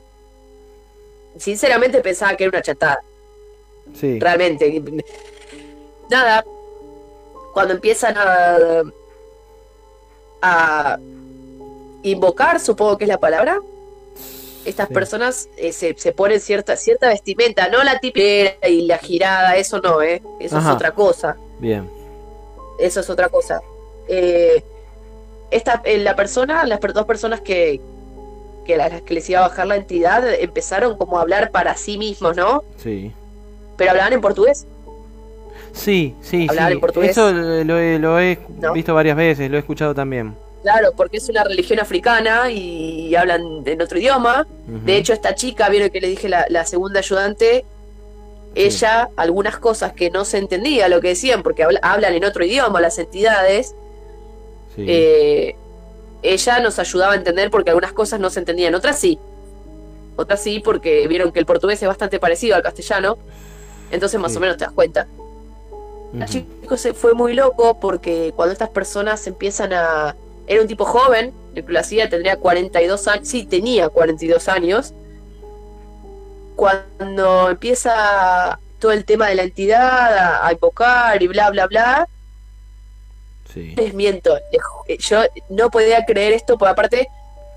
sinceramente 1.38 2.00
pensaba 2.00 2.36
que 2.36 2.44
era 2.44 2.50
una 2.50 2.62
chatada, 2.62 3.00
Sí. 3.98 4.18
realmente. 4.20 4.82
Nada, 6.10 6.44
cuando 7.54 7.74
empiezan 7.74 8.14
a, 8.18 8.82
a 10.42 10.98
invocar, 12.02 12.60
supongo 12.60 12.98
que 12.98 13.04
es 13.04 13.08
la 13.08 13.18
palabra, 13.18 13.60
estas 14.64 14.88
Sí. 14.88 14.94
personas 14.94 15.48
eh, 15.56 15.72
se, 15.72 15.94
se 15.96 16.12
ponen 16.12 16.40
cierta, 16.40 16.76
cierta 16.76 17.08
vestimenta, 17.08 17.68
no 17.68 17.82
la 17.84 17.98
típica 17.98 18.66
y 18.68 18.82
la 18.82 18.98
girada, 18.98 19.56
eso 19.56 19.80
no, 19.80 20.02
¿eh? 20.02 20.20
Eso 20.40 20.58
Ajá. 20.58 20.70
es 20.70 20.74
otra 20.76 20.92
cosa. 20.94 21.36
Bien. 21.58 21.88
Eso 22.78 23.00
es 23.00 23.08
otra 23.10 23.28
cosa. 23.28 23.60
Eh, 24.08 24.62
esta, 25.50 25.80
eh, 25.84 25.98
la 25.98 26.16
persona, 26.16 26.64
las 26.64 26.80
dos 26.80 27.04
personas 27.06 27.40
que, 27.40 27.80
que 28.64 28.76
las 28.76 29.02
que 29.02 29.14
les 29.14 29.28
iba 29.30 29.40
a 29.40 29.48
bajar 29.48 29.66
la 29.66 29.76
entidad 29.76 30.22
empezaron 30.34 30.96
como 30.96 31.18
a 31.18 31.22
hablar 31.22 31.50
para 31.50 31.76
sí 31.76 31.98
mismos, 31.98 32.36
¿no? 32.36 32.62
Sí. 32.76 33.12
Pero 33.76 33.90
hablaban 33.92 34.12
en 34.12 34.20
portugués. 34.20 34.66
Sí, 35.72 36.14
sí, 36.20 36.46
Hablar 36.48 36.68
sí. 36.68 36.72
en 36.74 36.80
portugués. 36.80 37.10
Eso 37.10 37.30
lo, 37.32 37.78
he- 37.78 37.98
lo 37.98 38.18
he 38.18 38.38
¿No? 38.60 38.72
visto 38.72 38.92
varias 38.94 39.16
veces, 39.16 39.50
lo 39.50 39.56
he 39.56 39.60
escuchado 39.60 39.94
también. 39.94 40.34
Claro, 40.62 40.92
porque 40.96 41.16
es 41.18 41.28
una 41.28 41.42
religión 41.44 41.80
africana 41.80 42.50
y 42.50 43.14
hablan 43.14 43.62
en 43.64 43.80
otro 43.80 43.98
idioma. 43.98 44.46
De 44.66 44.96
hecho, 44.96 45.12
esta 45.14 45.34
chica, 45.34 45.68
vieron 45.70 45.88
que 45.90 46.00
le 46.00 46.08
dije 46.08 46.28
la, 46.28 46.44
la 46.50 46.66
segunda 46.66 46.98
ayudante, 47.00 47.64
ella, 48.54 49.08
algunas 49.16 49.56
cosas 49.58 49.92
que 49.92 50.10
no 50.10 50.24
se 50.24 50.38
entendía 50.38 50.88
lo 50.88 51.00
que 51.00 51.08
decían, 51.08 51.42
porque 51.42 51.62
habla- 51.62 51.80
hablan 51.82 52.12
en 52.14 52.24
otro 52.24 52.44
idioma 52.44 52.80
las 52.80 52.98
entidades, 52.98 53.74
Sí. 54.76 54.84
eh, 54.86 55.56
ella 56.22 56.60
nos 56.60 56.78
ayudaba 56.78 57.14
a 57.14 57.16
entender 57.16 57.50
porque 57.50 57.70
algunas 57.70 57.92
cosas 57.92 58.20
no 58.20 58.28
se 58.30 58.40
entendían, 58.40 58.74
otras 58.74 58.98
sí. 58.98 59.18
Otras 60.16 60.42
sí, 60.42 60.60
porque 60.60 61.06
vieron 61.08 61.32
que 61.32 61.38
el 61.40 61.46
portugués 61.46 61.80
es 61.82 61.88
bastante 61.88 62.18
parecido 62.18 62.56
al 62.56 62.62
castellano, 62.62 63.16
entonces 63.90 64.20
más 64.20 64.32
Sí. 64.32 64.36
o 64.38 64.40
menos 64.40 64.56
te 64.58 64.64
das 64.64 64.72
cuenta. 64.74 65.06
Chico 66.26 66.76
se 66.76 66.92
fue 66.92 67.14
muy 67.14 67.34
loco 67.34 67.78
porque 67.80 68.32
cuando 68.34 68.52
estas 68.52 68.68
personas 68.70 69.24
empiezan 69.28 69.72
a... 69.72 70.16
Era 70.48 70.60
un 70.60 70.66
tipo 70.66 70.84
joven, 70.84 71.32
el 71.54 71.64
que 71.64 71.72
lo 71.72 71.78
hacía 71.78 72.10
tendría 72.10 72.36
42 72.36 73.06
años, 73.08 73.28
sí, 73.28 73.46
tenía 73.46 73.88
42 73.88 74.48
años. 74.48 74.92
Cuando 76.56 77.48
empieza 77.50 78.58
todo 78.78 78.92
el 78.92 79.04
tema 79.04 79.28
de 79.28 79.36
la 79.36 79.42
entidad 79.44 80.16
a, 80.18 80.46
a 80.46 80.52
invocar 80.52 81.22
y 81.22 81.28
bla, 81.28 81.50
bla, 81.50 81.66
bla, 81.66 82.08
Sí. 83.52 83.74
les 83.76 83.94
miento, 83.94 84.34
ju- 84.36 84.84
eh, 84.88 84.98
yo 84.98 85.22
no 85.48 85.70
podía 85.70 86.04
creer 86.04 86.32
esto, 86.32 86.56
porque 86.58 86.72
aparte, 86.72 87.08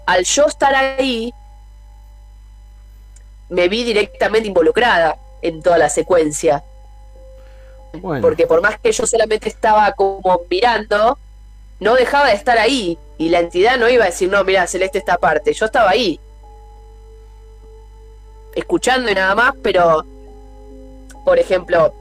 al 0.06 0.24
yo 0.26 0.46
estar 0.48 0.74
ahí, 0.74 1.34
me 3.50 3.68
vi 3.68 3.84
directamente 3.84 4.48
involucrada 4.48 5.18
en 5.42 5.62
toda 5.62 5.78
la 5.78 5.90
secuencia. 5.90 6.64
Bueno. 7.94 8.22
Porque 8.22 8.48
por 8.48 8.62
más 8.62 8.80
que 8.80 8.92
yo 8.92 9.06
solamente 9.06 9.48
estaba 9.50 9.92
como 9.92 10.42
mirando, 10.50 11.18
no 11.80 11.94
dejaba 11.96 12.30
de 12.30 12.34
estar 12.36 12.58
ahí. 12.58 12.98
Y 13.20 13.30
la 13.30 13.40
entidad 13.40 13.78
no 13.78 13.88
iba 13.90 14.04
a 14.06 14.08
decir, 14.08 14.30
no, 14.30 14.44
mira, 14.44 14.66
Celeste 14.66 14.98
esta 14.98 15.18
parte. 15.18 15.54
Yo 15.54 15.66
estaba 15.68 15.92
ahí. 15.92 16.20
Escuchando 18.56 19.12
y 19.12 19.16
nada 19.16 19.36
más, 19.36 19.54
pero, 19.62 20.04
por 21.24 21.38
ejemplo, 21.40 21.94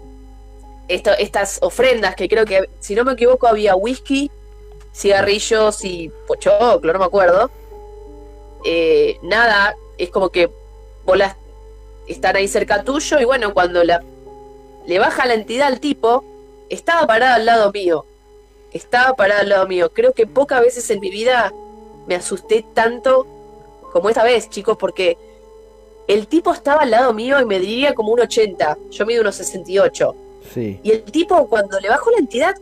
esto, 0.89 1.11
estas 1.19 1.59
ofrendas 1.63 2.15
que 2.15 2.29
creo 2.29 2.45
que, 2.45 2.69
si 2.81 2.95
no 2.95 3.05
me 3.05 3.13
equivoco, 3.13 3.47
había 3.47 3.75
whisky, 3.77 4.31
cigarrillos 4.95 5.85
y 5.85 6.11
pochoclo, 6.27 6.93
no 6.93 6.99
me 6.99 7.05
acuerdo. 7.05 7.51
Eh, 8.65 9.19
nada, 9.23 9.75
es 9.99 10.11
como 10.11 10.29
que 10.31 10.51
vos 11.05 11.17
las- 11.17 11.37
están 12.07 12.37
ahí 12.37 12.49
cerca 12.49 12.85
tuyo 12.85 13.19
y 13.21 13.25
bueno, 13.25 13.53
cuando 13.55 13.83
la 13.85 14.03
le 14.87 14.99
baja 14.99 15.27
la 15.27 15.35
entidad 15.35 15.69
al 15.69 15.79
tipo, 15.79 16.25
estaba 16.69 17.07
parado 17.07 17.37
al 17.37 17.47
lado 17.47 17.71
mío. 17.73 18.05
Estaba 18.73 19.15
parado 19.15 19.43
al 19.43 19.49
lado 19.49 19.69
mío. 19.69 19.93
Creo 19.93 20.13
que 20.13 20.27
pocas 20.27 20.61
veces 20.61 20.91
en 20.91 20.99
mi 20.99 21.09
vida 21.09 21.53
me 22.09 22.17
asusté 22.17 22.65
tanto 22.75 23.25
como 23.93 24.09
esta 24.09 24.25
vez, 24.25 24.51
chicos, 24.51 24.77
porque 24.77 25.17
el 26.09 26.27
tipo 26.27 26.53
estaba 26.53 26.83
al 26.83 26.91
lado 26.91 27.13
mío 27.13 27.41
y 27.41 27.45
me 27.45 27.61
diría 27.61 27.95
como 27.95 28.11
un 28.13 28.21
80. 28.21 28.77
Yo 28.91 29.07
mido 29.07 29.21
unos 29.21 29.37
68. 29.37 30.17
Y 30.83 30.91
el 30.91 31.03
tipo, 31.05 31.49
cuando 31.49 31.79
le 31.81 31.89
bajó 31.89 32.11
la 32.11 32.19
entidad, 32.19 32.55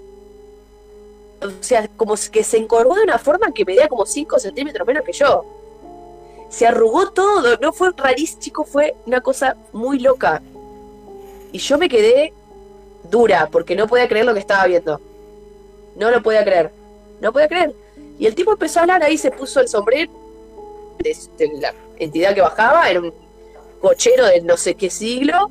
o 1.42 1.62
sea, 1.62 1.88
como 1.96 2.14
que 2.30 2.44
se 2.44 2.58
encorvó 2.58 2.94
de 2.94 3.02
una 3.02 3.18
forma 3.18 3.52
que 3.52 3.64
medía 3.64 3.88
como 3.88 4.06
5 4.06 4.38
centímetros 4.38 4.86
menos 4.86 5.04
que 5.04 5.12
yo. 5.12 5.44
se 6.48 6.66
arrugó 6.66 7.10
todo, 7.12 7.56
no 7.58 7.72
fue 7.72 7.90
rarísimo, 7.96 8.40
chico, 8.40 8.64
fue 8.64 8.96
una 9.06 9.20
cosa 9.20 9.56
muy 9.72 10.00
loca. 10.00 10.42
Y 11.52 11.58
yo 11.58 11.78
me 11.78 11.88
quedé 11.88 12.32
dura, 13.04 13.48
porque 13.50 13.76
no 13.76 13.86
podía 13.86 14.08
creer 14.08 14.26
lo 14.26 14.34
que 14.34 14.40
estaba 14.40 14.66
viendo. 14.66 15.00
No 15.96 16.10
lo 16.10 16.22
podía 16.22 16.44
creer, 16.44 16.72
no 17.20 17.32
podía 17.32 17.48
creer. 17.48 17.74
Y 18.18 18.26
el 18.26 18.34
tipo 18.34 18.52
empezó 18.52 18.80
a 18.80 18.82
hablar 18.82 19.02
ahí, 19.02 19.16
se 19.16 19.30
puso 19.30 19.60
el 19.60 19.68
sombrero 19.68 20.12
de 20.98 21.16
la 21.60 21.74
entidad 21.98 22.34
que 22.34 22.42
bajaba, 22.42 22.90
era 22.90 23.00
un 23.00 23.14
cochero 23.80 24.26
de 24.26 24.42
no 24.42 24.56
sé 24.56 24.74
qué 24.74 24.90
siglo, 24.90 25.50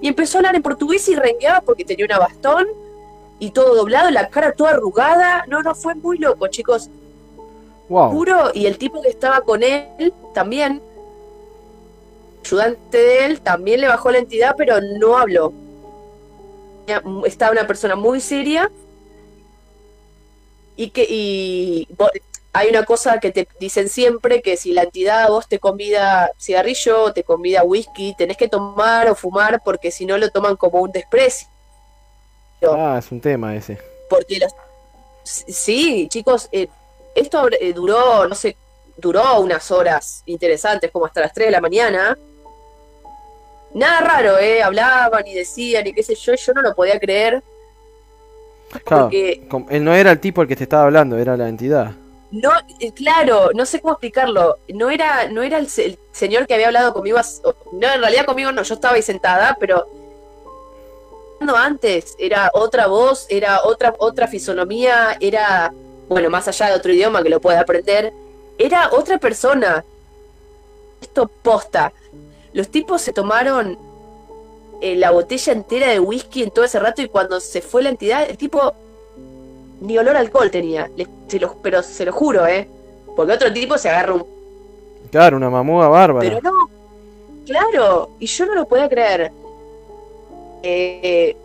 y 0.00 0.08
empezó 0.08 0.36
a 0.36 0.40
hablar 0.40 0.56
en 0.56 0.62
portugués 0.62 1.08
y 1.08 1.14
rengueaba 1.14 1.60
porque 1.60 1.84
tenía 1.84 2.04
una 2.04 2.18
bastón 2.18 2.66
y 3.38 3.50
todo 3.50 3.74
doblado, 3.74 4.10
la 4.10 4.28
cara 4.28 4.52
toda 4.52 4.70
arrugada. 4.70 5.44
No, 5.48 5.62
no, 5.62 5.74
fue 5.74 5.94
muy 5.94 6.18
loco, 6.18 6.46
chicos. 6.48 6.90
Wow. 7.88 8.10
Juro, 8.10 8.50
y 8.54 8.66
el 8.66 8.78
tipo 8.78 9.00
que 9.00 9.08
estaba 9.08 9.42
con 9.42 9.62
él 9.62 10.12
también, 10.34 10.82
ayudante 12.44 12.98
de 12.98 13.26
él, 13.26 13.40
también 13.40 13.80
le 13.80 13.88
bajó 13.88 14.10
la 14.10 14.18
entidad, 14.18 14.54
pero 14.56 14.80
no 14.80 15.16
habló. 15.16 15.52
Estaba 17.24 17.52
una 17.52 17.66
persona 17.66 17.96
muy 17.96 18.20
seria 18.20 18.70
y 20.76 20.90
que 20.90 21.06
y 21.08 21.88
hay 22.56 22.68
una 22.70 22.84
cosa 22.84 23.20
que 23.20 23.32
te 23.32 23.46
dicen 23.60 23.88
siempre 23.88 24.40
que 24.40 24.56
si 24.56 24.72
la 24.72 24.84
entidad 24.84 25.24
a 25.24 25.28
vos 25.28 25.46
te 25.46 25.58
convida 25.58 26.30
cigarrillo 26.38 27.02
o 27.04 27.12
te 27.12 27.22
convida 27.22 27.62
whisky, 27.64 28.14
tenés 28.16 28.36
que 28.36 28.48
tomar 28.48 29.10
o 29.10 29.14
fumar 29.14 29.60
porque 29.62 29.90
si 29.90 30.06
no 30.06 30.16
lo 30.16 30.30
toman 30.30 30.56
como 30.56 30.80
un 30.80 30.90
desprecio. 30.90 31.48
Ah, 32.62 32.96
es 32.98 33.12
un 33.12 33.20
tema 33.20 33.54
ese. 33.54 33.78
Porque 34.08 34.38
los... 34.38 34.52
Sí, 35.24 36.08
chicos, 36.08 36.48
eh, 36.50 36.68
esto 37.14 37.48
eh, 37.60 37.72
duró, 37.74 38.26
no 38.26 38.34
sé, 38.34 38.56
duró 38.96 39.40
unas 39.40 39.70
horas 39.70 40.22
interesantes, 40.24 40.90
como 40.90 41.04
hasta 41.04 41.20
las 41.20 41.32
3 41.34 41.48
de 41.48 41.52
la 41.52 41.60
mañana. 41.60 42.16
Nada 43.74 44.00
raro, 44.00 44.38
¿eh? 44.38 44.62
Hablaban 44.62 45.26
y 45.26 45.34
decían 45.34 45.86
y 45.86 45.92
qué 45.92 46.02
sé 46.02 46.14
yo, 46.14 46.32
y 46.32 46.38
yo 46.38 46.54
no 46.54 46.62
lo 46.62 46.74
podía 46.74 46.98
creer. 46.98 47.42
Claro, 48.84 49.04
Porque- 49.04 49.46
él 49.70 49.84
no 49.84 49.94
era 49.94 50.12
el 50.12 50.20
tipo 50.20 50.40
el 50.40 50.48
que 50.48 50.56
te 50.56 50.62
estaba 50.62 50.84
hablando, 50.84 51.18
era 51.18 51.36
la 51.36 51.48
entidad. 51.48 51.92
No, 52.30 52.50
eh, 52.80 52.92
claro, 52.92 53.50
no 53.54 53.64
sé 53.66 53.80
cómo 53.80 53.94
explicarlo. 53.94 54.58
No 54.68 54.90
era, 54.90 55.28
no 55.28 55.42
era 55.42 55.58
el, 55.58 55.68
el 55.76 55.98
señor 56.12 56.46
que 56.46 56.54
había 56.54 56.66
hablado 56.66 56.92
conmigo. 56.92 57.18
No, 57.72 57.92
en 57.92 58.00
realidad 58.00 58.26
conmigo 58.26 58.52
no, 58.52 58.62
yo 58.62 58.74
estaba 58.74 58.94
ahí 58.94 59.02
sentada, 59.02 59.56
pero 59.60 59.86
antes 61.54 62.16
era 62.18 62.50
otra 62.54 62.86
voz, 62.86 63.26
era 63.28 63.62
otra 63.64 63.94
otra 63.98 64.26
fisonomía, 64.26 65.16
era 65.20 65.72
bueno 66.08 66.30
más 66.30 66.48
allá 66.48 66.68
de 66.68 66.74
otro 66.74 66.92
idioma 66.92 67.22
que 67.22 67.28
lo 67.28 67.40
puede 67.40 67.58
aprender, 67.58 68.12
era 68.58 68.90
otra 68.92 69.18
persona. 69.18 69.84
Esto 71.00 71.28
posta. 71.28 71.92
Los 72.52 72.68
tipos 72.68 73.02
se 73.02 73.12
tomaron 73.12 73.78
eh, 74.80 74.96
la 74.96 75.10
botella 75.10 75.52
entera 75.52 75.88
de 75.88 76.00
whisky 76.00 76.42
en 76.42 76.50
todo 76.50 76.64
ese 76.64 76.80
rato 76.80 77.02
y 77.02 77.08
cuando 77.08 77.38
se 77.38 77.60
fue 77.60 77.82
la 77.82 77.90
entidad, 77.90 78.28
el 78.28 78.38
tipo 78.38 78.74
ni 79.80 79.98
olor 79.98 80.16
a 80.16 80.20
alcohol 80.20 80.50
tenía. 80.50 80.90
Se 81.28 81.38
lo- 81.38 81.56
pero 81.62 81.82
se 81.82 82.04
lo 82.04 82.12
juro, 82.12 82.46
¿eh? 82.46 82.68
Porque 83.14 83.32
otro 83.32 83.52
tipo 83.52 83.78
se 83.78 83.88
agarra 83.88 84.14
un... 84.14 84.26
Claro, 85.10 85.36
una 85.36 85.48
mamuda 85.50 85.88
bárbara. 85.88 86.28
Pero 86.28 86.40
no, 86.42 86.68
claro, 87.46 88.10
y 88.18 88.26
yo 88.26 88.46
no 88.46 88.54
lo 88.54 88.66
podía 88.68 88.88
creer. 88.88 89.30
Eh, 90.62 91.36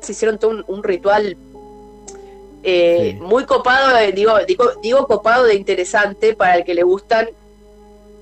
se 0.00 0.12
hicieron 0.12 0.38
todo 0.38 0.52
un, 0.52 0.64
un 0.68 0.82
ritual 0.82 1.36
eh, 2.62 3.12
Sí. 3.16 3.20
muy 3.20 3.44
copado, 3.44 3.96
eh, 3.98 4.12
digo, 4.12 4.32
digo, 4.46 4.64
digo 4.82 5.06
copado 5.06 5.44
de 5.44 5.54
interesante 5.54 6.34
para 6.34 6.56
el 6.56 6.64
que 6.64 6.74
le 6.74 6.82
gustan 6.82 7.28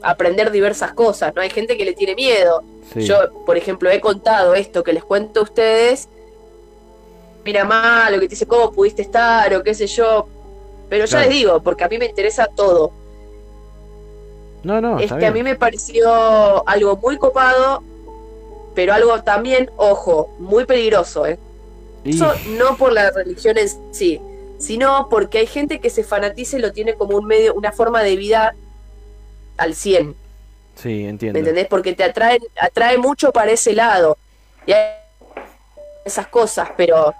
aprender 0.02 0.50
diversas 0.50 0.92
cosas, 0.92 1.34
¿no? 1.34 1.40
Hay 1.42 1.50
gente 1.50 1.76
que 1.76 1.84
le 1.84 1.94
tiene 1.94 2.14
miedo. 2.14 2.62
Sí. 2.92 3.02
Yo, 3.02 3.16
por 3.44 3.56
ejemplo, 3.56 3.90
he 3.90 4.00
contado 4.00 4.54
esto 4.54 4.82
que 4.84 4.92
les 4.92 5.04
cuento 5.04 5.40
a 5.40 5.42
ustedes. 5.44 6.08
Mira 7.46 7.64
mal, 7.64 8.12
lo 8.12 8.18
que 8.20 8.26
te 8.26 8.30
dice 8.34 8.46
cómo 8.46 8.72
pudiste 8.72 9.02
estar 9.02 9.54
o 9.54 9.62
qué 9.62 9.72
sé 9.72 9.86
yo. 9.86 10.26
Pero 10.88 11.04
ya 11.04 11.10
Claro. 11.18 11.26
les 11.30 11.38
digo, 11.38 11.62
porque 11.62 11.84
a 11.84 11.88
mí 11.88 11.96
me 11.96 12.06
interesa 12.06 12.48
todo. 12.54 12.92
No, 14.64 14.80
no, 14.80 14.98
es 14.98 15.04
está 15.04 15.18
que 15.18 15.26
a 15.26 15.30
bien. 15.30 15.44
mí 15.44 15.50
me 15.50 15.56
pareció 15.56 16.68
algo 16.68 16.96
muy 16.96 17.18
copado, 17.18 17.84
pero 18.74 18.92
algo 18.92 19.22
también, 19.22 19.70
ojo, 19.76 20.34
muy 20.40 20.64
peligroso, 20.64 21.24
¿eh? 21.26 21.38
Y- 22.04 22.10
Eso 22.16 22.32
no 22.58 22.76
por 22.76 22.92
la 22.92 23.10
religión 23.12 23.56
en 23.58 23.68
sí, 23.94 24.20
sino 24.58 25.08
porque 25.08 25.38
hay 25.38 25.46
gente 25.46 25.78
que 25.80 25.88
se 25.90 26.02
fanatiza 26.02 26.56
y 26.56 26.60
lo 26.60 26.72
tiene 26.72 26.94
como 26.94 27.16
un 27.16 27.26
medio, 27.26 27.54
una 27.54 27.70
forma 27.70 28.02
de 28.02 28.16
vida 28.16 28.54
al 29.56 29.74
100. 29.74 30.16
Sí, 30.74 30.88
¿Me 31.04 31.08
entiendo. 31.10 31.38
entendés? 31.38 31.68
Porque 31.68 31.94
te 31.94 32.02
atrae, 32.02 32.38
atrae 32.60 32.98
mucho 32.98 33.32
para 33.32 33.52
ese 33.52 33.72
lado. 33.72 34.18
Y 34.66 34.72
hay 34.72 34.94
esas 36.04 36.26
cosas, 36.26 36.70
pero 36.76 37.14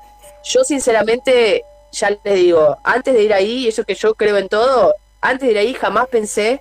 yo 0.49 0.65
sinceramente, 0.65 1.65
ya 1.92 2.10
les 2.10 2.34
digo, 2.34 2.76
antes 2.84 3.15
de 3.15 3.23
ir 3.23 3.33
ahí, 3.34 3.68
eso 3.68 3.84
que 3.84 3.94
yo 3.94 4.15
creo 4.15 4.36
en 4.39 4.49
todo, 4.49 4.94
antes 5.20 5.47
de 5.47 5.52
ir 5.52 5.58
ahí 5.58 5.75
jamás 5.75 6.07
pensé 6.08 6.60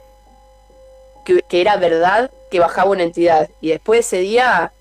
que, 1.23 1.41
que 1.43 1.61
era 1.61 1.77
verdad 1.77 2.31
que 2.49 2.59
bajaba 2.59 2.89
una 2.91 3.03
entidad. 3.03 3.49
Y 3.61 3.69
después 3.69 3.97
de 3.97 4.01
ese 4.01 4.17
día, 4.19 4.71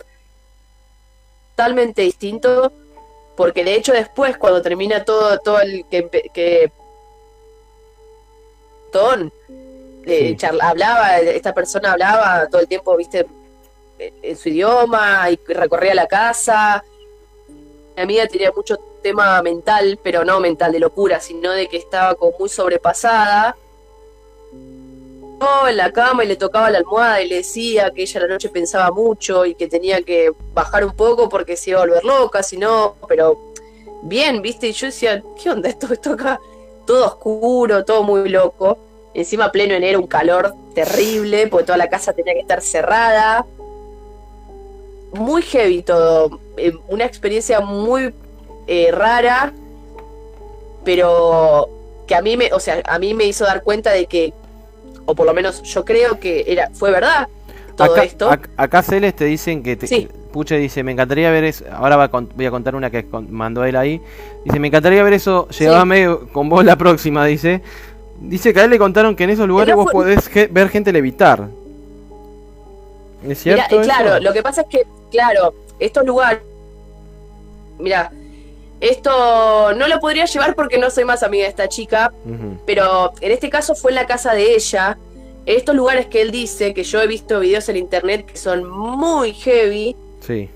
totalmente 1.57 2.03
distinto, 2.03 2.73
porque 3.37 3.65
de 3.65 3.75
hecho 3.75 3.93
después, 3.93 4.37
cuando 4.39 4.63
termina 4.63 5.05
todo, 5.05 5.39
todo 5.39 5.61
el 5.61 5.85
que, 5.91 6.09
que 6.33 6.71
Ton, 8.93 9.33
eh, 10.07 10.29
Sí. 10.31 10.37
charla- 10.37 10.69
hablaba, 10.69 11.19
esta 11.19 11.53
persona 11.53 11.93
hablaba 11.93 12.47
todo 12.49 12.61
el 12.61 12.69
tiempo, 12.69 12.97
viste, 12.97 13.27
en- 13.99 14.15
en 14.23 14.37
su 14.37 14.49
idioma 14.51 15.29
y 15.31 15.37
recorría 15.53 15.95
la 15.95 16.07
casa. 16.07 16.85
Mi 17.97 18.03
amiga 18.03 18.27
tenía 18.29 18.53
mucho 18.53 18.77
tema 19.05 19.41
mental, 19.43 19.99
pero 20.03 20.25
no 20.25 20.41
mental 20.41 20.73
de 20.73 20.81
locura, 20.81 21.21
sino 21.21 21.53
de 21.53 21.69
que 21.69 21.77
estaba 21.77 22.15
como 22.15 22.33
muy 22.39 22.49
sobrepasada. 22.49 23.55
en 25.69 25.77
la 25.77 25.93
cama 25.93 26.25
y 26.25 26.27
le 26.27 26.37
tocaba 26.37 26.71
la 26.71 26.79
almohada 26.79 27.21
y 27.21 27.29
le 27.29 27.37
decía 27.37 27.91
que 27.91 28.03
ella 28.03 28.21
la 28.21 28.29
noche 28.29 28.49
pensaba 28.49 28.91
mucho 28.91 29.45
y 29.45 29.55
que 29.55 29.69
tenía 29.69 30.01
que 30.01 30.33
bajar 30.55 30.87
un 30.87 30.97
poco 30.97 31.29
porque 31.29 31.55
se 31.55 31.71
iba 31.71 31.81
a 31.81 31.85
volver 31.85 32.03
loca, 32.03 32.43
si 32.43 32.57
no, 32.57 32.97
pero 33.07 33.53
bien, 34.03 34.41
viste, 34.41 34.69
y 34.69 34.73
yo 34.73 34.87
decía, 34.87 35.23
¿qué 35.41 35.51
onda 35.51 35.69
esto? 35.69 35.87
Esto 35.93 36.13
acá, 36.13 36.41
todo 36.87 37.05
oscuro, 37.07 37.85
todo 37.85 38.03
muy 38.05 38.31
loco. 38.31 38.79
Encima 39.13 39.53
pleno 39.53 39.75
enero, 39.75 40.01
un 40.01 40.07
calor 40.07 40.55
terrible, 40.75 41.47
porque 41.49 41.67
toda 41.67 41.79
la 41.79 41.91
casa 41.91 42.15
tenía 42.15 42.33
que 42.33 42.41
estar 42.41 42.63
cerrada. 42.63 43.45
Muy 45.13 45.43
heavy 45.43 45.83
todo, 45.83 46.41
eh, 46.57 46.73
una 46.89 47.05
experiencia 47.05 47.61
muy 47.61 48.13
eh, 48.67 48.91
rara, 48.93 49.53
pero 50.85 51.69
que 52.07 52.15
a 52.15 52.23
mí 52.23 52.37
me, 52.37 52.53
o 52.53 52.61
sea, 52.61 52.83
a 52.87 52.99
mí 52.99 53.15
me 53.15 53.25
hizo 53.25 53.45
dar 53.45 53.63
cuenta 53.63 53.91
de 53.93 54.07
que, 54.07 54.33
o 55.07 55.15
por 55.15 55.27
lo 55.27 55.35
menos 55.35 55.63
yo 55.63 55.85
creo 55.85 56.19
que 56.21 56.45
era, 56.47 56.71
fue 56.73 56.91
verdad 56.91 57.29
todo 57.77 57.93
acá, 57.93 58.05
esto. 58.05 58.31
ac- 58.31 58.49
acá 58.57 58.83
Celes 58.83 59.15
te 59.17 59.25
dicen 59.25 59.63
que 59.63 59.77
te, 59.77 59.87
Sí. 59.87 60.09
Puche 60.33 60.59
dice, 60.59 60.83
me 60.83 60.91
encantaría 60.93 61.31
ver 61.31 61.45
eso. 61.45 61.65
Ahora 61.73 61.97
va 61.97 62.09
con- 62.09 62.29
voy 62.35 62.45
a 62.47 62.51
contar 62.51 62.75
una 62.75 62.91
que 62.91 63.07
mandó 63.31 63.65
él 63.65 63.77
ahí. 63.77 64.01
Dice, 64.45 64.59
me 64.59 64.67
encantaría 64.67 65.01
ver 65.05 65.13
eso. 65.13 65.47
Llévame 65.51 66.09
con 66.33 66.49
vos 66.49 66.65
la 66.65 66.75
próxima, 66.75 67.25
dice. 67.25 67.63
Dice 68.21 68.53
que 68.53 68.59
a 68.61 68.65
él 68.65 68.71
le 68.71 68.79
contaron 68.79 69.15
que 69.15 69.23
en 69.25 69.31
esos 69.31 69.47
lugares 69.47 69.77
vos 69.77 69.85
fue- 69.85 69.93
podés 69.93 70.27
ge- 70.29 70.49
ver 70.51 70.69
gente 70.71 70.93
levitar. 70.93 71.49
¿Es 73.29 73.39
cierto? 73.43 73.81
eh, 73.81 73.85
claro, 73.85 74.19
lo 74.21 74.33
que 74.33 74.43
pasa 74.43 74.63
es 74.63 74.67
que, 74.69 74.83
claro, 75.11 75.55
estos 75.79 76.05
lugares. 76.05 76.41
Mira, 77.79 78.11
esto 78.89 79.73
no 79.75 79.89
lo 79.89 79.99
podría 80.01 80.27
llevar 80.27 80.55
porque 80.55 80.79
no 80.79 80.91
soy 80.91 81.05
más 81.05 81.23
amiga 81.23 81.45
de 81.45 81.51
esta 81.51 81.69
chica, 81.69 82.13
pero 82.67 83.13
en 83.21 83.33
este 83.33 83.49
caso 83.51 83.75
fue 83.75 83.91
en 83.91 83.97
la 83.97 84.07
casa 84.07 84.35
de 84.35 84.55
ella. 84.55 84.99
En 85.47 85.57
estos 85.59 85.75
lugares 85.75 86.07
que 86.07 86.23
él 86.23 86.31
dice, 86.31 86.73
que 86.73 86.85
yo 86.85 87.03
he 87.03 87.07
visto 87.07 87.41
videos 87.41 87.69
en 87.69 87.77
internet 87.77 88.25
que 88.27 88.37
son 88.37 88.65
muy 88.69 89.33
heavy, 89.35 89.95
Sí. 90.21 90.49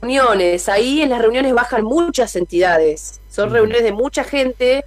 reuniones, 0.00 0.68
ahí 0.68 1.00
en 1.02 1.10
las 1.10 1.20
reuniones 1.22 1.54
bajan 1.54 1.84
muchas 1.84 2.36
entidades, 2.36 3.20
son 3.30 3.50
reuniones 3.50 3.84
de 3.84 3.92
mucha 3.92 4.24
gente 4.24 4.84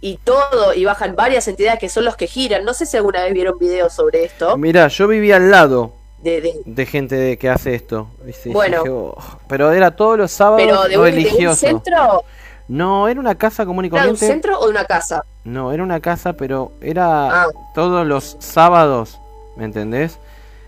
y 0.00 0.16
todo, 0.18 0.72
y 0.74 0.84
bajan 0.84 1.16
varias 1.16 1.48
entidades 1.48 1.78
que 1.78 1.88
son 1.88 2.04
los 2.04 2.16
que 2.16 2.26
giran. 2.26 2.64
No 2.64 2.72
sé 2.72 2.86
si 2.86 2.96
alguna 2.96 3.24
vez 3.24 3.34
vieron 3.34 3.58
videos 3.58 3.92
sobre 3.94 4.24
esto. 4.24 4.56
Mira, 4.56 4.88
yo 4.88 5.06
vivía 5.08 5.36
al 5.36 5.50
lado 5.50 5.92
De, 6.22 6.40
de- 6.40 6.60
de 6.66 6.86
gente 6.86 7.14
de- 7.16 7.38
que 7.38 7.48
hace 7.48 7.74
esto. 7.74 8.08
Bueno. 8.46 8.78
dije, 8.78 8.90
"Oh", 8.90 9.16
pero 9.48 9.72
era 9.72 9.90
todos 9.96 10.18
los 10.18 10.30
sábados 10.30 10.62
pero 10.64 10.82
de 10.82 10.86
un, 10.86 10.90
de 10.90 10.98
un 10.98 11.04
religioso. 11.04 11.56
centro, 11.56 12.24
No, 12.68 13.08
era 13.08 13.18
una 13.18 13.34
casa 13.36 13.66
común 13.66 13.84
y 13.86 13.88
¿era 13.88 14.08
un 14.08 14.16
centro 14.16 14.58
o 14.60 14.64
de 14.66 14.70
una 14.70 14.84
casa? 14.84 15.24
No, 15.44 15.72
era 15.72 15.82
una 15.82 15.98
casa, 16.00 16.34
pero 16.34 16.70
era 16.80 17.42
Ah. 17.44 17.46
todos 17.74 18.06
los 18.06 18.36
sábados, 18.38 19.18
¿me 19.56 19.64
entendés? 19.64 20.18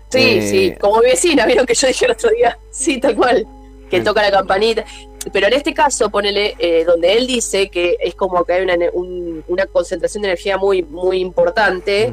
Sí, 0.08 0.18
Eh, 0.38 0.42
sí, 0.50 0.74
como 0.80 0.98
mi 1.00 1.06
vecina, 1.06 1.46
vieron 1.46 1.64
que 1.66 1.74
yo 1.74 1.86
dije 1.86 2.06
el 2.06 2.10
otro 2.12 2.30
día. 2.30 2.58
Sí, 2.70 2.98
tal 2.98 3.14
cual. 3.14 3.46
Que 3.90 4.00
toca 4.00 4.22
la 4.22 4.30
campanita. 4.30 4.84
pero 5.32 5.46
en 5.46 5.52
este 5.52 5.72
caso, 5.72 6.10
ponele, 6.10 6.56
eh, 6.58 6.84
donde 6.84 7.12
él 7.16 7.28
dice 7.28 7.68
que 7.68 7.96
es 8.00 8.16
como 8.16 8.42
que 8.44 8.54
hay 8.54 8.62
una, 8.64 8.74
un- 8.92 9.44
una 9.46 9.66
concentración 9.66 10.22
de 10.22 10.28
energía 10.30 10.56
muy, 10.58 10.82
muy 10.82 11.20
importante. 11.20 12.12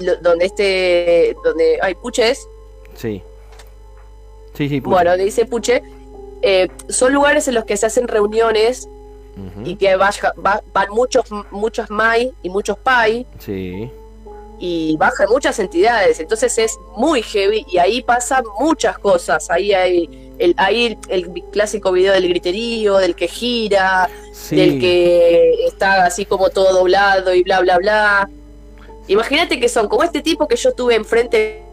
Lo- 0.00 0.16
donde 0.16 0.46
este, 0.46 1.36
donde 1.44 1.78
hay 1.82 1.94
puches, 1.94 2.46
Sí. 2.96 3.22
Sí, 4.54 4.68
sí, 4.68 4.80
pucha. 4.80 4.94
bueno, 4.94 5.10
donde 5.10 5.24
dice 5.24 5.46
puche, 5.46 5.82
eh, 6.42 6.68
son 6.88 7.12
lugares 7.12 7.46
en 7.48 7.54
los 7.54 7.64
que 7.64 7.76
se 7.76 7.86
hacen 7.86 8.08
reuniones 8.08 8.88
y 9.64 9.76
que 9.76 9.96
baja- 9.96 10.34
va- 10.44 10.62
van 10.74 10.90
muchos, 10.90 11.24
muchos 11.50 11.88
MAI 11.88 12.30
y 12.42 12.50
muchos 12.50 12.76
PAI 12.78 13.26
Sí. 13.38 13.90
y 14.58 14.96
bajan 14.98 15.28
muchas 15.30 15.58
entidades, 15.58 16.20
entonces 16.20 16.58
es 16.58 16.76
muy 16.96 17.22
heavy 17.22 17.64
y 17.70 17.78
ahí 17.78 18.02
pasan 18.02 18.44
muchas 18.58 18.98
cosas, 18.98 19.48
ahí 19.50 19.72
hay 19.72 20.34
el, 20.38 20.54
ahí 20.58 20.98
el, 21.08 21.30
clásico 21.52 21.90
video 21.92 22.12
del 22.12 22.28
griterío, 22.28 22.96
del 22.98 23.14
que 23.14 23.28
gira, 23.28 24.10
Sí. 24.34 24.56
del 24.56 24.78
que 24.80 25.54
está 25.66 26.04
así 26.04 26.26
como 26.26 26.50
todo 26.50 26.72
doblado 26.74 27.32
y 27.34 27.42
bla 27.42 27.60
bla 27.60 27.78
bla. 27.78 28.28
Imagínate 29.10 29.58
que 29.58 29.68
son 29.68 29.88
como 29.88 30.04
este 30.04 30.22
tipo 30.22 30.46
que 30.46 30.54
yo 30.54 30.72
tuve 30.72 30.94
enfrente, 30.94 31.64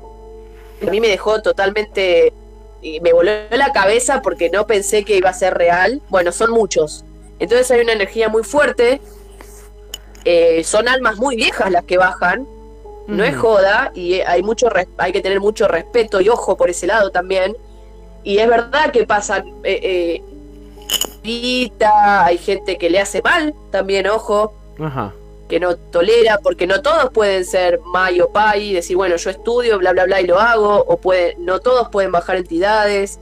a 0.81 0.89
mí 0.89 0.99
me 0.99 1.07
dejó 1.07 1.39
totalmente, 1.41 2.33
y 2.81 2.99
me 3.01 3.13
voló 3.13 3.31
la 3.51 3.71
cabeza 3.71 4.23
porque 4.23 4.49
no 4.49 4.65
pensé 4.65 5.03
que 5.03 5.17
iba 5.17 5.29
a 5.29 5.33
ser 5.33 5.53
real. 5.53 6.01
Bueno, 6.09 6.31
son 6.31 6.49
muchos. 6.49 7.05
Entonces 7.37 7.69
hay 7.69 7.81
una 7.81 7.93
energía 7.93 8.27
muy 8.27 8.43
fuerte. 8.43 8.99
eh, 10.25 10.63
son 10.63 10.87
almas 10.87 11.17
muy 11.17 11.35
viejas 11.35 11.71
las 11.71 11.83
que 11.83 11.97
bajan. 11.97 12.47
No 13.05 13.23
es 13.23 13.37
joda 13.37 13.91
y 13.93 14.19
hay 14.21 14.41
mucho 14.43 14.67
hay 14.97 15.11
que 15.13 15.21
tener 15.21 15.39
mucho 15.39 15.67
respeto 15.67 16.19
y 16.19 16.29
ojo 16.29 16.57
por 16.57 16.71
ese 16.71 16.87
lado 16.87 17.11
también. 17.11 17.55
Y 18.23 18.39
es 18.39 18.49
verdad 18.49 18.91
que 18.91 19.05
pasan 19.05 19.45
eh, 19.63 20.21
eh, 21.23 21.71
hay 21.79 22.37
gente 22.37 22.77
que 22.77 22.89
le 22.89 22.99
hace 22.99 23.21
mal 23.21 23.53
también, 23.71 24.07
ojo, 24.07 24.53
Ajá. 24.79 25.13
Que 25.47 25.59
no 25.59 25.75
tolera, 25.75 26.39
porque 26.43 26.67
no 26.67 26.81
todos 26.81 27.11
pueden 27.11 27.45
ser 27.45 27.79
May 27.85 28.19
o 28.21 28.29
Pai 28.29 28.73
decir, 28.73 28.97
bueno, 28.97 29.15
yo 29.15 29.29
estudio, 29.29 29.77
bla, 29.77 29.93
bla, 29.93 30.05
bla, 30.05 30.21
y 30.21 30.27
lo 30.27 30.39
hago, 30.39 30.83
o 30.87 30.97
puede, 30.97 31.35
no 31.39 31.59
todos 31.59 31.89
pueden 31.89 32.11
bajar 32.11 32.35
entidades, 32.35 33.19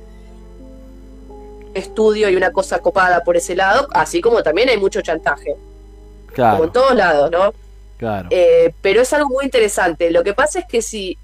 estudio 1.73 2.29
y 2.29 2.35
una 2.35 2.51
cosa 2.51 2.79
copada 2.79 3.23
por 3.23 3.37
ese 3.37 3.55
lado, 3.55 3.87
así 3.93 4.21
como 4.21 4.41
también 4.41 4.69
hay 4.69 4.77
mucho 4.77 5.01
chantaje, 5.01 5.51
como 5.51 6.33
Claro, 6.33 6.63
en 6.63 6.71
todos 6.71 6.95
lados, 6.95 7.31
¿no? 7.31 7.53
claro. 7.97 8.27
Eh, 8.31 8.73
pero 8.81 9.01
es 9.01 9.13
algo 9.13 9.29
muy 9.29 9.45
interesante. 9.45 10.11
Lo 10.11 10.23
que 10.23 10.33
pasa 10.33 10.59
es 10.59 10.65
que 10.65 10.81
si 10.81 11.17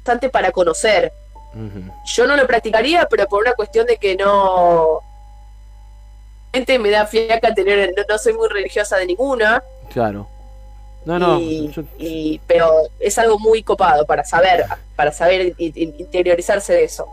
bastante 0.00 0.30
para 0.30 0.50
conocer. 0.50 1.12
Yo 2.14 2.26
no 2.26 2.36
lo 2.36 2.46
practicaría, 2.46 3.06
pero 3.08 3.26
por 3.26 3.42
una 3.42 3.54
cuestión 3.54 3.86
de 3.86 3.96
que 3.96 4.16
no 4.16 5.00
me 6.78 6.90
da 6.90 7.06
fiaca 7.06 7.54
tener, 7.54 7.92
no, 7.96 8.02
no 8.08 8.18
soy 8.18 8.32
muy 8.34 8.48
religiosa 8.48 8.96
de 8.96 9.06
ninguna, 9.06 9.62
Claro. 9.92 10.26
No, 11.04 11.18
no. 11.18 11.40
y, 11.40 11.68
yo- 11.70 11.82
y- 11.98 12.40
pero 12.46 12.68
es 12.98 13.18
algo 13.18 13.38
muy 13.38 13.62
copado 13.62 14.04
para 14.04 14.22
saber, 14.24 14.64
para 14.96 15.12
saber 15.12 15.54
interiorizarse 15.58 16.74
de 16.74 16.84
eso. 16.84 17.06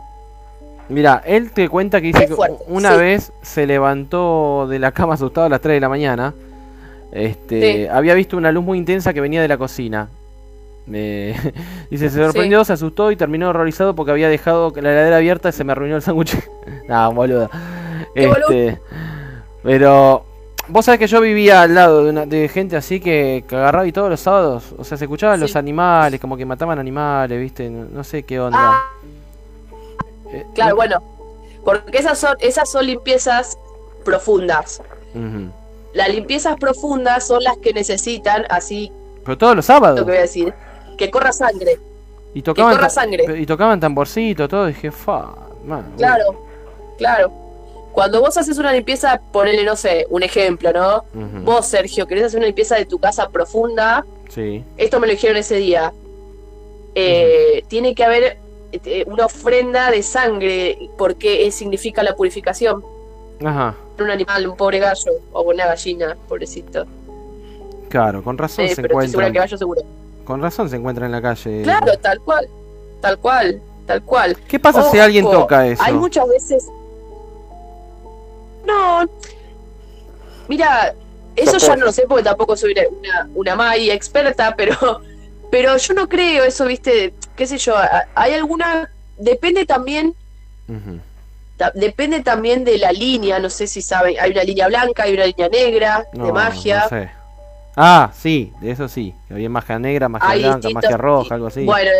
Mira, 0.90 1.22
él 1.26 1.50
te 1.52 1.68
cuenta 1.68 2.00
que 2.00 2.08
dice 2.08 2.24
Es 2.24 2.30
que 2.30 2.34
fuerte, 2.36 2.62
una 2.66 2.92
sí. 2.92 2.98
vez 2.98 3.32
se 3.42 3.66
levantó 3.66 4.66
de 4.68 4.78
la 4.78 4.92
cama 4.92 5.14
asustado 5.14 5.46
a 5.46 5.50
las 5.50 5.60
3 5.60 5.76
de 5.76 5.80
la 5.80 5.88
mañana. 5.88 6.34
Este, 7.12 7.60
Sí. 7.84 7.86
había 7.86 8.14
visto 8.14 8.36
una 8.36 8.52
luz 8.52 8.64
muy 8.64 8.76
intensa 8.78 9.12
que 9.14 9.20
venía 9.20 9.40
de 9.42 9.48
la 9.48 9.56
cocina. 9.58 10.08
Eh, 10.92 11.34
dice, 11.90 12.08
se 12.10 12.22
sorprendió, 12.24 12.64
se 12.64 12.72
asustó 12.74 13.10
y 13.10 13.16
terminó 13.16 13.50
horrorizado 13.50 13.94
porque 13.94 14.12
había 14.12 14.28
dejado 14.28 14.70
la 14.76 14.92
heladera 14.92 15.16
abierta 15.16 15.48
y 15.50 15.52
se 15.52 15.64
me 15.64 15.72
arruinó 15.72 15.96
el 15.96 16.02
sándwich. 16.02 16.36
nah, 16.88 17.08
boludo. 17.08 17.50
Qué 18.14 18.26
boludo. 18.26 18.78
Pero 19.62 20.24
vos 20.68 20.84
sabés 20.84 20.98
que 21.00 21.06
yo 21.06 21.20
vivía 21.20 21.62
al 21.62 21.74
lado 21.74 22.04
de, 22.04 22.10
una, 22.10 22.26
de 22.26 22.48
gente 22.48 22.76
así 22.76 23.00
que, 23.00 23.44
que 23.48 23.56
agarraba 23.56 23.86
y 23.86 23.92
todos 23.92 24.08
los 24.10 24.20
sábados, 24.20 24.74
o 24.78 24.84
sea, 24.84 24.96
se 24.98 25.04
escuchaban 25.04 25.40
los 25.40 25.56
animales, 25.56 26.20
como 26.20 26.36
que 26.36 26.44
mataban 26.44 26.78
animales, 26.78 27.40
¿viste? 27.40 27.68
No, 27.70 27.84
no 27.86 28.04
sé 28.04 28.22
qué 28.22 28.38
onda. 28.40 28.58
Ah, 28.60 28.82
Eh, 30.32 30.44
claro, 30.54 30.76
bueno, 30.76 31.02
porque 31.64 31.98
esas 31.98 32.18
son, 32.18 32.36
esas 32.40 32.70
son 32.70 32.86
limpiezas 32.86 33.56
profundas. 34.04 34.82
Las 35.94 36.08
limpiezas 36.10 36.56
profundas 36.58 37.26
son 37.26 37.42
las 37.42 37.56
que 37.58 37.72
necesitan, 37.72 38.44
así 38.50 38.92
Pero 39.24 39.38
todos 39.38 39.56
los 39.56 39.64
lo 39.68 39.74
sábados. 39.74 39.98
que 40.00 40.04
voy 40.04 40.16
a 40.16 40.20
decir, 40.20 40.52
que 40.98 41.10
corra 41.10 41.32
sangre. 41.32 41.78
Y 42.34 42.42
tocaban, 42.42 42.72
corra 42.74 42.86
ta- 42.88 42.90
sangre. 42.90 43.40
y 43.40 43.46
tocaban 43.46 43.80
tamborcito, 43.80 44.46
todo. 44.46 44.66
Dije, 44.66 44.90
fa, 44.92 45.34
man, 45.64 45.92
Claro, 45.96 46.44
claro. 46.98 47.32
Cuando 47.98 48.20
vos 48.20 48.38
haces 48.38 48.56
una 48.58 48.72
limpieza, 48.72 49.20
ponele, 49.32 49.64
no 49.64 49.74
sé, 49.74 50.06
un 50.08 50.22
ejemplo, 50.22 50.72
¿no? 50.72 51.02
Vos, 51.42 51.66
Sergio, 51.66 52.06
querés 52.06 52.26
hacer 52.26 52.38
una 52.38 52.46
limpieza 52.46 52.76
de 52.76 52.84
tu 52.84 53.00
casa 53.00 53.28
profunda, 53.28 54.06
Sí. 54.28 54.62
esto 54.76 55.00
me 55.00 55.08
lo 55.08 55.14
dijeron 55.14 55.36
ese 55.36 55.56
día. 55.56 55.92
Eh, 56.94 57.64
Tiene 57.66 57.96
que 57.96 58.04
haber 58.04 58.38
eh, 58.70 59.02
una 59.08 59.26
ofrenda 59.26 59.90
de 59.90 60.04
sangre, 60.04 60.78
porque 60.96 61.44
eh, 61.48 61.50
significa 61.50 62.04
la 62.04 62.14
purificación. 62.14 62.84
Ajá. 63.44 63.74
Un 63.98 64.10
animal, 64.12 64.46
un 64.46 64.56
pobre 64.56 64.78
gallo, 64.78 65.10
o 65.32 65.42
una 65.42 65.66
gallina, 65.66 66.16
pobrecito. 66.28 66.86
Claro, 67.88 68.22
con 68.22 68.38
razón 68.38 68.66
Eh, 68.66 68.76
se 68.76 68.82
pero 68.82 68.94
estoy 69.00 69.08
segura 69.08 69.26
encuentran. 69.26 69.32
que 69.32 69.38
gallo 69.40 69.58
seguro. 69.58 69.80
Con 70.24 70.40
razón 70.40 70.70
se 70.70 70.76
encuentra 70.76 71.06
en 71.06 71.10
la 71.10 71.20
calle. 71.20 71.62
Claro, 71.62 71.98
tal 72.00 72.20
cual, 72.20 72.46
tal 73.00 73.18
cual, 73.18 73.60
tal 73.86 74.02
cual. 74.04 74.36
¿Qué 74.46 74.60
pasa 74.60 74.88
si 74.88 75.00
alguien 75.00 75.24
toca 75.24 75.66
eso? 75.66 75.82
Hay 75.82 75.94
muchas 75.94 76.28
veces. 76.28 76.68
No. 78.68 79.08
Mira, 80.48 80.94
eso 81.36 81.58
ya 81.58 81.76
no 81.76 81.86
lo 81.86 81.92
sé 81.92 82.04
porque 82.08 82.24
tampoco 82.24 82.56
soy 82.56 82.72
una, 82.72 83.28
una, 83.34 83.56
Mai 83.56 83.90
experta, 83.90 84.54
pero, 84.56 85.00
pero 85.50 85.76
yo 85.76 85.94
no 85.94 86.08
creo 86.08 86.44
eso, 86.44 86.64
viste, 86.66 87.14
qué 87.36 87.46
sé 87.46 87.58
yo, 87.58 87.74
hay 88.14 88.34
alguna. 88.34 88.90
Depende 89.16 89.66
también. 89.66 90.14
Ta- 91.56 91.72
Depende 91.74 92.20
también 92.22 92.64
de 92.64 92.78
la 92.78 92.92
línea, 92.92 93.38
no 93.40 93.50
sé 93.50 93.66
si 93.66 93.82
saben, 93.82 94.14
hay 94.20 94.30
una 94.30 94.44
línea 94.44 94.68
blanca, 94.68 95.02
hay 95.04 95.14
una 95.14 95.26
línea 95.26 95.48
negra 95.48 96.04
No, 96.12 96.26
de 96.26 96.32
magia. 96.32 96.82
no 96.84 96.88
sé. 96.88 97.10
Ah, 97.80 98.10
sí, 98.12 98.52
de 98.60 98.72
eso 98.72 98.88
sí. 98.88 99.14
Había 99.30 99.48
magia 99.48 99.78
negra, 99.78 100.08
magia 100.08 100.28
Hay 100.28 100.40
blanca, 100.40 100.68
magia 100.70 100.96
roja, 100.96 101.34
algo 101.34 101.46
así. 101.46 101.64
Bueno, 101.64 101.90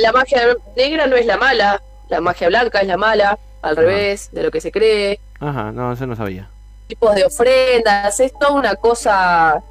la 0.00 0.12
magia 0.12 0.42
negra 0.76 1.06
no 1.06 1.16
es 1.16 1.26
la 1.26 1.36
mala, 1.36 1.82
la 2.08 2.20
magia 2.20 2.48
blanca 2.48 2.80
es 2.80 2.86
la 2.86 2.96
mala, 2.96 3.38
al 3.64 3.76
revés 3.76 4.28
de 4.32 4.42
lo 4.42 4.50
que 4.50 4.60
se 4.60 4.70
cree. 4.70 5.18
Ajá, 5.40 5.72
no, 5.72 5.92
eso 5.92 6.06
no 6.06 6.14
sabía. 6.16 6.48
Tipos 6.86 7.14
de 7.14 7.24
ofrendas, 7.24 8.20
es 8.20 8.32
toda 8.38 8.52
una 8.52 8.76
cosa, 8.76 9.62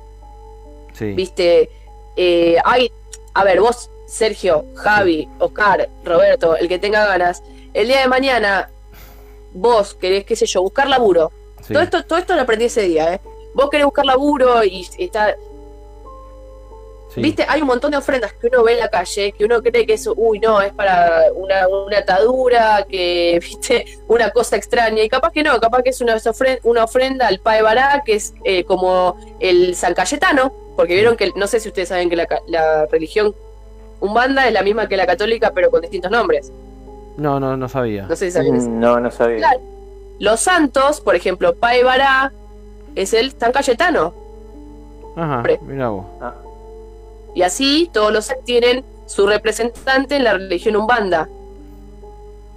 Sí. 0.93 1.13
viste. 1.13 1.69
eh, 2.15 2.57
hay, 2.63 2.91
a 3.33 3.43
ver, 3.43 3.59
vos, 3.59 3.89
Sergio, 4.07 4.65
Javi, 4.75 5.27
Oscar, 5.39 5.89
Roberto, 6.05 6.55
el 6.55 6.67
que 6.67 6.77
tenga 6.77 7.05
ganas, 7.05 7.41
el 7.73 7.88
día 7.88 8.01
de 8.01 8.07
mañana, 8.07 8.69
vos 9.53 9.95
querés, 9.95 10.25
qué 10.25 10.35
sé 10.35 10.45
yo, 10.45 10.61
buscar 10.61 10.88
laburo. 10.88 11.31
sí. 11.61 11.73
Todo 11.73 11.81
esto, 11.83 12.03
todo 12.03 12.19
esto 12.19 12.35
lo 12.35 12.41
aprendí 12.41 12.65
ese 12.65 12.81
día, 12.83 13.13
¿eh? 13.15 13.22
Vos 13.55 13.69
querés 13.69 13.85
buscar 13.85 14.05
laburo 14.05 14.63
y 14.63 14.88
está, 14.99 15.35
sí. 17.14 17.22
Viste, 17.22 17.45
hay 17.48 17.61
un 17.61 17.67
montón 17.67 17.92
de 17.92 17.98
ofrendas 17.98 18.33
que 18.33 18.48
uno 18.48 18.64
ve 18.64 18.74
en 18.74 18.80
la 18.80 18.90
calle, 18.90 19.32
que 19.32 19.45
uno 19.45 19.61
cree 19.61 19.85
que 19.85 19.93
eso, 19.93 20.14
uy, 20.16 20.40
no, 20.40 20.61
es 20.61 20.74
para 20.74 21.24
una, 21.35 21.67
una 21.67 21.98
atadura, 22.00 22.85
que, 22.90 23.40
viste, 23.42 23.85
una 24.08 24.32
cosa 24.32 24.56
extraña. 24.56 25.03
Y 25.03 25.09
capaz 25.09 25.32
que 25.32 25.43
no, 25.43 25.59
capaz 25.59 25.83
que 25.83 25.90
es 25.92 26.01
una, 26.01 26.16
ofren- 26.16 26.59
una 26.64 26.83
ofrenda 26.83 27.27
al 27.27 27.40
Pae 27.40 27.61
Bará, 27.61 28.03
que 28.06 28.16
es 28.16 28.33
eh, 28.43 28.64
como 28.64 29.17
el 29.40 29.75
San 29.75 29.93
Cayetano, 29.93 30.51
porque 30.75 30.95
vieron 30.95 31.16
que, 31.17 31.32
no 31.35 31.48
sé 31.48 31.59
si 31.59 31.69
ustedes 31.69 31.90
saben 31.90 32.09
que 32.09 32.16
la, 32.16 32.25
ca- 32.25 32.42
la 32.48 32.85
religión 32.88 33.35
Umbanda 34.00 34.48
es 34.48 34.53
la 34.53 34.64
misma 34.64 34.88
que 34.90 34.98
la 34.98 35.06
católica, 35.06 35.51
pero 35.56 35.72
con 35.72 35.80
distintos 35.82 36.11
nombres. 36.11 36.51
No, 37.16 37.40
no, 37.40 37.56
no 37.56 37.69
sabía. 37.69 38.03
No 38.08 38.16
sé 38.16 38.25
si 38.25 38.32
saben 38.32 38.56
eso. 38.56 38.67
Mm, 38.69 38.80
No, 38.80 39.00
no 39.00 39.11
sabía. 39.11 39.38
Claro. 39.38 39.61
Los 40.19 40.40
santos, 40.42 41.00
por 41.00 41.16
ejemplo, 41.16 41.56
Pae 41.56 41.83
Bará, 41.83 42.33
es 42.95 43.14
el 43.14 43.32
San 43.40 43.51
Cayetano. 43.51 44.14
Ajá, 45.16 45.43
mira 45.61 45.90
vos. 45.90 46.06
Ah, 46.22 46.33
Y 47.35 47.41
así 47.41 47.89
todos 47.91 48.11
los 48.11 48.31
tienen 48.45 48.83
su 49.05 49.27
representante 49.27 50.15
en 50.15 50.23
la 50.23 50.33
religión 50.33 50.75
umbanda. 50.75 51.29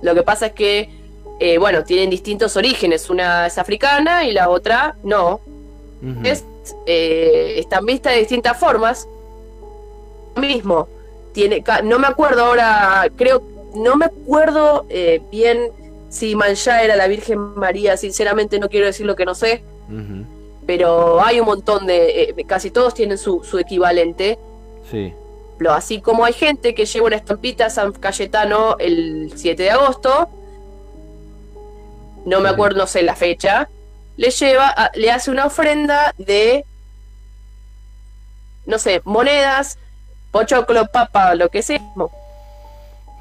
Lo 0.02 0.14
que 0.14 0.22
pasa 0.22 0.46
es 0.46 0.52
que, 0.52 0.90
eh, 1.40 1.58
bueno, 1.58 1.84
tienen 1.84 2.10
distintos 2.10 2.56
orígenes. 2.56 3.08
Una 3.10 3.46
es 3.46 3.58
africana 3.58 4.24
y 4.24 4.32
la 4.32 4.48
otra 4.48 4.96
no. 5.02 5.40
Es, 6.22 6.44
eh, 6.86 7.54
están 7.56 7.84
vistas 7.84 8.12
de 8.12 8.20
distintas 8.20 8.58
formas. 8.58 9.08
Lo 10.34 10.42
mismo. 10.42 10.88
Tiene, 11.32 11.62
no 11.84 11.98
me 11.98 12.06
acuerdo 12.06 12.44
ahora, 12.44 13.08
creo, 13.16 13.42
no 13.74 13.96
me 13.96 14.06
acuerdo 14.06 14.86
eh, 14.88 15.20
bien 15.30 15.70
si 16.08 16.34
Manchá 16.34 16.82
era 16.82 16.96
la 16.96 17.08
Virgen 17.08 17.38
María. 17.56 17.96
Sinceramente 17.96 18.58
no 18.58 18.68
quiero 18.68 18.86
decir 18.86 19.06
lo 19.06 19.16
que 19.16 19.24
no 19.24 19.34
sé. 19.34 19.62
Pero 20.66 21.22
hay 21.24 21.40
un 21.40 21.46
montón 21.46 21.86
de, 21.86 22.22
eh, 22.22 22.44
casi 22.46 22.70
todos 22.70 22.94
tienen 22.94 23.18
su, 23.18 23.42
su 23.44 23.58
equivalente. 23.58 24.38
Sí. 24.90 25.14
así 25.70 26.00
como 26.00 26.24
hay 26.24 26.32
gente 26.32 26.74
que 26.74 26.84
lleva 26.86 27.06
una 27.06 27.16
estampita 27.16 27.66
a 27.66 27.70
San 27.70 27.92
Cayetano 27.92 28.76
el 28.78 29.32
7 29.34 29.62
de 29.64 29.70
agosto, 29.70 30.28
no 32.24 32.40
me 32.40 32.48
acuerdo, 32.48 32.78
no 32.78 32.86
sé 32.86 33.02
la 33.02 33.14
fecha, 33.16 33.68
le 34.16 34.30
lleva, 34.30 34.68
a- 34.68 34.90
le 34.94 35.10
hace 35.10 35.30
una 35.30 35.46
ofrenda 35.46 36.14
de, 36.18 36.64
no 38.66 38.78
sé, 38.78 39.00
monedas, 39.04 39.78
pochoclo, 40.32 40.86
papa, 40.88 41.34
lo 41.34 41.48
que 41.50 41.62
sea. 41.62 41.80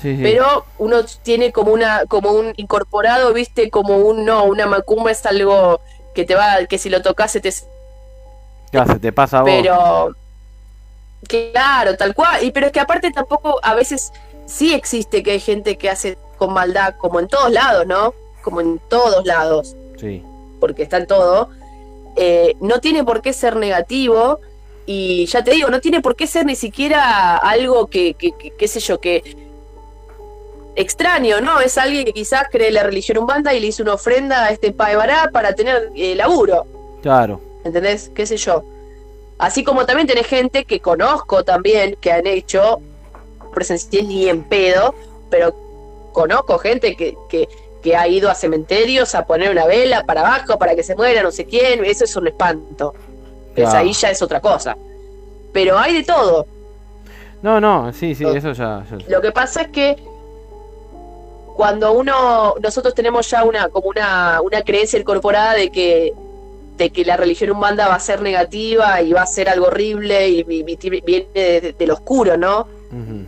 Sí, 0.02 0.18
sí. 0.18 0.22
Pero 0.22 0.66
uno 0.78 0.98
tiene 1.24 1.52
como 1.52 1.72
una, 1.72 2.06
como 2.08 2.32
un 2.32 2.54
incorporado, 2.58 3.32
viste, 3.34 3.70
como 3.70 3.98
un 3.98 4.26
no, 4.26 4.44
una 4.44 4.66
macumba 4.66 5.12
es 5.12 5.26
algo 5.26 5.80
que 6.14 6.26
te 6.26 6.36
va, 6.36 6.66
que 6.68 6.78
si 6.78 6.90
lo 6.90 7.02
tocas 7.02 7.32
se 7.32 7.40
te 7.42 7.54
Ya, 8.72 8.86
se 8.86 9.00
te 9.00 9.12
pasa 9.14 9.40
a 9.40 9.42
vos. 9.44 9.50
pero 9.52 10.16
claro, 11.26 11.96
tal 11.98 12.14
cual. 12.16 12.44
Y 12.44 12.52
pero 12.52 12.68
es 12.68 12.72
que 12.72 12.80
aparte 12.80 13.12
tampoco 13.12 13.60
a 13.64 13.74
veces 13.76 14.12
sí 14.46 14.74
existe 14.74 15.24
que 15.24 15.32
hay 15.32 15.40
gente 15.40 15.78
que 15.78 15.90
hace 15.90 16.18
con 16.38 16.54
maldad, 16.54 16.96
como 16.98 17.20
en 17.20 17.28
todos 17.28 17.52
lados, 17.52 17.86
¿no? 17.88 18.14
Como 18.44 18.62
en 18.62 18.80
todos 18.90 19.26
lados, 19.26 19.76
Sí. 20.00 20.24
porque 20.60 20.84
está 20.84 20.98
en 20.98 21.08
todo. 21.08 21.50
Eh, 22.16 22.56
no 22.62 22.80
tiene 22.80 23.04
por 23.04 23.22
qué 23.22 23.34
ser 23.34 23.56
negativo. 23.56 24.40
Y 24.88 25.26
ya 25.26 25.44
te 25.44 25.52
digo, 25.52 25.70
no 25.70 25.82
tiene 25.82 26.00
por 26.02 26.16
qué 26.16 26.28
ser 26.28 26.46
ni 26.46 26.56
siquiera 26.56 27.38
algo 27.38 27.88
que, 27.88 28.14
que, 28.14 28.34
que- 28.34 28.52
qué 28.52 28.68
sé 28.68 28.80
yo, 28.80 29.00
que 29.02 29.24
extraño, 30.76 31.42
¿no? 31.42 31.60
Es 31.60 31.78
alguien 31.78 32.06
que 32.06 32.14
quizás 32.14 32.48
cree 32.52 32.72
la 32.72 32.84
religión 32.84 33.18
umbanda 33.18 33.54
y 33.54 33.60
le 33.60 33.68
hizo 33.68 33.82
una 33.84 33.94
ofrenda 33.94 34.46
a 34.46 34.50
este 34.52 34.72
Paebará 34.74 35.30
para 35.32 35.54
tener 35.56 35.90
eh, 35.96 36.16
laburo. 36.16 36.66
Claro. 37.02 37.40
¿entendés? 37.64 38.12
¿Qué 38.14 38.26
sé 38.28 38.38
yo? 38.38 38.64
Así 39.38 39.64
como 39.64 39.86
también 39.86 40.08
tenés 40.08 40.28
gente 40.28 40.66
que 40.66 40.80
conozco 40.80 41.44
también 41.44 41.98
que 42.00 42.12
han 42.12 42.26
hecho, 42.26 42.80
presencié 43.54 44.04
ni 44.04 44.30
en 44.30 44.44
pedo, 44.44 44.96
pero 45.30 45.54
conozco 46.14 46.58
gente 46.58 46.96
que, 46.96 47.18
que, 47.30 47.50
que 47.84 47.96
ha 47.98 48.08
ido 48.08 48.30
a 48.32 48.36
cementerios 48.36 49.14
a 49.16 49.26
poner 49.26 49.50
una 49.52 49.66
vela 49.66 50.04
para 50.06 50.22
abajo 50.22 50.58
para 50.58 50.76
que 50.76 50.84
se 50.84 50.96
muera 50.96 51.22
no 51.22 51.32
sé 51.32 51.46
quién, 51.46 51.84
eso 51.84 52.06
es 52.06 52.16
un 52.16 52.28
espanto. 52.28 52.94
Pues 53.54 53.74
ahí 53.74 53.92
ya 53.94 54.10
es 54.10 54.22
otra 54.22 54.40
cosa. 54.42 54.76
Pero 55.54 55.78
hay 55.78 55.96
de 55.96 56.04
todo. 56.04 56.46
No, 57.42 57.60
no, 57.62 57.92
sí, 57.94 58.16
sí, 58.16 58.26
eso 58.26 58.54
ya. 58.54 58.84
ya- 58.90 58.98
Lo 59.10 59.22
que 59.22 59.32
pasa 59.32 59.62
es 59.64 59.68
que 59.70 59.96
cuando 61.56 61.94
uno, 61.94 62.56
nosotros 62.62 62.94
tenemos 62.94 63.30
ya 63.30 63.44
una, 63.46 63.70
como 63.70 63.88
una, 63.90 64.42
una 64.42 64.62
creencia 64.62 65.00
incorporada 65.00 65.54
de 65.54 65.70
que, 65.72 66.14
de 66.78 66.90
que 66.90 67.06
la 67.06 67.16
religión 67.18 67.52
humana 67.52 67.88
va 67.88 67.96
a 67.96 68.00
ser 68.00 68.22
negativa 68.22 69.02
y 69.02 69.14
va 69.14 69.22
a 69.22 69.28
ser 69.28 69.48
algo 69.50 69.68
horrible 69.68 70.28
y, 70.30 70.44
vi- 70.44 70.64
vi- 70.64 71.02
viene 71.06 71.28
de- 71.34 71.76
del 71.78 71.92
oscuro, 71.92 72.38
¿no? 72.38 72.62
Ujú. 72.92 73.26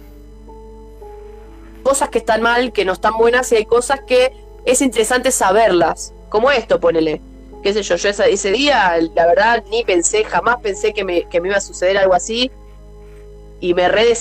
Cosas 1.84 2.10
que 2.10 2.18
están 2.18 2.42
mal, 2.42 2.74
que 2.74 2.84
no 2.84 2.94
están 2.94 3.18
buenas 3.18 3.52
y 3.52 3.56
hay 3.56 3.66
cosas 3.66 4.02
que 4.06 4.34
es 4.66 4.82
interesante 4.82 5.32
saberlas. 5.32 6.14
Como 6.30 6.52
esto, 6.52 6.80
ponele. 6.80 7.22
Qué 7.64 7.74
sé 7.74 7.82
yo, 7.84 7.96
yo 7.96 8.10
ese 8.10 8.52
día, 8.52 8.98
la 9.16 9.26
verdad, 9.26 9.64
ni 9.72 9.84
pensé, 9.84 10.24
jamás 10.26 10.58
pensé 10.62 10.94
que 10.94 11.04
me, 11.06 11.24
que 11.30 11.40
me 11.40 11.48
iba 11.48 11.58
a 11.58 11.62
suceder 11.62 11.98
algo 11.98 12.14
así. 12.14 12.52
Y 13.62 13.74
me 13.74 13.88
re 13.88 14.14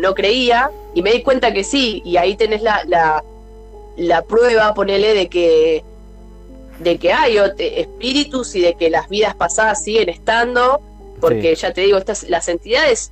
no 0.00 0.14
creía 0.14 0.70
y 0.94 1.02
me 1.02 1.12
di 1.12 1.22
cuenta 1.22 1.52
que 1.52 1.62
sí 1.62 2.02
y 2.04 2.16
ahí 2.16 2.36
tenés 2.36 2.62
la, 2.62 2.82
la, 2.86 3.22
la 3.96 4.22
prueba 4.22 4.74
ponele 4.74 5.14
de 5.14 5.28
que 5.28 5.84
de 6.78 6.98
que 6.98 7.12
hay 7.12 7.36
espíritus 7.58 8.54
y 8.54 8.60
de 8.60 8.74
que 8.74 8.90
las 8.90 9.08
vidas 9.08 9.34
pasadas 9.34 9.82
siguen 9.82 10.08
estando 10.08 10.80
porque 11.20 11.54
ya 11.54 11.72
te 11.72 11.80
digo 11.80 11.98
estas 11.98 12.24
las 12.30 12.48
entidades 12.48 13.10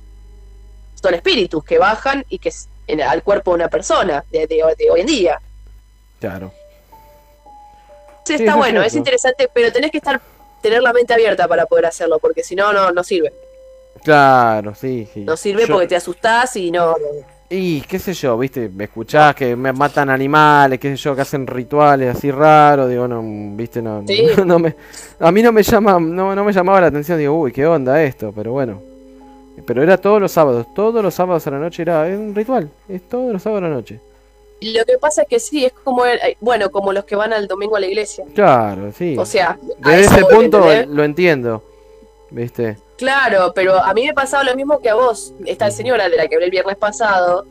son 1.01 1.13
espíritus 1.13 1.63
que 1.63 1.77
bajan 1.77 2.25
y 2.29 2.39
que 2.39 2.51
en- 2.87 3.01
al 3.01 3.21
cuerpo 3.23 3.51
de 3.51 3.55
una 3.55 3.67
persona 3.67 4.23
de, 4.31 4.47
de- 4.47 4.63
de 4.77 4.89
hoy 4.91 5.01
en 5.01 5.07
día. 5.07 5.41
Claro. 6.19 6.53
Sí, 8.25 8.33
está 8.35 8.51
es 8.51 8.57
bueno 8.57 8.81
es 8.81 8.95
interesante 8.95 9.49
pero 9.53 9.71
tenés 9.71 9.91
que 9.91 9.97
estar 9.97 10.19
tener 10.61 10.81
la 10.81 10.91
mente 10.93 11.13
abierta 11.13 11.47
para 11.47 11.65
poder 11.65 11.85
hacerlo 11.85 12.19
porque 12.19 12.43
si 12.43 12.55
no 12.55 12.71
no 12.73 12.91
no 12.91 13.03
sirve. 13.03 13.33
Claro, 14.03 14.73
sí, 14.75 15.07
sí. 15.13 15.21
no 15.21 15.35
sirve 15.35 15.65
Yo- 15.67 15.73
porque 15.73 15.87
te 15.87 15.95
asustás 15.95 16.55
y 16.55 16.71
no, 16.71 16.91
no- 16.91 17.36
Y 17.49 17.79
qué 17.81 17.97
sé 17.97 18.13
yo, 18.13 18.37
viste, 18.37 18.67
me 18.67 18.85
escuchás 18.85 19.33
que 19.33 19.55
me 19.55 19.71
matan 19.71 20.09
animales, 20.09 20.79
qué 20.79 20.89
sé 20.89 20.97
yo, 20.97 21.15
que 21.15 21.21
hacen 21.21 21.47
rituales 21.47 22.13
así 22.17 22.29
raros, 22.29 22.89
digo, 22.89 23.07
no, 23.07 23.21
viste, 23.55 23.81
no, 23.81 24.03
Sí. 24.05 24.25
no 24.45 24.59
me, 24.59 24.75
a 25.19 25.31
mí 25.31 25.41
no 25.41 25.53
me 25.53 25.63
llama, 25.63 25.97
no, 25.97 26.35
no 26.35 26.43
me 26.43 26.51
llamaba 26.51 26.81
la 26.81 26.87
atención, 26.87 27.17
digo, 27.17 27.39
uy, 27.39 27.53
qué 27.53 27.65
onda 27.65 28.03
esto, 28.03 28.33
pero 28.35 28.51
bueno. 28.51 28.81
Pero 29.65 29.81
era 29.81 29.97
todos 29.97 30.21
los 30.21 30.31
sábados, 30.31 30.67
todos 30.75 31.01
los 31.01 31.13
sábados 31.15 31.47
a 31.47 31.51
la 31.51 31.59
noche 31.59 31.81
era 31.83 32.07
es 32.07 32.17
un 32.17 32.35
ritual, 32.35 32.69
es 32.89 33.07
todos 33.07 33.31
los 33.31 33.41
sábados 33.41 33.63
a 33.63 33.69
la 33.69 33.75
noche. 33.75 33.99
Lo 34.59 34.83
que 34.85 34.97
pasa 34.99 35.21
es 35.21 35.27
que 35.29 35.39
sí, 35.39 35.65
es 35.65 35.71
como, 35.83 36.05
el- 36.05 36.17
eh, 36.19 36.37
bueno, 36.41 36.69
como 36.69 36.91
los 36.91 37.05
que 37.05 37.15
van 37.15 37.31
al 37.31 37.47
domingo 37.47 37.75
a 37.75 37.79
la 37.79 37.87
iglesia. 37.87 38.25
Claro, 38.35 38.91
sí. 38.91 39.15
O 39.17 39.25
sea, 39.25 39.57
Desde 39.79 40.01
ese 40.01 40.25
punto 40.25 40.65
lo 40.89 41.03
entiendo, 41.03 41.63
viste. 42.29 42.77
Claro, 42.97 43.51
pero 43.53 43.75
a 43.83 43.93
mí 43.93 44.05
me 44.05 44.13
pasaba 44.13 44.43
lo 44.43 44.55
mismo 44.55 44.79
que 44.79 44.89
a 44.89 44.95
vos. 44.95 45.33
Esta 45.45 45.69
señora 45.71 46.09
de 46.09 46.17
la 46.17 46.27
que 46.27 46.35
hablé 46.35 46.45
el 46.45 46.51
viernes 46.51 46.77
pasado, 46.77 47.45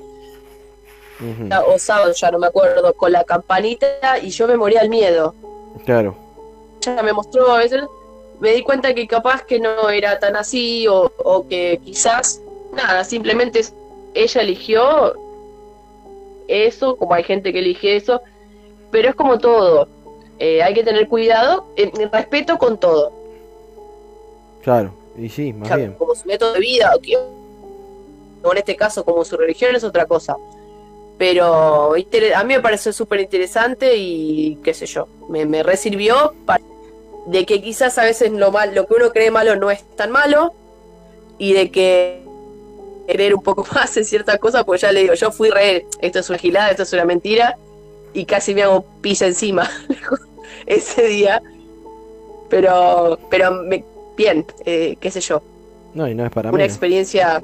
Ujú, 1.20 1.49
o 1.73 1.78
sábado, 1.78 2.12
ya 2.12 2.31
no 2.31 2.39
me 2.39 2.49
acuerdo, 2.49 2.92
con 2.94 3.12
la 3.12 3.25
campanita 3.25 4.18
y 4.20 4.31
yo 4.31 4.47
me 4.49 4.57
moría 4.57 4.81
al 4.81 4.89
miedo. 4.89 5.34
Claro, 5.84 6.16
Ella 6.83 7.02
me 7.02 7.12
mostró 7.12 7.50
a 7.52 7.58
veces, 7.58 7.83
me 8.41 8.52
di 8.52 8.62
cuenta 8.62 8.92
que 8.94 9.07
capaz 9.07 9.42
que 9.44 9.58
no 9.60 9.89
era 9.89 10.18
tan 10.18 10.36
así 10.36 10.86
o, 10.89 11.10
o 11.18 11.47
que 11.49 11.81
quizás, 11.84 12.41
nada, 12.73 13.05
simplemente 13.05 13.60
es- 13.60 13.75
ella 14.15 14.41
eligió 14.42 15.15
eso, 16.49 16.97
como 16.97 17.15
hay 17.15 17.25
gente 17.25 17.52
que 17.52 17.58
elige 17.60 17.97
eso, 17.97 18.20
pero 18.91 19.08
es 19.10 19.15
como 19.15 19.39
todo. 19.39 19.89
Eh, 20.39 20.62
hay 20.62 20.75
que 20.75 20.84
tener 20.84 21.08
cuidado, 21.08 21.66
eh, 21.76 21.91
respeto 22.12 22.58
con 22.58 22.78
todo. 22.78 23.12
claro, 24.62 24.92
y 25.18 25.28
sí, 25.28 25.52
más 25.52 25.74
bien. 25.76 25.94
como 25.94 26.14
su 26.14 26.26
método 26.28 26.52
de 26.54 26.60
vida, 26.60 26.92
o, 26.96 27.00
que- 27.00 27.16
o 28.42 28.52
en 28.52 28.58
este 28.58 28.76
caso 28.76 29.04
como 29.04 29.24
su 29.24 29.36
religión 29.36 29.74
es 29.74 29.84
otra 29.84 30.06
cosa. 30.06 30.36
Pero 31.18 31.94
a 31.94 32.44
mí 32.44 32.54
me 32.54 32.60
pareció 32.60 32.92
súper 32.92 33.20
interesante 33.20 33.96
y 33.96 34.56
qué 34.62 34.74
sé 34.74 34.84
yo, 34.86 35.08
me, 35.30 35.46
me 35.46 35.62
resirvió 35.62 36.34
pa- 36.44 36.60
de 37.26 37.46
que 37.46 37.62
quizás 37.62 37.96
a 37.98 38.04
veces 38.04 38.30
lo, 38.32 38.52
mal, 38.52 38.74
lo 38.74 38.86
que 38.86 38.94
uno 38.94 39.10
cree 39.12 39.30
malo 39.30 39.56
no 39.56 39.70
es 39.70 39.82
tan 39.96 40.10
malo 40.10 40.52
y 41.38 41.54
de 41.54 41.70
que 41.70 42.22
creer 43.08 43.34
un 43.34 43.42
poco 43.42 43.64
más 43.74 43.96
en 43.96 44.04
ciertas 44.04 44.38
cosas, 44.38 44.64
pues 44.64 44.82
ya 44.82 44.92
le 44.92 45.00
digo, 45.02 45.14
yo 45.14 45.32
fui 45.32 45.48
re, 45.50 45.86
esto 46.00 46.18
es 46.18 46.28
una 46.28 46.38
gilada, 46.38 46.70
esto 46.70 46.82
es 46.82 46.92
una 46.92 47.04
mentira 47.06 47.56
y 48.12 48.26
casi 48.26 48.54
me 48.54 48.62
hago 48.62 48.84
pis 49.00 49.22
encima 49.22 49.70
ese 50.66 51.02
día. 51.06 51.42
Pero, 52.48 53.18
pero 53.30 53.50
me, 53.52 53.84
bien, 54.16 54.44
eh, 54.64 54.96
qué 55.00 55.10
sé 55.10 55.20
yo, 55.20 55.42
No, 55.94 56.08
y 56.08 56.14
no 56.14 56.24
es 56.26 56.32
para 56.32 56.48
una 56.50 56.58
mí. 56.58 56.64
experiencia 56.64 57.42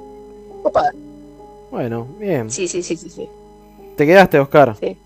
copada. 0.62 0.92
Bueno, 1.70 2.06
bien. 2.18 2.50
Sí, 2.50 2.68
sí, 2.68 2.82
sí, 2.82 2.96
sí, 2.96 3.08
sí. 3.08 3.28
¿Te 3.96 4.06
quedaste, 4.06 4.38
Oscar? 4.38 4.76
Sí. 4.78 4.96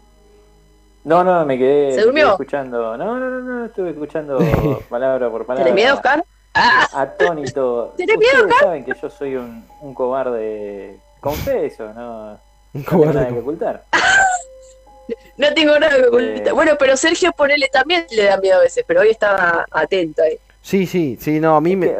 No, 1.04 1.22
no, 1.22 1.44
me 1.46 1.56
quedé, 1.56 1.92
¿Se 1.92 1.98
me 1.98 2.02
durmió? 2.04 2.24
quedé 2.24 2.32
escuchando. 2.32 2.96
No, 2.96 3.18
no, 3.18 3.30
no, 3.30 3.40
no, 3.40 3.64
estuve 3.66 3.90
escuchando 3.90 4.38
palabra 4.90 5.30
por 5.30 5.46
palabra. 5.46 5.64
¿Tenés 5.64 5.74
miedo, 5.82 5.94
Oscar? 5.94 6.24
Ah, 6.54 6.88
Atónito. 6.92 7.94
¿Tenés 7.96 8.18
miedo, 8.18 8.44
Oscar? 8.46 8.58
saben 8.60 8.84
que 8.84 8.92
yo 9.00 9.10
soy 9.10 9.36
un, 9.36 9.64
un 9.82 9.94
cobarde. 9.94 10.96
Confeso, 11.20 11.92
¿no? 11.92 12.40
Un 12.74 12.82
No 12.82 12.90
tengo 12.90 13.06
nada 13.06 13.28
que 13.28 13.38
ocultar. 13.38 13.84
no 15.36 15.54
tengo 15.54 15.78
nada 15.78 15.96
que 15.96 16.06
ocultar. 16.08 16.48
Eh. 16.48 16.52
Bueno, 16.52 16.72
pero 16.78 16.96
Sergio 16.96 17.32
ponele 17.32 17.68
también 17.68 18.06
le 18.10 18.24
da 18.24 18.36
miedo 18.38 18.56
a 18.58 18.62
veces, 18.62 18.84
pero 18.86 19.00
hoy 19.02 19.10
estaba 19.10 19.64
atento 19.70 20.22
ahí. 20.22 20.36
Sí, 20.66 20.84
sí, 20.84 21.16
sí, 21.20 21.38
no, 21.38 21.54
a 21.54 21.60
mí 21.60 21.76
me, 21.76 21.92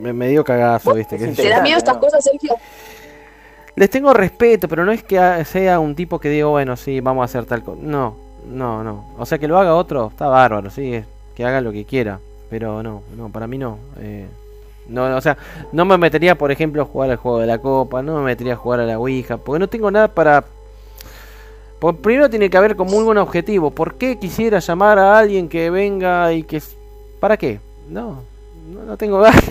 me, 0.00 0.12
me 0.12 0.26
dio 0.28 0.42
cagazo, 0.42 0.92
viste. 0.92 1.16
yo. 1.16 1.32
¿Te 1.32 1.48
da 1.48 1.62
miedo 1.62 1.78
estas 1.78 1.98
cosas, 1.98 2.24
Sergio? 2.24 2.56
Les 3.76 3.88
tengo 3.88 4.12
respeto, 4.12 4.66
pero 4.66 4.84
no 4.84 4.90
es 4.90 5.04
que 5.04 5.44
sea 5.44 5.78
un 5.78 5.94
tipo 5.94 6.18
que 6.18 6.28
digo, 6.28 6.50
bueno, 6.50 6.76
sí, 6.76 7.00
vamos 7.00 7.22
a 7.22 7.24
hacer 7.26 7.44
tal 7.44 7.62
cosa. 7.62 7.78
No, 7.80 8.16
no, 8.44 8.82
no. 8.82 9.14
O 9.18 9.24
sea, 9.24 9.38
que 9.38 9.46
lo 9.46 9.56
haga 9.56 9.76
otro, 9.76 10.08
está 10.08 10.26
bárbaro, 10.26 10.68
sí, 10.68 10.94
es- 10.94 11.06
que 11.36 11.44
haga 11.44 11.60
lo 11.60 11.70
que 11.70 11.84
quiera. 11.84 12.18
Pero 12.50 12.82
no, 12.82 13.02
no, 13.16 13.28
para 13.30 13.46
mí 13.46 13.56
no. 13.56 13.78
eh, 14.00 14.26
no, 14.88 15.16
o 15.16 15.20
sea, 15.20 15.36
no 15.70 15.84
me 15.84 15.96
metería, 15.96 16.36
por 16.36 16.50
ejemplo, 16.50 16.82
a 16.82 16.86
jugar 16.86 17.10
al 17.12 17.18
juego 17.18 17.38
de 17.38 17.46
la 17.46 17.58
copa, 17.58 18.02
no 18.02 18.16
me 18.16 18.22
metería 18.24 18.54
a 18.54 18.56
jugar 18.56 18.80
a 18.80 18.84
la 18.84 18.98
Ouija, 18.98 19.36
porque 19.36 19.60
no 19.60 19.68
tengo 19.68 19.92
nada 19.92 20.08
para... 20.08 20.44
Por, 21.78 21.98
primero 21.98 22.28
tiene 22.28 22.50
que 22.50 22.56
haber 22.56 22.74
como 22.74 22.96
un 22.96 23.04
buen 23.04 23.18
objetivo. 23.18 23.70
¿Por 23.70 23.94
qué 23.94 24.18
quisiera 24.18 24.58
llamar 24.58 24.98
a 24.98 25.16
alguien 25.20 25.48
que 25.48 25.70
venga 25.70 26.32
y 26.32 26.42
que... 26.42 26.60
¿Para 27.20 27.36
qué? 27.36 27.60
No, 27.88 28.22
no, 28.72 28.82
no 28.84 28.96
tengo 28.96 29.18
ganas. 29.20 29.44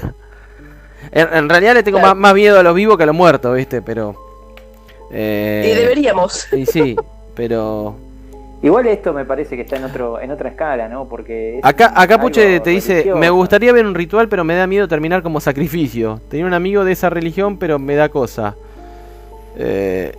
En, 1.11 1.27
en 1.33 1.49
realidad 1.49 1.73
le 1.75 1.83
tengo 1.83 1.99
Claro. 1.99 2.15
más, 2.15 2.21
más 2.21 2.33
miedo 2.35 2.59
a 2.59 2.63
los 2.63 2.75
vivos 2.75 2.97
que 2.97 3.03
a 3.03 3.05
los 3.05 3.15
muertos, 3.15 3.55
¿viste? 3.55 3.81
Pero... 3.81 4.15
eh, 5.11 5.71
Y 5.73 5.79
deberíamos. 5.79 6.51
y 6.53 6.65
sí, 6.65 6.95
pero... 7.35 7.95
Igual 8.63 8.87
esto 8.87 9.13
me 9.13 9.23
parece 9.23 9.55
que 9.55 9.61
está 9.61 9.75
en 9.75 9.83
otro 9.83 10.19
en 10.19 10.31
otra 10.31 10.49
escala, 10.49 10.87
¿no? 10.89 11.05
Porque 11.07 11.59
Acá, 11.61 11.93
acá 11.95 12.19
Puche 12.19 12.59
te 12.59 12.71
dice, 12.71 12.93
religioso. 12.93 13.19
me 13.19 13.29
gustaría 13.29 13.71
ver 13.71 13.85
un 13.85 13.93
ritual, 13.93 14.27
pero 14.29 14.43
me 14.43 14.55
da 14.55 14.65
miedo 14.65 14.87
terminar 14.87 15.21
como 15.21 15.39
sacrificio. 15.39 16.19
Tenía 16.27 16.47
un 16.47 16.55
amigo 16.55 16.83
de 16.83 16.93
esa 16.93 17.11
religión, 17.11 17.57
pero 17.57 17.77
me 17.77 17.93
da 17.95 18.09
cosa. 18.09 18.55
Eh, 19.57 20.11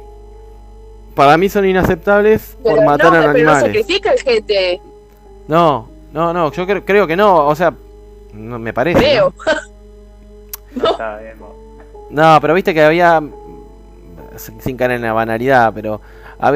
Para 1.17 1.37
mí 1.37 1.49
son 1.49 1.65
inaceptables 1.69 2.57
por 2.63 2.85
matar 2.85 3.07
no, 3.13 3.19
a 3.19 3.21
pero 3.21 3.23
no 3.25 3.31
animales. 3.31 3.63
sacrifican 3.65 4.17
gente. 4.19 4.81
No, 5.49 5.89
no, 6.13 6.33
no, 6.33 6.53
yo 6.53 6.65
creo, 6.65 6.85
creo 6.85 7.07
que 7.09 7.17
no, 7.17 7.45
o 7.49 7.55
sea, 7.57 7.75
no 8.35 8.59
me 8.59 8.73
parece. 8.73 8.99
Creo. 8.99 9.33
No. 10.75 10.85
No, 12.11 12.35
No, 12.35 12.41
pero 12.41 12.55
viste 12.55 12.73
que 12.75 12.83
había, 12.83 13.21
sin 14.61 14.77
caer 14.77 14.93
en 14.93 15.03
la 15.03 15.13
banalidad, 15.13 15.73
pero 15.75 16.01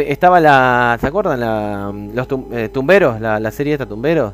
estaba 0.07 0.39
la, 0.41 0.97
¿se 1.01 1.07
acuerdan? 1.09 1.41
La, 1.41 1.93
los 2.15 2.29
tum- 2.29 2.47
eh, 2.53 2.69
tumberos, 2.69 3.21
la, 3.21 3.41
la 3.41 3.51
serie 3.51 3.73
esta 3.75 3.87
tumberos. 3.87 4.33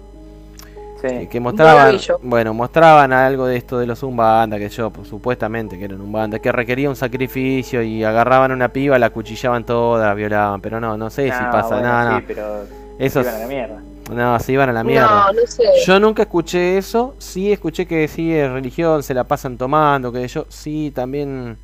Sí. 1.00 1.28
Que 1.28 1.38
mostraban, 1.38 1.96
bueno, 2.22 2.52
mostraban 2.54 3.12
algo 3.12 3.46
de 3.46 3.56
esto 3.56 3.78
de 3.78 3.86
los 3.86 4.02
Umbanda, 4.02 4.58
que 4.58 4.68
yo, 4.68 4.90
pues, 4.90 5.06
supuestamente 5.06 5.78
que 5.78 5.84
eran 5.84 6.00
Umbanda, 6.00 6.40
que 6.40 6.50
requería 6.50 6.88
un 6.90 6.96
sacrificio 6.96 7.80
y 7.82 8.02
agarraban 8.02 8.50
a 8.50 8.54
una 8.54 8.68
piba, 8.68 8.98
la 8.98 9.10
cuchillaban 9.10 9.64
toda, 9.64 10.08
la 10.08 10.14
violaban, 10.14 10.60
pero 10.60 10.80
no, 10.80 10.96
no 10.96 11.08
sé 11.08 11.30
si 11.30 11.40
No, 11.44 11.50
pasa 11.52 11.68
bueno, 11.76 11.82
nada, 11.88 12.18
sí, 12.18 12.24
pero 12.26 12.64
Eso 12.98 13.20
a 13.20 13.22
la 13.22 13.46
mierda. 13.46 13.80
No, 14.10 14.38
se 14.40 14.52
iban 14.52 14.68
a 14.68 14.72
la 14.72 14.84
mierda. 14.84 15.26
No, 15.32 15.40
no 15.40 15.46
sé. 15.46 15.62
Yo 15.86 15.98
nunca 16.00 16.22
escuché 16.22 16.78
eso, 16.78 17.14
sí 17.18 17.52
escuché 17.52 17.86
que 17.86 18.08
sí 18.08 18.34
es 18.34 18.50
religión, 18.50 19.02
se 19.02 19.14
la 19.14 19.24
pasan 19.24 19.56
tomando, 19.58 20.10
que 20.12 20.26
yo 20.28 20.46
sí 20.48 20.92
también, 20.94 21.56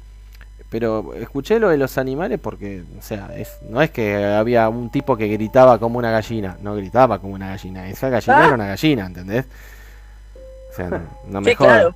pero 0.70 1.14
escuché 1.14 1.58
lo 1.60 1.68
de 1.68 1.76
los 1.76 1.98
animales 1.98 2.38
porque, 2.40 2.82
o 2.98 3.02
sea, 3.02 3.30
es, 3.36 3.58
no 3.68 3.80
es 3.82 3.90
que 3.90 4.24
había 4.24 4.68
un 4.68 4.90
tipo 4.90 5.16
que 5.16 5.28
gritaba 5.28 5.78
como 5.78 5.98
una 5.98 6.10
gallina, 6.10 6.56
no 6.62 6.74
gritaba 6.76 7.18
como 7.20 7.34
una 7.34 7.48
gallina, 7.50 7.88
esa 7.88 8.08
gallina 8.08 8.38
Ah. 8.38 8.44
era 8.46 8.54
una 8.54 8.66
gallina, 8.66 9.06
¿entendés? 9.06 9.46
O 10.72 10.76
sea, 10.76 10.90
no, 11.28 11.40
me 11.40 11.50
Sí, 11.50 11.56
jodas. 11.56 11.72
claro. 11.74 11.94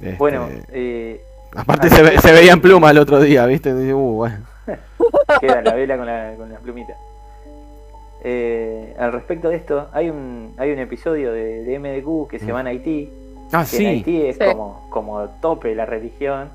Este, 0.00 0.16
Bueno, 0.16 0.48
eh, 0.72 1.22
aparte 1.54 1.88
se, 1.90 2.02
ve- 2.02 2.18
se 2.20 2.32
veían 2.32 2.60
plumas 2.60 2.90
el 2.92 2.98
otro 2.98 3.20
día, 3.20 3.44
¿viste? 3.46 3.70
Y, 3.70 3.92
uh, 3.92 3.98
bueno. 3.98 4.38
queda 5.40 5.60
la 5.60 5.74
vela 5.74 5.96
con 5.98 6.06
la, 6.06 6.32
con 6.36 6.50
la 6.50 6.58
plumita. 6.58 6.94
Eh, 8.26 8.94
al 8.98 9.12
respecto 9.12 9.50
de 9.50 9.56
esto, 9.56 9.88
hay 9.92 10.08
un, 10.08 10.54
hay 10.56 10.72
un 10.72 10.78
episodio 10.78 11.30
de, 11.32 11.62
de 11.62 11.78
MDQ 11.78 12.28
que 12.30 12.38
se 12.38 12.46
llama 12.46 12.60
Haití. 12.68 13.10
Ah, 13.52 13.66
que 13.70 13.76
en 13.76 13.82
sí, 13.82 13.86
Haití 13.86 14.22
es 14.22 14.36
Sí. 14.38 14.44
como, 14.50 14.86
como 14.90 15.28
tope 15.42 15.74
la 15.74 15.84
religión. 15.86 16.48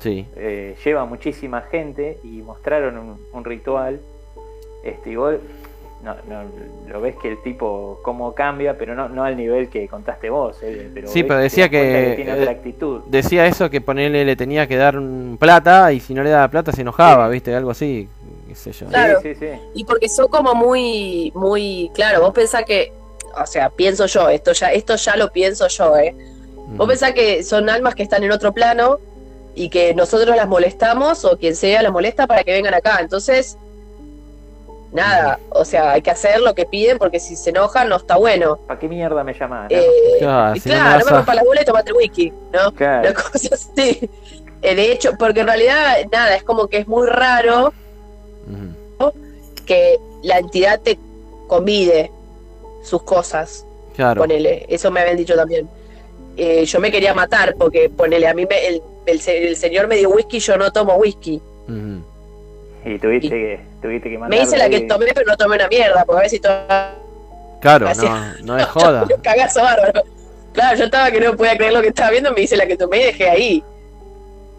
sí. 0.00 0.26
eh, 0.36 0.74
lleva 0.84 1.04
muchísima 1.04 1.60
gente 1.62 2.18
y 2.24 2.40
mostraron 2.42 2.96
un, 2.96 3.18
un 3.32 3.44
ritual. 3.44 4.00
Este, 4.82 5.10
igual 5.10 5.40
no, 6.02 6.14
no, 6.26 6.44
lo 6.88 7.02
ves 7.02 7.14
que 7.16 7.28
el 7.28 7.42
tipo 7.42 8.00
cómo 8.02 8.32
cambia, 8.34 8.78
pero 8.78 8.94
no, 8.94 9.10
no 9.10 9.22
al 9.22 9.36
nivel 9.36 9.68
que 9.68 9.86
contaste 9.88 10.30
vos. 10.30 10.56
eh, 10.62 10.90
pero 10.94 11.08
Sí, 11.08 11.20
ves- 11.20 11.28
pero 11.28 11.40
decía 11.40 11.68
que, 11.68 12.14
tiene 12.16 12.30
eh, 12.30 12.40
otra 12.40 12.52
actitud. 12.52 13.02
Decía 13.08 13.44
eso 13.46 13.68
que 13.68 13.82
ponerle 13.82 14.24
le 14.24 14.36
tenía 14.36 14.66
que 14.66 14.76
dar 14.76 14.96
un 14.96 15.36
plata 15.38 15.92
y 15.92 16.00
si 16.00 16.14
no 16.14 16.22
le 16.22 16.30
daba 16.30 16.48
plata 16.48 16.72
se 16.72 16.80
enojaba, 16.80 17.26
Sí. 17.26 17.32
¿viste? 17.34 17.54
Algo 17.54 17.70
así, 17.72 18.08
qué 18.50 18.56
sé 18.56 18.72
yo. 18.72 18.86
Claro. 18.88 19.20
Sí, 19.22 19.34
sí, 19.34 19.40
sí. 19.40 19.60
Y 19.74 19.84
porque 19.84 20.08
son 20.08 20.26
como 20.28 20.54
muy, 20.54 21.30
muy, 21.36 21.90
claro, 21.94 22.20
vos 22.20 22.32
pensás 22.34 22.64
que, 22.64 22.92
o 23.40 23.46
sea, 23.46 23.70
pienso 23.70 24.06
yo, 24.06 24.28
esto 24.28 24.52
ya, 24.52 24.72
esto 24.72 24.96
ya 24.96 25.14
lo 25.16 25.30
pienso 25.30 25.68
yo, 25.68 25.96
eh. 25.96 26.14
Vos 26.76 26.86
Mm. 26.86 26.90
pensás 26.90 27.12
que 27.12 27.44
son 27.44 27.70
almas 27.70 27.94
que 27.94 28.02
están 28.02 28.24
en 28.24 28.32
otro 28.32 28.52
plano 28.52 28.98
y 29.54 29.68
que 29.70 29.94
nosotros 29.94 30.34
las 30.36 30.48
molestamos 30.48 31.24
o 31.24 31.36
quien 31.38 31.54
sea 31.54 31.80
las 31.82 31.92
molesta 31.92 32.26
para 32.26 32.42
que 32.42 32.52
vengan 32.52 32.74
acá. 32.74 32.98
Entonces, 33.00 33.56
nada, 34.92 35.38
o 35.50 35.64
sea, 35.64 35.92
hay 35.92 36.02
que 36.02 36.10
hacer 36.10 36.40
lo 36.40 36.54
que 36.54 36.66
piden 36.66 36.98
porque 36.98 37.20
si 37.20 37.36
se 37.36 37.50
enojan 37.50 37.88
no 37.88 37.96
está 37.96 38.16
bueno. 38.16 38.56
¿Para 38.66 38.80
qué 38.80 38.88
mierda 38.88 39.22
me 39.22 39.34
llamás? 39.34 39.70
no? 39.70 39.76
Eh, 39.76 39.86
Claro, 40.18 40.56
y 40.56 40.60
si 40.60 40.68
no 40.68 40.74
me 40.74 40.80
claro, 40.80 40.90
no 40.90 40.96
vas 40.98 41.04
me 41.06 41.10
a- 41.12 41.16
rompas 41.18 41.34
las 41.36 41.44
bolas 41.44 41.62
y 41.62 41.66
tomate 41.66 41.90
el 41.90 41.96
whisky, 41.96 42.32
¿no? 42.52 42.72
Claro. 42.72 43.08
Una 43.10 43.22
cosa 43.32 43.54
así. 43.54 44.10
Eh, 44.62 44.74
De 44.74 44.92
hecho, 44.92 45.12
porque 45.18 45.40
en 45.40 45.46
realidad, 45.46 45.96
nada, 46.12 46.34
es 46.36 46.42
como 46.42 46.66
que 46.68 46.78
es 46.78 46.88
muy 46.88 47.06
raro 47.08 47.72
Que 49.66 49.98
la 50.22 50.38
entidad 50.38 50.80
te 50.80 50.98
convide 51.46 52.10
sus 52.82 53.02
cosas. 53.02 53.64
Claro. 53.94 54.20
Ponele, 54.22 54.66
eso 54.68 54.90
me 54.90 55.00
habían 55.00 55.16
dicho 55.16 55.34
también. 55.36 55.68
Eh, 56.36 56.64
yo 56.64 56.80
me 56.80 56.90
quería 56.90 57.12
matar 57.14 57.54
porque, 57.58 57.88
ponele, 57.90 58.26
a 58.26 58.34
mí 58.34 58.46
me- 58.46 58.66
el, 58.66 58.82
el 59.06 59.20
se- 59.20 59.46
el 59.48 59.56
señor 59.56 59.86
me 59.88 59.96
dio 59.96 60.10
whisky, 60.10 60.38
yo 60.40 60.56
no 60.56 60.70
tomo 60.72 60.94
whisky. 60.96 61.40
Y 62.84 62.98
tuviste 62.98 63.28
que, 63.28 63.60
tuviste 63.82 64.08
que 64.10 64.18
mandar. 64.18 64.38
Me 64.38 64.44
hice 64.44 64.56
la 64.56 64.68
que 64.70 64.80
tomé, 64.82 65.06
pero 65.14 65.26
no 65.26 65.36
tomé 65.36 65.56
una 65.56 65.68
mierda, 65.68 66.04
porque 66.04 66.18
a 66.18 66.22
ver 66.22 66.30
si 66.30 66.40
tomaba 66.40 66.94
Claro, 67.60 67.88
no, 67.94 68.34
no 68.42 68.58
es 68.58 68.64
joda. 68.66 69.02
un 69.14 69.20
cagazo 69.20 69.60
bárbaro. 69.62 70.02
Claro, 70.54 70.78
yo 70.78 70.84
estaba 70.86 71.10
que 71.10 71.20
no 71.20 71.36
podía 71.36 71.56
creer 71.56 71.74
lo 71.74 71.82
que 71.82 71.88
estaba 71.88 72.10
viendo, 72.10 72.32
me 72.32 72.40
hice 72.40 72.56
la 72.56 72.66
que 72.66 72.76
tomé 72.76 73.00
y 73.02 73.04
dejé 73.04 73.28
ahí. 73.28 73.64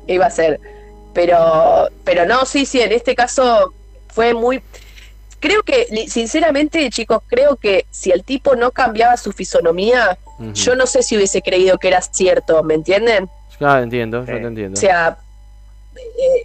¿Qué 0.06 0.14
iba 0.14 0.28
a 0.28 0.30
ser? 0.32 0.60
Pero, 1.14 1.90
pero 2.04 2.26
no, 2.28 2.46
sí, 2.46 2.66
sí, 2.66 2.80
en 2.80 2.92
este 2.92 3.16
caso 3.16 3.74
fue 4.12 4.34
muy. 4.34 4.62
Creo 5.40 5.64
que, 5.64 5.88
sinceramente, 6.08 6.88
chicos, 6.92 7.24
creo 7.28 7.56
que 7.56 7.86
si 7.90 8.12
el 8.12 8.24
tipo 8.24 8.56
no 8.56 8.72
cambiaba 8.72 9.18
su 9.18 9.32
fisonomía, 9.32 10.18
yo 10.54 10.76
no 10.76 10.86
sé 10.86 11.02
si 11.02 11.18
hubiese 11.18 11.42
creído 11.42 11.78
que 11.78 11.88
era 11.88 12.02
cierto, 12.02 12.64
¿me 12.64 12.76
entienden? 12.76 13.30
Claro, 13.58 13.84
entiendo, 13.84 14.20
yo 14.20 14.26
te 14.26 14.38
entiendo. 14.38 14.78
O 14.78 14.80
sea, 14.80 15.18
eh, 15.96 16.44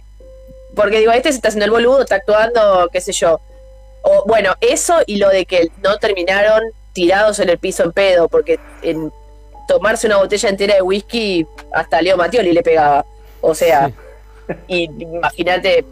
porque 0.75 0.99
digo, 0.99 1.11
este 1.11 1.31
se 1.31 1.37
está 1.37 1.49
haciendo 1.49 1.65
el 1.65 1.71
boludo, 1.71 2.01
está 2.01 2.15
actuando, 2.15 2.89
qué 2.91 3.01
sé 3.01 3.11
yo. 3.11 3.39
O 4.03 4.23
bueno, 4.25 4.53
eso 4.61 4.99
y 5.05 5.17
lo 5.17 5.29
de 5.29 5.45
que 5.45 5.71
no 5.83 5.97
terminaron 5.97 6.63
tirados 6.93 7.39
en 7.39 7.49
el 7.49 7.57
piso 7.57 7.83
en 7.83 7.91
pedo, 7.91 8.27
porque 8.29 8.59
en 8.81 9.11
tomarse 9.67 10.07
una 10.07 10.17
botella 10.17 10.49
entera 10.49 10.75
de 10.75 10.81
whisky 10.81 11.45
hasta 11.73 12.01
Leo 12.01 12.17
Mattioli 12.17 12.51
le 12.51 12.63
pegaba. 12.63 13.05
O 13.41 13.53
sea, 13.53 13.91
y 14.67 14.83
imagínate. 14.83 15.85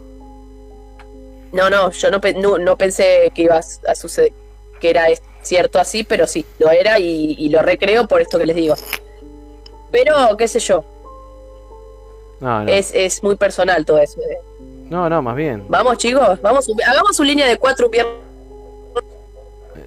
No, 1.56 1.70
no, 1.70 1.90
yo 1.90 2.10
no, 2.10 2.20
no, 2.36 2.58
no 2.58 2.76
pensé 2.76 3.30
que 3.34 3.42
iba 3.42 3.56
a 3.56 3.94
suceder, 3.94 4.32
que 4.80 4.90
era 4.90 5.06
cierto 5.42 5.78
así, 5.78 6.04
pero 6.04 6.26
sí, 6.26 6.44
lo 6.58 6.70
era 6.70 6.98
y, 6.98 7.34
y 7.38 7.48
lo 7.48 7.62
recreo 7.62 8.06
por 8.06 8.20
esto 8.20 8.38
que 8.38 8.46
les 8.46 8.56
digo. 8.56 8.74
Pero, 9.90 10.36
qué 10.36 10.46
sé 10.48 10.58
yo, 10.60 10.84
No, 12.40 12.64
no. 12.64 12.70
es, 12.70 12.92
es 12.94 13.22
muy 13.22 13.36
personal 13.36 13.84
todo 13.86 13.98
eso. 13.98 14.20
eh. 14.20 14.38
no, 14.90 15.08
no, 15.08 15.22
más 15.22 15.34
bien. 15.36 15.64
Vamos, 15.68 15.96
chicos, 15.98 16.40
vamos, 16.42 16.68
un- 16.68 16.82
hagamos 16.82 17.18
una 17.18 17.28
línea 17.28 17.46
de 17.46 17.56
cuatro 17.56 17.86
un 17.86 17.92
viernes. 17.92 18.14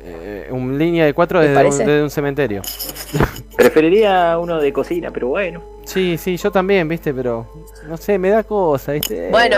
Eh, 0.03 0.47
un 0.51 0.77
línea 0.77 1.05
de 1.05 1.13
cuatro 1.13 1.39
¿Te 1.41 1.49
desde 1.49 1.65
un, 1.69 1.77
desde 1.77 2.03
un 2.03 2.09
cementerio. 2.09 2.61
Preferiría 3.57 4.37
uno 4.39 4.59
de 4.59 4.71
cocina, 4.73 5.11
pero 5.11 5.27
bueno. 5.27 5.61
Sí, 5.85 6.17
sí, 6.17 6.37
yo 6.37 6.51
también, 6.51 6.87
viste, 6.87 7.13
pero 7.13 7.47
no 7.87 7.97
sé, 7.97 8.17
me 8.17 8.29
da 8.29 8.43
cosa, 8.43 8.93
viste. 8.93 9.29
Bueno, 9.29 9.57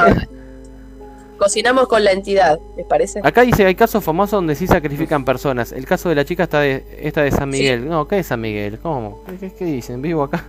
cocinamos 1.41 1.87
con 1.87 2.03
la 2.03 2.11
entidad, 2.11 2.59
¿les 2.77 2.85
parece? 2.85 3.19
Acá 3.23 3.41
dice, 3.41 3.65
hay 3.65 3.73
casos 3.73 4.03
famosos 4.03 4.37
donde 4.37 4.53
sí 4.53 4.67
sacrifican 4.67 5.25
personas. 5.25 5.71
El 5.71 5.85
caso 5.87 6.07
de 6.09 6.13
la 6.15 6.23
chica 6.23 6.43
está 6.43 6.59
de, 6.59 6.83
esta 7.01 7.23
de 7.23 7.31
San 7.31 7.49
Miguel. 7.49 7.89
No, 7.89 8.07
¿qué 8.07 8.19
es 8.19 8.27
San 8.27 8.39
Miguel? 8.39 8.77
¿Cómo? 8.79 9.23
¿Qué, 9.39 9.51
qué- 9.51 9.65
dicen? 9.65 10.03
¿Vivo 10.03 10.21
acá? 10.23 10.43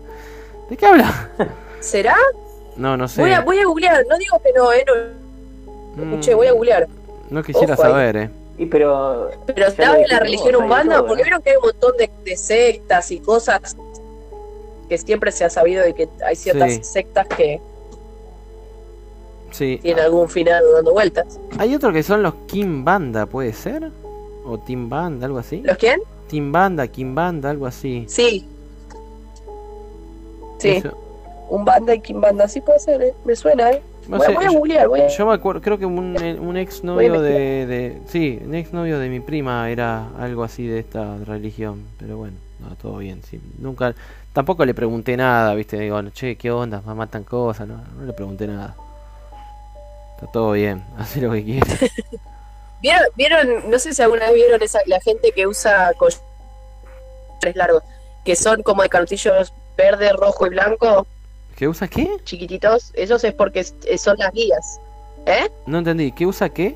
¿De 0.68 0.76
qué 0.76 0.84
habla? 0.86 1.30
¿Será? 1.80 2.14
No, 2.76 2.96
no 2.98 3.08
sé. 3.08 3.22
Voy, 3.22 3.32
a, 3.32 3.40
voy 3.40 3.58
a 3.58 3.64
googlear, 3.64 4.04
no 4.08 4.18
digo 4.18 4.38
que 4.42 4.52
no, 4.54 4.70
eh, 4.72 4.84
no, 4.86 5.22
Mm, 6.04 6.08
escuché, 6.10 6.34
voy 6.34 6.46
a 6.46 6.52
googlear. 6.52 6.88
No 7.30 7.42
quisiera 7.42 7.74
Ojo 7.74 7.82
saber, 7.82 8.16
eh. 8.16 8.30
Y 8.58 8.66
pero. 8.66 9.30
Pero 9.46 9.66
en 9.78 10.08
la 10.08 10.20
religión 10.20 10.56
humana, 10.56 10.96
todo, 10.98 11.06
porque 11.06 11.22
¿no? 11.22 11.24
vieron 11.24 11.42
que 11.42 11.50
hay 11.50 11.56
un 11.56 11.62
montón 11.62 11.92
de, 11.98 12.10
de 12.24 12.36
sectas 12.36 13.10
y 13.10 13.18
cosas 13.20 13.76
que 14.88 14.98
siempre 14.98 15.32
se 15.32 15.44
ha 15.46 15.50
sabido 15.50 15.82
de 15.82 15.94
que 15.94 16.08
hay 16.26 16.36
ciertas 16.36 16.72
Sí. 16.74 16.80
sectas 16.84 17.26
que 17.28 17.60
Sí. 19.52 19.78
tienen 19.82 20.04
algún 20.04 20.28
final 20.28 20.62
dando 20.74 20.92
vueltas. 20.92 21.38
Hay 21.58 21.74
otro 21.74 21.92
que 21.92 22.02
son 22.02 22.22
los 22.22 22.34
Kim 22.46 22.84
Banda, 22.84 23.26
¿puede 23.26 23.52
ser? 23.52 23.90
O 24.44 24.58
Team 24.58 24.88
Banda, 24.88 25.26
algo 25.26 25.38
así. 25.38 25.62
¿Los 25.62 25.76
quién? 25.76 26.00
Team 26.28 26.50
Banda, 26.52 26.86
Kim 26.88 27.14
Banda, 27.14 27.50
algo 27.50 27.66
así. 27.66 28.04
Sí. 28.08 28.48
Sí, 30.58 30.68
Eso- 30.70 30.96
un 31.50 31.64
banda 31.64 31.94
y 31.94 32.00
quién 32.00 32.20
banda, 32.20 32.48
sí 32.48 32.60
puede 32.60 32.78
ser, 32.78 33.02
eh, 33.02 33.14
me 33.24 33.36
suena, 33.36 33.70
¿eh? 33.72 33.82
No 34.08 34.16
voy, 34.16 34.26
a- 34.26 34.28
sé, 34.30 34.34
voy 34.34 34.44
a 34.44 34.48
yo- 34.48 34.52
googlear, 34.58 34.88
voy 34.88 35.00
a... 35.00 35.08
Yo 35.08 35.26
me 35.26 35.34
acuerdo, 35.34 35.60
creo 35.60 35.78
que 35.78 35.84
un, 35.86 36.16
un 36.40 36.56
ex 36.56 36.82
novio 36.82 37.20
de, 37.20 37.66
de. 37.66 37.98
Sí, 38.06 38.40
un 38.44 38.54
ex 38.54 38.72
novio 38.72 38.98
de 38.98 39.08
mi 39.08 39.20
prima 39.20 39.68
era 39.70 40.08
algo 40.18 40.44
así 40.44 40.66
de 40.66 40.78
esta 40.78 41.16
religión. 41.24 41.82
Pero 41.98 42.16
bueno, 42.16 42.36
no, 42.60 42.74
todo 42.76 42.96
bien. 42.98 43.20
Sí. 43.22 43.38
Nunca. 43.58 43.94
Tampoco 44.32 44.64
le 44.64 44.72
pregunté 44.74 45.16
nada, 45.16 45.54
viste. 45.54 45.78
Digo, 45.78 46.00
che, 46.10 46.36
¿qué 46.36 46.50
onda? 46.50 46.82
¿Me 46.86 46.94
matan 46.94 47.22
cosas? 47.24 47.68
No, 47.68 47.76
no 47.98 48.04
le 48.06 48.12
pregunté 48.12 48.46
nada. 48.46 48.74
Está 50.22 50.32
todo 50.32 50.52
bien, 50.52 50.84
hace 50.98 51.20
lo 51.20 51.32
que 51.32 51.44
quiera. 51.44 51.66
¿Vieron, 52.80 53.02
vieron, 53.16 53.70
no 53.70 53.78
sé 53.78 53.92
si 53.94 54.02
alguna 54.02 54.26
vez 54.26 54.34
vieron 54.34 54.62
esa, 54.62 54.80
la 54.86 55.00
gente 55.00 55.30
que 55.32 55.46
usa 55.46 55.92
collares 55.96 56.22
largos, 57.54 57.82
que 58.24 58.34
son 58.36 58.62
como 58.62 58.82
de 58.82 58.88
cartillos 58.88 59.52
verde, 59.76 60.12
rojo 60.12 60.46
y 60.46 60.50
blanco, 60.50 61.06
¿Qué 61.56 61.68
usa 61.68 61.86
qué? 61.86 62.16
chiquititos, 62.24 62.90
esos 62.94 63.22
es 63.24 63.34
porque 63.34 63.64
eh, 63.84 63.98
son 63.98 64.16
las 64.18 64.32
guías. 64.32 64.80
¿Eh? 65.26 65.48
No 65.66 65.78
entendí. 65.78 66.10
¿Qué 66.10 66.26
usa 66.26 66.48
qué? 66.48 66.74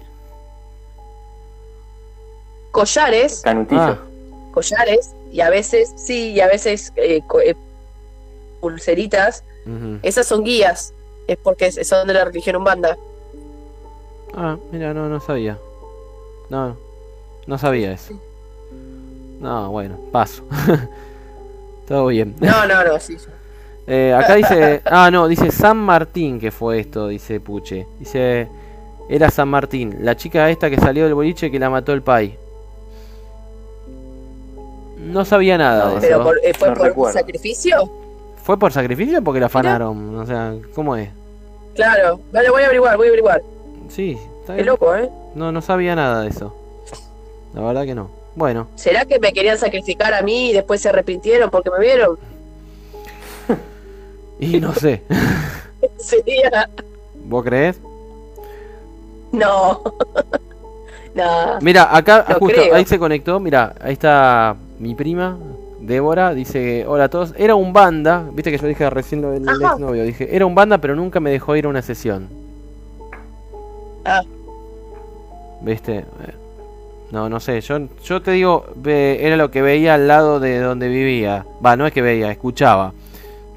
Collares, 2.70 3.41
Canutillo. 3.42 3.81
Ah, 3.81 3.99
collares, 4.52 5.12
y 5.33 5.41
a 5.41 5.50
veces, 5.50 5.92
sí, 5.97 6.33
y 6.33 6.41
a 6.41 6.47
veces 6.47 6.92
eh, 6.97 7.20
co- 7.26 7.41
eh, 7.41 7.57
pulseritas, 8.60 9.42
esas 10.02 10.26
son 10.26 10.44
guías, 10.44 10.92
es 11.26 11.36
porque 11.39 11.66
es- 11.66 11.89
son 11.89 12.07
de 12.07 12.15
la 12.15 12.25
religión 12.26 12.55
umbanda. 12.57 12.97
Ah, 14.36 14.56
mira, 14.70 14.92
no, 14.92 15.08
no 15.08 15.18
sabía. 15.20 15.58
No, 16.50 16.76
no 17.47 17.58
sabía 17.58 17.92
eso. 17.92 18.15
No, 19.40 19.70
bueno, 19.70 19.97
paso. 20.12 20.42
Todo 21.89 22.06
bien. 22.08 22.34
No, 22.40 22.66
no, 22.66 22.84
no, 22.84 23.00
sí. 23.00 23.16
Eh, 23.89 24.12
acá 24.12 24.34
dice, 24.34 24.82
ah, 24.84 25.12
no, 25.12 25.28
dice 25.28 25.52
San 25.52 25.76
Martín 25.76 26.40
que 26.40 26.50
fue 26.50 26.81
esto, 26.81 27.06
dice 27.06 27.39
Puche. 27.39 27.86
Dice, 28.00 28.48
era 29.08 29.31
San 29.31 29.47
Martín, 29.48 29.98
la 30.00 30.16
chica 30.16 30.50
esta 30.50 30.68
que 30.68 30.76
salió 30.76 31.05
del 31.05 31.15
boliche 31.15 31.52
que 31.52 31.58
la 31.60 31.70
mató 31.70 31.92
el 31.92 32.02
pai. 32.02 32.36
No 34.98 35.24
sabía 35.24 35.56
nada 35.56 35.90
de 35.94 36.00
Pero 36.00 36.16
eso. 36.16 36.24
por- 36.24 36.39
eh, 36.42 36.52
fue 36.55 36.68
No 36.70 36.74
por 36.74 36.86
recuerdo. 36.89 37.12
sacrificio. 37.16 37.90
¿Fue 38.42 38.58
por 38.58 38.73
sacrificio 38.73 39.20
o 39.20 39.23
porque 39.23 39.39
la 39.39 39.47
afanaron? 39.47 40.16
O 40.18 40.26
sea, 40.26 40.55
¿cómo 40.74 40.97
es? 40.97 41.08
Claro, 41.76 42.18
vale, 42.32 42.50
voy 42.50 42.62
a 42.62 42.66
averiguar, 42.66 42.97
voy 42.97 43.06
a 43.06 43.10
averiguar. 43.10 43.42
Sí, 43.89 44.18
está 44.40 44.55
Qué 44.55 44.62
bien. 44.62 44.66
loco, 44.66 44.94
¿eh? 44.94 45.08
No, 45.34 45.52
no 45.52 45.60
sabía 45.62 45.94
nada 45.94 46.23
de 46.23 46.28
eso. 46.28 46.55
La 47.55 47.62
verdad 47.62 47.84
que 47.84 47.94
no. 47.94 48.10
Bueno, 48.34 48.68
¿Será 48.74 49.06
que 49.06 49.18
me 49.18 49.32
querían 49.32 49.56
sacrificar 49.56 50.12
a 50.12 50.20
mí 50.20 50.50
y 50.50 50.52
después 50.52 50.81
se 50.82 50.90
arrepintieron 50.90 51.50
porque 51.50 51.70
me 51.70 51.81
vieron? 51.81 52.18
y 54.39 54.60
no 54.60 54.74
sé. 54.74 55.02
Sería. 55.98 56.68
¿Vos 57.24 57.44
crees? 57.44 57.81
No. 59.32 59.82
no. 61.15 61.58
Mira, 61.62 61.97
acá 61.97 62.26
justo 62.39 62.60
creo. 62.60 62.74
ahí 62.74 62.84
se 62.84 62.98
conectó. 62.98 63.40
Mira, 63.40 63.74
ahí 63.81 63.94
está 63.94 64.55
mi 64.78 64.94
prima, 64.94 65.39
Débora. 65.81 66.34
Dice: 66.34 66.84
Hola 66.86 67.05
a 67.05 67.08
todos. 67.08 67.32
Era 67.39 67.55
un 67.55 67.73
banda. 67.73 68.28
Viste 68.32 68.50
que 68.50 68.58
yo 68.58 68.66
dije 68.66 68.90
recién 68.90 69.23
lo 69.23 69.31
del 69.31 69.48
exnovio. 69.48 70.05
Dije: 70.05 70.34
Era 70.36 70.44
un 70.44 70.55
banda, 70.55 70.78
pero 70.78 70.94
nunca 70.94 71.20
me 71.20 71.31
dejó 71.31 71.56
ir 71.56 71.65
a 71.65 71.68
una 71.68 71.81
sesión. 71.82 72.45
Ah. 74.07 74.23
¿Viste? 75.60 75.99
Eh, 75.99 76.05
No, 77.10 77.28
no 77.28 77.39
sé. 77.41 77.60
Yo, 77.60 77.78
yo 78.05 78.20
te 78.23 78.33
digo, 78.33 78.67
era 78.85 79.36
lo 79.36 79.51
que 79.51 79.62
veía 79.62 79.94
al 79.94 80.09
lado 80.09 80.41
de 80.41 80.59
donde 80.59 80.89
vivía. 80.89 81.47
Va, 81.65 81.76
no 81.76 81.86
es 81.86 81.93
que 81.93 82.02
veía, 82.02 82.31
escuchaba. 82.31 82.93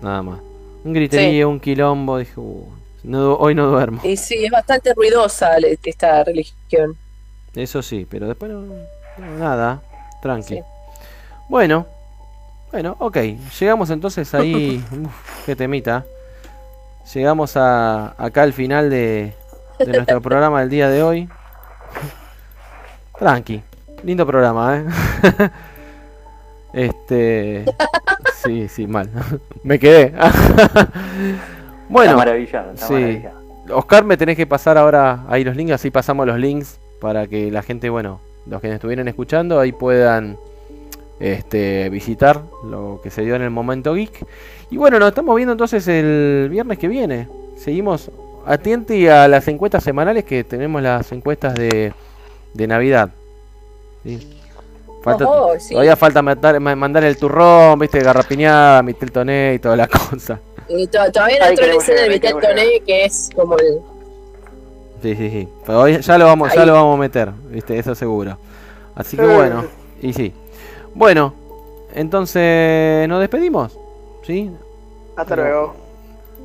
Nada 0.01 0.21
más. 0.21 0.39
Un 0.83 0.93
griterío, 0.93 1.49
un 1.49 1.59
quilombo. 1.59 2.17
Dije: 2.19 2.33
"Uh, 2.39 2.67
no, 3.03 3.33
hoy 3.35 3.55
no 3.55 3.67
duermo. 3.67 4.01
Y 4.03 4.17
sí, 4.17 4.45
es 4.45 4.51
bastante 4.51 4.93
ruidosa 4.93 5.57
esta 5.83 6.23
religión. 6.23 6.95
Eso 7.55 7.81
sí, 7.81 8.05
pero 8.09 8.27
después 8.27 8.51
no, 8.51 8.61
no, 8.61 9.37
nada, 9.39 9.81
tranqui. 10.21 10.55
Sí. 10.55 10.61
Bueno, 11.49 11.87
bueno, 12.71 12.95
ok. 12.99 13.17
Llegamos 13.59 13.89
entonces 13.89 14.33
ahí. 14.35 14.83
Uf, 15.05 15.45
qué 15.45 15.55
temita. 15.55 16.05
Llegamos 17.13 17.57
a, 17.57 18.13
acá 18.23 18.43
al 18.43 18.53
final 18.53 18.89
de, 18.91 19.33
de 19.79 19.93
nuestro 19.93 20.21
programa 20.21 20.61
del 20.61 20.69
día 20.69 20.89
de 20.89 21.03
hoy. 21.03 21.29
Tranqui, 23.17 23.61
lindo 24.03 24.25
programa, 24.25 24.77
¿eh? 24.77 24.85
Este. 26.71 27.65
Sí, 28.43 28.67
sí, 28.67 28.85
mal. 28.85 29.09
Me 29.63 29.79
quedé. 29.79 30.13
bueno, 31.89 32.11
Está 32.11 32.17
maravillado, 32.17 32.71
está 32.73 32.87
sí. 32.87 32.93
maravillado. 32.93 33.39
Oscar, 33.71 34.03
me 34.03 34.17
tenés 34.17 34.35
que 34.35 34.47
pasar 34.47 34.79
ahora 34.79 35.25
ahí 35.29 35.43
los 35.43 35.55
links, 35.55 35.73
así 35.73 35.91
pasamos 35.91 36.25
los 36.25 36.39
links 36.39 36.79
para 36.99 37.27
que 37.27 37.51
la 37.51 37.61
gente, 37.61 37.89
bueno, 37.89 38.19
los 38.47 38.61
que 38.61 38.67
nos 38.67 38.75
estuvieran 38.75 39.07
escuchando, 39.07 39.59
ahí 39.59 39.71
puedan 39.71 40.37
este, 41.19 41.89
visitar 41.89 42.41
lo 42.63 42.99
que 43.03 43.11
se 43.11 43.21
dio 43.21 43.35
en 43.35 43.43
el 43.43 43.51
momento 43.51 43.93
geek. 43.93 44.25
Y 44.71 44.77
bueno, 44.77 44.97
nos 44.97 45.09
estamos 45.09 45.35
viendo 45.35 45.51
entonces 45.51 45.87
el 45.87 46.47
viernes 46.49 46.79
que 46.79 46.87
viene. 46.87 47.27
Seguimos 47.57 48.11
atiente 48.45 49.11
a 49.11 49.27
las 49.27 49.47
encuestas 49.47 49.83
semanales 49.83 50.23
que 50.25 50.43
tenemos 50.43 50.81
las 50.81 51.11
encuestas 51.11 51.53
de, 51.55 51.93
de 52.53 52.67
Navidad. 52.67 53.09
¿sí? 54.03 54.35
Falta, 55.01 55.27
Ojo, 55.29 55.59
sí. 55.59 55.69
Todavía 55.73 55.95
falta 55.95 56.21
mandar, 56.21 56.59
ma- 56.59 56.75
mandar 56.75 57.03
el 57.05 57.17
turrón, 57.17 57.79
viste, 57.79 57.99
garrapiñada, 57.99 58.83
Mitel 58.83 59.11
Toné 59.11 59.53
y 59.55 59.59
toda 59.59 59.75
la 59.75 59.87
cosa. 60.09 60.39
Y 60.67 60.87
to- 60.87 61.11
todavía 61.11 61.39
no 61.39 61.45
entró 61.47 61.65
en 61.65 61.71
escena 61.77 62.01
de 62.03 62.19
queremos 62.19 62.43
Toné, 62.43 62.81
que 62.85 63.05
es 63.05 63.29
como 63.35 63.57
el. 63.57 63.79
Sí, 65.01 65.15
sí, 65.15 65.29
sí. 65.29 65.47
Pero 65.65 65.79
hoy 65.81 65.99
ya 66.01 66.17
lo 66.17 66.25
vamos, 66.25 66.53
ya 66.53 66.65
lo 66.65 66.73
vamos 66.73 66.95
a 66.97 66.99
meter, 66.99 67.31
viste, 67.49 67.79
eso 67.79 67.95
seguro. 67.95 68.37
Así 68.95 69.15
que 69.15 69.23
Eh. 69.23 69.35
bueno, 69.35 69.65
y 70.01 70.11
sí. 70.11 70.33
Bueno, 70.93 71.33
entonces 71.93 73.07
nos 73.07 73.19
despedimos. 73.21 73.77
¿Sí? 74.23 74.51
Hasta 75.15 75.35
luego. 75.37 75.75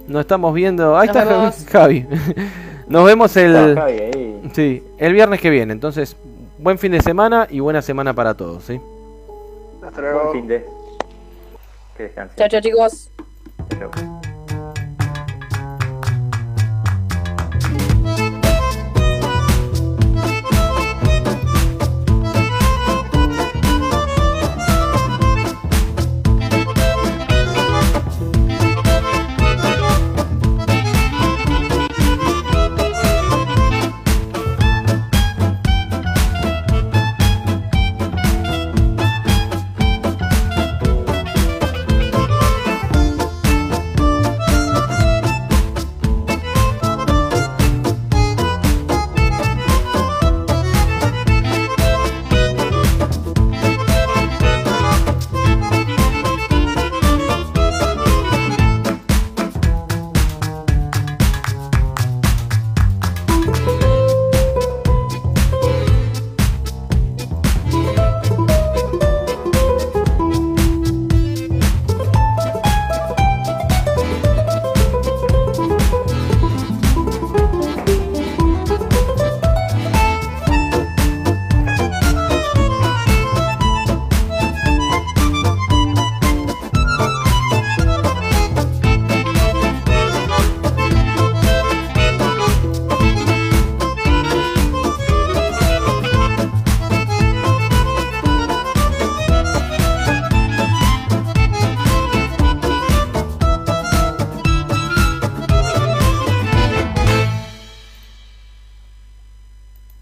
Nos 0.07 0.21
estamos 0.21 0.53
viendo. 0.55 0.97
Ahí 0.97 1.07
está 1.09 1.25
vemos. 1.25 1.67
Javi. 1.71 2.07
Nos 2.89 3.05
vemos 3.07 3.37
el 3.37 3.55
Está 3.55 3.81
Javi 3.83 3.93
ahí. 4.01 4.51
Sí, 4.53 4.83
el 4.99 5.13
viernes 5.13 5.41
que 5.41 5.51
viene. 5.51 5.73
Entonces, 5.73 6.17
buen 6.59 6.79
fin 6.79 6.93
de 6.93 7.01
semana 7.01 7.47
y 7.51 7.61
buena 7.61 7.81
semana 7.83 8.13
para 8.15 8.35
todos, 8.35 8.65
¿sí? 8.65 8.81
Hasta 9.83 10.01
Buen 10.01 10.13
luego. 10.15 10.33
fin 10.33 10.47
de. 10.47 10.67
Que 11.97 12.03
descansen. 12.05 12.37
Chao, 12.37 12.49
chao, 12.49 12.61
chicos. 12.61 13.11
Chau. 13.79 14.14